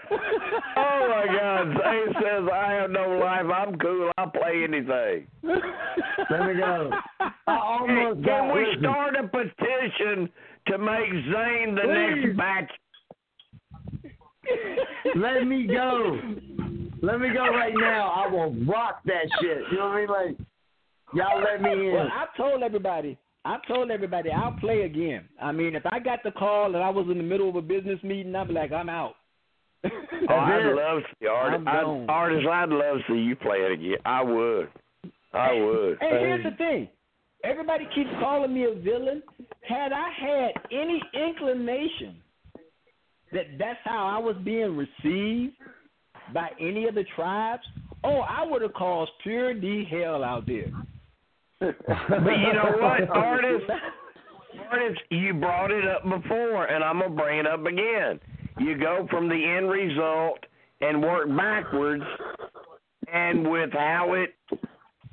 oh 0.78 1.08
my 1.10 1.26
God! 1.34 1.68
Zane 1.68 2.14
says 2.22 2.50
I 2.52 2.74
have 2.74 2.92
no 2.92 3.18
life. 3.18 3.46
I'm 3.54 3.78
cool. 3.78 4.12
I'll 4.18 4.30
play 4.30 4.64
anything. 4.64 5.28
Let 6.30 6.46
me 6.48 6.54
go. 6.56 6.92
I 7.48 7.58
almost 7.58 8.24
Can 8.24 8.48
got 8.48 8.54
we 8.54 8.66
listen, 8.66 8.80
start 8.82 9.16
a 9.16 9.24
petition 9.28 10.30
to 10.68 10.78
make 10.78 11.12
Zane 11.12 11.76
the 11.76 11.82
Please. 11.84 12.26
next 12.26 12.38
batch? 12.38 12.72
Let 15.16 15.46
me 15.46 15.68
go. 15.68 16.20
Let 17.02 17.20
me 17.20 17.30
go 17.34 17.48
right 17.50 17.74
now. 17.76 18.10
I 18.10 18.28
will 18.28 18.54
rock 18.66 19.02
that 19.06 19.26
shit. 19.42 19.60
You 19.72 19.78
know 19.78 19.86
what 19.86 19.94
I 19.94 20.00
mean? 20.00 20.08
Like, 20.10 20.38
y'all 21.14 21.42
let 21.44 21.62
me 21.62 21.88
in. 21.90 21.94
Well, 21.94 22.08
I 22.12 22.26
told 22.38 22.64
everybody. 22.64 23.18
I 23.46 23.58
told 23.68 23.92
everybody 23.92 24.32
I'll 24.32 24.58
play 24.60 24.82
again. 24.82 25.26
I 25.42 25.52
mean, 25.52 25.76
if 25.76 25.86
I 25.86 26.00
got 26.00 26.24
the 26.24 26.32
call 26.32 26.66
and 26.76 26.84
I 26.84 26.90
was 26.90 27.08
in 27.10 27.18
the 27.18 27.24
middle 27.24 27.48
of 27.48 27.56
a 27.56 27.62
business 27.62 28.02
meeting, 28.04 28.36
I'd 28.36 28.48
be 28.48 28.54
like, 28.54 28.72
I'm 28.72 28.90
out. 28.90 29.16
Oh, 29.84 30.34
I'd 30.34 30.74
love 30.74 31.02
to 31.04 31.08
see 31.20 31.28
Art, 31.28 31.54
I'm 31.54 31.68
I'd, 31.68 32.10
Artis. 32.10 32.44
I'd 32.52 32.70
love 32.70 32.98
to 32.98 33.04
see 33.14 33.20
you 33.20 33.36
play 33.36 33.58
it 33.58 33.72
again. 33.74 33.98
I 34.06 34.24
would. 34.24 34.70
I 35.34 35.54
would. 35.54 35.98
Hey, 36.00 36.20
here's 36.20 36.44
the 36.44 36.52
thing. 36.58 36.90
Everybody 37.44 37.86
keeps 37.94 38.10
calling 38.20 38.54
me 38.54 38.66
a 38.66 38.74
villain. 38.74 39.22
Had 39.68 39.92
I 39.94 40.10
had 40.20 40.52
any 40.72 41.02
inclination 41.14 42.16
that 43.32 43.46
that's 43.60 43.80
how 43.84 44.08
I 44.08 44.18
was 44.20 44.36
being 44.44 44.76
received 44.76 45.54
by 46.34 46.50
any 46.60 46.88
of 46.88 46.96
the 46.96 47.06
tribes, 47.16 47.64
oh, 48.04 48.22
I 48.22 48.44
would 48.46 48.62
have 48.62 48.74
caused 48.74 49.12
pure 49.22 49.54
D 49.54 49.86
hell 49.90 50.24
out 50.24 50.46
there. 50.48 50.72
But 51.60 51.74
you 51.80 52.54
know 52.54 52.74
what, 52.80 53.10
Artis? 53.10 53.62
Artis, 54.72 54.98
you 55.10 55.34
brought 55.34 55.72
it 55.72 55.88
up 55.88 56.04
before, 56.04 56.66
and 56.66 56.84
I'm 56.84 57.00
gonna 57.00 57.16
bring 57.16 57.40
it 57.40 57.48
up 57.48 57.66
again. 57.66 58.20
You 58.60 58.78
go 58.78 59.08
from 59.10 59.30
the 59.30 59.36
end 59.36 59.70
result 59.70 60.40
and 60.82 61.02
work 61.02 61.28
backwards, 61.36 62.04
and 63.12 63.50
with 63.50 63.72
how 63.74 64.14
it, 64.14 64.36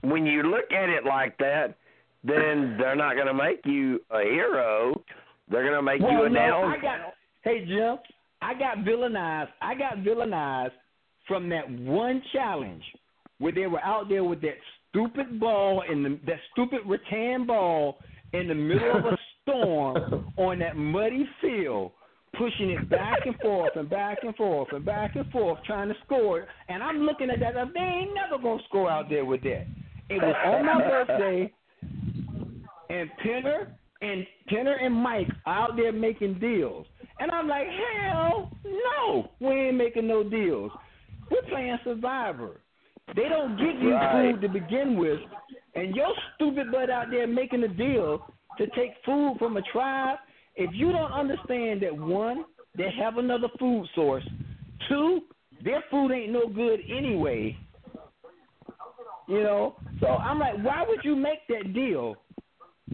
when 0.03 0.27
you 0.27 0.43
look 0.43 0.71
at 0.73 0.89
it 0.89 1.05
like 1.05 1.37
that, 1.39 1.77
then 2.23 2.77
they're 2.79 2.97
not 2.97 3.17
gonna 3.17 3.35
make 3.35 3.61
you 3.65 4.01
a 4.11 4.23
hero. 4.23 5.01
They're 5.51 5.65
gonna 5.65 5.83
make 5.83 6.01
you 6.01 6.07
Well, 6.07 6.25
a 6.25 6.29
no, 6.29 6.35
down. 6.35 6.81
Got. 6.81 7.15
Hey 7.43 7.65
Jim, 7.67 7.99
I 8.41 8.55
got 8.55 8.79
villainized. 8.79 9.51
I 9.61 9.75
got 9.75 9.99
villainized 9.99 10.73
from 11.29 11.49
that 11.51 11.71
one 11.71 12.23
challenge 12.33 12.83
where 13.39 13.53
they 13.53 13.67
were 13.67 13.81
out 13.81 14.09
there 14.09 14.25
with 14.25 14.41
that 14.43 14.57
stupid 14.89 15.39
ball 15.39 15.83
in 15.91 16.03
the 16.03 16.19
that 16.27 16.39
stupid 16.53 16.81
rattan 16.87 17.47
ball 17.47 17.99
in 18.33 18.49
the 18.49 18.55
middle 18.55 18.97
of 18.97 19.05
a 19.05 19.19
storm 19.43 20.33
on 20.37 20.59
that 20.61 20.77
muddy 20.77 21.29
field, 21.41 21.93
pushing 22.39 22.71
it 22.71 22.89
back 22.89 23.19
and 23.27 23.37
forth 23.41 23.73
and 23.77 23.89
back 23.89 24.19
and 24.23 24.35
forth 24.37 24.69
and 24.73 24.85
back 24.85 25.17
and 25.17 25.27
forth, 25.31 25.59
trying 25.65 25.89
to 25.89 25.95
score 26.05 26.41
it. 26.41 26.49
And 26.69 26.83
I'm 26.83 26.99
looking 27.01 27.31
at 27.31 27.41
that. 27.41 27.55
They 27.75 27.81
ain't 27.81 28.15
never 28.15 28.43
gonna 28.43 28.63
score 28.69 28.91
out 28.91 29.09
there 29.09 29.25
with 29.25 29.43
that. 29.43 29.67
It 30.11 30.21
was 30.23 30.35
on 30.47 30.67
my 30.67 30.79
birthday, 30.89 31.53
and 32.91 33.11
Penner 33.25 33.69
and 34.03 34.27
Penner 34.51 34.83
and 34.85 34.95
Mike 34.95 35.29
out 35.47 35.77
there 35.77 35.93
making 35.93 36.39
deals. 36.39 36.87
And 37.19 37.31
I'm 37.31 37.49
like, 37.49 37.67
hell 37.69 38.51
no, 38.65 39.31
we 39.41 39.53
ain't 39.69 39.77
making 39.77 40.07
no 40.07 40.23
deals. 40.23 40.73
We're 41.31 41.43
playing 41.49 41.79
Survivor. 41.85 42.61
They 43.15 43.29
don't 43.29 43.57
give 43.57 43.81
you 43.83 43.93
Right. 43.95 44.33
food 44.33 44.41
to 44.43 44.49
begin 44.49 44.97
with, 44.99 45.21
and 45.75 45.95
your 45.95 46.09
stupid 46.35 46.71
butt 46.73 46.91
out 46.91 47.11
there 47.11 47.27
making 47.27 47.63
a 47.63 47.69
deal 47.69 48.27
to 48.59 48.67
take 48.69 48.93
food 49.05 49.37
from 49.39 49.57
a 49.57 49.63
tribe. 49.73 50.19
If 50.57 50.71
you 50.75 50.93
don't 50.93 51.13
understand 51.13 51.83
that 51.83 51.97
one, 51.97 52.45
they 52.77 52.91
have 53.03 53.19
another 53.19 53.49
food 53.59 53.87
source. 53.95 54.25
Two, 54.89 55.23
their 55.65 55.83
food 55.91 56.13
ain't 56.13 56.33
no 56.33 56.49
good 56.49 56.81
anyway. 56.89 57.57
You 59.27 59.43
know, 59.43 59.77
so 60.01 60.07
I'm 60.09 60.39
like, 60.39 60.57
why 60.63 60.85
would 60.87 61.01
you 61.03 61.17
make 61.17 61.39
that 61.49 61.73
deal? 61.73 62.17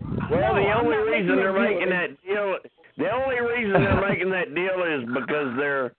Well, 0.01 0.29
the 0.31 0.37
No, 0.39 0.69
I'm 0.69 0.87
only 0.87 0.97
reason 0.99 1.37
they're 1.37 1.53
deal. 1.53 1.63
making 1.63 1.91
that 1.91 2.23
deal, 2.25 2.57
the 2.97 3.11
only 3.11 3.41
reason 3.41 3.73
they're 3.73 4.09
making 4.09 4.31
that 4.31 4.55
deal 4.55 4.85
is 4.85 5.09
because 5.13 5.57
they're 5.57 5.93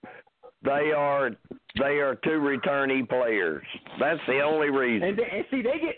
they 0.63 0.91
are 0.95 1.31
they 1.77 1.99
are 1.99 2.15
two 2.23 2.39
returnee 2.39 3.07
players. 3.09 3.63
That's 3.99 4.19
the 4.27 4.39
only 4.41 4.69
reason. 4.69 5.09
And, 5.09 5.17
they, 5.19 5.23
and 5.23 5.45
see, 5.51 5.61
they 5.61 5.79
get 5.79 5.95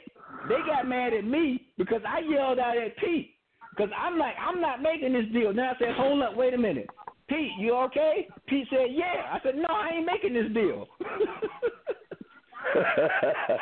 they 0.50 0.58
got 0.66 0.88
mad 0.88 1.14
at 1.14 1.26
me 1.26 1.68
because 1.78 2.02
I 2.08 2.20
yelled 2.28 2.58
out 2.58 2.78
at 2.78 2.98
Pete 2.98 3.36
because 3.76 3.92
I'm 3.98 4.18
like, 4.18 4.36
I'm 4.40 4.62
not 4.62 4.82
making 4.82 5.14
this 5.14 5.26
deal. 5.34 5.54
Now 5.54 5.72
I 5.72 5.80
said, 5.80 5.96
hold 5.98 6.22
up, 6.22 6.36
wait 6.36 6.54
a 6.54 6.58
minute, 6.58 6.88
Pete, 7.28 7.52
you 7.60 7.74
okay? 7.76 8.28
Pete 8.48 8.68
said, 8.70 8.88
yeah. 8.92 9.32
I 9.32 9.40
said, 9.44 9.56
no, 9.56 9.68
I 9.70 9.90
ain't 9.96 10.06
making 10.06 10.34
this 10.34 10.52
deal. 10.54 10.88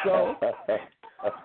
So, 0.06 0.36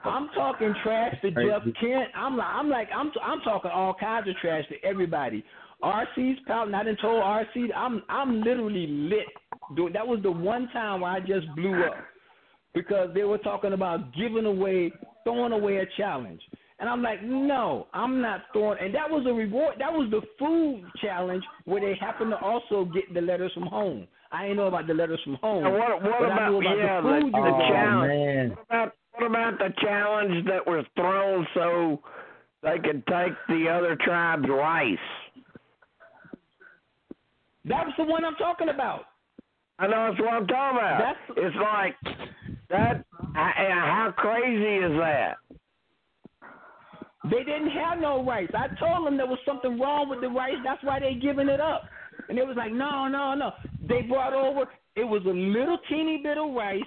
I'm 0.05 0.29
talking 0.35 0.75
trash 0.83 1.15
to 1.23 1.31
Jeff 1.31 1.63
Kent. 1.81 2.11
I'm 2.15 2.37
like, 2.37 2.49
I'm 2.49 2.69
like, 2.69 2.89
I'm 2.95 3.11
I'm 3.23 3.41
talking 3.41 3.71
all 3.71 3.95
kinds 3.95 4.29
of 4.29 4.37
trash 4.37 4.65
to 4.69 4.89
everybody. 4.89 5.45
RC's 5.83 6.39
pouting. 6.47 6.75
I 6.75 6.85
didn't 6.85 7.01
told 7.01 7.23
RC. 7.23 7.75
I'm 7.75 8.03
I'm 8.09 8.43
literally 8.43 8.87
lit. 8.87 9.27
Dude, 9.75 9.95
That 9.95 10.07
was 10.07 10.21
the 10.23 10.31
one 10.31 10.69
time 10.73 11.01
where 11.01 11.11
I 11.11 11.21
just 11.21 11.47
blew 11.55 11.85
up 11.85 11.97
because 12.75 13.11
they 13.15 13.25
were 13.25 13.39
talking 13.39 13.73
about 13.73 14.15
giving 14.15 14.47
away, 14.47 14.93
throwing 15.25 15.53
away 15.53 15.79
a 15.79 15.87
challenge. 15.97 16.41
And 16.79 16.89
I'm 16.91 17.03
like, 17.03 17.23
no, 17.23 17.87
I'm 17.95 18.21
not 18.21 18.43
throwing. 18.53 18.79
And 18.81 18.95
that 18.95 19.09
was 19.11 19.25
a 19.27 19.33
reward. 19.33 19.77
That 19.79 19.91
was 19.93 20.11
the 20.11 20.21
food 20.39 20.85
challenge 21.03 21.43
where 21.65 21.81
they 21.81 21.95
happened 21.99 22.33
to 22.33 22.39
also 22.39 22.85
get 22.93 23.13
the 23.15 23.21
letters 23.23 23.51
from 23.55 23.65
home. 23.67 24.07
I 24.31 24.47
ain't 24.47 24.57
know 24.57 24.67
about 24.67 24.87
the 24.87 24.93
letters 24.95 25.21
from 25.25 25.37
home. 25.37 25.63
Now, 25.65 25.73
what 25.73 26.03
what 26.03 26.13
but 26.21 26.31
I 26.31 26.35
about 26.35 26.51
knew 26.51 26.59
about 26.61 26.77
yeah 26.79 27.01
the 27.01 27.09
the, 27.09 27.21
food 27.21 27.33
the 27.33 27.37
you 27.39 27.43
were 27.43 27.51
getting. 27.51 27.73
challenge? 27.73 28.13
Oh, 28.13 28.27
man. 28.27 28.49
What 28.51 28.67
about 28.69 28.93
what 29.13 29.27
about 29.27 29.59
the 29.59 29.75
challenge 29.81 30.47
that 30.47 30.67
was 30.67 30.85
thrown 30.97 31.47
so 31.55 32.01
they 32.63 32.79
could 32.79 33.07
take 33.07 33.33
the 33.49 33.69
other 33.71 33.97
tribe's 34.05 34.47
rice? 34.49 34.99
That's 37.65 37.91
the 37.97 38.05
one 38.05 38.25
I'm 38.25 38.35
talking 38.37 38.69
about. 38.69 39.07
I 39.79 39.87
know 39.87 40.09
that's 40.11 40.21
what 40.21 40.33
I'm 40.35 40.47
talking 40.47 40.79
about. 40.79 40.99
That's- 40.99 41.39
it's 41.39 41.57
like 41.57 41.97
that. 42.71 43.05
I- 43.35 43.71
How 43.71 44.13
crazy 44.17 44.85
is 44.85 44.99
that? 44.99 45.37
They 47.31 47.43
didn't 47.45 47.71
have 47.71 47.99
no 47.99 48.25
rice. 48.25 48.49
I 48.55 48.69
told 48.79 49.07
them 49.07 49.17
there 49.17 49.27
was 49.27 49.39
something 49.47 49.79
wrong 49.81 50.09
with 50.09 50.21
the 50.21 50.29
rice. 50.29 50.57
That's 50.65 50.83
why 50.85 51.01
they 51.01 51.15
giving 51.15 51.49
it 51.49 51.61
up. 51.61 51.85
And 52.29 52.39
they 52.39 52.43
was 52.43 52.57
like, 52.57 52.73
no, 52.73 53.09
no, 53.09 53.35
no. 53.35 53.51
They 53.89 54.03
brought 54.03 54.33
over. 54.33 54.65
It 54.97 55.05
was 55.05 55.23
a 55.27 55.29
little 55.31 55.79
teeny 55.89 56.21
bit 56.23 56.39
of 56.39 56.55
rice, 56.55 56.81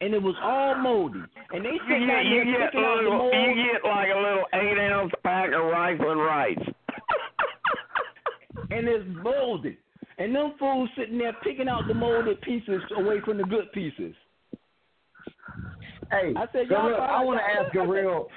and 0.00 0.14
it 0.14 0.22
was 0.22 0.34
all 0.42 0.76
moldy. 0.76 1.20
And 1.50 1.64
they 1.64 1.70
You 1.70 1.80
sitting 1.88 2.10
out 2.10 2.22
get, 2.22 2.26
you 2.26 2.44
there 2.44 2.58
get, 2.58 2.70
picking 2.72 2.84
out 2.84 2.96
the 2.96 3.02
little, 3.02 3.18
mold. 3.18 3.34
you 3.34 3.54
get 3.72 3.88
like 3.88 4.08
a 4.14 4.18
little 4.18 4.44
eight 4.54 4.78
ounce 4.92 5.12
pack 5.24 5.48
of 5.52 5.64
rifling 5.66 6.18
rice. 6.18 6.66
and 8.70 8.88
it's 8.88 9.04
moldy. 9.22 9.78
And 10.18 10.34
them 10.34 10.54
fools 10.58 10.88
sitting 10.96 11.18
there 11.18 11.34
picking 11.42 11.68
out 11.68 11.82
the 11.88 11.94
molded 11.94 12.40
pieces 12.40 12.80
away 12.96 13.20
from 13.24 13.38
the 13.38 13.44
good 13.44 13.70
pieces. 13.72 14.14
Hey, 16.10 16.32
I 16.36 16.46
said, 16.52 16.66
so 16.68 16.74
y'all 16.76 16.90
look, 16.90 17.00
I 17.00 17.22
want 17.24 17.40
to 17.40 17.44
ask 17.44 17.74
a 17.74 17.86
real 17.86 18.28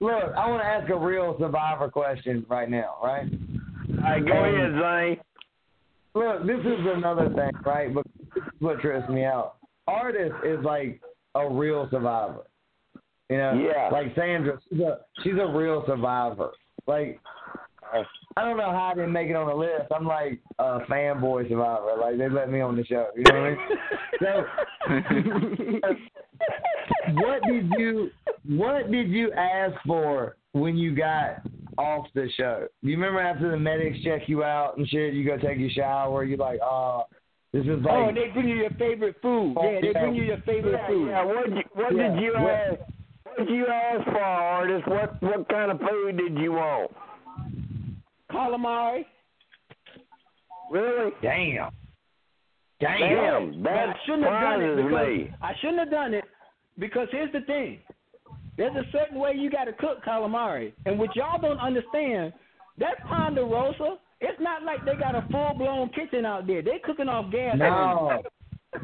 look. 0.00 0.32
I 0.36 0.48
want 0.48 0.62
to 0.62 0.66
ask 0.66 0.90
a 0.90 0.98
real 0.98 1.36
survivor 1.38 1.88
question 1.90 2.44
right 2.48 2.68
now, 2.68 2.96
right? 3.02 3.26
All 3.90 3.96
right, 4.02 4.24
go 4.24 4.32
ahead, 4.32 4.70
um, 4.72 4.80
Zane. 4.80 5.20
Look, 6.14 6.46
this 6.46 6.60
is 6.60 6.86
another 6.94 7.28
thing, 7.28 7.52
right? 7.64 7.92
But 7.94 8.04
this 8.34 8.42
is 8.44 8.60
what 8.60 8.80
trips 8.80 9.08
me 9.08 9.24
out. 9.24 9.56
Artis 9.86 10.32
is 10.44 10.58
like 10.64 11.00
a 11.34 11.48
real 11.48 11.88
survivor. 11.90 12.44
You 13.28 13.36
know, 13.36 13.52
Yeah. 13.54 13.88
like 13.92 14.14
Sandra, 14.16 14.58
she's 14.68 14.80
a 14.80 14.98
she's 15.22 15.34
a 15.40 15.46
real 15.46 15.84
survivor. 15.86 16.50
Like, 16.88 17.20
I 18.36 18.44
don't 18.44 18.56
know 18.56 18.70
how 18.70 18.90
I 18.92 18.94
didn't 18.94 19.12
make 19.12 19.28
it 19.30 19.36
on 19.36 19.46
the 19.46 19.54
list. 19.54 19.90
I'm 19.94 20.06
like 20.06 20.40
a 20.58 20.80
fanboy 20.90 21.48
survivor. 21.48 21.94
Like 22.00 22.18
they 22.18 22.28
let 22.28 22.50
me 22.50 22.60
on 22.60 22.76
the 22.76 22.84
show. 22.84 23.06
You 23.16 23.22
know 23.30 23.40
what 23.40 23.46
I 23.46 23.50
mean? 23.50 23.58
So, 24.20 24.44
what 27.14 27.42
did 27.44 27.70
you 27.78 28.10
what 28.48 28.90
did 28.90 29.08
you 29.10 29.32
ask 29.32 29.74
for 29.86 30.36
when 30.52 30.76
you 30.76 30.94
got 30.94 31.42
off 31.78 32.06
the 32.14 32.28
show? 32.36 32.66
Do 32.82 32.88
you 32.90 32.96
remember 32.96 33.20
after 33.20 33.50
the 33.50 33.58
medics 33.58 33.98
check 34.04 34.22
you 34.28 34.42
out 34.44 34.76
and 34.76 34.88
shit, 34.88 35.14
you 35.14 35.24
go 35.24 35.36
take 35.36 35.58
your 35.58 35.70
shower, 35.70 36.24
you're 36.24 36.38
like, 36.38 36.60
oh, 36.62 37.04
this 37.52 37.62
is 37.64 37.70
oh, 37.70 37.74
like 37.74 37.88
oh, 37.88 38.10
they 38.14 38.28
bring 38.32 38.48
you 38.48 38.56
your 38.56 38.70
favorite 38.70 39.16
food. 39.22 39.56
Yeah, 39.60 39.80
they 39.82 39.92
bring 39.92 40.14
you 40.14 40.22
your 40.24 40.40
favorite 40.46 40.72
Yeah, 40.72 40.86
food. 40.88 41.08
yeah. 41.08 41.24
What 41.24 41.36
what 41.74 41.96
Yeah, 41.96 42.14
did 42.14 42.22
you 42.22 42.32
what- 42.34 42.50
ask? 42.50 42.80
What 43.24 43.46
did 43.46 43.54
you 43.54 43.66
ask 43.66 44.04
for, 44.04 44.18
Artis? 44.22 44.82
What 44.86 45.22
what 45.22 45.48
kind 45.48 45.70
of 45.70 45.78
food 45.80 46.16
did 46.16 46.36
you 46.38 46.52
want? 46.52 46.90
Calamari. 48.32 49.04
Really? 50.70 51.12
Damn. 51.22 51.70
Damn, 52.80 53.62
But 53.62 53.72
I 53.72 53.86
that 53.86 53.96
shouldn't 54.06 54.24
have 54.24 54.40
done 54.42 54.62
it 54.62 54.76
because 54.76 55.06
me. 55.06 55.34
I 55.42 55.52
shouldn't 55.60 55.78
have 55.80 55.90
done 55.90 56.14
it 56.14 56.24
because 56.78 57.08
here's 57.12 57.32
the 57.32 57.42
thing. 57.42 57.80
There's 58.56 58.74
a 58.74 58.84
certain 58.90 59.18
way 59.18 59.32
you 59.36 59.50
got 59.50 59.64
to 59.64 59.72
cook 59.72 60.02
calamari, 60.04 60.72
and 60.86 60.98
what 60.98 61.14
y'all 61.14 61.40
don't 61.40 61.58
understand, 61.58 62.32
that 62.78 63.02
Ponderosa, 63.06 63.96
it's 64.20 64.40
not 64.40 64.62
like 64.64 64.84
they 64.84 64.94
got 64.96 65.14
a 65.14 65.26
full 65.30 65.54
blown 65.56 65.88
kitchen 65.90 66.24
out 66.24 66.46
there. 66.46 66.62
They 66.62 66.80
cooking 66.84 67.08
off 67.08 67.30
gas. 67.30 67.56
No. 67.58 68.22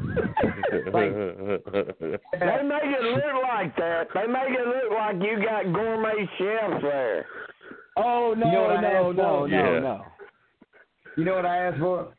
They 0.87 2.63
make 2.63 2.83
it 2.83 3.03
look 3.03 3.43
like 3.43 3.75
that. 3.77 4.07
They 4.13 4.27
make 4.27 4.49
it 4.49 4.67
look 4.67 4.91
like 4.97 5.15
you 5.15 5.41
got 5.43 5.71
gourmet 5.73 6.27
chefs 6.37 6.81
there. 6.81 7.25
Oh 7.95 8.33
no, 8.37 8.45
You 8.45 8.51
know 8.51 8.81
no, 8.81 9.11
no, 9.11 9.45
no, 9.45 9.45
Yeah. 9.45 9.79
no. 9.79 10.05
You 11.15 11.23
know 11.25 11.35
what 11.35 11.45
I 11.45 11.67
asked 11.67 11.79
for? 11.79 12.13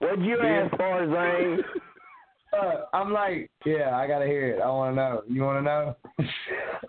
What'd 0.00 0.24
you 0.24 0.38
ask 0.40 0.76
for, 0.76 1.06
Zane? 1.06 1.64
Uh, 2.52 2.80
I'm 2.92 3.12
like, 3.12 3.48
yeah, 3.64 3.94
I 3.94 4.08
gotta 4.08 4.26
hear 4.26 4.48
it. 4.54 4.60
I 4.60 4.66
want 4.66 4.90
to 4.90 4.96
know. 4.96 5.22
You 5.28 5.42
want 5.44 5.58
to 5.58 5.62
know? 5.62 5.96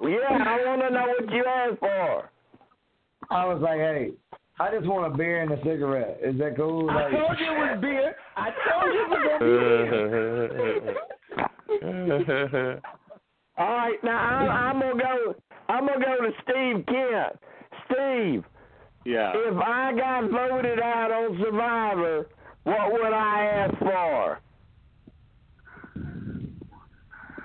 Yeah, 0.01 0.39
I 0.43 0.57
want 0.65 0.81
to 0.81 0.89
know 0.89 1.05
what 1.05 1.31
you 1.31 1.45
asked 1.45 1.77
for. 1.79 2.31
I 3.29 3.45
was 3.45 3.61
like, 3.61 3.77
hey, 3.77 4.09
I 4.59 4.71
just 4.75 4.87
want 4.87 5.13
a 5.13 5.15
beer 5.15 5.43
and 5.43 5.51
a 5.51 5.57
cigarette. 5.57 6.19
Is 6.23 6.35
that 6.39 6.55
cool? 6.57 6.89
I 6.89 7.11
told 7.11 7.39
you 7.39 7.45
it 7.45 7.59
was 7.59 7.77
beer. 7.79 8.15
I 8.35 8.49
told 8.71 8.91
you 8.91 9.01
it 9.03 9.09
was 9.11 10.95
gonna 11.79 12.37
be 12.39 12.47
beer. 12.49 12.81
All 13.59 13.67
right, 13.75 14.03
now 14.03 14.17
I'm, 14.17 14.49
I'm 14.49 14.79
gonna 14.81 15.03
go. 15.03 15.35
I'm 15.69 15.85
gonna 15.85 16.03
go 16.03 16.25
to 16.25 16.31
Steve 16.41 16.85
Kent. 16.87 17.37
Steve, 17.85 18.43
Yeah. 19.05 19.31
if 19.35 19.57
I 19.57 19.93
got 19.95 20.31
voted 20.31 20.79
out 20.79 21.11
on 21.11 21.37
Survivor, 21.43 22.25
what 22.63 22.91
would 22.91 23.13
I 23.13 23.45
ask 23.45 23.77
for? 23.79 24.39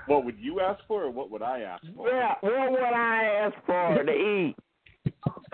What 0.07 0.25
would 0.25 0.39
you 0.39 0.61
ask 0.61 0.81
for, 0.87 1.05
or 1.05 1.11
what 1.11 1.31
would 1.31 1.43
I 1.43 1.61
ask 1.61 1.85
for? 1.97 2.09
Yeah, 2.09 2.35
what 2.41 2.71
would 2.71 2.81
I 2.83 3.25
ask 3.25 3.55
for 3.67 4.05
to 4.05 4.13
eat? 4.13 4.55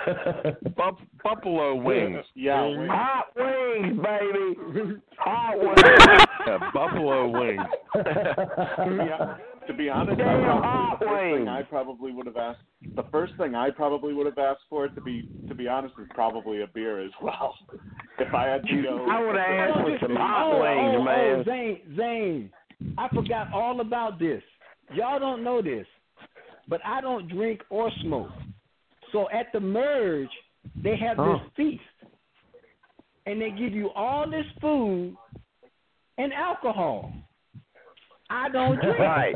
Buff- 0.77 0.99
buffalo 1.23 1.75
wings. 1.77 2.25
Yeah. 2.35 2.67
wings. 2.67 2.89
Hot 2.91 3.27
wings, 3.37 3.99
baby. 4.03 5.01
Hot 5.19 5.59
wings. 5.59 6.27
Yeah, 6.47 6.71
buffalo 6.75 7.29
wings. 7.29 7.63
yeah. 7.97 9.37
To 9.69 9.75
be 9.75 9.89
honest, 9.89 10.21
I 10.21 10.95
probably, 10.99 10.99
the 10.99 11.07
first 11.07 11.37
thing 11.37 11.49
I 11.49 11.63
probably 11.63 12.13
would 12.13 12.27
have 12.27 12.37
asked. 12.37 12.61
The 12.97 13.05
first 13.13 13.33
thing 13.37 13.55
I 13.55 13.71
probably 13.71 14.13
would 14.13 14.27
have 14.27 14.39
asked 14.39 14.63
for, 14.69 14.89
to 14.89 15.01
be 15.01 15.29
to 15.49 15.55
be 15.55 15.69
honest, 15.69 15.95
is 16.01 16.09
probably 16.15 16.63
a 16.63 16.67
beer 16.67 17.05
as 17.05 17.13
well. 17.23 17.55
If 18.19 18.35
I 18.35 18.47
had 18.47 18.63
to 18.65 18.83
go, 18.83 19.07
I 19.11 19.21
would 19.21 19.35
have 19.35 19.47
asked 19.47 19.81
for 19.81 19.99
some 20.03 20.17
hot 20.17 20.53
oh, 20.53 20.61
wings, 20.61 20.95
oh, 20.95 21.01
oh 21.01 21.05
man. 21.05 21.41
Oh, 21.41 21.45
Zane, 21.45 21.97
Zane, 21.97 22.51
I 22.99 23.09
forgot 23.09 23.53
all 23.53 23.81
about 23.81 24.19
this. 24.19 24.43
Y'all 24.95 25.19
don't 25.19 25.43
know 25.43 25.63
this, 25.63 25.87
but 26.69 26.81
I 26.85 27.01
don't 27.01 27.27
drink 27.29 27.63
or 27.71 27.91
smoke. 28.03 28.29
So 29.13 29.29
at 29.31 29.47
the 29.53 29.61
merge, 29.61 30.29
they 30.85 30.97
have 30.97 31.19
Oh. 31.19 31.39
this 31.39 31.53
feast, 31.57 31.83
and 33.27 33.41
they 33.41 33.51
give 33.51 33.73
you 33.73 33.91
all 33.91 34.31
this 34.31 34.47
food 34.61 35.17
and 36.19 36.33
alcohol. 36.33 37.13
I 38.31 38.51
don't 38.51 38.81
drink. 38.81 38.99
Right. 38.99 39.35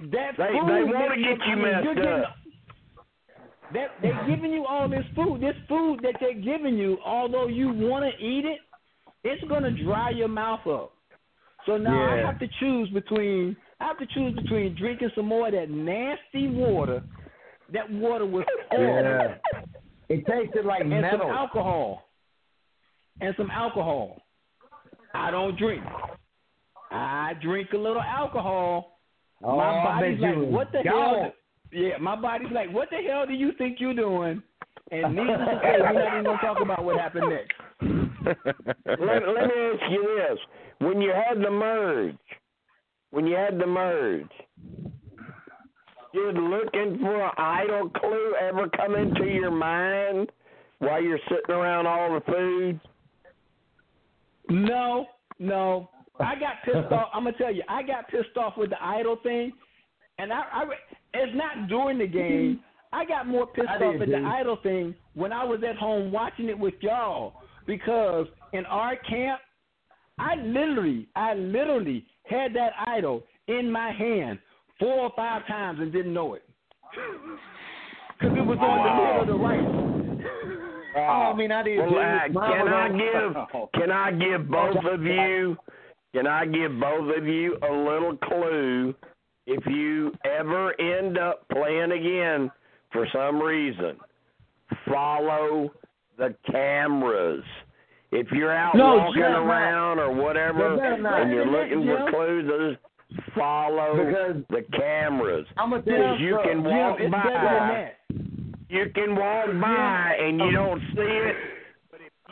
That 0.00 0.36
They- 0.36 0.46
food 0.58 0.68
they 0.68 0.82
wanna 0.84 1.16
get 1.16 1.26
you 1.26 1.42
I 1.42 1.54
mean, 1.54 1.62
messed 1.64 1.84
you're 1.84 1.94
getting- 1.94 2.10
up. 2.24 2.36
That 3.72 3.90
they're 4.02 4.24
giving 4.26 4.52
you 4.52 4.66
all 4.66 4.88
this 4.88 5.06
food. 5.14 5.40
This 5.40 5.56
food 5.68 6.00
that 6.02 6.16
they're 6.18 6.34
giving 6.34 6.76
you, 6.76 6.98
although 7.04 7.46
you 7.46 7.68
want 7.72 8.04
to 8.04 8.24
eat 8.24 8.44
it, 8.44 8.58
it's 9.22 9.42
gonna 9.44 9.70
dry 9.70 10.10
your 10.10 10.28
mouth 10.28 10.66
up. 10.66 10.92
So 11.66 11.76
now 11.76 12.12
I 12.12 12.16
have 12.16 12.38
to 12.40 12.48
choose 12.58 12.88
between 12.90 13.56
I 13.80 13.84
have 13.86 13.98
to 13.98 14.06
choose 14.06 14.34
between 14.34 14.74
drinking 14.74 15.10
some 15.14 15.26
more 15.26 15.46
of 15.46 15.52
that 15.52 15.70
nasty 15.70 16.48
water. 16.48 17.02
That 17.70 17.88
water 17.90 18.26
was 18.26 18.44
horrible. 18.70 19.36
yeah. 19.52 19.62
It 20.08 20.26
tasted 20.26 20.64
like 20.66 20.80
and 20.80 20.90
metal. 20.90 21.20
some 21.20 21.30
alcohol. 21.30 22.08
And 23.20 23.34
some 23.36 23.50
alcohol. 23.50 24.20
I 25.14 25.30
don't 25.30 25.56
drink. 25.56 25.84
I 26.90 27.34
drink 27.40 27.72
a 27.72 27.76
little 27.78 28.02
alcohol. 28.02 28.89
Oh, 29.42 29.56
my 29.56 29.84
body's 29.84 30.20
like, 30.20 30.36
you 30.36 30.44
what 30.44 30.72
the 30.72 30.82
gone. 30.84 31.18
hell? 31.18 31.32
Yeah, 31.72 31.98
my 31.98 32.16
body's 32.16 32.52
like, 32.52 32.72
what 32.72 32.90
the 32.90 32.98
hell 33.08 33.26
do 33.26 33.32
you 33.32 33.52
think 33.56 33.78
you're 33.80 33.94
doing? 33.94 34.42
And 34.90 35.14
needless 35.16 35.38
to 35.38 35.60
say, 35.62 35.80
we're 35.80 35.92
not 35.92 36.12
even 36.12 36.24
gonna 36.24 36.38
talk 36.40 36.60
about 36.60 36.84
what 36.84 36.98
happened 36.98 37.30
next. 37.30 37.54
let, 38.86 39.28
let 39.28 39.46
me 39.46 39.54
ask 39.72 39.90
you 39.90 40.18
this: 40.28 40.38
When 40.78 41.00
you 41.00 41.12
had 41.12 41.38
the 41.38 41.50
merge, 41.50 42.16
when 43.10 43.26
you 43.26 43.36
had 43.36 43.58
the 43.58 43.66
merge, 43.66 44.30
did 46.12 46.34
looking 46.36 46.98
for 47.00 47.24
an 47.24 47.30
idol 47.38 47.88
clue 47.90 48.34
ever 48.40 48.68
come 48.70 48.96
into 48.96 49.26
your 49.26 49.52
mind 49.52 50.30
while 50.80 51.02
you're 51.02 51.20
sitting 51.28 51.54
around 51.54 51.86
all 51.86 52.14
the 52.14 52.20
food? 52.32 52.80
No, 54.48 55.06
no. 55.38 55.88
I 56.20 56.34
got 56.34 56.62
pissed 56.64 56.92
off. 56.92 57.08
I'm 57.14 57.24
gonna 57.24 57.36
tell 57.36 57.52
you, 57.52 57.62
I 57.68 57.82
got 57.82 58.08
pissed 58.08 58.36
off 58.36 58.54
with 58.56 58.70
the 58.70 58.82
idol 58.82 59.18
thing, 59.22 59.52
and 60.18 60.32
I, 60.32 60.42
I 60.52 60.64
it's 61.14 61.32
not 61.34 61.68
during 61.68 61.98
the 61.98 62.06
game. 62.06 62.60
I 62.92 63.04
got 63.04 63.28
more 63.28 63.46
pissed 63.46 63.68
I 63.68 63.76
off 63.76 64.02
at 64.02 64.08
the 64.08 64.16
idol 64.16 64.58
thing 64.64 64.94
when 65.14 65.32
I 65.32 65.44
was 65.44 65.60
at 65.68 65.76
home 65.76 66.10
watching 66.10 66.48
it 66.48 66.58
with 66.58 66.74
y'all 66.80 67.34
because 67.64 68.26
in 68.52 68.66
our 68.66 68.96
camp, 68.96 69.40
I 70.18 70.34
literally, 70.34 71.08
I 71.14 71.34
literally 71.34 72.04
had 72.24 72.52
that 72.54 72.72
idol 72.86 73.22
in 73.46 73.70
my 73.70 73.92
hand 73.92 74.40
four 74.80 74.92
or 74.92 75.12
five 75.14 75.46
times 75.46 75.78
and 75.80 75.92
didn't 75.92 76.12
know 76.12 76.34
it 76.34 76.42
because 78.18 78.36
it 78.36 78.44
was 78.44 78.58
on 78.60 78.84
the 78.84 78.94
middle 79.02 79.20
of 79.20 79.26
the 79.28 79.34
right. 79.34 79.80
Oh, 80.96 81.32
I 81.32 81.36
mean, 81.36 81.52
I 81.52 81.62
did. 81.62 81.78
Well, 81.78 81.88
uh, 81.90 82.28
can 82.32 82.68
I 82.68 82.88
give 82.88 83.70
can 83.74 83.90
I 83.92 84.10
give 84.10 84.50
both 84.50 84.84
of 84.84 85.02
you 85.02 85.56
can 86.14 86.26
I 86.26 86.44
give 86.46 86.78
both 86.80 87.16
of 87.16 87.26
you 87.26 87.56
a 87.62 87.72
little 87.72 88.16
clue 88.16 88.94
if 89.46 89.64
you 89.66 90.12
ever 90.24 90.78
end 90.80 91.18
up 91.18 91.46
playing 91.52 91.92
again 91.92 92.50
for 92.92 93.06
some 93.12 93.40
reason? 93.40 93.96
Follow 94.88 95.72
the 96.18 96.34
cameras. 96.50 97.44
If 98.12 98.26
you're 98.32 98.54
out 98.54 98.74
No, 98.74 98.96
walking 98.96 99.22
Jim, 99.22 99.32
around 99.32 99.98
or 100.00 100.12
whatever 100.12 100.74
and 100.82 101.30
you're 101.30 101.46
looking 101.46 101.84
for 101.86 101.98
Jim. 101.98 102.08
clues, 102.12 102.76
uh, 103.16 103.20
follow 103.38 104.04
Because 104.04 104.42
the 104.50 104.62
cameras. 104.76 105.46
I'm 105.56 105.70
Because 105.70 106.18
you, 106.20 106.38
can 106.44 106.64
walk 106.64 106.98
it's 107.00 107.10
by. 107.10 107.22
better 107.22 107.34
than 107.58 107.68
that. 107.68 107.96
You 108.68 108.86
can 108.94 109.14
walk 109.16 109.46
by 109.60 110.16
and 110.20 110.38
you 110.38 110.46
oh. 110.46 110.52
don't 110.52 110.80
see 110.94 111.02
it. 111.02 111.36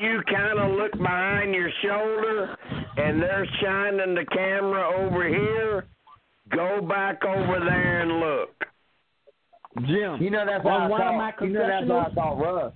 You 0.00 0.22
kind 0.30 0.58
of 0.58 0.72
look 0.76 0.92
behind 0.92 1.54
your 1.54 1.70
shoulder 1.82 2.56
and 2.96 3.20
they're 3.22 3.46
shining 3.62 4.14
the 4.14 4.24
camera 4.32 4.88
over 5.06 5.28
here. 5.28 5.86
Go 6.54 6.80
back 6.86 7.24
over 7.24 7.58
there 7.60 8.00
and 8.02 8.20
look. 8.20 8.50
Jim, 9.86 10.20
You 10.22 10.30
know 10.30 10.44
that's 10.46 10.64
on 10.64 10.70
how 10.72 10.86
I 10.86 10.88
one 10.88 11.00
of 11.00 11.06
thought. 11.06 11.16
my 11.40 11.46
you 11.46 11.52
know 11.52 11.66
that's 11.68 11.90
I 12.10 12.14
thought 12.14 12.38
Russ. 12.40 12.72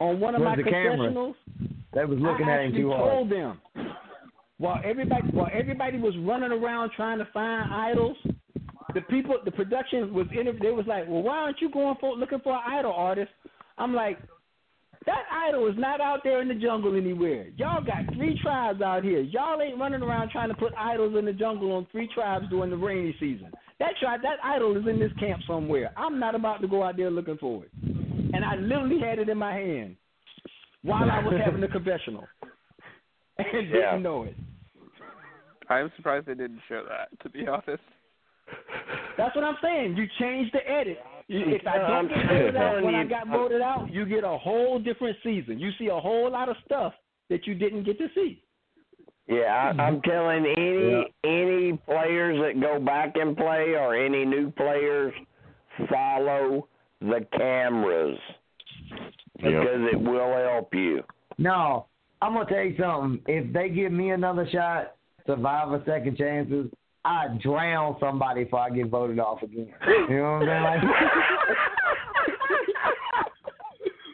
on 0.00 0.20
one 0.20 0.34
of 0.34 0.40
Where's 0.42 0.56
my 0.58 0.62
the 0.62 0.70
camera? 0.70 1.32
They 1.94 2.04
was 2.04 2.18
looking 2.20 2.46
I 2.48 2.52
at 2.54 2.60
him 2.60 2.66
actually 2.66 2.82
too 2.82 2.90
hard. 2.90 3.10
told 3.12 3.30
them 3.30 3.60
while 4.58 4.80
everybody 4.84 5.22
while 5.32 5.50
everybody 5.52 5.98
was 5.98 6.14
running 6.18 6.52
around 6.52 6.90
trying 6.94 7.18
to 7.18 7.28
find 7.32 7.72
idols, 7.72 8.16
the 8.94 9.00
people 9.02 9.36
the 9.44 9.50
production 9.50 10.12
was 10.12 10.26
in 10.32 10.46
they 10.60 10.70
was 10.70 10.86
like, 10.86 11.08
Well, 11.08 11.22
why 11.22 11.38
aren't 11.38 11.60
you 11.60 11.70
going 11.70 11.96
for 12.00 12.14
looking 12.16 12.40
for 12.40 12.52
an 12.54 12.60
idol 12.66 12.92
Artis? 12.92 13.28
I'm 13.78 13.94
like, 13.94 14.18
that 15.06 15.22
idol 15.48 15.68
is 15.68 15.76
not 15.78 16.00
out 16.00 16.20
there 16.24 16.42
in 16.42 16.48
the 16.48 16.54
jungle 16.54 16.96
anywhere. 16.96 17.46
Y'all 17.56 17.82
got 17.84 18.12
three 18.14 18.38
tribes 18.42 18.82
out 18.82 19.04
here. 19.04 19.20
Y'all 19.20 19.60
ain't 19.62 19.78
running 19.78 20.02
around 20.02 20.30
trying 20.30 20.48
to 20.48 20.54
put 20.54 20.72
idols 20.76 21.14
in 21.18 21.24
the 21.24 21.32
jungle 21.32 21.72
on 21.72 21.86
three 21.92 22.08
tribes 22.14 22.46
during 22.50 22.70
the 22.70 22.76
rainy 22.76 23.14
season. 23.20 23.50
That 23.78 23.92
tribe, 24.00 24.20
that 24.22 24.38
idol 24.44 24.76
is 24.76 24.86
in 24.88 24.98
this 24.98 25.12
camp 25.20 25.40
somewhere. 25.46 25.92
I'm 25.96 26.18
not 26.18 26.34
about 26.34 26.60
to 26.62 26.68
go 26.68 26.82
out 26.82 26.96
there 26.96 27.10
looking 27.10 27.38
for 27.38 27.64
it. 27.64 27.70
And 28.34 28.44
I 28.44 28.56
literally 28.56 29.00
had 29.00 29.18
it 29.18 29.28
in 29.28 29.38
my 29.38 29.54
hand 29.54 29.96
while 30.82 31.10
I 31.10 31.20
was 31.22 31.34
having 31.44 31.60
the 31.60 31.68
confessional 31.68 32.26
and 33.38 33.52
didn't 33.52 33.80
Yeah. 33.80 33.98
know 33.98 34.24
it. 34.24 34.34
I'm 35.70 35.92
surprised 35.96 36.26
they 36.26 36.34
didn't 36.34 36.60
show 36.68 36.82
that. 36.88 37.08
To 37.22 37.28
be 37.30 37.46
honest. 37.46 37.82
That's 39.16 39.34
what 39.36 39.44
I'm 39.44 39.56
saying. 39.62 39.96
You 39.96 40.06
change 40.18 40.50
the 40.52 40.60
edit. 40.68 40.98
You- 41.28 41.44
If 41.46 41.66
I 41.66 41.78
don't 41.78 42.08
get 42.08 42.26
voted 42.26 42.56
out 42.56 42.70
telling 42.70 42.84
when 42.84 42.94
I 42.94 43.04
got 43.04 43.28
voted 43.28 43.60
out, 43.60 43.92
you 43.92 44.06
get 44.06 44.24
a 44.24 44.38
whole 44.38 44.78
different 44.78 45.16
season. 45.22 45.58
You 45.58 45.70
see 45.78 45.88
a 45.88 46.00
whole 46.00 46.30
lot 46.30 46.48
of 46.48 46.56
stuff 46.64 46.94
that 47.28 47.46
you 47.46 47.54
didn't 47.54 47.84
get 47.84 47.98
to 47.98 48.08
see. 48.14 48.42
Yeah, 49.26 49.74
I, 49.78 49.82
I'm 49.82 50.00
mm-hmm. 50.00 50.10
telling 50.10 50.46
any 50.46 51.14
any 51.22 51.76
players 51.84 52.40
that 52.40 52.60
go 52.60 52.80
back 52.80 53.16
and 53.16 53.36
play 53.36 53.74
or 53.74 53.94
any 53.94 54.24
new 54.24 54.50
players 54.52 55.12
follow 55.90 56.66
the 57.00 57.26
cameras 57.36 58.18
because 59.36 59.86
it 59.92 60.00
will 60.00 60.32
help 60.32 60.74
you. 60.74 61.02
No, 61.36 61.86
I'm 62.22 62.32
gonna 62.32 62.48
tell 62.48 62.64
you 62.64 62.76
something. 62.78 63.20
If 63.26 63.52
they 63.52 63.68
give 63.68 63.92
me 63.92 64.10
another 64.10 64.48
shot, 64.50 64.94
Survivor 65.26 65.82
Second 65.86 66.16
Chances, 66.16 66.70
I 67.04 67.28
drown 67.42 67.96
somebody 68.00 68.44
before 68.44 68.60
I 68.60 68.70
get 68.70 68.88
voted 68.88 69.18
off 69.18 69.42
again. 69.42 69.68
You 70.08 70.16
know 70.16 70.38
what 70.40 70.48
I'm 70.48 70.80
saying? 70.80 70.84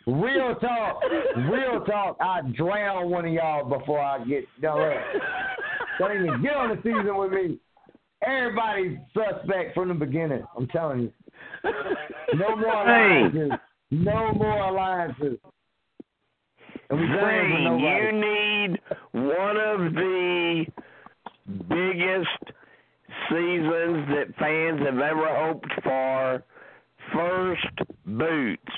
Like, 0.07 0.23
real 0.23 0.55
talk, 0.57 1.03
real 1.51 1.81
talk. 1.87 2.17
I 2.21 2.41
drown 2.55 3.11
one 3.11 3.25
of 3.27 3.33
y'all 3.33 3.65
before 3.79 4.01
I 4.01 4.23
get 4.25 4.45
done. 4.61 4.97
Don't 5.99 6.13
even 6.13 6.43
get 6.43 6.55
on 6.55 6.69
the 6.71 6.77
season 6.83 7.17
with 7.17 7.33
me. 7.33 7.59
Everybody's 8.27 8.99
suspect 9.13 9.75
from 9.75 9.89
the 9.89 9.95
beginning. 9.95 10.45
I'm 10.57 10.67
telling 10.69 11.01
you. 11.03 11.13
No 12.35 12.57
more 12.57 12.85
Hey. 12.85 13.23
alliances. 13.23 13.51
No 13.91 14.33
more 14.33 14.59
alliances. 14.59 15.39
And 16.91 17.01
we 17.01 17.07
friends 17.07 17.53
Zane, 17.53 17.79
you 17.81 18.13
need 18.13 18.81
one 19.13 19.57
of 19.57 19.95
the 19.95 20.67
biggest 21.69 22.29
seasons 23.31 24.09
that 24.09 24.35
fans 24.39 24.81
have 24.81 24.99
ever 24.99 25.29
hoped 25.47 25.73
for. 25.83 26.45
First 27.13 27.89
boots. 28.07 28.73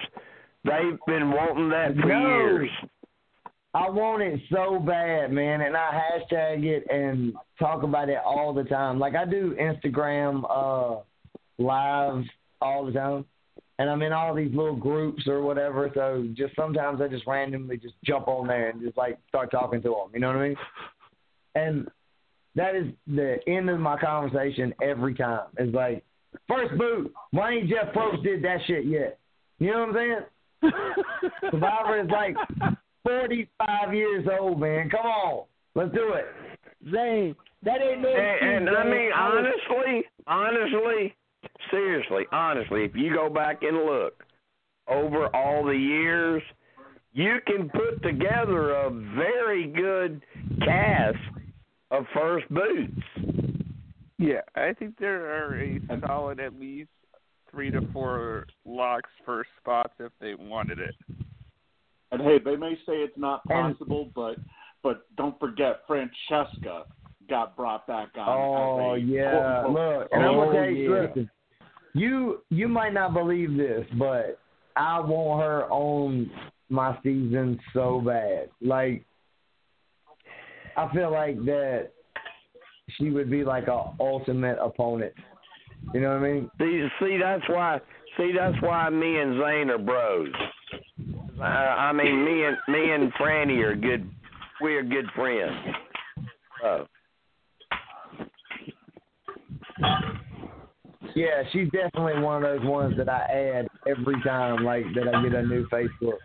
They've 0.65 0.99
been 1.07 1.31
wanting 1.31 1.69
that 1.71 1.95
for 2.01 2.09
years. 2.09 2.71
I 3.75 3.91
want 3.91 4.23
it 4.23 4.41
so 4.51 4.79
bad, 4.79 5.31
man, 5.33 5.61
and 5.61 5.77
I 5.77 5.91
hashtag 5.91 6.65
it 6.65 6.87
and 6.91 7.35
talk 7.59 7.83
about 7.83 8.09
it 8.09 8.19
all 8.25 8.55
the 8.55 8.65
time. 8.65 8.99
Like 8.99 9.15
I 9.15 9.25
do 9.27 9.55
Instagram 9.61 10.45
uh 10.49 11.03
lives 11.59 12.27
all 12.61 12.87
the 12.87 12.93
time. 12.93 13.25
And 13.79 13.91
I'm 13.91 14.01
in 14.01 14.13
all 14.13 14.35
these 14.35 14.55
little 14.55 14.75
groups 14.75 15.27
or 15.27 15.43
whatever, 15.43 15.91
so 15.93 16.27
just 16.33 16.57
sometimes 16.57 17.03
I 17.03 17.09
just 17.09 17.27
randomly 17.27 17.77
just 17.77 17.95
jump 18.05 18.27
on 18.27 18.47
there 18.47 18.71
and 18.71 18.81
just 18.81 18.97
like 18.97 19.19
start 19.29 19.51
talking 19.51 19.83
to 19.83 19.89
them. 19.89 20.11
You 20.15 20.21
know 20.21 20.29
what 20.29 20.37
I 20.37 20.49
mean? 20.49 20.57
And 21.55 21.89
that 22.57 22.75
is 22.75 22.87
the 23.07 23.37
end 23.47 23.71
of 23.71 23.79
my 23.79 23.97
conversation 23.99 24.75
every 24.83 25.15
time. 25.15 25.47
It's 25.59 25.75
like, 25.75 26.03
first 26.49 26.77
boot, 26.77 27.13
why 27.31 27.53
ain't 27.53 27.69
Jeff 27.69 27.95
Probst 27.95 28.23
did 28.25 28.43
that 28.43 28.59
shit 28.67 28.87
yet? 28.87 29.19
You 29.59 29.73
know 29.73 29.87
what 29.87 29.89
I'm 29.91 29.95
saying? 29.95 30.73
Survivor 31.51 32.01
is 32.01 32.09
like 32.11 32.35
45 33.05 33.95
years 33.95 34.27
old, 34.41 34.59
man. 34.61 34.91
Come 34.91 35.07
on, 35.07 35.45
let's 35.75 35.93
do 35.95 36.15
it. 36.15 36.27
Zane, 36.91 37.35
that 37.63 37.81
ain't 37.83 38.01
no 38.01 38.09
And, 38.09 38.69
and 38.69 38.77
I 38.77 38.85
mean, 38.85 38.93
Zane. 38.93 39.13
I 39.15 39.29
was- 39.29 39.45
honestly, 39.69 40.05
honestly, 40.27 41.15
seriously, 41.71 42.25
honestly, 42.33 42.85
if 42.85 42.95
you 42.95 43.15
go 43.15 43.29
back 43.29 43.63
and 43.63 43.77
look 43.85 44.25
over 44.89 45.35
all 45.35 45.65
the 45.65 45.77
years, 45.77 46.43
you 47.13 47.39
can 47.47 47.69
put 47.71 48.03
together 48.03 48.73
a 48.75 48.91
very 48.91 49.67
good 49.69 50.23
cast 50.65 51.17
of 51.91 52.05
first 52.15 52.49
boots. 52.51 53.01
Yeah, 54.19 54.41
I 54.55 54.73
think 54.73 54.97
there 54.99 55.27
are 55.27 55.61
a 55.61 55.81
solid 56.07 56.41
at 56.41 56.59
least 56.59 56.89
three 57.51 57.71
to 57.71 57.81
four 57.93 58.47
locks 58.65 59.11
for 59.25 59.45
spots 59.61 59.93
if 60.01 60.13
they 60.21 60.35
wanted 60.35 60.79
it. 60.79 60.95
And 62.13 62.23
hey, 62.23 62.39
they 62.45 62.57
may 62.57 62.75
say 62.87 62.95
it's 63.03 63.17
not 63.19 63.43
And- 63.49 63.77
possible, 63.77 64.11
but 64.15 64.37
but 64.83 65.07
don't 65.17 65.39
forget 65.41 65.81
Francesca 65.87 66.85
got 67.29 67.57
brought 67.57 67.87
back 67.87 68.11
on. 68.17 68.29
Oh 68.29 68.55
as 68.55 68.59
a 68.79 68.91
oh, 68.91 68.95
yeah, 68.95 69.31
quote-unquote 69.65 69.99
look, 69.99 70.09
and 70.13 70.23
I'm 70.25 70.31
Oh, 70.35 70.45
gonna 70.47 70.53
tell 70.61 70.71
you, 70.71 70.95
yeah. 70.95 71.01
listen, 71.01 71.31
you 71.95 72.43
you 72.51 72.69
might 72.69 72.93
not 72.95 73.13
believe 73.13 73.57
this, 73.57 73.87
but 73.99 74.39
I 74.77 75.01
want 75.01 75.43
her 75.43 75.65
on 75.71 76.31
my 76.69 76.97
season 77.03 77.59
so 77.73 78.01
bad. 78.01 78.51
Like, 78.61 79.05
I 80.77 80.93
feel 80.93 81.11
like 81.11 81.37
that 81.47 81.91
she 82.97 83.11
would 83.11 83.31
be 83.31 83.45
like 83.45 83.69
a 83.69 83.91
ultimate 84.01 84.59
opponent. 84.61 85.13
You 85.95 86.01
know 86.01 86.19
what 86.19 86.27
I 86.27 86.33
mean? 86.33 86.51
See, 86.59 86.89
see, 87.01 87.19
that's 87.21 87.49
why. 87.49 87.81
See, 88.17 88.33
that's 88.37 88.61
why 88.63 88.89
me 88.91 89.19
and 89.21 89.35
Zane 89.35 89.71
are 89.71 89.79
bros. 89.79 90.29
I, 91.41 91.45
I 91.45 91.93
mean, 91.93 92.25
me 92.25 92.45
and 92.45 92.57
me 92.69 92.93
and 92.93 93.13
Franny 93.15 93.63
are 93.63 93.77
good. 93.77 94.09
We 94.63 94.75
are 94.77 94.83
good 94.83 95.07
friends. 95.15 95.53
Oh. 96.65 96.87
Yeah, 101.15 101.43
she's 101.53 101.71
definitely 101.71 102.23
one 102.23 102.43
of 102.43 102.43
those 102.43 102.69
ones 102.69 102.95
that 102.99 103.09
I 103.09 103.23
add 103.23 103.69
every 103.87 104.21
time, 104.23 104.65
like 104.65 104.85
that 104.95 105.15
I 105.15 105.23
get 105.23 105.35
a 105.35 105.43
new 105.43 105.67
Facebook. 105.69 106.19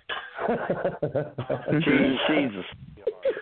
She, 1.83 2.17
she's 2.27 2.51
a 2.57 2.63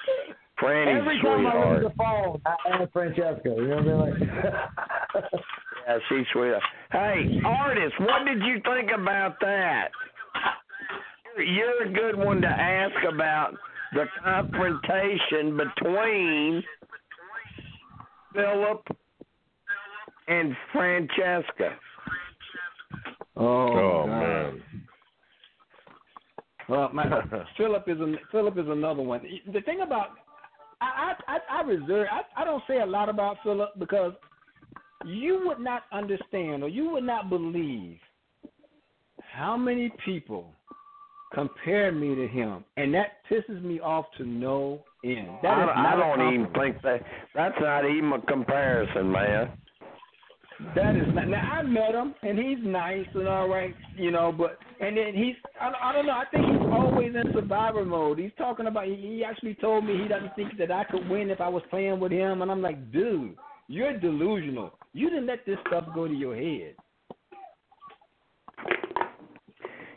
Franny's 0.62 1.00
Every 1.00 1.20
a 1.20 1.22
time 1.24 1.48
I 1.48 1.52
sweetheart. 1.52 1.84
look 1.84 1.92
at 1.92 1.98
the 1.98 2.04
phone, 2.04 2.42
I 2.46 2.82
add 2.84 2.90
Francesca. 2.92 3.50
You 3.50 3.68
know 3.68 3.76
what 3.78 4.14
I 4.14 4.18
mean? 4.18 4.30
Like, 4.34 5.24
Yeah, 5.88 5.98
she's 6.08 6.26
sweet. 6.34 6.54
Hey, 6.92 7.40
Artis, 7.46 7.92
what 8.00 8.26
did 8.26 8.44
you 8.44 8.62
think 8.64 8.92
about 8.96 9.40
that? 9.42 9.90
You're 11.38 11.84
a 11.88 11.90
good 11.92 12.16
one 12.18 12.42
to 12.42 12.48
ask 12.48 12.94
about 13.12 13.54
the 13.94 14.06
confrontation 14.24 15.58
between 15.58 16.64
Philip 18.34 18.84
and 20.28 20.56
Francesca. 20.74 21.76
Oh, 23.36 24.04
Oh, 24.04 24.08
man. 24.08 24.62
Well, 26.68 26.90
my, 26.94 27.06
Philip 27.58 27.84
is 27.88 28.00
an, 28.00 28.18
Philip 28.32 28.58
is 28.60 28.68
another 28.68 29.02
one. 29.02 29.22
The 29.52 29.62
thing 29.62 29.82
about 29.82 30.10
I 30.82 31.14
I 31.28 31.38
I, 31.52 31.62
reserve 31.62 32.08
I, 32.12 32.42
I 32.42 32.46
don't 32.46 32.64
say 32.68 32.80
a 32.80 32.86
lot 32.86 33.10
about 33.10 33.38
Philip 33.44 33.78
because 33.80 34.14
you 35.06 35.42
would 35.46 35.60
not 35.60 35.84
understand 35.92 36.64
or 36.64 36.70
you 36.70 36.90
would 36.92 37.04
not 37.04 37.30
believe 37.30 37.98
how 39.34 39.58
many 39.58 39.92
people 40.06 40.52
compare 41.34 41.92
me 41.92 42.16
to 42.16 42.28
him, 42.28 42.64
and 42.78 42.94
that 42.94 43.18
pisses 43.30 43.62
me 43.62 43.80
off 43.80 44.06
to 44.18 44.26
no 44.26 44.84
end. 45.04 45.30
That 45.44 45.70
I, 45.70 45.94
I 45.94 45.96
don't 45.96 46.34
even 46.34 46.52
think 46.54 46.82
that 46.82 47.02
that's 47.36 47.56
not 47.60 47.86
even 47.86 48.12
a 48.14 48.22
comparison, 48.22 49.12
man. 49.12 49.52
That 50.76 50.96
is 50.98 51.08
not. 51.14 51.30
Now 51.30 51.40
I 51.40 51.62
met 51.64 51.96
him, 51.96 52.14
and 52.22 52.38
he's 52.38 52.58
nice 52.62 53.06
and 53.14 53.28
all 53.28 53.48
right, 53.48 53.74
you 53.96 54.12
know. 54.12 54.34
But 54.38 54.58
and 54.82 54.98
then 54.98 55.14
he's 55.14 55.36
I, 55.60 55.72
I 55.82 55.94
don't 55.94 56.06
know. 56.06 56.12
I 56.12 56.26
think 56.32 56.46
he's 56.46 56.70
always 56.70 57.16
in 57.16 57.34
survivor 57.34 57.86
mode. 57.86 58.20
He's 58.20 58.32
talking 58.38 58.68
about. 58.68 58.86
He, 58.86 59.24
actually 59.26 59.56
told 59.56 59.86
me 59.86 59.98
he 59.98 60.10
doesn't 60.10 60.36
think 60.36 60.58
that 60.58 60.70
I 60.70 60.84
could 60.84 61.08
win 61.10 61.30
if 61.30 61.40
I 61.40 61.48
was 61.48 61.64
playing 61.70 62.02
with 62.02 62.12
him, 62.12 62.42
and 62.42 62.52
I'm 62.52 62.62
like, 62.62 62.92
dude, 62.92 63.36
you're 63.68 63.98
delusional. 64.00 64.74
You 64.92 65.10
didn't 65.10 65.28
let 65.28 65.46
this 65.46 65.58
stuff 65.68 65.86
go 65.96 66.08
to 66.08 66.14
your 66.14 66.36
head. 66.36 66.76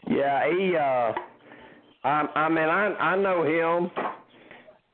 Yeah, 0.08 0.48
he. 0.48 0.76
uh 0.76 1.12
I, 2.04 2.26
I 2.34 2.48
mean, 2.48 2.58
I 2.58 2.94
I 3.00 3.16
know 3.16 3.42
him. 3.42 3.90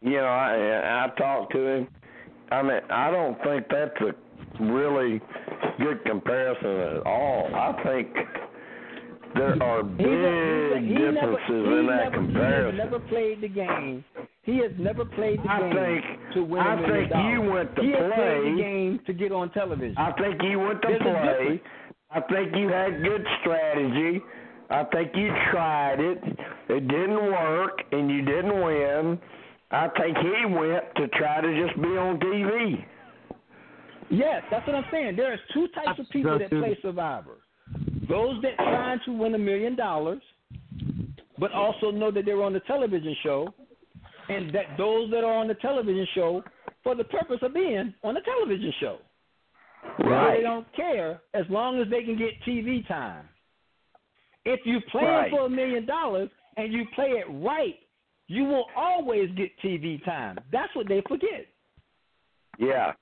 You 0.00 0.16
know, 0.16 0.26
I 0.26 1.04
I 1.04 1.18
talked 1.18 1.52
to 1.52 1.66
him. 1.66 1.88
I 2.50 2.62
mean, 2.62 2.80
I 2.90 3.10
don't 3.10 3.36
think 3.42 3.66
that's 3.70 4.00
a 4.00 4.27
really 4.60 5.20
good 5.80 6.04
comparison 6.04 6.98
at 6.98 7.06
all. 7.06 7.48
I 7.54 7.82
think 7.84 8.08
there 9.34 9.62
are 9.62 9.82
big 9.82 10.06
he's 10.06 10.08
a, 10.08 10.80
he 10.80 10.94
differences 10.94 11.48
he 11.48 11.54
in 11.78 11.86
that 11.86 12.04
never, 12.04 12.16
comparison. 12.16 12.74
He 12.74 12.80
has 12.80 12.90
never 12.90 12.98
played 13.08 13.40
the 13.42 13.48
game. 13.48 14.04
He 14.42 14.58
has 14.58 14.72
never 14.78 15.04
played 15.04 15.40
the 15.44 15.50
I 15.50 15.60
game 15.60 15.74
think- 15.74 16.32
to 16.34 16.44
win 16.44 16.62
I 16.62 16.74
a 16.74 16.86
think 16.86 17.12
you 17.30 17.40
went 17.42 17.76
to 17.76 17.82
he 17.82 17.90
has 17.90 17.98
played 17.98 18.14
play- 18.14 18.50
the 18.52 18.56
game 18.62 19.00
to 19.06 19.12
get 19.12 19.32
on 19.32 19.50
television. 19.50 19.94
I 19.98 20.12
think 20.12 20.42
you 20.42 20.58
went 20.58 20.80
to 20.82 20.88
There's 20.88 21.02
play. 21.02 21.60
I 22.10 22.20
think 22.22 22.56
you 22.56 22.68
had 22.68 23.02
good 23.02 23.26
strategy. 23.40 24.22
I 24.70 24.84
think 24.84 25.10
you 25.14 25.28
tried 25.50 26.00
it. 26.00 26.18
It 26.70 26.88
didn't 26.88 27.22
work, 27.26 27.82
and 27.92 28.10
you 28.10 28.22
didn't 28.22 28.60
win. 28.62 29.18
I 29.70 29.88
think 29.88 30.16
he 30.18 30.46
went 30.46 30.84
to 30.96 31.08
try 31.08 31.40
to 31.42 31.66
just 31.66 31.76
be 31.82 31.88
on 31.88 32.18
TV. 32.18 32.84
Yes, 34.10 34.42
that's 34.50 34.66
what 34.66 34.76
I'm 34.76 34.84
saying. 34.90 35.16
There's 35.16 35.40
two 35.52 35.68
types 35.68 35.98
of 35.98 36.08
people 36.10 36.38
that 36.38 36.50
play 36.50 36.78
Survivor. 36.82 37.36
Those 38.08 38.40
that 38.42 38.56
trying 38.56 39.00
to 39.04 39.12
win 39.12 39.34
a 39.34 39.38
million 39.38 39.76
dollars, 39.76 40.22
but 41.38 41.52
also 41.52 41.90
know 41.90 42.10
that 42.10 42.24
they're 42.24 42.42
on 42.42 42.52
the 42.54 42.60
television 42.60 43.14
show, 43.22 43.52
and 44.28 44.52
that 44.54 44.76
those 44.78 45.10
that 45.10 45.24
are 45.24 45.34
on 45.34 45.48
the 45.48 45.54
television 45.54 46.06
show 46.14 46.42
for 46.82 46.94
the 46.94 47.04
purpose 47.04 47.38
of 47.42 47.52
being 47.52 47.92
on 48.02 48.14
the 48.14 48.20
television 48.20 48.72
show. 48.80 48.98
Right. 50.00 50.38
They 50.38 50.42
don't 50.42 50.66
care 50.74 51.20
as 51.34 51.44
long 51.50 51.80
as 51.80 51.88
they 51.90 52.02
can 52.02 52.16
get 52.16 52.30
TV 52.46 52.86
time. 52.88 53.28
If 54.44 54.60
you 54.64 54.80
play 54.90 55.04
Right. 55.04 55.30
for 55.30 55.46
a 55.46 55.50
million 55.50 55.84
dollars 55.84 56.30
and 56.56 56.72
you 56.72 56.86
play 56.94 57.10
it 57.10 57.26
right, 57.28 57.78
you 58.26 58.44
will 58.44 58.66
always 58.76 59.30
get 59.32 59.50
TV 59.60 60.02
time. 60.04 60.38
That's 60.50 60.74
what 60.74 60.88
they 60.88 61.02
forget. 61.02 61.46
Yeah. 62.58 62.92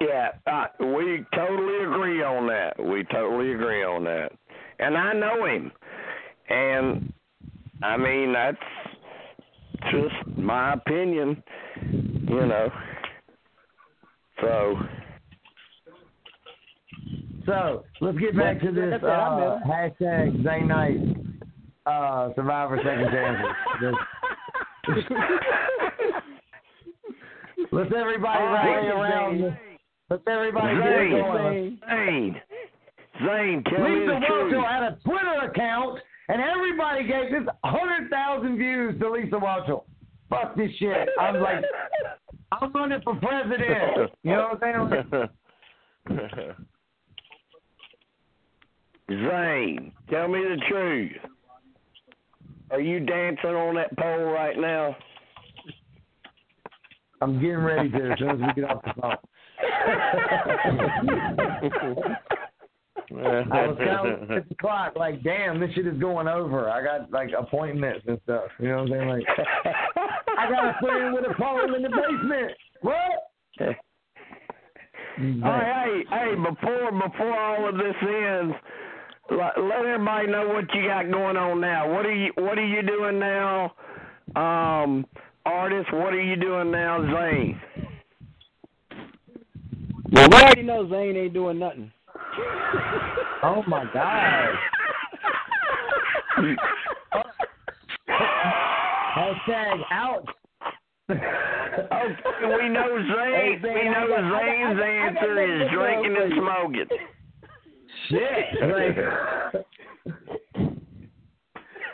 Yeah, 0.00 0.28
uh, 0.46 0.66
we 0.78 1.24
totally 1.34 1.84
agree 1.84 2.22
on 2.22 2.46
that. 2.48 2.74
We 2.78 3.04
totally 3.04 3.52
agree 3.52 3.82
on 3.82 4.04
that. 4.04 4.30
And 4.78 4.96
I 4.96 5.12
know 5.14 5.46
him. 5.46 5.72
And 6.48 7.12
I 7.82 7.96
mean 7.96 8.32
that's 8.32 8.56
just 9.90 10.36
my 10.36 10.74
opinion, 10.74 11.42
you 11.82 12.46
know. 12.46 12.70
So 14.40 14.76
So 17.46 17.84
let's 18.00 18.18
get 18.18 18.36
back 18.36 18.60
to 18.60 18.70
this 18.70 19.02
uh, 19.02 19.58
hashtag 19.66 20.44
Zane 20.44 20.68
Knight 20.68 20.98
uh, 21.86 22.30
Survivor 22.34 22.78
Second 22.84 23.08
Chances. 23.12 23.94
Let's 27.72 27.90
everybody 27.96 28.42
rally 28.44 28.88
around. 28.88 29.56
Let's 30.08 30.22
everybody 30.28 30.76
going. 30.76 31.78
Zane, 31.88 32.40
Zane, 33.26 33.64
tell 33.64 33.82
me 33.82 34.00
Lisa 34.00 34.20
the 34.20 34.26
truth. 34.26 34.54
Whelchel 34.54 34.70
had 34.70 34.82
a 34.84 34.98
Twitter 35.04 35.50
account, 35.50 35.98
and 36.28 36.40
everybody 36.40 37.02
gave 37.02 37.32
this 37.32 37.48
hundred 37.64 38.08
thousand 38.08 38.56
views 38.56 39.00
to 39.00 39.10
Lisa 39.10 39.36
Whelchel. 39.36 39.82
Fuck 40.30 40.56
this 40.56 40.70
shit. 40.78 41.08
I'm 41.18 41.40
like, 41.40 41.64
I'm 42.52 42.72
running 42.72 43.00
for 43.02 43.16
president. 43.16 44.12
You 44.22 44.32
know 44.32 44.50
what 44.52 44.62
I'm 44.62 45.28
saying? 46.08 46.46
Zane, 49.28 49.92
tell 50.08 50.28
me 50.28 50.40
the 50.40 50.60
truth. 50.68 51.12
Are 52.70 52.80
you 52.80 53.00
dancing 53.00 53.50
on 53.50 53.74
that 53.76 53.96
pole 53.96 54.24
right 54.24 54.58
now? 54.58 54.96
I'm 57.20 57.40
getting 57.40 57.58
ready 57.58 57.88
to 57.90 58.12
as 58.12 58.18
soon 58.18 58.30
as 58.30 58.38
we 58.38 58.62
get 58.62 58.70
off 58.70 58.82
the 58.84 59.00
phone. 59.00 59.16
I 63.08 63.66
was 63.66 63.78
counting 63.78 64.36
at 64.36 64.48
the 64.48 64.54
clock, 64.56 64.96
like, 64.96 65.22
damn, 65.22 65.60
this 65.60 65.70
shit 65.74 65.86
is 65.86 65.98
going 65.98 66.28
over. 66.28 66.68
I 66.68 66.82
got 66.82 67.10
like 67.10 67.30
appointments 67.38 68.04
and 68.06 68.20
stuff. 68.24 68.50
You 68.58 68.68
know 68.68 68.82
what 68.82 68.92
I'm 68.92 68.98
saying? 68.98 69.08
Like, 69.08 69.24
I 70.38 70.50
got 70.50 70.64
a 70.66 70.76
friend 70.80 71.14
with 71.14 71.24
a 71.24 71.34
pole 71.40 71.74
in 71.74 71.82
the 71.82 71.88
basement. 71.88 72.52
What? 72.82 72.96
Oh, 75.18 75.60
hey, 75.60 76.04
hey, 76.10 76.34
before 76.34 76.92
before 76.92 77.38
all 77.38 77.68
of 77.68 77.76
this 77.76 77.94
ends, 78.02 78.54
let, 79.30 79.58
let 79.58 79.78
everybody 79.86 80.26
know 80.26 80.48
what 80.48 80.74
you 80.74 80.86
got 80.86 81.10
going 81.10 81.36
on 81.38 81.60
now. 81.60 81.90
What 81.90 82.04
are 82.04 82.14
you 82.14 82.32
What 82.36 82.58
are 82.58 82.66
you 82.66 82.82
doing 82.82 83.18
now, 83.18 83.72
um, 84.34 85.06
Artis? 85.46 85.86
What 85.92 86.12
are 86.12 86.22
you 86.22 86.36
doing 86.36 86.70
now, 86.70 87.00
Zane? 87.00 87.60
Well, 90.12 90.28
we 90.30 90.36
already 90.36 90.62
know 90.62 90.88
Zane 90.90 91.16
ain't 91.16 91.34
doing 91.34 91.58
nothing. 91.58 91.92
Oh 93.42 93.62
my 93.68 93.84
god. 93.92 94.54
Hashtag 98.08 99.80
ouch. 99.90 100.26
Okay, 101.08 101.20
we 102.60 102.68
know 102.68 102.98
Zane. 102.98 103.34
Hey, 103.34 103.58
Zane, 103.62 103.74
we 103.74 103.84
know 103.84 104.08
got- 104.08 104.24
Zane's 104.30 104.32
I 104.32 104.74
got- 104.74 104.80
I 104.80 104.80
got 104.80 104.82
answer 104.82 105.32
is 105.44 105.70
drinking 105.70 106.16
and 106.20 106.32
smoking. 106.32 106.88
Shit. 108.08 108.46
Like, 108.62 108.96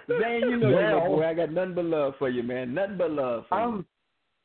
Zane, 0.22 0.40
you 0.50 0.56
know 0.56 0.68
you 0.68 0.74
Well- 0.76 1.00
my 1.00 1.06
boy. 1.08 1.26
I 1.26 1.34
got 1.34 1.50
nothing 1.52 1.74
but 1.74 1.84
love 1.84 2.14
for 2.18 2.28
you, 2.30 2.42
man. 2.42 2.72
Nothing 2.74 2.96
but 2.98 3.10
love 3.10 3.44
for. 3.48 3.54
I'm 3.54 3.86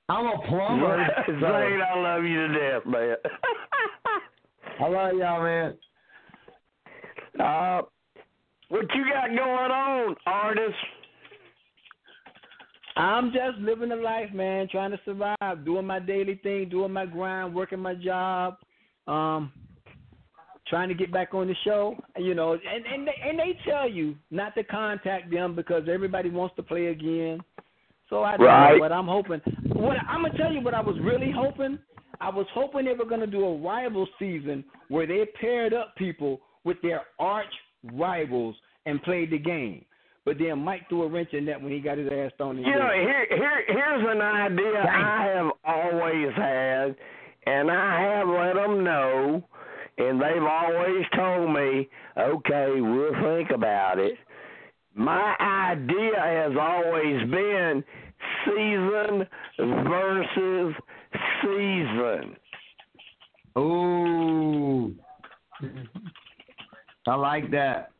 I'm 0.10 0.26
a 0.26 0.38
plumber. 0.48 1.08
Zane, 1.28 1.40
so 1.42 1.48
I 1.48 2.00
love 2.00 2.24
you 2.24 2.48
to 2.48 2.54
death, 2.54 2.86
man. 2.86 3.16
I 4.80 4.88
love 4.88 5.18
y'all, 5.18 5.44
man. 5.44 5.78
Uh, 7.40 7.82
what 8.70 8.86
you 8.96 9.04
got 9.12 9.28
going 9.30 9.40
on, 9.40 10.16
Artis? 10.26 10.74
I'm 12.96 13.32
just 13.32 13.60
living 13.60 13.90
the 13.90 13.96
life, 13.96 14.34
man, 14.34 14.68
trying 14.72 14.92
to 14.92 15.00
survive, 15.06 15.66
doing 15.66 15.86
my 15.86 16.00
daily 16.00 16.40
thing, 16.42 16.68
doing 16.70 16.92
my 16.92 17.06
grind, 17.06 17.54
working 17.54 17.80
my 17.80 17.94
job, 17.94 18.58
um, 19.08 19.52
trying 20.68 20.90
to 20.90 20.96
get 20.96 21.14
back 21.14 21.34
on 21.36 21.48
the 21.48 21.56
show. 21.64 21.96
You 22.18 22.34
know, 22.34 22.54
and 22.54 22.86
and 22.86 23.08
they, 23.08 23.30
and 23.30 23.38
they 23.38 23.60
tell 23.70 23.90
you 23.90 24.16
not 24.32 24.56
to 24.56 24.64
contact 24.64 25.32
them 25.32 25.56
because 25.56 25.84
everybody 25.92 26.30
wants 26.30 26.56
to 26.56 26.64
play 26.64 26.88
again. 26.88 27.40
So 28.10 28.24
I 28.24 28.38
don't 28.38 28.46
Right. 28.48 28.74
know, 28.74 28.80
but 28.80 28.92
I'm 28.92 29.08
hoping. 29.08 29.42
What 29.74 29.98
I'm 30.08 30.24
gonna 30.24 30.38
tell 30.38 30.52
you, 30.52 30.62
what 30.62 30.74
I 30.74 30.82
was 30.82 30.98
really 31.00 31.32
hoping. 31.32 31.78
I 32.20 32.30
was 32.30 32.48
hoping 32.50 32.86
they 32.86 32.94
were 32.94 33.06
gonna 33.06 33.28
do 33.28 33.46
a 33.46 33.58
rival 33.58 34.08
season 34.18 34.64
where 34.88 35.06
they 35.06 35.26
paired 35.40 35.74
up 35.74 35.96
people 35.96 36.42
with 36.64 36.82
their 36.82 37.02
arch 37.20 37.54
rivals 37.94 38.56
and 38.86 39.02
played 39.04 39.30
the 39.30 39.38
game. 39.38 39.86
But 40.26 40.38
then 40.40 40.60
Mike 40.60 40.90
threw 40.90 41.04
a 41.04 41.08
wrench 41.08 41.34
in 41.34 41.46
that 41.46 41.62
when 41.62 41.72
he 41.72 41.80
got 41.80 41.98
his 41.98 42.12
ass 42.12 42.32
thrown 42.38 42.58
in. 42.58 42.66
You 42.66 42.76
know, 42.76 42.92
here, 42.92 43.28
here, 43.30 43.64
here's 43.68 44.06
an 44.10 44.22
idea 44.22 44.86
I 44.86 45.24
have 45.24 45.52
always 45.64 46.34
had, 46.36 46.96
and 47.46 47.72
I 47.72 48.02
have 48.02 48.28
let 48.28 48.56
them 48.56 48.84
know, 48.84 49.44
and 49.98 50.22
they've 50.22 50.44
always 50.44 51.06
told 51.16 51.54
me, 51.54 51.88
okay, 52.18 52.82
we'll 52.82 53.14
think 53.24 53.52
about 53.52 54.00
it. 54.00 54.18
My 54.98 55.36
idea 55.40 56.20
has 56.20 56.54
always 56.60 57.30
been 57.30 57.84
season 58.46 59.28
versus 59.60 60.74
season. 61.44 62.36
Ooh. 63.58 64.96
I 67.06 67.16
like 67.16 67.52
that. 67.52 67.92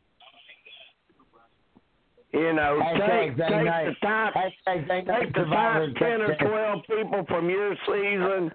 You 2.32 2.52
know, 2.52 2.80
Hashtag 2.82 3.36
take, 3.36 3.36
take 3.36 3.38
the 3.38 3.94
top 4.02 4.34
Hashtag 4.34 4.88
Zane 4.88 5.04
Knight 5.06 5.20
take 5.20 5.34
the 5.34 5.44
top 5.44 5.88
ten 5.98 6.20
or 6.20 6.36
twelve 6.36 6.80
people 6.86 7.24
from 7.28 7.48
your 7.48 7.74
season 7.86 8.50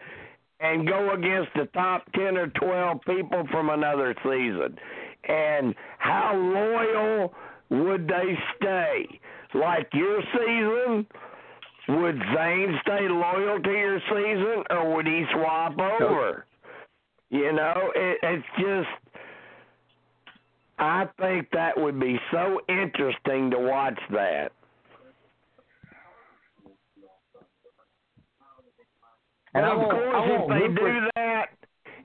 and 0.60 0.88
go 0.88 1.14
against 1.14 1.50
the 1.56 1.66
top 1.74 2.04
ten 2.14 2.38
or 2.38 2.48
twelve 2.48 3.00
people 3.08 3.46
from 3.52 3.70
another 3.70 4.14
season. 4.22 4.78
And 5.28 5.74
how 5.98 6.36
loyal 6.36 7.34
would 7.74 8.08
they 8.08 8.38
stay? 8.56 9.20
Like 9.54 9.90
your 9.94 10.22
season, 10.32 11.06
would 11.90 12.20
Zane 12.36 12.80
stay 12.82 13.08
loyal 13.10 13.60
to 13.62 13.72
your 13.72 14.00
season 14.10 14.64
or 14.70 14.96
would 14.96 15.08
he 15.08 15.24
swap 15.34 15.74
over? 15.80 16.46
You 17.30 17.52
know, 17.52 17.92
it, 17.96 18.18
it's 18.22 18.46
just 18.58 19.14
I 20.80 21.08
think 21.20 21.48
that 21.54 21.78
would 21.78 22.00
be 22.00 22.20
so 22.32 22.60
interesting 22.70 23.52
to 23.52 23.60
watch 23.60 24.00
that. 24.12 24.52
And 29.56 29.66
of 29.66 29.78
course, 29.90 30.30
if 30.30 30.50
they 30.50 30.82
do 30.82 31.00
that 31.16 31.46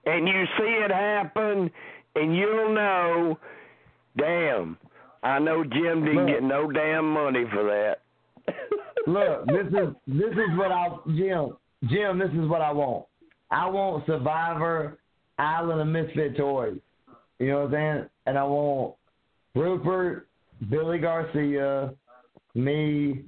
and 0.04 0.28
you 0.28 0.44
see 0.58 0.80
it 0.84 0.90
happen, 0.90 1.70
and 2.14 2.36
you'll 2.36 2.74
know, 2.74 3.38
damn, 4.16 4.76
I 5.22 5.38
know 5.38 5.64
Jim 5.64 6.04
didn't 6.04 6.16
Look. 6.16 6.28
get 6.28 6.42
no 6.42 6.70
damn 6.70 7.12
money 7.12 7.44
for 7.52 7.64
that. 7.64 7.96
Look, 9.06 9.46
this 9.46 9.66
is 9.66 9.94
this 10.06 10.32
is 10.32 10.56
what 10.58 10.70
I 10.72 10.88
Jim 11.16 11.56
Jim. 11.88 12.18
This 12.18 12.30
is 12.30 12.48
what 12.48 12.60
I 12.62 12.72
want. 12.72 13.06
I 13.50 13.68
want 13.68 14.04
Survivor 14.06 14.98
Island 15.38 15.80
of 15.80 15.86
Misfit 15.86 16.36
Toys. 16.36 16.78
You 17.38 17.48
know 17.48 17.58
what 17.60 17.64
I'm 17.66 17.72
saying? 17.72 18.08
And 18.26 18.38
I 18.38 18.44
want 18.44 18.94
Rupert, 19.54 20.28
Billy 20.70 20.98
Garcia, 20.98 21.94
me. 22.54 23.24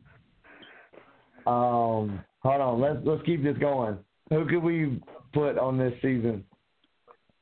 Um, 1.46 2.20
hold 2.42 2.60
on. 2.60 2.80
Let's 2.80 2.98
let's 3.04 3.22
keep 3.24 3.42
this 3.42 3.56
going. 3.58 3.96
Who 4.30 4.46
could 4.46 4.62
we 4.62 5.00
put 5.32 5.58
on 5.58 5.78
this 5.78 5.94
season? 6.02 6.44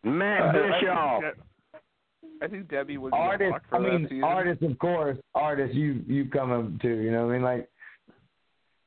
Matt 0.04 0.42
I- 0.42 0.48
I 0.48 0.52
Bischoff. 0.52 1.22
De- 2.40 2.44
I 2.44 2.48
think 2.48 2.68
Debbie 2.70 2.96
would 2.98 3.10
be 3.12 3.16
a 3.16 3.20
Artis. 3.20 3.52
for 3.68 3.76
I 3.76 3.78
mean, 3.80 4.06
season. 4.08 4.24
Artis, 4.24 4.58
of 4.62 4.78
course. 4.78 5.18
Artis. 5.34 5.70
You 5.74 6.02
you 6.06 6.24
coming 6.26 6.78
too? 6.82 6.96
You 6.96 7.10
know 7.12 7.26
what 7.26 7.32
I 7.32 7.34
mean? 7.34 7.42
Like 7.42 7.68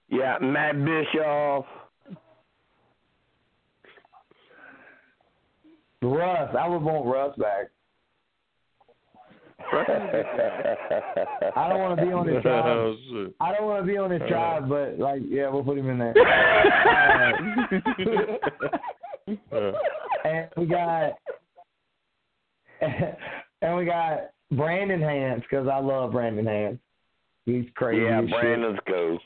Yeah, 0.09 0.37
Matt 0.41 0.75
Bischoff. 0.83 1.65
Russ. 6.01 6.55
I 6.59 6.67
would 6.67 6.81
want 6.81 7.05
Russ 7.05 7.35
back. 7.37 7.67
I 9.71 9.75
don't 11.69 11.79
want 11.79 11.99
to 11.99 12.05
be 12.05 12.11
on 12.11 12.27
his 12.27 12.41
tribe. 12.43 12.65
Oh. 12.65 12.95
I 13.39 13.53
don't 13.53 13.67
want 13.67 13.85
to 13.85 13.91
be 13.91 13.95
on 13.97 14.09
his 14.09 14.21
Uh. 14.23 14.27
tribe, 14.27 14.67
but 14.67 14.97
like, 14.97 15.21
yeah, 15.29 15.47
we'll 15.49 15.63
put 15.63 15.77
him 15.77 15.87
in 15.89 15.99
there. 15.99 16.15
Uh, 19.53 19.71
and 20.25 20.49
we 20.57 20.65
got, 20.65 21.11
and 23.61 23.75
we 23.77 23.85
got 23.85 24.31
Brandon 24.51 24.99
Hantz 24.99 25.41
because 25.41 25.67
I 25.67 25.79
love 25.79 26.11
Brandon 26.11 26.45
Hantz. 26.45 26.79
He's 27.45 27.65
crazy. 27.75 28.03
yeah, 28.03 28.19
as 28.19 28.29
shit. 28.29 28.41
Brandon's 28.41 28.79
cool. 28.87 29.19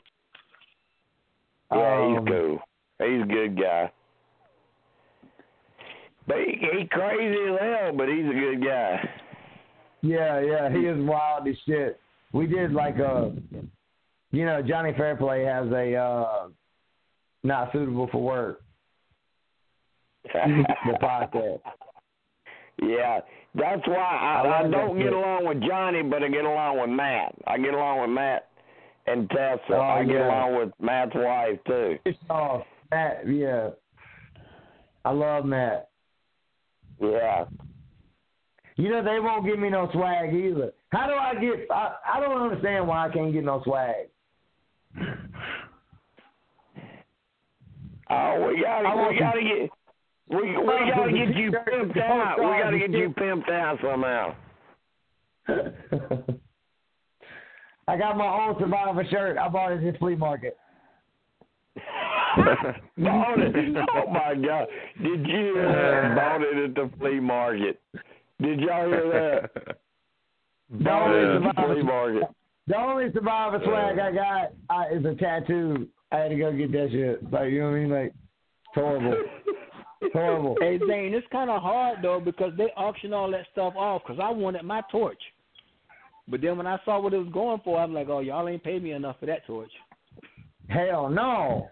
Yeah, 1.71 2.03
Um, 2.05 2.11
he's 2.25 2.33
cool. 2.33 2.59
He's 2.99 3.21
a 3.23 3.25
good 3.25 3.59
guy. 3.59 3.91
But 6.27 6.37
he, 6.37 6.57
he 6.79 6.85
crazy 6.87 7.37
as 7.51 7.59
hell, 7.59 7.93
but 7.95 8.07
he's 8.09 8.25
a 8.25 8.33
good 8.33 8.63
guy. 8.63 9.09
Yeah, 10.01 10.39
yeah, 10.39 10.69
he 10.71 10.79
is 10.85 10.97
wild 10.99 11.47
as 11.47 11.55
shit. 11.67 11.99
We 12.33 12.47
did 12.47 12.71
like 12.73 12.97
a, 12.97 13.33
you 14.31 14.45
know, 14.45 14.61
Johnny 14.61 14.93
Fairplay 14.97 15.43
has 15.45 15.67
a 15.71 15.95
uh 15.95 16.47
not 17.43 17.71
suitable 17.71 18.07
for 18.11 18.21
work. 18.21 18.61
the 20.33 20.97
podcast. 21.01 21.59
Yeah, 22.81 23.19
that's 23.57 23.87
why 23.87 23.95
I, 23.95 24.47
I 24.47 24.59
I, 24.59 24.67
don't 24.69 24.97
get 24.97 25.13
along 25.13 25.47
with 25.47 25.61
Johnny, 25.67 26.03
but 26.03 26.23
I 26.23 26.29
get 26.29 26.45
along 26.45 26.81
with 26.81 26.89
Matt. 26.89 27.35
I 27.47 27.57
get 27.57 27.73
along 27.73 28.01
with 28.01 28.09
Matt 28.09 28.49
and 29.07 29.29
Tessa. 29.29 29.61
Oh, 29.71 29.81
I 29.81 30.03
get 30.03 30.21
along 30.21 30.57
with 30.57 30.69
Matt's 30.79 31.11
wife 31.15 31.59
too. 31.65 31.97
Oh, 32.29 32.63
Matt, 32.91 33.27
yeah. 33.27 33.69
I 35.03 35.11
love 35.11 35.45
Matt. 35.45 35.89
Yeah. 36.99 37.45
You 38.77 38.89
know 38.89 39.03
they 39.03 39.19
won't 39.19 39.45
give 39.45 39.59
me 39.59 39.69
no 39.69 39.89
swag 39.93 40.33
either. 40.33 40.73
How 40.89 41.07
do 41.07 41.13
I 41.13 41.33
get? 41.39 41.67
I, 41.71 41.95
I 42.15 42.19
don't 42.19 42.41
understand 42.41 42.87
why 42.87 43.07
I 43.07 43.09
can't 43.09 43.31
get 43.31 43.43
no 43.43 43.61
swag. 43.63 44.07
Oh, 48.09 48.47
we 48.47 48.61
gotta, 48.61 48.87
I 48.87 49.09
we 49.09 49.17
gotta 49.17 49.41
get, 49.41 49.69
we 50.29 50.57
we 50.57 50.65
gotta 50.65 51.11
get 51.11 51.35
you 51.35 51.51
pimped 51.51 51.97
out. 52.01 52.39
We 52.39 52.45
gotta 52.45 52.79
get 52.79 52.91
you 52.91 53.09
pimped 53.09 53.51
out 53.51 53.79
somehow. 53.81 54.35
I 57.87 57.97
got 57.97 58.17
my 58.17 58.47
old 58.47 58.57
Survivor 58.59 59.05
shirt. 59.11 59.37
I 59.37 59.47
bought 59.47 59.73
it 59.73 59.83
at 59.83 59.93
the 59.93 59.99
flea 59.99 60.15
market. 60.15 60.57
bought 61.77 63.39
it. 63.39 63.75
Oh 63.93 64.07
my 64.11 64.33
God! 64.35 64.67
Did 65.01 65.27
you 65.27 65.59
uh, 65.59 66.15
bought 66.15 66.41
it 66.41 66.69
at 66.69 66.75
the 66.75 66.89
flea 66.97 67.19
market? 67.19 67.79
Did 68.41 68.59
y'all 68.59 68.87
hear 68.87 69.49
that? 69.63 69.77
Bought 70.83 71.15
it 71.15 71.35
at 71.35 71.43
the 71.43 71.53
flea 71.61 71.83
market. 71.83 72.23
The 72.67 72.75
only 72.75 73.11
Survivor 73.13 73.61
swag 73.63 73.99
I 73.99 74.11
got 74.11 74.53
uh, 74.69 74.85
is 74.91 75.05
a 75.05 75.13
tattoo. 75.15 75.87
I 76.11 76.17
had 76.17 76.29
to 76.29 76.35
go 76.35 76.51
get 76.51 76.71
that 76.71 76.89
shit. 76.91 77.31
Like 77.31 77.51
you 77.51 77.59
know 77.59 77.69
what 77.69 77.75
I 77.75 77.79
mean? 77.79 77.89
Like 77.91 78.07
it's 78.07 78.73
horrible. 78.73 79.15
It's 80.05 80.13
horrible. 80.13 80.55
Hey 80.59 80.79
Zane, 80.87 81.13
it's 81.13 81.27
kind 81.31 81.49
of 81.49 81.61
hard 81.61 81.99
though 82.01 82.19
because 82.19 82.53
they 82.57 82.69
auction 82.77 83.13
all 83.13 83.31
that 83.31 83.45
stuff 83.51 83.73
off. 83.75 84.01
Because 84.05 84.19
I 84.21 84.29
wanted 84.31 84.63
my 84.63 84.81
torch, 84.91 85.21
but 86.27 86.41
then 86.41 86.57
when 86.57 86.67
I 86.67 86.77
saw 86.85 86.99
what 86.99 87.13
it 87.13 87.17
was 87.17 87.31
going 87.33 87.61
for, 87.63 87.79
I'm 87.79 87.93
like, 87.93 88.07
oh, 88.09 88.19
y'all 88.19 88.47
ain't 88.47 88.63
paid 88.63 88.83
me 88.83 88.91
enough 88.91 89.17
for 89.19 89.25
that 89.25 89.45
torch. 89.45 89.71
Hell 90.69 91.09
no. 91.09 91.69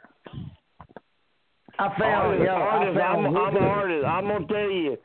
I 1.79 1.87
found 1.97 2.03
Artis, 2.03 2.45
yo, 2.45 2.51
Artis, 2.53 2.95
I 2.95 2.99
found 2.99 3.25
I'm, 3.25 3.35
I'm 3.35 3.47
an 3.47 3.53
Wicked. 3.53 3.67
artist. 3.67 4.05
I'm 4.05 4.27
gonna 4.27 4.47
tell 4.47 4.69
you. 4.69 4.97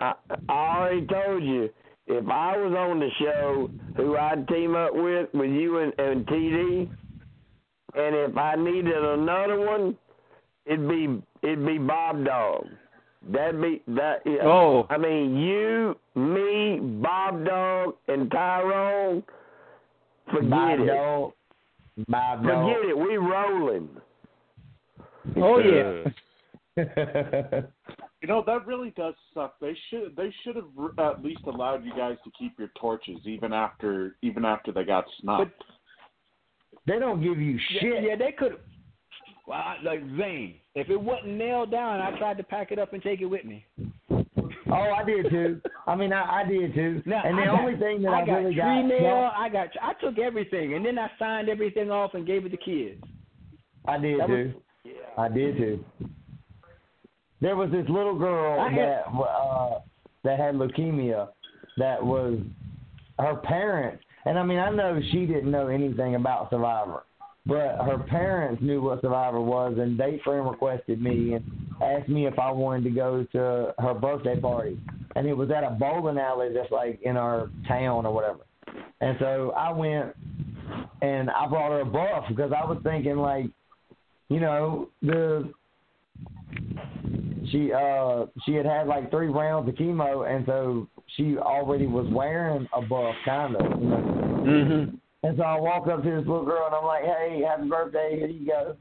I, 0.00 0.12
I 0.48 0.52
already 0.52 1.06
told 1.06 1.44
you. 1.44 1.70
If 2.06 2.28
I 2.28 2.56
was 2.56 2.74
on 2.76 2.98
the 2.98 3.08
show, 3.20 3.70
who 3.96 4.16
I'd 4.16 4.48
team 4.48 4.74
up 4.74 4.92
with, 4.92 5.28
with 5.32 5.50
you 5.50 5.78
and, 5.78 5.92
and 5.96 6.26
TD, 6.26 6.90
and 7.94 8.16
if 8.16 8.36
I 8.36 8.56
needed 8.56 8.96
another 8.96 9.60
one, 9.60 9.96
it'd 10.70 10.88
be 10.88 11.22
it'd 11.42 11.66
be 11.66 11.78
Bob 11.78 12.24
Dog. 12.24 12.66
That'd 13.28 13.60
be 13.60 13.82
that. 13.88 14.22
Yeah. 14.24 14.44
Oh. 14.44 14.86
I 14.88 14.96
mean, 14.96 15.36
you, 15.36 15.94
me, 16.14 16.78
Bob 17.02 17.44
Dog, 17.44 17.96
and 18.08 18.30
Tyrone. 18.30 19.22
Forget 20.32 20.50
Bob 20.50 20.80
it. 20.80 20.86
Dog. 20.86 21.32
Bob 22.08 22.42
Dog. 22.44 22.72
Forget 22.72 22.88
it. 22.88 22.96
We 22.98 23.16
rolling. 23.18 23.88
Oh 25.36 25.58
yeah. 25.58 26.04
You 28.22 28.28
know 28.28 28.44
that 28.46 28.66
really 28.66 28.90
does 28.98 29.14
suck. 29.32 29.54
They 29.62 29.74
should 29.88 30.14
they 30.14 30.30
should 30.44 30.56
have 30.56 30.66
at 30.98 31.24
least 31.24 31.40
allowed 31.46 31.84
you 31.86 31.92
guys 31.96 32.16
to 32.24 32.30
keep 32.38 32.58
your 32.58 32.70
torches 32.78 33.16
even 33.24 33.54
after 33.54 34.16
even 34.20 34.44
after 34.44 34.72
they 34.72 34.84
got 34.84 35.06
snubbed. 35.20 35.52
They 36.86 36.98
don't 36.98 37.22
give 37.22 37.38
you 37.38 37.52
Yeah, 37.52 37.80
shit. 37.80 38.04
yeah, 38.04 38.16
they 38.16 38.32
could. 38.32 38.58
Well, 39.50 39.58
I- 39.58 39.78
like 39.82 40.00
Zane, 40.16 40.54
if 40.76 40.88
it 40.90 41.00
wasn't 41.00 41.32
nailed 41.36 41.72
down, 41.72 42.00
I 42.00 42.16
tried 42.18 42.36
to 42.36 42.44
pack 42.44 42.70
it 42.70 42.78
up 42.78 42.92
and 42.92 43.02
take 43.02 43.20
it 43.20 43.24
with 43.26 43.44
me. 43.44 43.66
Oh, 44.08 44.72
I 44.72 45.02
did 45.02 45.28
too. 45.28 45.60
I 45.88 45.96
mean, 45.96 46.12
I, 46.12 46.42
I 46.42 46.44
did 46.48 46.72
too. 46.72 47.02
Now, 47.04 47.22
and 47.24 47.36
the 47.36 47.42
got- 47.46 47.58
only 47.60 47.76
thing 47.76 48.00
that 48.02 48.12
I 48.12 48.20
I, 48.20 48.26
got 48.26 48.32
really 48.36 48.54
tree 48.54 48.62
got, 48.62 48.84
nail. 48.86 49.30
I 49.36 49.48
got. 49.48 49.68
I 49.82 49.94
took 49.94 50.20
everything, 50.20 50.74
and 50.74 50.86
then 50.86 51.00
I 51.00 51.10
signed 51.18 51.48
everything 51.48 51.90
off 51.90 52.14
and 52.14 52.24
gave 52.24 52.46
it 52.46 52.50
to 52.50 52.56
kids. 52.58 53.02
I 53.88 53.98
did 53.98 54.20
That 54.20 54.28
was- 54.28 54.52
too. 54.84 54.90
I 55.18 55.28
did 55.28 55.56
too. 55.56 55.84
There 57.40 57.56
was 57.56 57.72
this 57.72 57.88
little 57.88 58.16
girl 58.16 58.68
had- 58.68 58.78
that 58.78 59.04
uh, 59.08 59.80
that 60.22 60.38
had 60.38 60.54
leukemia. 60.54 61.28
That 61.76 62.00
was 62.04 62.38
her 63.18 63.34
parents, 63.34 64.04
and 64.26 64.38
I 64.38 64.44
mean, 64.44 64.60
I 64.60 64.70
know 64.70 65.00
she 65.10 65.26
didn't 65.26 65.50
know 65.50 65.66
anything 65.66 66.14
about 66.14 66.50
Survivor, 66.50 67.02
but 67.50 67.84
her 67.84 67.98
parents 67.98 68.62
knew 68.62 68.80
what 68.80 69.00
Survivor 69.02 69.40
was, 69.40 69.76
and 69.76 69.98
they 69.98 70.20
friend 70.22 70.48
requested 70.48 71.02
me 71.02 71.34
and 71.34 71.44
asked 71.82 72.08
me 72.08 72.28
if 72.28 72.38
I 72.38 72.52
wanted 72.52 72.84
to 72.84 72.90
go 72.90 73.26
to 73.32 73.74
her 73.76 73.92
birthday 73.92 74.38
party, 74.38 74.78
and 75.16 75.26
it 75.26 75.36
was 75.36 75.50
at 75.50 75.64
a 75.64 75.70
bowling 75.70 76.16
alley 76.16 76.50
that's 76.54 76.70
like 76.70 77.02
in 77.02 77.16
our 77.16 77.50
town 77.66 78.06
or 78.06 78.14
whatever. 78.14 78.46
And 79.00 79.16
so 79.18 79.52
I 79.56 79.72
went, 79.72 80.14
and 81.02 81.28
I 81.28 81.48
brought 81.48 81.72
her 81.72 81.80
a 81.80 81.84
buff 81.84 82.26
because 82.28 82.52
I 82.52 82.64
was 82.64 82.78
thinking 82.84 83.16
like, 83.16 83.46
you 84.28 84.38
know, 84.38 84.88
the 85.02 85.52
she 87.50 87.72
uh 87.72 88.26
she 88.46 88.54
had 88.54 88.64
had 88.64 88.86
like 88.86 89.10
three 89.10 89.26
rounds 89.26 89.68
of 89.68 89.74
chemo, 89.74 90.32
and 90.32 90.46
so 90.46 90.86
she 91.16 91.36
already 91.36 91.88
was 91.88 92.06
wearing 92.12 92.68
a 92.72 92.80
buff, 92.80 93.16
kind 93.24 93.56
of. 93.56 93.80
You 93.80 93.88
know? 93.88 93.96
Mhm. 94.46 94.98
And 95.22 95.36
so 95.36 95.42
I 95.42 95.60
walk 95.60 95.86
up 95.86 96.02
to 96.02 96.10
this 96.10 96.26
little 96.26 96.44
girl, 96.44 96.66
and 96.66 96.74
I'm 96.74 96.84
like, 96.84 97.04
"Hey, 97.04 97.42
happy 97.46 97.68
birthday! 97.68 98.16
Here 98.16 98.26
you 98.26 98.46
go." 98.46 98.76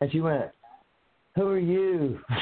And 0.00 0.12
she 0.12 0.20
went, 0.20 0.50
"Who 1.34 1.48
are 1.48 1.58
you?" 1.58 2.20
so, 2.28 2.34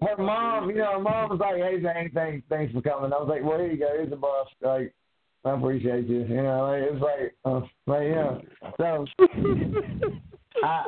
her 0.00 0.16
mom, 0.18 0.70
you 0.70 0.76
know, 0.76 0.92
her 0.92 1.00
mom 1.00 1.28
was 1.30 1.40
like, 1.40 1.56
"Hey, 1.56 1.82
Zane, 1.82 2.10
thanks, 2.14 2.46
thanks 2.48 2.72
for 2.72 2.80
coming." 2.80 3.12
I 3.12 3.18
was 3.18 3.28
like, 3.28 3.42
"Well, 3.44 3.58
here 3.58 3.70
you 3.70 3.78
go. 3.78 3.90
Here's 3.92 4.12
a 4.12 4.16
buff. 4.16 4.48
Like, 4.62 4.94
I 5.44 5.50
appreciate 5.50 6.06
you." 6.06 6.24
You 6.24 6.42
know, 6.42 6.70
like, 6.70 6.82
it 6.82 6.94
was 6.94 7.02
like, 7.02 7.34
uh, 7.44 7.60
like, 7.86 8.08
yeah. 8.08 8.38
So 8.78 9.06
I, 10.64 10.84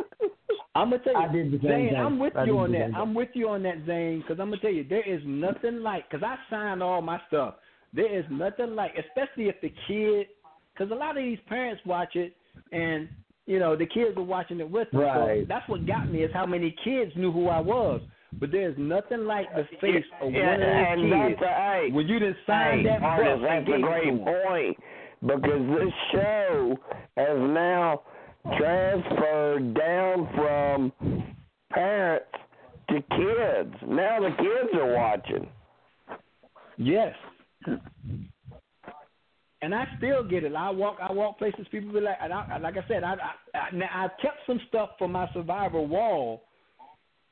I'm 0.74 0.90
gonna 0.90 1.02
tell 1.02 1.14
you, 1.14 1.18
I 1.18 1.32
did 1.32 1.46
the 1.52 1.58
same 1.58 1.68
Zane. 1.68 1.88
thing. 1.90 1.96
I'm 1.96 2.18
with 2.18 2.36
I 2.36 2.44
you 2.44 2.58
on 2.58 2.72
that. 2.72 2.86
thing. 2.86 2.94
I'm 2.96 3.14
with 3.14 3.28
you 3.34 3.48
on 3.48 3.62
that, 3.64 3.76
Zane, 3.86 4.20
because 4.20 4.40
I'm 4.40 4.50
gonna 4.50 4.60
tell 4.60 4.70
you, 4.72 4.84
there 4.88 5.02
is 5.08 5.20
nothing 5.24 5.82
like. 5.82 6.08
Because 6.10 6.24
I 6.24 6.36
signed 6.48 6.82
all 6.82 7.02
my 7.02 7.20
stuff. 7.28 7.54
There 7.92 8.12
is 8.18 8.24
nothing 8.30 8.76
like, 8.76 8.92
especially 8.96 9.48
if 9.48 9.60
the 9.60 9.72
kid, 9.88 10.28
because 10.72 10.92
a 10.92 10.94
lot 10.94 11.16
of 11.16 11.24
these 11.24 11.40
parents 11.48 11.82
watch 11.84 12.14
it, 12.14 12.36
and 12.72 13.08
you 13.46 13.58
know 13.58 13.74
the 13.76 13.86
kids 13.86 14.16
are 14.16 14.22
watching 14.22 14.60
it 14.60 14.70
with 14.70 14.90
them. 14.92 15.00
So 15.00 15.06
Right. 15.26 15.48
that's 15.48 15.68
what 15.68 15.86
got 15.86 16.10
me 16.10 16.22
is 16.22 16.30
how 16.32 16.46
many 16.46 16.74
kids 16.84 17.10
knew 17.16 17.32
who 17.32 17.48
I 17.48 17.58
was. 17.58 18.00
But 18.38 18.52
there's 18.52 18.76
nothing 18.78 19.24
like 19.26 19.52
the 19.56 19.64
face 19.80 20.04
of 20.22 20.32
Yeah, 20.32 20.52
one 20.52 20.62
of 20.62 20.68
and 20.68 21.02
those 21.02 21.10
that's 21.10 21.28
kids 21.30 21.42
a, 21.42 21.46
hey, 21.54 21.88
when 21.92 22.06
you 22.06 22.18
didn't 22.20 22.36
sign 22.46 22.78
hey, 22.78 22.84
that 22.84 23.02
artist, 23.02 23.40
book 23.42 23.50
and 23.50 23.66
that's 23.66 23.76
a 23.76 23.80
great 23.82 24.06
it 24.06 24.12
to 24.12 24.24
great 24.24 24.36
'em. 24.36 24.44
point 24.46 24.76
because 25.26 25.78
this 25.78 25.94
show 26.12 26.78
has 27.16 27.38
now 27.38 28.02
transferred 28.58 29.74
down 29.74 30.28
from 30.34 30.92
parents 31.70 32.26
to 32.88 32.94
kids. 32.94 33.74
Now 33.86 34.20
the 34.20 34.30
kids 34.38 34.74
are 34.74 34.94
watching. 34.94 35.48
Yes. 36.76 37.14
And 39.62 39.74
I 39.74 39.84
still 39.98 40.24
get 40.24 40.42
it. 40.44 40.54
I 40.54 40.70
walk, 40.70 40.96
I 41.02 41.12
walk 41.12 41.38
places. 41.38 41.66
People 41.70 41.92
be 41.92 42.00
like, 42.00 42.16
and 42.22 42.32
I, 42.32 42.58
like 42.58 42.76
I 42.78 42.88
said, 42.88 43.04
I, 43.04 43.12
I, 43.12 43.58
I, 43.58 43.70
now 43.74 43.88
I've 43.94 44.16
kept 44.22 44.38
some 44.46 44.58
stuff 44.68 44.90
for 44.98 45.06
my 45.06 45.28
survivor 45.34 45.82
wall, 45.82 46.44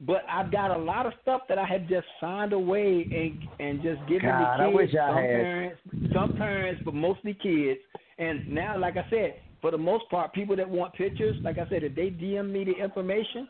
but 0.01 0.23
I've 0.31 0.53
got 0.53 0.70
a 0.70 0.78
lot 0.78 1.07
of 1.07 1.15
stuff 1.23 1.41
that 1.49 1.59
I 1.59 1.65
had 1.65 1.89
just 1.89 2.07
signed 2.20 2.53
away 2.53 3.09
and 3.11 3.69
and 3.69 3.83
just 3.83 4.07
given 4.09 4.28
God, 4.28 4.59
to 4.59 4.62
I 4.62 4.67
kids. 4.67 4.77
wish 4.77 4.91
I 4.91 5.09
some 5.09 5.15
had. 5.17 5.25
parents, 5.25 5.81
some 6.15 6.33
parents, 6.37 6.83
but 6.85 6.95
mostly 6.95 7.33
kids. 7.33 7.81
And 8.19 8.47
now, 8.49 8.78
like 8.78 8.99
I 8.99 9.07
said, 9.09 9.37
for 9.61 9.70
the 9.70 9.78
most 9.78 10.09
part, 10.11 10.33
people 10.33 10.57
that 10.57 10.69
want 10.69 10.95
pictures, 10.95 11.37
like 11.43 11.59
I 11.59 11.69
said, 11.69 11.83
if 11.83 11.95
they 11.95 12.11
DM 12.11 12.51
me 12.51 12.65
the 12.65 12.83
information, 12.83 13.49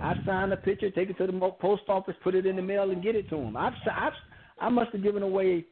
I 0.00 0.14
sign 0.26 0.50
the 0.50 0.56
picture, 0.56 0.90
take 0.90 1.10
it 1.10 1.18
to 1.18 1.26
the 1.26 1.52
post 1.60 1.82
office, 1.88 2.14
put 2.22 2.34
it 2.34 2.46
in 2.46 2.56
the 2.56 2.62
mail, 2.62 2.90
and 2.90 3.02
get 3.02 3.16
it 3.16 3.28
to 3.30 3.36
them. 3.36 3.56
I've, 3.56 3.72
I've 3.90 4.12
I 4.60 4.68
must 4.68 4.92
have 4.92 5.02
given 5.02 5.22
away. 5.22 5.64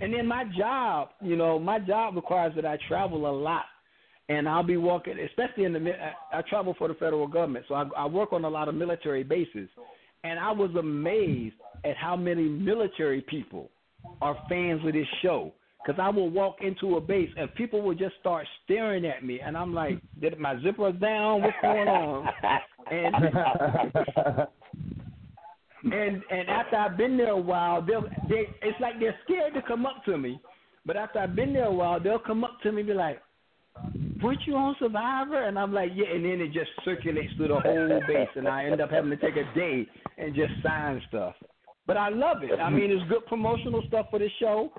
And 0.00 0.14
then 0.14 0.26
my 0.26 0.44
job, 0.56 1.10
you 1.20 1.36
know, 1.36 1.58
my 1.58 1.78
job 1.78 2.14
requires 2.14 2.54
that 2.56 2.64
I 2.64 2.78
travel 2.88 3.28
a 3.28 3.34
lot, 3.34 3.64
and 4.28 4.48
I'll 4.48 4.62
be 4.62 4.76
walking, 4.76 5.14
especially 5.18 5.64
in 5.64 5.72
the. 5.72 5.90
I, 5.90 6.38
I 6.38 6.42
travel 6.42 6.74
for 6.78 6.88
the 6.88 6.94
federal 6.94 7.26
government, 7.26 7.64
so 7.68 7.74
I, 7.74 7.84
I 7.96 8.06
work 8.06 8.32
on 8.32 8.44
a 8.44 8.48
lot 8.48 8.68
of 8.68 8.74
military 8.74 9.24
bases, 9.24 9.68
and 10.24 10.38
I 10.38 10.52
was 10.52 10.70
amazed 10.78 11.56
at 11.84 11.96
how 11.96 12.16
many 12.16 12.48
military 12.48 13.22
people 13.22 13.70
are 14.20 14.36
fans 14.48 14.86
of 14.86 14.92
this 14.92 15.06
show. 15.22 15.52
Because 15.84 16.00
I 16.02 16.08
will 16.10 16.28
walk 16.30 16.56
into 16.60 16.96
a 16.96 17.00
base 17.00 17.30
and 17.36 17.54
people 17.54 17.82
will 17.82 17.94
just 17.94 18.14
start 18.20 18.46
staring 18.64 19.06
at 19.06 19.24
me, 19.24 19.40
and 19.40 19.56
I'm 19.56 19.72
like, 19.72 19.98
"Did 20.20 20.38
my 20.38 20.60
zipper 20.62 20.92
down? 20.92 21.42
What's 21.42 21.56
going 21.62 21.88
on?" 21.88 22.28
and 22.90 23.14
and 25.84 26.22
and 26.30 26.48
after 26.48 26.76
I've 26.76 26.96
been 26.96 27.16
there 27.16 27.30
a 27.30 27.40
while, 27.40 27.80
they'll 27.80 28.02
they 28.28 28.48
it's 28.62 28.80
like 28.80 28.98
they're 28.98 29.18
scared 29.24 29.54
to 29.54 29.62
come 29.62 29.86
up 29.86 30.04
to 30.06 30.18
me. 30.18 30.40
But 30.84 30.96
after 30.96 31.20
I've 31.20 31.36
been 31.36 31.52
there 31.52 31.66
a 31.66 31.72
while, 31.72 32.00
they'll 32.00 32.18
come 32.18 32.44
up 32.44 32.60
to 32.62 32.72
me 32.72 32.80
and 32.80 32.88
be 32.88 32.94
like, 32.94 33.22
"Weren't 34.22 34.40
you 34.46 34.56
on 34.56 34.74
Survivor?" 34.78 35.44
And 35.44 35.58
I'm 35.58 35.72
like, 35.72 35.90
"Yeah." 35.94 36.08
And 36.12 36.24
then 36.24 36.40
it 36.40 36.52
just 36.52 36.70
circulates 36.84 37.32
through 37.36 37.48
the 37.48 37.60
whole 37.60 38.00
base, 38.06 38.28
and 38.34 38.48
I 38.48 38.64
end 38.64 38.80
up 38.80 38.90
having 38.90 39.10
to 39.10 39.16
take 39.16 39.36
a 39.36 39.44
day 39.54 39.86
and 40.18 40.34
just 40.34 40.52
sign 40.62 41.00
stuff. 41.08 41.34
But 41.86 41.96
I 41.96 42.10
love 42.10 42.42
it. 42.42 42.58
I 42.60 42.68
mean, 42.68 42.90
it's 42.90 43.08
good 43.08 43.24
promotional 43.26 43.82
stuff 43.88 44.06
for 44.10 44.18
the 44.18 44.28
show. 44.38 44.70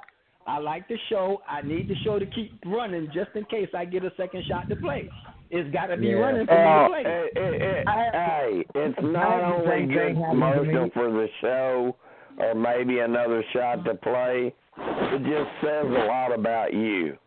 I 0.50 0.58
like 0.58 0.88
the 0.88 0.98
show. 1.10 1.42
I 1.48 1.61
need 1.61 1.88
the 1.88 1.95
show 2.03 2.18
to 2.18 2.26
keep 2.26 2.52
running 2.66 3.08
just 3.14 3.30
in 3.36 3.45
case 3.45 3.69
I 3.78 3.86
get 3.86 4.03
a 4.03 4.11
second 4.18 4.44
shot 4.48 4.68
to 4.69 4.76
play. 4.76 5.08
It's 5.52 5.72
got 5.74 5.88
to 5.88 5.98
be 5.98 6.08
Yeah. 6.08 6.14
running 6.16 6.48
for 6.48 6.53
Oh, 6.53 6.90
me 6.90 7.03
to 7.03 7.03
play. 7.03 7.03
it, 7.06 7.38
it, 7.38 7.61
it, 7.61 7.88
I 7.88 8.03
hey, 8.11 8.66
it's 8.76 8.98
not 9.02 9.30
have 9.32 9.40
the 9.42 9.56
only 9.58 9.68
same 9.69 9.88
good 9.90 9.95
thing 10.08 10.16
happen 10.16 10.40
to 10.40 10.45
promotion 10.56 10.92
for 10.92 11.11
the 11.11 11.28
show 11.42 11.95
or 12.38 12.56
maybe 12.56 13.00
another 13.00 13.44
shot 13.53 13.86
to 13.86 13.94
play. 13.95 14.53
It 14.78 15.22
just 15.24 15.52
says 15.61 15.86
a 15.86 16.06
lot 16.08 16.32
about 16.34 16.74
you. 16.74 17.18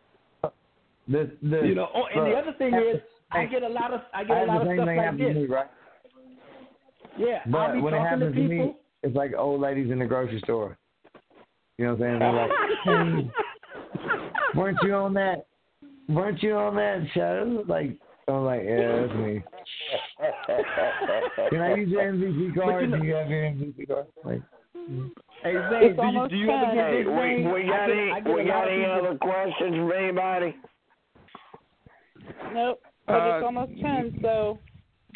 the, 1.07 1.31
the, 1.41 1.61
You 1.67 1.75
know. 1.75 1.87
Oh, 1.95 2.03
and 2.13 2.25
the 2.25 2.29
look, 2.31 2.43
other 2.43 2.53
thing 2.57 2.73
is, 2.75 3.01
I 3.31 3.45
get 3.45 3.63
a 3.63 3.67
lot 3.69 3.93
of 3.93 4.01
I 4.13 4.21
I 4.21 4.23
get 4.25 4.43
a 4.43 4.45
lot 4.45 4.61
of 4.67 4.67
stuff 4.75 4.87
like 4.87 5.17
this. 5.17 5.35
me, 5.35 5.45
right? 5.47 5.67
Yeah, 7.17 7.39
But 7.47 7.57
I'll 7.57 7.73
be 7.75 7.81
when 7.81 7.93
it 7.93 7.97
talking 7.97 8.19
to 8.19 8.25
happens 8.25 8.35
to 8.35 8.41
people. 8.49 8.65
me, 8.67 8.75
it's 9.03 9.15
like 9.15 9.31
old 9.37 9.61
ladies 9.61 9.91
in 9.91 9.99
the 9.99 10.05
grocery 10.05 10.39
store. 10.43 10.77
You 11.77 11.85
know 11.85 11.93
what 11.95 12.07
I'm 12.07 12.19
saying? 12.19 12.19
They're 12.19 12.33
like, 12.33 12.51
hey, 12.83 14.59
weren't 14.59 14.77
you 14.83 14.93
on 14.93 15.13
that? 15.15 15.45
Weren't 16.09 16.43
you 16.43 16.53
on 16.55 16.75
that 16.75 17.01
show? 17.13 17.63
Like, 17.67 17.97
I'm 18.27 18.45
like, 18.45 18.61
yeah, 18.63 19.01
that's 19.07 19.13
me. 19.19 19.43
Can 21.49 21.61
I 21.61 21.75
use 21.75 21.89
your 21.89 22.01
MVP 22.13 22.55
card? 22.55 22.91
Do 22.91 23.03
you 23.05 23.13
have 23.15 23.29
your 23.29 23.43
MVP 23.43 23.87
card? 23.87 24.05
Like, 24.23 24.41
Hey, 25.43 25.53
Zay, 25.53 25.87
It's 25.91 25.99
do 25.99 26.07
you, 26.07 26.27
do 26.29 26.35
you 26.35 26.51
ever 26.51 26.65
10. 26.67 26.75
get 26.75 26.85
Hey, 26.89 27.03
this 27.03 27.07
we, 27.07 27.13
thing? 27.15 27.53
we 27.53 27.63
got 27.67 27.87
get- 27.87 27.97
any 27.97 28.33
we 28.35 28.43
got 28.45 28.67
any 28.69 28.85
other 28.85 29.17
questions 29.17 29.75
from 29.75 29.91
anybody? 29.91 30.55
Nope. 32.53 32.81
But 33.07 33.13
Uh, 33.13 33.35
it's 33.37 33.45
almost 33.45 33.71
ten, 33.81 34.19
so 34.21 34.59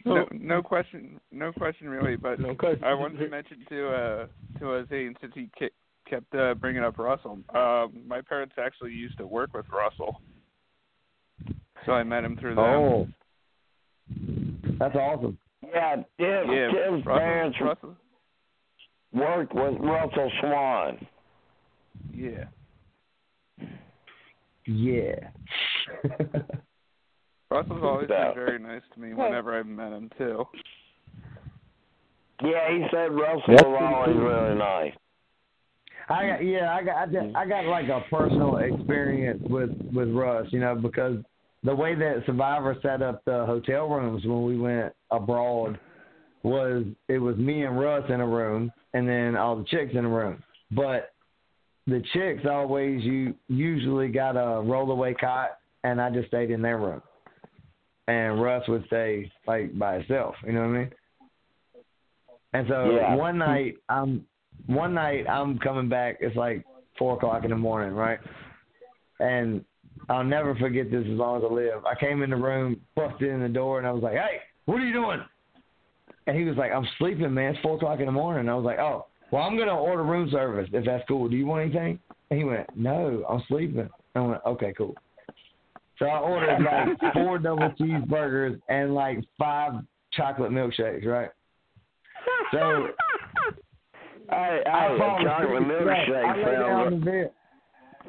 No, 0.06 0.26
no 0.32 0.62
question, 0.62 1.20
no 1.32 1.52
question 1.54 1.90
really. 1.90 2.16
But 2.18 2.40
No 2.40 2.56
question. 2.56 2.84
I 2.84 2.94
wanted 2.94 3.20
to 3.20 3.30
mention 3.30 3.58
to 3.70 3.88
uh 3.90 4.28
to 4.60 4.74
uh, 4.74 4.86
Zane 4.90 5.16
since 5.22 5.34
he 5.36 5.48
ke- 5.58 5.72
kept 6.10 6.34
uh, 6.36 6.54
bringing 6.56 6.84
up 6.84 6.98
Russell. 6.98 7.40
Um, 7.54 8.04
my 8.08 8.22
parents 8.28 8.56
actually 8.58 8.92
used 8.92 9.18
to 9.18 9.28
work 9.28 9.54
with 9.54 9.66
Russell, 9.72 10.22
so 11.86 11.92
I 11.92 12.04
met 12.04 12.24
him 12.24 12.38
through 12.38 12.56
them. 12.56 12.64
oh, 12.64 13.08
that's 14.80 14.96
awesome. 14.96 15.38
Yeah, 15.64 15.96
Tim, 15.96 16.06
yeah, 16.18 16.70
Tim's 16.72 17.06
Russell, 17.06 17.20
parents 17.20 17.58
Russell. 17.62 17.96
worked 19.14 19.54
with 19.54 19.74
Russell 19.80 20.32
Swan. 20.40 21.08
Yeah. 22.14 22.46
Yeah. 24.66 25.16
Russell's 27.52 27.84
always 27.84 28.08
been 28.08 28.32
very 28.36 28.60
nice 28.60 28.82
to 28.94 29.00
me 29.00 29.14
whenever 29.14 29.58
I've 29.58 29.66
met 29.66 29.94
him 29.94 30.10
too. 30.18 30.46
Yeah, 32.44 32.70
he 32.70 32.86
said 32.92 33.12
Russell 33.14 33.42
That's 33.48 33.64
was 33.64 33.94
always 33.94 34.16
cool. 34.16 34.26
really 34.28 34.56
nice. 34.58 34.94
I 36.10 36.28
got 36.28 36.46
yeah, 36.46 36.74
I 36.74 36.84
got 36.84 36.96
I, 36.96 37.06
just, 37.06 37.18
mm-hmm. 37.18 37.38
I 37.38 37.46
got 37.46 37.66
like 37.66 37.90
a 37.90 38.02
personal 38.10 38.58
experience 38.58 39.42
with 39.50 39.72
with 39.94 40.10
Russ, 40.10 40.48
you 40.52 40.60
know, 40.60 40.76
because 40.76 41.18
the 41.64 41.76
way 41.76 41.96
that 41.96 42.24
Survivor 42.26 42.78
set 42.82 43.02
up 43.02 43.26
the 43.26 43.46
hotel 43.46 43.90
rooms 43.90 44.24
when 44.26 44.44
we 44.44 44.58
went 44.58 44.94
abroad 45.12 45.80
was 46.44 46.86
it 47.10 47.18
was 47.18 47.36
me 47.38 47.64
and 47.64 47.80
Russ 47.80 48.06
in 48.10 48.22
a 48.22 48.28
room 48.28 48.72
and 48.94 49.08
then 49.08 49.36
all 49.36 49.58
the 49.58 49.66
chicks 49.66 49.94
in 49.94 50.06
a 50.06 50.10
room. 50.10 50.42
But 50.72 51.14
the 51.88 52.02
chicks 52.14 52.46
always 52.50 53.04
you 53.04 53.34
usually 53.48 54.08
got 54.08 54.36
a 54.36 54.62
rollaway 54.62 55.18
cot 55.18 55.58
and 55.84 56.02
I 56.02 56.10
just 56.10 56.28
stayed 56.30 56.52
in 56.52 56.62
their 56.62 56.78
room. 56.78 57.02
And 58.08 58.42
Russ 58.42 58.64
would 58.70 58.86
stay 58.88 59.30
like 59.46 59.78
by 59.78 59.96
himself, 59.96 60.36
you 60.46 60.54
know 60.54 60.62
what 60.62 60.68
I 60.68 60.80
mean? 60.80 60.92
And 62.54 62.68
so 62.70 62.92
Yeah. 62.92 63.16
one 63.16 63.38
night 63.38 63.76
I'm 63.90 64.26
one 64.66 64.94
night 64.94 65.28
I'm 65.30 65.60
coming 65.60 65.90
back. 65.90 66.18
It's 66.20 66.36
like 66.36 66.66
four 66.98 67.16
o'clock 67.16 67.44
in 67.44 67.52
the 67.52 67.58
morning, 67.58 67.94
right? 67.94 68.20
And 69.20 69.64
I'll 70.10 70.24
never 70.24 70.56
forget 70.56 70.92
this 70.92 71.06
as 71.06 71.18
long 71.18 71.38
as 71.38 71.44
I 71.50 71.54
live. 71.54 71.86
I 71.86 71.96
came 71.96 72.24
in 72.24 72.30
the 72.30 72.36
room, 72.36 72.80
busted 72.96 73.30
in 73.30 73.42
the 73.42 73.50
door, 73.50 73.78
and 73.78 73.88
I 73.88 73.92
was 73.92 74.04
like, 74.04 74.14
"Hey, 74.14 74.42
what 74.66 74.82
are 74.82 74.86
you 74.86 74.94
doing?" 74.94 75.22
And 76.28 76.38
he 76.38 76.44
was 76.44 76.58
like, 76.58 76.72
"I'm 76.72 76.88
sleeping, 76.98 77.34
man. 77.34 77.56
It's 77.56 77.62
four 77.62 77.76
o'clock 77.76 78.00
in 78.00 78.06
the 78.06 78.12
morning." 78.12 78.42
And 78.42 78.50
I 78.50 78.56
was 78.56 78.66
like, 78.66 78.80
"Oh, 78.80 79.08
well, 79.32 79.44
I'm 79.44 79.58
gonna 79.58 79.78
order 79.78 80.04
room 80.04 80.30
service 80.32 80.70
if 80.72 80.86
that's 80.86 81.04
cool. 81.08 81.28
Do 81.28 81.36
you 81.36 81.46
want 81.46 81.64
anything?" 81.64 82.00
And 82.30 82.40
he 82.40 82.46
went, 82.46 82.68
"No, 82.76 83.26
I'm 83.28 83.44
sleeping." 83.48 83.90
I 84.16 84.20
went, 84.22 84.42
"Okay, 84.46 84.74
cool." 84.74 84.96
So 86.00 86.06
I 86.06 86.20
ordered 86.20 86.62
like 86.62 87.14
four 87.14 87.40
double 87.40 87.70
cheeseburgers 87.72 88.62
and 88.70 88.94
like 88.94 89.24
five 89.38 89.74
chocolate 90.12 90.52
milkshakes, 90.52 91.06
right? 91.06 91.30
So 92.52 92.90
Hey, 94.30 94.62
I 94.66 94.90
hey, 94.92 94.98
fall 94.98 95.20
chocolate. 95.24 95.64
I 95.64 95.66
milkshake 95.66 96.46
lay 96.46 96.52
down 96.52 96.94
on 96.94 97.04
sounds. 97.06 97.32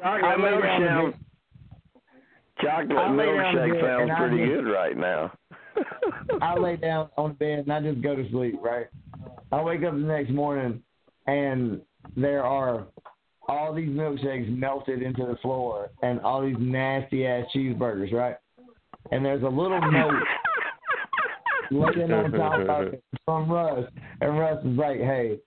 Chocolate 0.01 0.23
I 0.23 0.35
lay 0.35 0.45
down 0.45 0.65
on 0.65 1.11
the 1.11 1.11
milkshake. 1.11 1.13
Chocolate 2.61 2.97
I 2.97 3.11
lay 3.11 3.25
down 3.25 3.45
on 3.45 3.55
the 3.55 3.61
milkshake 3.61 3.81
sounds 3.81 4.11
I 4.11 4.17
pretty 4.19 4.37
just- 4.37 4.49
good 4.63 4.71
right 4.71 4.97
now. 4.97 5.31
I 6.41 6.55
lay 6.57 6.75
down 6.75 7.09
on 7.17 7.29
the 7.29 7.35
bed 7.35 7.59
and 7.59 7.71
I 7.71 7.79
just 7.81 8.01
go 8.01 8.15
to 8.15 8.29
sleep, 8.31 8.55
right? 8.61 8.87
I 9.51 9.61
wake 9.61 9.83
up 9.83 9.93
the 9.93 9.99
next 9.99 10.29
morning 10.31 10.83
and 11.27 11.81
there 12.17 12.43
are 12.43 12.87
all 13.47 13.73
these 13.73 13.89
milkshakes 13.89 14.49
melted 14.55 15.01
into 15.01 15.25
the 15.25 15.37
floor 15.41 15.89
and 16.03 16.19
all 16.19 16.41
these 16.45 16.55
nasty 16.59 17.25
ass 17.25 17.45
cheeseburgers, 17.55 18.11
right? 18.11 18.35
And 19.11 19.23
there's 19.25 19.41
a 19.43 19.47
little 19.47 19.79
note 19.91 20.21
laying 21.71 22.11
on 22.11 22.31
top 22.31 22.59
of 22.87 22.93
it 22.93 23.03
from 23.25 23.49
Russ. 23.49 23.85
And 24.21 24.37
Russ 24.37 24.63
is 24.65 24.77
like, 24.77 24.97
Hey, 24.97 25.39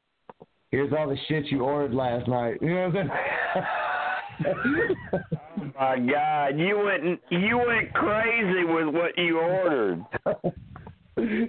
here's 0.73 0.92
all 0.92 1.09
the 1.09 1.17
shit 1.28 1.47
you 1.47 1.62
ordered 1.62 1.94
last 1.94 2.26
night. 2.26 2.57
You 2.60 2.75
know 2.75 2.89
what 2.89 2.97
I'm 2.97 3.10
oh 3.55 3.60
saying? 4.44 4.57
oh 5.12 5.73
My 5.78 5.99
God, 5.99 6.59
you 6.59 6.78
went 6.78 7.20
you 7.31 7.59
went 7.59 7.92
crazy 7.94 8.65
with 8.65 8.92
what 8.92 9.17
you 9.17 9.39
ordered. 9.39 10.05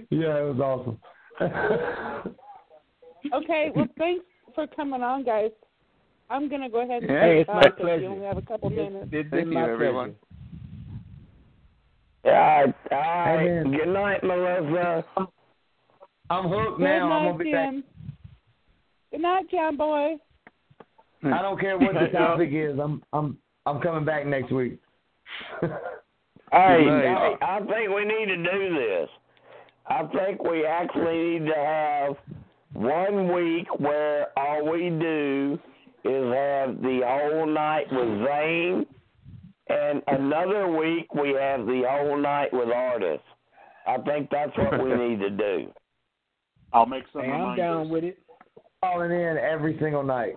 yeah, 0.08 0.38
it 0.38 0.54
was 0.54 0.60
awesome. 0.60 0.98
okay. 3.34 3.72
Well, 3.74 3.88
thanks 3.98 4.24
for 4.54 4.68
coming 4.68 5.02
on, 5.02 5.24
guys. 5.24 5.50
I'm 6.30 6.48
gonna 6.48 6.68
go 6.70 6.82
ahead 6.82 7.02
and 7.02 7.10
Yeah. 7.10 7.20
Hey, 7.20 7.40
it's 7.40 7.48
my 7.48 7.68
pleasure. 7.70 8.00
We 8.02 8.06
only 8.06 8.26
have 8.26 8.38
a 8.38 8.42
couple 8.42 8.70
minutes. 8.70 9.08
It's 9.10 9.30
Thank 9.30 9.48
you, 9.48 9.58
everyone. 9.58 10.14
pleasure. 10.14 10.18
All 12.26 12.32
right, 12.32 12.74
all 12.90 12.98
right. 12.98 13.66
Hey. 13.66 13.76
Good 13.76 13.88
night, 13.92 14.24
Melissa. 14.24 15.04
I'm 16.30 16.48
hooked 16.48 16.78
Good 16.78 16.84
now. 16.84 17.12
I'm 17.12 17.24
night, 17.24 17.32
gonna 17.32 17.44
be 17.44 17.52
back. 17.52 17.93
Jim. 19.14 19.20
Good 19.20 19.22
night, 19.22 19.50
John 19.50 19.76
Boy. 19.76 20.16
I 21.24 21.42
don't 21.42 21.58
care 21.58 21.78
what 21.78 21.94
the 21.94 22.08
topic 22.12 22.50
is. 22.52 22.78
I'm 22.78 23.02
I'm 23.12 23.38
I'm 23.66 23.80
coming 23.80 24.04
back 24.04 24.26
next 24.26 24.52
week. 24.52 24.78
Hey, 26.52 26.84
Good 26.84 27.02
hey. 27.02 27.34
I 27.42 27.58
think 27.58 27.90
we 27.96 28.04
need 28.04 28.26
to 28.26 28.36
do 28.36 28.74
this. 28.74 29.08
I 29.88 30.04
think 30.14 30.44
we 30.44 30.64
actually 30.64 31.40
need 31.40 31.46
to 31.46 31.54
have 31.56 32.16
one 32.74 33.32
week 33.34 33.66
where 33.80 34.28
all 34.38 34.70
we 34.70 34.90
do 34.90 35.58
is 36.04 36.32
have 36.32 36.80
the 36.80 37.00
whole 37.04 37.46
night 37.46 37.86
with 37.90 38.24
Zane, 38.24 38.86
and 39.68 40.02
another 40.06 40.70
week 40.70 41.12
we 41.12 41.30
have 41.30 41.66
the 41.66 41.82
whole 41.88 42.18
night 42.18 42.52
with 42.52 42.68
Artis. 42.68 43.20
I 43.88 43.98
think 43.98 44.28
that's 44.30 44.56
what 44.56 44.80
we 44.80 44.94
need 45.08 45.18
to 45.20 45.30
do. 45.30 45.72
I'll 46.72 46.86
make 46.86 47.04
some 47.12 47.22
Hey, 47.22 47.32
I'm 47.32 47.56
down 47.56 47.88
with 47.88 48.04
it. 48.04 48.18
Calling 48.84 49.12
in 49.12 49.38
every 49.38 49.78
single 49.80 50.02
night. 50.02 50.34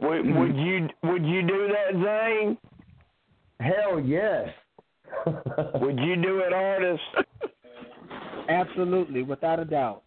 Would, 0.00 0.34
would 0.34 0.56
you 0.56 0.88
would 1.04 1.24
you 1.24 1.42
do 1.42 1.68
that, 1.68 1.92
Zane? 2.02 2.58
Hell 3.60 4.00
yes. 4.00 4.48
Would 5.26 5.98
you 5.98 6.16
do 6.16 6.38
it, 6.38 6.52
Artis? 6.52 6.98
Absolutely, 8.48 9.22
without 9.22 9.58
a 9.60 9.64
doubt. 9.64 10.02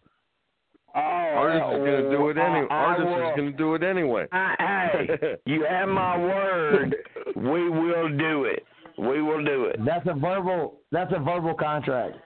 Oh, 0.94 0.98
Artis 0.98 1.62
is 1.62 1.78
gonna 1.78 2.10
do 2.10 2.28
it 2.30 2.36
anyway. 2.38 2.66
I- 2.70 2.74
I 2.74 2.84
Artis 2.84 3.04
will- 3.06 3.30
is 3.30 3.36
gonna 3.36 3.52
do 3.52 3.74
it 3.74 3.82
anyway. 3.82 4.26
I- 4.32 4.88
hey, 5.08 5.36
you 5.46 5.64
have 5.68 5.88
my 5.88 6.18
word. 6.18 6.96
We 7.36 7.70
will 7.70 8.08
do 8.16 8.44
it. 8.44 8.64
We 8.98 9.22
will 9.22 9.44
do 9.44 9.64
it. 9.66 9.76
That's 9.84 10.06
a 10.08 10.14
verbal. 10.14 10.80
That's 10.92 11.12
a 11.16 11.20
verbal 11.20 11.54
contract. 11.54 12.16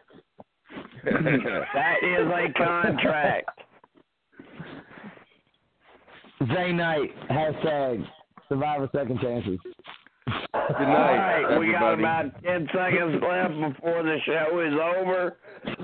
That 1.05 1.97
is 2.03 2.27
a 2.27 2.53
contract. 2.59 3.51
Zane 6.47 6.77
Knight 6.77 7.11
hashtag 7.31 8.05
Survivor 8.49 8.89
Second 8.95 9.19
Chances. 9.21 9.59
Good 10.25 10.35
All 10.55 10.87
night, 10.87 11.43
right, 11.43 11.59
we 11.59 11.73
got 11.73 11.99
about 11.99 12.43
10 12.45 12.69
seconds 12.73 13.21
left 13.23 13.55
before 13.75 14.03
the 14.03 14.19
show 14.25 14.61
is 14.61 14.75
over. 14.75 15.37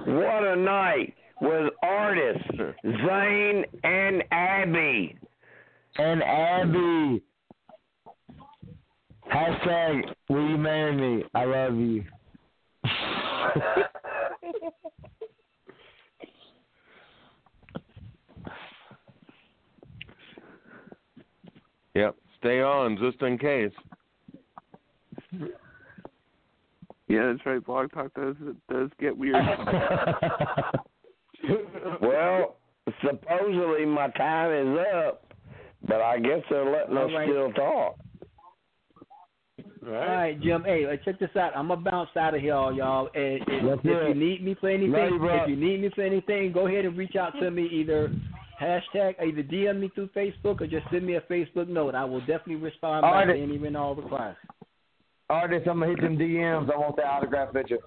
What 0.06 0.44
a 0.44 0.56
night 0.56 1.14
with 1.40 1.72
Artis 1.82 2.36
Zane 2.84 3.64
and 3.82 4.22
Abi. 4.30 5.18
And 5.96 6.22
Abi. 6.22 7.22
Hashtag 9.32 10.02
will 10.28 10.50
you 10.50 10.58
marry 10.58 10.94
me? 10.94 11.24
I 11.34 11.44
love 11.44 11.74
you. 11.74 12.04
Yep. 21.94 22.16
Stay 22.38 22.60
on 22.60 22.98
just 22.98 23.22
in 23.22 23.38
case. 23.38 23.72
Yeah, 27.08 27.32
that's 27.32 27.46
right. 27.46 27.64
Blog 27.64 27.92
Talk 27.92 28.12
does 28.14 28.36
does 28.70 28.90
get 29.00 29.16
weird. 29.16 29.36
Well, 32.00 32.56
supposedly 33.02 33.84
my 33.84 34.08
time 34.10 34.50
is 34.52 34.78
up, 34.96 35.32
but 35.86 36.00
I 36.00 36.18
guess 36.18 36.40
they're 36.48 36.64
letting 36.64 36.96
us 36.96 37.10
All 37.10 37.14
right. 37.14 37.28
still 37.28 37.52
talk. 37.52 37.96
All 39.86 39.92
right, 39.92 40.40
Jim. 40.40 40.64
Hey, 40.64 40.86
check 41.04 41.18
this 41.18 41.28
out. 41.36 41.54
I'm 41.54 41.68
gonna 41.68 41.82
bounce 41.82 42.08
out 42.16 42.34
of 42.34 42.40
here, 42.40 42.52
y'all. 42.52 43.10
And 43.14 43.42
if, 43.46 43.78
if 43.78 43.82
do 43.82 43.90
you 43.90 44.14
need 44.14 44.42
me 44.42 44.56
for 44.58 44.70
anything, 44.70 45.18
Love 45.20 45.42
if 45.42 45.48
you 45.50 45.56
need 45.56 45.82
me 45.82 45.90
for 45.94 46.02
anything, 46.02 46.52
go 46.52 46.66
ahead 46.66 46.86
and 46.86 46.96
reach 46.96 47.16
out 47.16 47.34
to 47.40 47.50
me 47.50 47.66
either 47.70 48.10
hashtag 48.60 49.14
either 49.20 49.42
DM 49.42 49.80
me 49.80 49.90
through 49.94 50.08
Facebook 50.08 50.60
or 50.60 50.66
just 50.66 50.86
send 50.90 51.06
me 51.06 51.14
a 51.16 51.20
Facebook 51.22 51.68
note. 51.68 51.94
I 51.94 52.04
will 52.04 52.20
definitely 52.20 52.56
respond 52.56 53.04
All 53.04 53.12
back 53.12 53.28
right. 53.28 53.34
to 53.34 53.42
any 53.42 53.56
and 53.56 53.76
all 53.76 53.94
requests. 53.94 54.36
Artis, 55.30 55.62
I'm 55.68 55.80
gonna 55.80 55.90
hit 55.90 56.00
them 56.00 56.18
DMs. 56.18 56.72
I 56.72 56.76
want 56.76 56.96
that 56.96 57.06
autograph 57.06 57.52
picture. 57.52 57.78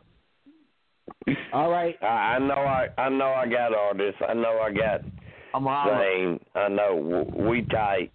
All 1.53 1.69
right. 1.69 1.95
I, 2.01 2.05
I 2.05 2.39
know 2.39 2.55
I 2.55 2.87
I 2.97 3.09
know 3.09 3.29
I 3.29 3.47
got 3.47 3.73
artists. 3.73 4.21
I 4.27 4.33
know 4.33 4.59
I 4.59 4.71
got 4.71 5.01
I'm 5.53 5.63
holler. 5.63 6.03
Zane. 6.03 6.39
I 6.55 6.67
know 6.67 7.25
we 7.35 7.63
tight. 7.63 8.11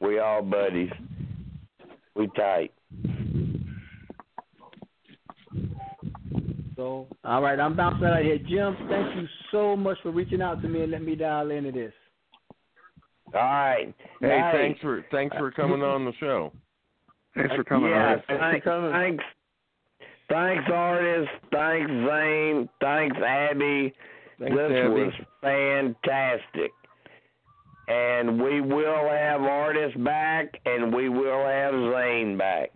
We 0.00 0.18
all 0.18 0.42
buddies. 0.42 0.90
We 2.14 2.28
tight. 2.36 2.72
So, 6.76 7.06
all 7.24 7.42
right, 7.42 7.60
I'm 7.60 7.76
bouncing 7.76 8.04
out 8.06 8.18
of 8.18 8.24
here. 8.24 8.38
Jim, 8.38 8.76
thank 8.88 9.16
you 9.16 9.28
so 9.52 9.76
much 9.76 9.98
for 10.02 10.10
reaching 10.10 10.42
out 10.42 10.60
to 10.62 10.68
me 10.68 10.82
and 10.82 10.90
let 10.90 11.02
me 11.02 11.14
dial 11.14 11.50
into 11.52 11.70
this. 11.70 11.92
All 13.34 13.40
right. 13.40 13.94
Hey, 14.20 14.50
thanks 14.52 14.80
for 14.80 15.04
thanks 15.10 15.36
for 15.36 15.50
coming 15.52 15.82
on 15.82 16.04
the 16.04 16.12
show. 16.18 16.52
Thanks 17.34 17.54
for 17.54 17.64
coming 17.64 17.90
yeah, 17.90 18.16
on. 18.16 18.22
thanks, 18.28 18.66
thanks, 18.66 19.24
thanks, 20.28 20.64
Artis. 20.70 21.28
Thanks, 21.50 21.90
Zane. 21.90 22.68
Thanks, 22.80 23.16
Abi. 23.16 23.94
Thanks, 24.38 24.56
this 24.56 24.70
Abi. 24.70 24.88
was 24.88 25.12
fantastic. 25.40 26.72
And 27.88 28.42
we 28.42 28.60
will 28.60 29.08
have 29.08 29.40
Artis 29.42 29.92
back, 29.98 30.60
and 30.66 30.94
we 30.94 31.08
will 31.08 31.46
have 31.46 31.72
Zane 31.94 32.36
back. 32.36 32.70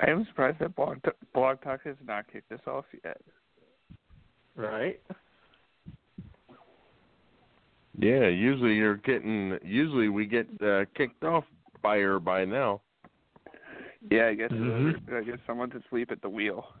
I 0.00 0.10
am 0.10 0.24
surprised 0.26 0.58
that 0.60 0.74
Blog, 0.76 0.98
Blog 1.34 1.60
Talk 1.62 1.80
has 1.84 1.96
not 2.06 2.30
kicked 2.32 2.50
us 2.52 2.60
off 2.66 2.86
yet. 3.04 3.20
Right. 4.56 5.00
Yeah, 7.98 8.28
usually 8.28 8.74
you're 8.74 8.96
getting. 8.96 9.58
Usually 9.62 10.08
we 10.08 10.26
get 10.26 10.48
uh, 10.62 10.84
kicked 10.96 11.24
off 11.24 11.44
by 11.82 11.98
her 11.98 12.18
by 12.18 12.44
now. 12.44 12.80
Yeah, 14.10 14.28
I 14.28 14.34
guess 14.34 14.50
Mhm. 14.50 15.12
I 15.12 15.22
guess 15.22 15.38
someone's 15.46 15.74
asleep 15.74 16.10
at 16.10 16.22
the 16.22 16.28
wheel. 16.28 16.72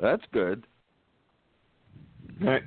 That's 0.00 0.24
good. 0.32 0.66
Right. 2.40 2.64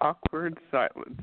Awkward 0.00 0.58
silence. 0.70 1.20